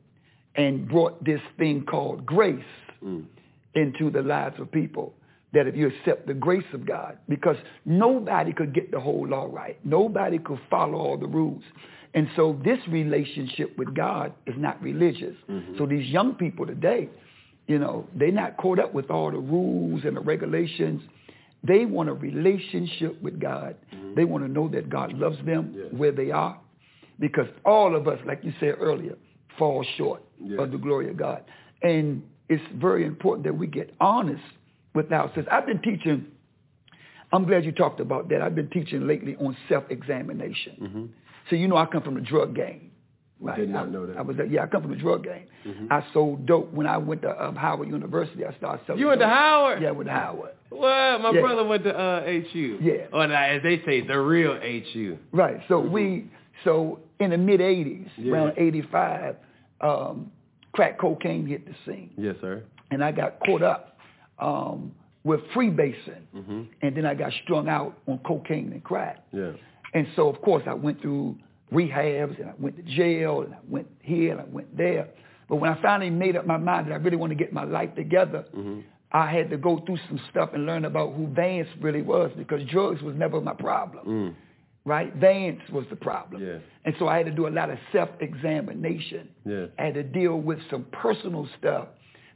and 0.54 0.88
brought 0.88 1.22
this 1.24 1.40
thing 1.58 1.84
called 1.84 2.24
grace 2.24 2.64
mm. 3.04 3.24
into 3.74 4.10
the 4.10 4.22
lives 4.22 4.58
of 4.60 4.70
people 4.72 5.14
that 5.52 5.66
if 5.66 5.74
you 5.74 5.88
accept 5.88 6.26
the 6.26 6.34
grace 6.34 6.66
of 6.74 6.86
God, 6.86 7.18
because 7.28 7.56
nobody 7.84 8.52
could 8.52 8.74
get 8.74 8.90
the 8.90 9.00
whole 9.00 9.26
law 9.26 9.48
right. 9.50 9.78
Nobody 9.84 10.38
could 10.38 10.60
follow 10.68 10.98
all 10.98 11.16
the 11.16 11.26
rules. 11.26 11.62
And 12.14 12.28
so 12.36 12.58
this 12.64 12.78
relationship 12.88 13.76
with 13.78 13.94
God 13.94 14.32
is 14.46 14.54
not 14.58 14.80
religious. 14.82 15.36
Mm-hmm. 15.48 15.78
So 15.78 15.86
these 15.86 16.08
young 16.08 16.34
people 16.34 16.66
today, 16.66 17.08
you 17.66 17.78
know, 17.78 18.06
they're 18.14 18.32
not 18.32 18.56
caught 18.56 18.78
up 18.78 18.92
with 18.92 19.10
all 19.10 19.30
the 19.30 19.38
rules 19.38 20.02
and 20.04 20.16
the 20.16 20.20
regulations. 20.20 21.02
They 21.64 21.84
want 21.86 22.08
a 22.08 22.14
relationship 22.14 23.20
with 23.20 23.40
God. 23.40 23.76
Mm-hmm. 23.94 24.14
They 24.14 24.24
want 24.24 24.44
to 24.44 24.50
know 24.50 24.68
that 24.68 24.88
God 24.88 25.12
loves 25.12 25.38
them 25.44 25.74
where 25.92 26.12
they 26.12 26.30
are. 26.30 26.58
Because 27.18 27.48
all 27.64 27.96
of 27.96 28.06
us, 28.06 28.18
like 28.26 28.44
you 28.44 28.52
said 28.60 28.76
earlier, 28.78 29.16
fall 29.58 29.84
short 29.96 30.22
of 30.58 30.70
the 30.70 30.78
glory 30.78 31.10
of 31.10 31.16
God. 31.16 31.42
And 31.82 32.22
it's 32.48 32.62
very 32.76 33.04
important 33.04 33.44
that 33.44 33.54
we 33.54 33.66
get 33.66 33.92
honest 34.00 34.42
with 34.94 35.12
ourselves. 35.12 35.48
I've 35.50 35.66
been 35.66 35.82
teaching, 35.82 36.26
I'm 37.32 37.44
glad 37.44 37.64
you 37.64 37.72
talked 37.72 38.00
about 38.00 38.28
that. 38.30 38.40
I've 38.40 38.54
been 38.54 38.70
teaching 38.70 39.06
lately 39.06 39.36
on 39.36 39.56
self-examination. 39.68 40.76
Mm-hmm. 40.80 41.04
So 41.50 41.56
you 41.56 41.66
know 41.66 41.76
I 41.76 41.86
come 41.86 42.02
from 42.02 42.14
the 42.14 42.20
drug 42.20 42.54
game. 42.54 42.87
Right? 43.40 43.56
Did 43.56 43.70
not 43.70 43.86
I, 43.86 43.90
know 43.90 44.06
that. 44.06 44.16
I 44.16 44.22
was 44.22 44.36
yeah, 44.50 44.64
I 44.64 44.66
come 44.66 44.82
from 44.82 44.90
the 44.90 44.96
drug 44.96 45.24
game. 45.24 45.46
Mm-hmm. 45.64 45.92
I 45.92 46.04
sold 46.12 46.46
dope 46.46 46.72
when 46.72 46.86
I 46.88 46.96
went 46.96 47.22
to 47.22 47.44
um, 47.44 47.54
Howard 47.54 47.88
University. 47.88 48.44
I 48.44 48.52
started 48.56 48.84
selling. 48.86 49.00
You 49.00 49.06
went 49.06 49.20
dope. 49.20 49.28
to 49.28 49.34
Howard? 49.34 49.82
Yeah, 49.82 49.92
went 49.92 50.08
to 50.08 50.12
Howard. 50.12 50.54
Well, 50.70 51.18
my 51.20 51.30
yeah. 51.30 51.40
brother 51.40 51.64
went 51.64 51.84
to 51.84 51.96
uh, 51.96 52.24
HU. 52.24 52.78
Yeah. 52.82 53.06
Or 53.12 53.24
as 53.24 53.62
they 53.62 53.80
say, 53.86 54.06
the 54.06 54.18
real 54.18 54.58
HU. 54.60 55.18
Right. 55.32 55.60
So 55.68 55.80
mm-hmm. 55.80 55.92
we 55.92 56.30
so 56.64 57.00
in 57.20 57.30
the 57.30 57.38
mid 57.38 57.60
'80s, 57.60 58.10
yeah. 58.16 58.32
around 58.32 58.54
'85, 58.56 59.36
um, 59.80 60.32
crack 60.72 60.98
cocaine 60.98 61.46
hit 61.46 61.64
the 61.66 61.74
scene. 61.86 62.10
Yes, 62.16 62.36
sir. 62.40 62.64
And 62.90 63.04
I 63.04 63.12
got 63.12 63.38
caught 63.40 63.62
up 63.62 63.98
um, 64.38 64.92
with 65.24 65.40
freebasing, 65.54 66.22
mm-hmm. 66.34 66.62
and 66.82 66.96
then 66.96 67.06
I 67.06 67.14
got 67.14 67.32
strung 67.44 67.68
out 67.68 67.98
on 68.08 68.18
cocaine 68.18 68.72
and 68.72 68.82
crack. 68.82 69.24
Yeah. 69.32 69.52
And 69.94 70.06
so, 70.16 70.28
of 70.28 70.40
course, 70.42 70.62
I 70.66 70.74
went 70.74 71.00
through 71.00 71.36
rehabs, 71.72 72.40
and 72.40 72.50
I 72.50 72.54
went 72.58 72.76
to 72.76 72.82
jail, 72.82 73.42
and 73.42 73.54
I 73.54 73.58
went 73.68 73.88
here, 74.02 74.32
and 74.32 74.40
I 74.40 74.44
went 74.44 74.76
there. 74.76 75.08
But 75.48 75.56
when 75.56 75.70
I 75.72 75.80
finally 75.80 76.10
made 76.10 76.36
up 76.36 76.46
my 76.46 76.56
mind 76.56 76.88
that 76.88 76.92
I 76.92 76.96
really 76.96 77.16
want 77.16 77.30
to 77.30 77.36
get 77.36 77.52
my 77.52 77.64
life 77.64 77.94
together, 77.94 78.44
mm-hmm. 78.54 78.80
I 79.12 79.30
had 79.30 79.48
to 79.50 79.56
go 79.56 79.82
through 79.86 79.98
some 80.08 80.20
stuff 80.30 80.50
and 80.52 80.66
learn 80.66 80.84
about 80.84 81.14
who 81.14 81.26
Vance 81.28 81.68
really 81.80 82.02
was 82.02 82.30
because 82.36 82.62
drugs 82.68 83.00
was 83.02 83.16
never 83.16 83.40
my 83.40 83.54
problem. 83.54 84.06
Mm. 84.06 84.34
Right? 84.84 85.14
Vance 85.14 85.62
was 85.72 85.86
the 85.90 85.96
problem. 85.96 86.42
Yeah. 86.44 86.58
And 86.84 86.94
so 86.98 87.08
I 87.08 87.16
had 87.16 87.26
to 87.26 87.32
do 87.32 87.46
a 87.46 87.50
lot 87.50 87.70
of 87.70 87.78
self-examination. 87.92 89.28
Yeah. 89.46 89.66
I 89.78 89.84
had 89.84 89.94
to 89.94 90.02
deal 90.02 90.36
with 90.36 90.58
some 90.70 90.84
personal 90.92 91.48
stuff 91.58 91.88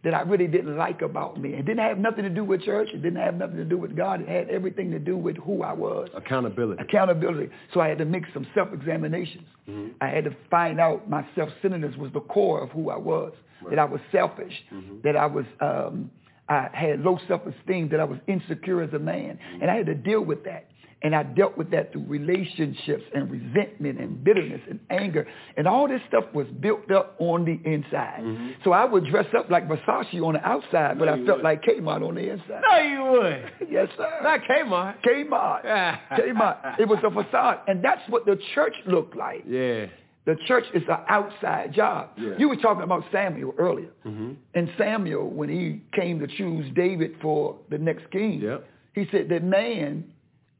that 0.04 0.14
I 0.14 0.22
really 0.22 0.48
didn't 0.48 0.76
like 0.76 1.00
about 1.00 1.40
me. 1.40 1.50
It 1.50 1.64
didn't 1.64 1.78
have 1.78 1.98
nothing 1.98 2.24
to 2.24 2.30
do 2.30 2.42
with 2.42 2.62
church. 2.62 2.88
It 2.92 3.02
didn't 3.02 3.20
have 3.20 3.36
nothing 3.36 3.56
to 3.56 3.64
do 3.64 3.78
with 3.78 3.96
God. 3.96 4.20
It 4.20 4.28
had 4.28 4.48
everything 4.50 4.90
to 4.90 4.98
do 4.98 5.16
with 5.16 5.36
who 5.36 5.62
I 5.62 5.72
was. 5.72 6.08
Accountability. 6.16 6.82
Accountability. 6.82 7.50
So 7.72 7.80
I 7.80 7.88
had 7.88 7.98
to 7.98 8.04
make 8.04 8.24
some 8.34 8.44
self-examinations. 8.54 9.46
Mm-hmm. 9.68 9.92
I 10.00 10.08
had 10.08 10.24
to 10.24 10.36
find 10.50 10.80
out 10.80 11.08
my 11.08 11.24
self-centeredness 11.36 11.96
was 11.96 12.12
the 12.12 12.20
core 12.20 12.62
of 12.62 12.70
who 12.70 12.90
I 12.90 12.96
was, 12.96 13.32
right. 13.62 13.70
that 13.70 13.78
I 13.78 13.84
was 13.84 14.00
selfish, 14.10 14.54
mm-hmm. 14.72 14.96
that 15.04 15.16
I 15.16 15.26
was, 15.26 15.44
um, 15.60 16.10
I 16.48 16.68
had 16.72 17.00
low 17.00 17.20
self-esteem, 17.28 17.88
that 17.90 18.00
I 18.00 18.04
was 18.04 18.18
insecure 18.26 18.82
as 18.82 18.92
a 18.94 18.98
man. 18.98 19.38
Mm-hmm. 19.38 19.62
And 19.62 19.70
I 19.70 19.76
had 19.76 19.86
to 19.86 19.94
deal 19.94 20.22
with 20.22 20.42
that. 20.44 20.66
And 21.02 21.16
I 21.16 21.24
dealt 21.24 21.58
with 21.58 21.70
that 21.72 21.92
through 21.92 22.04
relationships 22.06 23.02
and 23.14 23.30
resentment 23.30 23.98
and 23.98 24.22
bitterness 24.22 24.60
and 24.70 24.78
anger. 24.90 25.26
And 25.56 25.66
all 25.66 25.88
this 25.88 26.00
stuff 26.08 26.24
was 26.32 26.46
built 26.60 26.90
up 26.92 27.16
on 27.18 27.44
the 27.44 27.58
inside. 27.68 28.20
Mm-hmm. 28.20 28.50
So 28.62 28.72
I 28.72 28.84
would 28.84 29.06
dress 29.06 29.26
up 29.36 29.50
like 29.50 29.68
Versace 29.68 30.22
on 30.22 30.34
the 30.34 30.46
outside, 30.46 30.98
but 30.98 31.08
I 31.08 31.16
felt 31.24 31.38
would. 31.38 31.42
like 31.42 31.62
Kmart 31.62 32.06
on 32.06 32.14
the 32.14 32.30
inside. 32.30 32.62
No, 32.70 32.78
you 32.78 33.04
would. 33.12 33.52
yes, 33.70 33.88
sir. 33.96 34.20
Not 34.22 34.40
Kmart. 34.42 35.02
Kmart. 35.02 35.64
Kmart. 36.12 36.78
It 36.78 36.88
was 36.88 36.98
a 37.04 37.10
facade. 37.10 37.60
And 37.66 37.84
that's 37.84 38.02
what 38.08 38.24
the 38.24 38.38
church 38.54 38.74
looked 38.86 39.16
like. 39.16 39.44
Yeah. 39.48 39.86
The 40.24 40.36
church 40.46 40.64
is 40.72 40.84
an 40.88 40.98
outside 41.08 41.74
job. 41.74 42.10
Yeah. 42.16 42.34
You 42.38 42.48
were 42.48 42.56
talking 42.56 42.84
about 42.84 43.02
Samuel 43.10 43.54
earlier. 43.58 43.90
Mm-hmm. 44.06 44.34
And 44.54 44.70
Samuel, 44.78 45.28
when 45.28 45.48
he 45.48 45.82
came 45.98 46.20
to 46.20 46.28
choose 46.28 46.72
David 46.76 47.16
for 47.20 47.58
the 47.70 47.78
next 47.78 48.08
king, 48.12 48.40
yep. 48.40 48.64
he 48.94 49.08
said 49.10 49.28
that 49.30 49.42
man 49.42 50.04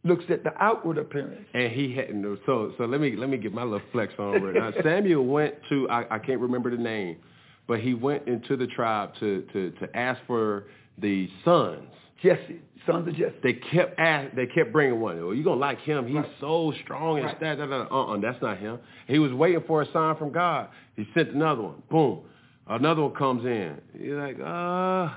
looks 0.05 0.25
at 0.31 0.43
the 0.45 0.53
outward 0.63 0.99
appearance. 0.99 1.47
And 1.55 1.73
he 1.73 1.95
hadn't. 1.95 2.23
So 2.47 2.73
so 2.79 2.85
let 2.85 3.01
me 3.01 3.17
let 3.17 3.29
me 3.29 3.37
get 3.37 3.53
my 3.53 3.63
little 3.63 3.87
flex 3.93 4.13
on 4.19 4.43
right 4.43 4.55
now. 4.55 4.73
Samuel 4.83 5.25
went 5.25 5.55
to 5.69 5.89
I, 5.89 6.17
I 6.17 6.19
can't 6.19 6.41
remember 6.41 6.71
the 6.71 6.83
name, 6.83 7.19
but 7.67 7.81
he 7.81 7.95
went 7.95 8.27
into 8.27 8.57
the 8.57 8.67
tribe 8.67 9.13
to 9.21 9.43
to 9.53 9.71
to 9.73 9.97
ask 9.97 10.21
for 10.27 10.65
the 10.99 11.29
sons. 11.45 11.89
Jesse, 12.23 12.61
sons 12.87 13.09
of 13.09 13.17
Jesse. 13.17 13.35
They 13.43 13.55
kept 13.55 13.99
ask, 13.99 14.35
they 14.37 14.47
kept 14.47 14.73
bringing 14.73 15.01
one. 15.01 15.25
Well, 15.25 15.35
you 15.35 15.43
gonna 15.43 15.61
like 15.61 15.81
him? 15.81 16.07
He's 16.07 16.17
right. 16.17 16.31
so 16.41 16.73
strong 16.85 17.19
and 17.19 17.27
right. 17.27 17.41
that. 17.41 17.61
Uh-uh, 17.61 18.21
that's 18.21 18.41
not 18.41 18.59
him. 18.59 18.79
He 19.09 19.19
was 19.19 19.33
waiting 19.33 19.63
for 19.67 19.83
a 19.83 19.93
sign 19.93 20.17
from 20.17 20.33
God. 20.33 20.69
He 20.97 21.07
sent 21.15 21.31
another 21.31 21.63
one. 21.63 21.83
Boom, 21.91 22.21
another 22.69 23.03
one 23.03 23.15
comes 23.15 23.45
in. 23.45 23.81
He's 23.99 24.13
like, 24.13 24.39
uh, 24.41 25.09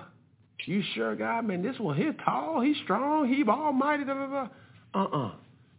you 0.66 0.82
sure, 0.96 1.16
God? 1.16 1.46
Man, 1.46 1.62
this 1.62 1.78
one, 1.78 1.96
he's 1.96 2.14
tall, 2.24 2.62
he's 2.62 2.78
strong, 2.84 3.32
he's 3.32 3.48
almighty. 3.48 4.04
Da, 4.04 4.14
da, 4.16 4.28
da. 4.28 4.48
Uh-uh. 4.96 5.32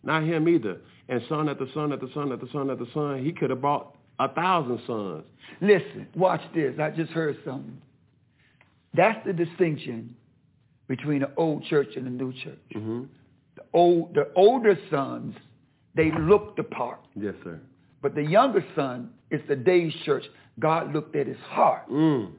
Not 0.03 0.23
him 0.23 0.49
either. 0.49 0.78
And 1.09 1.23
son 1.28 1.49
after 1.49 1.67
son 1.75 1.93
after 1.93 2.07
son 2.15 2.33
after 2.33 2.47
son 2.53 2.70
after 2.70 2.85
son, 2.93 3.25
he 3.25 3.33
could 3.33 3.51
have 3.51 3.61
brought 3.61 3.97
a 4.19 4.28
thousand 4.28 4.81
sons. 4.86 5.25
Listen, 5.61 6.07
watch 6.15 6.41
this. 6.55 6.75
I 6.81 6.91
just 6.91 7.12
heard 7.12 7.36
something. 7.45 7.81
That's 8.95 9.25
the 9.27 9.33
distinction 9.33 10.15
between 10.89 11.20
the 11.20 11.31
old 11.36 11.65
church 11.65 11.89
and 11.97 12.07
the 12.07 12.11
new 12.11 12.33
church. 12.33 12.59
Mm-hmm. 12.75 13.05
The 13.57 13.62
old, 13.73 14.15
the 14.15 14.31
older 14.36 14.78
sons, 14.91 15.35
they 15.95 16.11
looked 16.19 16.57
the 16.57 16.62
part. 16.62 17.01
Yes, 17.15 17.35
sir. 17.43 17.61
But 18.03 18.15
the 18.15 18.23
younger 18.23 18.65
son 18.75 19.11
is 19.31 19.41
the 19.49 19.57
day's 19.57 19.93
church. 20.05 20.25
God 20.59 20.93
looked 20.95 21.17
at 21.17 21.27
his 21.27 21.39
heart. 21.49 21.91
Mm. 21.91 22.33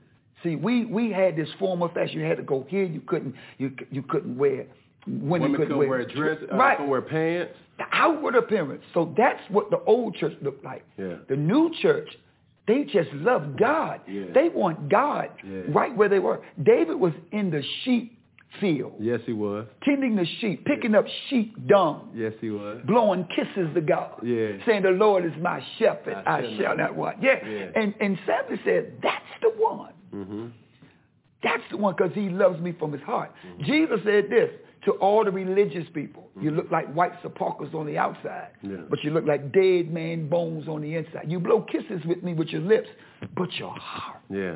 See, 0.44 0.56
we 0.56 0.86
we 0.86 1.12
had 1.12 1.36
this 1.36 1.50
form 1.60 1.82
of 1.82 1.92
fashion. 1.94 2.20
You 2.20 2.26
had 2.26 2.38
to 2.38 2.44
go 2.44 2.66
here. 2.70 2.84
You 2.84 3.02
couldn't 3.02 3.36
you 3.58 3.72
you 3.92 4.04
couldn't 4.04 4.38
wear 4.38 4.66
women, 5.08 5.52
women 5.52 5.68
could 5.68 5.76
wear, 5.76 5.90
wear 5.90 6.06
dress, 6.06 6.38
uh, 6.52 6.56
right. 6.56 6.78
could 6.78 6.88
wear 6.88 7.02
pants. 7.02 7.54
The 7.78 7.86
outward 7.92 8.36
appearance. 8.36 8.84
So 8.94 9.14
that's 9.16 9.42
what 9.50 9.70
the 9.70 9.80
old 9.82 10.16
church 10.16 10.34
looked 10.42 10.66
like. 10.66 10.84
Yeah. 10.98 11.18
The 11.30 11.36
new 11.36 11.72
church, 11.82 12.10
they 12.68 12.84
just 12.84 13.12
love 13.14 13.56
God. 13.58 14.02
Yeah. 14.08 14.26
They 14.34 14.50
want 14.50 14.90
God 14.90 15.30
yeah. 15.46 15.62
right 15.70 15.96
where 15.96 16.10
they 16.10 16.20
were. 16.20 16.42
David 16.64 16.96
was 16.96 17.14
in 17.32 17.52
the 17.52 17.64
sheep 17.84 18.18
field. 18.60 18.94
Yes, 19.00 19.20
he 19.26 19.34
was. 19.34 19.68
Tending 19.84 20.16
the 20.16 20.26
sheep, 20.40 20.66
picking 20.66 20.96
up 20.96 21.06
sheep 21.30 21.68
dung. 21.68 22.10
Yes, 22.16 22.34
he 22.42 22.50
was. 22.50 22.82
Blowing 22.88 23.28
kisses 23.36 23.70
to 23.76 23.82
God. 23.82 24.22
Yeah. 24.24 24.54
Saying 24.66 24.84
the 24.84 24.90
Lord 24.90 25.26
is 25.26 25.34
my 25.40 25.64
shepherd. 25.78 26.16
I 26.26 26.38
I, 26.38 26.42
shall 26.42 26.58
shall 26.58 26.78
not 26.78 26.96
want. 26.96 27.22
Yeah. 27.22 27.46
Yeah. 27.46 27.68
And 27.76 27.94
and 28.00 28.18
Samuel 28.26 28.60
said, 28.66 28.94
that's 29.04 29.26
the 29.42 29.50
one. 29.58 29.94
Mm-hmm. 30.14 30.48
That's 31.44 31.64
the 31.70 31.78
one 31.78 31.94
because 31.96 32.14
he 32.16 32.30
loves 32.30 32.60
me 32.60 32.74
from 32.80 32.92
his 32.92 33.02
heart. 33.04 33.32
Jesus 33.62 34.00
said 34.04 34.30
this 34.30 34.50
to 34.88 34.94
all 34.94 35.26
the 35.26 35.32
religious 35.32 35.86
people. 35.94 36.30
You 36.40 36.52
look 36.52 36.72
like 36.72 36.88
white 36.94 37.12
sepulchres 37.22 37.74
on 37.74 37.86
the 37.86 37.98
outside, 37.98 38.52
Yeah. 38.62 38.78
but 38.90 39.04
you 39.04 39.12
look 39.12 39.26
like 39.26 39.52
dead 39.52 39.94
man 39.94 40.30
bones 40.30 40.70
on 40.70 40.82
the 40.82 40.96
inside. 40.96 41.30
You 41.30 41.42
blow 41.42 41.62
kisses 41.62 42.06
with 42.06 42.24
me 42.24 42.34
with 42.34 42.48
your 42.48 42.62
lips, 42.62 42.88
but 43.36 43.54
your 43.56 43.72
heart 43.72 44.22
Yeah. 44.30 44.56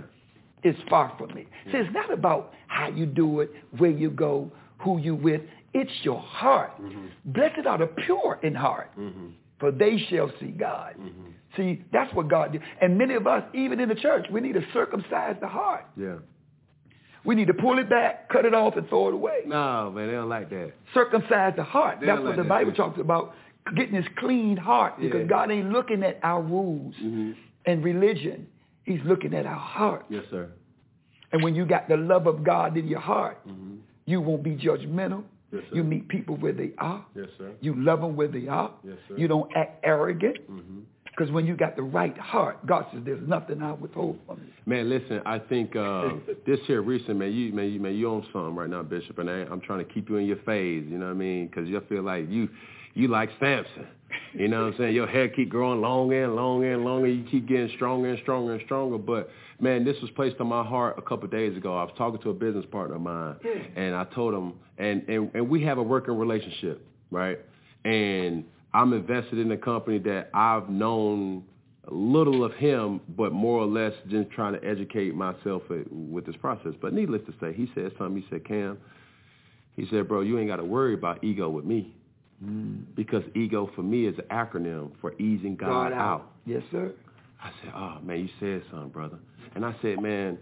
is 0.63 0.77
far 0.89 1.11
from 1.17 1.33
me. 1.35 1.47
See, 1.69 1.77
it's 1.79 1.93
not 1.93 2.09
about 2.13 2.53
how 2.67 2.87
you 2.87 3.05
do 3.05 3.41
it, 3.41 3.51
where 3.77 3.91
you 3.91 4.09
go, 4.09 4.49
who 4.79 4.99
you 4.99 5.15
with. 5.15 5.41
It's 5.73 5.91
your 6.03 6.19
heart. 6.19 6.81
Mm-hmm. 6.81 7.07
Blessed 7.25 7.67
are 7.67 7.77
the 7.79 7.87
pure 7.87 8.39
in 8.41 8.55
heart, 8.55 8.89
mm-hmm. 8.97 9.27
for 9.59 9.71
they 9.71 9.97
shall 10.09 10.31
see 10.39 10.51
God. 10.51 10.95
Mm-hmm. 10.97 11.31
See, 11.57 11.83
that's 11.91 12.13
what 12.13 12.29
God 12.29 12.53
did. 12.53 12.61
And 12.81 12.97
many 12.97 13.15
of 13.15 13.27
us, 13.27 13.43
even 13.53 13.81
in 13.81 13.89
the 13.89 13.95
church, 13.95 14.27
we 14.31 14.39
need 14.39 14.53
to 14.53 14.63
circumcise 14.71 15.35
the 15.41 15.47
heart. 15.49 15.85
Yeah. 15.97 16.19
We 17.23 17.35
need 17.35 17.47
to 17.47 17.53
pull 17.53 17.77
it 17.79 17.89
back, 17.89 18.29
cut 18.29 18.45
it 18.45 18.53
off, 18.53 18.75
and 18.77 18.87
throw 18.89 19.07
it 19.09 19.13
away. 19.13 19.41
No, 19.45 19.91
man, 19.91 20.07
they 20.07 20.13
don't 20.13 20.29
like 20.29 20.49
that. 20.49 20.71
Circumcise 20.93 21.53
the 21.55 21.63
heart. 21.63 21.99
They 21.99 22.07
That's 22.07 22.19
what 22.19 22.27
like 22.29 22.35
the 22.37 22.43
that 22.43 22.49
Bible 22.49 22.71
shit. 22.71 22.77
talks 22.77 22.99
about, 22.99 23.35
getting 23.75 23.93
this 23.93 24.05
clean 24.17 24.57
heart, 24.57 24.99
because 24.99 25.21
Yeah. 25.21 25.27
God 25.27 25.51
ain't 25.51 25.69
looking 25.71 26.01
at 26.03 26.19
our 26.23 26.41
rules 26.41 26.95
Mm-hmm. 26.95 27.31
and 27.67 27.83
religion. 27.83 28.47
He's 28.85 28.99
looking 29.05 29.35
at 29.35 29.45
our 29.45 29.53
heart. 29.55 30.05
Yes, 30.09 30.23
sir. 30.31 30.49
And 31.31 31.43
when 31.43 31.53
you 31.55 31.65
got 31.65 31.87
the 31.87 31.95
love 31.97 32.25
of 32.27 32.43
God 32.43 32.75
in 32.75 32.87
your 32.87 32.99
heart, 32.99 33.37
Mm-hmm. 33.47 33.75
you 34.05 34.19
won't 34.21 34.41
be 34.43 34.55
judgmental. 34.55 35.23
Yes, 35.53 35.63
sir. 35.69 35.75
you 35.75 35.83
meet 35.83 36.07
people 36.07 36.37
where 36.37 36.53
they 36.53 36.71
are. 36.77 37.05
Yes, 37.13 37.27
sir. 37.37 37.51
You 37.59 37.75
love 37.75 37.99
them 38.01 38.15
where 38.15 38.29
they 38.29 38.47
are. 38.47 38.71
Yes, 38.85 38.95
sir. 39.09 39.17
You 39.17 39.27
don't 39.27 39.51
act 39.55 39.79
arrogant. 39.83 40.37
Mm-hmm. 40.49 40.79
Because 41.11 41.31
when 41.31 41.45
you 41.45 41.57
got 41.57 41.75
the 41.75 41.83
right 41.83 42.17
heart, 42.17 42.65
God 42.65 42.85
says, 42.91 43.01
there's 43.05 43.27
nothing 43.27 43.61
I 43.61 43.73
withhold 43.73 44.19
from 44.25 44.39
you. 44.39 44.51
Man, 44.65 44.89
listen, 44.89 45.21
I 45.25 45.39
think 45.39 45.75
uh, 45.75 46.09
this 46.47 46.59
here 46.67 46.81
recent, 46.81 47.17
man, 47.17 47.33
you 47.33 47.51
man, 47.51 47.71
you 47.71 47.79
man, 47.79 47.95
you 47.95 48.09
on 48.09 48.23
something 48.31 48.55
right 48.55 48.69
now, 48.69 48.81
Bishop, 48.81 49.19
and 49.19 49.29
I, 49.29 49.41
I'm 49.51 49.61
trying 49.61 49.85
to 49.85 49.93
keep 49.93 50.09
you 50.09 50.15
in 50.17 50.25
your 50.25 50.37
phase. 50.37 50.85
You 50.87 50.97
know 50.97 51.07
what 51.07 51.11
I 51.11 51.15
mean? 51.15 51.47
Because 51.47 51.67
you 51.67 51.81
feel 51.89 52.03
like 52.03 52.29
you, 52.29 52.47
you 52.93 53.09
like 53.09 53.29
Samson. 53.39 53.87
You 54.33 54.47
know 54.47 54.65
what 54.65 54.73
I'm 54.73 54.77
saying? 54.77 54.95
Your 54.95 55.07
hair 55.07 55.29
keep 55.29 55.49
growing 55.49 55.81
longer 55.81 56.23
and 56.23 56.35
longer 56.35 56.73
and 56.73 56.83
longer. 56.83 57.07
You 57.07 57.23
keep 57.29 57.47
getting 57.47 57.69
stronger 57.75 58.09
and 58.09 58.19
stronger 58.21 58.53
and 58.53 58.61
stronger. 58.65 58.97
But 58.97 59.29
man, 59.59 59.83
this 59.83 59.97
was 60.01 60.11
placed 60.11 60.39
on 60.39 60.47
my 60.47 60.63
heart 60.63 60.97
a 60.97 61.01
couple 61.01 61.25
of 61.25 61.31
days 61.31 61.55
ago. 61.55 61.75
I 61.77 61.83
was 61.83 61.93
talking 61.97 62.21
to 62.21 62.29
a 62.29 62.33
business 62.33 62.65
partner 62.71 62.95
of 62.95 63.01
mine, 63.01 63.35
and 63.75 63.95
I 63.95 64.05
told 64.15 64.33
him, 64.33 64.53
and 64.77 65.07
and 65.09 65.31
and 65.33 65.49
we 65.49 65.63
have 65.63 65.77
a 65.77 65.83
working 65.83 66.17
relationship, 66.17 66.85
right? 67.09 67.39
And 67.83 68.45
I'm 68.73 68.93
invested 68.93 69.39
in 69.39 69.51
a 69.51 69.57
company 69.57 69.99
that 69.99 70.29
I've 70.33 70.69
known 70.69 71.43
little 71.89 72.43
of 72.43 72.53
him, 72.53 73.01
but 73.17 73.33
more 73.33 73.59
or 73.59 73.65
less 73.65 73.93
just 74.09 74.29
trying 74.31 74.53
to 74.53 74.63
educate 74.63 75.15
myself 75.15 75.63
with- 75.69 76.25
this 76.25 76.35
process. 76.37 76.73
But 76.79 76.93
needless 76.93 77.21
to 77.25 77.33
say, 77.39 77.53
he 77.53 77.69
said 77.73 77.91
something. 77.97 78.21
He 78.21 78.27
said, 78.29 78.45
Cam, 78.45 78.77
he 79.75 79.87
said, 79.87 80.07
bro, 80.07 80.21
you 80.21 80.37
ain't 80.37 80.47
got 80.47 80.57
to 80.57 80.63
worry 80.63 80.93
about 80.93 81.23
ego 81.23 81.49
with 81.49 81.65
me 81.65 81.93
because 82.95 83.23
ego 83.35 83.69
for 83.75 83.83
me 83.83 84.05
is 84.05 84.17
an 84.17 84.25
acronym 84.31 84.91
for 84.99 85.13
easing 85.21 85.55
God, 85.55 85.93
out. 85.93 86.31
Yes, 86.45 86.63
sir. 86.71 86.91
I 87.43 87.51
said, 87.61 87.73
oh, 87.75 87.97
man, 88.03 88.19
you 88.19 88.29
said 88.39 88.63
something, 88.71 88.89
brother. 88.89 89.17
And 89.55 89.65
I 89.65 89.75
said, 89.81 90.01
man, 90.01 90.37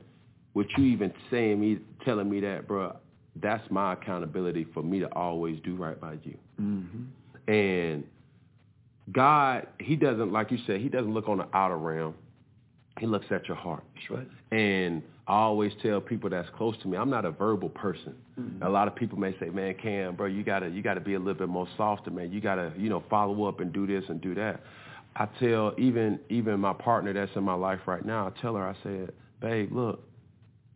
what 0.53 0.67
you 0.77 0.85
even 0.85 1.13
saying 1.31 1.59
me, 1.59 1.79
telling 2.03 2.29
me 2.29 2.41
that, 2.41 2.67
bro, 2.67 2.95
that's 3.37 3.63
my 3.69 3.93
accountability 3.93 4.65
for 4.73 4.83
me 4.83 4.99
to 4.99 5.13
always 5.13 5.59
do 5.63 5.75
right 5.75 5.99
by 5.99 6.13
you. 6.23 6.37
Mm-hmm. 6.61 7.51
And 7.51 8.03
God, 9.11 9.67
he 9.79 9.95
doesn't, 9.95 10.31
like 10.31 10.51
you 10.51 10.57
said, 10.67 10.81
he 10.81 10.89
doesn't 10.89 11.13
look 11.13 11.27
on 11.27 11.37
the 11.39 11.47
outer 11.53 11.77
realm. 11.77 12.15
He 12.99 13.05
looks 13.05 13.27
at 13.31 13.47
your 13.47 13.57
heart. 13.57 13.83
That's 13.95 14.09
right. 14.09 14.27
And 14.51 15.01
I 15.27 15.35
always 15.35 15.71
tell 15.81 16.01
people 16.01 16.29
that's 16.29 16.49
close 16.57 16.75
to 16.81 16.87
me, 16.87 16.97
I'm 16.97 17.09
not 17.09 17.23
a 17.23 17.31
verbal 17.31 17.69
person. 17.69 18.15
Mm-hmm. 18.39 18.63
A 18.63 18.69
lot 18.69 18.87
of 18.87 18.95
people 18.95 19.17
may 19.17 19.37
say, 19.39 19.49
"Man, 19.49 19.75
Cam, 19.81 20.15
bro, 20.15 20.25
you 20.25 20.43
gotta 20.43 20.67
you 20.67 20.81
gotta 20.81 20.99
be 20.99 21.13
a 21.13 21.19
little 21.19 21.35
bit 21.35 21.47
more 21.49 21.67
softer, 21.77 22.11
man. 22.11 22.31
You 22.31 22.41
gotta 22.41 22.73
you 22.77 22.89
know 22.89 23.03
follow 23.09 23.45
up 23.45 23.59
and 23.59 23.71
do 23.71 23.87
this 23.87 24.03
and 24.09 24.19
do 24.19 24.33
that." 24.35 24.61
I 25.15 25.27
tell 25.39 25.73
even 25.77 26.19
even 26.29 26.59
my 26.59 26.73
partner 26.73 27.13
that's 27.13 27.31
in 27.35 27.43
my 27.43 27.53
life 27.53 27.79
right 27.85 28.03
now, 28.03 28.27
I 28.27 28.41
tell 28.41 28.55
her, 28.55 28.67
I 28.67 28.75
said, 28.83 29.13
"Babe, 29.39 29.71
look, 29.71 30.03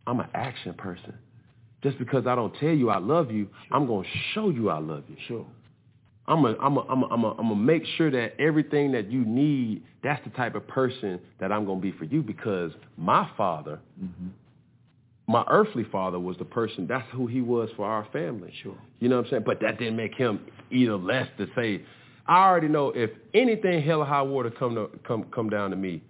I'm 0.06 0.20
an 0.20 0.28
action 0.34 0.74
person. 0.74 1.14
Just 1.82 1.98
because 1.98 2.26
I 2.26 2.34
don't 2.34 2.54
tell 2.56 2.70
you 2.70 2.90
I 2.90 2.98
love 2.98 3.30
you, 3.30 3.48
I'm 3.70 3.86
gonna 3.86 4.08
show 4.32 4.50
you 4.50 4.70
I 4.70 4.78
love 4.78 5.04
you. 5.08 5.16
Sure. 5.26 5.46
I'm 6.26 6.44
a, 6.44 6.56
I'm 6.58 6.76
a, 6.76 6.80
I'm 6.80 7.02
a, 7.02 7.06
I'm 7.06 7.24
a, 7.24 7.30
I'm 7.32 7.48
gonna 7.48 7.56
make 7.56 7.84
sure 7.96 8.10
that 8.10 8.40
everything 8.40 8.92
that 8.92 9.10
you 9.10 9.24
need, 9.24 9.82
that's 10.02 10.22
the 10.24 10.30
type 10.30 10.54
of 10.54 10.66
person 10.66 11.20
that 11.38 11.52
I'm 11.52 11.66
gonna 11.66 11.80
be 11.80 11.92
for 11.92 12.04
you 12.04 12.22
because 12.22 12.72
my 12.96 13.28
father, 13.36 13.78
mm-hmm. 14.02 14.28
my 15.26 15.44
earthly 15.50 15.84
father 15.84 16.18
was 16.18 16.36
the 16.38 16.44
person, 16.46 16.86
that's 16.86 17.06
who 17.12 17.26
he 17.26 17.42
was 17.42 17.68
for 17.76 17.86
our 17.86 18.06
family. 18.12 18.52
Sure. 18.62 18.76
You 19.00 19.08
know 19.08 19.16
what 19.16 19.26
I'm 19.26 19.30
saying? 19.30 19.42
But 19.44 19.60
that 19.60 19.78
didn't 19.78 19.96
make 19.96 20.14
him 20.14 20.40
either 20.70 20.96
less 20.96 21.28
to 21.38 21.46
say, 21.54 21.82
I 22.26 22.46
already 22.48 22.68
know 22.68 22.88
if 22.94 23.10
anything 23.34 23.82
hell 23.82 24.00
or 24.00 24.06
high 24.06 24.22
water 24.22 24.50
come 24.50 24.74
to, 24.76 24.88
come 25.06 25.24
come 25.34 25.50
down 25.50 25.70
to 25.70 25.76
me, 25.76 26.02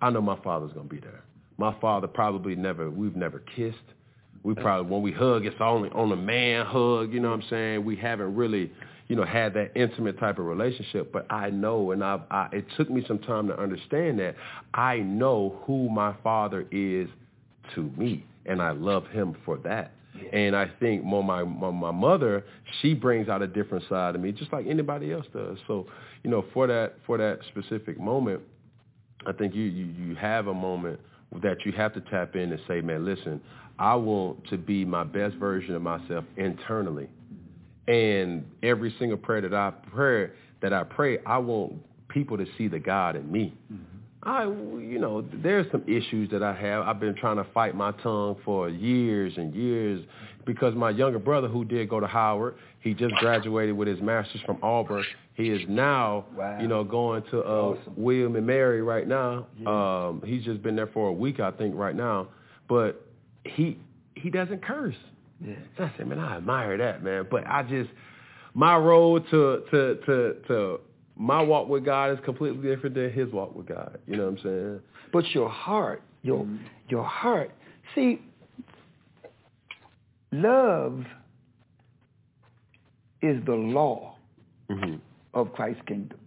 I 0.00 0.10
know 0.10 0.20
my 0.20 0.40
father's 0.42 0.72
gonna 0.72 0.88
be 0.88 0.98
there. 0.98 1.22
My 1.56 1.78
father 1.80 2.08
probably 2.08 2.56
never 2.56 2.90
we've 2.90 3.14
never 3.14 3.38
kissed. 3.54 3.78
We 4.42 4.54
probably 4.54 4.90
when 4.90 5.02
we 5.02 5.12
hug 5.12 5.46
it's 5.46 5.54
only 5.60 5.88
on 5.90 6.10
a 6.10 6.16
man 6.16 6.66
hug, 6.66 7.12
you 7.12 7.20
know 7.20 7.30
what 7.30 7.44
I'm 7.44 7.48
saying? 7.48 7.84
We 7.84 7.94
haven't 7.94 8.34
really, 8.34 8.72
you 9.08 9.16
know, 9.16 9.24
had 9.24 9.54
that 9.54 9.72
intimate 9.76 10.18
type 10.18 10.38
of 10.38 10.46
relationship. 10.46 11.12
But 11.12 11.30
I 11.30 11.50
know 11.50 11.90
and 11.90 12.02
I've, 12.02 12.20
I 12.30 12.48
it 12.52 12.64
took 12.76 12.90
me 12.90 13.04
some 13.06 13.18
time 13.18 13.48
to 13.48 13.58
understand 13.58 14.18
that 14.20 14.36
I 14.74 14.98
know 14.98 15.60
who 15.66 15.88
my 15.88 16.14
father 16.22 16.66
is 16.70 17.08
to 17.74 17.90
me 17.96 18.24
and 18.46 18.60
I 18.60 18.72
love 18.72 19.06
him 19.08 19.36
for 19.44 19.56
that. 19.58 19.92
And 20.32 20.54
I 20.54 20.70
think 20.78 21.04
more 21.04 21.24
my, 21.24 21.42
my 21.42 21.70
my 21.70 21.90
mother, 21.90 22.44
she 22.80 22.94
brings 22.94 23.28
out 23.28 23.42
a 23.42 23.46
different 23.46 23.84
side 23.88 24.14
of 24.14 24.20
me, 24.20 24.30
just 24.32 24.52
like 24.52 24.66
anybody 24.66 25.12
else 25.12 25.26
does. 25.32 25.58
So, 25.66 25.86
you 26.22 26.30
know, 26.30 26.44
for 26.52 26.66
that 26.66 26.94
for 27.06 27.16
that 27.18 27.40
specific 27.48 27.98
moment, 27.98 28.40
I 29.26 29.32
think 29.32 29.54
you 29.54 29.64
you, 29.64 29.86
you 29.86 30.14
have 30.16 30.48
a 30.48 30.54
moment 30.54 31.00
that 31.42 31.64
you 31.64 31.72
have 31.72 31.94
to 31.94 32.00
tap 32.02 32.36
in 32.36 32.52
and 32.52 32.60
say, 32.68 32.82
man, 32.82 33.04
listen, 33.04 33.40
I 33.78 33.94
want 33.94 34.46
to 34.48 34.58
be 34.58 34.84
my 34.84 35.04
best 35.04 35.36
version 35.36 35.74
of 35.74 35.82
myself 35.82 36.24
internally. 36.36 37.08
And 37.88 38.44
every 38.62 38.94
single 38.98 39.18
prayer 39.18 39.40
that 39.40 39.54
I 39.54 39.72
pray, 39.92 40.30
that 40.60 40.72
I 40.72 40.84
pray, 40.84 41.18
I 41.26 41.38
want 41.38 41.74
people 42.08 42.36
to 42.38 42.46
see 42.56 42.68
the 42.68 42.78
God 42.78 43.16
in 43.16 43.30
me. 43.30 43.54
I, 44.24 44.44
you 44.44 44.98
know, 45.00 45.24
there's 45.42 45.66
some 45.72 45.82
issues 45.88 46.30
that 46.30 46.44
I 46.44 46.54
have. 46.54 46.86
I've 46.86 47.00
been 47.00 47.16
trying 47.16 47.38
to 47.38 47.46
fight 47.52 47.74
my 47.74 47.90
tongue 48.04 48.36
for 48.44 48.68
years 48.68 49.32
and 49.36 49.52
years 49.52 50.04
because 50.46 50.76
my 50.76 50.90
younger 50.90 51.18
brother, 51.18 51.48
who 51.48 51.64
did 51.64 51.88
go 51.88 51.98
to 51.98 52.06
Howard, 52.06 52.54
he 52.80 52.94
just 52.94 53.14
graduated 53.16 53.76
with 53.76 53.88
his 53.88 54.00
master's 54.00 54.40
from 54.42 54.58
Auburn. 54.62 55.04
He 55.34 55.48
is 55.50 55.62
now, 55.68 56.26
Wow. 56.36 56.60
you 56.60 56.68
know, 56.68 56.84
going 56.84 57.22
to 57.32 57.40
uh, 57.40 57.48
Awesome. 57.48 57.94
William 57.96 58.36
and 58.36 58.46
Mary 58.46 58.80
right 58.82 59.08
now. 59.08 59.46
Um, 59.66 60.22
he's 60.24 60.44
just 60.44 60.62
been 60.62 60.76
there 60.76 60.88
for 60.88 61.08
a 61.08 61.12
week, 61.12 61.40
I 61.40 61.50
think, 61.50 61.74
right 61.74 61.96
now. 61.96 62.28
But 62.68 63.04
he 63.44 63.76
he 64.14 64.30
doesn't 64.30 64.62
curse. 64.62 64.94
Yeah. 65.44 65.54
So 65.76 65.84
I 65.84 65.92
said, 65.96 66.06
man, 66.08 66.18
I 66.18 66.36
admire 66.36 66.76
that, 66.78 67.02
man. 67.02 67.26
But 67.30 67.46
I 67.46 67.62
just, 67.64 67.90
my 68.54 68.76
road 68.76 69.24
to 69.30 69.62
to 69.70 69.94
to 70.06 70.34
to 70.48 70.80
my 71.16 71.42
walk 71.42 71.68
with 71.68 71.84
God 71.84 72.12
is 72.12 72.18
completely 72.24 72.68
different 72.68 72.94
than 72.94 73.12
his 73.12 73.30
walk 73.32 73.54
with 73.54 73.66
God. 73.66 73.98
You 74.06 74.16
know 74.16 74.24
what 74.30 74.38
I'm 74.38 74.42
saying? 74.44 74.80
But 75.12 75.28
your 75.30 75.48
heart, 75.48 76.02
your 76.22 76.46
your 76.88 77.04
heart. 77.04 77.50
See, 77.94 78.20
love 80.32 81.04
is 83.20 83.44
the 83.46 83.54
law 83.54 84.10
Mm-hmm. 84.70 84.94
of 85.34 85.52
Christ's 85.52 85.82
kingdom. 85.86 86.18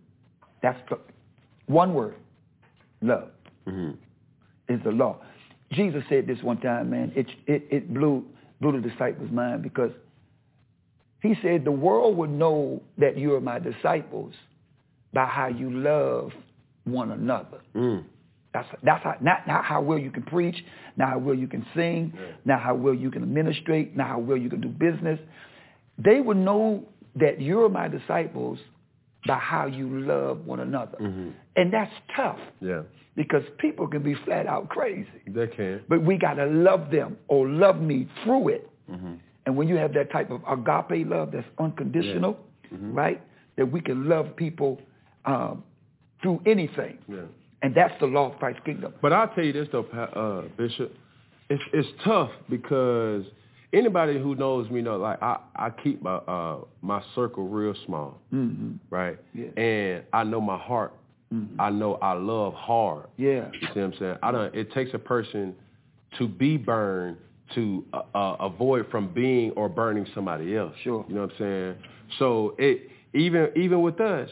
That's 0.62 0.78
the, 0.90 1.00
one 1.68 1.94
word. 1.96 2.16
Love 3.02 3.30
Mm-hmm. 3.68 3.92
is 4.74 4.80
the 4.84 4.92
law. 4.92 5.18
Jesus 5.72 6.04
said 6.10 6.28
this 6.28 6.42
one 6.44 6.60
time, 6.62 6.92
man. 6.92 7.12
It 7.16 7.26
it 7.48 7.64
it 7.72 7.94
blew 7.94 8.24
blew 8.62 8.80
the 8.80 8.88
disciples' 8.90 9.32
mind 9.32 9.64
because 9.64 9.92
he 11.22 11.36
said 11.42 11.66
the 11.66 11.72
world 11.72 12.18
would 12.18 12.30
know 12.30 12.82
that 12.98 13.18
you 13.18 13.34
are 13.36 13.42
my 13.42 13.60
disciples 13.60 14.34
by 15.14 15.26
how 15.26 15.48
you 15.48 15.72
love 15.72 16.32
one 16.84 17.12
another. 17.12 17.62
Mm. 17.76 18.04
That's 18.54 18.68
that's 18.84 19.04
how 19.04 19.16
not 19.22 19.48
not 19.48 19.66
how 19.66 19.82
well 19.82 19.98
you 19.98 20.12
can 20.12 20.24
preach, 20.24 20.64
not 20.96 21.10
how 21.10 21.18
well 21.18 21.36
you 21.36 21.48
can 21.48 21.66
sing, 21.76 22.14
not 22.46 22.62
how 22.62 22.74
well 22.76 22.94
you 22.94 23.12
can 23.12 23.24
administrate, 23.24 23.98
not 23.98 24.08
how 24.08 24.20
well 24.20 24.38
you 24.38 24.50
can 24.50 24.62
do 24.62 24.70
business. 24.70 25.20
They 25.98 26.22
would 26.22 26.38
know 26.38 26.86
that 27.16 27.42
you're 27.42 27.70
my 27.70 27.88
disciples 27.88 28.60
by 29.28 29.38
how 29.38 29.66
you 29.66 29.88
love 30.02 30.46
one 30.46 30.60
another. 30.60 30.98
And 31.56 31.74
that's 31.74 31.92
tough 32.16 32.40
Yeah, 32.62 32.84
because 33.16 33.44
people 33.60 33.88
can 33.88 34.04
be 34.04 34.16
flat 34.26 34.48
out 34.48 34.70
crazy. 34.70 35.08
they 35.28 35.48
can. 35.48 35.82
But 35.88 36.04
we 36.04 36.18
got 36.18 36.36
to 36.36 36.46
love 36.46 36.92
them 36.92 37.18
or 37.28 37.48
love 37.48 37.80
me 37.82 38.08
through 38.24 38.50
it. 38.50 38.70
Mm-hmm. 38.90 39.14
And 39.46 39.56
when 39.56 39.68
you 39.68 39.76
have 39.76 39.94
that 39.94 40.12
type 40.12 40.32
of 40.32 40.42
agape 40.48 41.08
love 41.08 41.32
that's 41.32 41.48
unconditional, 41.60 42.38
yeah. 42.72 42.78
mm-hmm. 42.78 42.94
right? 42.94 43.22
That 43.58 43.72
we 43.72 43.80
can 43.82 44.10
love 44.10 44.36
people 44.36 44.80
um, 45.26 45.64
through 46.22 46.42
anything. 46.46 46.98
Yeah. 47.08 47.22
And 47.62 47.74
that's 47.74 47.94
the 48.00 48.06
law 48.08 48.32
of 48.32 48.40
Christ's 48.40 48.62
kingdom. 48.66 48.94
But 49.02 49.14
I'll 49.14 49.30
tell 49.30 49.44
you 49.44 49.54
this 49.54 49.68
though, 49.72 49.86
uh, 49.86 50.48
Bishop, 50.58 50.94
it's 51.50 51.64
it's 51.74 51.88
tough 52.04 52.32
because 52.50 53.24
anybody 53.76 54.18
who 54.18 54.36
knows 54.36 54.70
me 54.70 54.82
know 54.82 54.98
like 54.98 55.22
I, 55.22 55.38
I 55.56 55.70
keep 55.70 56.02
my 56.02 56.16
uh, 56.16 56.60
my 56.82 57.04
circle 57.14 57.48
real 57.48 57.76
small, 57.86 58.18
mm-hmm. 58.34 58.74
right? 58.90 59.18
Yeah. 59.34 59.48
And 59.62 60.04
I 60.14 60.24
know 60.24 60.42
my 60.42 60.58
heart. 60.58 60.94
Mm-hmm. 61.34 61.60
I 61.60 61.70
know 61.70 61.96
I 61.96 62.14
love 62.14 62.54
hard. 62.54 63.08
Yeah. 63.18 63.50
You 63.54 63.68
see 63.74 63.80
what 63.80 63.86
I'm 63.86 63.94
saying? 64.00 64.18
I 64.24 64.32
don't. 64.32 64.56
It 64.56 64.72
takes 64.72 64.94
a 64.94 65.00
person 65.00 65.56
to 66.18 66.28
be 66.28 66.58
burned 66.58 67.18
to 67.54 67.84
uh, 67.94 68.02
uh, 68.16 68.36
avoid 68.40 68.90
from 68.90 69.14
being 69.14 69.52
or 69.52 69.70
burning 69.70 70.08
somebody 70.16 70.56
else. 70.56 70.74
Sure. 70.84 71.06
You 71.08 71.16
know 71.16 71.22
what 71.22 71.32
I'm 71.32 71.38
saying? 71.38 71.76
So 72.18 72.56
it 72.58 72.90
even 73.14 73.50
even 73.56 73.82
with 73.82 74.00
us, 74.00 74.30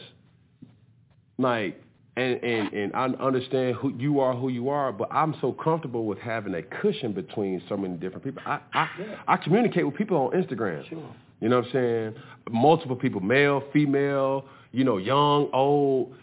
like 1.38 1.80
and 2.16 2.42
and 2.44 2.72
and 2.72 2.94
I 2.94 3.06
understand 3.22 3.76
who 3.76 3.92
you 3.96 4.20
are, 4.20 4.34
who 4.34 4.48
you 4.48 4.68
are, 4.68 4.92
but 4.92 5.08
I'm 5.10 5.34
so 5.40 5.52
comfortable 5.52 6.06
with 6.06 6.18
having 6.18 6.54
a 6.54 6.62
cushion 6.62 7.12
between 7.12 7.62
so 7.68 7.76
many 7.76 7.96
different 7.96 8.24
people. 8.24 8.42
I 8.46 8.60
I, 8.72 8.88
yeah. 8.98 9.16
I 9.26 9.36
communicate 9.36 9.84
with 9.84 9.96
people 9.96 10.16
on 10.16 10.30
Instagram. 10.30 10.88
Sure. 10.88 11.02
You 11.40 11.48
know 11.48 11.58
what 11.58 11.66
I'm 11.66 11.72
saying? 11.72 12.14
Multiple 12.50 12.96
people, 12.96 13.20
male, 13.20 13.62
female, 13.72 14.46
you 14.72 14.84
know, 14.84 14.98
young, 14.98 15.50
old. 15.52 16.14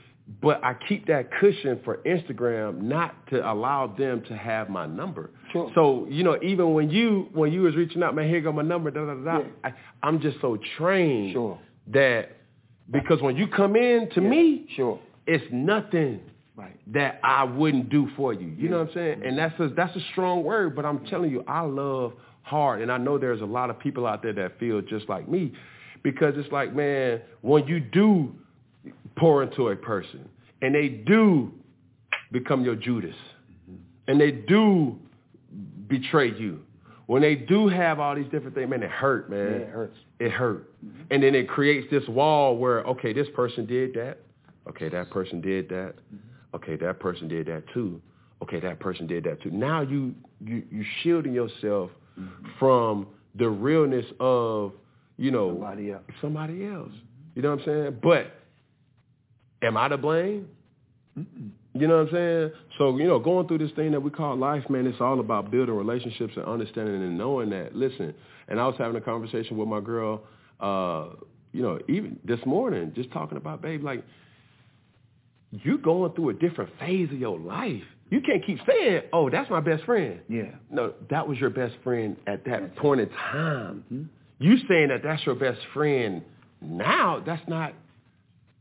But 0.42 0.64
I 0.64 0.76
keep 0.88 1.08
that 1.08 1.30
cushion 1.40 1.82
for 1.84 1.98
Instagram 2.06 2.82
not 2.82 3.28
to 3.32 3.52
allow 3.52 3.88
them 3.88 4.24
to 4.30 4.38
have 4.38 4.70
my 4.70 4.86
number. 4.86 5.32
Sure. 5.52 5.70
So, 5.76 6.08
you 6.10 6.24
know, 6.24 6.40
even 6.42 6.74
when 6.74 6.90
you 6.90 7.28
when 7.34 7.52
you 7.52 7.64
was 7.64 7.76
reaching 7.76 8.02
out, 8.02 8.16
man, 8.16 8.30
here 8.30 8.40
go 8.40 8.54
my 8.54 8.62
number, 8.62 8.92
da 8.92 9.06
da 9.06 9.16
da. 9.16 9.40
Yeah. 9.40 9.46
I, 9.66 9.74
I'm 10.02 10.22
just 10.22 10.40
so 10.40 10.58
trained 10.78 11.34
sure. 11.34 11.60
that 11.88 12.38
because 12.90 13.22
when 13.22 13.36
you 13.36 13.48
come 13.48 13.76
in 13.76 14.10
to 14.12 14.22
yeah. 14.22 14.30
me, 14.30 14.68
sure 14.78 15.02
it's 15.32 15.46
nothing 15.50 16.20
right. 16.58 16.78
that 16.94 17.22
I 17.24 17.46
wouldn't 17.46 17.90
do 17.90 18.10
for 18.18 18.34
you. 18.34 18.48
You 18.48 18.56
yeah. 18.58 18.70
know 18.72 18.80
what 18.80 18.90
I'm 18.90 18.94
saying? 18.94 19.22
And 19.26 19.38
that's 19.38 19.58
a 19.62 19.70
that's 19.70 19.96
a 19.96 20.02
strong 20.12 20.44
word, 20.44 20.76
but 20.76 20.86
I'm 20.86 21.06
telling 21.06 21.32
you, 21.32 21.42
I 21.48 21.62
love 21.62 22.14
hard, 22.42 22.82
and 22.82 22.92
I 22.92 22.98
know 22.98 23.18
there's 23.18 23.40
a 23.40 23.46
lot 23.46 23.70
of 23.70 23.80
people 23.80 24.06
out 24.06 24.22
there 24.24 24.34
that 24.34 24.60
feel 24.60 24.82
just 24.82 25.08
like 25.08 25.30
me, 25.30 25.54
because 26.04 26.34
it's 26.36 26.52
like, 26.52 26.76
man, 26.76 27.22
when 27.42 27.66
you 27.66 27.80
do 27.80 28.36
pour 29.18 29.42
into 29.42 29.70
a 29.70 29.76
person, 29.76 30.28
and 30.62 30.76
they 30.76 30.90
do 30.90 31.54
become 32.34 32.66
your 32.66 32.76
Judas, 32.76 33.16
mm-hmm. 33.70 33.76
and 34.08 34.20
they 34.20 34.32
do 34.32 34.98
betray 35.88 36.38
you, 36.38 36.60
when 37.06 37.22
they 37.22 37.36
do 37.36 37.70
have 37.70 38.02
all 38.02 38.16
these 38.16 38.30
different 38.32 38.54
things, 38.54 38.70
man, 38.70 38.84
it 38.84 38.90
hurt, 38.90 39.30
man. 39.30 39.40
Yeah, 39.40 39.56
it 39.56 39.70
hurts. 39.70 39.98
It 40.20 40.32
hurt, 40.32 40.86
mm-hmm. 40.86 41.04
and 41.10 41.24
then 41.24 41.36
it 41.36 41.48
creates 41.48 41.88
this 41.90 42.06
wall 42.10 42.58
where, 42.58 42.82
okay, 42.82 43.14
this 43.14 43.28
person 43.34 43.66
did 43.66 43.94
that 43.94 44.18
Okay, 44.70 44.90
that 44.90 45.10
person 45.10 45.42
did 45.42 45.70
that. 45.70 45.96
Okay, 46.54 46.76
that 46.78 47.00
person 47.00 47.28
did 47.28 47.48
that 47.48 47.64
too. 47.74 48.02
Okay, 48.44 48.60
that 48.60 48.80
person 48.80 49.08
did 49.08 49.24
that 49.26 49.42
too. 49.42 49.52
Now 49.52 49.82
you 49.82 50.14
you 50.44 50.64
you 50.70 50.84
shielding 51.02 51.34
yourself 51.34 51.92
mm-hmm. 52.20 52.48
from 52.60 53.08
the 53.36 53.50
realness 53.50 54.06
of 54.20 54.74
you 55.18 55.32
know 55.32 55.52
somebody 55.52 55.92
else. 55.92 56.04
Somebody 56.22 56.66
else. 56.66 56.92
You 57.36 57.42
know 57.42 57.52
what 57.52 57.60
I'm 57.60 57.66
saying? 57.66 58.00
But 58.04 58.32
am 59.62 59.78
I 59.78 59.88
to 59.88 59.98
blame? 59.98 60.48
Mm-mm. 61.18 61.52
You 61.74 61.88
know 61.88 62.00
what 62.00 62.08
I'm 62.10 62.14
saying? 62.14 62.52
So, 62.78 62.98
you 62.98 63.06
know, 63.08 63.18
going 63.18 63.48
through 63.48 63.60
this 63.60 63.72
thing 63.72 63.92
that 63.92 64.02
we 64.02 64.10
call 64.10 64.36
life, 64.36 64.70
man, 64.70 64.86
it's 64.86 65.00
all 65.00 65.20
about 65.22 65.52
building 65.52 65.74
relationships 65.74 66.34
and 66.36 66.46
understanding 66.46 66.96
and 66.96 67.18
knowing 67.18 67.50
that. 67.52 67.76
Listen, 67.76 68.14
and 68.50 68.60
I 68.60 68.68
was 68.68 68.76
having 68.78 68.98
a 68.98 69.02
conversation 69.02 69.58
with 69.58 69.70
my 69.70 69.80
girl, 69.80 70.22
uh, 70.60 71.16
you 71.54 71.62
know, 71.62 71.80
even 71.88 72.20
this 72.26 72.40
morning, 72.46 72.92
just 72.94 73.10
talking 73.12 73.38
about, 73.38 73.62
babe, 73.62 73.84
like, 73.84 74.04
you're 75.52 75.78
going 75.78 76.14
through 76.14 76.30
a 76.30 76.34
different 76.34 76.72
phase 76.80 77.10
of 77.12 77.20
your 77.20 77.40
life. 77.40 77.84
You 78.10 78.22
can't 78.22 78.46
keep 78.46 78.60
saying, 78.68 79.04
"Oh, 79.14 79.30
that's 79.30 79.50
my 79.50 79.62
best 79.62 79.84
friend." 79.86 80.20
Yeah. 80.28 80.56
No, 80.70 80.94
that 81.10 81.28
was 81.28 81.38
your 81.40 81.50
best 81.50 81.76
friend 81.84 82.18
at 82.28 82.44
that 82.46 82.76
point 82.76 83.02
in 83.02 83.10
time. 83.10 83.84
Mm-hmm. 83.92 84.04
You 84.40 84.58
saying 84.68 84.90
that 84.90 85.02
that's 85.04 85.26
your 85.26 85.36
best 85.36 85.60
friend 85.74 86.24
now? 86.62 87.22
That's 87.26 87.48
not. 87.48 87.74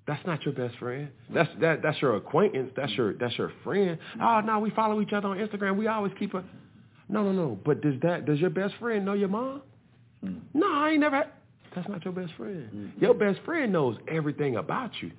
That's 0.07 0.25
not 0.27 0.45
your 0.45 0.55
best 0.55 0.77
friend. 0.79 1.09
That's 1.33 1.51
that. 1.61 1.83
That's 1.83 2.01
your 2.01 2.17
acquaintance. 2.17 2.71
That's 2.77 2.93
your. 2.93 3.15
That's 3.15 3.37
your 3.39 3.53
friend. 3.65 3.99
Oh 4.21 4.41
no, 4.41 4.61
we 4.61 4.71
follow 4.71 5.01
each 5.01 5.13
other 5.13 5.29
on 5.29 5.39
Instagram. 5.39 5.77
We 5.77 5.89
always 5.89 6.13
keep 6.19 6.35
a. 6.35 6.45
No, 7.09 7.25
no, 7.25 7.33
no. 7.33 7.59
But 7.65 7.81
does 7.81 7.95
that? 8.03 8.27
Does 8.27 8.39
your 8.39 8.51
best 8.51 8.75
friend 8.79 9.05
know 9.05 9.15
your 9.15 9.29
mom? 9.29 9.63
Mm-hmm. 10.25 10.59
No, 10.59 10.73
I 10.73 10.91
ain't 10.91 11.01
never. 11.01 11.25
That's 11.75 11.89
not 11.89 12.05
your 12.05 12.15
best 12.15 12.33
friend. 12.37 12.69
Mm-hmm. 12.73 13.03
Your 13.03 13.15
best 13.15 13.41
friend 13.45 13.73
knows 13.73 13.97
everything 14.09 14.57
about 14.57 14.91
you. 15.01 15.11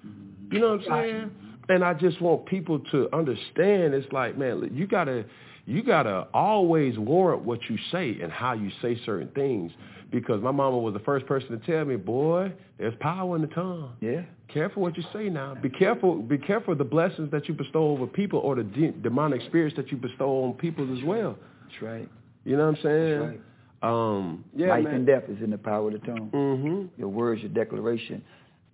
You 0.52 0.60
know 0.60 0.76
what 0.76 0.92
I'm 0.92 1.04
saying? 1.04 1.32
And 1.72 1.84
I 1.84 1.94
just 1.94 2.22
want 2.22 2.46
people 2.46 2.80
to 2.92 3.10
understand. 3.14 3.94
It's 3.94 4.12
like, 4.12 4.38
man, 4.38 4.70
you 4.74 4.88
gotta, 4.88 5.26
you 5.66 5.84
gotta 5.84 6.28
always 6.34 6.98
warrant 6.98 7.44
what 7.44 7.60
you 7.70 7.78
say 7.92 8.18
and 8.22 8.32
how 8.32 8.54
you 8.54 8.70
say 8.82 9.00
certain 9.06 9.30
things. 9.30 9.72
Because 10.12 10.42
my 10.42 10.52
mama 10.52 10.78
was 10.78 10.94
the 10.94 11.00
first 11.00 11.26
person 11.26 11.58
to 11.58 11.66
tell 11.66 11.86
me, 11.86 11.96
boy, 11.96 12.52
there's 12.78 12.94
power 13.00 13.34
in 13.38 13.44
the 13.44 13.48
tongue. 13.48 13.94
Yeah. 14.02 14.24
Careful 14.54 14.82
what 14.82 14.98
you 14.98 15.04
say 15.14 15.30
now. 15.30 15.56
Be 15.56 15.70
careful. 15.70 16.22
Be 16.22 16.38
careful 16.38 16.76
the 16.76 16.84
blessings 16.84 17.32
that 17.32 17.48
you 17.48 17.54
bestow 17.54 17.92
over 17.92 18.06
people 18.08 18.40
or 18.40 18.56
the 18.56 18.64
de- 18.64 18.92
demonic 18.92 19.42
spirits 19.44 19.78
that 19.78 19.90
you 19.90 19.96
bestow 19.98 20.44
on 20.44 20.54
people 20.56 20.98
as 20.98 21.02
well. 21.06 21.38
That's 21.64 21.82
right. 21.82 22.10
You 22.44 22.58
know 22.58 22.68
what 22.68 22.78
I'm 22.78 22.84
saying? 22.84 23.20
That's 23.20 23.32
right. 23.32 23.42
Um, 23.84 24.44
yeah, 24.54 24.68
Life 24.68 24.84
man. 24.84 24.96
and 24.96 25.08
death 25.08 25.24
is 25.30 25.42
in 25.42 25.50
the 25.50 25.58
power 25.58 25.88
of 25.88 25.94
the 25.94 26.06
tongue. 26.06 26.30
Mm-hmm. 26.34 27.00
Your 27.00 27.10
words, 27.10 27.42
your 27.42 27.50
declaration. 27.50 28.22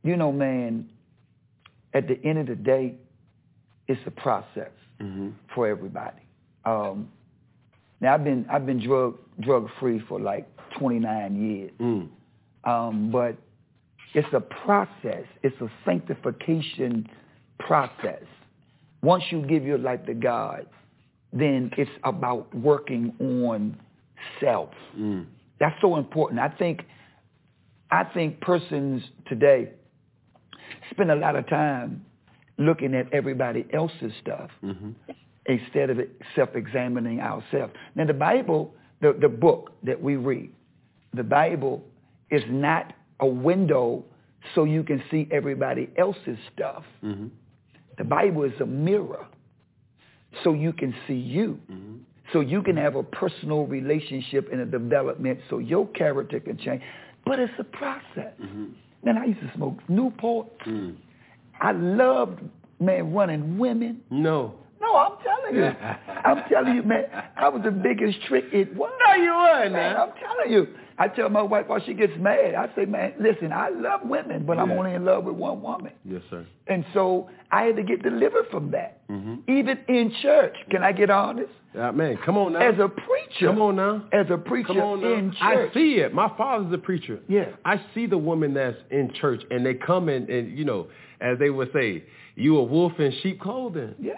You 0.03 0.17
know, 0.17 0.31
man, 0.31 0.89
at 1.97 2.07
the 2.07 2.19
end 2.23 2.37
of 2.37 2.47
the 2.47 2.55
day, 2.55 2.95
it's 3.87 4.01
a 4.05 4.11
process 4.11 4.71
mm-hmm. 5.01 5.29
for 5.53 5.67
everybody. 5.67 6.21
Um, 6.65 7.09
now 8.01 8.13
I've 8.13 8.23
been 8.23 8.45
I've 8.51 8.65
been 8.65 8.79
drug 8.85 9.17
drug 9.39 9.69
free 9.79 10.01
for 10.07 10.19
like 10.19 10.47
29 10.77 11.49
years, 11.49 11.71
mm. 11.79 12.07
um, 12.69 13.09
but 13.11 13.35
it's 14.13 14.27
a 14.33 14.39
process. 14.39 15.23
It's 15.43 15.59
a 15.61 15.69
sanctification 15.85 17.09
process. 17.59 18.23
Once 19.01 19.23
you 19.31 19.41
give 19.41 19.63
your 19.63 19.77
life 19.77 20.05
to 20.05 20.13
God, 20.13 20.67
then 21.33 21.71
it's 21.77 21.91
about 22.03 22.53
working 22.53 23.13
on 23.19 23.77
self. 24.39 24.69
Mm. 24.97 25.25
That's 25.59 25.75
so 25.81 25.97
important. 25.97 26.39
I 26.39 26.49
think 26.49 26.81
I 27.89 28.03
think 28.03 28.41
persons 28.41 29.01
today 29.27 29.69
spend 30.91 31.11
a 31.11 31.15
lot 31.15 31.35
of 31.35 31.47
time 31.47 32.05
looking 32.57 32.95
at 32.95 33.11
everybody 33.13 33.65
else's 33.73 34.11
stuff 34.21 34.49
mm-hmm. 34.63 34.91
instead 35.45 35.89
of 35.89 35.99
self-examining 36.35 37.19
ourselves. 37.19 37.73
Now, 37.95 38.05
the 38.05 38.13
Bible, 38.13 38.73
the, 39.01 39.15
the 39.19 39.29
book 39.29 39.73
that 39.83 40.01
we 40.01 40.15
read, 40.15 40.51
the 41.13 41.23
Bible 41.23 41.83
is 42.31 42.43
not 42.49 42.93
a 43.19 43.27
window 43.27 44.03
so 44.55 44.63
you 44.63 44.83
can 44.83 45.01
see 45.11 45.27
everybody 45.31 45.89
else's 45.97 46.37
stuff. 46.53 46.83
Mm-hmm. 47.03 47.27
The 47.97 48.03
Bible 48.03 48.43
is 48.43 48.53
a 48.61 48.65
mirror 48.65 49.27
so 50.43 50.53
you 50.53 50.73
can 50.73 50.93
see 51.07 51.15
you. 51.15 51.59
Mm-hmm. 51.71 51.95
So 52.33 52.41
you 52.41 52.61
can 52.61 52.75
have 52.77 52.95
a 52.95 53.03
personal 53.03 53.65
relationship 53.65 54.49
and 54.51 54.61
a 54.61 54.65
development 54.65 55.39
so 55.49 55.59
your 55.59 55.87
character 55.87 56.39
can 56.39 56.57
change. 56.57 56.81
But 57.25 57.39
it's 57.39 57.53
a 57.59 57.63
process. 57.63 58.33
Mm-hmm. 58.41 58.65
Man, 59.03 59.17
I 59.17 59.25
used 59.25 59.39
to 59.41 59.51
smoke 59.55 59.77
Newport. 59.89 60.47
Mm. 60.65 60.95
I 61.61 61.71
loved, 61.71 62.39
man, 62.79 63.13
running 63.13 63.57
women. 63.57 64.01
No. 64.09 64.55
No, 64.81 64.95
I'm 64.95 65.17
telling 65.23 65.36
you. 65.55 65.65
I'm 65.65 66.43
telling 66.49 66.75
you, 66.75 66.83
man, 66.83 67.05
I 67.35 67.49
was 67.49 67.61
the 67.63 67.71
biggest 67.71 68.21
trick 68.27 68.45
it 68.51 68.75
was. 68.75 68.91
No, 69.07 69.15
you 69.15 69.31
weren't, 69.31 69.73
man. 69.73 69.93
man. 69.93 70.01
I'm 70.01 70.11
telling 70.19 70.51
you. 70.51 70.67
I 70.99 71.07
tell 71.07 71.29
my 71.29 71.43
wife 71.43 71.67
while 71.67 71.79
she 71.85 71.93
gets 71.93 72.13
mad, 72.17 72.55
I 72.55 72.73
say, 72.75 72.85
man, 72.85 73.13
listen, 73.19 73.51
I 73.53 73.69
love 73.69 74.01
women, 74.03 74.47
but 74.47 74.57
yeah. 74.57 74.63
I'm 74.63 74.71
only 74.71 74.93
in 74.93 75.05
love 75.05 75.25
with 75.25 75.35
one 75.35 75.61
woman. 75.61 75.91
Yes, 76.03 76.23
sir. 76.31 76.43
And 76.65 76.83
so 76.91 77.29
I 77.51 77.65
had 77.65 77.75
to 77.75 77.83
get 77.83 78.01
delivered 78.01 78.47
from 78.49 78.71
that. 78.71 79.07
Mm-hmm. 79.07 79.51
Even 79.51 79.77
in 79.87 80.11
church. 80.23 80.55
Can 80.71 80.81
I 80.81 80.91
get 80.93 81.11
honest? 81.11 81.51
Uh, 81.79 81.91
man, 81.91 82.17
come 82.25 82.35
on 82.37 82.53
now. 82.53 82.67
As 82.67 82.79
a 82.79 82.87
preacher. 82.87 83.45
Come 83.45 83.61
on 83.61 83.75
now. 83.75 84.05
As 84.11 84.25
a 84.31 84.37
preacher 84.37 84.69
come 84.69 84.79
on 84.79 85.01
now. 85.01 85.13
in 85.13 85.31
church. 85.33 85.39
I 85.39 85.73
see 85.73 85.95
it. 85.99 86.15
My 86.15 86.31
father's 86.35 86.73
a 86.73 86.79
preacher. 86.79 87.19
Yeah. 87.27 87.49
I 87.63 87.79
see 87.93 88.07
the 88.07 88.17
woman 88.17 88.55
that's 88.55 88.77
in 88.89 89.13
church 89.21 89.43
and 89.51 89.63
they 89.63 89.75
come 89.75 90.09
in 90.09 90.29
and, 90.31 90.57
you 90.57 90.65
know, 90.65 90.87
as 91.21 91.37
they 91.37 91.51
would 91.51 91.71
say, 91.73 92.05
you 92.35 92.57
a 92.57 92.63
wolf 92.63 92.93
in 92.99 93.13
sheep 93.21 93.39
clothing. 93.39 93.93
Yeah. 93.99 94.13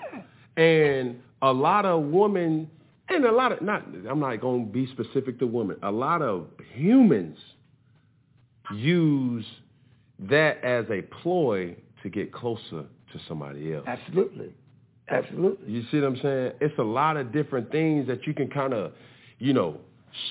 And 0.59 1.21
a 1.41 1.51
lot 1.51 1.85
of 1.85 2.03
women 2.03 2.69
and 3.07 3.25
a 3.25 3.31
lot 3.31 3.51
of 3.51 3.61
not 3.61 3.83
I'm 4.09 4.19
not 4.19 4.39
going 4.41 4.65
to 4.67 4.71
be 4.71 4.87
specific 4.87 5.39
to 5.39 5.47
women. 5.47 5.77
A 5.83 5.91
lot 5.91 6.21
of 6.21 6.47
humans 6.73 7.37
use 8.75 9.45
that 10.19 10.63
as 10.63 10.85
a 10.89 11.01
ploy 11.21 11.75
to 12.03 12.09
get 12.09 12.31
closer 12.31 12.83
to 13.13 13.19
somebody 13.27 13.73
else. 13.73 13.85
Absolutely. 13.87 14.53
Absolutely. 15.09 15.71
You 15.71 15.83
see 15.89 15.99
what 15.99 16.07
I'm 16.07 16.21
saying? 16.21 16.51
It's 16.61 16.77
a 16.77 16.83
lot 16.83 17.17
of 17.17 17.31
different 17.31 17.71
things 17.71 18.07
that 18.07 18.27
you 18.27 18.33
can 18.33 18.47
kind 18.49 18.73
of, 18.73 18.91
you 19.39 19.53
know, 19.53 19.77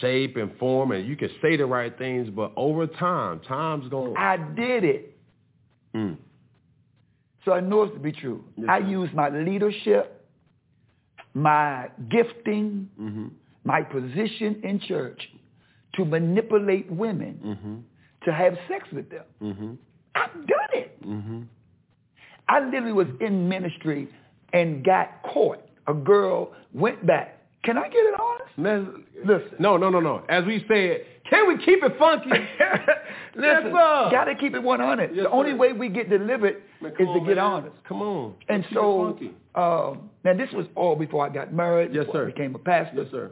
shape 0.00 0.36
and 0.36 0.56
form, 0.58 0.92
and 0.92 1.06
you 1.06 1.16
can 1.16 1.30
say 1.42 1.56
the 1.56 1.66
right 1.66 1.96
things, 1.98 2.28
but 2.30 2.52
over 2.56 2.86
time, 2.86 3.40
time's 3.40 3.88
going. 3.88 4.16
I 4.16 4.36
did 4.36 4.84
it. 4.84 5.16
Mm. 5.94 6.16
So 7.44 7.52
I 7.52 7.60
know 7.60 7.84
it 7.84 7.94
to 7.94 7.98
be 7.98 8.12
true. 8.12 8.44
Yes, 8.56 8.66
I 8.68 8.80
sir. 8.80 8.86
use 8.86 9.10
my 9.14 9.30
leadership, 9.30 10.17
my 11.42 11.88
gifting, 12.10 12.88
Mm-hmm. 13.00 13.26
my 13.64 13.82
position 13.82 14.60
in 14.64 14.80
church 14.80 15.20
to 15.94 16.04
manipulate 16.04 16.90
women 16.90 17.38
Mm-hmm. 17.44 17.76
to 18.24 18.32
have 18.32 18.54
sex 18.68 18.88
with 18.92 19.08
them. 19.10 19.24
Mm-hmm. 19.42 19.72
I've 20.14 20.34
done 20.34 20.72
it. 20.74 21.02
Mm-hmm. 21.06 21.42
I 22.48 22.60
literally 22.60 22.92
was 22.92 23.08
in 23.20 23.48
ministry 23.48 24.08
and 24.52 24.84
got 24.84 25.22
caught. 25.22 25.60
A 25.86 25.94
girl 25.94 26.52
went 26.72 27.06
back. 27.06 27.37
Can 27.64 27.76
I 27.76 27.88
get 27.88 27.96
it 27.98 28.14
honest? 28.20 28.58
Man, 28.58 29.04
Listen. 29.24 29.56
no, 29.58 29.76
no, 29.76 29.90
no, 29.90 30.00
no. 30.00 30.22
As 30.28 30.44
we 30.44 30.64
said, 30.68 31.04
can 31.28 31.48
we 31.48 31.56
keep 31.64 31.82
it 31.82 31.92
funky? 31.98 32.30
Listen, 33.34 33.66
Yes, 33.66 34.10
gotta 34.12 34.34
keep 34.34 34.54
it 34.54 34.62
100. 34.62 35.14
Yes, 35.14 35.24
the 35.24 35.30
only 35.30 35.52
sir. 35.52 35.56
way 35.56 35.72
we 35.72 35.88
get 35.88 36.08
delivered 36.08 36.62
Man, 36.80 36.92
is 36.92 36.96
come 36.98 37.06
to 37.06 37.12
on, 37.12 37.26
get 37.26 37.36
man. 37.36 37.44
honest. 37.44 37.76
Come 37.86 38.02
on. 38.02 38.34
And 38.48 38.62
Keep 38.64 38.74
so, 38.74 39.18
um, 39.54 40.10
now 40.24 40.34
this 40.34 40.50
was 40.52 40.66
all 40.74 40.96
before 40.96 41.26
I 41.26 41.28
got 41.32 41.52
married. 41.52 41.92
Yes, 41.94 42.06
before 42.06 42.22
I 42.22 42.24
sir. 42.24 42.32
became 42.32 42.54
a 42.54 42.58
pastor. 42.58 43.02
Yes, 43.02 43.10
sir. 43.10 43.30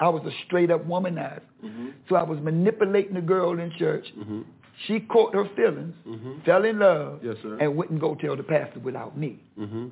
I 0.00 0.08
was 0.08 0.22
a 0.26 0.30
straight 0.46 0.70
up 0.70 0.84
womanizer. 0.86 1.40
Mm-hmm. 1.64 1.88
So 2.08 2.16
I 2.16 2.22
was 2.24 2.38
manipulating 2.42 3.14
the 3.14 3.20
girl 3.20 3.58
in 3.58 3.72
church. 3.78 4.04
Mm-hmm. 4.18 4.42
She 4.86 5.00
caught 5.00 5.34
her 5.34 5.48
feelings, 5.54 5.94
Mhm. 6.06 6.44
fell 6.44 6.64
in 6.64 6.78
love, 6.80 7.20
Yes, 7.22 7.36
sir. 7.42 7.56
and 7.60 7.76
wouldn't 7.76 8.00
go 8.00 8.16
tell 8.16 8.36
the 8.36 8.42
pastor 8.42 8.80
without 8.80 9.16
me. 9.16 9.38
Mm-hmm. 9.58 9.88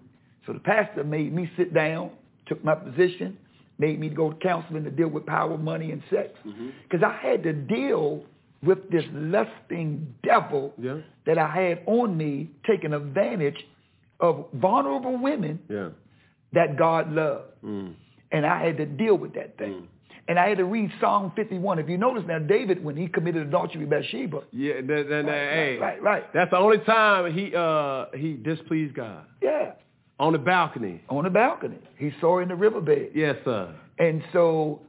So 0.47 0.53
the 0.53 0.59
pastor 0.61 1.05
made 1.05 1.33
me 1.33 1.49
sit 1.57 1.73
down, 1.73 2.11
took 2.47 2.65
my 2.65 2.75
position, 2.75 3.37
made 3.81 3.99
me 3.99 4.09
go 4.09 4.31
to 4.33 4.37
counseling 4.37 4.85
to 4.85 4.91
deal 4.91 5.09
with 5.09 5.25
power, 5.27 5.57
money, 5.59 5.91
and 5.91 6.03
sex. 6.11 6.29
Mhm. 6.47 6.71
Because 6.85 7.03
I 7.03 7.17
had 7.17 7.43
to 7.45 7.53
deal 7.53 8.25
with 8.63 8.91
this 8.91 9.05
lusting 9.13 10.15
devil 10.23 10.75
Yeah. 10.79 10.99
that 11.27 11.39
I 11.39 11.49
had 11.49 11.81
on 11.87 12.17
me, 12.17 12.51
taking 12.67 12.93
advantage 12.93 13.67
of 14.21 14.47
vulnerable 14.53 15.17
women 15.17 15.59
Yeah. 15.69 15.89
that 16.53 16.77
God 16.77 17.11
loved. 17.13 17.47
Mm. 17.65 17.95
And 18.33 18.47
I 18.47 18.59
had 18.65 18.77
to 18.77 18.87
deal 18.87 19.17
with 19.17 19.33
that 19.35 19.57
thing. 19.57 19.73
Mm. 19.73 19.87
And 20.29 20.39
I 20.39 20.49
had 20.51 20.59
to 20.59 20.65
read 20.65 20.93
Psalm 21.01 21.33
51. 21.35 21.79
If 21.79 21.89
you 21.89 21.97
notice 21.99 22.25
now, 22.27 22.39
David, 22.39 22.85
when 22.85 22.97
he 22.97 23.09
committed 23.09 23.43
adultery 23.47 23.81
with 23.81 23.91
Bathsheba, 23.91 24.43
Yeah, 24.53 24.75
that, 24.75 24.87
that, 24.87 25.09
that, 25.09 25.25
Right, 25.27 25.51
hey, 25.53 25.79
right, 25.79 26.03
right. 26.03 26.33
that's 26.33 26.51
the 26.51 26.59
only 26.59 26.79
time 26.81 27.33
he 27.33 27.53
uh 27.57 28.07
he 28.15 28.35
displeased 28.35 28.95
God 28.95 29.25
yeah, 29.43 29.73
on 30.21 30.33
the 30.35 30.39
balcony. 30.39 31.03
on 31.09 31.25
the 31.25 31.31
balcony, 31.31 31.79
he 31.97 32.13
saw 32.21 32.37
her 32.37 32.43
in 32.43 32.49
the 32.49 32.55
riverbed. 32.55 33.11
Yes, 33.15 33.37
sir. 33.45 33.75
And 33.99 34.23
so 34.33 34.81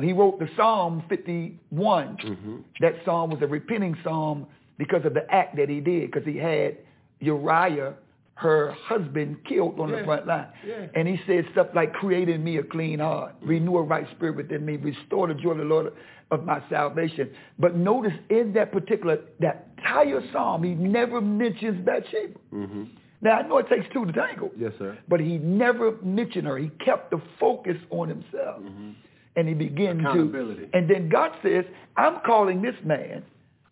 he 0.00 0.12
wrote 0.12 0.38
the 0.38 0.48
Psalm 0.56 1.02
51. 1.08 2.16
Mm-hmm. 2.18 2.56
That 2.80 2.94
psalm 3.04 3.30
was 3.30 3.40
a 3.42 3.46
repenting 3.46 3.96
psalm 4.04 4.46
because 4.78 5.04
of 5.04 5.14
the 5.14 5.26
act 5.32 5.56
that 5.56 5.68
he 5.68 5.80
did, 5.80 6.10
because 6.10 6.26
he 6.26 6.36
had 6.36 6.78
Uriah, 7.20 7.94
her 8.34 8.72
husband, 8.72 9.36
killed 9.48 9.78
on 9.80 9.88
Yeah, 9.88 9.98
the 10.00 10.04
front 10.04 10.26
line. 10.26 10.48
yeah. 10.66 10.86
And 10.94 11.06
he 11.08 11.18
said 11.26 11.44
stuff 11.52 11.68
like, 11.74 11.92
create 11.94 12.28
in 12.28 12.42
me 12.44 12.58
a 12.58 12.62
clean 12.62 12.98
heart, 12.98 13.34
renew 13.42 13.76
a 13.76 13.82
right 13.82 14.06
spirit 14.16 14.36
within 14.36 14.64
me, 14.66 14.76
restore 14.76 15.28
the 15.28 15.34
joy 15.34 15.52
of 15.52 15.58
the 15.58 15.64
Lord 15.64 15.92
of 16.30 16.44
my 16.44 16.60
salvation. 16.68 17.30
But 17.58 17.76
notice 17.76 18.12
in 18.30 18.52
that 18.54 18.72
particular, 18.72 19.18
that 19.40 19.68
entire 19.78 20.20
psalm, 20.32 20.64
he 20.64 20.74
never 20.74 21.20
mentions 21.20 21.84
Bathsheba. 21.86 22.38
Mm-hmm. 22.52 22.84
Now, 23.24 23.38
I 23.38 23.42
know 23.48 23.56
it 23.56 23.68
takes 23.70 23.86
two 23.92 24.04
to 24.04 24.12
tango. 24.12 24.50
Yes, 24.56 24.72
sir. 24.78 24.98
But 25.08 25.18
he 25.18 25.38
never 25.38 25.96
mentioned 26.02 26.46
her. 26.46 26.58
He 26.58 26.68
kept 26.84 27.10
the 27.10 27.20
focus 27.40 27.76
on 27.90 28.08
himself. 28.08 28.60
Mm-hmm. 28.60 28.90
And 29.36 29.48
he 29.48 29.54
began 29.54 29.98
to. 29.98 30.68
And 30.74 30.88
then 30.88 31.08
God 31.08 31.32
says, 31.42 31.64
I'm 31.96 32.20
calling 32.24 32.60
this 32.60 32.76
man 32.84 33.24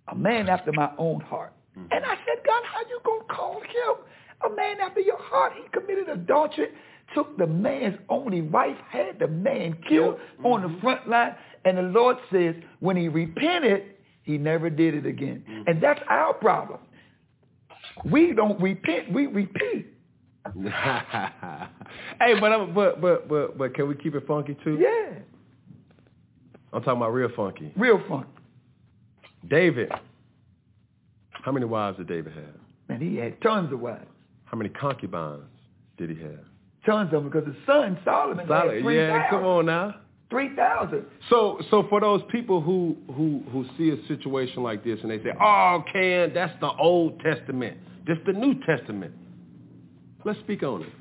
a 0.08 0.14
man 0.16 0.48
after 0.48 0.72
my 0.72 0.90
own 0.96 1.20
heart. 1.20 1.52
Mm-hmm. 1.78 1.92
And 1.92 2.04
I 2.04 2.14
said, 2.14 2.44
God, 2.46 2.62
how 2.64 2.80
you 2.88 2.98
going 3.04 3.20
to 3.20 3.26
call 3.26 3.60
him 3.60 4.50
a 4.50 4.56
man 4.56 4.80
after 4.80 5.00
your 5.00 5.20
heart? 5.20 5.52
He 5.54 5.68
committed 5.78 6.08
adultery, 6.08 6.68
took 7.14 7.36
the 7.36 7.46
man's 7.46 7.98
only 8.08 8.40
wife, 8.40 8.76
had 8.90 9.18
the 9.18 9.28
man 9.28 9.76
killed 9.86 10.18
on 10.44 10.62
the 10.62 10.68
mm-hmm. 10.68 10.80
front 10.80 11.08
line. 11.08 11.34
And 11.66 11.76
the 11.76 11.82
Lord 11.82 12.16
says, 12.32 12.54
when 12.80 12.96
he 12.96 13.08
repented, 13.08 13.82
he 14.22 14.38
never 14.38 14.70
did 14.70 14.94
it 14.94 15.04
again. 15.04 15.44
And 15.66 15.82
that's 15.82 16.00
our 16.08 16.32
problem. 16.32 16.80
We 18.04 18.32
don't 18.32 18.60
repent, 18.60 19.12
we 19.12 19.26
repeat. 19.26 19.88
hey, 20.54 22.34
but 22.40 22.52
I'm, 22.52 22.74
but 22.74 23.00
but 23.00 23.28
but 23.28 23.56
but 23.56 23.74
can 23.74 23.88
we 23.88 23.94
keep 23.94 24.14
it 24.14 24.26
funky 24.26 24.56
too? 24.64 24.76
Yeah, 24.80 25.20
I'm 26.72 26.82
talking 26.82 26.96
about 26.96 27.12
real 27.12 27.30
funky. 27.36 27.72
real 27.76 28.02
funky. 28.08 28.28
David. 29.48 29.90
How 31.30 31.52
many 31.52 31.66
wives 31.66 31.98
did 31.98 32.08
David 32.08 32.32
have? 32.34 32.54
Man, 32.88 33.00
he 33.00 33.16
had 33.16 33.40
tons 33.42 33.72
of 33.72 33.80
wives. 33.80 34.06
How 34.44 34.56
many 34.56 34.70
concubines 34.70 35.42
did 35.96 36.10
he 36.10 36.22
have? 36.22 36.44
Tons 36.86 37.12
of 37.12 37.22
them 37.22 37.30
because 37.30 37.46
his 37.46 37.56
son 37.66 37.98
Solomon 38.04 38.46
3,000. 38.46 38.84
Yeah, 38.94 39.30
come 39.30 39.44
on 39.44 39.66
now. 39.66 39.94
3,000. 40.32 41.04
So, 41.28 41.60
so 41.70 41.84
for 41.90 42.00
those 42.00 42.22
people 42.32 42.62
who, 42.62 42.96
who, 43.08 43.42
who 43.52 43.66
see 43.76 43.90
a 43.90 44.08
situation 44.08 44.62
like 44.62 44.82
this 44.82 44.98
and 45.02 45.10
they 45.10 45.18
say, 45.18 45.30
oh, 45.38 45.84
Ken, 45.92 46.32
that's 46.34 46.58
the 46.60 46.70
Old 46.70 47.20
Testament. 47.20 47.76
This 48.06 48.16
the 48.24 48.32
New 48.32 48.54
Testament. 48.66 49.14
Let's 50.24 50.38
speak 50.40 50.62
on 50.62 50.82
it. 50.82 50.92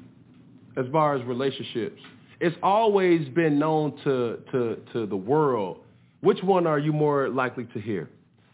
As 0.78 0.86
far 0.92 1.16
as 1.16 1.26
relationships, 1.26 2.02
it's 2.42 2.56
always 2.62 3.28
been 3.30 3.58
known 3.58 3.98
to, 4.04 4.40
to, 4.52 4.78
to 4.92 5.06
the 5.06 5.16
world. 5.16 5.80
Which 6.20 6.44
one 6.44 6.68
are 6.68 6.80
you 6.80 6.92
more 6.92 7.30
likely 7.30 7.66
to 7.74 7.80
hear? 7.80 8.10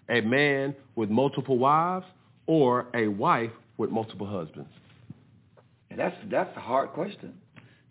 A 0.10 0.22
man 0.22 0.76
with 0.96 1.10
multiple 1.10 1.58
wives 1.58 2.06
or 2.46 2.86
a 2.94 3.08
wife 3.08 3.52
with 3.78 3.90
multiple 3.90 4.28
husbands? 4.28 4.70
And 5.90 6.00
that's, 6.00 6.16
that's 6.30 6.56
a 6.56 6.62
hard 6.62 6.92
question. 6.92 7.34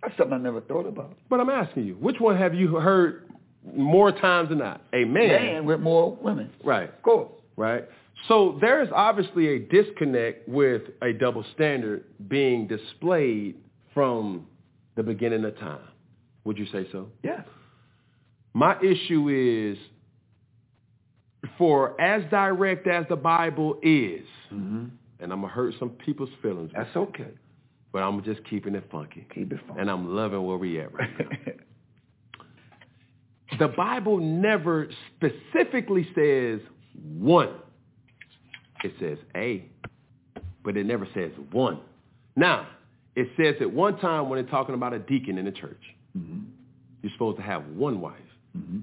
That's 0.02 0.16
something 0.16 0.34
I 0.34 0.38
never 0.38 0.60
thought 0.60 0.86
about. 0.86 1.16
But 1.28 1.40
I'm 1.40 1.50
asking 1.50 1.84
you, 1.84 1.94
which 1.94 2.16
one 2.20 2.36
have 2.36 2.54
you 2.54 2.76
heard 2.76 3.24
more 3.74 4.12
times 4.12 4.50
than 4.50 4.58
not? 4.58 4.82
A 4.92 5.04
man, 5.04 5.28
Man 5.28 5.64
with 5.66 5.80
more 5.80 6.16
women. 6.20 6.50
right? 6.64 6.88
Of 6.88 7.02
course. 7.02 7.30
right? 7.56 7.84
So 8.28 8.58
there's 8.60 8.88
obviously 8.94 9.48
a 9.48 9.58
disconnect 9.58 10.48
with 10.48 10.82
a 11.02 11.12
double 11.12 11.44
standard 11.54 12.04
being 12.28 12.66
displayed 12.66 13.56
from 13.92 14.46
the 14.96 15.02
beginning 15.02 15.44
of 15.44 15.58
time. 15.58 15.80
Would 16.44 16.56
you 16.58 16.66
say 16.72 16.86
so? 16.92 17.08
Yeah. 17.22 17.42
My 18.54 18.76
issue 18.80 19.28
is 19.28 19.78
for 21.58 22.00
as 22.00 22.22
direct 22.30 22.86
as 22.86 23.04
the 23.08 23.16
Bible 23.16 23.78
is, 23.82 24.26
Mm-hmm. 24.52 24.84
and 25.20 25.32
I'm 25.32 25.40
going 25.40 25.50
to 25.50 25.54
hurt 25.54 25.74
some 25.80 25.90
people's 25.90 26.30
feelings, 26.40 26.70
That's 26.74 26.94
okay. 26.96 27.28
But 27.96 28.02
I'm 28.02 28.22
just 28.24 28.44
keeping 28.44 28.74
it 28.74 28.84
funky. 28.92 29.26
Keep 29.34 29.54
it 29.54 29.60
fun. 29.66 29.80
And 29.80 29.90
I'm 29.90 30.14
loving 30.14 30.44
where 30.44 30.58
we 30.58 30.78
at 30.80 30.92
right 30.92 31.08
now. 31.18 31.28
the 33.58 33.68
Bible 33.68 34.18
never 34.18 34.90
specifically 35.16 36.06
says 36.14 36.60
one. 37.02 37.54
It 38.84 38.92
says 39.00 39.16
a, 39.34 39.64
but 40.62 40.76
it 40.76 40.84
never 40.84 41.08
says 41.14 41.30
one. 41.52 41.80
Now, 42.36 42.66
it 43.14 43.28
says 43.34 43.54
at 43.62 43.72
one 43.72 43.98
time 43.98 44.28
when 44.28 44.42
they're 44.42 44.50
talking 44.50 44.74
about 44.74 44.92
a 44.92 44.98
deacon 44.98 45.38
in 45.38 45.46
the 45.46 45.52
church, 45.52 45.80
mm-hmm. 46.14 46.40
you're 47.02 47.12
supposed 47.12 47.38
to 47.38 47.44
have 47.44 47.64
one 47.68 48.02
wife. 48.02 48.18
Mm-hmm. 48.54 48.80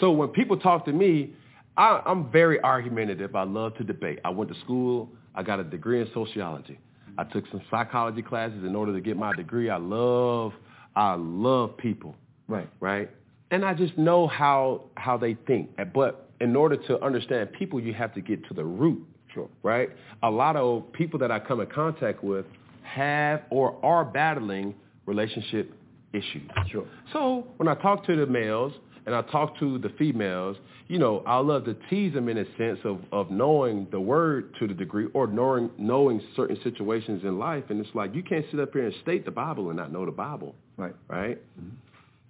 So 0.00 0.12
when 0.12 0.30
people 0.30 0.56
talk 0.56 0.86
to 0.86 0.94
me, 0.94 1.34
I, 1.76 2.00
I'm 2.06 2.32
very 2.32 2.58
argumentative. 2.62 3.36
I 3.36 3.44
love 3.44 3.76
to 3.76 3.84
debate. 3.84 4.20
I 4.24 4.30
went 4.30 4.50
to 4.50 4.58
school. 4.60 5.10
I 5.34 5.42
got 5.42 5.60
a 5.60 5.64
degree 5.64 6.00
in 6.00 6.08
sociology. 6.14 6.78
I 7.18 7.24
took 7.24 7.44
some 7.50 7.62
psychology 7.70 8.22
classes 8.22 8.64
in 8.64 8.74
order 8.74 8.92
to 8.92 9.00
get 9.00 9.16
my 9.16 9.34
degree. 9.34 9.70
I 9.70 9.76
love, 9.76 10.52
I 10.96 11.14
love 11.14 11.76
people, 11.76 12.14
Right. 12.48 12.68
right? 12.80 13.10
And 13.50 13.64
I 13.64 13.74
just 13.74 13.96
know 13.96 14.26
how 14.26 14.82
how 14.96 15.16
they 15.16 15.34
think. 15.46 15.70
But 15.92 16.30
in 16.40 16.56
order 16.56 16.76
to 16.76 17.00
understand 17.02 17.52
people, 17.52 17.78
you 17.80 17.94
have 17.94 18.12
to 18.14 18.20
get 18.20 18.44
to 18.48 18.54
the 18.54 18.64
root, 18.64 19.06
Sure. 19.32 19.48
right? 19.62 19.90
A 20.22 20.30
lot 20.30 20.56
of 20.56 20.92
people 20.92 21.18
that 21.20 21.30
I 21.30 21.38
come 21.38 21.60
in 21.60 21.66
contact 21.68 22.24
with 22.24 22.46
have 22.82 23.42
or 23.50 23.76
are 23.84 24.04
battling 24.04 24.74
relationship 25.06 25.72
issues. 26.12 26.48
Sure. 26.68 26.86
So 27.12 27.46
when 27.58 27.68
I 27.68 27.74
talk 27.74 28.04
to 28.06 28.16
the 28.16 28.26
males 28.26 28.72
and 29.06 29.14
I 29.14 29.22
talk 29.22 29.58
to 29.58 29.78
the 29.78 29.90
females, 29.98 30.56
you 30.88 30.98
know, 30.98 31.22
I 31.26 31.38
love 31.38 31.64
to 31.66 31.76
tease 31.90 32.14
them 32.14 32.28
in 32.28 32.38
a 32.38 32.44
sense 32.56 32.78
of, 32.84 33.00
of 33.12 33.30
knowing 33.30 33.86
the 33.90 34.00
word 34.00 34.54
to 34.58 34.66
the 34.66 34.74
degree 34.74 35.06
or 35.14 35.26
knowing 35.26 35.70
knowing 35.78 36.20
certain 36.36 36.58
situations 36.62 37.22
in 37.22 37.38
life. 37.38 37.64
And 37.68 37.80
it's 37.80 37.94
like 37.94 38.14
you 38.14 38.22
can't 38.22 38.44
sit 38.50 38.60
up 38.60 38.72
here 38.72 38.86
and 38.86 38.94
state 39.02 39.24
the 39.24 39.30
Bible 39.30 39.68
and 39.68 39.76
not 39.76 39.92
know 39.92 40.04
the 40.04 40.12
Bible, 40.12 40.54
Right. 40.76 40.94
right? 41.08 41.38
Mm-hmm. 41.60 41.76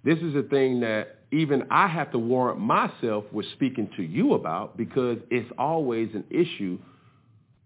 This 0.03 0.19
is 0.19 0.35
a 0.35 0.43
thing 0.43 0.81
that 0.81 1.19
even 1.31 1.63
I 1.71 1.87
have 1.87 2.11
to 2.11 2.19
warrant 2.19 2.59
myself 2.59 3.25
with 3.31 3.45
speaking 3.53 3.89
to 3.97 4.03
you 4.03 4.33
about 4.33 4.77
because 4.77 5.17
it's 5.31 5.51
always 5.57 6.09
an 6.13 6.23
issue, 6.29 6.77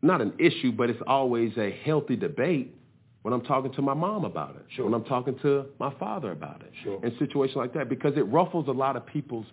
not 0.02 0.22
an 0.22 0.34
issue, 0.40 0.72
but 0.72 0.90
it's 0.90 1.02
always 1.06 1.52
a 1.58 1.72
healthy 1.84 2.16
debate 2.16 2.74
when 3.23 3.33
I'm 3.33 3.41
talking 3.41 3.72
to 3.73 3.81
my 3.81 3.93
mom 3.93 4.23
about 4.25 4.56
it, 4.56 4.65
Sure. 4.69 4.85
when 4.85 4.93
I'm 4.93 5.03
talking 5.03 5.38
to 5.39 5.65
my 5.80 5.91
father 5.95 6.31
about 6.31 6.61
it, 6.61 6.72
Sure. 6.83 7.03
in 7.03 7.15
situations 7.17 7.57
like 7.57 7.73
that, 7.73 7.89
because 7.89 8.15
it 8.17 8.23
ruffles 8.23 8.67
a 8.67 8.72
lot 8.72 8.95
of 8.95 9.06
people's 9.06 9.45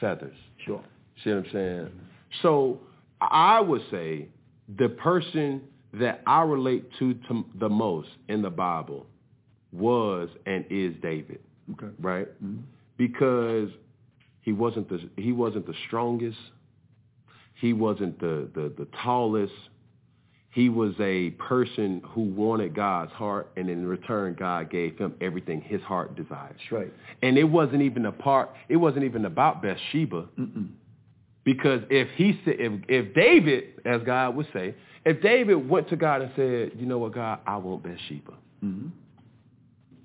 feathers. 0.00 0.36
Sure. 0.64 0.82
See 1.22 1.30
what 1.30 1.44
I'm 1.46 1.50
saying? 1.52 1.88
So 2.42 2.78
I 3.20 3.60
would 3.60 3.82
say 3.90 4.28
the 4.76 4.88
person 4.88 5.62
that 5.94 6.22
I 6.26 6.42
relate 6.42 6.84
to, 6.98 7.14
to 7.28 7.44
the 7.58 7.68
most 7.68 8.08
in 8.28 8.40
the 8.42 8.50
Bible 8.50 9.06
was 9.72 10.28
and 10.46 10.64
is 10.70 10.94
David, 11.02 11.40
Okay. 11.72 11.88
right? 12.00 12.28
Mhm. 12.42 12.62
Because 12.96 13.70
he 14.42 14.52
wasn't 14.52 14.88
the 14.88 15.08
he 15.16 15.32
wasn't 15.32 15.66
the 15.66 15.74
strongest, 15.86 16.38
he 17.54 17.72
wasn't 17.72 18.18
the 18.20 18.48
the, 18.54 18.72
the 18.78 18.86
tallest. 19.02 19.52
He 20.52 20.68
was 20.68 20.94
a 20.98 21.30
person 21.30 22.02
who 22.08 22.22
wanted 22.22 22.74
God's 22.74 23.12
heart, 23.12 23.52
and 23.56 23.70
in 23.70 23.86
return, 23.86 24.34
God 24.38 24.68
gave 24.68 24.98
him 24.98 25.14
everything 25.20 25.60
his 25.60 25.80
heart 25.82 26.16
desired. 26.16 26.56
That's 26.58 26.72
right. 26.72 26.92
And 27.22 27.38
it 27.38 27.44
wasn't 27.44 27.82
even 27.82 28.04
a 28.06 28.12
part. 28.12 28.50
It 28.68 28.76
wasn't 28.76 29.04
even 29.04 29.24
about 29.26 29.62
Bathsheba. 29.62 30.26
Mm-mm. 30.38 30.70
Because 31.44 31.82
if 31.88 32.08
he 32.16 32.38
said, 32.44 32.56
if, 32.58 32.72
if 32.88 33.14
David, 33.14 33.80
as 33.86 34.02
God 34.02 34.34
would 34.34 34.48
say, 34.52 34.74
if 35.04 35.22
David 35.22 35.68
went 35.68 35.88
to 35.90 35.96
God 35.96 36.20
and 36.20 36.32
said, 36.34 36.72
you 36.78 36.84
know 36.84 36.98
what, 36.98 37.14
God, 37.14 37.38
I 37.46 37.56
want 37.56 37.84
Bathsheba. 37.84 38.32
Mm-hmm. 38.64 38.88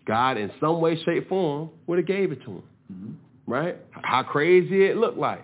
God, 0.06 0.38
in 0.38 0.52
some 0.60 0.80
way, 0.80 1.02
shape, 1.04 1.28
form, 1.28 1.72
would 1.88 1.98
have 1.98 2.08
gave 2.08 2.32
it 2.32 2.42
to 2.44 2.52
him, 2.52 2.64
Mm-hmm. 2.94 3.52
right? 3.52 3.78
How 3.90 4.22
crazy 4.22 4.86
it 4.86 4.96
looked 4.96 5.18
like. 5.18 5.44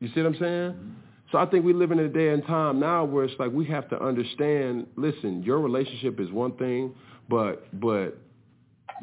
You 0.00 0.08
see 0.12 0.20
what 0.22 0.34
I'm 0.34 0.40
saying? 0.40 0.96
So 1.32 1.38
I 1.38 1.46
think 1.46 1.64
we 1.64 1.72
live 1.72 1.92
in 1.92 1.98
a 2.00 2.08
day 2.08 2.30
and 2.30 2.44
time 2.44 2.80
now 2.80 3.04
where 3.04 3.24
it's 3.24 3.38
like 3.38 3.52
we 3.52 3.64
have 3.66 3.88
to 3.90 4.02
understand. 4.02 4.86
Listen, 4.96 5.42
your 5.42 5.60
relationship 5.60 6.18
is 6.18 6.30
one 6.30 6.52
thing, 6.56 6.94
but 7.28 7.66
but 7.80 8.18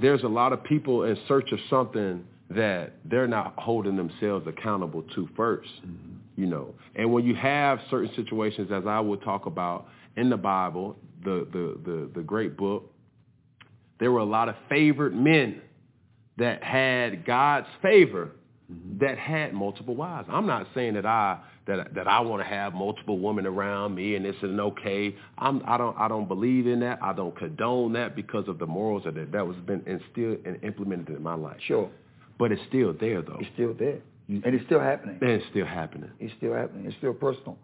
there's 0.01 0.23
a 0.23 0.27
lot 0.27 0.51
of 0.51 0.64
people 0.64 1.03
in 1.03 1.17
search 1.27 1.51
of 1.51 1.59
something 1.69 2.25
that 2.49 2.93
they're 3.06 3.27
not 3.27 3.53
holding 3.57 3.95
themselves 3.95 4.47
accountable 4.47 5.03
to 5.15 5.27
1st 5.38 5.59
mm-hmm. 5.59 6.14
You 6.35 6.45
know, 6.45 6.75
and 6.95 7.11
when 7.11 7.25
you 7.25 7.33
have 7.33 7.80
certain 7.89 8.11
situations, 8.15 8.69
as 8.72 8.83
I 8.85 8.99
will 8.99 9.17
talk 9.17 9.47
about 9.47 9.88
in 10.17 10.30
the 10.30 10.38
Bible, 10.38 10.95
the 11.23 11.47
the 11.51 11.80
the, 11.83 12.11
the 12.14 12.22
great 12.22 12.56
book, 12.56 12.93
there 13.99 14.11
were 14.11 14.19
a 14.19 14.25
lot 14.25 14.47
of 14.47 14.56
favored 14.69 15.15
men 15.15 15.61
that 16.38 16.64
had 16.64 17.25
God's 17.25 17.65
favor 17.81 18.33
mm-hmm. 18.72 18.99
that 18.99 19.17
had 19.17 19.53
multiple 19.56 19.95
wives. 19.95 20.27
I'm 20.31 20.45
not 20.45 20.67
saying 20.75 20.93
that 20.93 21.07
I 21.07 21.39
that 21.67 21.93
that 21.93 22.07
I 22.07 22.19
want 22.21 22.41
to 22.41 22.47
have 22.47 22.73
multiple 22.73 23.19
women 23.19 23.45
around 23.45 23.95
me 23.95 24.15
and 24.15 24.25
it's 24.25 24.41
an 24.41 24.59
okay. 24.59 25.15
I'm 25.37 25.61
I 25.65 25.77
don't 25.77 25.97
I 25.97 26.07
don't 26.07 26.27
believe 26.27 26.67
in 26.67 26.79
that. 26.81 26.99
I 27.01 27.13
don't 27.13 27.35
condone 27.37 27.93
that 27.93 28.15
because 28.15 28.47
of 28.47 28.57
the 28.59 28.65
morals 28.65 29.03
that 29.05 29.31
that 29.31 29.47
was 29.47 29.57
been 29.57 29.83
instilled 29.85 30.39
and 30.45 30.61
implemented 30.63 31.15
in 31.15 31.23
my 31.23 31.35
life. 31.35 31.57
Sure. 31.65 31.89
But 32.39 32.51
it's 32.51 32.61
still 32.67 32.93
there 32.93 33.21
though. 33.21 33.37
It's 33.39 33.49
still 33.53 33.73
there. 33.73 33.99
And 34.29 34.43
it's 34.45 34.65
still 34.65 34.81
happening. 34.81 35.17
And 35.21 35.29
it's 35.29 35.45
still 35.51 35.65
happening. 35.65 36.11
It's 36.19 36.33
still 36.37 36.53
happening. 36.53 36.85
It's 36.85 36.97
still 36.97 37.13
personal. 37.13 37.57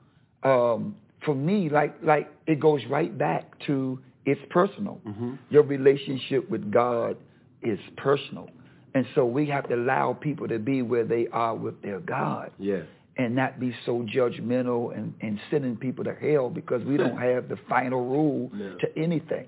Um, 0.44 0.96
for 1.26 1.36
me, 1.36 1.70
like 1.70 1.96
like 2.04 2.32
it 2.48 2.60
goes 2.60 2.82
right 2.90 3.16
back 3.18 3.52
to 3.68 4.00
it's 4.26 4.42
personal. 4.50 5.00
Mm-hmm. 5.06 5.34
Your 5.50 5.64
relationship 5.64 6.50
with 6.50 6.72
God 6.72 7.18
is 7.62 7.80
personal. 7.98 8.50
And 8.96 9.06
so 9.16 9.26
we 9.26 9.48
have 9.48 9.68
to 9.70 9.76
allow 9.76 10.14
people 10.14 10.48
to 10.48 10.60
be 10.60 10.82
where 10.82 11.04
they 11.04 11.28
are 11.34 11.56
with 11.56 11.82
their 11.82 12.00
God 12.00 12.52
Yeah. 12.60 12.82
And 13.18 13.36
not 13.36 13.60
be 13.60 13.76
so 13.86 14.06
judgmental 14.14 14.96
and, 14.96 15.14
and 15.22 15.40
sending 15.52 15.76
people 15.76 16.04
to 16.04 16.14
hell 16.14 16.50
because 16.50 16.84
we 16.84 16.98
don't 16.98 17.18
have 17.22 17.50
the 17.50 17.58
final 17.70 18.06
rule 18.06 18.50
to 18.80 18.88
anything. 18.98 19.46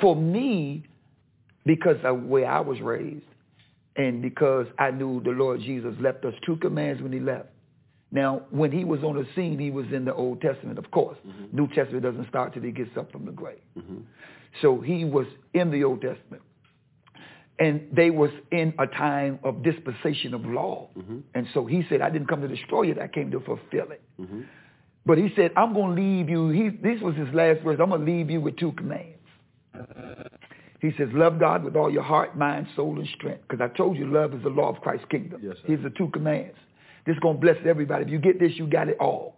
For 0.00 0.16
me, 0.16 0.84
because 1.64 1.96
of 2.04 2.20
the 2.20 2.26
way 2.26 2.44
I 2.44 2.60
was 2.60 2.80
raised 2.80 3.24
and 3.96 4.20
because 4.20 4.66
I 4.78 4.90
knew 4.90 5.22
the 5.22 5.30
Lord 5.30 5.60
Jesus 5.60 5.94
left 6.00 6.24
us 6.24 6.34
two 6.44 6.56
commands 6.56 7.00
when 7.00 7.12
he 7.12 7.20
left. 7.20 7.48
Now, 8.10 8.42
when 8.50 8.70
he 8.70 8.84
was 8.84 9.02
on 9.02 9.16
the 9.16 9.26
scene, 9.34 9.58
he 9.58 9.70
was 9.70 9.86
in 9.92 10.04
the 10.04 10.14
Old 10.14 10.40
Testament, 10.40 10.78
of 10.78 10.90
course. 10.90 11.18
New 11.52 11.66
Testament 11.68 12.02
doesn't 12.02 12.28
start 12.28 12.54
till 12.54 12.62
he 12.62 12.70
gets 12.70 12.96
up 12.96 13.10
from 13.10 13.24
the 13.24 13.32
grave. 13.32 13.58
Mm-hmm. 13.76 13.98
So 14.62 14.80
he 14.80 15.04
was 15.04 15.26
in 15.52 15.70
the 15.70 15.82
Old 15.82 16.00
Testament. 16.00 16.42
And 17.58 17.86
they 17.92 18.10
was 18.10 18.30
in 18.50 18.74
a 18.78 18.86
time 18.86 19.38
of 19.44 19.62
dispensation 19.62 20.34
of 20.34 20.44
law. 20.44 20.88
Mm-hmm. 20.98 21.18
And 21.34 21.46
so 21.54 21.66
he 21.66 21.84
said, 21.88 22.00
I 22.00 22.10
didn't 22.10 22.26
come 22.26 22.40
to 22.40 22.48
destroy 22.48 22.90
it, 22.90 22.98
I 22.98 23.06
came 23.06 23.30
to 23.30 23.40
fulfill 23.40 23.92
it. 23.92 24.02
Mm-hmm. 24.20 24.42
But 25.06 25.18
he 25.18 25.28
said, 25.36 25.52
I'm 25.56 25.74
going 25.74 25.94
to 25.94 26.02
leave 26.02 26.28
you. 26.28 26.48
He, 26.48 26.70
this 26.70 27.00
was 27.00 27.14
his 27.14 27.28
last 27.34 27.62
words. 27.62 27.80
I'm 27.80 27.90
going 27.90 28.04
to 28.04 28.10
leave 28.10 28.30
you 28.30 28.40
with 28.40 28.56
two 28.56 28.72
commands. 28.72 29.18
He 30.80 30.92
says, 30.98 31.08
love 31.12 31.38
God 31.38 31.64
with 31.64 31.76
all 31.76 31.90
your 31.90 32.02
heart, 32.02 32.36
mind, 32.36 32.66
soul, 32.74 32.98
and 32.98 33.08
strength. 33.16 33.42
Because 33.48 33.62
I 33.62 33.74
told 33.74 33.96
you 33.96 34.06
love 34.06 34.34
is 34.34 34.42
the 34.42 34.50
law 34.50 34.68
of 34.68 34.80
Christ's 34.80 35.06
kingdom. 35.10 35.40
Yes. 35.42 35.56
Here's 35.64 35.82
the 35.82 35.90
two 35.90 36.08
commands. 36.08 36.56
This 37.06 37.14
is 37.14 37.20
going 37.20 37.36
to 37.36 37.40
bless 37.40 37.56
everybody. 37.66 38.04
If 38.04 38.10
you 38.10 38.18
get 38.18 38.38
this, 38.40 38.52
you 38.56 38.66
got 38.66 38.88
it 38.88 38.96
all. 38.98 39.36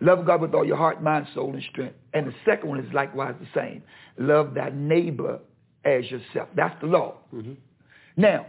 Love 0.00 0.26
God 0.26 0.40
with 0.40 0.54
all 0.54 0.64
your 0.64 0.76
heart, 0.76 1.02
mind, 1.02 1.26
soul, 1.34 1.52
and 1.54 1.62
strength. 1.70 1.96
And 2.12 2.26
the 2.26 2.34
second 2.44 2.68
one 2.68 2.80
is 2.80 2.92
likewise 2.92 3.34
the 3.40 3.48
same. 3.58 3.82
Love 4.18 4.54
thy 4.54 4.70
neighbor 4.70 5.40
as 5.84 6.10
yourself. 6.10 6.48
That's 6.56 6.78
the 6.80 6.86
law. 6.86 7.14
Mm-hmm. 7.34 7.54
Now, 8.16 8.46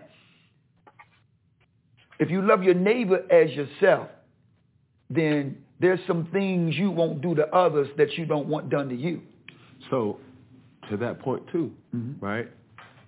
if 2.20 2.30
you 2.30 2.42
love 2.42 2.64
your 2.64 2.74
neighbor 2.76 3.24
as 3.32 3.52
yourself, 3.52 4.10
then 5.10 5.58
there's 5.80 6.00
some 6.08 6.28
things 6.32 6.76
you 6.76 6.90
won't 6.92 7.22
do 7.22 7.36
to 7.36 7.48
others 7.54 7.88
that 7.98 8.14
you 8.18 8.26
don't 8.26 8.48
want 8.48 8.70
done 8.70 8.90
to 8.90 8.96
you. 8.96 9.22
So, 9.90 10.20
to 10.90 10.98
that 10.98 11.20
point 11.20 11.44
too, 11.52 11.72
Mhm. 11.96 12.22
right? 12.22 12.48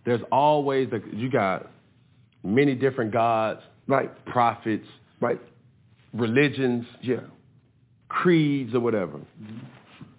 There's 0.04 0.22
always 0.32 0.92
a, 0.92 1.02
you 1.16 1.30
got 1.30 1.68
many 2.44 2.76
different 2.76 3.12
gods, 3.12 3.62
Right, 3.88 4.12
prophets, 4.26 4.88
right. 5.22 5.40
religions, 6.14 6.86
Yeah. 7.02 7.22
creeds, 8.10 8.74
or 8.76 8.80
whatever. 8.82 9.20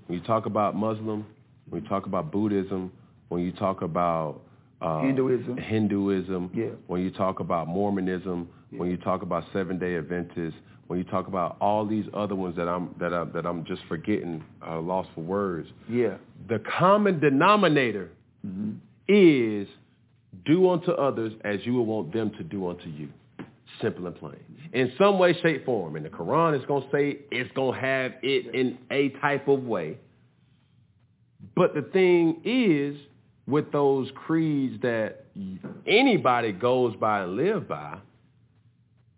When 0.07 0.19
you 0.19 0.25
talk 0.25 0.47
about 0.47 0.75
Muslim, 0.75 1.27
when 1.69 1.83
you 1.83 1.89
talk 1.89 2.07
about 2.07 2.31
Buddhism, 2.31 2.91
when 3.29 3.43
you 3.43 3.53
talk 3.53 3.83
about 3.83 4.41
uh, 4.81 5.01
Hinduism. 5.03 5.57
Hinduism, 5.57 6.51
Yeah. 6.55 6.67
when 6.87 7.03
you 7.03 7.11
talk 7.11 7.41
about 7.41 7.67
Mormonism, 7.67 8.49
yeah. 8.71 8.79
when 8.79 8.91
you 8.91 8.97
talk 8.97 9.23
about 9.23 9.45
Seven 9.53 9.79
Day 9.79 9.97
Adventists, 9.97 10.55
when 10.87 10.99
you 10.99 11.05
talk 11.05 11.27
about 11.27 11.57
all 11.61 11.85
these 11.85 12.07
other 12.15 12.35
ones 12.35 12.57
that 12.57 12.69
I'm 12.69 12.95
that 13.01 13.13
I'm 13.13 13.33
that 13.33 13.45
I'm 13.45 13.65
just 13.65 13.83
forgetting, 13.89 14.43
uh, 14.67 14.81
lost 14.81 15.09
for 15.15 15.21
words. 15.23 15.69
Yeah. 15.89 16.15
The 16.49 16.61
common 16.79 17.21
denominator 17.21 18.11
hmm 18.43 18.73
is 19.09 19.67
do 20.45 20.69
unto 20.71 20.91
others 20.93 21.33
as 21.43 21.61
you 21.65 21.73
would 21.75 21.83
want 21.83 22.13
them 22.13 22.31
to 22.37 22.45
do 22.45 22.69
unto 22.69 22.89
you. 22.91 23.09
Simple 23.81 24.07
and 24.07 24.15
plain. 24.17 24.37
In 24.75 24.93
some 24.99 25.19
way, 25.19 25.33
shape, 25.41 25.65
form. 25.65 25.97
And 25.97 26.05
the 26.05 26.11
Quran 26.11 26.59
is 26.59 26.65
going 26.67 26.83
to 26.83 26.89
say 26.93 27.19
it's 27.31 27.51
going 27.55 27.75
to 27.75 27.81
have 27.81 28.13
it 28.23 28.55
in 28.55 28.77
a 28.91 29.09
type 29.21 29.49
of 29.49 29.65
way. 29.65 29.97
But 31.55 31.75
the 31.75 31.83
thing 31.83 32.41
is, 32.45 32.97
with 33.49 33.73
those 33.73 34.11
creeds 34.15 34.81
that 34.83 35.25
anybody 35.87 36.53
goes 36.53 36.95
by 36.97 37.23
and 37.23 37.35
live 37.35 37.67
by, 37.67 37.99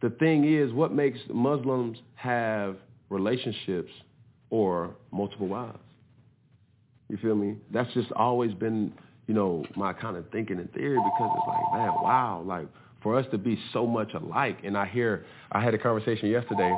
the 0.01 0.11
thing 0.11 0.45
is, 0.45 0.73
what 0.73 0.95
makes 0.95 1.19
Muslims 1.29 1.99
have 2.15 2.77
relationships 3.11 3.91
or 4.49 4.95
multiple 5.11 5.49
wives? 5.49 5.79
You 7.09 7.17
feel 7.17 7.35
me? 7.35 7.57
That's 7.73 7.93
just 7.93 8.13
always 8.13 8.55
been, 8.55 8.93
you 9.27 9.35
know, 9.35 9.67
my 9.77 9.93
kind 9.93 10.17
of 10.17 10.31
thinking 10.31 10.59
and 10.61 10.73
theory 10.73 10.97
because 10.97 11.31
it's 11.37 11.49
like, 11.49 11.73
man, 11.73 11.91
wow, 12.01 12.43
like 12.47 12.69
for 13.03 13.19
us 13.19 13.27
to 13.33 13.39
be 13.39 13.59
so 13.73 13.85
much 13.85 14.15
alike. 14.15 14.59
And 14.63 14.79
I 14.79 14.87
hear, 14.87 15.27
I 15.51 15.61
had 15.61 15.75
a 15.75 15.79
conversation 15.79 16.29
yesterday 16.29 16.73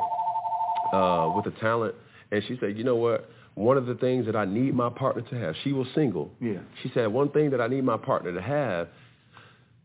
uh, 0.95 1.31
with 1.37 1.47
a 1.47 1.61
talent, 1.61 1.95
and 2.31 2.43
she 2.49 2.57
said, 2.61 2.79
you 2.79 2.85
know 2.85 2.97
what? 2.97 3.29
One 3.55 3.77
of 3.77 3.87
the 3.87 3.95
things 3.95 4.25
that 4.27 4.35
I 4.37 4.45
need 4.47 4.75
my 4.75 4.89
partner 4.89 5.23
to 5.23 5.35
have, 5.39 5.55
she 5.63 5.73
was 5.73 5.87
single. 5.95 6.33
Yeah. 6.41 6.61
She 6.83 6.91
said, 6.95 7.09
one 7.09 7.29
thing 7.31 7.51
that 7.51 7.61
I 7.61 7.67
need 7.69 7.85
my 7.85 7.99
partner 7.99 8.33
to 8.33 8.41
have, 8.41 8.89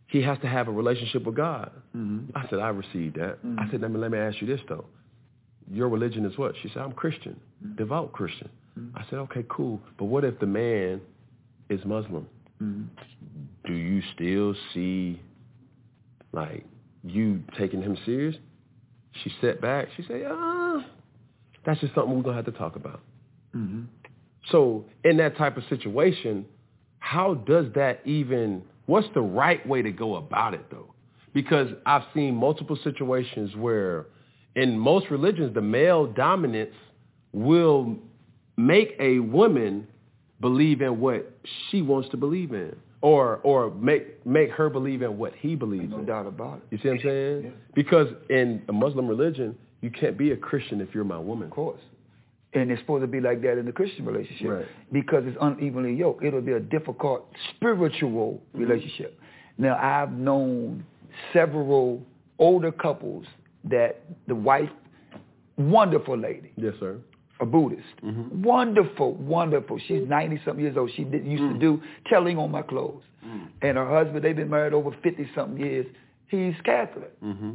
he 0.08 0.22
has 0.22 0.38
to 0.40 0.48
have 0.48 0.68
a 0.70 0.72
relationship 0.72 1.26
with 1.26 1.36
God. 1.36 1.72
hmm 1.92 2.20
I 2.34 2.48
said, 2.50 2.60
I 2.60 2.70
received 2.70 3.18
that. 3.18 3.44
Mhm. 3.46 3.60
I 3.60 3.70
said, 3.70 3.82
let 3.82 3.92
me, 3.92 4.00
let 4.00 4.12
me 4.12 4.18
ask 4.18 4.40
you 4.42 4.48
this, 4.48 4.62
though. 4.70 4.86
Your 5.70 5.90
religion 5.90 6.24
is 6.26 6.38
what? 6.38 6.56
She 6.62 6.70
said, 6.70 6.78
I'm 6.82 6.94
Christian, 6.94 7.38
devout 7.76 8.14
Christian. 8.14 8.50
Mhm. 8.80 8.92
I 8.96 9.04
said, 9.10 9.20
okay, 9.20 9.44
cool. 9.50 9.82
But 9.98 10.06
what 10.06 10.24
if 10.24 10.40
the 10.40 10.46
man 10.48 11.02
is 11.70 11.84
Muslim? 11.84 12.26
hmm 12.60 12.84
Do 13.66 13.74
you 13.74 14.02
still 14.16 14.56
see, 14.74 15.20
like, 16.32 16.64
you 17.04 17.44
taking 17.58 17.82
him 17.82 17.98
serious? 18.06 18.38
She 19.24 19.32
sat 19.42 19.60
back. 19.60 19.90
She 19.98 20.04
said, 20.04 20.24
ah, 20.26 20.86
that's 21.66 21.82
just 21.82 21.94
something 21.96 22.16
we're 22.16 22.24
going 22.24 22.38
to 22.38 22.44
have 22.44 22.54
to 22.54 22.58
talk 22.58 22.78
about. 22.78 23.02
Hmm 23.58 23.82
So 24.52 24.86
in 25.04 25.18
that 25.18 25.34
type 25.38 25.58
of 25.58 25.64
situation, 25.70 26.46
how 27.00 27.36
does 27.36 27.66
that 27.76 28.02
even, 28.06 28.62
what's 28.86 29.08
the 29.14 29.22
right 29.22 29.66
way 29.68 29.82
to 29.82 29.92
go 29.92 30.16
about 30.16 30.54
it 30.54 30.66
though? 30.72 30.94
Because 31.34 31.70
I've 31.86 32.04
seen 32.14 32.36
multiple 32.36 32.78
situations 32.84 33.56
where 33.56 34.08
in 34.56 34.78
most 34.78 35.06
religions, 35.12 35.54
the 35.54 35.62
male 35.62 36.08
dominance 36.08 36.74
will 37.32 37.96
make 38.58 38.96
a 39.00 39.20
woman 39.20 39.88
believe 40.42 40.82
in 40.82 41.00
what 41.00 41.32
she 41.70 41.82
wants 41.82 42.10
to 42.10 42.18
believe 42.18 42.52
in, 42.54 42.76
or 43.02 43.38
or 43.44 43.70
make 43.76 44.26
make 44.26 44.50
her 44.52 44.70
believe 44.70 45.02
in 45.04 45.18
what 45.18 45.34
he 45.36 45.56
believes 45.56 45.92
No 45.92 46.00
in. 46.00 46.06
doubt 46.06 46.26
about 46.26 46.58
it. 46.58 46.64
You 46.72 46.78
see 46.82 46.88
what 46.90 46.96
I'm 46.96 47.04
saying? 47.04 47.42
Yeah. 47.44 47.50
Because 47.76 48.08
in 48.30 48.64
a 48.68 48.74
Muslim 48.74 49.08
religion, 49.08 49.56
you 49.82 49.92
can't 49.92 50.18
be 50.18 50.32
a 50.32 50.38
Christian 50.38 50.82
if 50.82 50.90
you're 50.96 51.04
my 51.04 51.20
woman. 51.20 51.48
Of 51.50 51.54
course. 51.54 51.82
And 52.54 52.72
it's 52.72 52.82
supposed 52.82 53.02
to 53.04 53.08
be 53.08 53.20
like 53.20 53.42
that 53.42 53.58
in 53.58 53.66
the 53.66 53.72
Christian 53.74 54.06
relationship 54.06 54.50
Right. 54.50 54.66
because 54.92 55.24
it's 55.26 55.38
unevenly 55.42 55.94
yoked. 55.96 56.24
It'll 56.24 56.42
be 56.42 56.54
a 56.54 56.60
difficult 56.60 57.28
spiritual 57.56 58.42
Mm-hmm. 58.56 58.60
relationship. 58.66 59.20
Now, 59.58 59.78
I've 59.78 60.12
known 60.14 60.86
several 61.34 62.02
older 62.40 62.72
couples 62.72 63.26
that 63.66 64.02
the 64.28 64.36
wife, 64.36 64.70
wonderful 65.58 66.18
lady, 66.18 66.52
Yes, 66.56 66.74
sir. 66.80 66.98
a 67.40 67.46
Buddhist, 67.46 67.84
Mm-hmm. 68.04 68.44
wonderful, 68.44 69.14
wonderful. 69.16 69.80
She's 69.88 70.08
90 70.08 70.42
something 70.46 70.64
years 70.64 70.78
old. 70.78 70.92
She 70.96 71.04
did, 71.04 71.26
used 71.26 71.44
Mm. 71.44 71.54
to 71.54 71.60
do 71.60 71.82
telling 72.08 72.38
on 72.38 72.52
my 72.52 72.62
clothes. 72.62 73.04
And 73.62 73.78
her 73.78 73.86
husband, 73.90 74.24
they've 74.24 74.36
been 74.36 74.50
married 74.50 74.74
over 74.74 74.92
50 75.04 75.28
something 75.36 75.60
years. 75.60 75.86
He's 76.30 76.54
Catholic 76.64 77.12
Mm-hmm. 77.22 77.52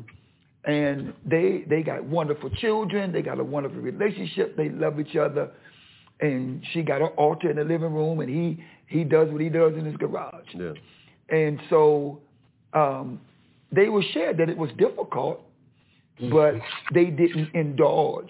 And 0.65 1.12
they 1.24 1.65
they 1.68 1.82
got 1.82 2.05
wonderful 2.05 2.50
children. 2.50 3.12
They 3.12 3.23
got 3.23 3.39
a 3.41 3.44
wonderful 3.44 3.81
relationship. 3.81 4.57
They 4.57 4.68
love 4.68 5.00
each 5.00 5.16
other, 5.16 5.50
and 6.20 6.62
she 6.73 6.82
got 6.82 7.02
an 7.02 7.08
altar 7.16 7.50
in 7.50 7.57
the 7.57 7.65
living 7.65 7.92
room, 7.92 8.20
and 8.20 8.31
he 8.31 8.62
he 8.86 9.05
does 9.05 9.31
what 9.31 9.41
he 9.41 9.49
does 9.49 9.74
in 9.74 9.84
his 9.84 9.97
garage. 9.97 10.47
Yeah. 10.55 10.73
And 11.31 11.60
so 11.70 12.20
um, 12.74 13.20
they 13.70 13.89
were 13.89 14.02
shared 14.12 14.36
that 14.39 14.49
it 14.49 14.57
was 14.57 14.70
difficult, 14.78 15.41
but 16.31 16.55
they 16.94 17.07
didn't 17.07 17.55
indulge 17.55 18.28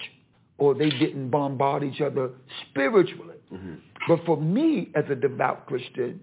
or 0.58 0.74
they 0.74 0.90
didn't 0.90 1.28
bombard 1.30 1.82
each 1.82 2.00
other 2.00 2.30
spiritually. 2.70 3.36
But 4.08 4.24
for 4.24 4.36
me, 4.36 4.90
as 4.94 5.04
a 5.10 5.14
devout 5.14 5.66
Christian, 5.66 6.20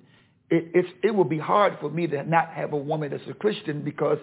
it, 0.49 0.71
it's, 0.73 0.89
it 1.03 1.13
would 1.13 1.29
be 1.29 1.37
hard 1.37 1.77
for 1.79 1.89
me 1.89 2.07
to 2.07 2.23
not 2.23 2.49
have 2.49 2.73
a 2.73 2.77
woman 2.77 3.11
that's 3.11 3.23
a 3.29 3.33
Christian 3.33 3.81
because 3.83 4.17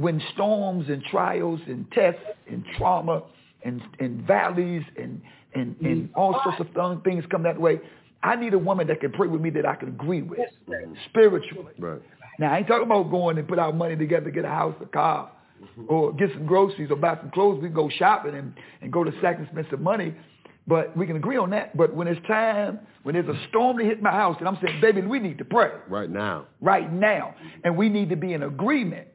when 0.00 0.20
storms 0.34 0.88
and 0.88 1.02
trials 1.04 1.60
and 1.66 1.90
tests 1.92 2.20
and 2.48 2.64
trauma 2.76 3.22
and, 3.64 3.82
and 3.98 4.26
valleys 4.26 4.82
and, 4.96 5.20
and, 5.54 5.76
and 5.80 6.08
mm-hmm. 6.08 6.18
all 6.18 6.40
sorts 6.42 6.60
of 6.60 7.02
things 7.04 7.24
come 7.30 7.42
that 7.42 7.60
way, 7.60 7.80
I 8.22 8.36
need 8.36 8.54
a 8.54 8.58
woman 8.58 8.86
that 8.88 9.00
can 9.00 9.12
pray 9.12 9.28
with 9.28 9.40
me 9.40 9.50
that 9.50 9.66
I 9.66 9.74
can 9.76 9.88
agree 9.88 10.22
with 10.22 10.40
mm-hmm. 10.68 10.94
spiritually. 11.08 11.72
Right. 11.78 12.02
Now, 12.38 12.54
I 12.54 12.58
ain't 12.58 12.66
talking 12.66 12.84
about 12.86 13.10
going 13.10 13.36
and 13.38 13.46
put 13.46 13.58
our 13.58 13.72
money 13.72 13.96
together 13.96 14.26
to 14.26 14.30
get 14.30 14.44
a 14.44 14.48
house, 14.48 14.74
a 14.80 14.86
car, 14.86 15.30
mm-hmm. 15.62 15.84
or 15.88 16.12
get 16.14 16.30
some 16.32 16.46
groceries 16.46 16.90
or 16.90 16.96
buy 16.96 17.16
some 17.16 17.30
clothes. 17.30 17.60
We 17.60 17.68
can 17.68 17.74
go 17.74 17.90
shopping 17.90 18.34
and, 18.34 18.54
and 18.80 18.92
go 18.92 19.04
to 19.04 19.10
Saks 19.12 19.38
and 19.38 19.48
spend 19.52 19.66
some 19.70 19.82
money. 19.82 20.14
But 20.66 20.96
we 20.96 21.06
can 21.06 21.16
agree 21.16 21.36
on 21.36 21.50
that. 21.50 21.76
But 21.76 21.94
when 21.94 22.06
it's 22.06 22.24
time, 22.26 22.80
when 23.02 23.14
there's 23.14 23.28
a 23.28 23.48
storm 23.48 23.78
to 23.78 23.84
hit 23.84 24.00
my 24.02 24.12
house, 24.12 24.36
and 24.38 24.46
I'm 24.46 24.58
saying, 24.62 24.80
baby, 24.80 25.00
we 25.02 25.18
need 25.18 25.38
to 25.38 25.44
pray 25.44 25.70
Right 25.88 26.08
now. 26.08 26.46
right 26.60 26.92
now. 26.92 27.34
And 27.64 27.76
we 27.76 27.88
need 27.88 28.08
to 28.10 28.16
be 28.16 28.34
in 28.34 28.42
agreement, 28.42 29.08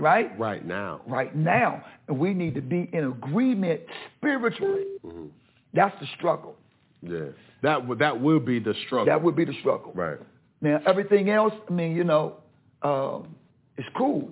right? 0.00 0.38
Right 0.38 0.66
now. 0.66 1.02
Right 1.06 1.34
now. 1.34 1.84
And 2.08 2.18
we 2.18 2.34
need 2.34 2.54
to 2.54 2.60
be 2.60 2.88
in 2.92 3.04
agreement 3.04 3.80
spiritually. 4.16 4.84
Mm-hmm. 5.04 5.26
That's 5.74 5.98
the 6.00 6.06
struggle. 6.16 6.56
Yeah. 7.02 7.26
That 7.62 7.86
would 7.86 7.98
that 7.98 8.20
will 8.20 8.40
be 8.40 8.58
the 8.58 8.74
struggle. 8.86 9.06
That 9.06 9.22
would 9.22 9.36
be 9.36 9.44
the 9.44 9.54
struggle. 9.60 9.92
right. 9.94 10.18
Now 10.60 10.80
everything 10.86 11.30
else, 11.30 11.54
I 11.68 11.72
mean, 11.72 11.96
you 11.96 12.04
know, 12.04 12.36
um, 12.82 13.34
it's 13.76 13.88
cool, 13.96 14.30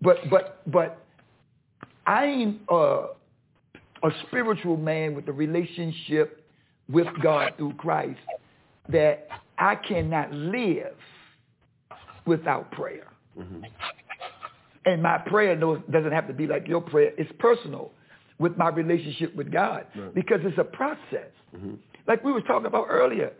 but 0.00 0.18
but 0.30 0.60
but 0.70 0.98
I 2.06 2.26
ain't 2.26 2.60
uh, 2.70 3.08
a 4.02 4.10
spiritual 4.26 4.76
man 4.76 5.14
with 5.14 5.28
a 5.28 5.32
relationship 5.32 6.44
with 6.88 7.08
God 7.22 7.54
through 7.56 7.74
Christ 7.74 8.20
that 8.88 9.28
I 9.58 9.74
cannot 9.74 10.32
live 10.32 10.94
without 12.26 12.70
prayer. 12.70 13.08
And 14.86 15.02
my 15.02 15.18
prayer 15.18 15.56
knows, 15.56 15.80
doesn't 15.90 16.12
have 16.12 16.28
to 16.28 16.32
be 16.32 16.46
like 16.46 16.66
your 16.66 16.80
prayer. 16.80 17.12
It's 17.18 17.30
personal 17.38 17.90
with 18.38 18.56
my 18.56 18.68
relationship 18.68 19.34
with 19.34 19.52
God 19.52 19.86
because 20.14 20.40
it's 20.44 20.58
a 20.58 20.64
process. 20.64 21.30
Mm-hmm. 21.54 21.74
Like 22.06 22.22
we 22.24 22.32
were 22.32 22.40
talking 22.40 22.66
about 22.66 22.86
earlier. 22.88 23.32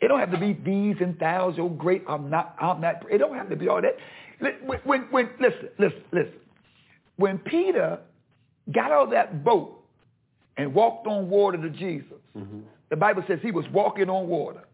It 0.00 0.08
don't 0.08 0.18
have 0.18 0.32
to 0.32 0.38
be 0.38 0.54
these 0.54 0.96
and 1.00 1.18
thous, 1.18 1.54
oh 1.58 1.68
great, 1.68 2.02
I'm 2.08 2.28
not, 2.30 2.56
I'm 2.60 2.80
not. 2.80 3.04
It 3.10 3.18
don't 3.18 3.34
have 3.34 3.48
to 3.50 3.56
be 3.56 3.68
all 3.68 3.80
that. 3.80 3.96
When, 4.64 4.80
when, 4.84 5.00
when 5.10 5.30
listen, 5.40 5.68
listen, 5.78 6.02
listen. 6.12 6.34
When 7.16 7.38
Peter 7.38 7.98
got 8.72 8.90
out 8.90 9.04
of 9.04 9.10
that 9.10 9.44
boat 9.44 9.84
and 10.56 10.74
walked 10.74 11.06
on 11.06 11.28
water 11.28 11.58
to 11.58 11.70
Jesus, 11.70 12.18
mm-hmm. 12.36 12.60
the 12.90 12.96
Bible 12.96 13.22
says 13.28 13.38
he 13.42 13.50
was 13.50 13.66
walking 13.72 14.08
on 14.08 14.26
water. 14.26 14.64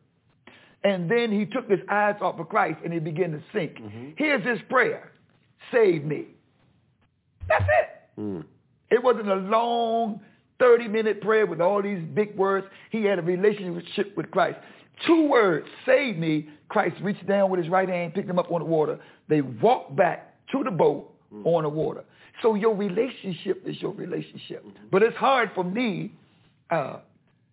And 0.82 1.10
then 1.10 1.30
he 1.30 1.44
took 1.44 1.68
his 1.68 1.80
eyes 1.90 2.16
off 2.22 2.38
of 2.38 2.48
Christ 2.48 2.78
and 2.82 2.92
he 2.92 2.98
began 3.00 3.32
to 3.32 3.42
sink. 3.52 3.74
Mm-hmm. 3.74 4.10
Here's 4.16 4.46
his 4.46 4.58
prayer. 4.70 5.12
Save 5.72 6.04
me. 6.04 6.26
That's 7.48 7.64
it. 7.64 8.20
Mm. 8.20 8.44
It 8.90 9.02
wasn't 9.02 9.28
a 9.28 9.36
long 9.36 10.20
30 10.58 10.88
minute 10.88 11.20
prayer 11.20 11.46
with 11.46 11.60
all 11.60 11.82
these 11.82 12.02
big 12.14 12.36
words. 12.36 12.66
He 12.90 13.04
had 13.04 13.18
a 13.18 13.22
relationship 13.22 14.16
with 14.16 14.30
Christ. 14.30 14.58
Two 15.06 15.28
words, 15.28 15.66
save 15.86 16.18
me. 16.18 16.48
Christ 16.68 16.96
reached 17.02 17.26
down 17.26 17.50
with 17.50 17.60
his 17.60 17.70
right 17.70 17.88
hand, 17.88 18.14
picked 18.14 18.28
him 18.28 18.38
up 18.38 18.50
on 18.52 18.60
the 18.60 18.66
water. 18.66 18.98
They 19.28 19.40
walked 19.40 19.96
back 19.96 20.34
to 20.52 20.62
the 20.62 20.70
boat 20.70 21.12
on 21.44 21.62
the 21.62 21.68
water. 21.68 22.04
So 22.42 22.54
your 22.54 22.74
relationship 22.74 23.62
is 23.66 23.80
your 23.80 23.92
relationship. 23.92 24.64
But 24.90 25.02
it's 25.02 25.16
hard 25.16 25.50
for 25.54 25.64
me 25.64 26.12
uh, 26.70 26.98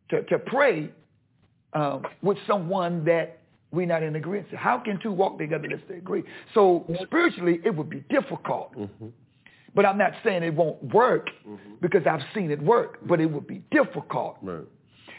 to, 0.10 0.24
to 0.24 0.40
pray 0.40 0.90
um, 1.74 2.04
with 2.22 2.38
someone 2.48 3.06
that 3.06 3.37
we're 3.72 3.86
not 3.86 4.04
in 4.04 4.16
agreement. 4.16 4.54
How 4.56 4.78
can 4.80 5.00
two 5.00 5.12
walk 5.12 5.38
together 5.38 5.66
unless 5.66 5.82
they 5.90 5.96
agree? 5.96 6.24
So 6.54 6.86
spiritually, 7.04 7.60
it 7.66 7.76
would 7.76 7.90
be 7.90 8.04
difficult. 8.10 8.76
Mm-hmm. 8.76 9.08
But 9.76 9.86
I'm 9.86 9.98
not 9.98 10.14
saying 10.24 10.44
it 10.44 10.54
won't 10.54 10.82
work 10.94 11.30
mm-hmm. 11.48 11.74
because 11.82 12.04
I've 12.10 12.22
seen 12.34 12.50
it 12.50 12.62
work, 12.62 13.00
but 13.06 13.20
it 13.20 13.28
would 13.28 13.46
be 13.46 13.64
difficult. 13.72 14.38
Right. 14.42 14.64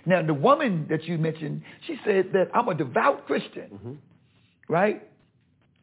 Now, 0.07 0.23
the 0.23 0.35
woman 0.35 0.87
that 0.89 1.05
you 1.05 1.19
mentioned, 1.19 1.63
she 1.87 1.97
said 2.05 2.31
that 2.33 2.49
I'm 2.55 2.69
a 2.69 2.75
devout 2.75 3.27
Christian, 3.27 3.71
mm-hmm. 3.75 3.93
right? 4.69 5.07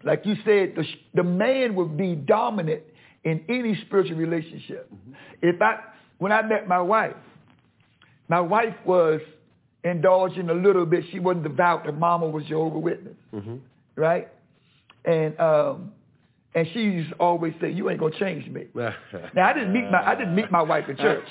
Like 0.03 0.25
you 0.25 0.35
said, 0.43 0.73
the, 0.75 0.83
sh- 0.83 0.97
the 1.13 1.23
man 1.23 1.75
would 1.75 1.95
be 1.95 2.15
dominant 2.15 2.83
in 3.23 3.45
any 3.49 3.79
spiritual 3.85 4.17
relationship. 4.17 4.91
If 5.41 5.61
I, 5.61 5.79
when 6.17 6.31
I 6.31 6.41
met 6.41 6.67
my 6.67 6.81
wife, 6.81 7.15
my 8.27 8.39
wife 8.39 8.75
was 8.85 9.21
indulging 9.85 10.49
a 10.49 10.53
little 10.53 10.85
bit. 10.85 11.05
She 11.11 11.19
wasn't 11.19 11.43
devout. 11.43 11.85
Her 11.85 11.91
mama 11.93 12.27
was 12.27 12.43
Jehovah 12.45 12.79
Witness, 12.79 13.15
right? 13.95 14.27
And 15.05 15.39
um, 15.39 15.91
and 16.53 16.67
she 16.73 16.79
used 16.81 17.11
to 17.11 17.15
always 17.17 17.53
say, 17.61 17.71
"You 17.71 17.89
ain't 17.89 17.99
gonna 17.99 18.17
change 18.19 18.47
me." 18.49 18.65
Now 18.75 19.47
I 19.49 19.53
didn't 19.53 19.71
meet 19.71 19.89
my 19.89 20.05
I 20.05 20.15
didn't 20.15 20.35
meet 20.35 20.51
my 20.51 20.61
wife 20.63 20.89
in 20.89 20.97
church. 20.97 21.25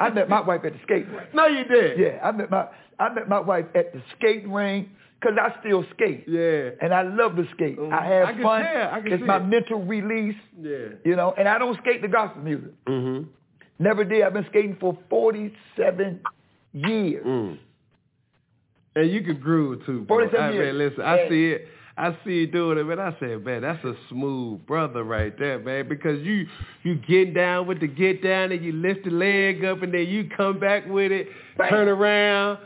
I 0.00 0.10
met 0.10 0.28
my 0.28 0.40
wife 0.40 0.62
at 0.64 0.72
the 0.72 0.78
skating 0.84 1.12
rink. 1.12 1.34
no, 1.34 1.46
you 1.46 1.64
did. 1.64 1.98
Yeah, 1.98 2.18
I 2.22 2.32
met 2.32 2.50
my 2.50 2.66
I 2.98 3.12
met 3.12 3.28
my 3.28 3.40
wife 3.40 3.66
at 3.74 3.92
the 3.92 4.02
skating 4.16 4.50
rink 4.52 4.88
because 5.20 5.36
I 5.40 5.54
still 5.60 5.84
skate. 5.94 6.24
Yeah. 6.28 6.70
And 6.80 6.92
I 6.94 7.02
love 7.02 7.34
to 7.36 7.44
skate. 7.54 7.78
Mhm. 7.78 7.92
I 7.92 8.04
have 8.06 8.28
I 8.28 8.42
fun. 8.42 8.62
tell, 8.62 8.90
I 8.94 9.00
can 9.00 9.12
it's 9.12 9.22
my 9.24 9.36
it. 9.38 9.44
mental 9.46 9.84
release, 9.84 10.36
Yeah. 10.60 10.94
you 11.04 11.14
know. 11.16 11.32
And 11.38 11.48
I 11.48 11.58
don't 11.58 11.76
skate 11.78 12.02
the 12.02 12.08
gospel 12.08 12.42
music. 12.42 12.70
Mm-hmm. 12.86 13.28
Never 13.80 14.04
did. 14.04 14.22
I've 14.22 14.32
been 14.32 14.46
skating 14.50 14.76
for 14.80 14.96
47 15.10 16.20
years. 16.72 17.24
Mm. 17.26 17.58
And 18.96 19.10
you 19.10 19.22
could 19.22 19.40
groove 19.40 19.84
too, 19.86 20.02
bro. 20.02 20.18
47 20.18 20.40
I, 20.40 20.52
years. 20.52 20.66
man, 20.66 20.78
listen, 20.78 21.04
I 21.04 21.28
see 21.28 21.46
it. 21.48 21.68
I 21.96 22.16
see 22.24 22.30
you 22.30 22.46
doing 22.46 22.78
it, 22.78 22.84
man. 22.84 23.00
I 23.00 23.16
said, 23.18 23.44
man, 23.44 23.62
that's 23.62 23.84
a 23.84 23.94
smooth 24.08 24.64
brother 24.66 25.02
right 25.02 25.36
there, 25.36 25.58
man. 25.58 25.88
Because 25.88 26.22
you 26.22 26.46
you 26.84 26.94
get 26.94 27.34
down 27.34 27.66
with 27.66 27.80
the 27.80 27.88
get 27.88 28.22
down 28.22 28.52
and 28.52 28.64
you 28.64 28.72
lift 28.72 29.04
the 29.04 29.10
leg 29.10 29.64
up 29.64 29.82
and 29.82 29.92
then 29.92 30.06
you 30.06 30.30
come 30.36 30.60
back 30.60 30.86
with 30.86 31.10
it, 31.10 31.26
Bam. 31.56 31.70
turn 31.70 31.88
around. 31.88 32.58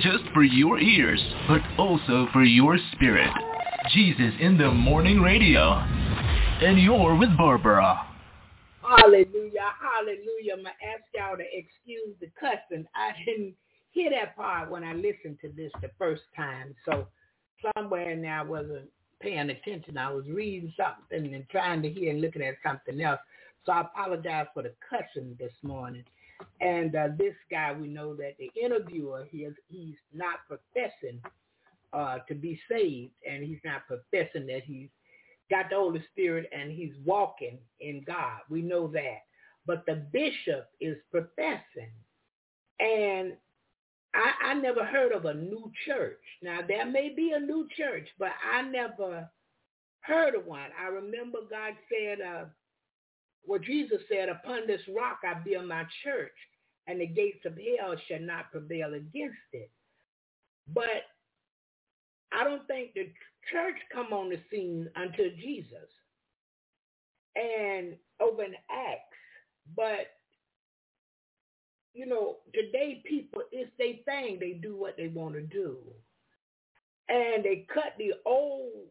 Just 0.00 0.24
for 0.32 0.42
your 0.42 0.78
ears, 0.78 1.22
but 1.46 1.60
also 1.78 2.26
for 2.32 2.42
your 2.42 2.78
spirit. 2.92 3.30
Jesus 3.92 4.32
in 4.40 4.56
the 4.56 4.70
Morning 4.70 5.20
Radio. 5.20 5.72
And 6.62 6.80
you're 6.80 7.16
with 7.16 7.36
Barbara. 7.36 8.06
Hallelujah, 8.82 9.70
hallelujah. 9.80 10.54
I'm 10.54 10.62
going 10.62 10.64
to 10.64 10.86
ask 10.86 11.02
y'all 11.14 11.36
to 11.36 11.44
excuse 11.52 12.14
the 12.20 12.30
cussing. 12.38 12.86
I 12.94 13.10
didn't 13.26 13.54
hear 13.90 14.10
that 14.10 14.36
part 14.36 14.70
when 14.70 14.84
I 14.84 14.94
listened 14.94 15.38
to 15.42 15.48
this 15.56 15.72
the 15.82 15.90
first 15.98 16.22
time. 16.34 16.74
So 16.84 17.06
somewhere 17.76 18.10
in 18.10 18.22
there 18.22 18.38
I 18.38 18.42
wasn't 18.42 18.88
paying 19.20 19.50
attention. 19.50 19.98
I 19.98 20.10
was 20.10 20.24
reading 20.26 20.72
something 20.76 21.34
and 21.34 21.48
trying 21.50 21.82
to 21.82 21.90
hear 21.90 22.10
and 22.10 22.20
looking 22.20 22.42
at 22.42 22.54
something 22.66 23.00
else. 23.02 23.20
So 23.66 23.72
I 23.72 23.82
apologize 23.82 24.46
for 24.54 24.62
the 24.62 24.72
cussing 24.88 25.36
this 25.38 25.52
morning. 25.62 26.04
And 26.60 26.94
uh, 26.94 27.08
this 27.18 27.34
guy, 27.50 27.72
we 27.72 27.88
know 27.88 28.14
that 28.16 28.36
the 28.38 28.50
interviewer, 28.60 29.26
he 29.30 29.38
is, 29.38 29.54
he's 29.68 29.96
not 30.12 30.40
professing 30.48 31.20
uh, 31.92 32.18
to 32.28 32.34
be 32.34 32.60
saved, 32.70 33.12
and 33.28 33.42
he's 33.44 33.60
not 33.64 33.86
professing 33.86 34.46
that 34.46 34.62
he's 34.64 34.88
got 35.50 35.68
the 35.68 35.76
Holy 35.76 36.02
Spirit 36.12 36.48
and 36.56 36.70
he's 36.70 36.94
walking 37.04 37.58
in 37.80 38.02
God. 38.06 38.38
We 38.48 38.62
know 38.62 38.86
that. 38.88 39.18
But 39.66 39.84
the 39.86 40.06
bishop 40.12 40.68
is 40.80 40.96
professing. 41.10 41.90
And 42.78 43.34
I, 44.14 44.50
I 44.50 44.54
never 44.54 44.84
heard 44.84 45.12
of 45.12 45.26
a 45.26 45.34
new 45.34 45.70
church. 45.86 46.20
Now, 46.42 46.60
there 46.66 46.86
may 46.86 47.10
be 47.14 47.32
a 47.34 47.40
new 47.40 47.68
church, 47.76 48.08
but 48.18 48.30
I 48.52 48.62
never 48.62 49.28
heard 50.00 50.34
of 50.34 50.46
one. 50.46 50.70
I 50.80 50.88
remember 50.88 51.38
God 51.50 51.74
said, 51.90 52.20
uh, 52.20 52.44
what 53.44 53.62
Jesus 53.62 54.00
said, 54.08 54.28
upon 54.28 54.66
this 54.66 54.82
rock 54.94 55.20
I 55.24 55.34
build 55.40 55.66
my 55.66 55.84
church, 56.04 56.32
and 56.86 57.00
the 57.00 57.06
gates 57.06 57.44
of 57.44 57.56
hell 57.56 57.96
shall 58.08 58.20
not 58.20 58.50
prevail 58.50 58.94
against 58.94 59.36
it. 59.52 59.70
But 60.72 61.04
I 62.32 62.44
don't 62.44 62.66
think 62.66 62.94
the 62.94 63.10
church 63.50 63.76
come 63.92 64.12
on 64.12 64.30
the 64.30 64.38
scene 64.50 64.88
until 64.94 65.30
Jesus 65.40 65.88
and 67.36 67.96
over 68.20 68.44
in 68.44 68.54
Acts. 68.70 69.16
But 69.76 70.08
you 71.92 72.06
know, 72.06 72.36
today 72.54 73.02
people, 73.04 73.42
it's 73.50 73.70
their 73.78 73.94
thing. 74.04 74.38
They 74.38 74.52
do 74.52 74.76
what 74.76 74.96
they 74.96 75.08
want 75.08 75.34
to 75.34 75.42
do. 75.42 75.78
And 77.08 77.44
they 77.44 77.66
cut 77.72 77.94
the 77.98 78.12
old, 78.24 78.86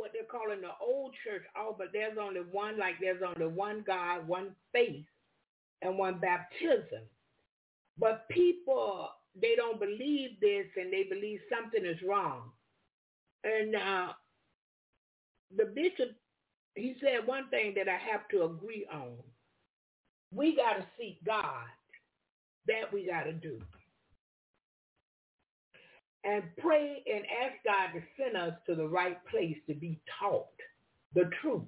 what 0.00 0.12
they're 0.14 0.24
calling 0.24 0.62
the 0.62 0.72
old 0.84 1.14
church 1.24 1.42
off, 1.54 1.76
but 1.78 1.88
there's 1.92 2.16
only 2.20 2.40
one, 2.40 2.78
like 2.78 2.94
there's 3.00 3.22
only 3.22 3.46
one 3.46 3.84
God, 3.86 4.26
one 4.26 4.50
faith, 4.72 5.04
and 5.82 5.98
one 5.98 6.18
baptism. 6.18 7.02
But 7.98 8.28
people, 8.30 9.10
they 9.40 9.54
don't 9.56 9.78
believe 9.78 10.40
this 10.40 10.66
and 10.76 10.92
they 10.92 11.04
believe 11.04 11.40
something 11.52 11.84
is 11.84 11.98
wrong. 12.02 12.50
And 13.44 13.76
uh, 13.76 14.08
the 15.56 15.66
bishop, 15.66 16.16
he 16.74 16.96
said 17.00 17.26
one 17.26 17.48
thing 17.50 17.74
that 17.76 17.88
I 17.88 17.98
have 18.10 18.26
to 18.30 18.44
agree 18.44 18.86
on. 18.92 19.16
We 20.32 20.56
got 20.56 20.74
to 20.78 20.86
seek 20.98 21.22
God 21.24 21.66
that 22.66 22.92
we 22.92 23.06
got 23.06 23.24
to 23.24 23.32
do. 23.32 23.60
And 26.24 26.44
pray 26.58 27.02
and 27.06 27.24
ask 27.42 27.54
God 27.64 27.98
to 27.98 28.02
send 28.18 28.36
us 28.36 28.52
to 28.66 28.74
the 28.74 28.86
right 28.86 29.18
place 29.26 29.56
to 29.68 29.74
be 29.74 30.00
taught 30.20 30.46
the 31.14 31.30
truth. 31.40 31.62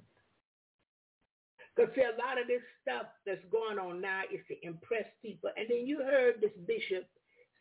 Because 1.75 1.95
see, 1.95 2.01
a 2.01 2.21
lot 2.21 2.39
of 2.39 2.47
this 2.47 2.61
stuff 2.81 3.07
that's 3.25 3.43
going 3.51 3.79
on 3.79 3.99
now 3.99 4.21
is 4.31 4.41
to 4.47 4.67
impress 4.67 5.05
people. 5.23 5.49
And 5.57 5.67
then 5.69 5.87
you 5.87 6.03
heard 6.03 6.35
this 6.39 6.51
bishop 6.67 7.07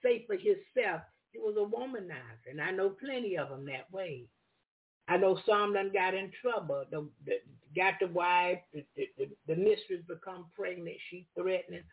say 0.02 0.24
for 0.26 0.36
himself, 0.36 1.00
he 1.32 1.38
was 1.38 1.56
a 1.56 1.64
womanizer. 1.64 2.50
And 2.50 2.60
I 2.60 2.72
know 2.72 2.90
plenty 2.90 3.38
of 3.38 3.48
them 3.48 3.64
that 3.66 3.90
way. 3.90 4.24
I 5.08 5.16
know 5.16 5.38
some 5.46 5.72
done 5.72 5.92
got 5.94 6.14
in 6.14 6.30
trouble. 6.42 6.84
The, 6.90 7.08
the, 7.24 7.36
got 7.74 7.94
the 8.00 8.08
wife, 8.08 8.58
the, 8.74 8.84
the, 8.96 9.28
the 9.48 9.56
mistress 9.56 10.02
become 10.06 10.46
pregnant. 10.54 10.96
She 11.10 11.26
threatening 11.34 11.84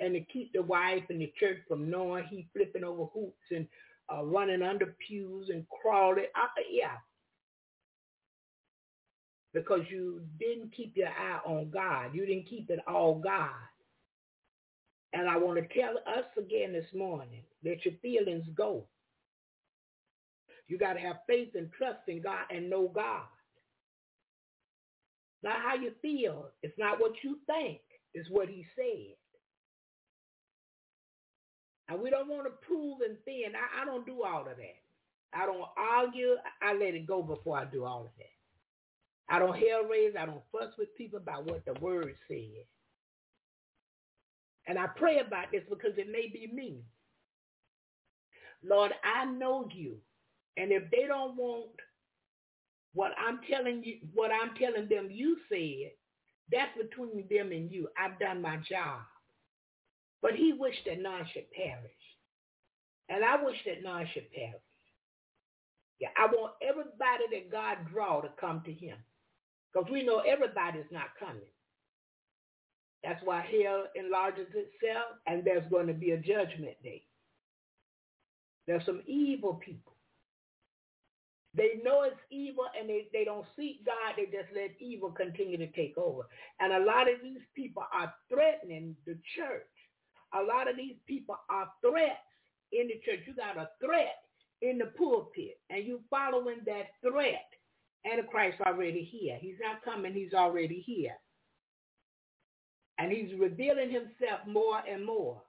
and 0.00 0.14
to 0.14 0.20
keep 0.20 0.52
the 0.52 0.62
wife 0.62 1.04
and 1.08 1.20
the 1.20 1.32
church 1.38 1.58
from 1.68 1.90
knowing 1.90 2.24
he 2.24 2.48
flipping 2.52 2.84
over 2.84 3.04
hoops 3.14 3.46
and 3.50 3.66
uh, 4.12 4.24
running 4.24 4.62
under 4.62 4.94
pews 5.06 5.48
and 5.50 5.64
crawling. 5.68 6.26
Uh, 6.34 6.62
yeah. 6.70 6.96
Because 9.52 9.82
you 9.88 10.20
didn't 10.38 10.74
keep 10.76 10.96
your 10.96 11.08
eye 11.08 11.38
on 11.46 11.70
God. 11.70 12.14
You 12.14 12.26
didn't 12.26 12.48
keep 12.48 12.70
it 12.70 12.80
all 12.88 13.20
God. 13.20 13.50
And 15.12 15.28
I 15.28 15.36
want 15.36 15.58
to 15.58 15.80
tell 15.80 15.96
us 15.98 16.24
again 16.36 16.72
this 16.72 16.92
morning, 16.92 17.42
let 17.64 17.84
your 17.84 17.94
feelings 18.02 18.46
go. 18.56 18.84
You 20.66 20.78
got 20.78 20.94
to 20.94 21.00
have 21.00 21.18
faith 21.28 21.50
and 21.54 21.70
trust 21.72 22.00
in 22.08 22.20
God 22.22 22.46
and 22.50 22.68
know 22.68 22.90
God. 22.92 23.26
Not 25.42 25.60
how 25.60 25.76
you 25.76 25.92
feel. 26.02 26.48
It's 26.62 26.78
not 26.78 27.00
what 27.00 27.12
you 27.22 27.38
think. 27.46 27.80
It's 28.14 28.30
what 28.30 28.48
he 28.48 28.66
said. 28.74 29.14
And 31.88 32.00
we 32.00 32.10
don't 32.10 32.28
want 32.28 32.46
to 32.46 32.66
prove 32.66 33.00
and 33.06 33.16
thin. 33.24 33.52
I, 33.54 33.82
I 33.82 33.84
don't 33.84 34.06
do 34.06 34.22
all 34.24 34.42
of 34.42 34.56
that. 34.56 35.38
I 35.38 35.46
don't 35.46 35.66
argue. 35.76 36.36
I 36.62 36.74
let 36.74 36.94
it 36.94 37.06
go 37.06 37.22
before 37.22 37.58
I 37.58 37.64
do 37.66 37.84
all 37.84 38.02
of 38.02 38.10
that. 38.18 38.26
I 39.34 39.38
don't 39.38 39.56
hell 39.56 39.84
raise. 39.90 40.14
I 40.18 40.26
don't 40.26 40.42
fuss 40.52 40.72
with 40.78 40.94
people 40.96 41.18
about 41.18 41.46
what 41.46 41.64
the 41.64 41.74
word 41.74 42.14
said. 42.28 42.64
And 44.66 44.78
I 44.78 44.86
pray 44.86 45.18
about 45.20 45.52
this 45.52 45.62
because 45.68 45.92
it 45.98 46.08
may 46.10 46.28
be 46.28 46.50
me. 46.52 46.82
Lord, 48.62 48.92
I 49.04 49.26
know 49.26 49.68
you. 49.72 49.96
And 50.56 50.72
if 50.72 50.90
they 50.90 51.06
don't 51.06 51.36
want 51.36 51.70
what 52.94 53.12
I'm 53.18 53.40
telling 53.50 53.82
you, 53.84 53.98
what 54.14 54.30
I'm 54.30 54.54
telling 54.56 54.88
them 54.88 55.08
you 55.10 55.36
said, 55.50 55.92
that's 56.52 56.76
between 56.78 57.26
them 57.30 57.52
and 57.52 57.70
you. 57.70 57.88
I've 57.98 58.18
done 58.18 58.42
my 58.42 58.56
job. 58.58 59.00
But 60.24 60.36
he 60.36 60.54
wished 60.54 60.86
that 60.86 61.02
none 61.02 61.26
should 61.34 61.52
perish. 61.52 61.92
And 63.10 63.22
I 63.22 63.44
wish 63.44 63.58
that 63.66 63.82
none 63.84 64.08
should 64.14 64.32
perish. 64.32 64.54
Yeah, 66.00 66.08
I 66.16 66.26
want 66.28 66.54
everybody 66.62 67.24
that 67.30 67.52
God 67.52 67.76
draw 67.92 68.22
to 68.22 68.30
come 68.40 68.62
to 68.64 68.72
him. 68.72 68.96
Because 69.70 69.90
we 69.92 70.02
know 70.02 70.20
everybody's 70.20 70.90
not 70.90 71.08
coming. 71.20 71.52
That's 73.02 73.20
why 73.22 73.42
hell 73.42 73.84
enlarges 73.94 74.46
itself 74.48 75.20
and 75.26 75.44
there's 75.44 75.68
going 75.70 75.88
to 75.88 75.92
be 75.92 76.12
a 76.12 76.16
judgment 76.16 76.82
day. 76.82 77.02
There's 78.66 78.86
some 78.86 79.02
evil 79.06 79.60
people. 79.62 79.92
They 81.54 81.82
know 81.84 82.04
it's 82.04 82.16
evil 82.30 82.64
and 82.80 82.88
they, 82.88 83.08
they 83.12 83.24
don't 83.24 83.46
seek 83.56 83.84
God. 83.84 84.14
They 84.16 84.24
just 84.24 84.48
let 84.54 84.70
evil 84.80 85.10
continue 85.10 85.58
to 85.58 85.70
take 85.72 85.98
over. 85.98 86.22
And 86.60 86.72
a 86.72 86.82
lot 86.86 87.12
of 87.12 87.20
these 87.22 87.42
people 87.54 87.84
are 87.92 88.14
threatening 88.30 88.96
the 89.04 89.18
church 89.36 89.68
a 90.34 90.42
lot 90.42 90.68
of 90.68 90.76
these 90.76 90.96
people 91.06 91.36
are 91.48 91.70
threats 91.80 92.18
in 92.72 92.88
the 92.88 93.00
church. 93.04 93.24
You 93.26 93.34
got 93.34 93.56
a 93.56 93.68
threat 93.84 94.16
in 94.62 94.78
the 94.78 94.86
pulpit, 94.86 95.58
and 95.70 95.84
you 95.84 96.00
following 96.10 96.58
that 96.66 96.86
threat. 97.02 97.46
Antichrist 98.10 98.60
already 98.66 99.02
here. 99.02 99.38
He's 99.40 99.56
not 99.62 99.82
coming. 99.82 100.12
He's 100.12 100.34
already 100.34 100.82
here. 100.84 101.14
And 102.98 103.10
he's 103.10 103.38
revealing 103.38 103.90
himself 103.90 104.40
more 104.46 104.80
and 104.88 105.04
more. 105.04 105.40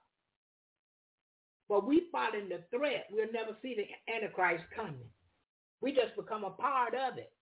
But 1.68 1.86
we 1.86 2.04
following 2.10 2.48
the 2.48 2.62
threat. 2.76 3.06
We'll 3.10 3.32
never 3.32 3.56
see 3.60 3.76
the 3.76 4.12
Antichrist 4.12 4.64
coming. 4.74 5.10
We 5.80 5.92
just 5.92 6.16
become 6.16 6.44
a 6.44 6.50
part 6.50 6.94
of 6.94 7.18
it. 7.18 7.32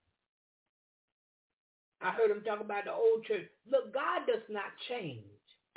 I 2.03 2.11
heard 2.11 2.31
him 2.31 2.43
talk 2.43 2.61
about 2.61 2.85
the 2.85 2.93
old 2.93 3.25
church. 3.25 3.47
Look, 3.71 3.95
God 3.95 4.23
does 4.27 4.43
not 4.51 4.65
change, 4.89 5.25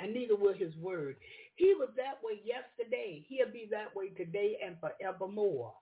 and 0.00 0.12
neither 0.12 0.36
will 0.36 0.54
his 0.54 0.74
word. 0.76 1.16
He 1.58 1.74
was 1.74 1.88
that 1.96 2.20
way 2.22 2.40
yesterday. 2.44 3.24
He'll 3.28 3.50
be 3.50 3.66
that 3.72 3.94
way 3.94 4.10
today 4.10 4.58
and 4.64 4.76
forevermore. 4.78 5.74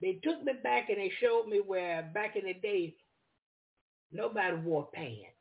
They 0.00 0.18
took 0.24 0.42
me 0.42 0.54
back 0.62 0.88
and 0.88 0.96
they 0.96 1.12
showed 1.20 1.46
me 1.46 1.60
where 1.60 2.10
back 2.14 2.36
in 2.36 2.46
the 2.46 2.54
day, 2.54 2.94
nobody 4.10 4.56
wore 4.56 4.88
pants, 4.94 5.36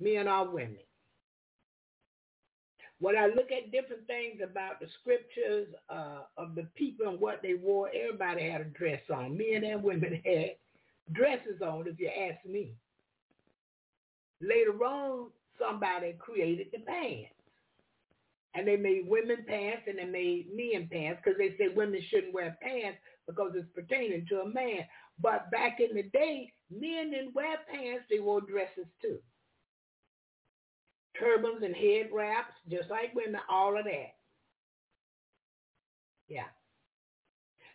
men 0.00 0.26
or 0.26 0.50
women. 0.50 0.78
When 2.98 3.16
I 3.16 3.26
look 3.26 3.52
at 3.52 3.70
different 3.70 4.08
things 4.08 4.40
about 4.42 4.80
the 4.80 4.86
scriptures 5.00 5.68
uh, 5.88 6.22
of 6.36 6.56
the 6.56 6.66
people 6.74 7.06
and 7.06 7.20
what 7.20 7.40
they 7.40 7.54
wore, 7.54 7.88
everybody 7.94 8.50
had 8.50 8.62
a 8.62 8.64
dress 8.64 9.02
on. 9.14 9.38
Men 9.38 9.62
and 9.62 9.80
women 9.80 10.20
had 10.24 10.56
dresses 11.12 11.62
on, 11.62 11.86
if 11.86 12.00
you 12.00 12.08
ask 12.08 12.44
me. 12.44 12.74
Later 14.40 14.84
on, 14.84 15.28
somebody 15.58 16.14
created 16.18 16.68
the 16.72 16.80
pants. 16.80 17.30
And 18.54 18.66
they 18.68 18.76
made 18.76 19.08
women 19.08 19.44
pants 19.48 19.82
and 19.88 19.98
they 19.98 20.06
made 20.06 20.48
men 20.54 20.88
pants 20.90 21.20
because 21.24 21.38
they 21.38 21.56
said 21.58 21.76
women 21.76 22.00
shouldn't 22.10 22.34
wear 22.34 22.58
pants 22.62 22.98
because 23.26 23.52
it's 23.54 23.68
pertaining 23.74 24.26
to 24.28 24.40
a 24.42 24.48
man. 24.48 24.86
But 25.20 25.50
back 25.52 25.80
in 25.80 25.94
the 25.96 26.04
day, 26.04 26.52
men 26.70 27.12
didn't 27.12 27.34
wear 27.34 27.56
pants, 27.72 28.04
they 28.10 28.20
wore 28.20 28.40
dresses 28.42 28.86
too. 29.02 29.18
turbans 31.18 31.62
and 31.64 31.76
head 31.76 32.08
wraps, 32.12 32.54
just 32.70 32.90
like 32.90 33.14
women, 33.14 33.40
all 33.50 33.78
of 33.78 33.84
that. 33.84 34.14
Yeah. 36.28 36.48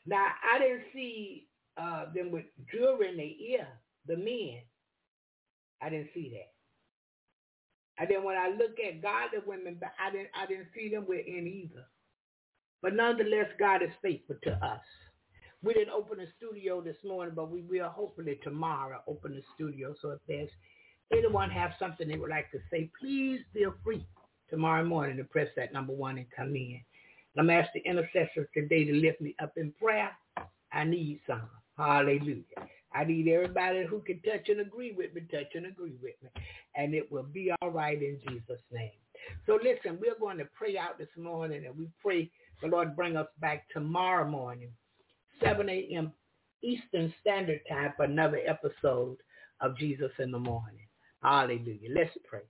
Now, 0.06 0.28
I 0.54 0.60
didn't 0.60 0.84
see 0.94 1.48
uh, 1.78 2.06
them 2.16 2.32
with 2.32 2.46
jewelry 2.72 3.10
in 3.10 3.18
their 3.18 3.26
ear, 3.60 3.68
the 4.08 4.18
men. 4.18 4.62
I 5.82 5.90
didn't 5.90 6.10
see 6.14 6.32
that. 6.34 6.59
And 8.00 8.10
then 8.10 8.24
when 8.24 8.38
I 8.38 8.50
look 8.50 8.78
at 8.80 9.02
godly 9.02 9.40
women, 9.46 9.80
I 10.00 10.12
didn't 10.12 10.30
I 10.34 10.46
didn't 10.46 10.68
see 10.76 10.90
them 10.90 11.06
with 11.08 11.26
any 11.28 11.70
either. 11.70 11.86
But 12.82 12.96
nonetheless, 12.96 13.48
God 13.60 13.84
is 13.84 13.90
faithful 14.02 14.38
to 14.44 14.52
us. 14.66 14.82
We 15.62 15.74
didn't 15.74 15.94
open 15.94 16.22
a 16.22 16.26
studio 16.38 16.82
this 16.82 16.96
morning, 17.04 17.34
but 17.36 17.52
we 17.52 17.62
will 17.62 17.90
hopefully 17.90 18.40
tomorrow 18.44 19.02
open 19.08 19.34
the 19.36 19.44
studio. 19.56 19.94
So 20.02 20.12
if 20.12 20.20
there's 20.28 20.50
anyone 21.12 21.50
have 21.50 21.72
something 21.78 22.08
they 22.08 22.18
would 22.18 22.30
like 22.30 22.50
to 22.52 22.60
say, 22.72 22.90
please 23.00 23.42
feel 23.54 23.74
free 23.84 24.08
tomorrow 24.50 24.86
morning 24.86 25.18
to 25.18 25.26
press 25.26 25.50
that 25.58 25.74
number 25.74 25.94
one 25.94 26.18
and 26.18 26.28
come 26.36 26.56
in. 26.56 26.80
I'm 27.38 27.50
asking 27.50 27.84
the 27.86 27.90
intercessors 27.90 28.48
today 28.54 28.86
to 28.86 28.94
lift 28.94 29.22
me 29.22 29.36
up 29.42 29.54
in 29.58 29.74
prayer. 29.82 30.12
I 30.74 30.84
need 30.84 31.22
some. 31.28 31.50
Hallelujah. 31.78 32.44
I 32.94 33.04
need 33.04 33.28
everybody 33.28 33.86
who 33.86 34.00
can 34.02 34.20
touch 34.22 34.50
and 34.50 34.62
agree 34.62 34.94
with 34.94 35.14
me, 35.14 35.22
touch 35.32 35.54
and 35.56 35.68
agree 35.68 35.96
with 36.02 36.16
me. 36.24 36.30
And 36.76 36.94
it 36.94 37.12
will 37.12 37.24
be 37.24 37.52
all 37.62 37.70
right 37.70 38.02
in 38.02 38.20
Jesus' 38.28 38.62
name. 38.72 38.92
So 39.46 39.60
listen, 39.62 40.00
we're 40.02 40.20
going 40.20 40.38
to 40.38 40.48
pray 40.58 40.78
out 40.78 40.98
this 40.98 41.08
morning 41.18 41.66
and 41.66 41.78
we 41.78 41.90
pray 42.02 42.32
the 42.62 42.68
Lord 42.68 42.96
bring 42.96 43.16
us 43.16 43.28
back 43.40 43.66
tomorrow 43.72 44.30
morning, 44.30 44.72
7 45.44 45.70
a.m. 45.70 46.12
Eastern 46.62 47.14
Standard 47.22 47.62
Time 47.70 47.94
for 47.96 48.04
another 48.04 48.40
episode 48.46 49.18
of 49.62 49.78
Jesus 49.78 50.12
in 50.20 50.32
the 50.32 50.40
Morning. 50.40 50.88
Hallelujah. 51.22 51.90
Let's 51.94 52.18
pray. 52.28 52.42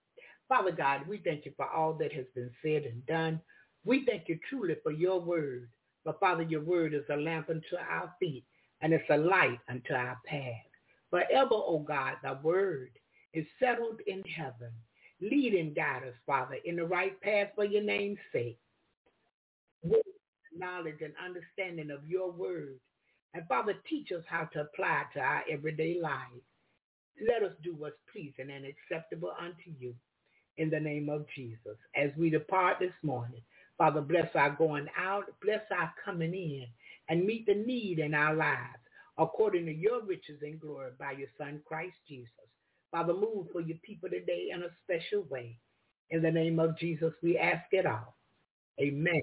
Father 0.47 0.71
God, 0.71 1.07
we 1.07 1.21
thank 1.23 1.45
you 1.45 1.51
for 1.55 1.67
all 1.69 1.93
that 1.93 2.11
has 2.13 2.25
been 2.33 2.49
said 2.63 2.83
and 2.83 3.05
done. 3.05 3.39
We 3.85 4.03
thank 4.05 4.27
you 4.27 4.39
truly 4.49 4.75
for 4.81 4.91
your 4.91 5.19
word. 5.19 5.69
But 6.05 6.19
Father, 6.19 6.43
your 6.43 6.63
word 6.63 6.93
is 6.93 7.03
a 7.11 7.15
lamp 7.15 7.49
unto 7.49 7.75
our 7.77 8.13
feet 8.19 8.45
and 8.81 8.93
it's 8.93 9.09
a 9.09 9.17
light 9.17 9.59
unto 9.69 9.93
our 9.93 10.17
path. 10.25 10.65
Forever, 11.09 11.53
O 11.55 11.65
oh 11.67 11.79
God, 11.79 12.15
thy 12.23 12.33
word 12.33 12.91
is 13.33 13.45
settled 13.59 13.99
in 14.07 14.23
heaven. 14.23 14.71
Lead 15.21 15.53
and 15.53 15.75
guide 15.75 16.03
us, 16.07 16.13
Father, 16.25 16.57
in 16.65 16.77
the 16.77 16.85
right 16.85 17.19
path 17.21 17.49
for 17.55 17.65
your 17.65 17.83
name's 17.83 18.19
sake 18.31 18.59
with 19.83 20.01
knowledge 20.55 21.01
and 21.01 21.13
understanding 21.23 21.91
of 21.91 22.07
your 22.07 22.31
word. 22.31 22.79
And 23.33 23.47
Father, 23.47 23.75
teach 23.87 24.11
us 24.11 24.23
how 24.27 24.45
to 24.45 24.61
apply 24.61 25.01
it 25.01 25.07
to 25.13 25.19
our 25.19 25.43
everyday 25.49 25.99
lives. 26.01 26.41
Let 27.27 27.43
us 27.43 27.55
do 27.63 27.75
what's 27.77 27.97
pleasing 28.11 28.51
and 28.51 28.65
acceptable 28.65 29.33
unto 29.39 29.71
you 29.77 29.93
in 30.57 30.69
the 30.69 30.79
name 30.79 31.09
of 31.09 31.25
Jesus. 31.35 31.77
As 31.95 32.11
we 32.17 32.29
depart 32.29 32.77
this 32.79 32.93
morning, 33.03 33.41
Father, 33.77 34.01
bless 34.01 34.33
our 34.35 34.51
going 34.51 34.87
out, 34.97 35.25
bless 35.41 35.61
our 35.71 35.93
coming 36.03 36.33
in, 36.33 36.65
and 37.09 37.25
meet 37.25 37.45
the 37.45 37.55
need 37.55 37.99
in 37.99 38.13
our 38.13 38.35
lives 38.35 38.79
according 39.17 39.65
to 39.65 39.73
your 39.73 40.01
riches 40.05 40.39
and 40.41 40.59
glory 40.59 40.91
by 40.97 41.11
your 41.11 41.27
Son, 41.37 41.61
Christ 41.65 41.97
Jesus. 42.07 42.31
Father, 42.91 43.13
move 43.13 43.47
for 43.51 43.61
your 43.61 43.77
people 43.83 44.09
today 44.09 44.49
in 44.53 44.63
a 44.63 44.69
special 44.83 45.23
way. 45.29 45.59
In 46.11 46.21
the 46.21 46.31
name 46.31 46.59
of 46.59 46.77
Jesus, 46.77 47.13
we 47.21 47.37
ask 47.37 47.65
it 47.71 47.85
all. 47.85 48.15
Amen. 48.81 49.21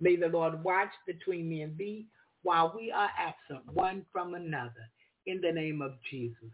May 0.00 0.16
the 0.16 0.28
Lord 0.28 0.62
watch 0.62 0.90
between 1.06 1.48
me 1.48 1.62
and 1.62 1.76
thee 1.78 2.06
while 2.42 2.74
we 2.76 2.90
are 2.90 3.10
absent 3.18 3.66
one 3.72 4.04
from 4.12 4.34
another. 4.34 4.90
In 5.26 5.40
the 5.40 5.52
name 5.52 5.82
of 5.82 5.94
Jesus. 6.10 6.50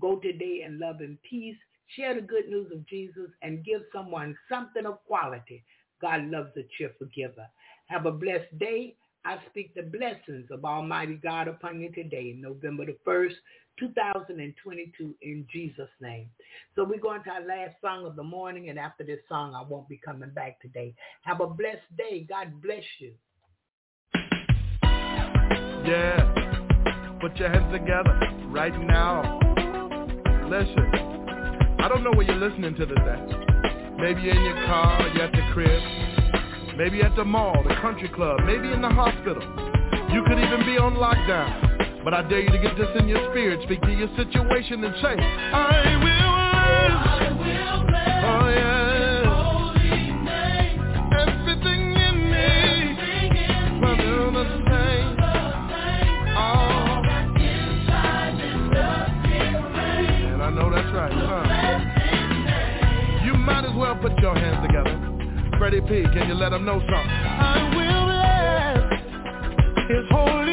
Go 0.00 0.16
today 0.16 0.64
in 0.66 0.78
love 0.78 1.00
and 1.00 1.18
peace. 1.22 1.56
Share 1.94 2.14
the 2.14 2.20
good 2.20 2.48
news 2.48 2.72
of 2.72 2.86
Jesus 2.86 3.30
and 3.42 3.64
give 3.64 3.82
someone 3.92 4.36
something 4.48 4.86
of 4.86 5.04
quality. 5.04 5.64
God 6.00 6.24
loves 6.24 6.50
a 6.56 6.62
cheerful 6.76 7.06
giver. 7.14 7.46
Have 7.86 8.06
a 8.06 8.10
blessed 8.10 8.58
day. 8.58 8.96
I 9.26 9.38
speak 9.50 9.74
the 9.74 9.82
blessings 9.82 10.46
of 10.52 10.64
Almighty 10.64 11.18
God 11.20 11.48
upon 11.48 11.80
you 11.80 11.90
today, 11.90 12.36
November 12.38 12.86
the 12.86 12.96
1st, 13.04 13.34
2022 13.80 15.16
in 15.20 15.44
Jesus' 15.52 15.88
name. 16.00 16.28
So 16.76 16.84
we're 16.84 17.00
going 17.00 17.24
to 17.24 17.30
our 17.30 17.44
last 17.44 17.74
song 17.82 18.06
of 18.06 18.14
the 18.14 18.22
morning, 18.22 18.68
and 18.68 18.78
after 18.78 19.02
this 19.02 19.18
song, 19.28 19.52
I 19.52 19.62
won't 19.68 19.88
be 19.88 19.96
coming 19.96 20.30
back 20.30 20.60
today. 20.60 20.94
Have 21.22 21.40
a 21.40 21.48
blessed 21.48 21.80
day. 21.98 22.24
God 22.28 22.62
bless 22.62 22.84
you. 23.00 23.14
Yeah. 25.84 27.18
Put 27.20 27.36
your 27.36 27.48
hands 27.48 27.72
together 27.72 28.20
right 28.50 28.80
now. 28.80 29.40
Listen. 30.48 30.86
I 31.80 31.88
don't 31.88 32.04
know 32.04 32.12
where 32.12 32.26
you're 32.26 32.36
listening 32.36 32.76
to 32.76 32.86
this 32.86 32.96
at. 32.96 33.26
Maybe 33.98 34.30
in 34.30 34.40
your 34.40 34.66
car, 34.66 35.08
you're 35.14 35.24
at 35.24 35.32
the 35.32 35.42
crib. 35.52 36.05
Maybe 36.76 37.00
at 37.00 37.16
the 37.16 37.24
mall, 37.24 37.64
the 37.66 37.74
country 37.76 38.08
club, 38.10 38.40
maybe 38.44 38.70
in 38.70 38.82
the 38.82 38.90
hospital. 38.90 39.42
You 40.12 40.22
could 40.24 40.38
even 40.38 40.60
be 40.66 40.76
on 40.76 40.94
lockdown. 40.94 42.04
But 42.04 42.12
I 42.12 42.20
dare 42.28 42.40
you 42.40 42.50
to 42.50 42.58
get 42.58 42.76
this 42.76 42.88
in 43.00 43.08
your 43.08 43.30
spirit. 43.32 43.60
Speak 43.64 43.80
to 43.80 43.90
your 43.90 44.08
situation 44.14 44.84
and 44.84 44.94
say, 45.00 45.16
I 45.16 45.96
will. 46.04 46.12
I 46.12 47.32
will 47.32 47.80
bless 47.88 48.24
oh, 48.28 48.48
yeah. 48.52 49.24
holy 49.24 50.12
name. 50.20 50.76
Everything 51.16 51.96
in 51.96 52.30
me. 52.30 52.44
Brother, 53.80 54.30
the 54.36 54.44
same. 54.68 55.16
Oh. 56.36 57.00
And 60.28 60.42
I 60.42 60.50
know 60.50 60.68
that's 60.70 60.92
right. 60.94 61.10
Huh? 61.10 61.44
You 63.24 63.32
might 63.32 63.64
as 63.64 63.74
well 63.74 63.96
put 63.96 64.18
your 64.18 64.34
hands 64.34 64.60
together. 64.66 64.95
Freddie 65.66 65.80
P, 65.80 65.88
can 66.14 66.28
you 66.28 66.34
let 66.34 66.50
them 66.50 66.64
know 66.64 66.78
something? 66.78 66.94
I 66.94 67.58
will 67.74 68.06
bless 68.06 69.88
his 69.90 70.06
holy 70.12 70.45